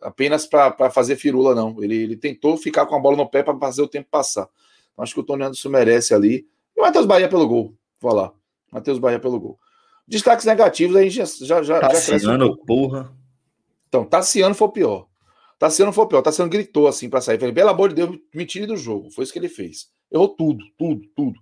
Apenas 0.00 0.46
para 0.46 0.90
fazer 0.90 1.16
firula, 1.16 1.54
não. 1.54 1.82
Ele, 1.82 1.94
ele 1.94 2.16
tentou 2.16 2.56
ficar 2.56 2.86
com 2.86 2.96
a 2.96 3.00
bola 3.00 3.16
no 3.16 3.28
pé 3.28 3.42
para 3.42 3.58
fazer 3.58 3.82
o 3.82 3.88
tempo 3.88 4.08
passar. 4.10 4.48
Então, 4.92 5.02
acho 5.02 5.12
que 5.14 5.20
o 5.20 5.22
Tony 5.22 5.44
Anderson 5.44 5.68
merece 5.68 6.14
ali. 6.14 6.46
E 6.76 6.80
o 6.80 6.82
Matheus 6.82 7.06
Bahia 7.06 7.28
pelo 7.28 7.46
gol. 7.46 7.74
Vou 8.00 8.14
lá. 8.14 8.32
Matheus 8.72 8.98
Bahia 8.98 9.20
pelo 9.20 9.38
gol. 9.38 9.58
Destaques 10.08 10.46
negativos, 10.46 10.96
a 10.96 11.02
gente 11.02 11.14
já, 11.14 11.24
já, 11.24 11.62
já, 11.62 11.80
Tassiano, 11.80 12.20
já 12.20 12.52
um 12.52 12.56
porra. 12.56 13.14
Então, 13.88 14.04
Tassiano 14.04 14.54
foi 14.54 14.68
o 14.68 14.72
pior. 14.72 15.06
Tassiano 15.58 15.92
foi 15.92 16.06
pior. 16.06 16.22
Tassiano 16.22 16.50
gritou 16.50 16.88
assim 16.88 17.10
para 17.10 17.20
sair. 17.20 17.38
Falei, 17.38 17.54
pelo 17.54 17.70
amor 17.70 17.90
de 17.90 17.96
Deus, 17.96 18.18
me 18.34 18.46
tire 18.46 18.66
do 18.66 18.76
jogo. 18.76 19.10
Foi 19.10 19.24
isso 19.24 19.32
que 19.32 19.38
ele 19.38 19.48
fez. 19.48 19.90
Errou 20.10 20.28
tudo, 20.28 20.64
tudo, 20.78 21.02
tudo. 21.14 21.38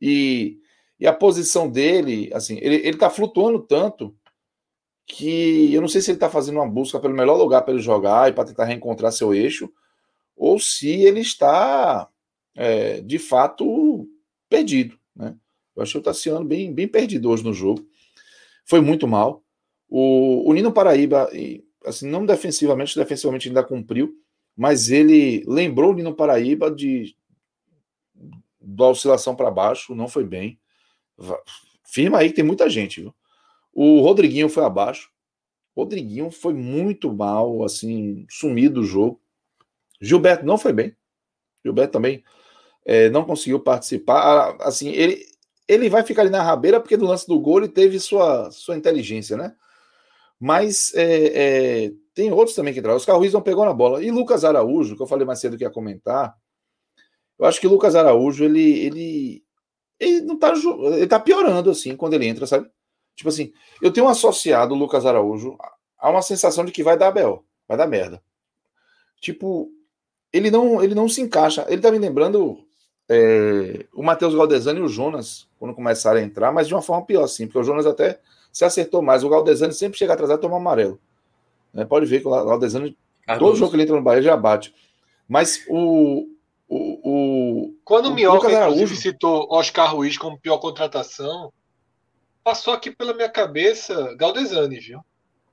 E, 0.00 0.58
e 1.02 1.06
a 1.08 1.12
posição 1.12 1.68
dele, 1.68 2.30
assim, 2.32 2.58
ele, 2.62 2.76
ele 2.76 2.96
tá 2.96 3.10
flutuando 3.10 3.58
tanto 3.58 4.16
que 5.04 5.74
eu 5.74 5.80
não 5.80 5.88
sei 5.88 6.00
se 6.00 6.12
ele 6.12 6.18
tá 6.18 6.30
fazendo 6.30 6.60
uma 6.60 6.68
busca 6.68 7.00
pelo 7.00 7.12
melhor 7.12 7.36
lugar 7.36 7.62
para 7.62 7.74
ele 7.74 7.82
jogar 7.82 8.30
e 8.30 8.32
para 8.32 8.44
tentar 8.44 8.66
reencontrar 8.66 9.10
seu 9.10 9.34
eixo, 9.34 9.68
ou 10.36 10.60
se 10.60 10.88
ele 10.88 11.18
está 11.18 12.08
é, 12.54 13.00
de 13.00 13.18
fato 13.18 14.08
perdido, 14.48 14.96
né? 15.16 15.34
Eu 15.74 15.82
achei 15.82 16.00
o 16.00 16.04
Tassiano 16.04 16.44
bem, 16.44 16.72
bem 16.72 16.86
perdido 16.86 17.30
hoje 17.30 17.42
no 17.42 17.52
jogo. 17.52 17.84
Foi 18.64 18.80
muito 18.80 19.08
mal. 19.08 19.42
O, 19.88 20.48
o 20.48 20.54
Nino 20.54 20.72
Paraíba, 20.72 21.28
assim, 21.84 22.08
não 22.08 22.24
defensivamente, 22.24 22.96
defensivamente 22.96 23.48
ainda 23.48 23.64
cumpriu, 23.64 24.14
mas 24.56 24.88
ele 24.88 25.42
lembrou 25.48 25.90
o 25.90 25.94
Nino 25.94 26.14
Paraíba 26.14 26.70
de 26.70 27.16
da 28.60 28.86
oscilação 28.86 29.34
para 29.34 29.50
baixo, 29.50 29.96
não 29.96 30.06
foi 30.06 30.22
bem. 30.22 30.61
Firma 31.84 32.18
aí 32.18 32.28
que 32.30 32.36
tem 32.36 32.44
muita 32.44 32.68
gente, 32.68 33.00
viu? 33.00 33.14
O 33.72 34.00
Rodriguinho 34.00 34.48
foi 34.48 34.64
abaixo. 34.64 35.10
Rodriguinho 35.76 36.30
foi 36.30 36.52
muito 36.52 37.12
mal, 37.12 37.64
assim, 37.64 38.26
sumido 38.28 38.80
do 38.80 38.86
jogo. 38.86 39.20
Gilberto 40.00 40.44
não 40.44 40.58
foi 40.58 40.72
bem. 40.72 40.96
Gilberto 41.64 41.92
também 41.92 42.22
é, 42.84 43.08
não 43.10 43.24
conseguiu 43.24 43.60
participar. 43.60 44.56
Assim, 44.60 44.90
ele, 44.90 45.24
ele 45.66 45.88
vai 45.88 46.02
ficar 46.02 46.22
ali 46.22 46.30
na 46.30 46.42
rabeira 46.42 46.80
porque 46.80 46.96
no 46.96 47.06
lance 47.06 47.26
do 47.26 47.40
gol 47.40 47.58
ele 47.58 47.68
teve 47.68 47.98
sua, 47.98 48.50
sua 48.50 48.76
inteligência, 48.76 49.36
né? 49.36 49.54
Mas 50.38 50.92
é, 50.94 51.84
é, 51.84 51.92
tem 52.14 52.32
outros 52.32 52.56
também 52.56 52.74
que 52.74 52.80
entraram. 52.80 52.96
Os 52.96 53.04
Ruiz 53.06 53.32
não 53.32 53.40
pegou 53.40 53.64
na 53.64 53.72
bola. 53.72 54.02
E 54.02 54.10
Lucas 54.10 54.44
Araújo, 54.44 54.96
que 54.96 55.02
eu 55.02 55.06
falei 55.06 55.24
mais 55.24 55.38
cedo 55.38 55.56
que 55.56 55.64
ia 55.64 55.70
comentar, 55.70 56.34
eu 57.38 57.46
acho 57.46 57.60
que 57.60 57.68
Lucas 57.68 57.94
Araújo, 57.94 58.44
ele, 58.44 58.78
ele, 58.80 59.41
ele 60.02 60.20
não 60.22 60.36
tá, 60.38 60.52
ele 60.96 61.06
tá 61.06 61.20
piorando 61.20 61.70
assim 61.70 61.96
quando 61.96 62.14
ele 62.14 62.26
entra, 62.26 62.46
sabe? 62.46 62.68
Tipo 63.14 63.28
assim, 63.28 63.52
eu 63.80 63.92
tenho 63.92 64.08
associado 64.08 64.74
o 64.74 64.78
Lucas 64.78 65.06
Araújo 65.06 65.56
a 65.98 66.10
uma 66.10 66.22
sensação 66.22 66.64
de 66.64 66.72
que 66.72 66.82
vai 66.82 66.96
dar 66.96 67.12
BO, 67.12 67.44
vai 67.68 67.76
dar 67.76 67.86
merda. 67.86 68.22
Tipo, 69.20 69.70
ele 70.32 70.50
não, 70.50 70.82
ele 70.82 70.94
não 70.94 71.08
se 71.08 71.20
encaixa. 71.20 71.64
Ele 71.68 71.80
tá 71.80 71.90
me 71.92 71.98
lembrando 71.98 72.58
é, 73.08 73.86
o 73.94 74.02
Matheus 74.02 74.34
Galdesani 74.34 74.80
e 74.80 74.82
o 74.82 74.88
Jonas, 74.88 75.46
quando 75.58 75.74
começaram 75.74 76.18
a 76.18 76.22
entrar, 76.22 76.50
mas 76.50 76.66
de 76.66 76.74
uma 76.74 76.82
forma 76.82 77.06
pior, 77.06 77.24
assim, 77.24 77.46
porque 77.46 77.60
o 77.60 77.64
Jonas 77.64 77.86
até 77.86 78.18
se 78.52 78.64
acertou 78.64 79.00
mais. 79.02 79.22
O 79.22 79.28
Galdesani 79.28 79.72
sempre 79.72 79.98
chega 79.98 80.14
atrasado 80.14 80.38
e 80.38 80.42
toma 80.42 80.56
amarelo. 80.56 80.98
Né? 81.72 81.84
Pode 81.84 82.06
ver 82.06 82.20
que 82.20 82.26
o 82.26 82.30
Galdesani, 82.30 82.96
todo 83.38 83.56
jogo 83.56 83.70
que 83.70 83.76
ele 83.76 83.84
entra 83.84 83.94
no 83.96 84.02
Bahia, 84.02 84.22
já 84.22 84.36
bate. 84.36 84.74
Mas 85.28 85.64
o. 85.68 86.26
o, 86.74 87.00
o 87.04 87.74
Quando 87.84 88.06
o, 88.06 88.12
o 88.12 88.14
Minhoca, 88.14 88.50
inclusive, 88.50 88.96
citou 88.96 89.46
Oscar 89.50 89.94
Ruiz 89.94 90.16
como 90.16 90.40
pior 90.40 90.56
contratação, 90.56 91.52
passou 92.42 92.72
aqui 92.72 92.90
pela 92.90 93.12
minha 93.12 93.28
cabeça 93.28 94.14
Galdesani, 94.16 94.80
viu? 94.80 95.00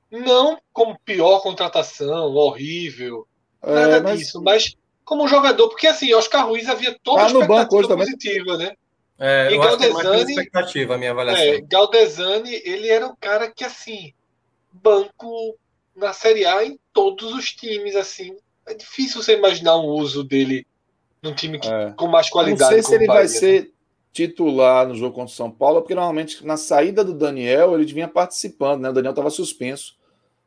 Não 0.09 0.57
como 0.71 0.97
pior 0.99 1.41
contratação, 1.41 2.33
horrível, 2.33 3.27
é, 3.61 3.73
nada 3.73 4.01
mas... 4.01 4.19
disso, 4.19 4.41
mas 4.41 4.75
como 5.03 5.27
jogador, 5.27 5.67
porque 5.67 5.87
assim, 5.87 6.13
Oscar 6.13 6.47
Ruiz 6.47 6.69
havia 6.69 6.97
toda 7.03 7.21
a 7.21 7.25
ah, 7.25 7.27
expectativa 7.27 7.97
positiva, 7.97 8.57
né? 8.57 8.73
É, 9.19 9.51
e 9.51 9.55
eu 9.55 9.61
Galdesani, 9.61 10.31
expectativa 10.31 10.95
a 10.95 10.97
minha 10.97 11.11
avaliação. 11.11 11.43
É, 11.43 11.59
Galdesani, 11.61 12.61
ele 12.63 12.87
era 12.87 13.05
um 13.05 13.15
cara 13.19 13.51
que, 13.51 13.65
assim, 13.65 14.13
banco 14.71 15.57
na 15.93 16.13
Série 16.13 16.45
A 16.45 16.63
em 16.63 16.79
todos 16.93 17.33
os 17.33 17.51
times, 17.51 17.97
assim. 17.97 18.37
É 18.65 18.73
difícil 18.73 19.21
você 19.21 19.35
imaginar 19.35 19.77
um 19.77 19.87
uso 19.87 20.23
dele 20.23 20.65
num 21.21 21.33
time 21.33 21.59
que, 21.59 21.67
é. 21.67 21.93
com 21.95 22.07
mais 22.07 22.29
qualidade. 22.29 22.61
Não 22.61 22.69
sei 22.69 22.83
se 22.83 22.95
ele 22.95 23.07
Bahia, 23.07 23.21
vai 23.21 23.31
né? 23.31 23.39
ser 23.39 23.71
titular 24.11 24.87
no 24.87 24.95
jogo 24.95 25.13
contra 25.15 25.31
o 25.31 25.35
São 25.35 25.51
Paulo, 25.51 25.81
porque 25.81 25.95
normalmente 25.95 26.45
na 26.45 26.57
saída 26.57 27.03
do 27.03 27.13
Daniel 27.13 27.75
ele 27.75 27.91
vinha 27.91 28.07
participando, 28.07 28.81
né? 28.81 28.89
O 28.89 28.93
Daniel 28.93 29.11
estava 29.11 29.29
suspenso. 29.29 29.97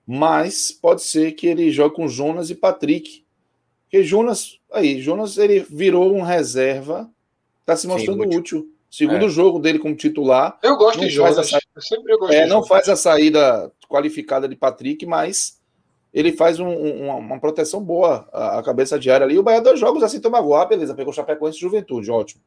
Mas 0.07 0.73
pode 0.73 1.03
ser 1.03 1.33
que 1.33 1.47
ele 1.47 1.71
jogue 1.71 1.95
com 1.95 2.09
Jonas 2.09 2.51
e 2.51 2.55
Patrick. 2.55 3.25
Porque 3.85 4.03
Jonas, 4.03 4.59
aí, 4.73 5.01
Jonas 5.01 5.39
ele 5.39 5.61
virou 5.61 6.13
um 6.13 6.23
reserva 6.23 7.09
Está 7.63 7.77
se 7.77 7.87
mostrando 7.87 8.23
Sim, 8.25 8.37
útil. 8.37 8.69
Segundo 8.91 9.27
é. 9.27 9.29
jogo 9.29 9.59
dele 9.59 9.79
como 9.79 9.95
titular. 9.95 10.59
Eu 10.63 10.77
gosto 10.77 11.01
de 11.01 11.09
Jonas. 11.09 11.49
Sa... 11.49 11.59
Eu 11.75 11.83
sempre 11.83 12.17
gosto 12.17 12.35
é, 12.35 12.47
Não 12.47 12.63
faz 12.65 12.89
a 12.89 12.97
saída 12.97 13.73
qualificada 13.89 14.49
de 14.49 14.57
Patrick, 14.57 15.07
mas 15.07 15.61
ele 16.13 16.33
faz 16.33 16.61
um, 16.61 16.69
um, 16.69 17.09
uma 17.17 17.41
proteção 17.41 17.83
boa 17.83 18.29
à 18.33 18.63
cabeça 18.63 18.99
diária 18.99 19.25
ali. 19.25 19.39
O 19.39 19.43
Bahia 19.43 19.61
dois 19.61 19.81
jogos 19.81 20.03
assim 20.03 20.21
toma 20.21 20.41
gol, 20.41 20.57
ah, 20.57 20.67
beleza, 20.67 20.95
pegou 20.95 21.13
Chapecoense 21.13 21.59
e 21.59 21.61
Juventude, 21.61 22.11
ótimo. 22.11 22.43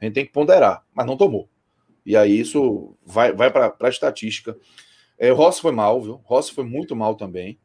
A 0.00 0.04
gente 0.04 0.14
tem 0.14 0.26
que 0.26 0.32
ponderar, 0.32 0.84
mas 0.94 1.06
não 1.06 1.16
tomou. 1.16 1.48
E 2.04 2.16
aí 2.16 2.40
isso 2.40 2.96
vai, 3.04 3.32
vai 3.32 3.50
para 3.50 3.74
a 3.80 3.88
estatística. 3.88 4.56
É, 5.18 5.30
o 5.30 5.36
Rossi 5.36 5.60
foi 5.60 5.72
mal, 5.72 6.00
viu? 6.00 6.14
O 6.14 6.22
Rossi 6.24 6.52
foi 6.52 6.64
muito 6.64 6.96
mal 6.96 7.14
também. 7.14 7.58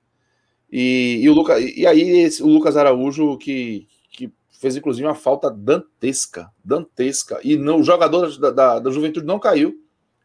E, 0.70 1.20
e, 1.22 1.30
o 1.30 1.34
Luca, 1.34 1.58
e 1.60 1.88
aí 1.88 2.02
esse, 2.20 2.44
o 2.44 2.48
Lucas 2.48 2.76
Araújo, 2.76 3.38
que, 3.38 3.88
fez 4.60 4.76
inclusive 4.76 5.08
uma 5.08 5.16
falta 5.16 5.52
dantesca, 5.52 6.52
dantesca. 6.64 7.40
E 7.44 7.56
não, 7.56 7.80
o 7.80 7.84
jogador 7.84 8.36
da, 8.40 8.52
da, 8.52 8.80
da 8.80 8.92
Juventude 8.92 9.26
não 9.26 9.40
caiu. 9.40 9.76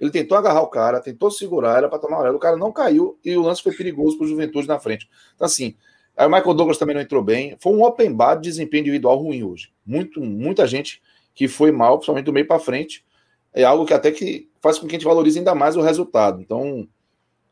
Ele 0.00 0.10
tentou 0.10 0.38
agarrar 0.38 0.62
o 0.62 0.68
cara, 0.68 1.00
tentou 1.00 1.30
segurar, 1.30 1.76
era 1.76 1.88
para 1.88 1.98
tomar 1.98 2.16
amarelo. 2.16 2.36
O 2.36 2.40
cara 2.40 2.56
não 2.56 2.72
caiu 2.72 3.18
e 3.22 3.36
o 3.36 3.42
lance 3.42 3.62
foi 3.62 3.74
perigoso 3.74 4.16
para 4.16 4.24
o 4.24 4.28
Juventude 4.28 4.66
na 4.66 4.80
frente. 4.80 5.08
Então, 5.34 5.44
assim, 5.44 5.76
aí 6.16 6.26
o 6.26 6.30
Michael 6.30 6.54
Douglas 6.54 6.78
também 6.78 6.94
não 6.94 7.02
entrou 7.02 7.22
bem. 7.22 7.56
Foi 7.60 7.72
um 7.72 7.82
open 7.84 8.12
bar 8.12 8.36
de 8.36 8.48
desempenho 8.48 8.80
individual 8.80 9.18
ruim 9.18 9.42
hoje. 9.42 9.70
Muito, 9.84 10.20
muita 10.20 10.66
gente 10.66 11.02
que 11.34 11.46
foi 11.46 11.70
mal, 11.70 11.98
principalmente 11.98 12.24
do 12.24 12.32
meio 12.32 12.46
para 12.46 12.58
frente. 12.58 13.04
É 13.52 13.62
algo 13.62 13.84
que 13.84 13.92
até 13.92 14.10
que 14.10 14.48
faz 14.60 14.78
com 14.78 14.86
que 14.86 14.94
a 14.94 14.98
gente 14.98 15.06
valorize 15.06 15.38
ainda 15.38 15.54
mais 15.54 15.76
o 15.76 15.82
resultado. 15.82 16.40
Então, 16.40 16.88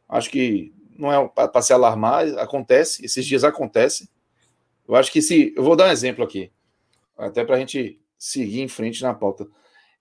acho 0.09 0.31
que 0.31 0.73
não 0.99 1.13
é 1.13 1.29
para 1.29 1.63
se 1.63 1.73
alarmar, 1.73 2.27
acontece, 2.39 3.05
esses 3.05 3.27
dias 3.27 3.45
acontece. 3.45 4.09
Eu 4.89 4.97
acho 4.97 5.13
que 5.13 5.21
se. 5.21 5.53
Eu 5.55 5.63
vou 5.63 5.77
dar 5.77 5.89
um 5.89 5.93
exemplo 5.93 6.25
aqui 6.25 6.51
até 7.17 7.45
para 7.45 7.57
a 7.57 7.59
gente 7.59 8.01
seguir 8.19 8.61
em 8.61 8.69
frente 8.69 9.03
na 9.03 9.13
pauta. 9.13 9.47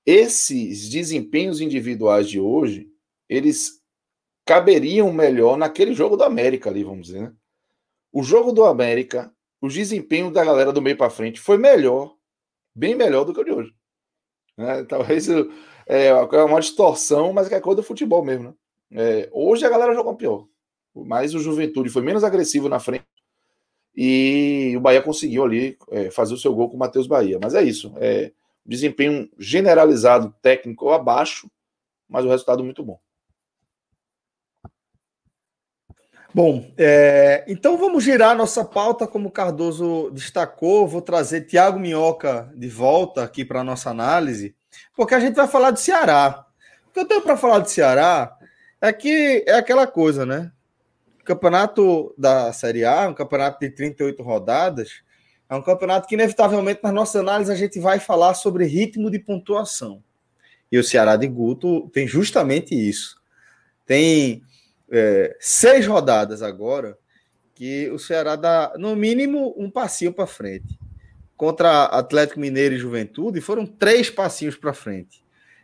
Esses 0.08 0.90
desempenhos 0.90 1.60
individuais 1.60 2.30
de 2.30 2.40
hoje, 2.40 2.90
eles 3.28 3.84
caberiam 4.46 5.12
melhor 5.12 5.58
naquele 5.58 5.94
jogo 5.94 6.16
do 6.16 6.24
América 6.24 6.70
ali, 6.70 6.82
vamos 6.82 7.08
dizer. 7.08 7.24
Né? 7.24 7.34
O 8.14 8.24
jogo 8.24 8.54
do 8.54 8.64
América, 8.64 9.30
o 9.60 9.68
desempenho 9.68 10.32
da 10.32 10.46
galera 10.46 10.72
do 10.72 10.82
meio 10.82 10.96
para 10.96 11.10
frente 11.10 11.42
foi 11.42 11.58
melhor, 11.58 12.16
bem 12.74 12.96
melhor 12.96 13.26
do 13.26 13.34
que 13.34 13.42
o 13.42 13.44
de 13.44 13.52
hoje. 13.52 13.74
Né? 14.58 14.86
Talvez 14.88 15.28
é, 15.28 16.08
é 16.08 16.44
uma 16.44 16.62
distorção, 16.62 17.34
mas 17.34 17.48
é 17.48 17.50
que 17.50 17.56
é 17.56 17.60
coisa 17.60 17.82
do 17.82 17.86
futebol 17.86 18.24
mesmo. 18.24 18.56
Né? 18.90 19.24
É, 19.24 19.30
hoje 19.34 19.66
a 19.66 19.70
galera 19.70 19.94
jogou 19.94 20.16
pior, 20.16 20.48
mas 20.96 21.36
o 21.36 21.40
Juventude 21.40 21.90
foi 21.90 22.02
menos 22.02 22.24
agressivo 22.24 22.70
na 22.70 22.80
frente 22.80 23.04
e 23.94 24.74
o 24.78 24.80
Bahia 24.80 25.02
conseguiu 25.02 25.44
ali 25.44 25.78
é, 25.92 26.10
fazer 26.12 26.34
o 26.34 26.38
seu 26.38 26.56
gol 26.56 26.70
com 26.70 26.78
o 26.78 26.80
Matheus 26.80 27.08
Bahia. 27.08 27.38
Mas 27.42 27.54
é 27.54 27.62
isso, 27.62 27.92
é 27.98 28.32
desempenho 28.68 29.30
generalizado 29.40 30.36
técnico 30.42 30.92
abaixo, 30.92 31.50
mas 32.08 32.26
o 32.26 32.30
resultado 32.30 32.64
muito 32.64 32.84
bom. 32.84 33.00
Bom, 36.34 36.72
é, 36.78 37.46
então 37.48 37.78
vamos 37.78 38.04
girar 38.04 38.36
nossa 38.36 38.64
pauta, 38.64 39.08
como 39.08 39.30
o 39.30 39.32
Cardoso 39.32 40.12
destacou. 40.12 40.88
Vou 40.88 41.02
trazer 41.02 41.42
Tiago 41.42 41.80
Minhoca 41.80 42.52
de 42.56 42.70
volta 42.70 43.24
aqui 43.24 43.44
para 43.44 43.62
a 43.62 43.64
nossa 43.64 43.90
análise, 43.90 44.56
porque 44.96 45.16
a 45.16 45.20
gente 45.20 45.36
vai 45.36 45.48
falar 45.48 45.72
de 45.72 45.80
Ceará. 45.80 46.46
O 46.88 46.92
que 46.92 47.00
eu 47.00 47.06
tenho 47.06 47.22
para 47.22 47.38
falar 47.38 47.60
de 47.60 47.72
Ceará 47.72 48.38
é 48.82 48.92
que 48.94 49.44
é 49.48 49.54
aquela 49.54 49.88
coisa, 49.88 50.26
né? 50.26 50.52
O 51.22 51.24
campeonato 51.24 52.14
da 52.18 52.54
Série 52.54 52.86
A, 52.86 53.08
um 53.08 53.14
campeonato 53.14 53.60
de 53.60 53.72
38 53.72 54.22
rodadas, 54.22 55.02
é 55.50 55.56
um 55.56 55.62
campeonato 55.62 56.08
que, 56.08 56.16
inevitavelmente, 56.16 56.82
na 56.84 56.92
nossa 56.92 57.20
análise, 57.20 57.52
a 57.52 57.56
gente 57.56 57.80
vai 57.80 58.00
falar 58.00 58.34
sobre 58.34 58.66
ritmo 58.66 59.10
de 59.10 59.20
pontuação. 59.20 60.04
E 60.72 60.78
o 60.78 60.84
Ceará 60.84 61.16
de 61.16 61.28
Guto 61.28 61.90
tem 61.94 62.06
justamente 62.06 62.76
isso. 62.76 63.16
Tem 63.86 64.42
é, 64.92 65.36
seis 65.40 65.88
rodadas 65.88 66.42
agora 66.42 66.98
que 67.56 67.90
o 67.90 67.98
Ceará 67.98 68.36
dá, 68.36 68.74
no 68.78 68.96
mínimo, 68.96 69.56
um 69.58 69.72
passinho 69.72 70.14
para 70.14 70.28
frente. 70.28 70.78
Contra 71.36 71.86
Atlético 71.86 72.40
Mineiro 72.40 72.76
e 72.76 72.80
Juventude, 72.80 73.40
foram 73.40 73.66
três 73.66 74.10
passinhos 74.10 74.58
para 74.58 74.74
frente. 74.74 75.24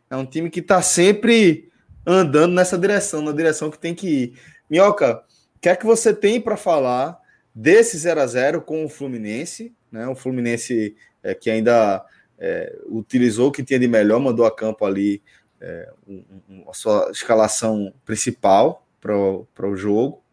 É 0.09 0.15
um 0.15 0.25
time 0.25 0.49
que 0.49 0.59
está 0.59 0.81
sempre 0.81 1.69
andando 2.05 2.53
nessa 2.53 2.77
direção, 2.77 3.21
na 3.21 3.31
direção 3.31 3.69
que 3.69 3.77
tem 3.77 3.93
que 3.93 4.07
ir. 4.07 4.39
Minhoca, 4.69 5.23
o 5.55 5.59
que 5.59 5.69
é 5.69 5.75
que 5.75 5.85
você 5.85 6.13
tem 6.13 6.39
para 6.39 6.55
falar 6.55 7.17
desse 7.53 7.97
0 7.97 8.21
a 8.21 8.27
0 8.27 8.61
com 8.61 8.85
o 8.85 8.89
Fluminense? 8.89 9.73
Né? 9.91 10.07
O 10.07 10.15
Fluminense 10.15 10.95
é, 11.21 11.33
que 11.33 11.49
ainda 11.49 12.05
é, 12.37 12.75
utilizou 12.85 13.49
o 13.49 13.51
que 13.51 13.63
tinha 13.63 13.79
de 13.79 13.87
melhor, 13.87 14.19
mandou 14.19 14.45
a 14.45 14.55
campo 14.55 14.85
ali 14.85 15.21
é, 15.61 15.89
um, 16.07 16.23
um, 16.49 16.69
a 16.69 16.73
sua 16.73 17.09
escalação 17.11 17.93
principal, 18.05 18.85
para 18.99 19.67
o 19.67 19.75
jogo. 19.75 20.23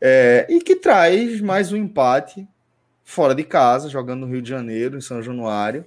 É, 0.00 0.46
e 0.48 0.60
que 0.60 0.76
traz 0.76 1.40
mais 1.40 1.72
um 1.72 1.76
empate 1.76 2.46
fora 3.04 3.34
de 3.34 3.44
casa, 3.44 3.88
jogando 3.88 4.20
no 4.20 4.32
Rio 4.32 4.42
de 4.42 4.48
Janeiro, 4.48 4.96
em 4.96 5.00
São 5.00 5.22
Januário, 5.22 5.84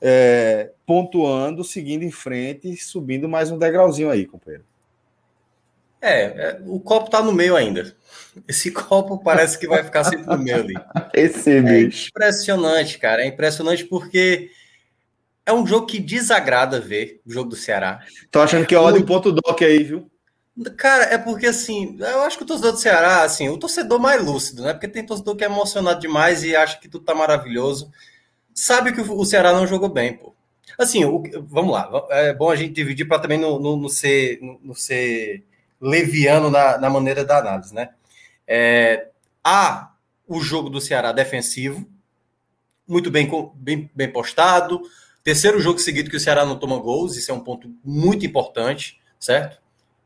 é, 0.00 0.70
pontuando, 0.86 1.62
seguindo 1.62 2.02
em 2.02 2.10
frente 2.10 2.76
subindo 2.76 3.28
mais 3.28 3.50
um 3.50 3.58
degrauzinho 3.58 4.10
aí, 4.10 4.26
companheiro. 4.26 4.64
É, 6.02 6.22
é 6.22 6.60
o 6.66 6.80
copo 6.80 7.08
tá 7.08 7.22
no 7.22 7.32
meio 7.32 7.54
ainda. 7.54 7.94
Esse 8.48 8.70
copo 8.72 9.22
parece 9.22 9.56
que 9.56 9.68
vai 9.68 9.84
ficar 9.84 10.02
sempre 10.02 10.26
no 10.26 10.38
meio 10.38 10.56
ali. 10.56 10.74
Esse 11.14 11.58
é 11.58 11.62
bicho. 11.62 12.08
impressionante, 12.08 12.98
cara. 12.98 13.22
É 13.22 13.26
impressionante 13.26 13.84
porque 13.84 14.50
é 15.46 15.52
um 15.52 15.66
jogo 15.66 15.86
que 15.86 16.00
desagrada 16.00 16.80
ver 16.80 17.20
o 17.24 17.32
jogo 17.32 17.50
do 17.50 17.56
Ceará. 17.56 18.00
Tô 18.30 18.40
achando 18.40 18.66
que 18.66 18.74
é 18.74 18.78
hora 18.78 18.98
de 18.98 19.04
ponto 19.04 19.30
doc 19.30 19.62
aí, 19.62 19.84
viu? 19.84 20.10
Cara, 20.76 21.04
é 21.04 21.16
porque 21.16 21.46
assim, 21.46 21.96
eu 21.98 22.22
acho 22.22 22.36
que 22.36 22.44
o 22.44 22.46
torcedor 22.46 22.72
do 22.72 22.78
Ceará, 22.78 23.22
assim, 23.22 23.48
o 23.48 23.56
torcedor 23.56 23.98
mais 23.98 24.22
lúcido, 24.22 24.62
né? 24.62 24.72
Porque 24.74 24.88
tem 24.88 25.04
torcedor 25.04 25.34
que 25.34 25.44
é 25.44 25.46
emocionado 25.46 26.00
demais 26.00 26.44
e 26.44 26.54
acha 26.54 26.78
que 26.78 26.88
tudo 26.88 27.04
tá 27.04 27.14
maravilhoso. 27.14 27.90
Sabe 28.54 28.92
que 28.92 29.00
o 29.00 29.24
Ceará 29.24 29.52
não 29.52 29.66
jogou 29.66 29.88
bem, 29.88 30.14
pô. 30.14 30.34
Assim, 30.78 31.04
o, 31.04 31.22
vamos 31.48 31.72
lá, 31.72 31.90
é 32.10 32.34
bom 32.34 32.50
a 32.50 32.56
gente 32.56 32.72
dividir 32.72 33.06
para 33.06 33.18
também 33.18 33.38
não, 33.38 33.58
não, 33.58 33.76
não, 33.76 33.88
ser, 33.88 34.38
não 34.62 34.74
ser 34.74 35.42
leviano 35.82 36.48
na, 36.48 36.78
na 36.78 36.88
maneira 36.88 37.24
da 37.24 37.38
análise, 37.38 37.74
né? 37.74 37.90
É, 38.46 39.08
há 39.42 39.92
o 40.26 40.40
jogo 40.40 40.70
do 40.70 40.80
Ceará 40.80 41.10
defensivo, 41.10 41.84
muito 42.86 43.10
bem, 43.10 43.28
bem, 43.56 43.90
bem 43.92 44.10
postado. 44.10 44.80
Terceiro 45.24 45.60
jogo 45.60 45.78
seguido 45.78 46.08
que 46.08 46.16
o 46.16 46.20
Ceará 46.20 46.46
não 46.46 46.58
toma 46.58 46.78
gols, 46.78 47.16
isso 47.16 47.30
é 47.30 47.34
um 47.34 47.40
ponto 47.40 47.74
muito 47.84 48.24
importante, 48.24 49.00
certo? 49.18 49.60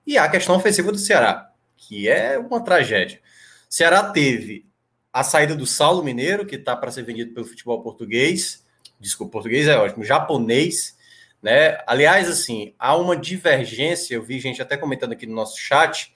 E 0.06 0.16
a 0.16 0.28
questão 0.28 0.56
ofensiva 0.56 0.90
do 0.90 0.98
Ceará, 0.98 1.50
que 1.76 2.08
é 2.08 2.38
uma 2.38 2.60
tragédia. 2.60 3.20
O 3.68 3.74
Ceará 3.74 4.10
teve 4.10 4.66
a 5.12 5.22
saída 5.22 5.54
do 5.54 5.66
Saulo 5.66 6.02
Mineiro, 6.02 6.46
que 6.46 6.56
está 6.56 6.76
para 6.76 6.90
ser 6.90 7.02
vendido 7.02 7.32
pelo 7.32 7.46
futebol 7.46 7.82
português. 7.82 8.64
Desculpa, 9.00 9.32
português 9.32 9.66
é 9.66 9.76
ótimo, 9.76 10.04
japonês. 10.04 10.95
Né? 11.46 11.78
Aliás, 11.86 12.28
assim, 12.28 12.74
há 12.76 12.96
uma 12.96 13.16
divergência, 13.16 14.16
eu 14.16 14.22
vi 14.24 14.40
gente 14.40 14.60
até 14.60 14.76
comentando 14.76 15.12
aqui 15.12 15.28
no 15.28 15.34
nosso 15.36 15.56
chat. 15.56 16.12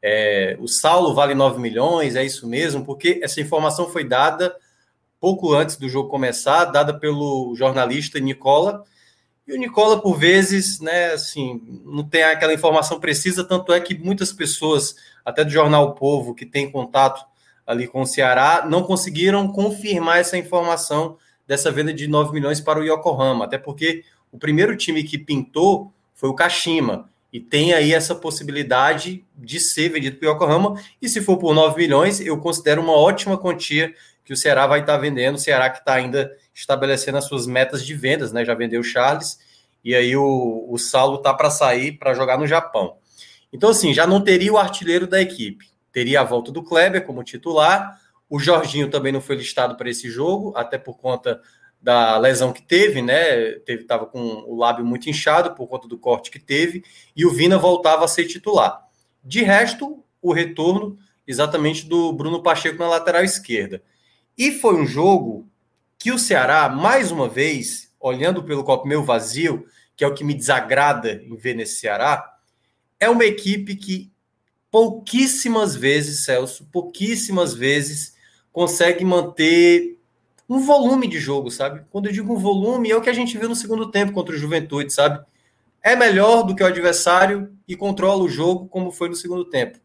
É, 0.00 0.56
o 0.60 0.68
Saulo 0.68 1.12
vale 1.12 1.34
9 1.34 1.58
milhões, 1.60 2.14
é 2.14 2.24
isso 2.24 2.46
mesmo, 2.46 2.84
porque 2.84 3.18
essa 3.20 3.40
informação 3.40 3.90
foi 3.90 4.04
dada 4.04 4.54
pouco 5.18 5.52
antes 5.52 5.76
do 5.76 5.88
jogo 5.88 6.08
começar, 6.08 6.66
dada 6.66 6.96
pelo 6.96 7.56
jornalista 7.56 8.20
Nicola, 8.20 8.84
e 9.48 9.52
o 9.52 9.58
Nicola, 9.58 10.00
por 10.00 10.16
vezes, 10.16 10.78
né, 10.78 11.06
assim, 11.06 11.60
não 11.84 12.04
tem 12.04 12.22
aquela 12.22 12.54
informação 12.54 13.00
precisa, 13.00 13.42
tanto 13.42 13.72
é 13.72 13.80
que 13.80 13.98
muitas 13.98 14.32
pessoas, 14.32 14.94
até 15.24 15.42
do 15.42 15.50
jornal 15.50 15.88
o 15.88 15.94
Povo, 15.96 16.36
que 16.36 16.46
tem 16.46 16.70
contato 16.70 17.26
ali 17.66 17.88
com 17.88 18.02
o 18.02 18.06
Ceará, 18.06 18.64
não 18.64 18.84
conseguiram 18.84 19.48
confirmar 19.48 20.20
essa 20.20 20.38
informação 20.38 21.16
dessa 21.48 21.72
venda 21.72 21.92
de 21.92 22.06
9 22.06 22.32
milhões 22.32 22.60
para 22.60 22.78
o 22.78 22.84
Yokohama, 22.84 23.46
até 23.46 23.58
porque 23.58 24.04
o 24.32 24.38
primeiro 24.38 24.76
time 24.76 25.02
que 25.02 25.18
pintou 25.18 25.92
foi 26.14 26.28
o 26.28 26.34
Kashima, 26.34 27.08
e 27.32 27.38
tem 27.38 27.74
aí 27.74 27.92
essa 27.92 28.14
possibilidade 28.14 29.24
de 29.36 29.60
ser 29.60 29.90
vendido 29.90 30.16
para 30.16 30.28
o 30.28 30.32
Yokohama, 30.32 30.80
e 31.00 31.08
se 31.08 31.20
for 31.20 31.36
por 31.36 31.54
9 31.54 31.76
milhões, 31.76 32.20
eu 32.20 32.38
considero 32.38 32.80
uma 32.80 32.94
ótima 32.94 33.36
quantia 33.36 33.94
que 34.24 34.32
o 34.32 34.36
Ceará 34.36 34.66
vai 34.66 34.80
estar 34.80 34.96
vendendo, 34.98 35.36
o 35.36 35.38
Ceará 35.38 35.70
que 35.70 35.78
está 35.78 35.94
ainda 35.94 36.30
estabelecendo 36.54 37.18
as 37.18 37.24
suas 37.24 37.46
metas 37.46 37.84
de 37.84 37.94
vendas, 37.94 38.32
né? 38.32 38.44
Já 38.44 38.54
vendeu 38.54 38.80
o 38.80 38.84
Charles, 38.84 39.38
e 39.84 39.94
aí 39.94 40.16
o, 40.16 40.66
o 40.68 40.78
Saulo 40.78 41.18
tá 41.18 41.32
para 41.32 41.50
sair 41.50 41.92
para 41.92 42.14
jogar 42.14 42.38
no 42.38 42.46
Japão. 42.46 42.96
Então, 43.52 43.70
assim, 43.70 43.94
já 43.94 44.06
não 44.06 44.20
teria 44.20 44.52
o 44.52 44.58
artilheiro 44.58 45.06
da 45.06 45.20
equipe. 45.20 45.70
Teria 45.92 46.20
a 46.20 46.24
volta 46.24 46.52
do 46.52 46.62
Kleber 46.62 47.06
como 47.06 47.24
titular. 47.24 47.98
O 48.28 48.38
Jorginho 48.38 48.90
também 48.90 49.12
não 49.12 49.20
foi 49.20 49.36
listado 49.36 49.76
para 49.76 49.88
esse 49.88 50.10
jogo, 50.10 50.52
até 50.54 50.76
por 50.76 50.98
conta 50.98 51.40
da 51.80 52.18
lesão 52.18 52.52
que 52.52 52.62
teve, 52.62 53.00
né? 53.00 53.52
Teve, 53.60 53.84
tava 53.84 54.06
com 54.06 54.18
o 54.18 54.56
lábio 54.56 54.84
muito 54.84 55.08
inchado 55.08 55.54
por 55.54 55.68
conta 55.68 55.86
do 55.86 55.98
corte 55.98 56.30
que 56.30 56.38
teve, 56.38 56.84
e 57.14 57.24
o 57.24 57.30
Vina 57.30 57.58
voltava 57.58 58.04
a 58.04 58.08
ser 58.08 58.26
titular. 58.26 58.82
De 59.22 59.42
resto, 59.42 60.02
o 60.20 60.32
retorno 60.32 60.98
exatamente 61.26 61.86
do 61.86 62.12
Bruno 62.12 62.42
Pacheco 62.42 62.78
na 62.78 62.88
lateral 62.88 63.22
esquerda. 63.22 63.82
E 64.36 64.50
foi 64.52 64.74
um 64.74 64.86
jogo 64.86 65.46
que 65.98 66.10
o 66.10 66.18
Ceará, 66.18 66.68
mais 66.68 67.10
uma 67.10 67.28
vez, 67.28 67.92
olhando 68.00 68.42
pelo 68.42 68.64
copo 68.64 68.88
meio 68.88 69.04
vazio, 69.04 69.66
que 69.94 70.02
é 70.02 70.06
o 70.06 70.14
que 70.14 70.24
me 70.24 70.32
desagrada 70.32 71.22
em 71.24 71.36
ver 71.36 71.54
nesse 71.54 71.80
Ceará, 71.80 72.38
é 72.98 73.10
uma 73.10 73.24
equipe 73.24 73.76
que 73.76 74.10
pouquíssimas 74.70 75.74
vezes, 75.74 76.24
Celso, 76.24 76.66
pouquíssimas 76.72 77.52
vezes 77.54 78.14
consegue 78.52 79.04
manter 79.04 79.97
um 80.48 80.60
volume 80.60 81.06
de 81.06 81.18
jogo, 81.18 81.50
sabe? 81.50 81.84
Quando 81.90 82.06
eu 82.06 82.12
digo 82.12 82.32
um 82.32 82.38
volume, 82.38 82.90
é 82.90 82.96
o 82.96 83.02
que 83.02 83.10
a 83.10 83.14
gente 83.14 83.36
viu 83.36 83.48
no 83.48 83.54
segundo 83.54 83.90
tempo 83.90 84.12
contra 84.12 84.34
o 84.34 84.38
Juventude, 84.38 84.92
sabe? 84.92 85.22
É 85.82 85.94
melhor 85.94 86.42
do 86.42 86.54
que 86.54 86.62
o 86.62 86.66
adversário 86.66 87.52
e 87.66 87.76
controla 87.76 88.22
o 88.22 88.28
jogo 88.28 88.66
como 88.68 88.90
foi 88.90 89.08
no 89.08 89.14
segundo 89.14 89.44
tempo. 89.44 89.78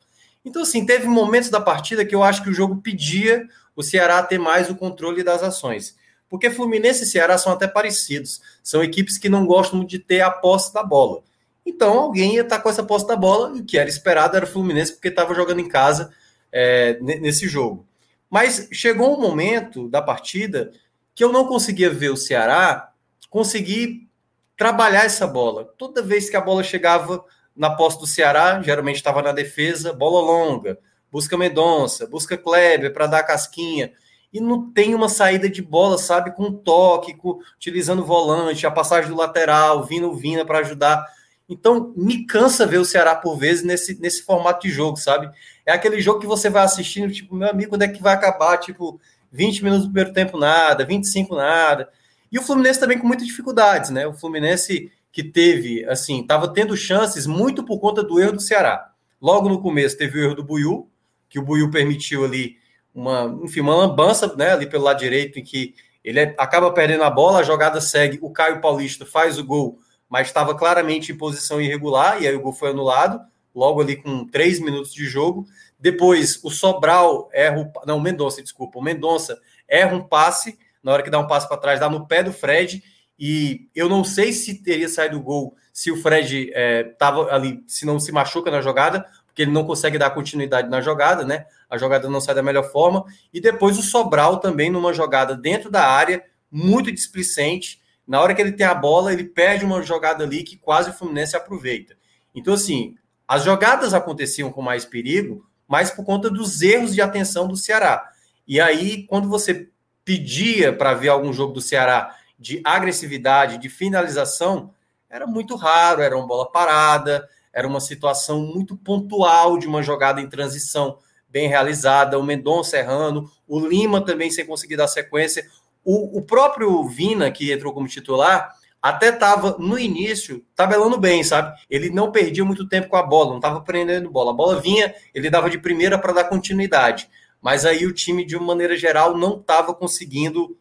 Então, 0.45 0.61
assim, 0.61 0.85
teve 0.85 1.07
momentos 1.07 1.49
da 1.49 1.59
partida 1.59 2.05
que 2.05 2.15
eu 2.15 2.23
acho 2.23 2.43
que 2.43 2.49
o 2.49 2.53
jogo 2.53 2.77
pedia 2.77 3.45
o 3.75 3.83
Ceará 3.83 4.21
ter 4.23 4.37
mais 4.37 4.69
o 4.69 4.75
controle 4.75 5.23
das 5.23 5.43
ações. 5.43 5.95
Porque 6.29 6.49
Fluminense 6.49 7.03
e 7.03 7.07
Ceará 7.07 7.37
são 7.37 7.53
até 7.53 7.67
parecidos. 7.67 8.41
São 8.63 8.83
equipes 8.83 9.17
que 9.17 9.29
não 9.29 9.45
gostam 9.45 9.85
de 9.85 9.99
ter 9.99 10.21
a 10.21 10.31
posse 10.31 10.73
da 10.73 10.83
bola. 10.83 11.21
Então, 11.65 11.99
alguém 11.99 12.35
ia 12.35 12.41
estar 12.41 12.59
com 12.59 12.69
essa 12.69 12.83
posse 12.83 13.07
da 13.07 13.15
bola, 13.15 13.55
e 13.55 13.61
o 13.61 13.65
que 13.65 13.77
era 13.77 13.89
esperado 13.89 14.35
era 14.35 14.45
o 14.45 14.49
Fluminense, 14.49 14.93
porque 14.93 15.07
estava 15.07 15.33
jogando 15.33 15.59
em 15.59 15.67
casa 15.67 16.11
é, 16.51 16.97
nesse 17.01 17.47
jogo. 17.47 17.85
Mas 18.33 18.67
chegou 18.71 19.15
um 19.15 19.21
momento 19.21 19.87
da 19.87 20.01
partida 20.01 20.71
que 21.13 21.23
eu 21.23 21.31
não 21.31 21.45
conseguia 21.45 21.91
ver 21.91 22.09
o 22.09 22.17
Ceará 22.17 22.91
conseguir 23.29 24.09
trabalhar 24.57 25.05
essa 25.05 25.27
bola. 25.27 25.71
Toda 25.77 26.01
vez 26.01 26.31
que 26.31 26.35
a 26.35 26.41
bola 26.41 26.63
chegava 26.63 27.23
na 27.55 27.69
posse 27.69 27.99
do 27.99 28.07
Ceará, 28.07 28.59
geralmente 28.59 28.95
estava 28.95 29.21
na 29.21 29.31
defesa, 29.31 29.93
bola 29.93 30.19
longa, 30.19 30.79
busca 31.11 31.37
Mendonça, 31.37 32.07
busca 32.07 32.35
Kleber 32.35 32.91
para 32.91 33.05
dar 33.05 33.21
casquinha. 33.21 33.93
E 34.33 34.41
não 34.41 34.71
tem 34.71 34.95
uma 34.95 35.09
saída 35.09 35.47
de 35.47 35.61
bola, 35.61 35.99
sabe? 35.99 36.31
Com 36.31 36.51
toque, 36.51 37.13
com, 37.13 37.39
utilizando 37.55 38.01
o 38.01 38.05
volante, 38.05 38.65
a 38.65 38.71
passagem 38.71 39.11
do 39.11 39.15
lateral, 39.15 39.83
vindo 39.83 40.09
o 40.09 40.15
Vina 40.15 40.43
para 40.43 40.57
ajudar. 40.57 41.05
Então, 41.47 41.93
me 41.95 42.25
cansa 42.25 42.65
ver 42.65 42.79
o 42.79 42.85
Ceará 42.85 43.13
por 43.13 43.37
vezes 43.37 43.63
nesse, 43.63 43.93
nesse 44.01 44.23
formato 44.23 44.65
de 44.65 44.73
jogo, 44.73 44.97
sabe? 44.97 45.29
É 45.65 45.71
aquele 45.71 46.01
jogo 46.01 46.19
que 46.19 46.27
você 46.27 46.49
vai 46.49 46.63
assistindo, 46.63 47.11
tipo, 47.11 47.35
meu 47.35 47.49
amigo, 47.49 47.69
quando 47.69 47.83
é 47.83 47.87
que 47.87 48.01
vai 48.01 48.13
acabar? 48.13 48.57
Tipo, 48.57 48.99
20 49.31 49.63
minutos 49.63 49.85
do 49.85 49.91
primeiro 49.91 50.13
tempo 50.13 50.37
nada, 50.37 50.85
25 50.85 51.35
nada. 51.35 51.89
E 52.31 52.37
o 52.37 52.41
Fluminense 52.41 52.79
também 52.79 52.99
com 52.99 53.07
muitas 53.07 53.27
dificuldades, 53.27 53.89
né? 53.89 54.05
O 54.07 54.13
Fluminense 54.13 54.91
que 55.11 55.23
teve, 55.23 55.85
assim, 55.85 56.21
estava 56.21 56.51
tendo 56.51 56.75
chances 56.75 57.27
muito 57.27 57.63
por 57.63 57.79
conta 57.79 58.03
do 58.03 58.19
erro 58.19 58.33
do 58.33 58.41
Ceará. 58.41 58.91
Logo 59.21 59.47
no 59.47 59.61
começo 59.61 59.97
teve 59.97 60.19
o 60.19 60.23
erro 60.23 60.35
do 60.35 60.43
Buiu, 60.43 60.89
que 61.29 61.39
o 61.39 61.43
Buiu 61.43 61.69
permitiu 61.69 62.25
ali 62.25 62.57
uma, 62.93 63.39
enfim, 63.43 63.61
uma 63.61 63.75
lambança, 63.75 64.35
né, 64.35 64.51
ali 64.51 64.67
pelo 64.67 64.83
lado 64.83 64.99
direito, 64.99 65.39
em 65.39 65.43
que 65.43 65.75
ele 66.03 66.19
é, 66.19 66.35
acaba 66.37 66.71
perdendo 66.71 67.03
a 67.03 67.09
bola, 67.09 67.39
a 67.39 67.43
jogada 67.43 67.79
segue, 67.79 68.19
o 68.21 68.31
Caio 68.31 68.59
Paulista 68.59 69.05
faz 69.05 69.37
o 69.37 69.43
gol, 69.43 69.79
mas 70.09 70.27
estava 70.27 70.53
claramente 70.55 71.11
em 71.11 71.17
posição 71.17 71.61
irregular, 71.61 72.21
e 72.21 72.27
aí 72.27 72.35
o 72.35 72.41
gol 72.41 72.53
foi 72.53 72.71
anulado, 72.71 73.21
logo 73.53 73.81
ali 73.81 73.95
com 73.95 74.25
três 74.25 74.59
minutos 74.59 74.93
de 74.93 75.05
jogo. 75.05 75.45
Depois, 75.79 76.39
o 76.43 76.49
Sobral 76.49 77.29
erra 77.33 77.61
o, 77.61 77.85
não, 77.85 77.97
o 77.97 78.01
Mendonça, 78.01 78.41
desculpa, 78.41 78.79
o 78.79 78.81
Mendonça 78.81 79.39
erra 79.67 79.95
um 79.95 80.03
passe, 80.03 80.57
na 80.81 80.91
hora 80.91 81.03
que 81.03 81.09
dá 81.09 81.19
um 81.19 81.27
passe 81.27 81.47
para 81.47 81.57
trás, 81.57 81.79
dá 81.79 81.89
no 81.89 82.07
pé 82.07 82.23
do 82.23 82.33
Fred, 82.33 82.83
e 83.17 83.69
eu 83.75 83.87
não 83.87 84.03
sei 84.03 84.31
se 84.33 84.63
teria 84.63 84.89
saído 84.89 85.17
o 85.17 85.21
gol 85.21 85.55
se 85.71 85.91
o 85.91 85.97
Fred 85.97 86.51
estava 86.91 87.29
é, 87.29 87.33
ali, 87.33 87.63
se 87.67 87.85
não 87.85 87.99
se 87.99 88.11
machuca 88.11 88.51
na 88.51 88.61
jogada, 88.61 89.05
porque 89.25 89.41
ele 89.41 89.51
não 89.51 89.65
consegue 89.65 89.97
dar 89.97 90.11
continuidade 90.11 90.69
na 90.69 90.79
jogada, 90.79 91.25
né? 91.25 91.45
A 91.67 91.77
jogada 91.77 92.07
não 92.07 92.21
sai 92.21 92.35
da 92.35 92.43
melhor 92.43 92.71
forma. 92.71 93.03
E 93.33 93.41
depois 93.41 93.79
o 93.79 93.81
Sobral 93.81 94.39
também 94.39 94.69
numa 94.69 94.93
jogada 94.93 95.35
dentro 95.35 95.71
da 95.71 95.87
área, 95.87 96.23
muito 96.51 96.91
displicente. 96.91 97.81
Na 98.07 98.21
hora 98.21 98.35
que 98.35 98.41
ele 98.41 98.51
tem 98.51 98.67
a 98.67 98.75
bola, 98.75 99.11
ele 99.11 99.23
perde 99.23 99.65
uma 99.65 99.81
jogada 99.81 100.23
ali 100.23 100.43
que 100.43 100.55
quase 100.55 100.91
o 100.91 100.93
Fluminense 100.93 101.35
aproveita. 101.35 101.95
Então, 102.35 102.53
assim, 102.53 102.95
as 103.33 103.43
jogadas 103.43 103.95
aconteciam 103.95 104.51
com 104.51 104.61
mais 104.61 104.85
perigo, 104.85 105.43
mas 105.67 105.89
por 105.89 106.05
conta 106.05 106.29
dos 106.29 106.61
erros 106.61 106.93
de 106.93 107.01
atenção 107.01 107.47
do 107.47 107.57
Ceará. 107.57 108.11
E 108.47 108.61
aí, 108.61 109.07
quando 109.07 109.27
você 109.27 109.69
pedia 110.05 110.71
para 110.71 110.93
ver 110.93 111.09
algum 111.09 111.33
jogo 111.33 111.51
do 111.51 111.59
Ceará 111.59 112.15
de 112.37 112.61
agressividade, 112.63 113.57
de 113.57 113.69
finalização, 113.69 114.71
era 115.09 115.25
muito 115.25 115.55
raro, 115.55 116.03
era 116.03 116.15
uma 116.15 116.27
bola 116.27 116.51
parada, 116.51 117.27
era 117.51 117.67
uma 117.67 117.79
situação 117.79 118.39
muito 118.39 118.77
pontual 118.77 119.57
de 119.57 119.65
uma 119.65 119.81
jogada 119.81 120.21
em 120.21 120.29
transição 120.29 120.99
bem 121.27 121.47
realizada, 121.47 122.19
o 122.19 122.23
Mendonça 122.23 122.77
errando, 122.77 123.27
o 123.47 123.59
Lima 123.59 123.99
também 123.99 124.29
sem 124.29 124.45
conseguir 124.45 124.75
dar 124.75 124.87
sequência. 124.87 125.43
O, 125.83 126.19
o 126.19 126.21
próprio 126.21 126.87
Vina, 126.87 127.31
que 127.31 127.51
entrou 127.51 127.73
como 127.73 127.87
titular, 127.87 128.53
até 128.83 129.11
estava 129.11 129.55
no 129.57 129.79
início 129.79 130.45
tabelando 130.53 130.97
bem, 130.97 131.23
sabe? 131.23 131.57
Ele 131.69 131.89
não 131.89 132.11
perdia 132.11 132.43
muito 132.43 132.67
tempo 132.67 132.89
com 132.89 132.97
a 132.97 133.01
bola, 133.01 133.29
não 133.29 133.37
estava 133.37 133.61
prendendo 133.61 134.11
bola. 134.11 134.31
A 134.31 134.35
bola 134.35 134.59
vinha, 134.59 134.93
ele 135.15 135.29
dava 135.29 135.49
de 135.49 135.57
primeira 135.57 135.97
para 135.97 136.11
dar 136.11 136.25
continuidade. 136.25 137.09
Mas 137.41 137.65
aí 137.65 137.85
o 137.85 137.93
time, 137.93 138.25
de 138.25 138.35
uma 138.35 138.47
maneira 138.47 138.75
geral, 138.75 139.17
não 139.17 139.39
estava 139.39 139.73
conseguindo, 139.73 140.57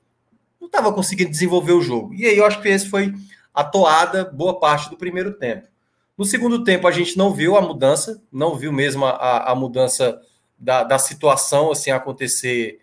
não 0.60 0.68
estava 0.68 0.92
conseguindo 0.92 1.32
desenvolver 1.32 1.72
o 1.72 1.82
jogo. 1.82 2.14
E 2.14 2.24
aí 2.24 2.38
eu 2.38 2.46
acho 2.46 2.62
que 2.62 2.68
esse 2.68 2.88
foi 2.88 3.12
a 3.52 3.64
toada 3.64 4.24
boa 4.24 4.60
parte 4.60 4.88
do 4.88 4.96
primeiro 4.96 5.32
tempo. 5.32 5.66
No 6.16 6.24
segundo 6.24 6.62
tempo, 6.62 6.86
a 6.86 6.92
gente 6.92 7.18
não 7.18 7.34
viu 7.34 7.56
a 7.56 7.60
mudança, 7.60 8.22
não 8.30 8.54
viu 8.54 8.70
mesmo 8.70 9.04
a, 9.04 9.50
a 9.50 9.54
mudança 9.56 10.20
da, 10.56 10.84
da 10.84 10.96
situação 10.96 11.72
assim 11.72 11.90
acontecer 11.90 12.78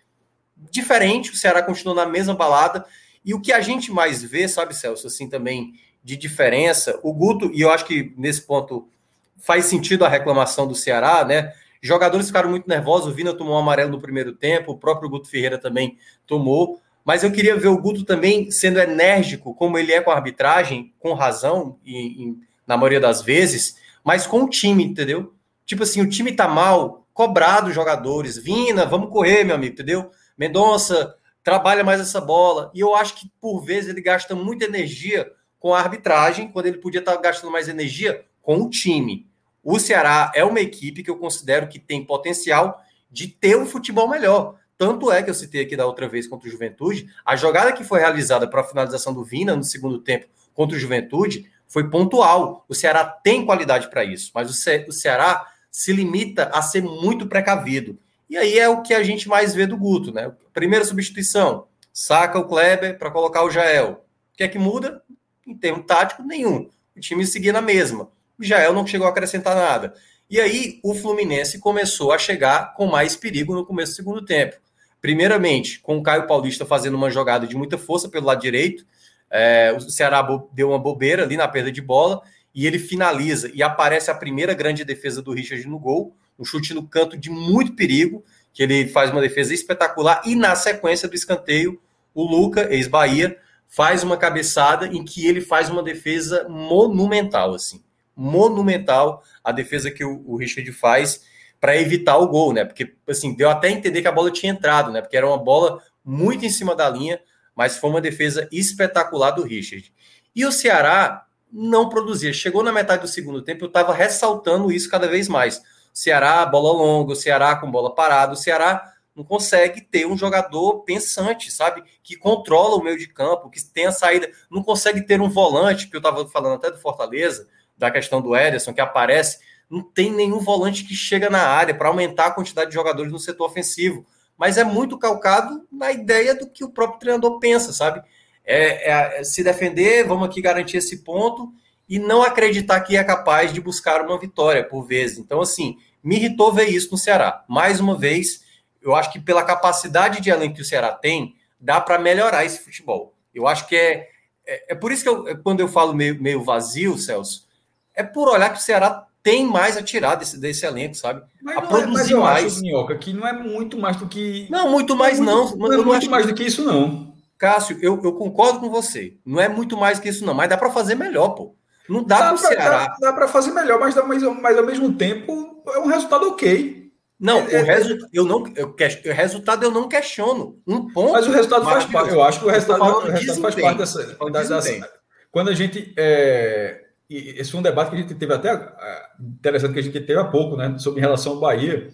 diferente. 0.70 1.30
O 1.30 1.36
Ceará 1.36 1.62
continuou 1.62 1.96
na 1.96 2.04
mesma 2.04 2.34
balada. 2.34 2.84
E 3.24 3.34
o 3.34 3.40
que 3.40 3.52
a 3.52 3.60
gente 3.60 3.92
mais 3.92 4.22
vê, 4.22 4.48
sabe, 4.48 4.74
Celso, 4.74 5.06
assim 5.06 5.28
também 5.28 5.74
de 6.02 6.16
diferença, 6.16 6.98
o 7.02 7.12
Guto, 7.12 7.50
e 7.52 7.60
eu 7.60 7.70
acho 7.70 7.84
que 7.84 8.14
nesse 8.16 8.42
ponto 8.42 8.88
faz 9.36 9.66
sentido 9.66 10.04
a 10.04 10.08
reclamação 10.08 10.66
do 10.66 10.74
Ceará, 10.74 11.24
né? 11.24 11.52
Jogadores 11.82 12.26
ficaram 12.26 12.50
muito 12.50 12.68
nervosos, 12.68 13.12
o 13.12 13.14
Vina 13.14 13.32
tomou 13.32 13.54
um 13.54 13.58
amarelo 13.58 13.90
no 13.90 14.00
primeiro 14.00 14.32
tempo, 14.32 14.72
o 14.72 14.78
próprio 14.78 15.08
Guto 15.08 15.28
Ferreira 15.28 15.58
também 15.58 15.98
tomou, 16.26 16.80
mas 17.04 17.22
eu 17.22 17.32
queria 17.32 17.56
ver 17.56 17.68
o 17.68 17.78
Guto 17.78 18.04
também 18.04 18.50
sendo 18.50 18.78
enérgico, 18.78 19.54
como 19.54 19.78
ele 19.78 19.92
é 19.92 20.00
com 20.00 20.10
a 20.10 20.14
arbitragem, 20.14 20.92
com 20.98 21.14
razão, 21.14 21.78
e, 21.84 22.24
e 22.24 22.36
na 22.66 22.76
maioria 22.76 23.00
das 23.00 23.22
vezes, 23.22 23.76
mas 24.04 24.26
com 24.26 24.42
o 24.42 24.48
time, 24.48 24.84
entendeu? 24.84 25.34
Tipo 25.64 25.82
assim, 25.82 26.02
o 26.02 26.08
time 26.08 26.32
tá 26.32 26.46
mal, 26.46 27.06
cobrado 27.14 27.68
os 27.68 27.74
jogadores, 27.74 28.36
Vina, 28.36 28.84
vamos 28.84 29.10
correr, 29.10 29.44
meu 29.44 29.54
amigo, 29.54 29.72
entendeu? 29.72 30.10
Mendonça, 30.36 31.14
trabalha 31.50 31.82
mais 31.82 32.00
essa 32.00 32.20
bola. 32.20 32.70
E 32.72 32.78
eu 32.78 32.94
acho 32.94 33.16
que, 33.16 33.28
por 33.40 33.60
vezes, 33.60 33.90
ele 33.90 34.00
gasta 34.00 34.36
muita 34.36 34.66
energia 34.66 35.28
com 35.58 35.74
a 35.74 35.80
arbitragem, 35.80 36.46
quando 36.46 36.66
ele 36.66 36.78
podia 36.78 37.00
estar 37.00 37.16
gastando 37.16 37.50
mais 37.50 37.68
energia 37.68 38.24
com 38.40 38.62
o 38.62 38.70
time. 38.70 39.26
O 39.60 39.76
Ceará 39.80 40.30
é 40.32 40.44
uma 40.44 40.60
equipe 40.60 41.02
que 41.02 41.10
eu 41.10 41.18
considero 41.18 41.66
que 41.66 41.80
tem 41.80 42.04
potencial 42.04 42.80
de 43.10 43.26
ter 43.26 43.56
um 43.56 43.66
futebol 43.66 44.08
melhor. 44.08 44.60
Tanto 44.78 45.10
é 45.10 45.24
que 45.24 45.28
eu 45.28 45.34
citei 45.34 45.62
aqui 45.62 45.76
da 45.76 45.86
outra 45.86 46.08
vez 46.08 46.28
contra 46.28 46.48
o 46.48 46.52
Juventude, 46.52 47.08
a 47.26 47.34
jogada 47.34 47.72
que 47.72 47.82
foi 47.82 47.98
realizada 47.98 48.48
para 48.48 48.60
a 48.60 48.64
finalização 48.64 49.12
do 49.12 49.24
Vina 49.24 49.56
no 49.56 49.64
segundo 49.64 49.98
tempo 49.98 50.26
contra 50.54 50.76
o 50.76 50.80
Juventude 50.80 51.50
foi 51.66 51.90
pontual. 51.90 52.64
O 52.68 52.76
Ceará 52.76 53.04
tem 53.04 53.44
qualidade 53.44 53.90
para 53.90 54.04
isso, 54.04 54.30
mas 54.32 54.48
o, 54.48 54.52
Ce 54.52 54.86
o 54.88 54.92
Ceará 54.92 55.48
se 55.68 55.92
limita 55.92 56.44
a 56.54 56.62
ser 56.62 56.82
muito 56.82 57.26
precavido. 57.26 57.98
E 58.30 58.36
aí 58.36 58.60
é 58.60 58.68
o 58.68 58.80
que 58.80 58.94
a 58.94 59.02
gente 59.02 59.28
mais 59.28 59.52
vê 59.52 59.66
do 59.66 59.76
Guto, 59.76 60.12
né? 60.12 60.32
Primeira 60.54 60.84
substituição, 60.84 61.66
saca 61.92 62.38
o 62.38 62.46
Kleber 62.46 62.96
para 62.96 63.10
colocar 63.10 63.42
o 63.42 63.50
Jael. 63.50 64.04
O 64.32 64.36
que 64.36 64.44
é 64.44 64.48
que 64.48 64.56
muda? 64.56 65.02
Em 65.44 65.56
termo 65.56 65.82
tático, 65.82 66.22
nenhum. 66.22 66.70
O 66.96 67.00
time 67.00 67.26
seguia 67.26 67.52
na 67.52 67.60
mesma. 67.60 68.08
O 68.38 68.44
Jael 68.44 68.72
não 68.72 68.86
chegou 68.86 69.08
a 69.08 69.10
acrescentar 69.10 69.56
nada. 69.56 69.94
E 70.30 70.40
aí 70.40 70.78
o 70.84 70.94
Fluminense 70.94 71.58
começou 71.58 72.12
a 72.12 72.18
chegar 72.18 72.72
com 72.74 72.86
mais 72.86 73.16
perigo 73.16 73.52
no 73.52 73.66
começo 73.66 73.92
do 73.92 73.96
segundo 73.96 74.24
tempo. 74.24 74.54
Primeiramente, 75.00 75.80
com 75.80 75.98
o 75.98 76.02
Caio 76.02 76.28
Paulista 76.28 76.64
fazendo 76.64 76.94
uma 76.94 77.10
jogada 77.10 77.48
de 77.48 77.56
muita 77.56 77.76
força 77.76 78.08
pelo 78.08 78.26
lado 78.26 78.40
direito, 78.40 78.86
é, 79.28 79.74
o 79.76 79.80
Ceará 79.80 80.22
deu 80.52 80.68
uma 80.68 80.78
bobeira 80.78 81.24
ali 81.24 81.36
na 81.36 81.48
perda 81.48 81.72
de 81.72 81.82
bola 81.82 82.22
e 82.54 82.64
ele 82.64 82.78
finaliza 82.78 83.50
e 83.52 83.60
aparece 83.60 84.08
a 84.08 84.14
primeira 84.14 84.54
grande 84.54 84.84
defesa 84.84 85.20
do 85.20 85.32
Richard 85.32 85.66
no 85.66 85.80
gol, 85.80 86.14
um 86.40 86.44
chute 86.44 86.72
no 86.72 86.88
canto 86.88 87.16
de 87.16 87.28
muito 87.28 87.74
perigo, 87.74 88.24
que 88.52 88.62
ele 88.62 88.88
faz 88.88 89.10
uma 89.10 89.20
defesa 89.20 89.52
espetacular 89.52 90.22
e 90.24 90.34
na 90.34 90.56
sequência 90.56 91.06
do 91.06 91.14
escanteio, 91.14 91.80
o 92.14 92.24
Luca, 92.24 92.72
ex-Bahia, 92.74 93.38
faz 93.68 94.02
uma 94.02 94.16
cabeçada 94.16 94.86
em 94.86 95.04
que 95.04 95.26
ele 95.26 95.40
faz 95.40 95.70
uma 95.70 95.82
defesa 95.82 96.48
monumental, 96.48 97.54
assim, 97.54 97.84
monumental 98.16 99.22
a 99.44 99.52
defesa 99.52 99.90
que 99.90 100.04
o, 100.04 100.24
o 100.26 100.36
Richard 100.36 100.70
faz 100.72 101.22
para 101.60 101.76
evitar 101.76 102.16
o 102.16 102.26
gol, 102.26 102.52
né? 102.52 102.64
Porque 102.64 102.94
assim, 103.06 103.34
deu 103.34 103.50
até 103.50 103.70
entender 103.70 104.02
que 104.02 104.08
a 104.08 104.12
bola 104.12 104.30
tinha 104.30 104.50
entrado, 104.50 104.90
né? 104.90 105.00
Porque 105.00 105.16
era 105.16 105.26
uma 105.26 105.38
bola 105.38 105.80
muito 106.04 106.44
em 106.44 106.50
cima 106.50 106.74
da 106.74 106.88
linha, 106.88 107.20
mas 107.54 107.76
foi 107.76 107.90
uma 107.90 108.00
defesa 108.00 108.48
espetacular 108.50 109.32
do 109.32 109.42
Richard. 109.42 109.92
E 110.34 110.44
o 110.46 110.50
Ceará 110.50 111.26
não 111.52 111.88
produzia. 111.88 112.32
Chegou 112.32 112.62
na 112.62 112.72
metade 112.72 113.02
do 113.02 113.08
segundo 113.08 113.42
tempo, 113.42 113.64
eu 113.64 113.68
estava 113.68 113.92
ressaltando 113.92 114.72
isso 114.72 114.88
cada 114.88 115.06
vez 115.06 115.28
mais. 115.28 115.62
Ceará, 115.92 116.44
bola 116.46 116.72
longa, 116.72 117.12
o 117.12 117.16
Ceará 117.16 117.56
com 117.56 117.70
bola 117.70 117.94
parada, 117.94 118.32
o 118.32 118.36
Ceará 118.36 118.92
não 119.14 119.24
consegue 119.24 119.80
ter 119.80 120.06
um 120.06 120.16
jogador 120.16 120.80
pensante, 120.84 121.50
sabe? 121.50 121.82
Que 122.02 122.16
controla 122.16 122.76
o 122.76 122.82
meio 122.82 122.98
de 122.98 123.08
campo, 123.08 123.50
que 123.50 123.62
tem 123.62 123.86
a 123.86 123.92
saída, 123.92 124.30
não 124.50 124.62
consegue 124.62 125.02
ter 125.02 125.20
um 125.20 125.28
volante, 125.28 125.88
que 125.88 125.96
eu 125.96 125.98
estava 125.98 126.26
falando 126.28 126.54
até 126.54 126.70
do 126.70 126.78
Fortaleza, 126.78 127.48
da 127.76 127.90
questão 127.90 128.20
do 128.20 128.36
Ederson, 128.36 128.72
que 128.72 128.80
aparece, 128.80 129.38
não 129.68 129.82
tem 129.82 130.10
nenhum 130.10 130.38
volante 130.38 130.84
que 130.84 130.94
chega 130.94 131.28
na 131.28 131.42
área 131.42 131.74
para 131.74 131.88
aumentar 131.88 132.26
a 132.26 132.30
quantidade 132.30 132.70
de 132.70 132.74
jogadores 132.74 133.12
no 133.12 133.18
setor 133.18 133.46
ofensivo 133.46 134.06
mas 134.40 134.56
é 134.56 134.64
muito 134.64 134.96
calcado 134.96 135.68
na 135.70 135.92
ideia 135.92 136.34
do 136.34 136.48
que 136.48 136.64
o 136.64 136.70
próprio 136.70 136.98
treinador 136.98 137.38
pensa, 137.38 137.74
sabe? 137.74 138.02
É, 138.42 138.90
é, 138.90 139.20
é, 139.20 139.22
se 139.22 139.44
defender, 139.44 140.06
vamos 140.06 140.26
aqui 140.26 140.40
garantir 140.40 140.78
esse 140.78 141.04
ponto 141.04 141.52
e 141.90 141.98
não 141.98 142.22
acreditar 142.22 142.80
que 142.82 142.96
é 142.96 143.02
capaz 143.02 143.52
de 143.52 143.60
buscar 143.60 144.00
uma 144.06 144.16
vitória 144.16 144.62
por 144.62 144.86
vezes. 144.86 145.18
Então, 145.18 145.40
assim, 145.40 145.76
me 146.00 146.14
irritou 146.14 146.52
ver 146.52 146.68
isso 146.68 146.92
no 146.92 146.96
Ceará. 146.96 147.44
Mais 147.48 147.80
uma 147.80 147.98
vez, 147.98 148.44
eu 148.80 148.94
acho 148.94 149.10
que 149.10 149.18
pela 149.18 149.42
capacidade 149.42 150.20
de 150.20 150.30
elenco 150.30 150.54
que 150.54 150.62
o 150.62 150.64
Ceará 150.64 150.92
tem, 150.92 151.34
dá 151.60 151.80
para 151.80 151.98
melhorar 151.98 152.44
esse 152.44 152.60
futebol. 152.62 153.12
Eu 153.34 153.48
acho 153.48 153.66
que 153.66 153.74
é, 153.74 154.08
é, 154.46 154.72
é 154.72 154.74
por 154.76 154.92
isso 154.92 155.02
que 155.02 155.08
eu, 155.08 155.42
quando 155.42 155.58
eu 155.58 155.66
falo 155.66 155.92
meio, 155.92 156.22
meio 156.22 156.44
vazio, 156.44 156.96
Celso, 156.96 157.48
é 157.92 158.04
por 158.04 158.28
olhar 158.28 158.50
que 158.50 158.60
o 158.60 158.62
Ceará 158.62 159.08
tem 159.20 159.44
mais 159.44 159.76
a 159.76 159.82
tirar 159.82 160.14
desse, 160.14 160.38
desse 160.38 160.64
elenco, 160.64 160.94
sabe? 160.94 161.22
Mas 161.42 161.56
a 161.56 161.62
produzir 161.62 161.88
é, 161.88 161.92
mas 161.92 162.10
eu 162.10 162.20
mais. 162.20 162.52
Acho, 162.52 162.60
Minhoca, 162.62 162.96
que 162.96 163.12
não 163.12 163.26
é 163.26 163.32
muito 163.32 163.76
mais 163.76 163.96
do 163.96 164.06
que. 164.06 164.46
Não, 164.48 164.70
muito 164.70 164.94
mais 164.94 165.18
não. 165.18 165.42
É 165.42 165.44
muito, 165.48 165.58
não, 165.58 165.68
não 165.68 165.74
é 165.74 165.84
muito 165.84 166.08
mais 166.10 166.24
do 166.24 166.34
que 166.34 166.44
isso, 166.44 166.64
não. 166.64 167.12
Cássio, 167.36 167.78
eu, 167.82 168.00
eu 168.04 168.12
concordo 168.12 168.60
com 168.60 168.70
você. 168.70 169.16
Não 169.26 169.40
é 169.40 169.48
muito 169.48 169.76
mais 169.76 169.98
que 169.98 170.08
isso, 170.08 170.24
não. 170.24 170.34
Mas 170.34 170.48
dá 170.48 170.56
para 170.56 170.70
fazer 170.70 170.94
melhor, 170.94 171.30
pô. 171.30 171.56
Não 171.90 172.04
dá, 172.04 172.18
dá 172.18 172.28
para 172.28 172.36
Ceará. 172.36 172.86
Dá, 172.86 172.96
dá 173.00 173.12
para 173.12 173.28
fazer 173.28 173.52
melhor, 173.52 173.80
mas, 173.80 173.94
mas, 173.94 174.22
mas 174.22 174.56
ao 174.56 174.64
mesmo 174.64 174.94
tempo 174.94 175.62
é 175.68 175.78
um 175.78 175.86
resultado 175.86 176.28
ok. 176.28 176.90
Não, 177.18 177.40
é, 177.40 177.44
o 177.44 177.50
é, 177.50 177.62
resu... 177.62 177.98
eu 178.12 178.24
não, 178.24 178.44
eu 178.56 178.72
que... 178.72 178.84
o 178.84 179.12
resultado 179.12 179.62
eu 179.62 179.70
não 179.70 179.88
questiono. 179.88 180.58
Um 180.66 180.90
ponto. 180.90 181.12
Mas 181.12 181.26
o 181.26 181.30
resultado 181.30 181.64
faz 181.64 181.84
parte. 181.84 182.14
Eu 182.14 182.22
acho 182.22 182.40
que 182.40 182.46
o 182.46 182.48
resultado, 182.48 182.82
o 182.82 183.10
resultado 183.10 183.40
faz 183.42 183.54
parte 183.56 183.78
dessa. 183.78 184.16
Da, 184.16 184.42
dessa... 184.42 184.90
Quando 185.30 185.50
a 185.50 185.54
gente 185.54 185.92
é, 185.98 186.80
esse 187.10 187.50
foi 187.50 187.58
um 187.58 187.62
debate 187.62 187.90
que 187.90 187.96
a 187.96 187.98
gente 187.98 188.14
teve 188.14 188.32
até 188.32 188.72
interessante 189.20 189.72
que 189.72 189.80
a 189.80 189.82
gente 189.82 190.00
teve 190.00 190.18
há 190.18 190.24
pouco, 190.24 190.56
né, 190.56 190.78
sobre 190.78 191.00
relação 191.00 191.32
ao 191.32 191.40
Bahia, 191.40 191.92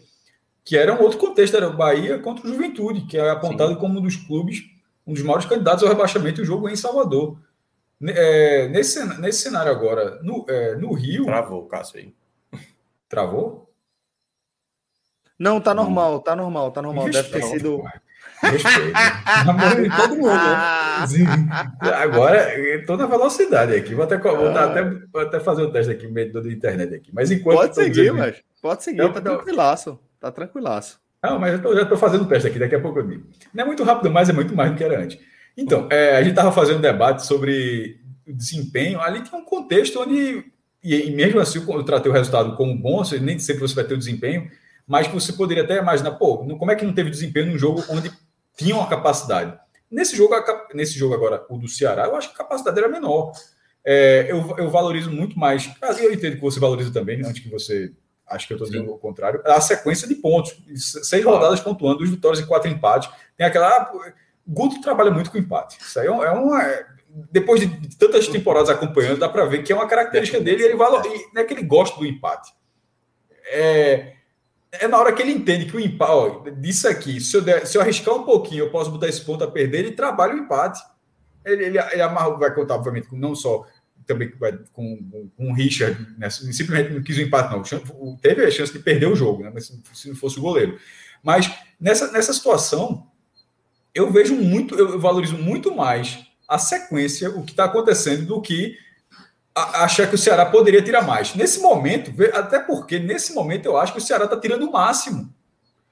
que 0.63 0.77
era 0.77 0.93
um 0.93 1.03
outro 1.03 1.19
contexto, 1.19 1.57
era 1.57 1.69
o 1.69 1.77
Bahia 1.77 2.19
contra 2.19 2.47
o 2.47 2.51
Juventude, 2.51 3.07
que 3.07 3.17
é 3.17 3.31
apontado 3.31 3.73
Sim. 3.73 3.79
como 3.79 3.99
um 3.99 4.03
dos 4.03 4.17
clubes, 4.17 4.63
um 5.07 5.15
dos 5.15 5.23
maiores 5.23 5.47
candidatos 5.47 5.83
ao 5.83 5.89
rebaixamento, 5.89 6.43
o 6.43 6.45
jogo 6.45 6.69
em 6.69 6.77
Salvador. 6.77 7.39
É, 8.03 8.69
nesse, 8.69 9.03
nesse 9.21 9.43
cenário 9.43 9.73
agora, 9.73 10.21
no, 10.23 10.45
é, 10.49 10.77
no 10.77 10.93
Rio. 10.93 11.25
Travou 11.25 11.63
o 11.63 11.67
Cássio 11.67 11.99
aí. 11.99 12.15
Travou? 13.09 13.71
Não, 15.39 15.61
tá 15.61 15.75
normal, 15.75 16.21
tá 16.21 16.35
normal, 16.35 16.71
tá 16.71 16.83
normal. 16.83 17.11
Deve 17.11 17.29
ter 17.31 17.43
sido. 17.43 17.83
Respeito. 18.41 18.93
todo 19.97 20.17
mundo. 20.17 20.29
Né? 20.29 21.93
Agora, 21.95 22.59
estou 22.75 22.97
na 22.97 23.07
velocidade 23.07 23.75
aqui. 23.75 23.95
Vou 23.95 24.05
até, 24.05 24.17
vou 24.19 24.49
até, 24.49 24.83
vou 24.83 25.23
até 25.23 25.41
fazer 25.41 25.63
o 25.63 25.69
um 25.69 25.73
teste 25.73 25.93
aqui, 25.93 26.07
meio 26.07 26.33
da 26.33 26.41
internet 26.51 26.95
aqui. 26.95 27.11
Mas 27.13 27.31
enquanto. 27.31 27.57
Pode 27.57 27.75
seguir, 27.75 28.13
mas 28.13 28.43
pode 28.61 28.85
seguir, 28.85 29.13
tá 29.13 29.21
tranquilaço. 29.21 29.99
Tá 30.21 30.31
tranquilaço. 30.31 31.01
Não, 31.23 31.39
mas 31.39 31.55
eu 31.55 31.63
tô, 31.63 31.75
já 31.75 31.83
estou 31.83 31.99
fazendo 31.99 32.23
o 32.23 32.29
teste 32.29 32.49
aqui, 32.49 32.59
daqui 32.59 32.75
a 32.75 32.81
pouco 32.81 32.99
eu 32.99 33.07
digo. 33.07 33.27
Não 33.53 33.65
é 33.65 33.67
muito 33.67 33.83
rápido, 33.83 34.11
mas 34.11 34.29
é 34.29 34.33
muito 34.33 34.55
mais 34.55 34.71
do 34.71 34.77
que 34.77 34.85
era 34.85 35.01
antes. 35.01 35.19
Então, 35.57 35.89
é, 35.91 36.17
a 36.17 36.23
gente 36.23 36.31
estava 36.31 36.53
fazendo 36.53 36.79
um 36.79 36.83
debate 36.83 37.25
sobre 37.25 38.01
desempenho. 38.27 39.01
Ali 39.01 39.23
tem 39.23 39.39
um 39.39 39.45
contexto 39.45 40.01
onde, 40.01 40.45
e, 40.83 41.11
mesmo 41.11 41.41
assim, 41.41 41.65
eu 41.67 41.83
tratei 41.85 42.11
o 42.11 42.15
resultado 42.15 42.57
como 42.57 42.77
bom, 42.77 43.03
nem 43.21 43.39
sempre 43.39 43.63
você 43.63 43.75
vai 43.75 43.85
ter 43.85 43.95
o 43.95 43.99
desempenho, 43.99 44.51
mas 44.87 45.07
que 45.07 45.15
você 45.15 45.33
poderia 45.33 45.65
até 45.65 45.79
imaginar, 45.79 46.13
pô, 46.13 46.39
como 46.39 46.71
é 46.71 46.77
que 46.77 46.85
não 46.85 46.95
teve 46.95 47.11
desempenho 47.11 47.47
num 47.47 47.59
jogo 47.59 47.83
onde 47.89 48.13
tinha 48.57 48.75
uma 48.75 48.89
capacidade? 48.89 49.59
Nesse 49.91 50.17
jogo, 50.17 50.35
nesse 50.75 50.99
jogo 50.99 51.15
agora, 51.15 51.45
o 51.49 51.57
do 51.57 51.69
Ceará, 51.69 52.05
eu 52.05 52.17
acho 52.17 52.29
que 52.29 52.35
a 52.35 52.39
capacidade 52.39 52.79
era 52.79 52.89
menor. 52.89 53.33
É, 53.85 54.27
eu, 54.29 54.57
eu 54.59 54.69
valorizo 54.69 55.11
muito 55.11 55.39
mais, 55.39 55.71
eu 56.01 56.13
entendo 56.13 56.37
que 56.37 56.43
você 56.43 56.59
valoriza 56.59 56.93
também, 56.93 57.21
antes 57.25 57.41
que 57.41 57.49
você 57.49 57.93
acho 58.27 58.47
que 58.47 58.53
eu 58.53 58.57
estou 58.57 58.69
dizendo 58.69 58.93
o 58.93 58.99
contrário, 58.99 59.41
a 59.45 59.61
sequência 59.61 60.09
de 60.09 60.17
pontos. 60.17 60.57
Seis 60.77 61.25
rodadas 61.25 61.61
pontuando, 61.61 61.99
duas 61.99 62.11
vitórias 62.11 62.41
e 62.41 62.47
quatro 62.47 62.71
empates. 62.71 63.09
Tem 63.37 63.47
aquela. 63.47 63.69
Ah, 63.69 64.13
Guto 64.47 64.81
trabalha 64.81 65.11
muito 65.11 65.31
com 65.31 65.39
empate. 65.39 65.79
Isso 65.81 65.99
aí 65.99 66.07
é, 66.07 66.11
é 66.11 66.31
uma. 66.31 66.63
Depois 67.33 67.61
de 67.61 67.97
tantas 67.97 68.29
temporadas 68.29 68.69
acompanhando, 68.69 69.19
dá 69.19 69.29
para 69.29 69.47
ver 69.47 69.63
que 69.63 69.73
é 69.73 69.75
uma 69.75 69.89
característica 69.89 70.41
dele 70.41 70.63
e 70.63 70.67
ele 70.67 70.77
valor, 70.77 71.03
não 71.33 71.43
é 71.43 71.45
que 71.45 71.55
ele 71.55 71.63
gosta 71.63 71.99
do 71.99 72.07
empate. 72.07 72.53
É, 73.47 74.13
é 74.73 74.87
na 74.87 74.99
hora 74.99 75.13
que 75.13 75.23
ele 75.23 75.33
entende 75.33 75.65
que 75.65 75.77
o 75.77 75.81
empate, 75.81 76.51
disso 76.53 76.87
aqui, 76.87 77.21
se 77.21 77.35
eu, 77.37 77.43
der, 77.43 77.67
se 77.67 77.79
eu 77.79 77.83
arriscar 77.83 78.15
um 78.15 78.25
pouquinho, 78.25 78.65
eu 78.65 78.71
posso 78.71 78.91
botar 78.91 79.09
esse 79.09 79.25
ponto 79.25 79.43
a 79.43 79.51
perder, 79.51 79.79
ele 79.79 79.93
trabalha 79.93 80.35
o 80.35 80.39
empate. 80.39 80.83
Ele, 81.45 81.65
ele, 81.65 81.79
ele 81.79 82.03
amarra, 82.03 82.31
vai 82.37 82.55
contar, 82.55 82.75
obviamente, 82.75 83.07
com 83.09 83.17
não 83.17 83.35
só 83.35 83.65
também 84.07 84.31
com, 84.73 85.31
com, 85.37 85.51
o 85.51 85.53
Richard, 85.53 86.15
né? 86.17 86.31
simplesmente 86.31 86.93
não 86.93 87.03
quis 87.03 87.19
o 87.19 87.23
empate, 87.23 87.53
não. 87.53 88.17
Teve 88.17 88.45
a 88.45 88.51
chance 88.51 88.73
de 88.73 88.79
perder 88.79 89.07
o 89.07 89.17
jogo, 89.17 89.43
né? 89.43 89.53
Se 89.61 90.09
não 90.09 90.15
fosse 90.15 90.39
o 90.39 90.43
goleiro. 90.43 90.79
Mas 91.23 91.53
nessa, 91.81 92.13
nessa 92.13 92.33
situação, 92.33 93.11
eu 93.97 94.11
vejo 94.11 94.35
muito, 94.35 94.75
eu 94.75 95.01
valorizo 95.01 95.39
muito 95.39 95.75
mais 95.75 96.19
a 96.47 96.59
sequência, 96.59 97.31
o 97.31 97.43
que 97.43 97.53
está 97.53 97.65
acontecendo, 97.65 98.27
do 98.27 98.41
que 98.43 98.77
achar 99.55 100.07
que 100.07 100.15
o 100.15 100.19
Ceará 100.19 100.45
poderia 100.45 100.83
tirar 100.83 101.01
mais. 101.01 101.35
Nesse 101.35 101.61
momento, 101.61 102.13
até 102.35 102.59
porque 102.59 102.99
nesse 102.99 103.33
momento 103.33 103.65
eu 103.65 103.79
acho 103.79 103.93
que 103.93 103.99
o 103.99 104.03
Ceará 104.03 104.25
está 104.25 104.39
tirando 104.39 104.65
o 104.65 104.73
máximo. 104.73 105.33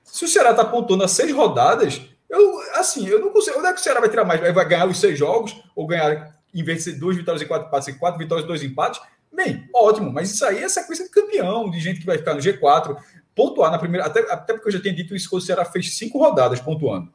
Se 0.05 0.26
o 0.26 0.28
Ceará 0.28 0.50
está 0.50 0.62
apontando 0.62 1.02
a 1.02 1.08
seis 1.08 1.33
rodadas, 1.33 2.02
eu 2.28 2.60
assim, 2.74 3.08
eu 3.08 3.20
não 3.20 3.31
consigo. 3.31 3.58
Onde 3.58 3.68
é 3.68 3.73
que 3.73 3.81
o 3.81 3.83
Ceará 3.83 4.00
vai 4.00 4.10
tirar 4.10 4.24
mais? 4.24 4.39
Vai 4.39 4.68
ganhar 4.68 4.86
os 4.86 5.00
seis 5.00 5.18
jogos 5.18 5.57
ou 5.74 5.86
ganhar 5.86 6.34
em 6.55 6.62
vez 6.62 6.78
de 6.78 6.84
ser 6.84 6.92
duas 6.99 7.16
vitórias 7.16 7.42
e 7.42 7.47
quatro 7.47 7.68
empates, 7.68 7.97
quatro 7.97 8.18
vitórias 8.18 8.44
e 8.44 8.49
dois 8.49 8.62
empates, 8.62 9.00
bem, 9.33 9.68
ótimo, 9.74 10.12
mas 10.12 10.31
isso 10.31 10.44
aí 10.44 10.62
é 10.62 10.68
sequência 10.68 11.05
de 11.05 11.10
campeão, 11.10 11.68
de 11.68 11.81
gente 11.81 12.00
que 12.00 12.07
vai 12.07 12.16
ficar 12.16 12.34
no 12.34 12.41
G4, 12.41 12.97
pontuar 13.34 13.73
na 13.73 13.78
primeira, 13.78 14.07
até, 14.07 14.20
até 14.31 14.52
porque 14.52 14.68
eu 14.68 14.73
já 14.73 14.81
tinha 14.81 14.94
dito 14.94 15.16
isso 15.16 15.28
que 15.28 15.34
o 15.34 15.41
Ceará 15.41 15.65
fez 15.65 15.97
cinco 15.97 16.18
rodadas 16.18 16.60
pontuando. 16.60 17.12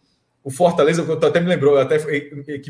O 0.49 0.51
Fortaleza, 0.51 1.05
até 1.13 1.39
me 1.39 1.47
lembrou, 1.47 1.75
eu 1.75 1.81
até 1.81 1.99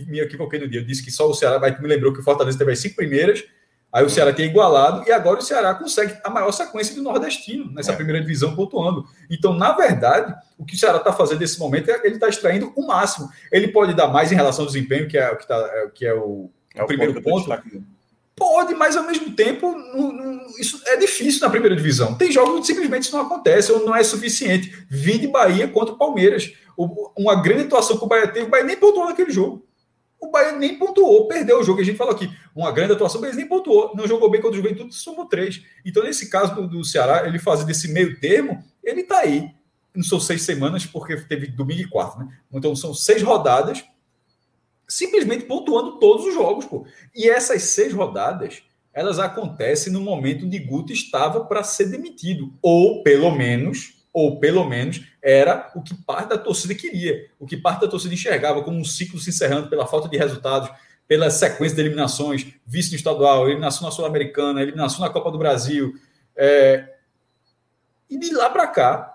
me 0.05 0.19
equivoquei 0.19 0.59
no 0.59 0.67
dia, 0.67 0.81
eu 0.81 0.85
disse 0.85 1.01
que 1.01 1.09
só 1.09 1.29
o 1.29 1.33
Ceará, 1.33 1.57
mas 1.59 1.79
me 1.79 1.87
lembrou 1.87 2.11
que 2.11 2.19
o 2.19 2.23
Fortaleza 2.23 2.57
teve 2.57 2.73
as 2.73 2.79
cinco 2.79 2.97
primeiras, 2.97 3.41
aí 3.89 4.03
o 4.03 4.09
Ceará 4.09 4.33
tem 4.33 4.47
igualado, 4.47 5.07
e 5.07 5.13
agora 5.13 5.39
o 5.39 5.41
Ceará 5.41 5.73
consegue 5.73 6.13
a 6.21 6.29
maior 6.29 6.51
sequência 6.51 6.93
do 6.93 7.01
Nordestino, 7.01 7.71
nessa 7.71 7.93
é. 7.93 7.95
primeira 7.95 8.19
divisão, 8.19 8.53
pontuando. 8.53 9.05
Então, 9.31 9.53
na 9.53 9.71
verdade, 9.71 10.35
o 10.57 10.65
que 10.65 10.75
o 10.75 10.77
Ceará 10.77 10.97
está 10.97 11.13
fazendo 11.13 11.39
nesse 11.39 11.57
momento 11.57 11.89
é 11.89 12.01
ele 12.03 12.15
está 12.15 12.27
extraindo 12.27 12.69
o 12.75 12.85
máximo. 12.85 13.29
Ele 13.49 13.69
pode 13.69 13.93
dar 13.93 14.09
mais 14.09 14.29
em 14.29 14.35
relação 14.35 14.65
ao 14.65 14.67
desempenho, 14.69 15.07
que 15.07 15.17
é, 15.17 15.33
que 15.33 15.47
tá, 15.47 15.55
é, 15.55 15.87
que 15.87 16.05
é 16.05 16.13
o, 16.13 16.51
é 16.75 16.83
o 16.83 16.85
primeiro 16.85 17.21
ponto. 17.21 17.49
Pode, 18.39 18.73
mas 18.73 18.95
ao 18.95 19.05
mesmo 19.05 19.31
tempo, 19.35 19.75
não, 19.75 20.13
não, 20.13 20.47
isso 20.57 20.81
é 20.85 20.95
difícil 20.95 21.41
na 21.41 21.49
primeira 21.49 21.75
divisão. 21.75 22.15
Tem 22.15 22.31
jogos 22.31 22.55
onde 22.55 22.67
simplesmente 22.67 23.03
isso 23.03 23.15
não 23.15 23.25
acontece 23.25 23.69
ou 23.71 23.85
não 23.85 23.93
é 23.93 24.01
suficiente. 24.01 24.85
Vim 24.89 25.19
de 25.19 25.27
Bahia 25.27 25.67
contra 25.67 25.93
o 25.93 25.97
Palmeiras. 25.97 26.53
Uma 27.17 27.35
grande 27.35 27.63
atuação 27.63 27.97
que 27.97 28.05
o 28.05 28.07
Bahia 28.07 28.29
teve, 28.29 28.45
o 28.45 28.49
Bahia 28.49 28.63
nem 28.63 28.77
pontuou 28.77 29.05
naquele 29.05 29.29
jogo. 29.29 29.67
O 30.21 30.31
Bahia 30.31 30.53
nem 30.53 30.77
pontuou, 30.77 31.27
perdeu 31.27 31.59
o 31.59 31.63
jogo. 31.63 31.81
A 31.81 31.83
gente 31.83 31.97
falou 31.97 32.13
aqui, 32.13 32.29
uma 32.55 32.71
grande 32.71 32.93
atuação, 32.93 33.19
mas 33.19 33.35
nem 33.35 33.45
pontuou. 33.45 33.93
Não 33.95 34.07
jogou 34.07 34.29
bem 34.29 34.41
contra 34.41 34.57
o 34.57 34.63
Juventude, 34.63 34.95
somou 34.95 35.25
três. 35.25 35.61
Então, 35.85 36.03
nesse 36.03 36.29
caso 36.29 36.55
do, 36.55 36.67
do 36.67 36.83
Ceará, 36.83 37.27
ele 37.27 37.39
fazer 37.39 37.65
desse 37.65 37.89
meio 37.89 38.19
termo, 38.19 38.63
ele 38.83 39.01
está 39.01 39.19
aí. 39.19 39.49
Não 39.93 40.03
são 40.03 40.19
seis 40.19 40.43
semanas, 40.43 40.85
porque 40.85 41.15
teve 41.17 41.47
domingo 41.47 41.81
e 41.81 41.89
quarto, 41.89 42.19
né? 42.19 42.27
Então, 42.51 42.75
são 42.75 42.93
seis 42.93 43.21
rodadas 43.21 43.83
simplesmente 44.89 45.45
pontuando 45.45 45.99
todos 45.99 46.25
os 46.25 46.33
jogos, 46.33 46.65
pô. 46.65 46.85
E 47.15 47.29
essas 47.29 47.61
seis 47.63 47.93
rodadas, 47.93 48.63
elas 48.91 49.19
acontecem 49.19 49.93
no 49.93 50.01
momento 50.01 50.45
onde 50.45 50.57
Guto 50.57 50.91
estava 50.91 51.45
para 51.45 51.63
ser 51.63 51.85
demitido, 51.85 52.51
ou 52.61 53.03
pelo 53.03 53.29
menos, 53.29 54.03
ou 54.11 54.39
pelo 54.39 54.65
menos 54.65 55.05
era 55.21 55.71
o 55.75 55.81
que 55.81 55.93
parte 55.93 56.29
da 56.29 56.37
torcida 56.37 56.73
queria, 56.73 57.29
o 57.39 57.45
que 57.45 57.55
parte 57.55 57.81
da 57.81 57.87
torcida 57.87 58.13
enxergava 58.13 58.63
como 58.63 58.79
um 58.79 58.83
ciclo 58.83 59.19
se 59.19 59.29
encerrando 59.29 59.69
pela 59.69 59.85
falta 59.85 60.09
de 60.09 60.17
resultados, 60.17 60.69
pela 61.07 61.29
sequência 61.29 61.75
de 61.75 61.81
eliminações, 61.81 62.47
vice 62.65 62.91
no 62.91 62.95
estadual, 62.95 63.47
eliminação 63.47 63.85
na 63.85 63.91
Sul-Americana, 63.91 64.61
eliminação 64.61 65.01
na 65.01 65.09
Copa 65.09 65.31
do 65.31 65.37
Brasil. 65.37 65.93
É... 66.35 66.95
E 68.09 68.17
de 68.17 68.33
lá 68.33 68.49
para 68.49 68.67
cá, 68.67 69.08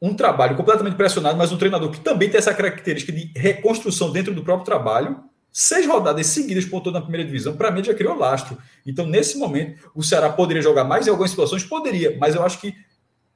um 0.00 0.14
trabalho 0.14 0.56
completamente 0.56 0.96
pressionado, 0.96 1.36
mas 1.36 1.50
um 1.50 1.58
treinador 1.58 1.90
que 1.90 2.00
também 2.00 2.28
tem 2.28 2.38
essa 2.38 2.54
característica 2.54 3.12
de 3.12 3.32
reconstrução 3.36 4.12
dentro 4.12 4.32
do 4.32 4.42
próprio 4.42 4.64
trabalho. 4.64 5.24
Seis 5.50 5.86
rodadas 5.86 6.26
seguidas 6.26 6.64
pontuando 6.64 6.98
na 6.98 7.02
primeira 7.02 7.26
divisão, 7.26 7.56
para 7.56 7.70
mim 7.70 7.82
já 7.82 7.94
criou 7.94 8.16
lastro. 8.16 8.58
Então, 8.86 9.06
nesse 9.06 9.38
momento, 9.38 9.90
o 9.94 10.02
Ceará 10.02 10.30
poderia 10.30 10.62
jogar 10.62 10.84
mais 10.84 11.06
em 11.06 11.10
algumas 11.10 11.30
situações? 11.30 11.64
Poderia, 11.64 12.16
mas 12.18 12.34
eu 12.34 12.44
acho 12.44 12.60
que 12.60 12.74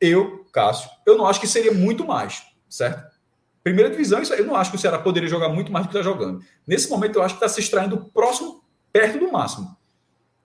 eu, 0.00 0.44
Cássio, 0.52 0.90
eu 1.06 1.16
não 1.16 1.26
acho 1.26 1.40
que 1.40 1.46
seria 1.46 1.72
muito 1.72 2.06
mais, 2.06 2.42
certo? 2.68 3.10
Primeira 3.62 3.88
divisão, 3.88 4.20
eu 4.20 4.44
não 4.44 4.56
acho 4.56 4.70
que 4.70 4.76
o 4.76 4.80
Ceará 4.80 4.98
poderia 4.98 5.28
jogar 5.28 5.48
muito 5.48 5.72
mais 5.72 5.86
do 5.86 5.90
que 5.90 5.96
está 5.96 6.08
jogando. 6.08 6.44
Nesse 6.66 6.90
momento, 6.90 7.16
eu 7.16 7.22
acho 7.22 7.34
que 7.34 7.44
está 7.44 7.48
se 7.48 7.60
extraindo 7.60 7.96
próximo, 8.12 8.62
perto 8.92 9.18
do 9.18 9.30
máximo. 9.30 9.76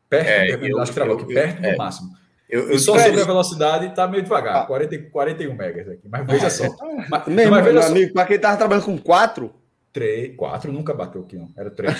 Perto, 0.09 0.27
é, 0.27 0.51
eu, 0.51 0.59
eu, 0.61 0.79
acho 0.79 0.91
que 0.91 0.95
travou 0.95 1.15
aqui, 1.15 1.33
perto 1.33 1.65
é, 1.65 1.71
do 1.71 1.77
máximo. 1.77 2.15
Eu, 2.49 2.71
eu 2.71 2.79
só 2.79 2.97
sobre 2.97 3.21
a 3.21 3.25
velocidade 3.25 3.87
está 3.87 4.07
meio 4.07 4.23
devagar, 4.23 4.63
ah. 4.63 4.65
40, 4.65 5.09
41 5.09 5.53
megas 5.53 5.89
aqui. 5.89 6.07
Mas 6.09 6.25
veja 6.25 6.49
só. 6.49 6.63
mas, 7.09 7.27
Mesmo, 7.27 7.51
mas 7.51 7.65
veja 7.65 7.85
amigo, 7.85 8.13
para 8.13 8.25
quem 8.25 8.37
estava 8.37 8.57
trabalhando 8.57 8.85
com 8.85 8.97
4. 8.97 9.53
3, 9.91 10.35
4 10.35 10.71
nunca 10.71 10.93
bateu 10.93 11.21
aqui, 11.21 11.35
não. 11.37 11.49
Era 11.57 11.71
3. 11.71 11.93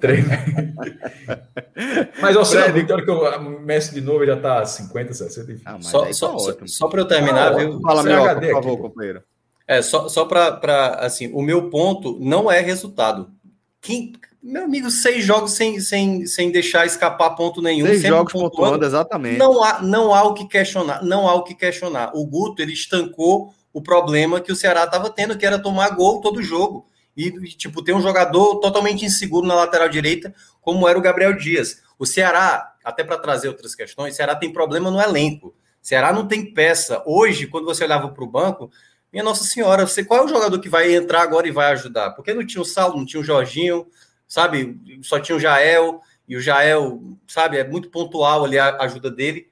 3. 0.00 0.24
mas 2.22 2.36
ao 2.36 2.44
Fred, 2.44 2.80
então, 2.80 3.04
que 3.04 3.10
eu 3.10 3.60
meço 3.60 3.94
de 3.94 4.00
novo, 4.00 4.24
já 4.24 4.34
está 4.34 4.64
50, 4.64 5.12
60, 5.12 5.52
enfim. 5.52 5.62
Ah, 5.66 5.76
só 5.80 6.06
tá 6.06 6.12
só, 6.14 6.38
só, 6.38 6.56
só 6.64 6.88
para 6.88 7.02
eu 7.02 7.06
terminar, 7.06 7.52
ah, 7.52 7.56
viu? 7.56 7.80
Fala, 7.82 8.02
meu, 8.02 8.22
por 8.22 8.52
favor, 8.52 8.72
aqui, 8.72 8.82
companheiro. 8.82 9.22
É, 9.66 9.82
só, 9.82 10.08
só 10.08 10.24
para, 10.24 10.94
assim, 11.00 11.30
o 11.32 11.42
meu 11.42 11.68
ponto 11.68 12.18
não 12.18 12.50
é 12.50 12.60
resultado. 12.60 13.30
Quem, 13.80 14.12
meu 14.42 14.64
amigo, 14.64 14.90
seis 14.90 15.24
jogos 15.24 15.52
sem, 15.52 15.80
sem, 15.80 16.24
sem 16.26 16.50
deixar 16.50 16.86
escapar 16.86 17.30
ponto 17.30 17.60
nenhum. 17.60 17.86
Seis 17.86 18.02
jogos 18.02 18.32
pontuando, 18.32 18.56
pontuando, 18.56 18.84
exatamente. 18.86 19.38
Não 19.38 19.62
há, 19.62 19.82
não 19.82 20.14
há 20.14 20.22
o 20.24 20.34
que 20.34 20.46
questionar. 20.46 21.02
Não 21.02 21.28
há 21.28 21.34
o 21.34 21.44
que 21.44 21.54
questionar. 21.54 22.12
O 22.14 22.26
Guto 22.26 22.62
ele 22.62 22.72
estancou 22.72 23.52
o 23.72 23.82
problema 23.82 24.40
que 24.40 24.50
o 24.50 24.56
Ceará 24.56 24.84
estava 24.84 25.10
tendo, 25.10 25.36
que 25.36 25.44
era 25.44 25.58
tomar 25.58 25.90
gol 25.90 26.20
todo 26.20 26.42
jogo. 26.42 26.86
E, 27.16 27.30
tipo, 27.48 27.82
ter 27.82 27.92
um 27.92 28.00
jogador 28.00 28.60
totalmente 28.60 29.04
inseguro 29.04 29.46
na 29.46 29.54
lateral 29.54 29.88
direita, 29.88 30.34
como 30.62 30.88
era 30.88 30.98
o 30.98 31.02
Gabriel 31.02 31.36
Dias. 31.36 31.82
O 31.98 32.06
Ceará, 32.06 32.74
até 32.82 33.04
para 33.04 33.18
trazer 33.18 33.48
outras 33.48 33.74
questões, 33.74 34.14
o 34.14 34.16
Ceará 34.16 34.34
tem 34.34 34.50
problema 34.50 34.90
no 34.90 35.00
elenco. 35.00 35.48
O 35.48 35.54
Ceará 35.82 36.12
não 36.12 36.26
tem 36.26 36.54
peça. 36.54 37.02
Hoje, 37.04 37.46
quando 37.46 37.66
você 37.66 37.84
olhava 37.84 38.08
para 38.08 38.24
o 38.24 38.30
banco, 38.30 38.70
minha 39.12 39.24
Nossa 39.24 39.44
Senhora, 39.44 39.86
você 39.86 40.04
qual 40.04 40.20
é 40.20 40.24
o 40.24 40.28
jogador 40.28 40.58
que 40.60 40.68
vai 40.68 40.94
entrar 40.94 41.22
agora 41.22 41.46
e 41.46 41.50
vai 41.50 41.72
ajudar? 41.72 42.12
Porque 42.12 42.32
não 42.32 42.46
tinha 42.46 42.62
o 42.62 42.64
Saulo, 42.64 42.96
não 42.96 43.04
tinha 43.04 43.20
o 43.20 43.24
Jorginho, 43.24 43.86
sabe? 44.30 44.80
Só 45.02 45.18
tinha 45.18 45.36
o 45.36 45.40
Jael, 45.40 46.00
e 46.26 46.36
o 46.36 46.40
Jael, 46.40 47.02
sabe, 47.26 47.58
é 47.58 47.66
muito 47.66 47.90
pontual 47.90 48.44
ali 48.44 48.56
a 48.56 48.76
ajuda 48.82 49.10
dele. 49.10 49.50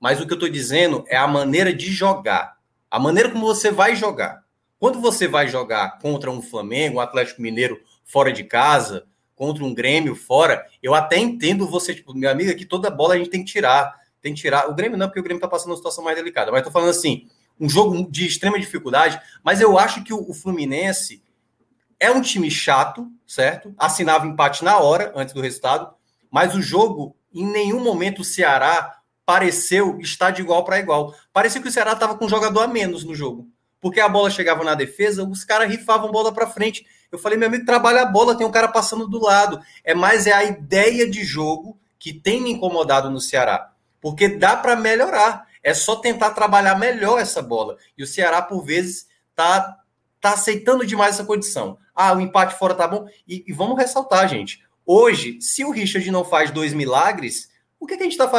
Mas 0.00 0.20
o 0.20 0.26
que 0.26 0.32
eu 0.32 0.36
estou 0.36 0.48
dizendo 0.48 1.04
é 1.06 1.16
a 1.16 1.28
maneira 1.28 1.72
de 1.72 1.92
jogar. 1.92 2.56
A 2.90 2.98
maneira 2.98 3.30
como 3.30 3.46
você 3.46 3.70
vai 3.70 3.94
jogar. 3.94 4.42
Quando 4.80 5.00
você 5.00 5.28
vai 5.28 5.46
jogar 5.46 5.98
contra 6.00 6.28
um 6.28 6.42
Flamengo, 6.42 6.96
um 6.96 7.00
Atlético 7.00 7.40
Mineiro 7.40 7.80
fora 8.04 8.32
de 8.32 8.42
casa, 8.42 9.06
contra 9.36 9.64
um 9.64 9.72
Grêmio 9.72 10.16
fora, 10.16 10.66
eu 10.82 10.92
até 10.92 11.16
entendo 11.16 11.66
você, 11.66 11.94
tipo, 11.94 12.12
meu 12.12 12.28
amigo, 12.28 12.54
que 12.56 12.66
toda 12.66 12.90
bola 12.90 13.14
a 13.14 13.18
gente 13.18 13.30
tem 13.30 13.44
que 13.44 13.52
tirar. 13.52 13.94
Tem 14.20 14.34
que 14.34 14.40
tirar. 14.40 14.68
O 14.68 14.74
Grêmio 14.74 14.98
não, 14.98 15.06
porque 15.06 15.20
o 15.20 15.22
Grêmio 15.22 15.38
está 15.38 15.48
passando 15.48 15.70
uma 15.70 15.76
situação 15.76 16.02
mais 16.02 16.16
delicada. 16.16 16.50
Mas 16.50 16.60
estou 16.60 16.72
falando 16.72 16.90
assim: 16.90 17.28
um 17.60 17.68
jogo 17.68 18.10
de 18.10 18.26
extrema 18.26 18.58
dificuldade, 18.58 19.20
mas 19.44 19.60
eu 19.60 19.78
acho 19.78 20.02
que 20.02 20.12
o 20.12 20.34
Fluminense 20.34 21.22
é 21.98 22.10
um 22.10 22.20
time 22.20 22.50
chato, 22.50 23.10
certo? 23.26 23.74
Assinava 23.78 24.26
empate 24.26 24.64
na 24.64 24.78
hora, 24.78 25.12
antes 25.14 25.34
do 25.34 25.40
resultado, 25.40 25.94
mas 26.30 26.54
o 26.54 26.62
jogo, 26.62 27.16
em 27.32 27.46
nenhum 27.46 27.80
momento 27.80 28.20
o 28.20 28.24
Ceará 28.24 28.96
pareceu 29.24 29.98
estar 30.00 30.30
de 30.30 30.42
igual 30.42 30.64
para 30.64 30.78
igual. 30.78 31.14
Parecia 31.32 31.60
que 31.60 31.68
o 31.68 31.72
Ceará 31.72 31.92
estava 31.92 32.16
com 32.16 32.26
um 32.26 32.28
jogador 32.28 32.60
a 32.60 32.68
menos 32.68 33.04
no 33.04 33.14
jogo. 33.14 33.48
Porque 33.80 34.00
a 34.00 34.08
bola 34.08 34.30
chegava 34.30 34.64
na 34.64 34.74
defesa, 34.74 35.24
os 35.24 35.44
caras 35.44 35.68
rifavam 35.68 36.10
bola 36.10 36.32
para 36.32 36.46
frente. 36.46 36.86
Eu 37.10 37.18
falei, 37.18 37.36
meu 37.36 37.48
amigo, 37.48 37.64
trabalha 37.64 38.02
a 38.02 38.06
bola, 38.06 38.36
tem 38.36 38.46
um 38.46 38.50
cara 38.50 38.68
passando 38.68 39.08
do 39.08 39.20
lado. 39.22 39.60
É 39.84 39.94
mais 39.94 40.26
é 40.26 40.32
a 40.32 40.44
ideia 40.44 41.08
de 41.08 41.24
jogo 41.24 41.78
que 41.98 42.12
tem 42.12 42.40
me 42.40 42.52
incomodado 42.52 43.10
no 43.10 43.20
Ceará. 43.20 43.72
Porque 44.00 44.28
dá 44.28 44.56
para 44.56 44.76
melhorar. 44.76 45.46
É 45.62 45.74
só 45.74 45.96
tentar 45.96 46.30
trabalhar 46.30 46.78
melhor 46.78 47.20
essa 47.20 47.42
bola. 47.42 47.76
E 47.98 48.02
o 48.02 48.06
Ceará, 48.06 48.40
por 48.40 48.62
vezes, 48.62 49.08
tá, 49.34 49.76
tá 50.20 50.32
aceitando 50.32 50.86
demais 50.86 51.14
essa 51.14 51.24
condição. 51.24 51.78
Ah, 51.96 52.14
o 52.14 52.20
empate 52.20 52.58
fora 52.58 52.74
tá 52.74 52.86
bom. 52.86 53.06
E, 53.26 53.42
e 53.48 53.52
vamos 53.52 53.78
ressaltar, 53.78 54.28
gente. 54.28 54.62
Hoje, 54.84 55.38
se 55.40 55.64
o 55.64 55.70
Richard 55.70 56.08
não 56.10 56.24
faz 56.24 56.50
dois 56.50 56.74
milagres, 56.74 57.50
o 57.80 57.86
que, 57.86 57.96
que 57.96 58.02
a 58.02 58.06
gente 58.06 58.18
tá, 58.18 58.30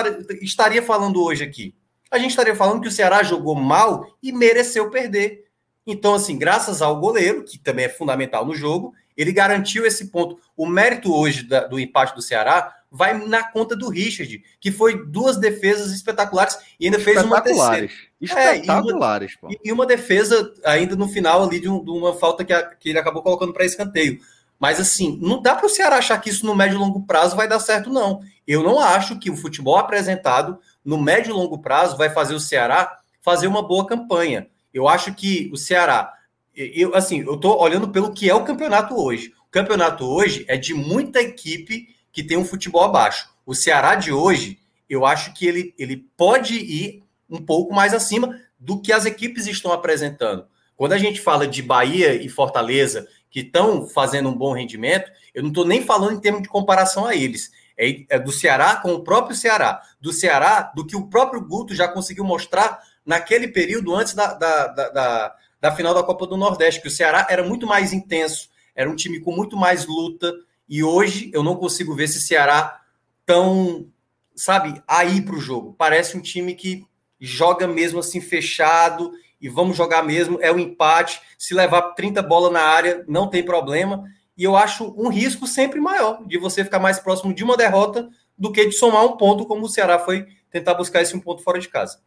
estaria 0.41 0.81
falando 0.81 1.21
hoje 1.21 1.43
aqui? 1.43 1.75
A 2.09 2.17
gente 2.17 2.29
estaria 2.29 2.55
falando 2.55 2.81
que 2.81 2.87
o 2.87 2.91
Ceará 2.91 3.23
jogou 3.23 3.55
mal 3.55 4.05
e 4.23 4.31
mereceu 4.31 4.89
perder. 4.89 5.45
Então, 5.85 6.13
assim, 6.13 6.37
graças 6.37 6.81
ao 6.81 6.99
goleiro, 6.99 7.43
que 7.43 7.57
também 7.57 7.85
é 7.85 7.89
fundamental 7.89 8.45
no 8.45 8.55
jogo, 8.55 8.93
ele 9.17 9.33
garantiu 9.33 9.85
esse 9.85 10.07
ponto. 10.07 10.39
O 10.55 10.67
mérito 10.67 11.13
hoje 11.13 11.43
da, 11.43 11.65
do 11.65 11.79
empate 11.79 12.13
do 12.13 12.21
Ceará 12.21 12.75
vai 12.89 13.17
na 13.27 13.43
conta 13.43 13.75
do 13.75 13.89
Richard, 13.89 14.41
que 14.59 14.71
foi 14.71 15.05
duas 15.05 15.37
defesas 15.37 15.91
espetaculares 15.91 16.57
e 16.79 16.85
ainda 16.85 16.99
fez 16.99 17.21
uma 17.21 17.41
terceira. 17.41 17.89
Espetaculares, 18.21 19.33
é, 19.33 19.43
e, 19.43 19.45
uma, 19.45 19.57
e, 19.65 19.71
uma, 19.71 19.85
defesa 19.85 20.53
ainda 20.63 20.95
no 20.95 21.07
final 21.07 21.43
ali 21.43 21.59
de, 21.59 21.67
um, 21.67 21.83
de 21.83 21.91
uma 21.91 22.13
falta 22.13 22.45
que, 22.45 22.53
a, 22.53 22.63
que, 22.63 22.89
ele 22.89 22.99
acabou 22.99 23.21
colocando 23.21 23.53
para 23.53 23.65
escanteio. 23.65 24.19
Mas 24.59 24.79
assim, 24.79 25.19
não 25.21 25.41
dá 25.41 25.55
para 25.55 25.67
o 25.67 25.69
Ceará 25.69 25.97
achar 25.97 26.19
que 26.19 26.29
isso 26.29 26.45
no 26.45 26.55
médio 26.55 26.75
e 26.75 26.79
longo 26.79 27.05
prazo 27.05 27.35
vai 27.35 27.47
dar 27.47 27.59
certo, 27.59 27.89
não. 27.89 28.21
Eu 28.47 28.63
não 28.63 28.79
acho 28.79 29.19
que 29.19 29.29
o 29.29 29.35
futebol 29.35 29.77
apresentado 29.77 30.57
no 30.83 30.97
médio 30.97 31.31
e 31.31 31.33
longo 31.33 31.59
prazo 31.59 31.97
vai 31.97 32.09
fazer 32.09 32.33
o 32.33 32.39
Ceará 32.39 32.97
fazer 33.21 33.47
uma 33.47 33.61
boa 33.61 33.85
campanha. 33.85 34.47
Eu 34.73 34.87
acho 34.87 35.13
que 35.13 35.49
o 35.51 35.57
Ceará, 35.57 36.13
eu 36.57 36.95
assim, 36.95 37.21
eu 37.21 37.35
estou 37.35 37.61
olhando 37.61 37.89
pelo 37.89 38.11
que 38.11 38.29
é 38.29 38.33
o 38.33 38.43
campeonato 38.43 38.95
hoje. 38.95 39.31
O 39.47 39.51
campeonato 39.51 40.05
hoje 40.05 40.43
é 40.47 40.57
de 40.57 40.73
muita 40.73 41.21
equipe 41.21 41.95
que 42.11 42.23
tem 42.23 42.37
um 42.37 42.45
futebol 42.45 42.83
abaixo. 42.83 43.29
O 43.45 43.53
Ceará 43.53 43.95
de 43.95 44.11
hoje, 44.11 44.59
eu 44.89 45.05
acho 45.05 45.33
que 45.33 45.45
ele, 45.45 45.73
ele 45.77 45.97
pode 46.17 46.55
ir 46.55 47.03
um 47.29 47.37
pouco 47.37 47.73
mais 47.73 47.93
acima 47.93 48.39
do 48.59 48.81
que 48.81 48.91
as 48.91 49.05
equipes 49.05 49.45
estão 49.45 49.71
apresentando. 49.71 50.47
Quando 50.75 50.93
a 50.93 50.97
gente 50.97 51.21
fala 51.21 51.47
de 51.47 51.61
Bahia 51.61 52.13
e 52.13 52.27
Fortaleza, 52.27 53.07
que 53.29 53.41
estão 53.41 53.87
fazendo 53.87 54.29
um 54.29 54.35
bom 54.35 54.53
rendimento, 54.53 55.11
eu 55.33 55.43
não 55.43 55.49
estou 55.49 55.65
nem 55.65 55.83
falando 55.83 56.13
em 56.13 56.19
termos 56.19 56.41
de 56.41 56.49
comparação 56.49 57.05
a 57.05 57.15
eles. 57.15 57.51
É, 57.77 58.03
é, 58.09 58.19
do 58.19 58.31
Ceará 58.31 58.77
com 58.77 58.93
o 58.93 59.03
próprio 59.03 59.35
Ceará. 59.35 59.81
Do 60.01 60.11
Ceará, 60.11 60.71
do 60.75 60.85
que 60.85 60.95
o 60.95 61.07
próprio 61.07 61.41
Guto 61.41 61.75
já 61.75 61.87
conseguiu 61.87 62.23
mostrar 62.23 62.81
naquele 63.05 63.47
período 63.47 63.95
antes 63.95 64.13
da, 64.13 64.33
da, 64.33 64.67
da, 64.67 64.89
da, 64.89 65.35
da 65.59 65.71
final 65.71 65.93
da 65.93 66.03
Copa 66.03 66.27
do 66.27 66.37
Nordeste, 66.37 66.81
que 66.81 66.87
o 66.87 66.91
Ceará 66.91 67.27
era 67.29 67.43
muito 67.43 67.65
mais 67.65 67.93
intenso, 67.93 68.49
era 68.75 68.89
um 68.89 68.95
time 68.95 69.19
com 69.19 69.31
muito 69.31 69.57
mais 69.57 69.85
luta, 69.85 70.33
e 70.69 70.83
hoje 70.83 71.31
eu 71.33 71.43
não 71.43 71.55
consigo 71.55 71.95
ver 71.95 72.03
esse 72.05 72.21
Ceará 72.21 72.81
tão, 73.25 73.87
sabe, 74.35 74.81
aí 74.87 75.21
para 75.21 75.35
o 75.35 75.39
jogo. 75.39 75.75
Parece 75.77 76.17
um 76.17 76.21
time 76.21 76.53
que 76.53 76.85
joga 77.19 77.67
mesmo 77.67 77.99
assim 77.99 78.21
fechado 78.21 79.11
e 79.39 79.49
vamos 79.49 79.77
jogar 79.77 80.03
mesmo. 80.03 80.37
É 80.41 80.51
o 80.51 80.55
um 80.55 80.59
empate. 80.59 81.21
Se 81.37 81.53
levar 81.53 81.93
30 81.93 82.21
bolas 82.21 82.51
na 82.51 82.61
área, 82.61 83.03
não 83.07 83.29
tem 83.29 83.43
problema. 83.43 84.03
E 84.37 84.43
eu 84.43 84.55
acho 84.55 84.93
um 84.97 85.09
risco 85.09 85.47
sempre 85.47 85.79
maior 85.79 86.25
de 86.27 86.37
você 86.37 86.63
ficar 86.63 86.79
mais 86.79 86.99
próximo 86.99 87.33
de 87.33 87.43
uma 87.43 87.57
derrota 87.57 88.09
do 88.37 88.51
que 88.51 88.65
de 88.65 88.73
somar 88.73 89.03
um 89.03 89.17
ponto, 89.17 89.45
como 89.45 89.65
o 89.65 89.69
Ceará 89.69 89.97
foi 89.97 90.27
tentar 90.51 90.75
buscar 90.75 91.01
esse 91.01 91.15
um 91.15 91.19
ponto 91.19 91.41
fora 91.41 91.59
de 91.59 91.67
casa. 91.67 91.99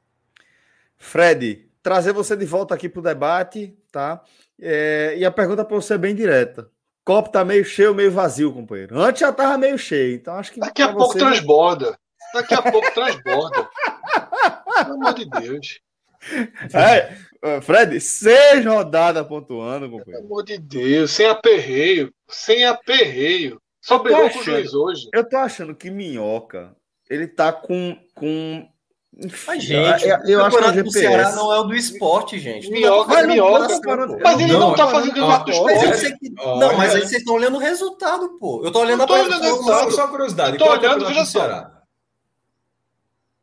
Fred, 0.97 1.69
trazer 1.83 2.13
você 2.13 2.37
de 2.37 2.45
volta 2.45 2.75
aqui 2.75 2.89
para 2.89 3.01
o 3.01 3.05
debate, 3.05 3.77
tá? 3.91 4.23
É, 4.61 5.15
e 5.17 5.25
a 5.25 5.31
pergunta 5.31 5.65
para 5.65 5.77
você 5.77 5.95
é 5.95 5.99
bem 5.99 6.15
direta 6.15 6.71
copo 7.11 7.29
tá 7.29 7.45
meio 7.45 7.65
cheio, 7.65 7.93
meio 7.93 8.13
vazio, 8.13 8.53
companheiro. 8.53 8.97
Antes 8.97 9.21
já 9.21 9.33
tava 9.33 9.59
meio 9.59 9.77
cheio, 9.77 10.15
então 10.15 10.35
acho 10.35 10.53
que. 10.53 10.61
Daqui 10.61 10.81
a 10.81 10.93
pouco 10.93 11.13
você... 11.13 11.19
transborda. 11.19 11.99
Daqui 12.33 12.55
a 12.55 12.63
pouco 12.63 12.95
transborda. 12.95 13.69
Pelo 14.85 14.95
amor 14.95 15.15
de 15.15 15.25
Deus. 15.25 15.81
É, 16.73 17.61
Fred, 17.63 18.01
seis 18.01 18.65
rodadas 18.65 19.27
pontuando, 19.27 19.91
companheiro. 19.91 20.23
Pelo 20.23 20.27
amor 20.27 20.45
de 20.45 20.59
Deus, 20.59 21.11
sem 21.11 21.27
aperreio. 21.27 22.15
Sem 22.29 22.65
aperreio. 22.65 23.61
Só 23.81 23.99
brigou 23.99 24.31
com 24.31 24.39
o 24.39 24.43
juiz 24.43 24.73
hoje. 24.73 25.09
Eu 25.13 25.29
tô 25.29 25.37
achando 25.39 25.75
que 25.75 25.91
Minhoca, 25.91 26.77
ele 27.09 27.27
tá 27.27 27.53
com, 27.53 27.99
com 28.15 28.69
mas, 29.47 29.63
gente, 29.63 30.09
eu, 30.09 30.19
eu 30.25 30.45
acho 30.45 30.57
que 30.57 30.65
o 30.65 30.73
GPS... 30.73 30.99
Ceará 30.99 31.33
não 31.33 31.53
é 31.53 31.59
o 31.59 31.65
do 31.65 31.75
esporte, 31.75 32.39
gente. 32.39 32.71
Minhoca, 32.71 33.13
mas, 33.13 33.27
minhoca. 33.27 33.81
Mas 34.23 34.41
ele 34.41 34.53
não, 34.53 34.61
não 34.61 34.75
tá 34.75 34.89
fazendo 34.89 35.15
campeonato 35.15 35.45
do 35.45 35.51
esporte. 35.51 36.25
Não, 36.37 36.77
mas 36.77 36.95
aí 36.95 37.01
vocês 37.01 37.21
estão 37.21 37.35
olhando 37.35 37.57
o 37.57 37.61
resultado, 37.61 38.39
pô. 38.39 38.63
Eu 38.65 38.71
tô 38.71 38.81
olhando 38.81 39.03
eu 39.03 39.07
tô 39.07 39.15
a 39.15 39.21
olhando 39.21 39.43
resultado. 39.43 39.91
Só 39.91 40.09
curiosidade. 40.09 40.53
Eu 40.53 40.59
tô 40.59 40.67
é 40.67 40.79
olhando, 40.79 41.07
veja 41.07 41.25
só. 41.25 41.71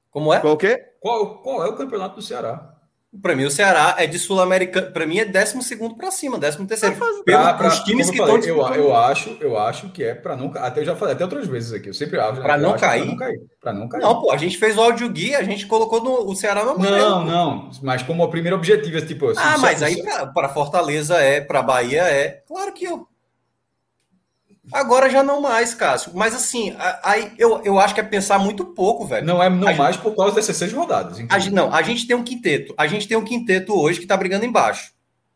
Como 0.09 0.33
é? 0.33 0.39
Qual 0.39 0.53
o 0.53 0.57
quê? 0.57 0.83
Qual, 0.99 1.39
qual 1.39 1.63
é 1.63 1.67
o 1.67 1.75
campeonato 1.75 2.15
do 2.15 2.21
Ceará? 2.21 2.76
Para 3.21 3.35
mim, 3.35 3.45
o 3.45 3.51
Ceará 3.51 3.95
é 3.97 4.07
de 4.07 4.19
Sul-Americano. 4.19 4.91
Para 4.91 5.05
mim, 5.05 5.19
é 5.19 5.25
12 5.25 5.77
para 5.97 6.11
cima, 6.11 6.39
13 6.39 6.65
terceiro. 6.65 6.95
Para 7.25 7.67
os 7.67 7.79
times 7.79 8.09
que 8.09 8.19
estão. 8.19 8.37
Eu, 8.39 8.57
eu, 8.73 8.95
acho, 8.95 9.37
eu 9.39 9.57
acho 9.57 9.89
que 9.89 10.03
é 10.03 10.13
para 10.13 10.35
não. 10.35 10.51
Até 10.55 10.81
eu 10.81 10.85
já 10.85 10.95
falei 10.95 11.13
até 11.13 11.23
outras 11.23 11.47
vezes 11.47 11.73
aqui. 11.73 11.89
Eu 11.89 11.93
sempre 11.93 12.19
acho. 12.19 12.41
Para 12.41 12.57
não, 12.57 12.75
cair? 12.75 13.05
não 13.05 13.15
cair. 13.15 13.41
Para 13.61 13.73
não 13.73 13.87
cair. 13.87 14.01
Não, 14.01 14.21
pô, 14.21 14.31
a 14.31 14.37
gente 14.37 14.57
fez 14.57 14.77
o 14.77 14.81
áudio 14.81 15.09
guia, 15.09 15.39
a 15.39 15.43
gente 15.43 15.65
colocou 15.65 16.03
no, 16.03 16.29
o 16.29 16.35
Ceará 16.35 16.63
no 16.63 16.77
Não, 16.77 17.25
não. 17.25 17.69
Mas 17.81 18.03
como 18.03 18.23
o 18.23 18.29
primeiro 18.29 18.57
objetivo 18.57 18.97
é 18.97 19.01
tipo. 19.01 19.29
Assim, 19.29 19.41
ah, 19.43 19.57
mas 19.57 19.81
aí 19.81 20.01
para 20.33 20.49
Fortaleza 20.49 21.15
é, 21.17 21.41
para 21.41 21.61
Bahia 21.61 22.03
é. 22.03 22.41
Claro 22.47 22.73
que 22.73 22.85
eu. 22.85 23.07
Agora 24.71 25.09
já 25.09 25.23
não 25.23 25.41
mais, 25.41 25.73
Cássio. 25.73 26.11
Mas 26.13 26.35
assim, 26.35 26.75
aí 27.03 27.31
eu, 27.37 27.61
eu 27.63 27.79
acho 27.79 27.93
que 27.93 27.99
é 27.99 28.03
pensar 28.03 28.37
muito 28.37 28.65
pouco, 28.65 29.05
velho. 29.05 29.25
Não 29.25 29.41
é 29.41 29.49
não 29.49 29.67
a 29.67 29.73
mais 29.73 29.95
gente... 29.95 30.03
por 30.03 30.15
causa 30.15 30.35
dessas 30.35 30.57
seis 30.57 30.73
rodadas. 30.73 31.19
A 31.29 31.39
gente, 31.39 31.53
não, 31.53 31.73
a 31.73 31.81
gente 31.81 32.05
tem 32.05 32.15
um 32.15 32.23
quinteto. 32.23 32.73
A 32.77 32.87
gente 32.87 33.07
tem 33.07 33.17
um 33.17 33.23
quinteto 33.23 33.73
hoje 33.73 33.99
que 33.99 34.07
tá 34.07 34.17
brigando 34.17 34.45
embaixo. 34.45 34.91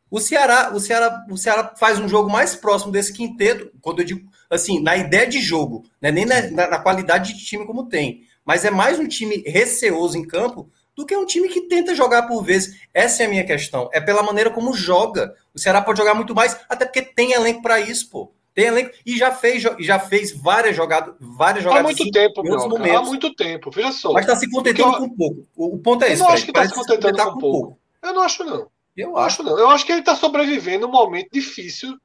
O 0.10 0.20
Ceará, 0.20 0.72
o 0.74 0.80
Ceará, 0.80 1.26
o 1.30 1.38
Ceará 1.38 1.74
faz 1.80 1.98
um 1.98 2.08
jogo 2.08 2.30
mais 2.30 2.54
próximo 2.54 2.92
desse 2.92 3.14
quinteto, 3.14 3.72
quando 3.82 4.00
eu 4.00 4.06
digo 4.06 4.30
assim, 4.50 4.82
na 4.84 4.98
ideia 4.98 5.26
de 5.26 5.40
jogo, 5.40 5.86
né? 6.02 6.12
nem 6.12 6.26
na, 6.26 6.42
na, 6.52 6.68
na 6.68 6.80
qualidade 6.80 7.34
de 7.34 7.46
time 7.46 7.66
como 7.66 7.88
tem. 7.88 8.24
Mas 8.44 8.66
é 8.66 8.70
mais 8.70 9.00
um 9.00 9.08
time 9.08 9.42
receoso 9.48 10.18
em 10.18 10.28
campo 10.28 10.70
do 10.94 11.06
que 11.06 11.16
um 11.16 11.26
time 11.26 11.48
que 11.48 11.62
tenta 11.62 11.96
jogar 11.96 12.24
por 12.24 12.44
vezes. 12.44 12.82
Essa 12.94 13.24
é 13.24 13.26
a 13.26 13.30
minha 13.30 13.46
questão. 13.46 13.90
É 13.94 14.02
pela 14.02 14.22
maneira 14.22 14.50
como 14.50 14.74
joga. 14.74 15.34
O 15.54 15.60
Ceará 15.60 15.82
pode 15.82 16.00
jogar 16.00 16.14
muito 16.14 16.36
mais, 16.36 16.58
até 16.68 16.84
porque 16.84 17.02
tem 17.02 17.32
elenco 17.32 17.62
para 17.62 17.80
isso, 17.80 18.10
pô. 18.10 18.34
Tem 18.54 18.66
elenco 18.66 18.92
e 19.06 19.18
já 19.18 19.32
fez, 19.32 19.64
já 19.80 19.98
fez 19.98 20.36
várias 20.36 20.76
jogadas, 20.76 21.16
várias 21.20 21.64
jogadas. 21.64 21.86
Há 21.86 21.88
muito 21.88 22.04
assim, 22.04 22.12
tempo, 22.12 22.44
meu, 22.44 22.68
momentos. 22.68 22.98
Há 22.98 23.02
muito 23.02 23.34
tempo, 23.34 23.72
veja 23.72 23.92
só. 23.94 24.12
Mas 24.12 24.26
está 24.26 24.36
se 24.36 24.50
contentando 24.50 24.94
eu... 24.96 25.00
com 25.00 25.16
pouco. 25.16 25.48
O, 25.56 25.80
ponto 25.80 26.04
é 26.04 26.12
esse. 26.12 26.22
Eu 26.22 26.26
não 26.28 26.34
acho 26.34 26.44
que 26.44 26.52
está 26.52 26.68
se 26.68 26.76
contentando 26.76 27.18
com, 27.18 27.24
com 27.24 27.40
pouco. 27.40 27.60
pouco. 27.60 27.80
Eu 28.04 28.14
não 28.14 28.22
acho, 28.22 28.44
não. 28.44 28.68
Eu 28.96 29.18
acho, 29.18 29.42
não. 29.42 29.58
Eu 29.58 29.70
acho 29.70 29.86
que 29.86 29.92
ele 29.94 30.02
está 30.02 30.16
sobrevivendo 30.16 30.86
um 30.86 30.92
momento 30.92 31.30
difícil 31.32 31.98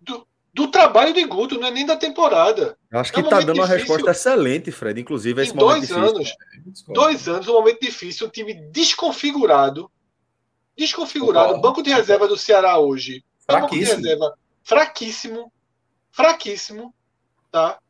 do, 0.00 0.26
do 0.52 0.68
trabalho 0.68 1.14
de 1.14 1.24
Guto, 1.24 1.58
não 1.58 1.68
é 1.68 1.70
nem 1.70 1.86
da 1.86 1.96
temporada. 1.96 2.76
Eu 2.90 2.98
acho 2.98 3.12
que 3.12 3.20
está 3.20 3.36
é 3.36 3.42
um 3.42 3.46
dando 3.46 3.54
difícil. 3.54 3.70
uma 3.70 3.78
resposta 3.78 4.10
excelente, 4.10 4.72
Fred. 4.72 5.00
Inclusive, 5.00 5.40
esse 5.40 5.52
em 5.52 5.56
dois 5.56 5.92
anos, 5.92 6.34
dois 6.88 7.28
anos, 7.28 7.46
um 7.46 7.52
momento 7.52 7.80
difícil, 7.80 8.26
um 8.26 8.30
time 8.30 8.54
desconfigurado, 8.54 9.90
desconfigurado. 10.76 11.60
Banco 11.60 11.82
de 11.82 11.90
reserva 11.90 12.26
do 12.26 12.36
Ceará 12.36 12.78
hoje. 12.78 13.24
Banco 13.46 13.70
de 13.70 13.84
reserva 13.84 14.34
fraquíssimo, 14.62 15.52
fraquíssimo, 16.10 16.94
tá? 17.50 17.80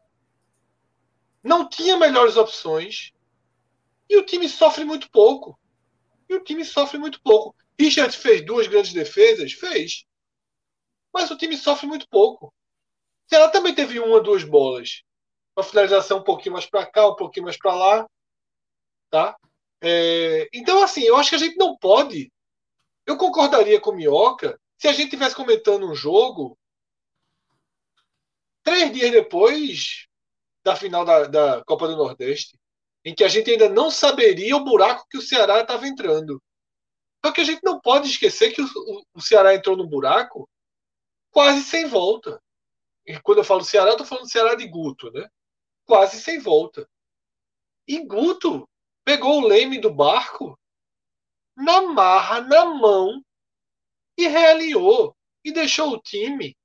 Não 1.42 1.68
tinha 1.68 1.96
melhores 1.96 2.36
opções 2.36 3.12
e 4.08 4.16
o 4.16 4.24
time 4.24 4.48
sofre 4.48 4.84
muito 4.84 5.10
pouco. 5.10 5.58
E 6.28 6.34
o 6.34 6.44
time 6.44 6.64
sofre 6.64 6.98
muito 6.98 7.20
pouco. 7.22 7.54
Richard 7.78 8.16
fez 8.16 8.44
duas 8.44 8.66
grandes 8.66 8.92
defesas? 8.92 9.52
Fez. 9.52 10.04
Mas 11.12 11.30
o 11.30 11.36
time 11.36 11.56
sofre 11.56 11.86
muito 11.86 12.08
pouco. 12.08 12.52
Ela 13.30 13.48
também 13.48 13.74
teve 13.74 13.98
uma, 13.98 14.20
duas 14.20 14.44
bolas. 14.44 15.02
Uma 15.56 15.64
finalização 15.64 16.18
um 16.18 16.24
pouquinho 16.24 16.54
mais 16.54 16.66
para 16.66 16.86
cá, 16.86 17.08
um 17.08 17.16
pouquinho 17.16 17.44
mais 17.44 17.56
para 17.58 17.74
lá. 17.74 18.06
Tá? 19.10 19.36
É, 19.80 20.48
então, 20.52 20.82
assim, 20.82 21.02
eu 21.02 21.16
acho 21.16 21.30
que 21.30 21.36
a 21.36 21.38
gente 21.38 21.56
não 21.56 21.76
pode. 21.76 22.32
Eu 23.06 23.16
concordaria 23.16 23.80
com 23.80 23.90
o 23.90 23.94
Minhoca 23.94 24.58
se 24.78 24.88
a 24.88 24.92
gente 24.92 25.10
tivesse 25.10 25.34
comentando 25.34 25.90
um 25.90 25.94
jogo 25.94 26.58
três 28.62 28.92
dias 28.92 29.10
depois 29.10 30.06
da 30.64 30.76
final 30.76 31.04
da, 31.04 31.26
da 31.26 31.64
Copa 31.64 31.88
do 31.88 31.96
Nordeste, 31.96 32.58
em 33.04 33.14
que 33.14 33.24
a 33.24 33.28
gente 33.28 33.50
ainda 33.50 33.68
não 33.68 33.90
saberia 33.90 34.56
o 34.56 34.64
buraco 34.64 35.06
que 35.10 35.18
o 35.18 35.22
Ceará 35.22 35.60
estava 35.60 35.86
entrando. 35.86 36.40
Só 37.24 37.32
que 37.32 37.40
a 37.40 37.44
gente 37.44 37.60
não 37.62 37.80
pode 37.80 38.08
esquecer 38.08 38.52
que 38.52 38.62
o, 38.62 38.66
o, 38.66 39.04
o 39.14 39.20
Ceará 39.20 39.54
entrou 39.54 39.76
no 39.76 39.86
buraco 39.86 40.48
quase 41.30 41.62
sem 41.62 41.86
volta. 41.86 42.40
E 43.06 43.18
quando 43.20 43.38
eu 43.38 43.44
falo 43.44 43.64
Ceará, 43.64 43.90
eu 43.90 43.96
tô 43.96 44.04
falando 44.04 44.30
Ceará 44.30 44.54
de 44.54 44.66
Guto, 44.66 45.10
né? 45.10 45.28
Quase 45.84 46.20
sem 46.20 46.38
volta. 46.38 46.88
E 47.86 48.04
Guto 48.04 48.68
pegou 49.04 49.40
o 49.40 49.46
leme 49.46 49.80
do 49.80 49.92
barco 49.92 50.56
na 51.56 51.82
marra, 51.82 52.40
na 52.40 52.64
mão, 52.64 53.22
e 54.16 54.28
realinhou. 54.28 55.16
E 55.44 55.52
deixou 55.52 55.90
o 55.90 56.00
time 56.00 56.56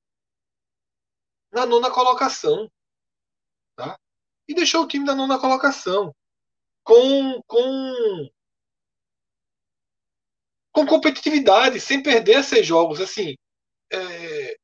na 1.57 1.65
nona 1.65 1.89
colocação. 1.89 2.69
Tá? 3.75 3.97
E 4.47 4.53
deixou 4.53 4.83
o 4.83 4.87
time 4.87 5.03
na 5.03 5.15
nona 5.15 5.39
colocação. 5.39 6.13
Com, 6.83 7.41
com, 7.47 8.29
com 10.71 10.85
competitividade, 10.85 11.79
sem 11.79 12.01
perder 12.01 12.39
esses 12.39 12.65
jogos. 12.65 13.01
Assim, 13.01 13.35
é... 13.91 14.55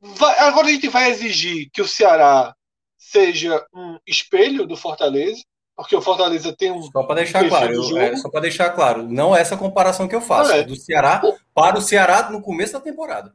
vai, 0.00 0.38
agora 0.38 0.68
a 0.68 0.70
gente 0.70 0.88
vai 0.88 1.10
exigir 1.10 1.68
que 1.72 1.82
o 1.82 1.88
Ceará 1.88 2.54
seja 2.96 3.66
um 3.74 3.98
espelho 4.06 4.66
do 4.66 4.76
Fortaleza, 4.76 5.42
porque 5.76 5.96
o 5.96 6.00
Fortaleza 6.00 6.56
tem 6.56 6.70
um. 6.70 6.82
Só 6.84 7.02
para 7.02 7.16
deixar 7.16 7.46
claro, 7.48 7.74
eu, 7.74 7.98
é, 7.98 8.16
só 8.16 8.30
para 8.30 8.40
deixar 8.40 8.70
claro, 8.70 9.02
não 9.02 9.36
é 9.36 9.40
essa 9.40 9.56
comparação 9.56 10.06
que 10.06 10.14
eu 10.14 10.20
faço 10.20 10.52
é. 10.52 10.62
do 10.62 10.76
Ceará 10.76 11.20
para 11.52 11.78
o 11.78 11.82
Ceará 11.82 12.30
no 12.30 12.40
começo 12.40 12.72
da 12.72 12.80
temporada. 12.80 13.34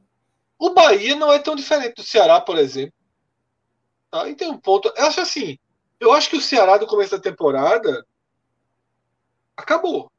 O 0.59 0.71
Bahia 0.71 1.15
não 1.15 1.31
é 1.31 1.39
tão 1.39 1.55
diferente 1.55 1.95
do 1.95 2.03
Ceará, 2.03 2.41
por 2.41 2.57
exemplo. 2.57 2.93
Tá? 4.11 4.27
E 4.27 4.35
tem 4.35 4.49
um 4.49 4.59
ponto. 4.59 4.91
Eu 4.95 5.05
acho 5.05 5.21
assim. 5.21 5.57
Eu 5.97 6.11
acho 6.11 6.29
que 6.29 6.35
o 6.35 6.41
Ceará 6.41 6.77
do 6.77 6.85
começo 6.85 7.11
da 7.11 7.19
temporada 7.19 8.05
acabou. 9.55 10.05
O 10.05 10.11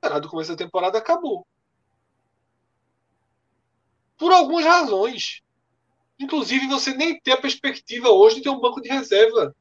Ceará 0.00 0.18
do 0.18 0.28
começo 0.28 0.50
da 0.50 0.56
temporada 0.56 0.98
acabou. 0.98 1.46
Por 4.16 4.32
algumas 4.32 4.64
razões. 4.64 5.40
Inclusive, 6.18 6.66
você 6.66 6.92
nem 6.94 7.20
tem 7.20 7.34
a 7.34 7.40
perspectiva 7.40 8.08
hoje 8.08 8.36
de 8.36 8.42
ter 8.42 8.50
um 8.50 8.58
banco 8.58 8.80
de 8.80 8.88
reserva. 8.88 9.54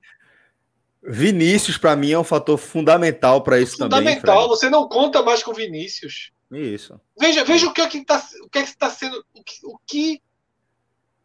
Vinícius, 1.03 1.77
para 1.77 1.95
mim, 1.95 2.11
é 2.11 2.17
um 2.17 2.23
fator 2.23 2.57
fundamental 2.57 3.43
para 3.43 3.59
isso 3.59 3.73
fundamental. 3.73 3.99
também. 3.99 4.15
Fundamental. 4.19 4.49
Você 4.49 4.67
não 4.67 4.89
conta 4.89 5.21
mais 5.21 5.43
com 5.43 5.53
Vinícius. 5.53 6.31
Isso. 6.51 6.99
Veja, 7.19 7.43
veja 7.43 7.67
o 7.67 7.73
que 7.73 7.81
é 7.81 7.87
que 7.87 7.97
está 7.97 8.23
o 8.43 8.49
que 8.49 8.59
é 8.59 8.63
que 8.63 8.69
está 8.69 8.89
sendo 8.89 9.23
o 9.33 9.43
que, 9.43 9.65
o 9.65 9.77
que 9.85 10.21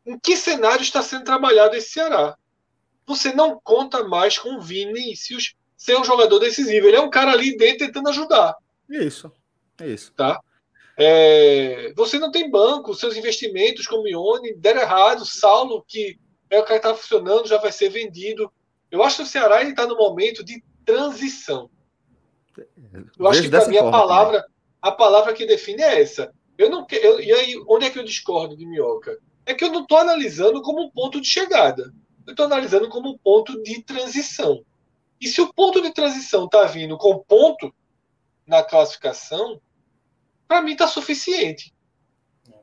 em 0.04 0.18
que 0.18 0.36
cenário 0.36 0.82
está 0.82 1.02
sendo 1.02 1.24
trabalhado 1.24 1.76
esse 1.76 1.90
Ceará. 1.90 2.36
Você 3.06 3.32
não 3.32 3.60
conta 3.62 4.02
mais 4.04 4.36
com 4.36 4.60
Vinícius 4.60 5.54
ser 5.76 5.96
um 5.96 6.04
jogador 6.04 6.38
decisivo. 6.38 6.86
Ele 6.86 6.96
é 6.96 7.00
um 7.00 7.10
cara 7.10 7.32
ali 7.32 7.56
dentro 7.56 7.86
tentando 7.86 8.08
ajudar. 8.08 8.56
Isso. 8.88 9.30
É 9.80 9.88
isso. 9.88 10.12
Tá? 10.12 10.40
É, 10.96 11.92
você 11.96 12.18
não 12.18 12.30
tem 12.30 12.50
banco, 12.50 12.94
seus 12.94 13.16
investimentos 13.16 13.86
como 13.86 14.08
Ione 14.08 14.54
deram 14.54 14.82
errado. 14.82 15.24
Saulo, 15.24 15.84
que 15.86 16.18
é 16.50 16.58
o 16.58 16.64
cara 16.64 16.80
que 16.80 16.86
está 16.86 16.94
funcionando, 16.94 17.48
já 17.48 17.58
vai 17.58 17.72
ser 17.72 17.88
vendido. 17.88 18.52
Eu 18.90 19.02
acho 19.02 19.16
que 19.16 19.22
o 19.22 19.26
Ceará 19.26 19.62
está 19.62 19.86
no 19.86 19.96
momento 19.96 20.44
de 20.44 20.62
transição. 20.84 21.70
Eu 23.18 23.28
acho 23.28 23.42
que 23.42 23.48
para 23.48 23.66
mim 23.66 23.78
a 23.78 23.90
palavra, 23.90 24.44
a 24.82 24.90
palavra 24.90 25.32
que 25.32 25.46
define 25.46 25.80
é 25.80 26.02
essa. 26.02 26.34
Eu 26.58 26.68
não 26.68 26.84
eu, 26.90 27.20
e 27.20 27.32
aí, 27.32 27.64
onde 27.68 27.86
é 27.86 27.90
que 27.90 27.98
eu 27.98 28.04
discordo 28.04 28.56
de 28.56 28.66
Minhoca? 28.66 29.16
É 29.46 29.54
que 29.54 29.64
eu 29.64 29.72
não 29.72 29.82
estou 29.82 29.98
analisando 29.98 30.60
como 30.60 30.82
um 30.82 30.90
ponto 30.90 31.20
de 31.20 31.28
chegada. 31.28 31.94
Eu 32.26 32.32
estou 32.32 32.46
analisando 32.46 32.88
como 32.88 33.10
um 33.10 33.18
ponto 33.18 33.62
de 33.62 33.82
transição. 33.82 34.64
E 35.20 35.28
se 35.28 35.40
o 35.40 35.52
ponto 35.52 35.80
de 35.80 35.92
transição 35.92 36.46
está 36.46 36.64
vindo 36.64 36.98
com 36.98 37.22
ponto 37.22 37.72
na 38.46 38.62
classificação, 38.62 39.60
para 40.48 40.60
mim 40.60 40.72
está 40.72 40.88
suficiente. 40.88 41.72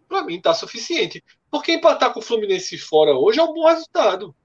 Para 0.07 0.23
mim 0.23 0.35
está 0.35 0.53
suficiente. 0.53 1.23
Porque 1.49 1.73
empatar 1.73 2.13
com 2.13 2.19
o 2.19 2.23
Fluminense 2.23 2.77
fora 2.77 3.13
hoje 3.13 3.39
é 3.39 3.43
um 3.43 3.53
bom 3.53 3.65
resultado. 3.65 4.35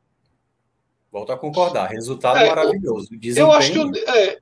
Volto 1.10 1.32
a 1.32 1.38
concordar. 1.38 1.90
Resultado 1.90 2.38
é, 2.38 2.48
maravilhoso. 2.48 3.08
Desempenho... 3.10 3.46
Eu 3.46 3.52
acho 3.52 3.72
que. 3.72 3.98
É, 4.00 4.28
é, 4.28 4.38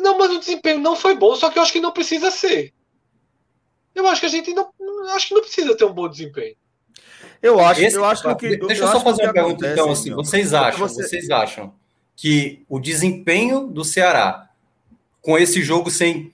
não, 0.00 0.18
mas 0.18 0.30
o 0.32 0.38
desempenho 0.38 0.78
não 0.78 0.96
foi 0.96 1.16
bom, 1.16 1.34
só 1.36 1.50
que 1.50 1.58
eu 1.58 1.62
acho 1.62 1.72
que 1.72 1.80
não 1.80 1.92
precisa 1.92 2.30
ser. 2.30 2.72
Eu 3.94 4.06
acho 4.06 4.20
que 4.20 4.26
a 4.26 4.30
gente 4.30 4.52
não. 4.54 4.70
Acho 5.14 5.28
que 5.28 5.34
não 5.34 5.42
precisa 5.42 5.76
ter 5.76 5.84
um 5.84 5.92
bom 5.92 6.08
desempenho. 6.08 6.56
Eu 7.42 7.60
acho, 7.60 7.80
Esse, 7.80 7.96
eu 7.96 8.04
acho 8.04 8.22
que. 8.36 8.56
Deixa 8.56 8.82
eu, 8.82 8.88
só 8.88 9.00
fazer 9.00 9.24
uma 9.24 9.32
pergunta, 9.32 9.66
acontece, 9.66 9.72
então, 9.72 9.90
assim. 9.90 10.14
Vocês 10.14 10.54
acham, 10.54 10.88
você... 10.88 11.02
vocês 11.02 11.30
acham 11.30 11.74
que 12.16 12.64
o 12.68 12.80
desempenho 12.80 13.66
do 13.68 13.84
Ceará, 13.84 14.50
com 15.22 15.38
esse 15.38 15.62
jogo 15.62 15.90
sem 15.90 16.32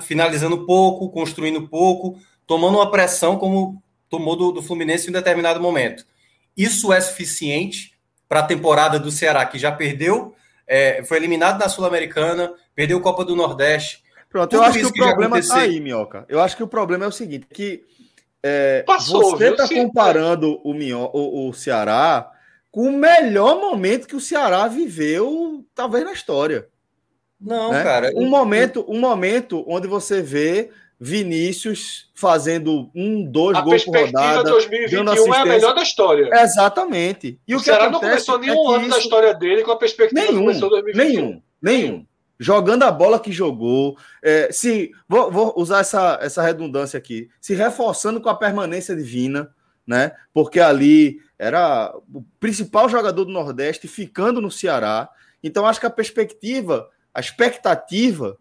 finalizando 0.00 0.66
pouco, 0.66 1.08
construindo 1.10 1.68
pouco, 1.68 2.18
tomando 2.46 2.76
uma 2.76 2.90
pressão 2.90 3.38
como 3.38 3.82
tomou 4.10 4.36
do, 4.36 4.52
do 4.52 4.62
Fluminense 4.62 5.06
em 5.06 5.10
um 5.10 5.14
determinado 5.14 5.60
momento. 5.60 6.04
Isso 6.56 6.92
é 6.92 7.00
suficiente 7.00 7.94
para 8.28 8.40
a 8.40 8.46
temporada 8.46 8.98
do 8.98 9.10
Ceará, 9.10 9.46
que 9.46 9.58
já 9.58 9.72
perdeu, 9.72 10.34
é, 10.66 11.02
foi 11.04 11.16
eliminado 11.16 11.58
na 11.58 11.68
Sul-Americana, 11.68 12.52
perdeu 12.74 13.00
Copa 13.00 13.24
do 13.24 13.36
Nordeste. 13.36 14.02
Pronto, 14.28 14.50
Tudo 14.50 14.62
eu 14.62 14.64
acho 14.64 14.78
que 14.78 14.86
o 14.86 14.92
que 14.92 15.02
problema 15.02 15.38
está 15.38 15.60
aí, 15.60 15.80
Minhoca. 15.80 16.24
Eu 16.28 16.40
acho 16.40 16.56
que 16.56 16.62
o 16.62 16.68
problema 16.68 17.04
é 17.04 17.08
o 17.08 17.12
seguinte, 17.12 17.46
que 17.52 17.84
é, 18.42 18.82
Passou, 18.82 19.30
você 19.30 19.50
está 19.50 19.68
comparando 19.68 20.60
o, 20.64 20.74
Minho, 20.74 21.08
o, 21.12 21.48
o 21.48 21.52
Ceará 21.52 22.30
com 22.70 22.88
o 22.88 22.92
melhor 22.92 23.60
momento 23.60 24.08
que 24.08 24.16
o 24.16 24.20
Ceará 24.20 24.66
viveu, 24.66 25.64
talvez 25.74 26.04
na 26.04 26.12
história. 26.12 26.66
Não, 27.40 27.70
né? 27.70 27.82
cara. 27.82 28.10
Um 28.16 28.28
momento, 28.28 28.84
um 28.88 28.98
momento 28.98 29.64
onde 29.68 29.86
você 29.86 30.22
vê 30.22 30.70
Vinícius 31.04 32.08
fazendo 32.14 32.88
um, 32.94 33.28
dois 33.28 33.58
a 33.58 33.60
gols 33.60 33.84
por 33.84 33.98
rodada. 33.98 34.48
2021 34.48 35.34
é 35.34 35.38
a 35.38 35.44
melhor 35.44 35.74
da 35.74 35.82
história. 35.82 36.30
Exatamente. 36.32 37.40
E 37.46 37.56
o, 37.56 37.58
o 37.58 37.60
Ceará 37.60 37.90
não 37.90 37.98
começou 37.98 38.38
nenhum 38.38 38.72
é 38.72 38.76
ano 38.76 38.82
isso... 38.82 38.90
da 38.90 38.98
história 38.98 39.34
dele 39.34 39.64
com 39.64 39.72
a 39.72 39.76
perspectiva 39.76 40.20
nenhum, 40.20 40.38
que 40.38 40.44
começou 40.44 40.70
2021. 40.70 41.04
Nenhum, 41.04 41.42
nenhum. 41.60 42.06
Jogando 42.38 42.84
a 42.84 42.92
bola 42.92 43.18
que 43.18 43.32
jogou, 43.32 43.98
é, 44.22 44.52
se 44.52 44.92
vou, 45.08 45.28
vou, 45.28 45.52
usar 45.56 45.80
essa, 45.80 46.20
essa 46.22 46.40
redundância 46.40 46.98
aqui, 46.98 47.28
se 47.40 47.52
reforçando 47.52 48.20
com 48.20 48.28
a 48.28 48.36
permanência 48.36 48.94
divina, 48.94 49.52
né? 49.84 50.12
Porque 50.32 50.60
ali 50.60 51.18
era 51.36 51.92
o 52.14 52.22
principal 52.38 52.88
jogador 52.88 53.24
do 53.24 53.32
Nordeste 53.32 53.88
ficando 53.88 54.40
no 54.40 54.52
Ceará. 54.52 55.08
Então 55.42 55.66
acho 55.66 55.80
que 55.80 55.86
a 55.86 55.90
perspectiva, 55.90 56.88
a 57.12 57.18
expectativa 57.18 58.38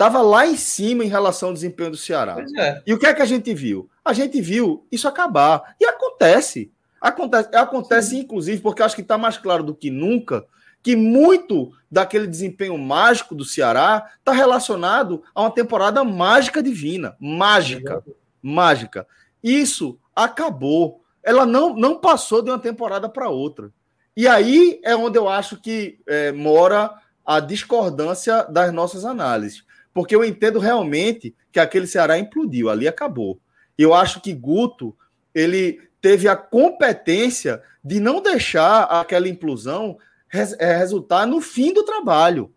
estava 0.00 0.22
lá 0.22 0.46
em 0.46 0.56
cima 0.56 1.04
em 1.04 1.08
relação 1.08 1.50
ao 1.50 1.54
desempenho 1.54 1.90
do 1.90 1.96
Ceará. 1.96 2.42
É. 2.56 2.82
E 2.86 2.94
o 2.94 2.98
que 2.98 3.04
é 3.04 3.12
que 3.12 3.20
a 3.20 3.26
gente 3.26 3.52
viu? 3.52 3.90
A 4.02 4.14
gente 4.14 4.40
viu 4.40 4.86
isso 4.90 5.06
acabar. 5.06 5.76
E 5.78 5.84
acontece. 5.84 6.72
Acontece, 6.98 7.54
acontece 7.54 8.16
inclusive, 8.16 8.62
porque 8.62 8.82
acho 8.82 8.94
que 8.94 9.02
está 9.02 9.18
mais 9.18 9.36
claro 9.36 9.62
do 9.62 9.74
que 9.74 9.90
nunca 9.90 10.46
que 10.82 10.96
muito 10.96 11.70
daquele 11.90 12.26
desempenho 12.26 12.78
mágico 12.78 13.34
do 13.34 13.44
Ceará 13.44 14.10
está 14.18 14.32
relacionado 14.32 15.22
a 15.34 15.42
uma 15.42 15.50
temporada 15.50 16.02
mágica 16.02 16.62
divina. 16.62 17.14
Mágica. 17.20 18.02
Mágica. 18.42 19.06
Isso 19.44 19.98
acabou. 20.16 21.02
Ela 21.22 21.44
não, 21.44 21.76
não 21.76 22.00
passou 22.00 22.40
de 22.40 22.50
uma 22.50 22.58
temporada 22.58 23.06
para 23.06 23.28
outra. 23.28 23.70
E 24.16 24.26
aí 24.26 24.80
é 24.82 24.96
onde 24.96 25.18
eu 25.18 25.28
acho 25.28 25.60
que 25.60 26.00
é, 26.06 26.32
mora 26.32 26.90
a 27.26 27.38
discordância 27.38 28.44
das 28.44 28.72
nossas 28.72 29.04
análises 29.04 29.68
porque 29.92 30.14
eu 30.14 30.24
entendo 30.24 30.58
realmente 30.58 31.34
que 31.52 31.60
aquele 31.60 31.86
Ceará 31.86 32.18
implodiu, 32.18 32.68
ali 32.68 32.86
acabou. 32.86 33.40
Eu 33.76 33.94
acho 33.94 34.20
que 34.20 34.32
Guto 34.32 34.96
ele 35.34 35.80
teve 36.00 36.28
a 36.28 36.36
competência 36.36 37.62
de 37.84 38.00
não 38.00 38.22
deixar 38.22 38.82
aquela 38.84 39.28
implosão 39.28 39.96
res, 40.28 40.54
é, 40.58 40.76
resultar 40.76 41.26
no 41.26 41.40
fim 41.40 41.72
do 41.72 41.84
trabalho. 41.84 42.52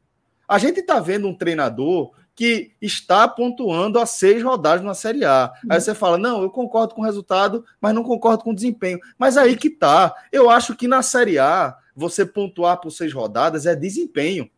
A 0.48 0.58
gente 0.58 0.80
está 0.80 1.00
vendo 1.00 1.28
um 1.28 1.36
treinador 1.36 2.12
que 2.36 2.72
está 2.82 3.28
pontuando 3.28 4.00
a 4.00 4.06
seis 4.06 4.42
rodadas 4.42 4.84
na 4.84 4.94
Série 4.94 5.24
A. 5.24 5.52
Aí 5.70 5.80
você 5.80 5.94
fala, 5.94 6.18
não, 6.18 6.42
eu 6.42 6.50
concordo 6.50 6.96
com 6.96 7.02
o 7.02 7.06
resultado, 7.06 7.64
mas 7.80 7.94
não 7.94 8.04
concordo 8.04 8.44
com 8.44 8.52
o 8.52 8.56
desempenho. 8.56 9.00
Mas 9.18 9.38
aí 9.38 9.56
que 9.56 9.70
tá. 9.70 10.14
Eu 10.32 10.50
acho 10.50 10.76
que 10.76 10.88
na 10.88 11.04
Série 11.04 11.38
A, 11.38 11.78
você 11.96 12.26
pontuar 12.26 12.82
por 12.82 12.92
seis 12.92 13.14
rodadas 13.14 13.66
é 13.66 13.76
desempenho. 13.76 14.50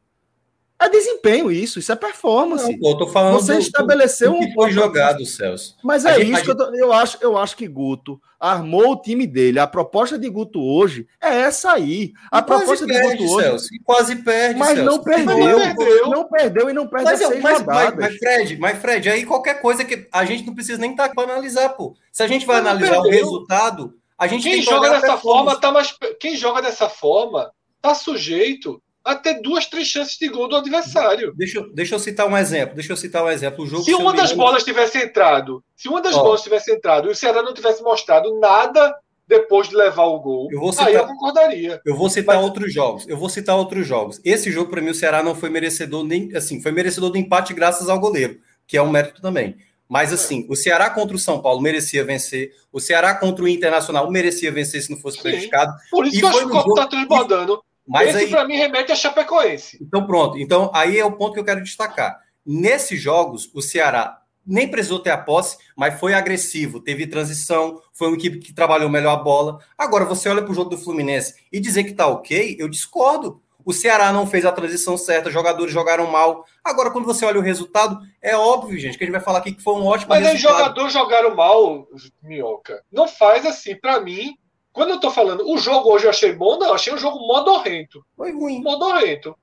É 0.77 0.89
desempenho 0.89 1.49
isso, 1.49 1.79
isso 1.79 1.91
é 1.91 1.95
performance. 1.95 2.69
Não, 2.69 2.77
pô, 2.77 2.91
eu 2.91 2.97
tô 2.97 3.07
falando 3.07 3.35
Você 3.35 3.53
do, 3.53 3.59
estabeleceu 3.59 4.33
do, 4.33 4.39
do 4.39 4.45
que 4.45 4.53
foi 4.53 4.71
jogado, 4.71 5.25
Celso. 5.25 5.77
Mas 5.81 6.03
é 6.03 6.19
isso 6.19 6.43
que 6.43 6.51
eu, 6.51 6.57
tô, 6.57 6.75
eu, 6.75 6.91
acho, 6.91 7.17
eu 7.21 7.37
acho 7.37 7.55
que 7.55 7.65
Guto 7.67 8.21
armou 8.37 8.91
o 8.91 9.01
time 9.01 9.25
dele. 9.25 9.57
A 9.57 9.65
proposta 9.65 10.19
de 10.19 10.29
Guto 10.29 10.61
hoje 10.61 11.07
é 11.21 11.29
essa 11.29 11.71
aí. 11.71 12.11
A 12.29 12.41
proposta 12.41 12.85
perde, 12.85 13.09
de 13.09 13.17
Guto 13.17 13.33
hoje. 13.35 13.45
Celso, 13.45 13.67
quase 13.85 14.15
perde, 14.17 14.59
mas 14.59 14.77
Celso. 14.77 14.83
não 14.83 15.01
perdeu, 15.01 15.25
mas 15.37 15.67
não 15.67 15.75
perdeu, 15.75 16.09
não 16.09 16.29
perdeu 16.29 16.69
e 16.69 16.73
não 16.73 16.87
perde 16.87 17.05
mas, 17.05 17.19
seis 17.19 17.41
mas, 17.41 17.63
mas, 17.63 17.95
mas, 17.95 18.17
Fred, 18.17 18.57
mas 18.59 18.77
Fred, 18.77 19.09
aí 19.09 19.25
qualquer 19.25 19.61
coisa 19.61 19.85
que 19.85 20.07
a 20.11 20.25
gente 20.25 20.45
não 20.45 20.53
precisa 20.53 20.77
nem 20.77 20.91
estar 20.91 21.07
tá 21.07 21.15
para 21.15 21.31
analisar, 21.31 21.69
pô. 21.69 21.95
Se 22.11 22.21
a 22.21 22.27
gente 22.27 22.45
vai 22.45 22.61
mas 22.61 22.67
analisar 22.67 22.99
o 22.99 23.09
resultado, 23.09 23.93
a 24.17 24.27
gente 24.27 24.43
quem 24.43 24.61
joga 24.61 24.89
dessa 24.89 25.17
forma 25.17 25.55
tá 25.55 25.71
mais 25.71 25.95
quem 26.19 26.35
joga 26.35 26.61
dessa 26.61 26.89
forma 26.89 27.49
tá 27.81 27.95
sujeito 27.95 28.81
a 29.05 29.13
ter 29.15 29.35
duas, 29.35 29.67
três 29.67 29.87
chances 29.87 30.17
de 30.17 30.27
gol 30.27 30.47
do 30.47 30.55
adversário. 30.55 31.31
Deixa, 31.37 31.61
deixa 31.73 31.93
eu 31.93 31.99
citar 31.99 32.27
um 32.27 32.35
exemplo. 32.35 32.73
Deixa 32.73 32.91
eu 32.91 32.97
citar 32.97 33.23
um 33.23 33.29
exemplo. 33.29 33.63
O 33.63 33.67
jogo 33.67 33.83
se 33.83 33.93
uma 33.93 34.11
das 34.11 34.31
bolas 34.31 34.63
tivesse 34.63 34.97
entrado, 34.97 35.63
se 35.75 35.87
uma 35.87 36.01
das 36.01 36.15
bolas 36.15 36.41
tivesse 36.41 36.71
entrado 36.71 37.07
e 37.07 37.11
o 37.11 37.15
Ceará 37.15 37.43
não 37.43 37.53
tivesse 37.53 37.83
mostrado 37.83 38.39
nada 38.39 38.95
depois 39.27 39.69
de 39.69 39.75
levar 39.75 40.05
o 40.05 40.19
gol, 40.19 40.47
eu 40.51 40.71
citar, 40.71 40.87
aí 40.87 40.93
eu 40.95 41.05
concordaria. 41.05 41.81
Eu 41.85 41.95
vou 41.95 42.09
citar 42.09 42.35
Mas... 42.35 42.45
outros 42.45 42.73
jogos. 42.73 43.07
Eu 43.07 43.17
vou 43.17 43.29
citar 43.29 43.55
outros 43.55 43.85
jogos. 43.85 44.19
Esse 44.25 44.51
jogo, 44.51 44.71
para 44.71 44.81
mim, 44.81 44.89
o 44.89 44.95
Ceará 44.95 45.21
não 45.21 45.35
foi 45.35 45.49
merecedor 45.49 46.03
nem 46.03 46.35
assim, 46.35 46.59
foi 46.59 46.71
merecedor 46.71 47.11
do 47.11 47.17
empate 47.17 47.53
graças 47.53 47.87
ao 47.87 47.99
goleiro, 47.99 48.39
que 48.65 48.75
é 48.75 48.81
um 48.81 48.89
mérito 48.89 49.21
também. 49.21 49.55
Mas 49.87 50.11
assim, 50.11 50.47
o 50.49 50.55
Ceará 50.55 50.89
contra 50.89 51.15
o 51.15 51.19
São 51.19 51.39
Paulo 51.39 51.61
merecia 51.61 52.03
vencer, 52.03 52.51
o 52.71 52.79
Ceará 52.79 53.13
contra 53.13 53.45
o 53.45 53.47
Internacional 53.47 54.09
merecia 54.09 54.51
vencer 54.51 54.81
se 54.81 54.89
não 54.89 54.97
fosse 54.97 55.21
prejudicado. 55.21 55.71
Por 55.91 56.07
isso 56.07 56.17
e 56.17 56.19
que 56.19 56.25
eu 56.25 56.29
acho 56.29 56.39
que 56.39 56.45
o 56.45 56.49
copo 56.49 56.69
está 56.71 56.87
transbordando. 56.87 57.63
Mas 57.87 58.09
Esse, 58.09 58.17
aí... 58.17 58.29
para 58.29 58.45
mim, 58.45 58.55
remete 58.55 58.91
a 58.91 58.95
Chapecoense. 58.95 59.77
Então, 59.81 60.05
pronto. 60.05 60.37
Então, 60.37 60.71
aí 60.73 60.97
é 60.97 61.05
o 61.05 61.11
ponto 61.11 61.33
que 61.33 61.39
eu 61.39 61.45
quero 61.45 61.63
destacar. 61.63 62.19
Nesses 62.45 62.99
jogos, 62.99 63.49
o 63.53 63.61
Ceará 63.61 64.21
nem 64.45 64.69
precisou 64.69 64.99
ter 64.99 65.09
a 65.09 65.17
posse, 65.17 65.57
mas 65.75 65.99
foi 65.99 66.13
agressivo, 66.13 66.79
teve 66.79 67.07
transição, 67.07 67.81
foi 67.91 68.09
uma 68.09 68.17
equipe 68.17 68.37
que 68.37 68.53
trabalhou 68.53 68.89
melhor 68.89 69.13
a 69.13 69.23
bola. 69.23 69.59
Agora, 69.77 70.05
você 70.05 70.29
olha 70.29 70.43
para 70.43 70.51
o 70.51 70.55
jogo 70.55 70.69
do 70.69 70.77
Fluminense 70.77 71.33
e 71.51 71.59
dizer 71.59 71.83
que 71.83 71.93
tá 71.93 72.07
ok, 72.07 72.55
eu 72.59 72.69
discordo. 72.69 73.41
O 73.65 73.73
Ceará 73.73 74.13
não 74.13 74.27
fez 74.27 74.45
a 74.45 74.51
transição 74.51 74.95
certa, 74.95 75.31
jogadores 75.31 75.73
jogaram 75.73 76.05
mal. 76.05 76.45
Agora, 76.63 76.91
quando 76.91 77.05
você 77.05 77.25
olha 77.25 77.39
o 77.39 77.43
resultado, 77.43 77.99
é 78.21 78.37
óbvio, 78.37 78.77
gente, 78.77 78.95
que 78.95 79.03
a 79.03 79.07
gente 79.07 79.15
vai 79.15 79.23
falar 79.23 79.39
aqui 79.39 79.53
que 79.53 79.63
foi 79.63 79.73
um 79.73 79.87
ótimo 79.87 80.09
Mas 80.09 80.23
resultado. 80.23 80.53
Mas 80.53 80.53
os 80.53 80.59
jogadores 80.59 80.93
jogaram 80.93 81.35
mal, 81.35 81.87
Minhoca. 82.21 82.83
Não 82.91 83.07
faz 83.07 83.43
assim. 83.43 83.75
Para 83.75 83.99
mim, 83.99 84.37
quando 84.75 84.89
eu 84.89 84.99
tô 84.99 85.09
falando, 85.09 85.49
o 85.49 85.57
jogo 85.57 85.89
hoje 85.89 86.05
eu 86.05 86.09
achei 86.09 86.33
bom, 86.33 86.59
não, 86.59 86.67
eu 86.67 86.73
achei 86.73 86.93
um 86.93 86.97
jogo 86.97 87.25
modorrento. 87.25 88.05
Foi 88.13 88.33
ruim. 88.33 88.61
Modorrento. 88.61 89.33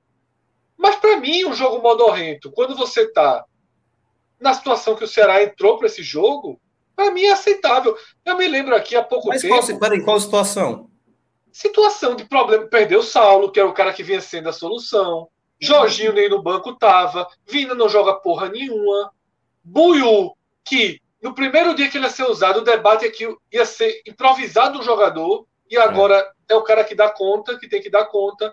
Mas 0.76 0.96
para 0.96 1.16
mim, 1.16 1.46
um 1.46 1.54
jogo 1.54 1.80
modorrento, 1.80 2.52
quando 2.52 2.76
você 2.76 3.10
tá 3.10 3.42
na 4.38 4.52
situação 4.52 4.94
que 4.94 5.04
o 5.04 5.08
Ceará 5.08 5.42
entrou 5.42 5.78
para 5.78 5.86
esse 5.86 6.02
jogo, 6.02 6.60
para 6.94 7.10
mim 7.10 7.22
é 7.22 7.32
aceitável. 7.32 7.96
Eu 8.26 8.36
me 8.36 8.46
lembro 8.46 8.74
aqui 8.76 8.94
há 8.94 9.02
pouco 9.02 9.28
Mas 9.28 9.40
tempo. 9.40 9.54
Mas 9.54 9.70
qual, 9.70 10.04
qual 10.04 10.20
situação? 10.20 10.90
Situação 11.50 12.14
de 12.14 12.26
problema. 12.26 12.66
Perdeu 12.66 13.00
o 13.00 13.02
Saulo, 13.02 13.50
que 13.50 13.58
era 13.58 13.66
o 13.66 13.72
cara 13.72 13.94
que 13.94 14.02
vinha 14.02 14.20
sendo 14.20 14.50
a 14.50 14.52
solução. 14.52 15.28
Jorginho 15.58 16.12
nem 16.12 16.28
no 16.28 16.42
banco 16.42 16.76
tava. 16.76 17.26
Vina 17.48 17.74
não 17.74 17.88
joga 17.88 18.16
porra 18.16 18.50
nenhuma. 18.50 19.10
Buiu, 19.64 20.36
que 20.62 21.00
no 21.22 21.34
primeiro 21.34 21.72
dia 21.74 21.88
que 21.88 21.96
ele 21.96 22.04
ia 22.04 22.10
ser 22.10 22.24
usado, 22.24 22.58
o 22.58 22.64
debate 22.64 23.04
é 23.04 23.10
que 23.10 23.32
ia 23.52 23.64
ser 23.64 24.02
improvisado 24.04 24.80
um 24.80 24.82
jogador. 24.82 25.46
E 25.70 25.78
agora 25.78 26.18
é. 26.48 26.52
é 26.52 26.56
o 26.56 26.62
cara 26.62 26.82
que 26.82 26.94
dá 26.94 27.08
conta, 27.08 27.56
que 27.58 27.68
tem 27.68 27.80
que 27.80 27.88
dar 27.88 28.06
conta. 28.06 28.52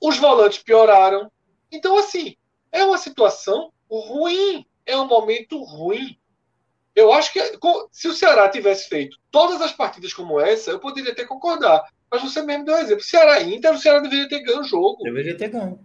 Os 0.00 0.16
volantes 0.16 0.62
pioraram. 0.62 1.30
Então, 1.70 1.98
assim, 1.98 2.36
é 2.70 2.84
uma 2.84 2.96
situação 2.96 3.72
ruim. 3.90 4.64
É 4.86 4.96
um 4.96 5.06
momento 5.06 5.60
ruim. 5.64 6.16
Eu 6.94 7.12
acho 7.12 7.32
que 7.32 7.40
se 7.90 8.08
o 8.08 8.14
Ceará 8.14 8.48
tivesse 8.48 8.88
feito 8.88 9.18
todas 9.30 9.60
as 9.60 9.72
partidas 9.72 10.14
como 10.14 10.40
essa, 10.40 10.70
eu 10.70 10.78
poderia 10.78 11.12
até 11.12 11.24
concordar. 11.24 11.84
Mas 12.10 12.22
você 12.22 12.40
mesmo 12.40 12.64
deu 12.64 12.76
um 12.76 12.78
exemplo. 12.78 13.02
Ceará 13.02 13.42
Inter, 13.42 13.74
o 13.74 13.78
Ceará 13.78 13.98
deveria 13.98 14.28
ter 14.28 14.40
ganho 14.40 14.60
o 14.60 14.64
jogo. 14.64 15.02
Deveria 15.02 15.36
ter 15.36 15.48
ganho. 15.48 15.78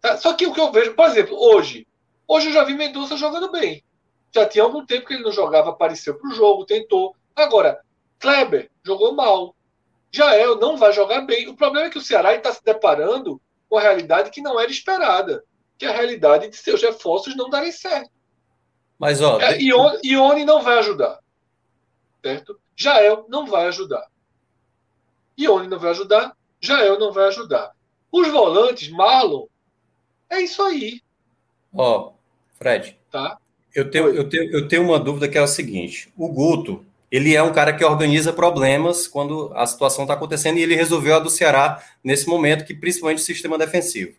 Tá, 0.00 0.16
só 0.16 0.32
que 0.32 0.46
o 0.46 0.52
que 0.52 0.60
eu 0.60 0.72
vejo, 0.72 0.94
por 0.94 1.06
exemplo, 1.06 1.36
hoje. 1.38 1.86
Hoje 2.26 2.48
eu 2.48 2.52
já 2.52 2.64
vi 2.64 2.74
Mendonça 2.74 3.16
jogando 3.16 3.52
bem. 3.52 3.84
Já 4.34 4.46
tinha 4.46 4.64
algum 4.64 4.84
tempo 4.84 5.06
que 5.06 5.14
ele 5.14 5.22
não 5.22 5.32
jogava, 5.32 5.70
apareceu 5.70 6.14
para 6.18 6.28
o 6.28 6.34
jogo, 6.34 6.64
tentou. 6.64 7.14
Agora, 7.36 7.80
Kleber 8.18 8.70
jogou 8.84 9.12
mal. 9.12 9.54
Jael 10.10 10.56
não 10.56 10.76
vai 10.76 10.92
jogar 10.92 11.22
bem. 11.22 11.48
O 11.48 11.56
problema 11.56 11.86
é 11.86 11.90
que 11.90 11.98
o 11.98 12.02
Ceará 12.02 12.34
está 12.34 12.52
se 12.52 12.62
deparando 12.64 13.40
com 13.68 13.78
a 13.78 13.80
realidade 13.80 14.30
que 14.30 14.42
não 14.42 14.58
era 14.58 14.70
esperada. 14.70 15.44
Que 15.78 15.86
é 15.86 15.88
a 15.88 15.96
realidade 15.96 16.48
de 16.48 16.56
seus 16.56 16.82
reforços 16.82 17.36
não 17.36 17.50
darem 17.50 17.72
certo. 17.72 18.10
Mas, 18.98 19.20
ó. 19.20 19.40
É, 19.40 19.60
Ione, 19.60 19.98
Ione 20.04 20.44
não 20.44 20.62
vai 20.62 20.78
ajudar. 20.78 21.18
Certo? 22.22 22.60
Jael 22.76 23.26
não 23.28 23.46
vai 23.46 23.66
ajudar. 23.66 24.06
Ione 25.38 25.66
não 25.66 25.78
vai 25.78 25.90
ajudar, 25.90 26.36
Jael 26.60 26.98
não 26.98 27.12
vai 27.12 27.26
ajudar. 27.28 27.72
Os 28.10 28.28
volantes, 28.28 28.90
Marlon, 28.90 29.46
é 30.28 30.40
isso 30.40 30.62
aí. 30.62 31.02
Ó, 31.74 31.98
oh, 31.98 32.12
Fred. 32.54 32.98
Tá? 33.10 33.38
Eu 33.74 33.90
tenho, 33.90 34.08
eu, 34.08 34.28
tenho, 34.28 34.50
eu 34.50 34.68
tenho 34.68 34.82
uma 34.82 34.98
dúvida 34.98 35.28
que 35.28 35.38
é 35.38 35.40
a 35.40 35.46
seguinte: 35.46 36.12
o 36.16 36.28
Guto, 36.28 36.84
ele 37.10 37.34
é 37.34 37.42
um 37.42 37.52
cara 37.52 37.72
que 37.72 37.84
organiza 37.84 38.32
problemas 38.32 39.06
quando 39.06 39.52
a 39.54 39.66
situação 39.66 40.04
está 40.04 40.14
acontecendo 40.14 40.58
e 40.58 40.62
ele 40.62 40.74
resolveu 40.74 41.16
a 41.16 41.18
do 41.18 41.30
Ceará 41.30 41.82
nesse 42.02 42.26
momento, 42.28 42.64
que 42.64 42.74
principalmente 42.74 43.18
o 43.18 43.24
sistema 43.24 43.58
defensivo. 43.58 44.12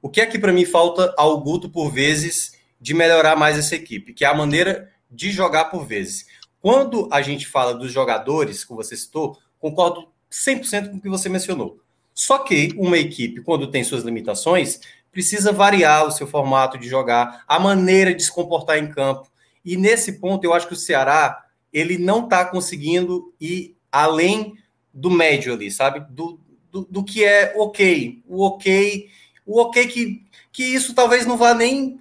O 0.00 0.08
que 0.08 0.20
é 0.20 0.26
que 0.26 0.38
para 0.38 0.52
mim 0.52 0.64
falta 0.64 1.12
ao 1.16 1.40
Guto 1.40 1.68
por 1.68 1.90
vezes 1.90 2.56
de 2.80 2.94
melhorar 2.94 3.34
mais 3.36 3.58
essa 3.58 3.74
equipe, 3.74 4.12
que 4.12 4.24
é 4.24 4.28
a 4.28 4.34
maneira 4.34 4.90
de 5.10 5.30
jogar 5.30 5.66
por 5.66 5.84
vezes. 5.84 6.26
Quando 6.60 7.08
a 7.10 7.22
gente 7.22 7.46
fala 7.46 7.74
dos 7.74 7.92
jogadores, 7.92 8.64
como 8.64 8.82
você 8.82 8.96
citou, 8.96 9.38
concordo 9.58 10.08
100% 10.30 10.90
com 10.90 10.96
o 10.96 11.00
que 11.00 11.08
você 11.08 11.28
mencionou. 11.28 11.80
Só 12.14 12.38
que 12.38 12.72
uma 12.76 12.98
equipe, 12.98 13.40
quando 13.42 13.70
tem 13.70 13.84
suas 13.84 14.02
limitações, 14.02 14.80
precisa 15.10 15.52
variar 15.52 16.06
o 16.06 16.10
seu 16.10 16.26
formato 16.26 16.78
de 16.78 16.88
jogar, 16.88 17.44
a 17.46 17.58
maneira 17.58 18.14
de 18.14 18.22
se 18.22 18.32
comportar 18.32 18.78
em 18.78 18.90
campo. 18.90 19.28
E 19.64 19.76
nesse 19.76 20.20
ponto, 20.20 20.44
eu 20.44 20.52
acho 20.52 20.68
que 20.68 20.74
o 20.74 20.76
Ceará 20.76 21.44
ele 21.72 21.98
não 21.98 22.24
está 22.24 22.44
conseguindo 22.44 23.32
ir 23.40 23.76
além 23.92 24.54
do 24.92 25.10
médio 25.10 25.52
ali, 25.52 25.70
sabe? 25.70 26.00
Do, 26.10 26.40
do, 26.70 26.84
do, 26.84 27.04
que 27.04 27.24
é 27.24 27.54
ok. 27.56 28.22
O 28.26 28.44
ok, 28.44 29.08
o 29.44 29.60
ok 29.60 29.86
que, 29.86 30.24
que 30.52 30.62
isso 30.64 30.94
talvez 30.94 31.26
não 31.26 31.36
vá 31.36 31.54
nem 31.54 31.98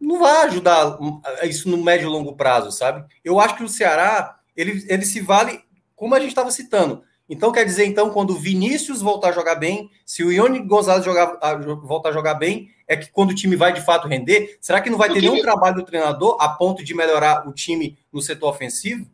não 0.00 0.18
vá 0.18 0.42
ajudar 0.42 0.98
isso 1.44 1.68
no 1.68 1.76
médio 1.76 2.08
e 2.08 2.10
longo 2.12 2.34
prazo, 2.34 2.72
sabe? 2.72 3.04
Eu 3.24 3.38
acho 3.38 3.56
que 3.56 3.62
o 3.62 3.68
Ceará 3.68 4.40
ele, 4.56 4.84
ele 4.88 5.04
se 5.04 5.20
vale, 5.20 5.60
como 5.94 6.14
a 6.14 6.18
gente 6.18 6.30
estava 6.30 6.50
citando, 6.50 7.04
então 7.32 7.50
quer 7.50 7.64
dizer, 7.64 7.86
então, 7.86 8.10
quando 8.10 8.32
o 8.32 8.38
Vinícius 8.38 9.00
voltar 9.00 9.30
a 9.30 9.32
jogar 9.32 9.54
bem, 9.54 9.90
se 10.04 10.22
o 10.22 10.30
Ione 10.30 10.58
Gonzalez 10.60 11.02
jogar, 11.02 11.38
a, 11.40 11.54
voltar 11.54 12.10
a 12.10 12.12
jogar 12.12 12.34
bem, 12.34 12.68
é 12.86 12.94
que 12.94 13.10
quando 13.10 13.30
o 13.30 13.34
time 13.34 13.56
vai 13.56 13.72
de 13.72 13.80
fato 13.80 14.06
render, 14.06 14.58
será 14.60 14.82
que 14.82 14.90
não 14.90 14.98
vai 14.98 15.10
ter 15.10 15.22
nenhum 15.22 15.40
trabalho 15.40 15.76
do 15.76 15.82
treinador 15.82 16.36
a 16.38 16.50
ponto 16.50 16.84
de 16.84 16.94
melhorar 16.94 17.48
o 17.48 17.52
time 17.54 17.98
no 18.12 18.20
setor 18.20 18.50
ofensivo? 18.50 19.06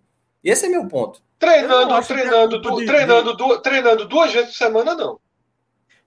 Esse 0.42 0.66
é 0.66 0.68
meu 0.68 0.88
ponto. 0.88 1.22
Treinando, 1.38 1.94
é 1.94 2.02
treinando, 2.02 2.60
du, 2.60 2.80
de... 2.80 2.86
treinando, 2.86 3.36
du, 3.36 3.58
treinando 3.60 4.05
duas 4.08 4.32
vezes 4.32 4.50
por 4.50 4.56
semana, 4.56 4.97
não. 4.97 5.20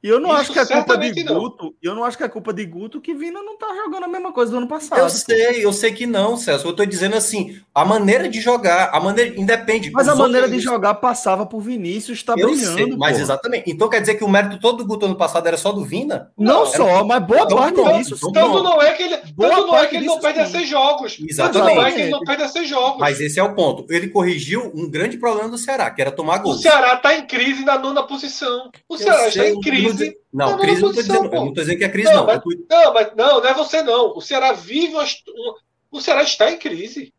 E 0.04 0.08
eu 0.08 0.20
não 0.20 0.30
Isso 0.30 0.40
acho 0.40 0.54
que 0.54 0.60
é 0.60 0.66
culpa 0.66 0.98
de 0.98 1.24
Guto. 1.24 1.66
Não. 1.66 1.74
Eu 1.82 1.96
não 1.96 2.04
acho 2.04 2.18
que 2.18 2.24
é 2.24 2.28
culpa 2.28 2.52
de 2.52 2.66
Guto 2.66 3.00
que 3.00 3.14
Vina 3.14 3.42
não 3.44 3.56
tá 3.56 3.68
jogando 3.86 4.06
a 4.06 4.08
mesma 4.08 4.32
coisa 4.32 4.52
do 4.52 4.58
ano 4.58 4.68
passado. 4.68 4.98
Eu 4.98 5.10
sei, 5.10 5.64
eu 5.64 5.72
sei 5.72 5.92
que 5.92 6.08
não, 6.08 6.36
Celso. 6.36 6.68
Eu 6.68 6.74
tô 6.74 6.84
dizendo 6.86 7.16
assim, 7.16 7.62
a 7.74 7.86
maneira 7.86 8.28
de 8.28 8.42
jogar, 8.42 8.90
a 8.92 9.00
maneira 9.00 9.40
independe. 9.40 9.92
Mas 9.92 10.08
a 10.08 10.16
maneira 10.16 10.50
de 10.50 10.60
jogar 10.60 10.96
passava 10.96 11.46
por 11.46 11.62
Vinícius, 11.62 12.24
tá 12.24 12.34
eu 12.36 12.48
brilhando. 12.48 12.78
Sei, 12.78 12.96
mas 12.98 13.20
exatamente. 13.20 13.70
Então 13.70 13.88
quer 13.90 14.02
dizer 14.02 14.16
que 14.16 14.24
o 14.24 14.30
mérito 14.30 14.60
todo 14.60 14.80
do 14.80 14.86
Guto 14.86 15.06
ano 15.06 15.16
passado 15.16 15.48
era 15.48 15.58
só 15.58 15.72
do 15.72 15.86
Vina? 15.86 16.32
Não, 16.36 16.62
não 16.62 16.66
só, 16.66 16.88
era... 16.88 17.04
mas 17.04 17.24
boa 17.24 17.42
então, 17.42 17.58
parte 17.58 17.78
não, 17.78 17.98
disso. 18.00 18.18
Tanto 18.34 18.40
não. 18.40 18.64
não 18.64 18.82
é 18.82 18.94
que 18.94 19.04
ele, 19.04 19.18
boa 19.36 19.50
não 19.50 19.78
é 19.78 19.86
que 19.86 19.98
ele 19.98 20.06
não 20.08 20.20
perde 20.20 20.40
a 20.40 20.46
seis 20.48 20.68
jogos. 20.68 21.18
Exatamente. 21.30 21.76
Não 21.76 21.86
é 21.86 21.92
que 21.92 22.02
ele 22.02 22.10
não 22.10 22.22
perde 22.22 22.44
a 22.44 22.48
seis 22.48 22.68
jogos. 22.68 23.00
Mas 23.00 23.22
esse 23.22 23.40
é 23.40 23.44
o 23.44 23.54
ponto. 23.54 23.86
Ele 23.94 24.08
corrigiu 24.08 24.72
um 24.74 24.90
grande 24.90 25.18
problema 25.18 25.48
do 25.48 25.60
Ceará, 25.60 25.92
que 25.92 26.02
era 26.02 26.12
tomar 26.12 26.40
gol. 26.40 26.54
O 26.54 26.58
Ceará 26.58 26.98
tá 26.98 27.16
em 27.16 27.28
crise 27.28 27.64
na 27.64 27.78
nona 27.78 28.02
posição. 28.02 28.72
O 28.90 28.98
Ceará 28.98 29.28
está 29.28 29.48
em 29.48 29.60
crise. 29.62 29.91
Não, 30.34 30.58
crise 30.58 30.82
não 30.82 30.90
tô 30.90 31.02
dizendo, 31.02 31.26
eu 31.26 31.32
não 31.32 31.48
estou 31.50 31.64
dizendo 31.64 31.78
que 31.78 31.84
é 31.84 31.90
crise, 31.90 32.14
não. 32.14 32.26
Não 32.26 32.26
mas, 32.26 32.42
não, 32.70 32.94
mas 32.94 33.16
não, 33.16 33.42
não 33.42 33.48
é 33.48 33.54
você 33.54 33.84
não. 33.84 34.16
O 34.16 34.22
Ceará 34.22 34.54
vive. 34.54 34.94
O 35.92 36.02
Ceará 36.02 36.24
está 36.24 36.52
em 36.52 36.58
crise. 36.58 37.14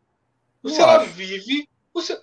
O 0.62 0.68
não 0.68 0.74
Ceará 0.74 1.02
acho. 1.02 1.10
vive. 1.10 1.68
O, 1.92 2.00
Ce... 2.00 2.18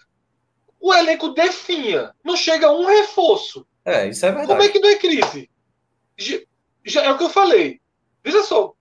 o 0.80 0.94
elenco 0.94 1.30
definha. 1.30 2.14
Não 2.24 2.36
chega 2.36 2.72
um 2.72 2.86
reforço. 2.86 3.66
É, 3.86 4.08
isso 4.08 4.26
é 4.26 4.30
verdade. 4.30 4.48
Como 4.48 4.62
é 4.62 4.70
que 4.70 4.80
não 4.80 4.90
é 4.90 4.96
crise? 4.96 5.50
Já, 6.86 7.04
é 7.04 7.12
o 7.12 7.18
que 7.18 7.24
eu 7.24 7.30
falei. 7.30 7.80
Veja 8.24 8.44
só. 8.44 8.74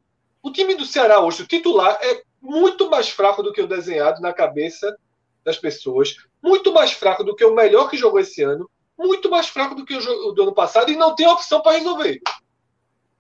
O 0.43 0.51
time 0.51 0.75
do 0.75 0.87
Ceará 0.87 1.21
hoje, 1.21 1.43
o 1.43 1.47
titular, 1.47 1.99
é 2.01 2.23
muito 2.41 2.89
mais 2.89 3.09
fraco 3.09 3.43
do 3.43 3.53
que 3.53 3.61
o 3.61 3.67
desenhado 3.67 4.21
na 4.21 4.33
cabeça 4.33 4.97
das 5.45 5.59
pessoas. 5.59 6.17
Muito 6.43 6.73
mais 6.73 6.93
fraco 6.93 7.25
do 7.25 7.35
que 7.35 7.45
o 7.45 7.55
melhor 7.55 7.91
que 7.91 7.97
jogou 7.97 8.21
esse 8.21 8.43
ano 8.43 8.71
muito 8.99 9.31
mais 9.31 9.49
fraco 9.49 9.75
do 9.75 9.85
que 9.85 9.97
o 9.97 10.33
do 10.33 10.43
ano 10.43 10.55
passado 10.55 10.91
e 10.91 10.97
não 10.97 11.15
tem 11.15 11.27
opção 11.27 11.63
para 11.63 11.79
resolver. 11.79 12.21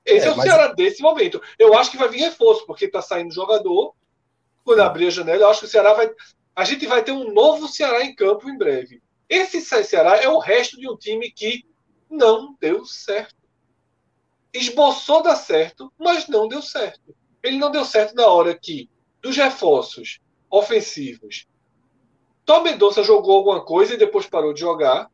Esse 0.04 0.26
é, 0.26 0.30
é 0.30 0.32
o 0.32 0.40
Ceará 0.40 0.68
desse 0.68 1.02
momento. 1.02 1.40
Eu 1.58 1.76
acho 1.76 1.90
que 1.90 1.96
vai 1.96 2.08
vir 2.08 2.20
reforço, 2.20 2.66
porque 2.66 2.86
está 2.86 3.00
saindo 3.00 3.32
jogador. 3.32 3.94
Quando 4.64 4.80
abrir 4.80 5.06
a 5.06 5.10
janela, 5.10 5.42
eu 5.42 5.48
acho 5.48 5.60
que 5.60 5.66
o 5.66 5.68
Ceará 5.68 5.94
vai. 5.94 6.10
A 6.56 6.64
gente 6.64 6.86
vai 6.86 7.02
ter 7.04 7.12
um 7.12 7.32
novo 7.32 7.68
Ceará 7.68 8.04
em 8.04 8.14
campo 8.14 8.48
em 8.50 8.58
breve. 8.58 9.00
Esse 9.28 9.60
Ceará 9.60 10.16
é 10.16 10.28
o 10.28 10.38
resto 10.38 10.78
de 10.78 10.88
um 10.88 10.96
time 10.96 11.30
que 11.30 11.64
não 12.10 12.56
deu 12.58 12.84
certo. 12.84 13.36
Esboçou 14.52 15.22
dar 15.22 15.36
certo, 15.36 15.92
mas 15.98 16.26
não 16.26 16.48
deu 16.48 16.62
certo. 16.62 17.14
Ele 17.42 17.58
não 17.58 17.70
deu 17.70 17.84
certo 17.84 18.14
na 18.14 18.26
hora 18.26 18.58
que, 18.58 18.90
dos 19.22 19.36
reforços 19.36 20.20
ofensivos, 20.50 21.46
Tom 22.48 22.62
Mendonça 22.62 23.02
jogou 23.02 23.36
alguma 23.36 23.62
coisa 23.62 23.92
e 23.92 23.98
depois 23.98 24.26
parou 24.26 24.54
de 24.54 24.60
jogar. 24.60 25.10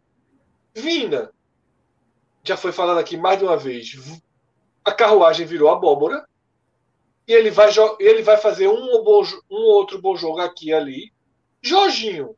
Vina, 0.75 1.31
já 2.43 2.57
foi 2.57 2.73
falado 2.73 2.99
aqui 2.99 3.17
mais 3.17 3.39
de 3.39 3.45
uma 3.45 3.57
vez, 3.57 3.97
a 4.85 4.93
carruagem 4.93 5.47
virou 5.47 5.71
abóbora, 5.71 6.27
e 7.27 7.33
ele 7.33 7.51
vai, 7.51 7.71
ele 7.99 8.23
vai 8.23 8.37
fazer 8.37 8.69
um, 8.69 9.03
um 9.51 9.63
outro 9.63 10.01
bom 10.01 10.15
jogo 10.15 10.41
aqui 10.41 10.69
e 10.69 10.75
ali. 10.75 11.13
Jorginho 11.63 12.37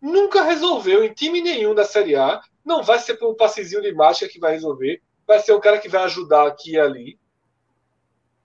nunca 0.00 0.42
resolveu 0.42 1.04
em 1.04 1.12
time 1.12 1.42
nenhum 1.42 1.74
da 1.74 1.84
Série 1.84 2.16
A. 2.16 2.40
Não 2.64 2.82
vai 2.82 2.98
ser 2.98 3.16
por 3.16 3.30
um 3.30 3.36
passezinho 3.36 3.82
de 3.82 3.92
mágica 3.92 4.28
que 4.28 4.40
vai 4.40 4.52
resolver. 4.52 5.02
Vai 5.26 5.40
ser 5.40 5.52
um 5.52 5.60
cara 5.60 5.78
que 5.78 5.88
vai 5.88 6.02
ajudar 6.04 6.46
aqui 6.46 6.72
e 6.72 6.80
ali. 6.80 7.18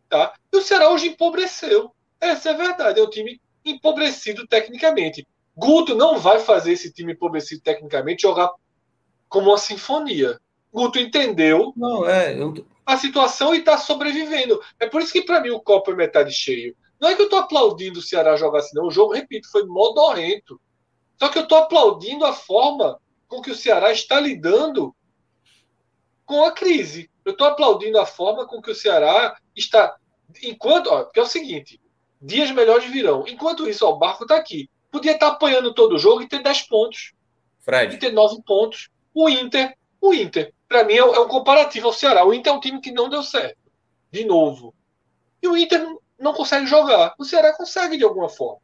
Tá? 0.10 0.34
E 0.52 0.58
o 0.58 0.62
Ceará 0.62 0.90
hoje 0.90 1.08
empobreceu. 1.08 1.94
Essa 2.20 2.50
é 2.50 2.54
a 2.54 2.58
verdade. 2.58 3.00
É 3.00 3.04
um 3.04 3.10
time 3.10 3.40
empobrecido 3.64 4.46
tecnicamente. 4.48 5.26
Guto 5.56 5.96
não 5.96 6.18
vai 6.18 6.40
fazer 6.40 6.74
esse 6.74 6.92
time 6.92 7.14
empobrecido 7.14 7.62
tecnicamente 7.62 8.24
jogar 8.24 8.52
como 9.30 9.52
uma 9.52 9.58
sinfonia. 9.58 10.40
Guto 10.74 11.00
entendeu 11.00 11.74
não, 11.76 12.08
é, 12.08 12.40
eu... 12.40 12.54
a 12.86 12.98
situação 12.98 13.56
e 13.56 13.60
está 13.60 13.78
sobrevivendo. 13.78 14.62
É 14.80 14.88
por 14.88 15.02
isso 15.02 15.14
que, 15.14 15.22
para 15.22 15.40
mim, 15.40 15.52
o 15.52 15.62
copo 15.62 15.92
é 15.92 15.96
metade 15.96 16.32
cheio. 16.34 16.76
Não 17.00 17.10
é 17.10 17.16
que 17.16 17.22
eu 17.22 17.26
estou 17.26 17.40
aplaudindo 17.40 18.00
o 18.00 18.04
Ceará 18.04 18.36
jogar 18.36 18.60
assim, 18.60 18.76
não. 18.76 18.88
O 18.88 18.92
jogo, 18.92 19.14
repito, 19.14 19.50
foi 19.50 19.64
modorrento. 19.66 20.60
Só 21.18 21.30
que 21.30 21.38
eu 21.38 21.44
estou 21.44 21.58
aplaudindo 21.58 22.26
a 22.26 22.34
forma 22.34 23.00
com 23.28 23.42
que 23.42 23.52
o 23.52 23.56
Ceará 23.56 23.92
está 23.92 24.20
lidando 24.20 24.94
com 26.26 26.44
a 26.44 26.52
crise. 26.52 27.10
Eu 27.24 27.32
estou 27.32 27.48
aplaudindo 27.48 28.00
a 28.00 28.06
forma 28.06 28.46
com 28.46 28.62
que 28.62 28.72
o 28.72 28.76
Ceará 28.76 29.38
está. 29.56 29.96
Enquanto. 30.44 30.88
Ó, 30.88 31.04
porque 31.04 31.20
é 31.20 31.24
o 31.24 31.28
seguinte: 31.28 31.80
dias 32.22 32.52
melhores 32.52 32.90
virão. 32.92 33.26
Enquanto 33.28 33.68
isso, 33.68 33.86
ó, 33.86 33.92
o 33.92 33.98
barco 33.98 34.24
está 34.24 34.36
aqui. 34.36 34.70
Podia 34.92 35.14
estar 35.14 35.30
tá 35.30 35.34
apanhando 35.34 35.74
todo 35.74 35.96
o 35.96 36.00
jogo 36.00 36.22
e 36.22 36.28
ter 36.28 36.42
10 36.42 36.64
pontos. 36.64 37.14
Fred. 37.60 37.96
E 37.96 38.00
ter 38.00 38.12
9 38.12 38.42
pontos. 38.46 38.90
O 39.20 39.30
Inter. 39.30 39.76
O 40.00 40.14
Inter 40.14 40.54
para 40.70 40.84
mim, 40.84 40.94
é, 40.94 40.98
é 41.00 41.20
um 41.20 41.28
comparativo 41.28 41.88
ao 41.88 41.94
Ceará. 41.94 42.24
O 42.24 42.34
Inter 42.34 42.54
é 42.54 42.56
um 42.56 42.60
time 42.60 42.80
que 42.80 42.92
não 42.92 43.10
deu 43.10 43.24
certo. 43.24 43.58
De 44.12 44.24
novo. 44.24 44.74
E 45.42 45.48
o 45.48 45.58
Inter 45.58 45.84
não 46.18 46.32
consegue 46.32 46.68
jogar. 46.68 47.16
O 47.18 47.26
Ceará 47.26 47.52
consegue 47.54 47.98
de 47.98 48.04
alguma 48.04 48.30
forma. 48.30 48.62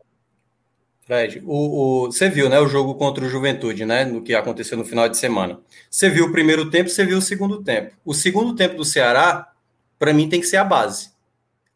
Fred, 1.01 1.41
o, 1.45 2.03
o, 2.03 2.05
você 2.05 2.29
viu 2.29 2.49
né, 2.49 2.59
o 2.59 2.67
jogo 2.67 2.95
contra 2.95 3.25
o 3.25 3.29
Juventude, 3.29 3.85
né? 3.85 4.05
No 4.05 4.21
que 4.21 4.35
aconteceu 4.35 4.77
no 4.77 4.85
final 4.85 5.09
de 5.09 5.17
semana. 5.17 5.59
Você 5.89 6.09
viu 6.09 6.25
o 6.25 6.31
primeiro 6.31 6.69
tempo, 6.69 6.89
você 6.89 7.05
viu 7.05 7.17
o 7.17 7.21
segundo 7.21 7.63
tempo. 7.63 7.95
O 8.05 8.13
segundo 8.13 8.55
tempo 8.55 8.75
do 8.75 8.85
Ceará, 8.85 9.51
para 9.97 10.13
mim, 10.13 10.29
tem 10.29 10.39
que 10.39 10.47
ser 10.47 10.57
a 10.57 10.63
base. 10.63 11.11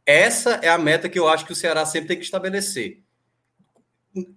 Essa 0.06 0.60
é 0.64 0.70
a 0.70 0.78
meta 0.78 1.10
que 1.10 1.20
eu 1.20 1.28
acho 1.28 1.46
que 1.46 1.52
o 1.52 1.56
Ceará 1.56 1.86
sempre 1.86 2.08
tem 2.08 2.18
que 2.18 2.24
estabelecer. 2.24 3.00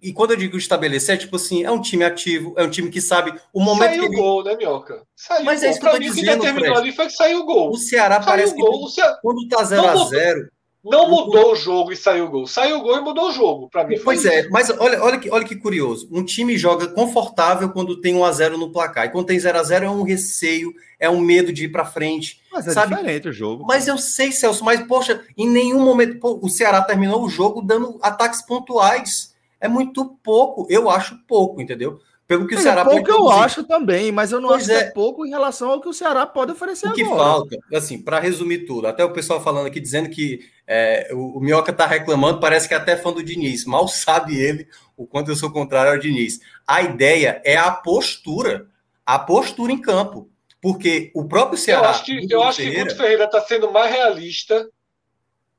E 0.02 0.12
quando 0.12 0.32
eu 0.32 0.36
digo 0.36 0.56
estabelecer, 0.56 1.14
é 1.14 1.18
tipo 1.18 1.36
assim, 1.36 1.64
é 1.64 1.70
um 1.70 1.80
time 1.80 2.04
ativo, 2.04 2.54
é 2.58 2.62
um 2.62 2.70
time 2.70 2.90
que 2.90 3.00
sabe 3.00 3.32
o 3.54 3.60
momento 3.60 3.90
saiu 3.90 4.02
que 4.02 4.14
ele... 4.14 4.16
gol, 4.16 4.44
né, 4.44 4.54
Minhoca? 4.54 5.02
Saiu 5.16 5.44
Mas 5.44 5.62
é 5.62 5.70
isso 5.70 5.80
que 5.80 5.86
eu 5.86 5.92
tô 5.92 5.98
dizendo, 5.98 6.40
que 6.40 6.46
determinou 6.46 6.76
ali 6.76 6.92
foi 6.92 7.06
que 7.06 7.12
saiu 7.12 7.40
o 7.40 7.44
gol. 7.46 7.70
O 7.70 7.76
Ceará 7.78 8.16
saiu 8.16 8.26
parece 8.26 8.54
gol. 8.54 8.86
que 8.86 8.92
Ceará... 8.92 9.18
quando 9.22 9.48
tá 9.48 9.64
0 9.64 9.88
a 9.88 10.04
0 10.04 10.48
não 10.84 11.08
mudou 11.08 11.52
o 11.52 11.56
jogo 11.56 11.92
e 11.92 11.96
saiu 11.96 12.24
o 12.26 12.28
gol. 12.28 12.46
Saiu 12.46 12.78
o 12.78 12.82
gol 12.82 12.98
e 12.98 13.00
mudou 13.00 13.28
o 13.28 13.32
jogo. 13.32 13.70
Para 13.70 13.84
mim 13.84 14.00
Pois 14.02 14.24
é, 14.24 14.48
mas 14.48 14.68
olha, 14.68 15.00
olha, 15.00 15.18
que, 15.18 15.30
olha 15.30 15.44
que 15.44 15.54
curioso. 15.54 16.08
Um 16.10 16.24
time 16.24 16.58
joga 16.58 16.88
confortável 16.88 17.70
quando 17.70 18.00
tem 18.00 18.16
1 18.16 18.24
a 18.24 18.32
0 18.32 18.58
no 18.58 18.72
placar. 18.72 19.06
E 19.06 19.10
quando 19.10 19.26
tem 19.26 19.38
0 19.38 19.58
a 19.58 19.62
0 19.62 19.84
é 19.84 19.90
um 19.90 20.02
receio, 20.02 20.72
é 20.98 21.08
um 21.08 21.20
medo 21.20 21.52
de 21.52 21.66
ir 21.66 21.68
para 21.68 21.84
frente. 21.84 22.40
Mas 22.50 22.66
é 22.66 22.72
sabe? 22.72 22.96
diferente 22.96 23.28
o 23.28 23.32
jogo. 23.32 23.64
Mas 23.64 23.86
eu 23.86 23.96
sei, 23.96 24.32
Celso, 24.32 24.64
mas 24.64 24.80
poxa, 24.82 25.22
em 25.38 25.48
nenhum 25.48 25.84
momento 25.84 26.18
pô, 26.18 26.40
o 26.42 26.48
Ceará 26.48 26.82
terminou 26.82 27.22
o 27.22 27.28
jogo 27.28 27.62
dando 27.62 27.98
ataques 28.02 28.42
pontuais 28.42 29.31
é 29.62 29.68
muito 29.68 30.18
pouco. 30.22 30.66
Eu 30.68 30.90
acho 30.90 31.16
pouco, 31.26 31.62
entendeu? 31.62 32.00
Pelo 32.26 32.46
que 32.46 32.54
o 32.54 32.58
é, 32.58 32.62
Ceará 32.62 32.84
pouco 32.84 33.10
eu 33.10 33.30
acho 33.30 33.62
também, 33.64 34.10
mas 34.10 34.32
eu 34.32 34.40
não 34.40 34.48
pois 34.48 34.62
acho 34.62 34.72
é. 34.72 34.84
que 34.84 34.88
é 34.88 34.90
pouco 34.90 35.24
em 35.24 35.30
relação 35.30 35.70
ao 35.70 35.80
que 35.80 35.88
o 35.88 35.92
Ceará 35.92 36.26
pode 36.26 36.52
oferecer 36.52 36.88
o 36.88 36.92
que 36.92 37.02
agora. 37.02 37.18
falta, 37.18 37.58
assim, 37.74 38.00
para 38.00 38.18
resumir 38.18 38.66
tudo, 38.66 38.86
até 38.86 39.04
o 39.04 39.12
pessoal 39.12 39.40
falando 39.40 39.66
aqui 39.66 39.78
dizendo 39.78 40.08
que 40.08 40.40
é, 40.66 41.10
o, 41.12 41.38
o 41.38 41.40
Minhoca 41.40 41.70
está 41.70 41.86
reclamando, 41.86 42.40
parece 42.40 42.66
que 42.66 42.74
é 42.74 42.76
até 42.76 42.96
fã 42.96 43.12
do 43.12 43.22
Diniz. 43.22 43.64
Mal 43.64 43.86
sabe 43.88 44.36
ele 44.36 44.66
o 44.96 45.06
quanto 45.06 45.30
eu 45.30 45.36
sou 45.36 45.52
contrário 45.52 45.92
ao 45.92 45.98
Diniz. 45.98 46.40
A 46.66 46.82
ideia 46.82 47.40
é 47.44 47.56
a 47.56 47.70
postura, 47.70 48.66
a 49.06 49.18
postura 49.18 49.72
em 49.72 49.80
campo. 49.80 50.28
Porque 50.60 51.10
o 51.12 51.24
próprio 51.24 51.58
Ceará. 51.58 51.88
Eu 51.88 51.90
acho 51.90 52.04
que, 52.04 52.26
eu 52.32 52.42
acho 52.42 52.58
Ferreira, 52.58 52.78
que 52.78 52.84
Guto 52.84 52.96
Ferreira 53.02 53.24
está 53.24 53.40
sendo 53.40 53.72
mais 53.72 53.92
realista 53.92 54.70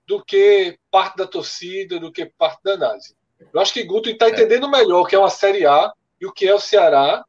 do 0.08 0.24
que 0.24 0.78
parte 0.90 1.18
da 1.18 1.28
torcida, 1.28 2.00
do 2.00 2.10
que 2.10 2.26
parte 2.26 2.64
da 2.64 2.74
análise. 2.74 3.14
Eu 3.54 3.60
acho 3.60 3.74
que 3.74 3.84
Guto 3.84 4.10
está 4.10 4.28
é. 4.28 4.30
entendendo 4.30 4.70
melhor 4.70 5.02
o 5.02 5.06
que 5.06 5.16
é 5.16 5.20
uma 5.20 5.30
Série 5.30 5.66
A 5.66 5.92
e 6.20 6.26
o 6.26 6.32
que 6.32 6.48
é 6.48 6.54
o 6.54 6.60
Ceará. 6.60 7.24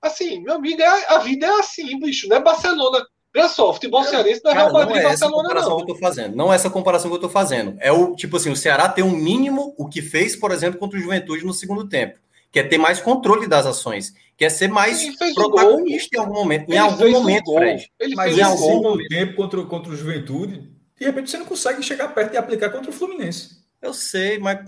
Assim, 0.00 0.40
meu 0.40 0.54
amigo, 0.54 0.82
é, 0.82 1.14
a 1.14 1.18
vida 1.18 1.46
é 1.46 1.60
assim, 1.60 1.98
bicho. 2.00 2.28
Não 2.28 2.36
é 2.36 2.40
Barcelona. 2.40 3.04
Olha 3.34 3.48
só, 3.48 3.72
futebol 3.72 4.04
cearense 4.04 4.42
não 4.44 4.50
é 4.50 4.54
Real 4.54 4.72
Madrid 4.72 4.96
não 4.96 5.02
é 5.02 5.08
Barcelona, 5.08 5.54
não. 5.54 5.76
Que 5.76 5.82
eu 5.82 5.86
tô 5.86 5.94
fazendo. 5.94 6.36
Não 6.36 6.52
é 6.52 6.56
essa 6.56 6.68
comparação 6.68 7.10
que 7.10 7.14
eu 7.14 7.18
estou 7.18 7.30
fazendo. 7.30 7.76
É 7.80 7.90
o 7.90 8.14
tipo 8.14 8.36
assim, 8.36 8.50
o 8.50 8.56
Ceará 8.56 8.88
tem 8.88 9.02
um 9.02 9.10
mínimo 9.10 9.74
o 9.78 9.88
que 9.88 10.02
fez, 10.02 10.36
por 10.36 10.50
exemplo, 10.50 10.78
contra 10.78 10.98
o 10.98 11.02
Juventude 11.02 11.44
no 11.44 11.54
segundo 11.54 11.88
tempo. 11.88 12.18
Que 12.50 12.58
é 12.58 12.62
ter 12.62 12.76
mais 12.76 13.00
controle 13.00 13.46
das 13.46 13.64
ações. 13.64 14.12
Que 14.36 14.44
é 14.44 14.50
ser 14.50 14.68
mais 14.68 15.16
protagonista 15.34 16.16
em 16.16 16.20
algum 16.20 16.34
momento. 16.34 16.68
Ele 16.68 16.76
em 16.76 16.78
algum 16.78 17.10
momento, 17.10 17.54
Fred. 17.54 17.90
Ele 17.98 18.14
Mas 18.14 18.36
em 18.36 18.42
algum 18.42 18.82
momento. 18.82 19.08
tempo 19.08 19.34
contra, 19.34 19.64
contra 19.64 19.92
o 19.92 19.96
Juventude, 19.96 20.70
de 20.98 21.04
repente 21.04 21.30
você 21.30 21.38
não 21.38 21.46
consegue 21.46 21.82
chegar 21.82 22.08
perto 22.08 22.34
e 22.34 22.36
aplicar 22.36 22.68
contra 22.68 22.90
o 22.90 22.94
Fluminense. 22.94 23.62
Eu 23.80 23.94
sei, 23.94 24.38
mas 24.38 24.58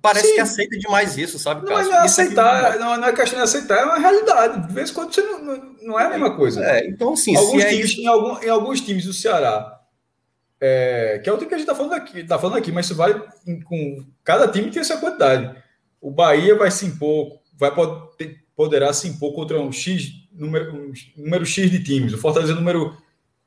Parece 0.00 0.28
Sim. 0.28 0.34
que 0.34 0.40
aceita 0.40 0.78
demais 0.78 1.16
isso, 1.16 1.38
sabe, 1.38 1.64
Não, 1.64 1.72
mas 1.72 1.86
não 1.86 1.94
é 1.94 1.98
aceitar, 2.00 2.78
não, 2.78 2.96
não, 2.98 3.08
é 3.08 3.12
questão 3.12 3.38
de 3.38 3.44
aceitar, 3.44 3.78
é 3.78 3.84
uma 3.84 3.98
realidade. 3.98 4.66
De 4.68 4.72
vez 4.72 4.90
em 4.90 4.94
quando 4.94 5.14
você 5.14 5.22
não, 5.22 5.42
não, 5.42 5.76
não 5.82 6.00
é 6.00 6.04
a 6.04 6.10
mesma 6.10 6.36
coisa. 6.36 6.64
É, 6.64 6.86
então, 6.86 7.16
sim, 7.16 7.34
alguns 7.34 7.62
é 7.62 7.70
times, 7.70 7.90
isso... 7.90 8.00
em, 8.00 8.06
algum, 8.06 8.42
em 8.42 8.48
alguns 8.48 8.80
times 8.80 9.06
do 9.06 9.12
Ceará, 9.12 9.80
é, 10.60 11.20
que 11.22 11.28
é 11.28 11.32
o 11.32 11.36
time 11.36 11.48
que 11.48 11.54
a 11.54 11.58
gente 11.58 11.68
está 11.68 11.74
falando 11.74 11.94
aqui, 11.94 12.24
tá 12.24 12.38
falando 12.38 12.58
aqui, 12.58 12.70
mas 12.70 12.86
isso 12.86 12.94
vai 12.94 13.14
com 13.64 14.04
cada 14.22 14.46
time 14.48 14.70
tem 14.70 14.80
essa 14.80 14.98
quantidade. 14.98 15.54
O 16.00 16.10
Bahia 16.10 16.54
vai 16.54 16.70
se 16.70 16.86
impor, 16.86 17.38
vai 17.56 17.74
poder, 17.74 18.38
poderá 18.54 18.92
se 18.92 19.08
impor 19.08 19.34
contra 19.34 19.60
um 19.60 19.72
X 19.72 20.12
número, 20.32 20.74
um 20.74 20.92
número 21.16 21.46
X 21.46 21.70
de 21.70 21.82
times. 21.82 22.12
O 22.12 22.18
Fortaleza 22.18 22.54
número 22.54 22.96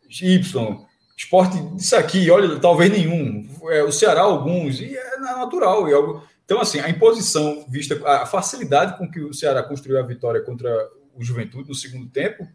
Y. 0.10 0.86
Esporte, 1.24 1.56
isso 1.78 1.96
aqui, 1.96 2.32
olha, 2.32 2.60
talvez 2.60 2.92
nenhum. 2.92 3.48
É, 3.70 3.84
o 3.84 3.92
Ceará, 3.92 4.22
alguns, 4.22 4.80
e 4.80 4.98
é 4.98 5.18
natural. 5.18 5.88
E 5.88 5.94
algo, 5.94 6.24
então, 6.44 6.60
assim, 6.60 6.80
a 6.80 6.90
imposição, 6.90 7.64
vista 7.70 7.96
a 8.08 8.26
facilidade 8.26 8.98
com 8.98 9.10
que 9.10 9.20
o 9.22 9.32
Ceará 9.32 9.62
construiu 9.62 10.00
a 10.00 10.06
vitória 10.06 10.42
contra 10.42 10.70
o 11.16 11.24
Juventude 11.24 11.70
no 11.70 11.76
segundo 11.76 12.10
tempo, 12.10 12.48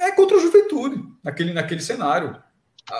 é 0.00 0.10
contra 0.10 0.38
o 0.38 0.40
Juventude, 0.40 1.02
naquele, 1.22 1.52
naquele 1.52 1.82
cenário. 1.82 2.42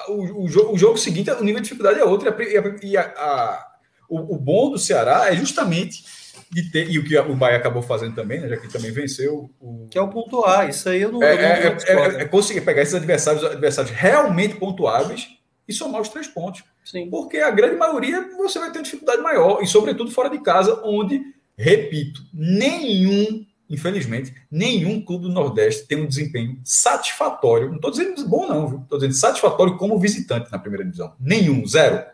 O, 0.08 0.42
o, 0.42 0.44
o 0.44 0.78
jogo 0.78 0.98
seguinte, 0.98 1.30
o 1.30 1.42
nível 1.42 1.60
de 1.60 1.68
dificuldade 1.68 1.98
é 1.98 2.04
outro, 2.04 2.28
e, 2.28 2.58
a, 2.58 2.76
e 2.82 2.96
a, 2.96 3.02
a, 3.02 3.72
o, 4.10 4.36
o, 4.36 4.38
bom 4.38 4.70
do 4.70 4.78
Ceará 4.78 5.32
é 5.32 5.34
justamente 5.34 6.04
de 6.52 6.70
ter, 6.70 6.90
e 6.90 6.98
o 6.98 7.04
que 7.04 7.18
o 7.18 7.34
Bahia 7.34 7.56
acabou 7.56 7.80
fazendo 7.80 8.14
também, 8.14 8.38
né, 8.38 8.46
já 8.46 8.58
que 8.58 8.70
também 8.70 8.92
venceu 8.92 9.50
o. 9.58 9.88
Que 9.90 9.96
é 9.96 10.02
o 10.02 10.08
pontuar, 10.08 10.68
isso 10.68 10.86
aí 10.86 11.00
eu 11.00 11.10
não. 11.10 11.22
É, 11.22 11.32
eu 11.32 11.36
não 11.36 12.04
é, 12.04 12.18
é, 12.18 12.22
é, 12.22 12.24
conseguir 12.26 12.60
pegar 12.60 12.82
esses 12.82 12.94
adversários, 12.94 13.42
adversários 13.42 13.94
realmente 13.94 14.56
pontuáveis 14.56 15.28
e 15.66 15.72
somar 15.72 16.02
os 16.02 16.10
três 16.10 16.28
pontos. 16.28 16.62
Sim. 16.84 17.08
Porque 17.08 17.38
a 17.38 17.50
grande 17.50 17.76
maioria 17.76 18.28
você 18.36 18.58
vai 18.58 18.70
ter 18.70 18.82
dificuldade 18.82 19.22
maior, 19.22 19.62
e 19.62 19.66
sobretudo 19.66 20.10
fora 20.10 20.28
de 20.28 20.40
casa, 20.40 20.78
onde, 20.84 21.22
repito, 21.56 22.20
nenhum, 22.34 23.46
infelizmente, 23.70 24.34
nenhum 24.50 25.02
clube 25.02 25.24
do 25.24 25.32
Nordeste 25.32 25.86
tem 25.86 26.02
um 26.02 26.06
desempenho 26.06 26.60
satisfatório. 26.62 27.68
Não 27.68 27.76
estou 27.76 27.90
dizendo 27.90 28.28
bom, 28.28 28.46
não, 28.46 28.68
viu? 28.68 28.80
Estou 28.80 28.98
dizendo 28.98 29.14
satisfatório 29.14 29.78
como 29.78 29.98
visitante 29.98 30.52
na 30.52 30.58
primeira 30.58 30.84
divisão. 30.84 31.14
Nenhum, 31.18 31.66
zero. 31.66 32.04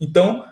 Então, 0.00 0.44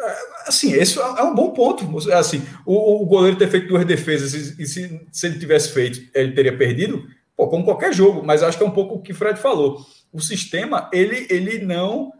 é, 0.00 0.27
assim, 0.48 0.72
esse 0.72 0.98
é 0.98 1.22
um 1.22 1.34
bom 1.34 1.50
ponto. 1.50 1.84
Assim, 2.12 2.42
o, 2.64 3.02
o 3.02 3.06
goleiro 3.06 3.36
ter 3.36 3.48
feito 3.48 3.68
duas 3.68 3.84
defesas 3.84 4.34
e 4.34 4.66
se, 4.66 5.06
se 5.12 5.26
ele 5.26 5.38
tivesse 5.38 5.72
feito, 5.72 6.00
ele 6.14 6.32
teria 6.32 6.56
perdido, 6.56 7.06
pô, 7.36 7.48
como 7.48 7.64
qualquer 7.64 7.92
jogo, 7.92 8.22
mas 8.24 8.42
acho 8.42 8.58
que 8.58 8.64
é 8.64 8.66
um 8.66 8.72
pouco 8.72 8.96
o 8.96 9.02
que 9.02 9.12
o 9.12 9.14
Fred 9.14 9.38
falou. 9.38 9.86
O 10.12 10.20
sistema, 10.20 10.90
ele, 10.92 11.26
ele 11.30 11.58
não 11.58 12.12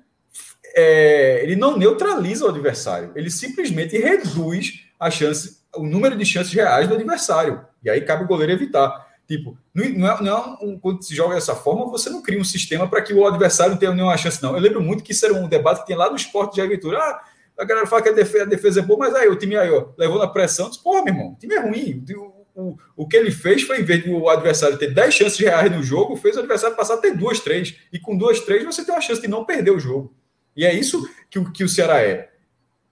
é, 0.76 1.42
ele 1.42 1.56
não 1.56 1.76
neutraliza 1.76 2.44
o 2.44 2.48
adversário, 2.48 3.12
ele 3.16 3.30
simplesmente 3.30 3.96
reduz 3.96 4.84
a 5.00 5.10
chance, 5.10 5.58
o 5.74 5.82
número 5.82 6.16
de 6.16 6.24
chances 6.24 6.52
reais 6.52 6.88
do 6.88 6.94
adversário. 6.94 7.64
E 7.82 7.90
aí 7.90 8.00
cabe 8.00 8.24
o 8.24 8.26
goleiro 8.26 8.52
evitar. 8.52 9.08
Tipo, 9.26 9.58
não 9.74 10.10
é, 10.10 10.22
não 10.22 10.36
é 10.36 10.64
um, 10.64 10.78
quando 10.78 11.02
se 11.02 11.14
joga 11.14 11.34
dessa 11.34 11.54
forma, 11.54 11.90
você 11.90 12.08
não 12.08 12.22
cria 12.22 12.40
um 12.40 12.44
sistema 12.44 12.88
para 12.88 13.02
que 13.02 13.12
o 13.12 13.26
adversário 13.26 13.72
não 13.72 13.78
tenha 13.78 13.92
nenhuma 13.92 14.16
chance, 14.16 14.42
não. 14.42 14.54
Eu 14.54 14.60
lembro 14.60 14.80
muito 14.80 15.04
que 15.04 15.12
isso 15.12 15.24
era 15.26 15.34
um 15.34 15.46
debate 15.46 15.80
que 15.80 15.86
tem 15.86 15.96
lá 15.96 16.08
no 16.08 16.16
esporte 16.16 16.54
de 16.54 16.62
aventura. 16.62 16.98
Ah, 16.98 17.22
a 17.58 17.64
galera 17.64 17.86
fala 17.86 18.02
que 18.02 18.08
a 18.08 18.12
defesa, 18.12 18.44
a 18.44 18.46
defesa 18.46 18.80
é 18.80 18.82
boa, 18.82 19.00
mas 19.00 19.14
aí 19.14 19.28
o 19.28 19.36
time 19.36 19.56
aí, 19.56 19.70
ó, 19.70 19.88
levou 19.98 20.18
na 20.18 20.28
pressão, 20.28 20.70
disse, 20.70 20.82
porra, 20.82 21.02
meu 21.02 21.12
irmão, 21.12 21.32
o 21.32 21.36
time 21.36 21.54
é 21.54 21.60
ruim. 21.60 22.04
O, 22.16 22.38
o, 22.54 22.76
o 22.96 23.08
que 23.08 23.16
ele 23.16 23.32
fez 23.32 23.62
foi, 23.62 23.80
em 23.80 23.84
vez 23.84 24.04
de 24.04 24.10
o 24.10 24.28
adversário 24.28 24.78
ter 24.78 24.94
10 24.94 25.14
chances 25.14 25.38
reais 25.38 25.70
no 25.70 25.82
jogo, 25.82 26.16
fez 26.16 26.36
o 26.36 26.40
adversário 26.40 26.76
passar 26.76 26.94
a 26.94 26.98
ter 26.98 27.16
duas, 27.16 27.40
três. 27.40 27.76
E 27.92 27.98
com 27.98 28.16
duas, 28.16 28.40
três, 28.40 28.64
você 28.64 28.84
tem 28.84 28.94
uma 28.94 29.00
chance 29.00 29.20
de 29.20 29.28
não 29.28 29.44
perder 29.44 29.72
o 29.72 29.80
jogo. 29.80 30.14
E 30.56 30.64
é 30.64 30.72
isso 30.72 31.08
que, 31.28 31.44
que 31.52 31.64
o 31.64 31.68
Ceará 31.68 32.00
é. 32.00 32.30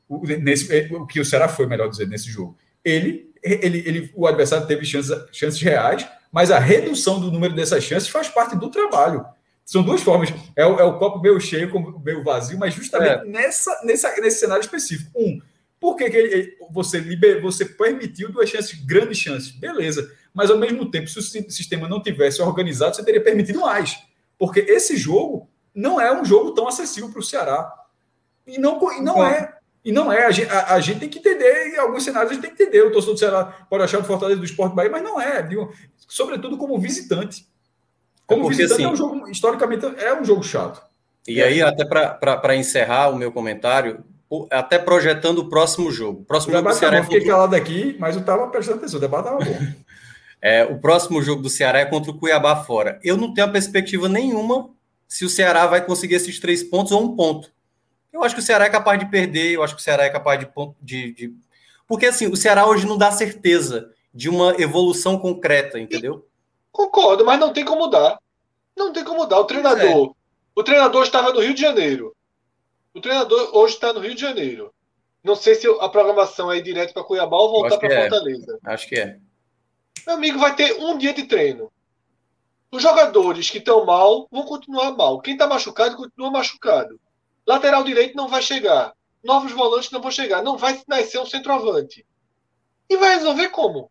O, 0.09 0.25
nesse, 0.25 0.73
é, 0.75 0.89
o 0.93 1.07
que 1.07 1.21
o 1.21 1.25
Ceará 1.25 1.49
foi, 1.49 1.67
melhor 1.67 1.89
dizer, 1.89 2.09
nesse 2.09 2.29
jogo. 2.29 2.57
Ele, 2.85 3.33
ele, 3.43 3.83
ele, 3.87 4.13
o 4.15 4.27
adversário 4.27 4.67
teve 4.67 4.85
chances, 4.85 5.17
chances 5.33 5.61
reais, 5.61 6.09
mas 6.33 6.51
a 6.51 6.59
redução 6.59 7.21
do 7.21 7.31
número 7.31 7.55
dessas 7.55 7.83
chances 7.85 8.09
faz 8.09 8.29
parte 8.29 8.57
do 8.57 8.71
trabalho. 8.71 9.25
São 9.67 9.83
duas 9.83 10.01
formas. 10.01 10.33
É 10.55 10.65
o, 10.65 10.79
é 10.79 10.85
o 10.85 10.97
copo 10.97 11.21
meio 11.21 11.41
cheio 11.41 11.69
com 11.73 11.99
meio 11.99 12.23
vazio, 12.23 12.57
mas 12.57 12.73
justamente 12.73 13.23
é. 13.23 13.25
nessa, 13.25 13.77
nessa, 13.83 14.15
nesse 14.21 14.39
cenário 14.39 14.63
específico. 14.63 15.11
Um, 15.17 15.41
por 15.81 15.97
que, 15.97 16.09
que 16.09 16.17
ele, 16.17 16.57
você, 16.71 17.01
liber, 17.01 17.43
você 17.43 17.65
permitiu 17.65 18.31
duas 18.31 18.49
chances, 18.49 18.81
grandes 18.87 19.19
chances? 19.19 19.51
Beleza. 19.51 20.09
Mas 20.33 20.53
ao 20.53 20.57
mesmo 20.57 20.89
tempo, 20.89 21.09
se 21.09 21.19
o 21.19 21.51
sistema 21.51 21.89
não 21.89 22.01
tivesse 22.01 22.41
organizado, 22.41 22.95
você 22.95 23.05
teria 23.05 23.23
permitido 23.23 23.61
mais. 23.61 23.99
Porque 24.39 24.61
esse 24.61 24.97
jogo 24.97 25.51
não 25.75 26.01
é 26.01 26.17
um 26.17 26.25
jogo 26.25 26.53
tão 26.53 26.69
acessível 26.69 27.11
para 27.11 27.19
o 27.19 27.25
Ceará. 27.25 27.69
E 28.47 28.59
não, 28.59 28.79
e 28.93 29.01
não 29.03 29.27
é. 29.27 29.53
E 29.85 29.91
não 29.91 30.13
é. 30.13 30.27
A 30.27 30.31
gente, 30.31 30.49
a, 30.49 30.75
a 30.75 30.81
gente, 30.81 31.01
tem 31.01 31.09
que 31.09 31.19
entender, 31.19 31.75
em 31.75 31.79
alguns 31.79 32.05
cenários 32.05 32.31
a 32.31 32.35
gente 32.35 32.43
tem 32.43 32.55
que 32.55 32.63
entender. 32.63 32.83
O 32.83 32.93
torcedor 32.93 33.15
do 33.15 33.19
Ceará 33.19 33.67
pode 33.69 33.83
achar 33.83 33.99
o 33.99 34.05
Fortaleza 34.05 34.39
do 34.39 34.47
Esporte 34.47 34.77
Bahia, 34.77 34.91
mas 34.91 35.03
não 35.03 35.21
é. 35.21 35.49
Sobretudo 35.97 36.57
como 36.57 36.79
visitante. 36.79 37.45
Como 38.27 38.43
Porque, 38.43 38.57
visitante 38.57 38.83
assim, 38.83 38.91
é 38.91 38.93
um 38.93 38.97
jogo, 38.97 39.29
historicamente, 39.29 39.87
é 39.99 40.19
um 40.19 40.25
jogo 40.25 40.43
chato. 40.43 40.83
E 41.29 41.43
aí, 41.43 41.63
até 41.63 41.85
para 41.85 42.57
encerrar 42.57 43.09
o 43.11 43.17
meu 43.17 43.33
comentário, 43.33 44.05
até 44.51 44.79
projetando 44.79 45.39
o 45.39 45.49
próximo 45.49 45.91
jogo. 45.91 46.21
O 46.21 46.25
próximo 46.25 46.53
o 46.55 46.57
jogo 46.57 46.69
do 46.69 46.75
Ceará. 46.75 46.99
Eu 46.99 47.05
fiquei 47.05 47.19
contra... 47.21 47.35
calado 47.35 47.57
aqui, 47.57 47.97
mas 47.99 48.15
eu 48.15 48.21
estava 48.21 48.47
prestando 48.49 48.79
atenção, 48.79 48.99
o 48.99 49.01
debate 49.01 49.29
estava 49.29 49.45
bom. 49.45 49.67
é, 50.43 50.65
o 50.65 50.79
próximo 50.79 51.23
jogo 51.23 51.43
do 51.43 51.49
Ceará 51.49 51.81
é 51.81 51.85
contra 51.85 52.11
o 52.11 52.19
Cuiabá 52.19 52.65
fora. 52.65 52.99
Eu 53.03 53.17
não 53.17 53.33
tenho 53.33 53.47
a 53.47 53.51
perspectiva 53.51 54.09
nenhuma 54.09 54.71
se 55.09 55.25
o 55.25 55.29
Ceará 55.29 55.67
vai 55.67 55.85
conseguir 55.85 56.17
esses 56.17 56.41
três 56.41 56.63
pontos 56.63 56.93
ou 56.93 57.03
um 57.03 57.15
ponto. 57.15 57.51
Eu 58.13 58.25
acho 58.25 58.35
que 58.35 58.41
o 58.41 58.45
Ceará 58.45 58.65
é 58.65 58.71
capaz 58.71 58.99
de 58.99 59.07
perder, 59.07 59.53
eu 59.53 59.63
acho 59.63 59.75
que 59.75 59.81
o 59.81 59.85
Ceará 59.85 60.05
é 60.05 60.11
capaz 60.11 60.41
de, 60.41 60.49
de, 60.81 61.13
de... 61.13 61.35
Porque 61.87 62.07
assim, 62.07 62.27
o 62.27 62.37
Ceará 62.37 62.67
hoje 62.67 62.87
não 62.87 62.97
dá 62.97 63.13
certeza 63.13 63.91
de 64.13 64.29
uma 64.29 64.55
evolução 64.59 65.19
concreta, 65.19 65.79
entendeu? 65.79 66.27
Concordo, 66.77 67.25
mas 67.25 67.41
não 67.41 67.55
tem 67.55 67.65
como 67.65 67.87
dar. 67.87 68.21
Não 68.77 68.93
tem 68.93 69.03
como 69.03 69.25
dar. 69.25 69.41
O 69.41 69.45
treinador. 69.45 70.09
É. 70.09 70.15
O 70.55 70.63
treinador 70.63 71.05
estava 71.05 71.33
no 71.33 71.41
Rio 71.41 71.55
de 71.55 71.61
Janeiro. 71.63 72.15
O 72.93 73.01
treinador 73.01 73.49
hoje 73.57 73.75
está 73.77 73.95
no 73.95 74.01
Rio 74.01 74.15
de 74.15 74.21
Janeiro. 74.21 74.75
Não 75.25 75.35
sei 75.35 75.55
se 75.55 75.67
a 75.67 75.89
programação 75.89 76.53
é 76.53 76.59
ir 76.59 76.63
direto 76.63 76.93
para 76.93 77.03
Cuiabá 77.03 77.39
ou 77.39 77.51
voltar 77.51 77.79
para 77.79 77.95
é. 77.95 78.01
Fortaleza. 78.03 78.59
Acho 78.63 78.89
que 78.89 78.95
é. 78.95 79.19
Meu 80.07 80.17
amigo 80.17 80.39
vai 80.39 80.55
ter 80.55 80.79
um 80.79 80.99
dia 80.99 81.15
de 81.15 81.25
treino. 81.25 81.73
Os 82.71 82.83
jogadores 82.83 83.49
que 83.49 83.57
estão 83.57 83.87
mal 83.87 84.29
vão 84.31 84.43
continuar 84.43 84.93
mal. 84.93 85.19
Quem 85.23 85.33
está 85.33 85.47
machucado 85.47 85.97
continua 85.97 86.31
machucado. 86.31 87.01
Lateral 87.47 87.85
direito 87.85 88.15
não 88.15 88.29
vai 88.29 88.43
chegar. 88.43 88.93
Novos 89.25 89.53
volantes 89.53 89.91
não 89.91 90.03
vão 90.03 90.11
chegar. 90.11 90.43
Não 90.43 90.59
vai 90.59 90.79
nascer 90.87 91.19
um 91.19 91.25
centroavante. 91.25 92.05
E 92.91 92.99
vai 92.99 93.15
resolver 93.15 93.49
como? 93.49 93.91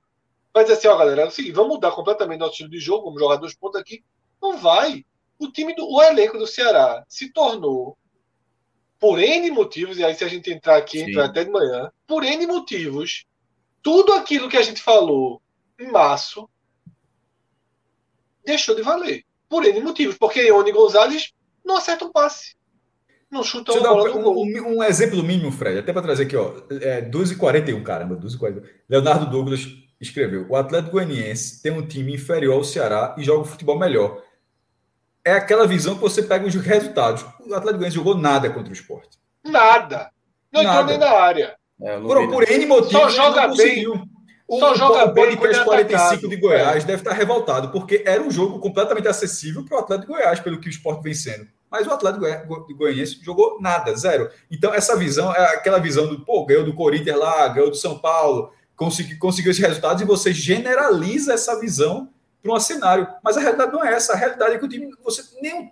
Vai 0.56 0.64
dizer 0.64 0.78
assim, 0.78 0.88
ó, 0.88 0.96
galera, 0.96 1.24
é 1.24 1.26
o 1.26 1.32
seguinte, 1.32 1.52
vamos 1.52 1.74
mudar 1.74 1.92
completamente 1.92 2.40
nosso 2.40 2.54
estilo 2.54 2.70
de 2.70 2.80
jogo, 2.80 3.04
vamos 3.04 3.20
jogar 3.20 3.36
dois 3.36 3.54
pontos 3.54 3.78
aqui. 3.78 4.02
Não 4.42 4.58
vai. 4.58 5.06
O 5.38 5.52
time 5.52 5.76
do 5.76 5.86
o 5.86 6.02
elenco 6.02 6.38
do 6.38 6.48
Ceará 6.48 7.04
se 7.10 7.30
tornou 7.34 7.98
por 8.98 9.20
N 9.20 9.52
motivos, 9.52 9.98
e 9.98 10.04
aí 10.06 10.16
se 10.16 10.24
a 10.24 10.30
gente 10.30 10.50
entrar 10.50 10.78
aqui, 10.78 11.02
entrar 11.02 11.26
até 11.26 11.44
de 11.44 11.52
manhã, 11.52 11.92
por 12.08 12.24
N 12.24 12.48
motivos, 12.48 13.26
tudo 13.84 14.14
aquilo 14.14 14.48
que 14.48 14.56
a 14.56 14.62
gente 14.62 14.82
falou 14.82 15.42
em 15.78 15.92
março 15.92 16.50
deixou 18.46 18.78
de 18.78 18.82
valer. 18.82 19.26
Por 19.50 19.66
N 19.66 19.78
motivos. 19.82 20.18
Porque 20.18 20.40
Ione 20.40 20.72
Gonzalez 20.72 21.34
não 21.66 21.76
acerta 21.76 22.06
um 22.06 22.14
passe. 22.14 22.56
Não 23.30 23.44
chuta 23.44 23.74
uma 23.74 23.90
bola 23.90 24.10
um, 24.10 24.22
gol. 24.22 24.46
Um, 24.46 24.78
um, 24.78 24.84
exemplo 24.84 25.22
mínimo, 25.22 25.52
Fred, 25.52 25.80
até 25.80 25.92
para 25.92 26.04
trazer 26.04 26.24
aqui, 26.24 26.38
ó. 26.38 26.54
É 26.70 27.02
12h41, 27.02 27.84
caramba, 27.84 28.16
12h41. 28.16 28.64
Leonardo 28.88 29.30
Douglas 29.30 29.84
escreveu: 30.00 30.46
o 30.50 30.56
Atlético 30.56 30.94
Goianiense 30.94 31.62
tem 31.62 31.72
um 31.72 31.86
time 31.86 32.14
inferior 32.14 32.56
ao 32.56 32.64
Ceará 32.64 33.16
e 33.18 33.24
joga 33.24 33.42
um 33.42 33.46
futebol 33.46 33.78
melhor. 33.78 34.22
É 35.24 35.34
aquela 35.34 35.68
visão 35.68 35.96
que 35.96 36.02
você 36.02 36.22
pega 36.22 36.46
os 36.46 36.54
resultados. 36.56 37.24
O 37.24 37.54
Atlético 37.54 37.80
Goianiense 37.80 37.96
jogou 37.96 38.16
nada 38.16 38.50
contra 38.50 38.70
o 38.70 38.74
esporte. 38.74 39.18
Nada. 39.44 40.12
Não 40.52 40.64
nada. 40.64 40.82
entrou 40.82 40.86
nem 40.86 40.98
na 40.98 41.20
área. 41.20 41.56
É, 41.82 42.00
por, 42.00 42.30
por 42.30 42.50
N 42.50 42.66
motivos, 42.66 42.92
só 42.92 43.10
joga 43.10 43.48
bem. 43.50 43.86
O, 44.48 44.60
só 44.60 44.76
joga 44.76 45.06
o 45.06 45.14
podcast 45.14 45.64
45 45.64 46.30
de 46.30 46.36
Goiás 46.38 46.84
é. 46.84 46.88
deve 46.88 47.02
estar 47.02 47.14
revoltado, 47.14 47.72
porque 47.72 48.04
era 48.06 48.22
um 48.22 48.30
jogo 48.30 48.60
completamente 48.60 49.08
acessível 49.08 49.66
para 49.66 49.78
o 49.78 49.80
Atlético 49.80 50.14
de 50.14 50.20
Goiás, 50.20 50.40
pelo 50.40 50.60
que 50.60 50.68
o 50.68 50.70
esporte 50.70 51.02
vem 51.02 51.16
sendo. 51.16 51.48
Mas 51.70 51.88
o 51.88 51.92
Atlético 51.92 52.68
de 52.68 52.74
Goianiense 52.76 53.20
jogou 53.24 53.60
nada, 53.60 53.96
zero. 53.96 54.30
Então, 54.52 54.74
essa 54.74 54.96
visão 54.96 55.34
é 55.34 55.56
aquela 55.56 55.80
visão 55.80 56.08
do, 56.08 56.24
pô, 56.24 56.46
ganhou 56.46 56.64
do 56.64 56.76
Corinthians 56.76 57.18
lá, 57.18 57.48
ganhou 57.48 57.72
do 57.72 57.76
São 57.76 57.98
Paulo, 57.98 58.52
conseguiu, 58.76 59.18
conseguiu 59.20 59.52
esses 59.52 59.64
resultados, 59.64 60.02
e 60.02 60.06
você 60.06 60.34
generaliza 60.34 61.34
essa 61.34 61.60
visão 61.60 62.10
para 62.42 62.54
um 62.54 62.60
cenário. 62.60 63.08
Mas 63.24 63.38
a 63.38 63.42
realidade 63.42 63.72
não 63.72 63.84
é 63.84 63.94
essa. 63.94 64.14
A 64.14 64.16
realidade 64.16 64.56
é 64.56 64.58
que 64.58 64.66
o 64.66 64.70
time, 64.70 64.90
você 65.04 65.24
nem. 65.42 65.72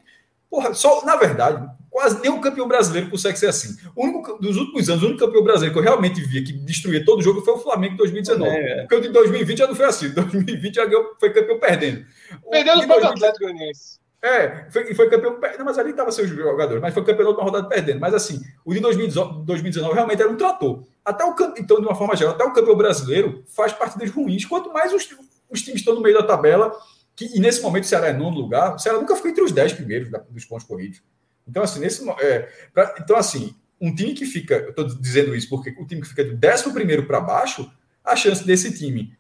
Porra, 0.49 0.73
só, 0.73 1.03
na 1.03 1.15
verdade, 1.15 1.67
quase 1.89 2.19
nenhum 2.21 2.39
campeão 2.39 2.67
brasileiro 2.67 3.09
consegue 3.09 3.37
ser 3.37 3.47
assim. 3.47 3.75
O 3.95 4.05
único, 4.05 4.39
dos 4.39 4.55
últimos 4.55 4.89
anos, 4.89 5.03
o 5.03 5.07
único 5.07 5.25
campeão 5.25 5.43
brasileiro 5.43 5.73
que 5.73 5.79
eu 5.79 5.83
realmente 5.83 6.21
via 6.21 6.43
que 6.43 6.53
destruía 6.53 7.03
todo 7.03 7.19
o 7.19 7.21
jogo 7.23 7.41
foi 7.41 7.53
o 7.53 7.59
Flamengo 7.59 7.93
em 7.93 7.97
2019. 7.97 8.49
É, 8.49 8.55
é. 8.55 8.81
Porque 8.81 8.95
o 8.95 9.01
de 9.01 9.09
2020 9.09 9.57
já 9.57 9.67
não 9.67 9.75
foi 9.75 9.85
assim. 9.85 10.09
2020 10.13 10.75
já 10.75 10.85
ganhou, 10.85 11.15
foi 11.19 11.31
campeão 11.31 11.59
perdendo. 11.59 12.05
Perdeu 12.51 12.75
no 12.75 12.87
2020... 12.87 13.05
Atlético 13.05 13.45
Goianiense. 13.45 14.02
É, 14.23 14.71
foi, 14.71 14.93
foi 14.95 15.09
campeão. 15.09 15.37
Não, 15.59 15.65
mas 15.65 15.77
ali 15.77 15.89
estava 15.89 16.09
seus 16.09 16.29
jogadores, 16.29 16.81
mas 16.81 16.93
foi 16.93 17.03
campeão 17.03 17.33
de 17.33 17.37
uma 17.37 17.43
rodada 17.43 17.67
perdendo. 17.67 17.99
Mas 17.99 18.13
assim, 18.13 18.41
o 18.63 18.73
de 18.73 18.79
2019, 18.79 19.45
2019 19.45 19.93
realmente 19.93 20.21
era 20.21 20.31
um 20.31 20.37
trator. 20.37 20.81
Até 21.03 21.25
o 21.25 21.35
então, 21.57 21.81
de 21.81 21.85
uma 21.85 21.93
forma 21.93 22.15
geral, 22.15 22.33
até 22.33 22.45
o 22.45 22.53
campeão 22.53 22.77
brasileiro 22.77 23.43
faz 23.47 23.73
partidas 23.73 24.09
ruins. 24.09 24.45
Quanto 24.45 24.71
mais 24.71 24.93
os, 24.93 25.09
os 25.49 25.61
times 25.61 25.81
estão 25.81 25.93
no 25.93 25.99
meio 25.99 26.15
da 26.15 26.23
tabela, 26.23 26.71
que, 27.13 27.35
e 27.35 27.39
nesse 27.41 27.61
momento 27.61 27.83
o 27.83 27.87
Ceará 27.87 28.07
é 28.07 28.13
nono 28.13 28.39
lugar, 28.39 28.75
o 28.75 28.79
Ceará 28.79 28.97
nunca 28.97 29.13
ficou 29.13 29.29
entre 29.29 29.43
os 29.43 29.51
10 29.51 29.73
primeiros 29.73 30.09
da, 30.09 30.19
dos 30.19 30.45
pontos 30.45 30.65
corridos. 30.65 31.03
Então, 31.45 31.61
assim, 31.61 31.81
nesse, 31.81 32.09
é, 32.21 32.49
pra, 32.73 32.95
então, 32.99 33.17
assim, 33.17 33.53
um 33.81 33.93
time 33.93 34.13
que 34.13 34.25
fica, 34.25 34.55
eu 34.55 34.69
estou 34.69 34.85
dizendo 34.87 35.35
isso 35.35 35.49
porque 35.49 35.75
o 35.77 35.85
time 35.85 36.01
que 36.01 36.07
fica 36.07 36.23
do 36.23 36.39
11 36.47 36.71
primeiro 36.71 37.05
para 37.05 37.19
baixo, 37.19 37.69
a 38.01 38.15
chance 38.15 38.45
desse 38.45 38.73
time 38.73 39.17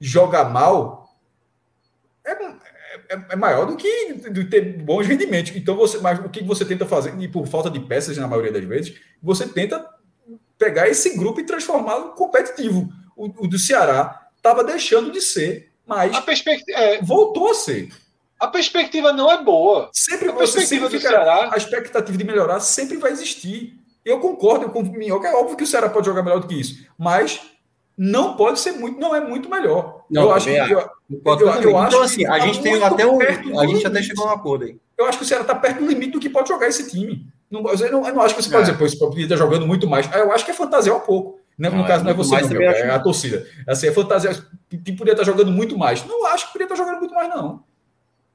jogar 0.00 0.50
mal 0.50 1.01
é, 3.12 3.34
é, 3.34 3.36
maior 3.36 3.66
do 3.66 3.76
que 3.76 4.14
de 4.30 4.44
ter 4.44 4.82
bons 4.82 5.06
rendimentos. 5.06 5.52
Então, 5.54 5.76
você, 5.76 5.98
mas 5.98 6.18
o 6.18 6.28
que 6.28 6.42
você 6.42 6.64
tenta 6.64 6.86
fazer, 6.86 7.14
e 7.20 7.28
por 7.28 7.46
falta 7.46 7.68
de 7.68 7.78
peças 7.80 8.16
na 8.16 8.26
maioria 8.26 8.52
das 8.52 8.64
vezes, 8.64 8.94
você 9.22 9.46
tenta 9.46 9.86
pegar 10.56 10.88
esse 10.88 11.16
grupo 11.16 11.40
e 11.40 11.44
transformá-lo 11.44 12.12
competitivo. 12.12 12.88
O, 13.16 13.44
o, 13.44 13.48
do 13.48 13.58
Ceará 13.58 14.28
estava 14.36 14.64
deixando 14.64 15.10
de 15.10 15.20
ser, 15.20 15.72
mas 15.86 16.14
a 16.14 16.22
perspectiva, 16.22 16.78
é, 16.78 17.02
voltou 17.02 17.50
a 17.50 17.54
ser. 17.54 17.90
A 18.40 18.46
perspectiva 18.46 19.12
não 19.12 19.30
é 19.30 19.42
boa. 19.42 19.90
Sempre 19.92 20.30
a 20.30 20.32
você 20.32 20.66
sempre 20.66 20.88
fica, 20.88 21.10
Ceará... 21.10 21.50
a 21.52 21.56
expectativa 21.56 22.16
de 22.16 22.24
melhorar 22.24 22.60
sempre 22.60 22.96
vai 22.96 23.12
existir. 23.12 23.76
Eu 24.04 24.18
concordo 24.20 24.70
com 24.70 24.80
o 24.80 24.92
Minhoca, 24.92 25.28
é 25.28 25.34
óbvio 25.34 25.56
que 25.56 25.64
o 25.64 25.66
Ceará 25.66 25.88
pode 25.88 26.06
jogar 26.06 26.22
melhor 26.22 26.40
do 26.40 26.48
que 26.48 26.58
isso, 26.58 26.86
mas 26.98 27.40
não 27.96 28.36
pode 28.36 28.58
ser 28.58 28.72
muito, 28.72 28.98
não 28.98 29.14
é 29.14 29.20
muito 29.20 29.48
melhor. 29.48 30.01
Não, 30.12 30.22
eu 30.24 30.32
acho 30.32 30.46
que 30.46 30.52
eu, 30.52 30.78
eu, 30.78 31.38
eu, 31.62 31.78
acho 31.78 31.88
então, 31.88 32.02
assim, 32.02 32.26
a 32.26 32.38
gente 32.40 32.60
tem 32.60 32.82
até 32.82 33.06
um, 33.06 33.18
a 33.58 33.66
gente 33.66 33.86
até 33.86 34.02
chegou 34.02 34.26
a 34.26 34.32
um 34.32 34.34
acordo 34.34 34.64
aí. 34.64 34.76
Eu 34.96 35.06
acho 35.06 35.18
que 35.18 35.24
o 35.24 35.26
Ceará 35.26 35.42
está 35.42 35.54
perto 35.54 35.78
do 35.78 35.86
limite 35.86 36.12
do 36.12 36.20
que 36.20 36.28
pode 36.28 36.48
jogar 36.48 36.68
esse 36.68 36.90
time. 36.90 37.26
Não, 37.50 37.66
eu, 37.66 37.92
não, 37.92 38.06
eu 38.06 38.14
não 38.14 38.22
acho 38.22 38.34
que 38.34 38.42
você 38.42 38.50
pode 38.50 38.62
é. 38.62 38.66
dizer, 38.66 38.78
pô, 38.78 38.84
esse 38.84 38.98
poderia 38.98 39.24
estar 39.24 39.36
jogando 39.36 39.66
muito 39.66 39.88
mais. 39.88 40.10
Eu 40.14 40.30
acho 40.32 40.44
que 40.44 40.50
é 40.50 40.54
fantasiar 40.54 40.96
um 40.96 41.00
pouco. 41.00 41.40
Não, 41.58 41.70
no 41.70 41.86
caso, 41.86 42.02
é 42.02 42.04
não 42.04 42.10
é 42.10 42.14
você, 42.14 42.40
não, 42.40 42.62
é 42.62 42.90
a 42.90 42.98
torcida. 42.98 43.46
Assim, 43.66 43.88
é 43.88 43.92
fantasia. 43.92 44.30
Poderia 44.70 45.12
estar 45.12 45.24
jogando 45.24 45.50
muito 45.50 45.76
mais. 45.78 46.04
Não 46.04 46.26
acho 46.26 46.46
que 46.46 46.52
poderia 46.52 46.72
estar 46.72 46.84
jogando 46.84 47.00
muito 47.00 47.14
mais, 47.14 47.28
não. 47.28 47.62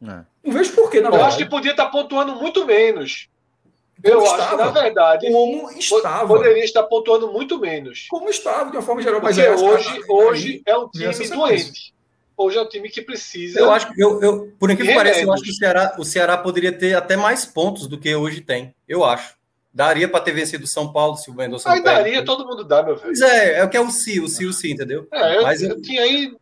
É. 0.04 0.22
Não 0.44 0.54
vejo 0.54 0.74
porquê, 0.74 1.02
na 1.02 1.10
verdade. 1.10 1.24
Eu 1.24 1.28
acho 1.28 1.38
que 1.38 1.46
podia 1.46 1.72
estar 1.72 1.88
pontuando 1.88 2.36
muito 2.36 2.66
menos. 2.66 3.28
Eu 4.04 4.24
estava. 4.24 4.42
acho 4.42 4.50
que, 4.50 4.58
na 4.58 4.82
verdade, 4.82 5.32
como 5.32 5.72
estava. 5.72 6.28
poderia 6.28 6.64
estar 6.64 6.84
pontuando 6.84 7.32
muito 7.32 7.60
menos. 7.60 8.08
Como 8.10 8.30
estava, 8.30 8.70
de 8.70 8.78
uma 8.78 8.84
forma 8.84 9.02
geral. 9.02 9.20
Mas 9.22 9.38
é, 9.38 9.52
hoje, 9.52 10.02
hoje 10.08 10.62
é 10.66 10.78
um 10.78 10.88
time 10.90 11.30
doente. 11.30 11.94
Hoje 12.36 12.58
é 12.58 12.62
um 12.62 12.70
time 12.70 12.88
que 12.90 13.02
precisa. 13.02 13.60
Eu 13.60 13.72
acho 13.72 13.92
que, 13.92 14.00
eu, 14.00 14.22
eu, 14.22 14.54
por 14.60 14.70
incrível 14.70 14.94
que 14.94 14.98
pareça, 14.98 15.22
eu 15.22 15.34
acho 15.34 15.44
que 15.44 15.50
o 15.50 15.54
Ceará, 15.56 15.96
o 15.98 16.06
Ceará 16.06 16.38
poderia 16.38 16.72
ter 16.72 16.96
até 16.96 17.18
mais 17.18 17.46
pontos 17.46 17.88
do 17.88 18.00
que 18.00 18.16
hoje 18.16 18.42
tem. 18.42 18.76
Eu 18.88 19.04
acho. 19.04 19.36
Daria 19.74 20.08
para 20.08 20.22
ter 20.22 20.32
vencido 20.32 20.64
o 20.64 20.68
São 20.68 20.92
Paulo 20.92 21.18
se 21.18 21.30
o 21.30 21.34
Mendonça 21.34 21.72
Aí 21.72 21.84
daria, 21.84 22.24
todo 22.24 22.46
mundo 22.46 22.64
dá, 22.64 22.84
meu 22.84 22.96
velho. 22.96 23.08
Pois 23.08 23.22
é, 23.22 23.60
é 23.60 23.64
o 23.64 23.70
que 23.70 23.78
é 23.78 23.82
o 23.82 23.90
si, 23.90 24.20
o 24.20 24.28
si, 24.28 24.46
o 24.46 24.54
si, 24.54 24.72
entendeu? 24.72 25.08
É, 25.12 25.38
eu, 25.38 25.44
Mas 25.44 25.62
eu, 25.62 25.70
eu 25.70 25.82
tinha 25.82 26.02
aí. 26.02 26.36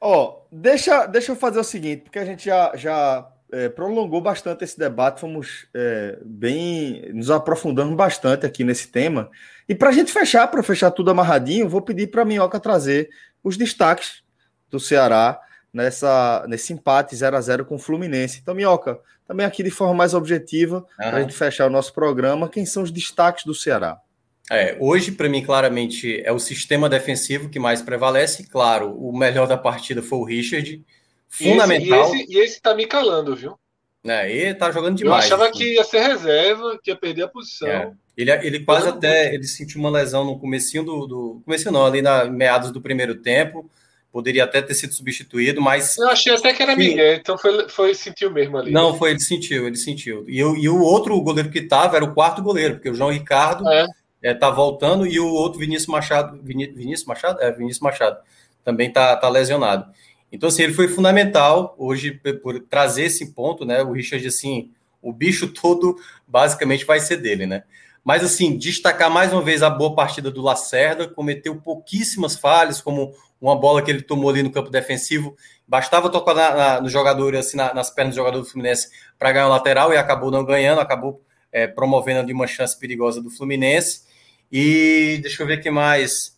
Ó, 0.00 0.40
deixa, 0.52 1.06
deixa 1.06 1.32
eu 1.32 1.36
fazer 1.36 1.58
o 1.58 1.64
seguinte, 1.64 2.02
porque 2.02 2.18
a 2.18 2.24
gente 2.24 2.44
já, 2.44 2.72
já 2.76 3.26
é, 3.52 3.68
prolongou 3.68 4.20
bastante 4.20 4.64
esse 4.64 4.78
debate, 4.78 5.20
fomos 5.20 5.66
é, 5.74 6.18
bem. 6.24 7.10
nos 7.12 7.30
aprofundando 7.30 7.94
bastante 7.94 8.44
aqui 8.44 8.64
nesse 8.64 8.88
tema. 8.88 9.30
E 9.68 9.74
para 9.74 9.88
a 9.88 9.92
gente 9.92 10.12
fechar, 10.12 10.46
para 10.48 10.62
fechar 10.62 10.90
tudo 10.90 11.10
amarradinho, 11.10 11.68
vou 11.68 11.82
pedir 11.82 12.08
para 12.08 12.22
a 12.22 12.24
Minhoca 12.24 12.60
trazer 12.60 13.08
os 13.42 13.56
destaques 13.56 14.22
do 14.70 14.78
Ceará 14.78 15.40
nessa, 15.72 16.44
nesse 16.48 16.72
empate 16.72 17.16
0 17.16 17.36
a 17.36 17.40
0 17.40 17.64
com 17.64 17.76
o 17.76 17.78
Fluminense. 17.78 18.40
Então, 18.42 18.54
Minhoca, 18.54 18.98
também 19.26 19.44
aqui 19.44 19.62
de 19.62 19.70
forma 19.70 19.94
mais 19.94 20.14
objetiva, 20.14 20.84
para 20.96 21.18
a 21.18 21.20
gente 21.20 21.34
fechar 21.34 21.66
o 21.66 21.70
nosso 21.70 21.92
programa, 21.92 22.48
quem 22.48 22.64
são 22.64 22.82
os 22.82 22.90
destaques 22.90 23.44
do 23.44 23.54
Ceará? 23.54 24.00
É, 24.50 24.76
hoje, 24.80 25.12
para 25.12 25.28
mim, 25.28 25.42
claramente, 25.42 26.22
é 26.24 26.32
o 26.32 26.38
sistema 26.38 26.88
defensivo 26.88 27.50
que 27.50 27.58
mais 27.58 27.82
prevalece. 27.82 28.46
Claro, 28.46 28.94
o 28.98 29.16
melhor 29.16 29.46
da 29.46 29.58
partida 29.58 30.00
foi 30.00 30.18
o 30.18 30.24
Richard. 30.24 30.82
Fundamental. 31.28 32.14
E 32.14 32.16
esse, 32.16 32.16
e 32.16 32.22
esse, 32.22 32.32
e 32.32 32.38
esse 32.38 32.62
tá 32.62 32.74
me 32.74 32.86
calando, 32.86 33.36
viu? 33.36 33.58
É, 34.06 34.30
ele 34.30 34.54
tá 34.54 34.70
jogando 34.70 34.96
demais. 34.96 35.24
Eu 35.24 35.36
achava 35.36 35.50
assim. 35.50 35.58
que 35.58 35.74
ia 35.74 35.84
ser 35.84 36.00
reserva, 36.00 36.78
que 36.82 36.90
ia 36.90 36.96
perder 36.96 37.22
a 37.24 37.28
posição. 37.28 37.68
É. 37.68 37.92
Ele, 38.16 38.30
ele 38.32 38.60
quase 38.60 38.88
até 38.88 39.34
ele 39.34 39.44
sentiu 39.44 39.80
uma 39.80 39.90
lesão 39.90 40.24
no 40.24 40.38
comecinho 40.38 40.82
do, 40.82 41.06
do 41.06 41.42
começo 41.44 41.70
não, 41.70 41.86
ali 41.86 42.02
na 42.02 42.24
meados 42.24 42.70
do 42.70 42.80
primeiro 42.80 43.16
tempo. 43.16 43.70
Poderia 44.10 44.44
até 44.44 44.62
ter 44.62 44.74
sido 44.74 44.94
substituído, 44.94 45.60
mas. 45.60 45.98
Eu 45.98 46.08
achei 46.08 46.34
até 46.34 46.52
que 46.52 46.62
era 46.62 46.74
Miguel, 46.74 47.14
então 47.14 47.36
foi, 47.36 47.68
foi 47.68 47.94
sentiu 47.94 48.30
mesmo 48.30 48.56
ali. 48.56 48.72
Não, 48.72 48.96
foi, 48.96 49.10
ele 49.10 49.20
sentiu, 49.20 49.66
ele 49.66 49.76
sentiu. 49.76 50.24
E, 50.26 50.38
eu, 50.38 50.56
e 50.56 50.68
o 50.68 50.80
outro 50.80 51.20
goleiro 51.20 51.50
que 51.50 51.60
tava 51.60 51.96
era 51.96 52.04
o 52.04 52.14
quarto 52.14 52.42
goleiro, 52.42 52.74
porque 52.74 52.88
o 52.88 52.94
João 52.94 53.10
Ricardo 53.10 53.68
é. 53.68 53.86
É, 54.22 54.34
tá 54.34 54.50
voltando 54.50 55.06
e 55.06 55.20
o 55.20 55.28
outro 55.28 55.60
Vinícius 55.60 55.86
Machado. 55.86 56.40
Vinícius 56.42 57.04
Machado? 57.04 57.40
É, 57.40 57.52
Vinícius 57.52 57.80
Machado. 57.80 58.18
Também 58.64 58.90
tá, 58.90 59.14
tá 59.14 59.28
lesionado. 59.28 59.92
Então, 60.30 60.48
assim, 60.48 60.62
ele 60.62 60.74
foi 60.74 60.88
fundamental 60.88 61.74
hoje 61.78 62.20
por 62.42 62.60
trazer 62.60 63.04
esse 63.04 63.32
ponto, 63.32 63.64
né? 63.64 63.82
O 63.82 63.92
Richard, 63.92 64.26
assim, 64.26 64.70
o 65.00 65.12
bicho 65.12 65.48
todo 65.52 65.96
basicamente 66.26 66.84
vai 66.84 67.00
ser 67.00 67.16
dele, 67.16 67.46
né? 67.46 67.64
Mas, 68.04 68.24
assim, 68.24 68.56
destacar 68.56 69.10
mais 69.10 69.32
uma 69.32 69.42
vez 69.42 69.62
a 69.62 69.68
boa 69.68 69.94
partida 69.94 70.30
do 70.30 70.40
Lacerda, 70.40 71.08
cometeu 71.08 71.56
pouquíssimas 71.56 72.36
falhas, 72.36 72.80
como 72.80 73.14
uma 73.40 73.56
bola 73.56 73.82
que 73.82 73.90
ele 73.90 74.02
tomou 74.02 74.30
ali 74.30 74.42
no 74.42 74.50
campo 74.50 74.70
defensivo. 74.70 75.36
Bastava 75.66 76.10
tocar 76.10 76.34
na, 76.34 76.54
na, 76.54 76.80
no 76.80 76.88
jogador, 76.88 77.36
assim, 77.36 77.56
na, 77.56 77.74
nas 77.74 77.90
pernas 77.90 78.14
do 78.14 78.18
jogador 78.18 78.38
do 78.38 78.44
Fluminense 78.44 78.88
para 79.18 79.32
ganhar 79.32 79.46
o 79.46 79.50
lateral 79.50 79.92
e 79.92 79.96
acabou 79.96 80.30
não 80.30 80.44
ganhando, 80.44 80.80
acabou 80.80 81.22
é, 81.52 81.66
promovendo 81.66 82.20
ali 82.20 82.32
uma 82.32 82.46
chance 82.46 82.78
perigosa 82.78 83.22
do 83.22 83.30
Fluminense. 83.30 84.02
E 84.50 85.18
deixa 85.20 85.42
eu 85.42 85.46
ver 85.46 85.58
o 85.58 85.62
que 85.62 85.70
mais. 85.70 86.37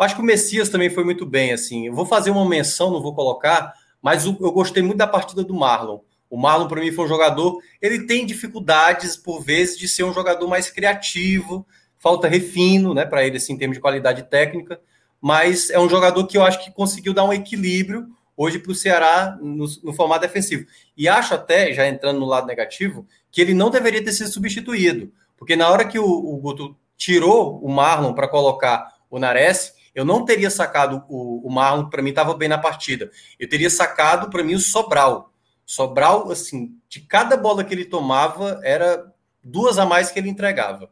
Acho 0.00 0.14
que 0.14 0.22
o 0.22 0.24
Messias 0.24 0.70
também 0.70 0.88
foi 0.88 1.04
muito 1.04 1.26
bem, 1.26 1.52
assim. 1.52 1.86
Eu 1.86 1.94
vou 1.94 2.06
fazer 2.06 2.30
uma 2.30 2.48
menção, 2.48 2.90
não 2.90 3.02
vou 3.02 3.14
colocar, 3.14 3.74
mas 4.00 4.24
eu 4.24 4.32
gostei 4.32 4.82
muito 4.82 4.96
da 4.96 5.06
partida 5.06 5.44
do 5.44 5.52
Marlon. 5.52 6.00
O 6.30 6.38
Marlon, 6.38 6.68
para 6.68 6.80
mim, 6.80 6.90
foi 6.90 7.04
um 7.04 7.08
jogador. 7.08 7.60
Ele 7.82 8.06
tem 8.06 8.24
dificuldades, 8.24 9.14
por 9.14 9.42
vezes, 9.42 9.76
de 9.76 9.86
ser 9.86 10.04
um 10.04 10.14
jogador 10.14 10.48
mais 10.48 10.70
criativo, 10.70 11.66
falta 11.98 12.28
refino, 12.28 12.94
né, 12.94 13.04
para 13.04 13.26
ele, 13.26 13.36
assim, 13.36 13.52
em 13.52 13.58
termos 13.58 13.76
de 13.76 13.80
qualidade 13.80 14.22
técnica. 14.22 14.80
Mas 15.20 15.68
é 15.68 15.78
um 15.78 15.88
jogador 15.88 16.26
que 16.26 16.38
eu 16.38 16.44
acho 16.44 16.64
que 16.64 16.72
conseguiu 16.72 17.12
dar 17.12 17.24
um 17.24 17.32
equilíbrio 17.32 18.06
hoje 18.34 18.58
para 18.58 18.72
o 18.72 18.74
Ceará 18.74 19.36
no, 19.38 19.66
no, 19.82 19.92
formato 19.92 20.22
defensivo. 20.22 20.64
E 20.96 21.08
acho 21.08 21.34
até, 21.34 21.74
já 21.74 21.86
entrando 21.86 22.18
no 22.18 22.26
lado 22.26 22.46
negativo, 22.46 23.06
que 23.30 23.38
ele 23.38 23.52
não 23.52 23.68
deveria 23.68 24.02
ter 24.02 24.14
sido 24.14 24.30
substituído. 24.30 25.12
Porque 25.36 25.56
na 25.56 25.68
hora 25.68 25.84
que 25.84 25.98
o, 25.98 26.06
o 26.06 26.38
Guto 26.38 26.74
tirou 26.96 27.62
o 27.62 27.68
Marlon 27.68 28.14
para 28.14 28.28
colocar 28.28 28.94
o 29.10 29.18
Nares, 29.18 29.74
eu 29.94 30.04
não 30.04 30.24
teria 30.24 30.50
sacado 30.50 31.04
o, 31.08 31.46
o 31.46 31.50
Marlon, 31.50 31.88
para 31.88 32.02
mim 32.02 32.10
estava 32.10 32.34
bem 32.34 32.48
na 32.48 32.58
partida. 32.58 33.10
Eu 33.38 33.48
teria 33.48 33.70
sacado 33.70 34.30
para 34.30 34.42
mim 34.42 34.54
o 34.54 34.60
Sobral. 34.60 35.32
Sobral, 35.66 36.30
assim, 36.30 36.76
de 36.88 37.00
cada 37.00 37.36
bola 37.36 37.64
que 37.64 37.74
ele 37.74 37.84
tomava, 37.84 38.60
era 38.62 39.12
duas 39.42 39.78
a 39.78 39.86
mais 39.86 40.10
que 40.10 40.18
ele 40.18 40.28
entregava. 40.28 40.90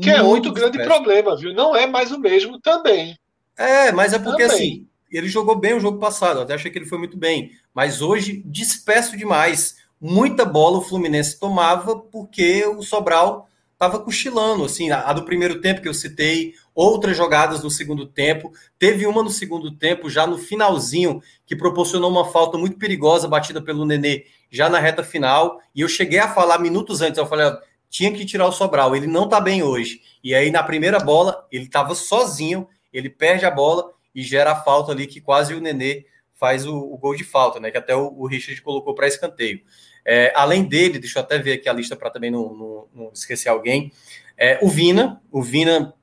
Que 0.00 0.10
muito 0.10 0.20
é 0.20 0.22
outro 0.22 0.52
grande 0.52 0.82
problema, 0.82 1.36
viu? 1.36 1.54
Não 1.54 1.74
é 1.74 1.86
mais 1.86 2.12
o 2.12 2.18
mesmo 2.18 2.60
também. 2.60 3.18
É, 3.56 3.90
mas 3.92 4.12
é 4.12 4.18
porque 4.18 4.46
também. 4.46 4.56
assim, 4.56 4.86
ele 5.10 5.28
jogou 5.28 5.56
bem 5.56 5.74
o 5.74 5.80
jogo 5.80 5.98
passado, 5.98 6.40
até 6.40 6.54
achei 6.54 6.70
que 6.70 6.78
ele 6.78 6.86
foi 6.86 6.98
muito 6.98 7.16
bem. 7.16 7.52
Mas 7.74 8.02
hoje, 8.02 8.42
disperso 8.44 9.16
demais. 9.16 9.76
Muita 9.98 10.44
bola 10.44 10.78
o 10.78 10.82
Fluminense 10.82 11.40
tomava 11.40 11.96
porque 11.96 12.66
o 12.66 12.82
Sobral 12.82 13.48
estava 13.72 13.98
cochilando, 13.98 14.64
assim, 14.64 14.90
a, 14.90 15.08
a, 15.08 15.12
do 15.12 15.24
primeiro 15.24 15.60
tempo 15.60 15.80
que 15.80 15.88
eu 15.88 15.94
citei, 15.94 16.54
outras 16.76 17.16
jogadas 17.16 17.64
no 17.64 17.70
segundo 17.70 18.04
tempo, 18.04 18.52
teve 18.78 19.06
uma 19.06 19.22
no 19.22 19.30
segundo 19.30 19.70
tempo, 19.70 20.10
já 20.10 20.26
no 20.26 20.36
finalzinho, 20.36 21.22
que 21.46 21.56
proporcionou 21.56 22.10
uma 22.10 22.26
falta 22.26 22.58
muito 22.58 22.76
perigosa, 22.76 23.26
batida 23.26 23.62
pelo 23.62 23.86
Nenê, 23.86 24.26
já 24.50 24.68
na 24.68 24.78
reta 24.78 25.02
final, 25.02 25.58
e 25.74 25.80
eu 25.80 25.88
cheguei 25.88 26.18
a 26.18 26.28
falar 26.28 26.58
minutos 26.58 27.00
antes, 27.00 27.16
eu 27.16 27.26
falei, 27.26 27.50
tinha 27.88 28.12
que 28.12 28.26
tirar 28.26 28.46
o 28.46 28.52
Sobral, 28.52 28.94
ele 28.94 29.06
não 29.06 29.26
tá 29.26 29.40
bem 29.40 29.62
hoje, 29.62 30.02
e 30.22 30.34
aí 30.34 30.50
na 30.50 30.62
primeira 30.62 31.00
bola, 31.00 31.46
ele 31.50 31.64
estava 31.64 31.94
sozinho, 31.94 32.68
ele 32.92 33.08
perde 33.08 33.46
a 33.46 33.50
bola 33.50 33.90
e 34.14 34.22
gera 34.22 34.52
a 34.52 34.56
falta 34.56 34.92
ali, 34.92 35.06
que 35.06 35.20
quase 35.20 35.54
o 35.54 35.60
Nenê 35.60 36.04
faz 36.34 36.66
o, 36.66 36.76
o 36.76 36.98
gol 36.98 37.14
de 37.14 37.24
falta, 37.24 37.58
né, 37.58 37.70
que 37.70 37.78
até 37.78 37.96
o, 37.96 38.12
o 38.18 38.26
Richard 38.26 38.60
colocou 38.60 38.94
para 38.94 39.08
escanteio. 39.08 39.62
É, 40.04 40.30
além 40.36 40.62
dele, 40.62 40.98
deixa 40.98 41.18
eu 41.18 41.22
até 41.22 41.38
ver 41.38 41.54
aqui 41.54 41.68
a 41.68 41.72
lista 41.72 41.96
para 41.96 42.10
também 42.10 42.30
não, 42.30 42.54
não, 42.54 42.88
não, 42.94 43.12
esquecer 43.12 43.48
alguém. 43.48 43.90
É, 44.36 44.58
o 44.62 44.68
Vina, 44.68 45.20
o 45.32 45.42
Vina, 45.42 45.94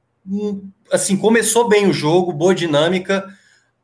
assim, 0.91 1.17
começou 1.17 1.67
bem 1.67 1.87
o 1.87 1.93
jogo, 1.93 2.31
boa 2.31 2.55
dinâmica, 2.55 3.27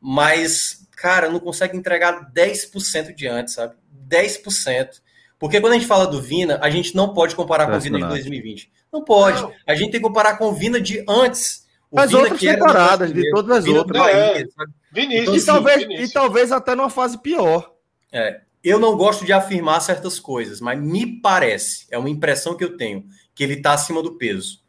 mas, 0.00 0.86
cara, 0.96 1.28
não 1.28 1.40
consegue 1.40 1.76
entregar 1.76 2.32
10% 2.32 3.14
de 3.14 3.26
antes, 3.26 3.54
sabe? 3.54 3.74
10%. 4.08 5.00
Porque 5.38 5.60
quando 5.60 5.72
a 5.72 5.76
gente 5.76 5.88
fala 5.88 6.06
do 6.06 6.20
Vina, 6.20 6.58
a 6.62 6.68
gente 6.68 6.94
não 6.94 7.14
pode 7.14 7.34
comparar 7.34 7.66
com 7.66 7.76
o 7.76 7.80
Vina 7.80 7.98
de 7.98 8.06
2020. 8.06 8.70
Não 8.92 9.02
pode. 9.02 9.40
Não. 9.40 9.52
A 9.66 9.74
gente 9.74 9.90
tem 9.90 10.00
que 10.00 10.06
comparar 10.06 10.36
com 10.36 10.46
o 10.46 10.52
Vina 10.52 10.80
de 10.80 11.04
antes. 11.08 11.66
O 11.90 11.98
as 11.98 12.10
Vina 12.10 12.22
outras 12.22 12.40
temporadas, 12.40 13.12
de 13.12 13.30
todas 13.30 13.58
as 13.58 13.64
Vina 13.64 13.78
outras. 13.78 14.02
Bahia, 14.02 14.42
é. 14.42 14.44
Vinícius, 14.92 15.42
e, 15.42 15.46
talvez, 15.46 15.78
Vinícius. 15.78 16.10
e 16.10 16.12
talvez 16.12 16.52
até 16.52 16.74
numa 16.74 16.90
fase 16.90 17.18
pior. 17.18 17.72
É, 18.12 18.40
eu 18.62 18.78
não 18.78 18.96
gosto 18.96 19.24
de 19.24 19.32
afirmar 19.32 19.80
certas 19.80 20.20
coisas, 20.20 20.60
mas 20.60 20.78
me 20.78 21.20
parece, 21.20 21.86
é 21.90 21.98
uma 21.98 22.10
impressão 22.10 22.56
que 22.56 22.64
eu 22.64 22.76
tenho, 22.76 23.04
que 23.34 23.42
ele 23.42 23.54
está 23.54 23.72
acima 23.72 24.02
do 24.02 24.18
peso. 24.18 24.60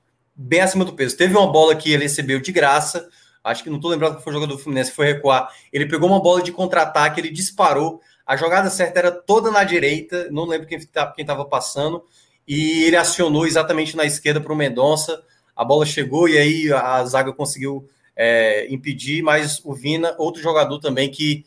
Bem 0.44 0.62
acima 0.62 0.84
do 0.84 0.94
peso. 0.94 1.16
Teve 1.16 1.38
uma 1.38 1.52
bola 1.52 1.76
que 1.76 1.92
ele 1.92 2.04
recebeu 2.04 2.40
de 2.40 2.52
graça, 2.52 3.08
acho 3.44 3.64
que 3.64 3.70
não 3.70 3.78
estou 3.78 3.92
lembrado 3.92 4.18
que 4.18 4.24
foi 4.24 4.32
o 4.32 4.34
jogador 4.34 4.56
do 4.56 4.60
Fluminense, 4.60 4.92
foi 4.92 5.06
recuar. 5.06 5.50
Ele 5.72 5.86
pegou 5.86 6.10
uma 6.10 6.20
bola 6.20 6.42
de 6.42 6.52
contra-ataque, 6.52 7.22
ele 7.22 7.30
disparou. 7.30 8.02
A 8.26 8.36
jogada 8.36 8.70
certa 8.70 8.98
era 8.98 9.12
toda 9.12 9.52
na 9.52 9.64
direita, 9.64 10.30
não 10.32 10.46
lembro 10.46 10.68
quem 10.68 10.80
estava 10.80 11.14
quem 11.14 11.26
passando, 11.48 12.04
e 12.48 12.84
ele 12.86 12.96
acionou 12.96 13.46
exatamente 13.46 13.96
na 13.96 14.04
esquerda 14.04 14.42
para 14.42 14.52
o 14.52 14.56
Mendonça. 14.56 15.22
A 15.56 15.64
bola 15.64 15.86
chegou 15.86 16.28
e 16.28 16.38
aí 16.38 16.74
a 16.74 17.06
zaga 17.06 17.32
conseguiu 17.32 17.88
é, 18.16 18.68
impedir, 18.74 19.22
mas 19.22 19.62
o 19.64 19.76
Vina, 19.76 20.16
outro 20.18 20.42
jogador 20.42 20.80
também 20.80 21.12
que 21.12 21.46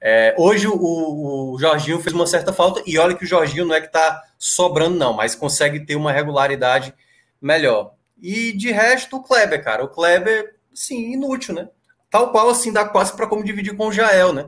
é, 0.00 0.34
hoje 0.36 0.66
o, 0.66 0.74
o, 0.74 1.56
Jorginho 1.60 2.00
fez 2.00 2.12
uma 2.12 2.26
certa 2.26 2.52
falta, 2.52 2.82
e 2.84 2.98
olha 2.98 3.14
que 3.14 3.24
o 3.24 3.26
Jorginho 3.26 3.64
não 3.64 3.74
é 3.76 3.80
que 3.80 3.86
está 3.86 4.20
sobrando, 4.36 4.96
não, 4.96 5.12
mas 5.12 5.36
consegue 5.36 5.86
ter 5.86 5.94
uma 5.94 6.10
regularidade 6.10 6.92
melhor. 7.40 7.94
E 8.22 8.52
de 8.52 8.70
resto, 8.70 9.16
o 9.16 9.22
Kleber, 9.22 9.62
cara. 9.62 9.84
O 9.84 9.88
Kleber, 9.88 10.54
sim, 10.72 11.12
inútil, 11.12 11.54
né? 11.54 11.68
Tal 12.08 12.30
qual 12.30 12.48
assim 12.48 12.72
dá 12.72 12.84
quase 12.84 13.14
para 13.16 13.26
como 13.26 13.42
dividir 13.42 13.76
com 13.76 13.88
o 13.88 13.92
Jael, 13.92 14.32
né? 14.32 14.46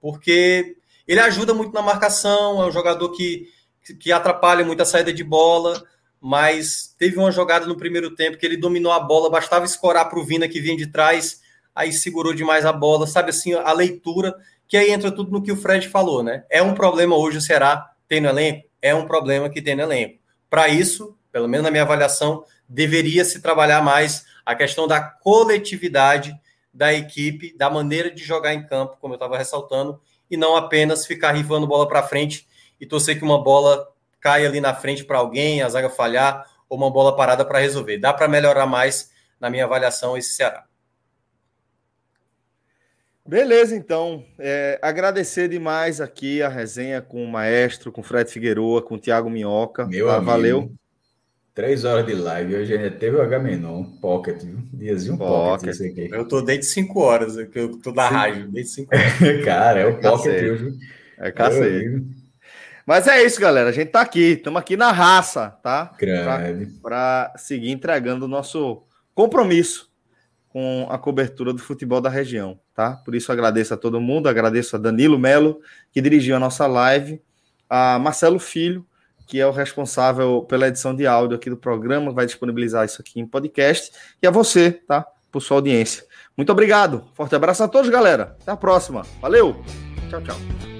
Porque 0.00 0.76
ele 1.06 1.20
ajuda 1.20 1.54
muito 1.54 1.72
na 1.72 1.82
marcação, 1.82 2.60
é 2.60 2.66
um 2.66 2.72
jogador 2.72 3.10
que, 3.12 3.48
que 4.00 4.10
atrapalha 4.10 4.64
muito 4.64 4.82
a 4.82 4.86
saída 4.86 5.12
de 5.12 5.22
bola, 5.22 5.84
mas 6.20 6.94
teve 6.98 7.16
uma 7.18 7.30
jogada 7.30 7.66
no 7.66 7.76
primeiro 7.76 8.14
tempo 8.14 8.36
que 8.36 8.44
ele 8.44 8.56
dominou 8.56 8.90
a 8.90 8.98
bola, 8.98 9.30
bastava 9.30 9.64
escorar 9.64 10.08
para 10.08 10.18
o 10.18 10.24
Vina 10.24 10.48
que 10.48 10.60
vinha 10.60 10.76
de 10.76 10.86
trás, 10.86 11.40
aí 11.74 11.92
segurou 11.92 12.34
demais 12.34 12.64
a 12.64 12.72
bola, 12.72 13.06
sabe 13.06 13.30
assim, 13.30 13.54
a 13.54 13.72
leitura 13.72 14.34
que 14.66 14.76
aí 14.76 14.90
entra 14.90 15.12
tudo 15.12 15.30
no 15.30 15.42
que 15.42 15.52
o 15.52 15.56
Fred 15.56 15.88
falou, 15.88 16.22
né? 16.22 16.44
É 16.48 16.62
um 16.62 16.74
problema 16.74 17.14
hoje 17.14 17.36
o 17.38 17.42
Ceará 17.42 17.90
tem 18.08 18.20
no 18.20 18.28
elenco? 18.30 18.66
É 18.80 18.94
um 18.94 19.04
problema 19.04 19.50
que 19.50 19.60
tem 19.60 19.76
no 19.76 19.82
elenco. 19.82 20.18
Para 20.48 20.68
isso, 20.68 21.14
pelo 21.30 21.46
menos 21.46 21.64
na 21.64 21.70
minha 21.70 21.82
avaliação, 21.82 22.42
deveria 22.72 23.24
se 23.24 23.40
trabalhar 23.40 23.82
mais 23.82 24.24
a 24.44 24.54
questão 24.54 24.88
da 24.88 25.00
coletividade 25.00 26.34
da 26.72 26.92
equipe, 26.92 27.54
da 27.56 27.68
maneira 27.68 28.10
de 28.10 28.24
jogar 28.24 28.54
em 28.54 28.66
campo, 28.66 28.96
como 28.98 29.12
eu 29.12 29.16
estava 29.16 29.36
ressaltando, 29.36 30.00
e 30.30 30.36
não 30.36 30.56
apenas 30.56 31.04
ficar 31.04 31.32
rifando 31.32 31.66
bola 31.66 31.86
para 31.86 32.02
frente 32.02 32.48
e 32.80 32.86
torcer 32.86 33.18
que 33.18 33.24
uma 33.24 33.42
bola 33.42 33.86
caia 34.18 34.48
ali 34.48 34.60
na 34.60 34.72
frente 34.72 35.04
para 35.04 35.18
alguém, 35.18 35.60
a 35.60 35.68
zaga 35.68 35.90
falhar, 35.90 36.50
ou 36.68 36.78
uma 36.78 36.90
bola 36.90 37.14
parada 37.14 37.44
para 37.44 37.58
resolver. 37.58 37.98
Dá 37.98 38.12
para 38.12 38.26
melhorar 38.26 38.64
mais, 38.64 39.10
na 39.38 39.50
minha 39.50 39.64
avaliação, 39.64 40.16
esse 40.16 40.32
Ceará. 40.32 40.64
Beleza, 43.26 43.76
então. 43.76 44.24
É, 44.38 44.78
agradecer 44.80 45.48
demais 45.48 46.00
aqui 46.00 46.42
a 46.42 46.48
resenha 46.48 47.02
com 47.02 47.22
o 47.22 47.28
maestro, 47.30 47.92
com 47.92 48.00
o 48.00 48.04
Fred 48.04 48.30
Figueroa, 48.30 48.80
com 48.80 48.94
o 48.94 48.98
Thiago 48.98 49.28
Minhoca. 49.28 49.86
Meu 49.86 50.06
tá, 50.06 50.14
amigo, 50.14 50.30
valeu. 50.30 50.72
Três 51.54 51.84
horas 51.84 52.06
de 52.06 52.14
live. 52.14 52.56
Hoje 52.56 52.74
ainda 52.74 52.90
teve 52.90 53.16
o 53.16 53.22
H-Menon, 53.22 53.84
Pocket, 54.00 54.42
viu? 54.42 54.58
Diazinho 54.72 55.18
Pocket. 55.18 55.70
pocket 55.70 55.90
aqui. 55.92 56.08
Eu 56.10 56.26
tô 56.26 56.40
desde 56.40 56.64
cinco 56.64 57.00
horas, 57.00 57.36
que 57.48 57.58
eu 57.58 57.76
tô 57.78 57.92
da 57.92 58.08
rádio, 58.08 58.48
desde 58.50 58.72
cinco 58.72 58.94
horas. 58.94 59.44
Cara, 59.44 59.80
é 59.80 59.86
o 59.86 60.00
Pocket 60.00 60.42
hoje. 60.42 60.78
É 61.18 61.30
cacete. 61.30 62.02
Mas 62.86 63.06
é 63.06 63.22
isso, 63.22 63.38
galera. 63.38 63.68
A 63.68 63.72
gente 63.72 63.90
tá 63.90 64.00
aqui, 64.00 64.32
estamos 64.32 64.58
aqui 64.58 64.78
na 64.78 64.90
raça, 64.90 65.50
tá? 65.62 65.92
Para 66.82 67.34
seguir 67.36 67.70
entregando 67.70 68.24
o 68.24 68.28
nosso 68.28 68.82
compromisso 69.14 69.90
com 70.48 70.86
a 70.90 70.98
cobertura 70.98 71.52
do 71.52 71.58
futebol 71.58 72.00
da 72.00 72.10
região, 72.10 72.58
tá? 72.74 72.92
Por 72.96 73.14
isso 73.14 73.30
agradeço 73.30 73.72
a 73.74 73.76
todo 73.76 74.00
mundo, 74.00 74.28
agradeço 74.28 74.74
a 74.74 74.78
Danilo 74.78 75.18
Melo, 75.18 75.60
que 75.92 76.00
dirigiu 76.00 76.34
a 76.34 76.40
nossa 76.40 76.66
live, 76.66 77.22
a 77.68 77.98
Marcelo 77.98 78.38
Filho, 78.38 78.86
que 79.26 79.40
é 79.40 79.46
o 79.46 79.50
responsável 79.50 80.42
pela 80.48 80.68
edição 80.68 80.94
de 80.94 81.06
áudio 81.06 81.36
aqui 81.36 81.48
do 81.48 81.56
programa, 81.56 82.12
vai 82.12 82.26
disponibilizar 82.26 82.84
isso 82.84 83.00
aqui 83.00 83.20
em 83.20 83.26
podcast, 83.26 83.92
e 84.22 84.26
a 84.26 84.30
você, 84.30 84.70
tá? 84.70 85.06
Por 85.30 85.40
sua 85.40 85.58
audiência. 85.58 86.04
Muito 86.36 86.50
obrigado. 86.50 87.04
Forte 87.14 87.34
abraço 87.34 87.62
a 87.62 87.68
todos, 87.68 87.90
galera. 87.90 88.36
Até 88.42 88.52
a 88.52 88.56
próxima. 88.56 89.02
Valeu. 89.20 89.62
Tchau, 90.10 90.20
tchau. 90.22 90.71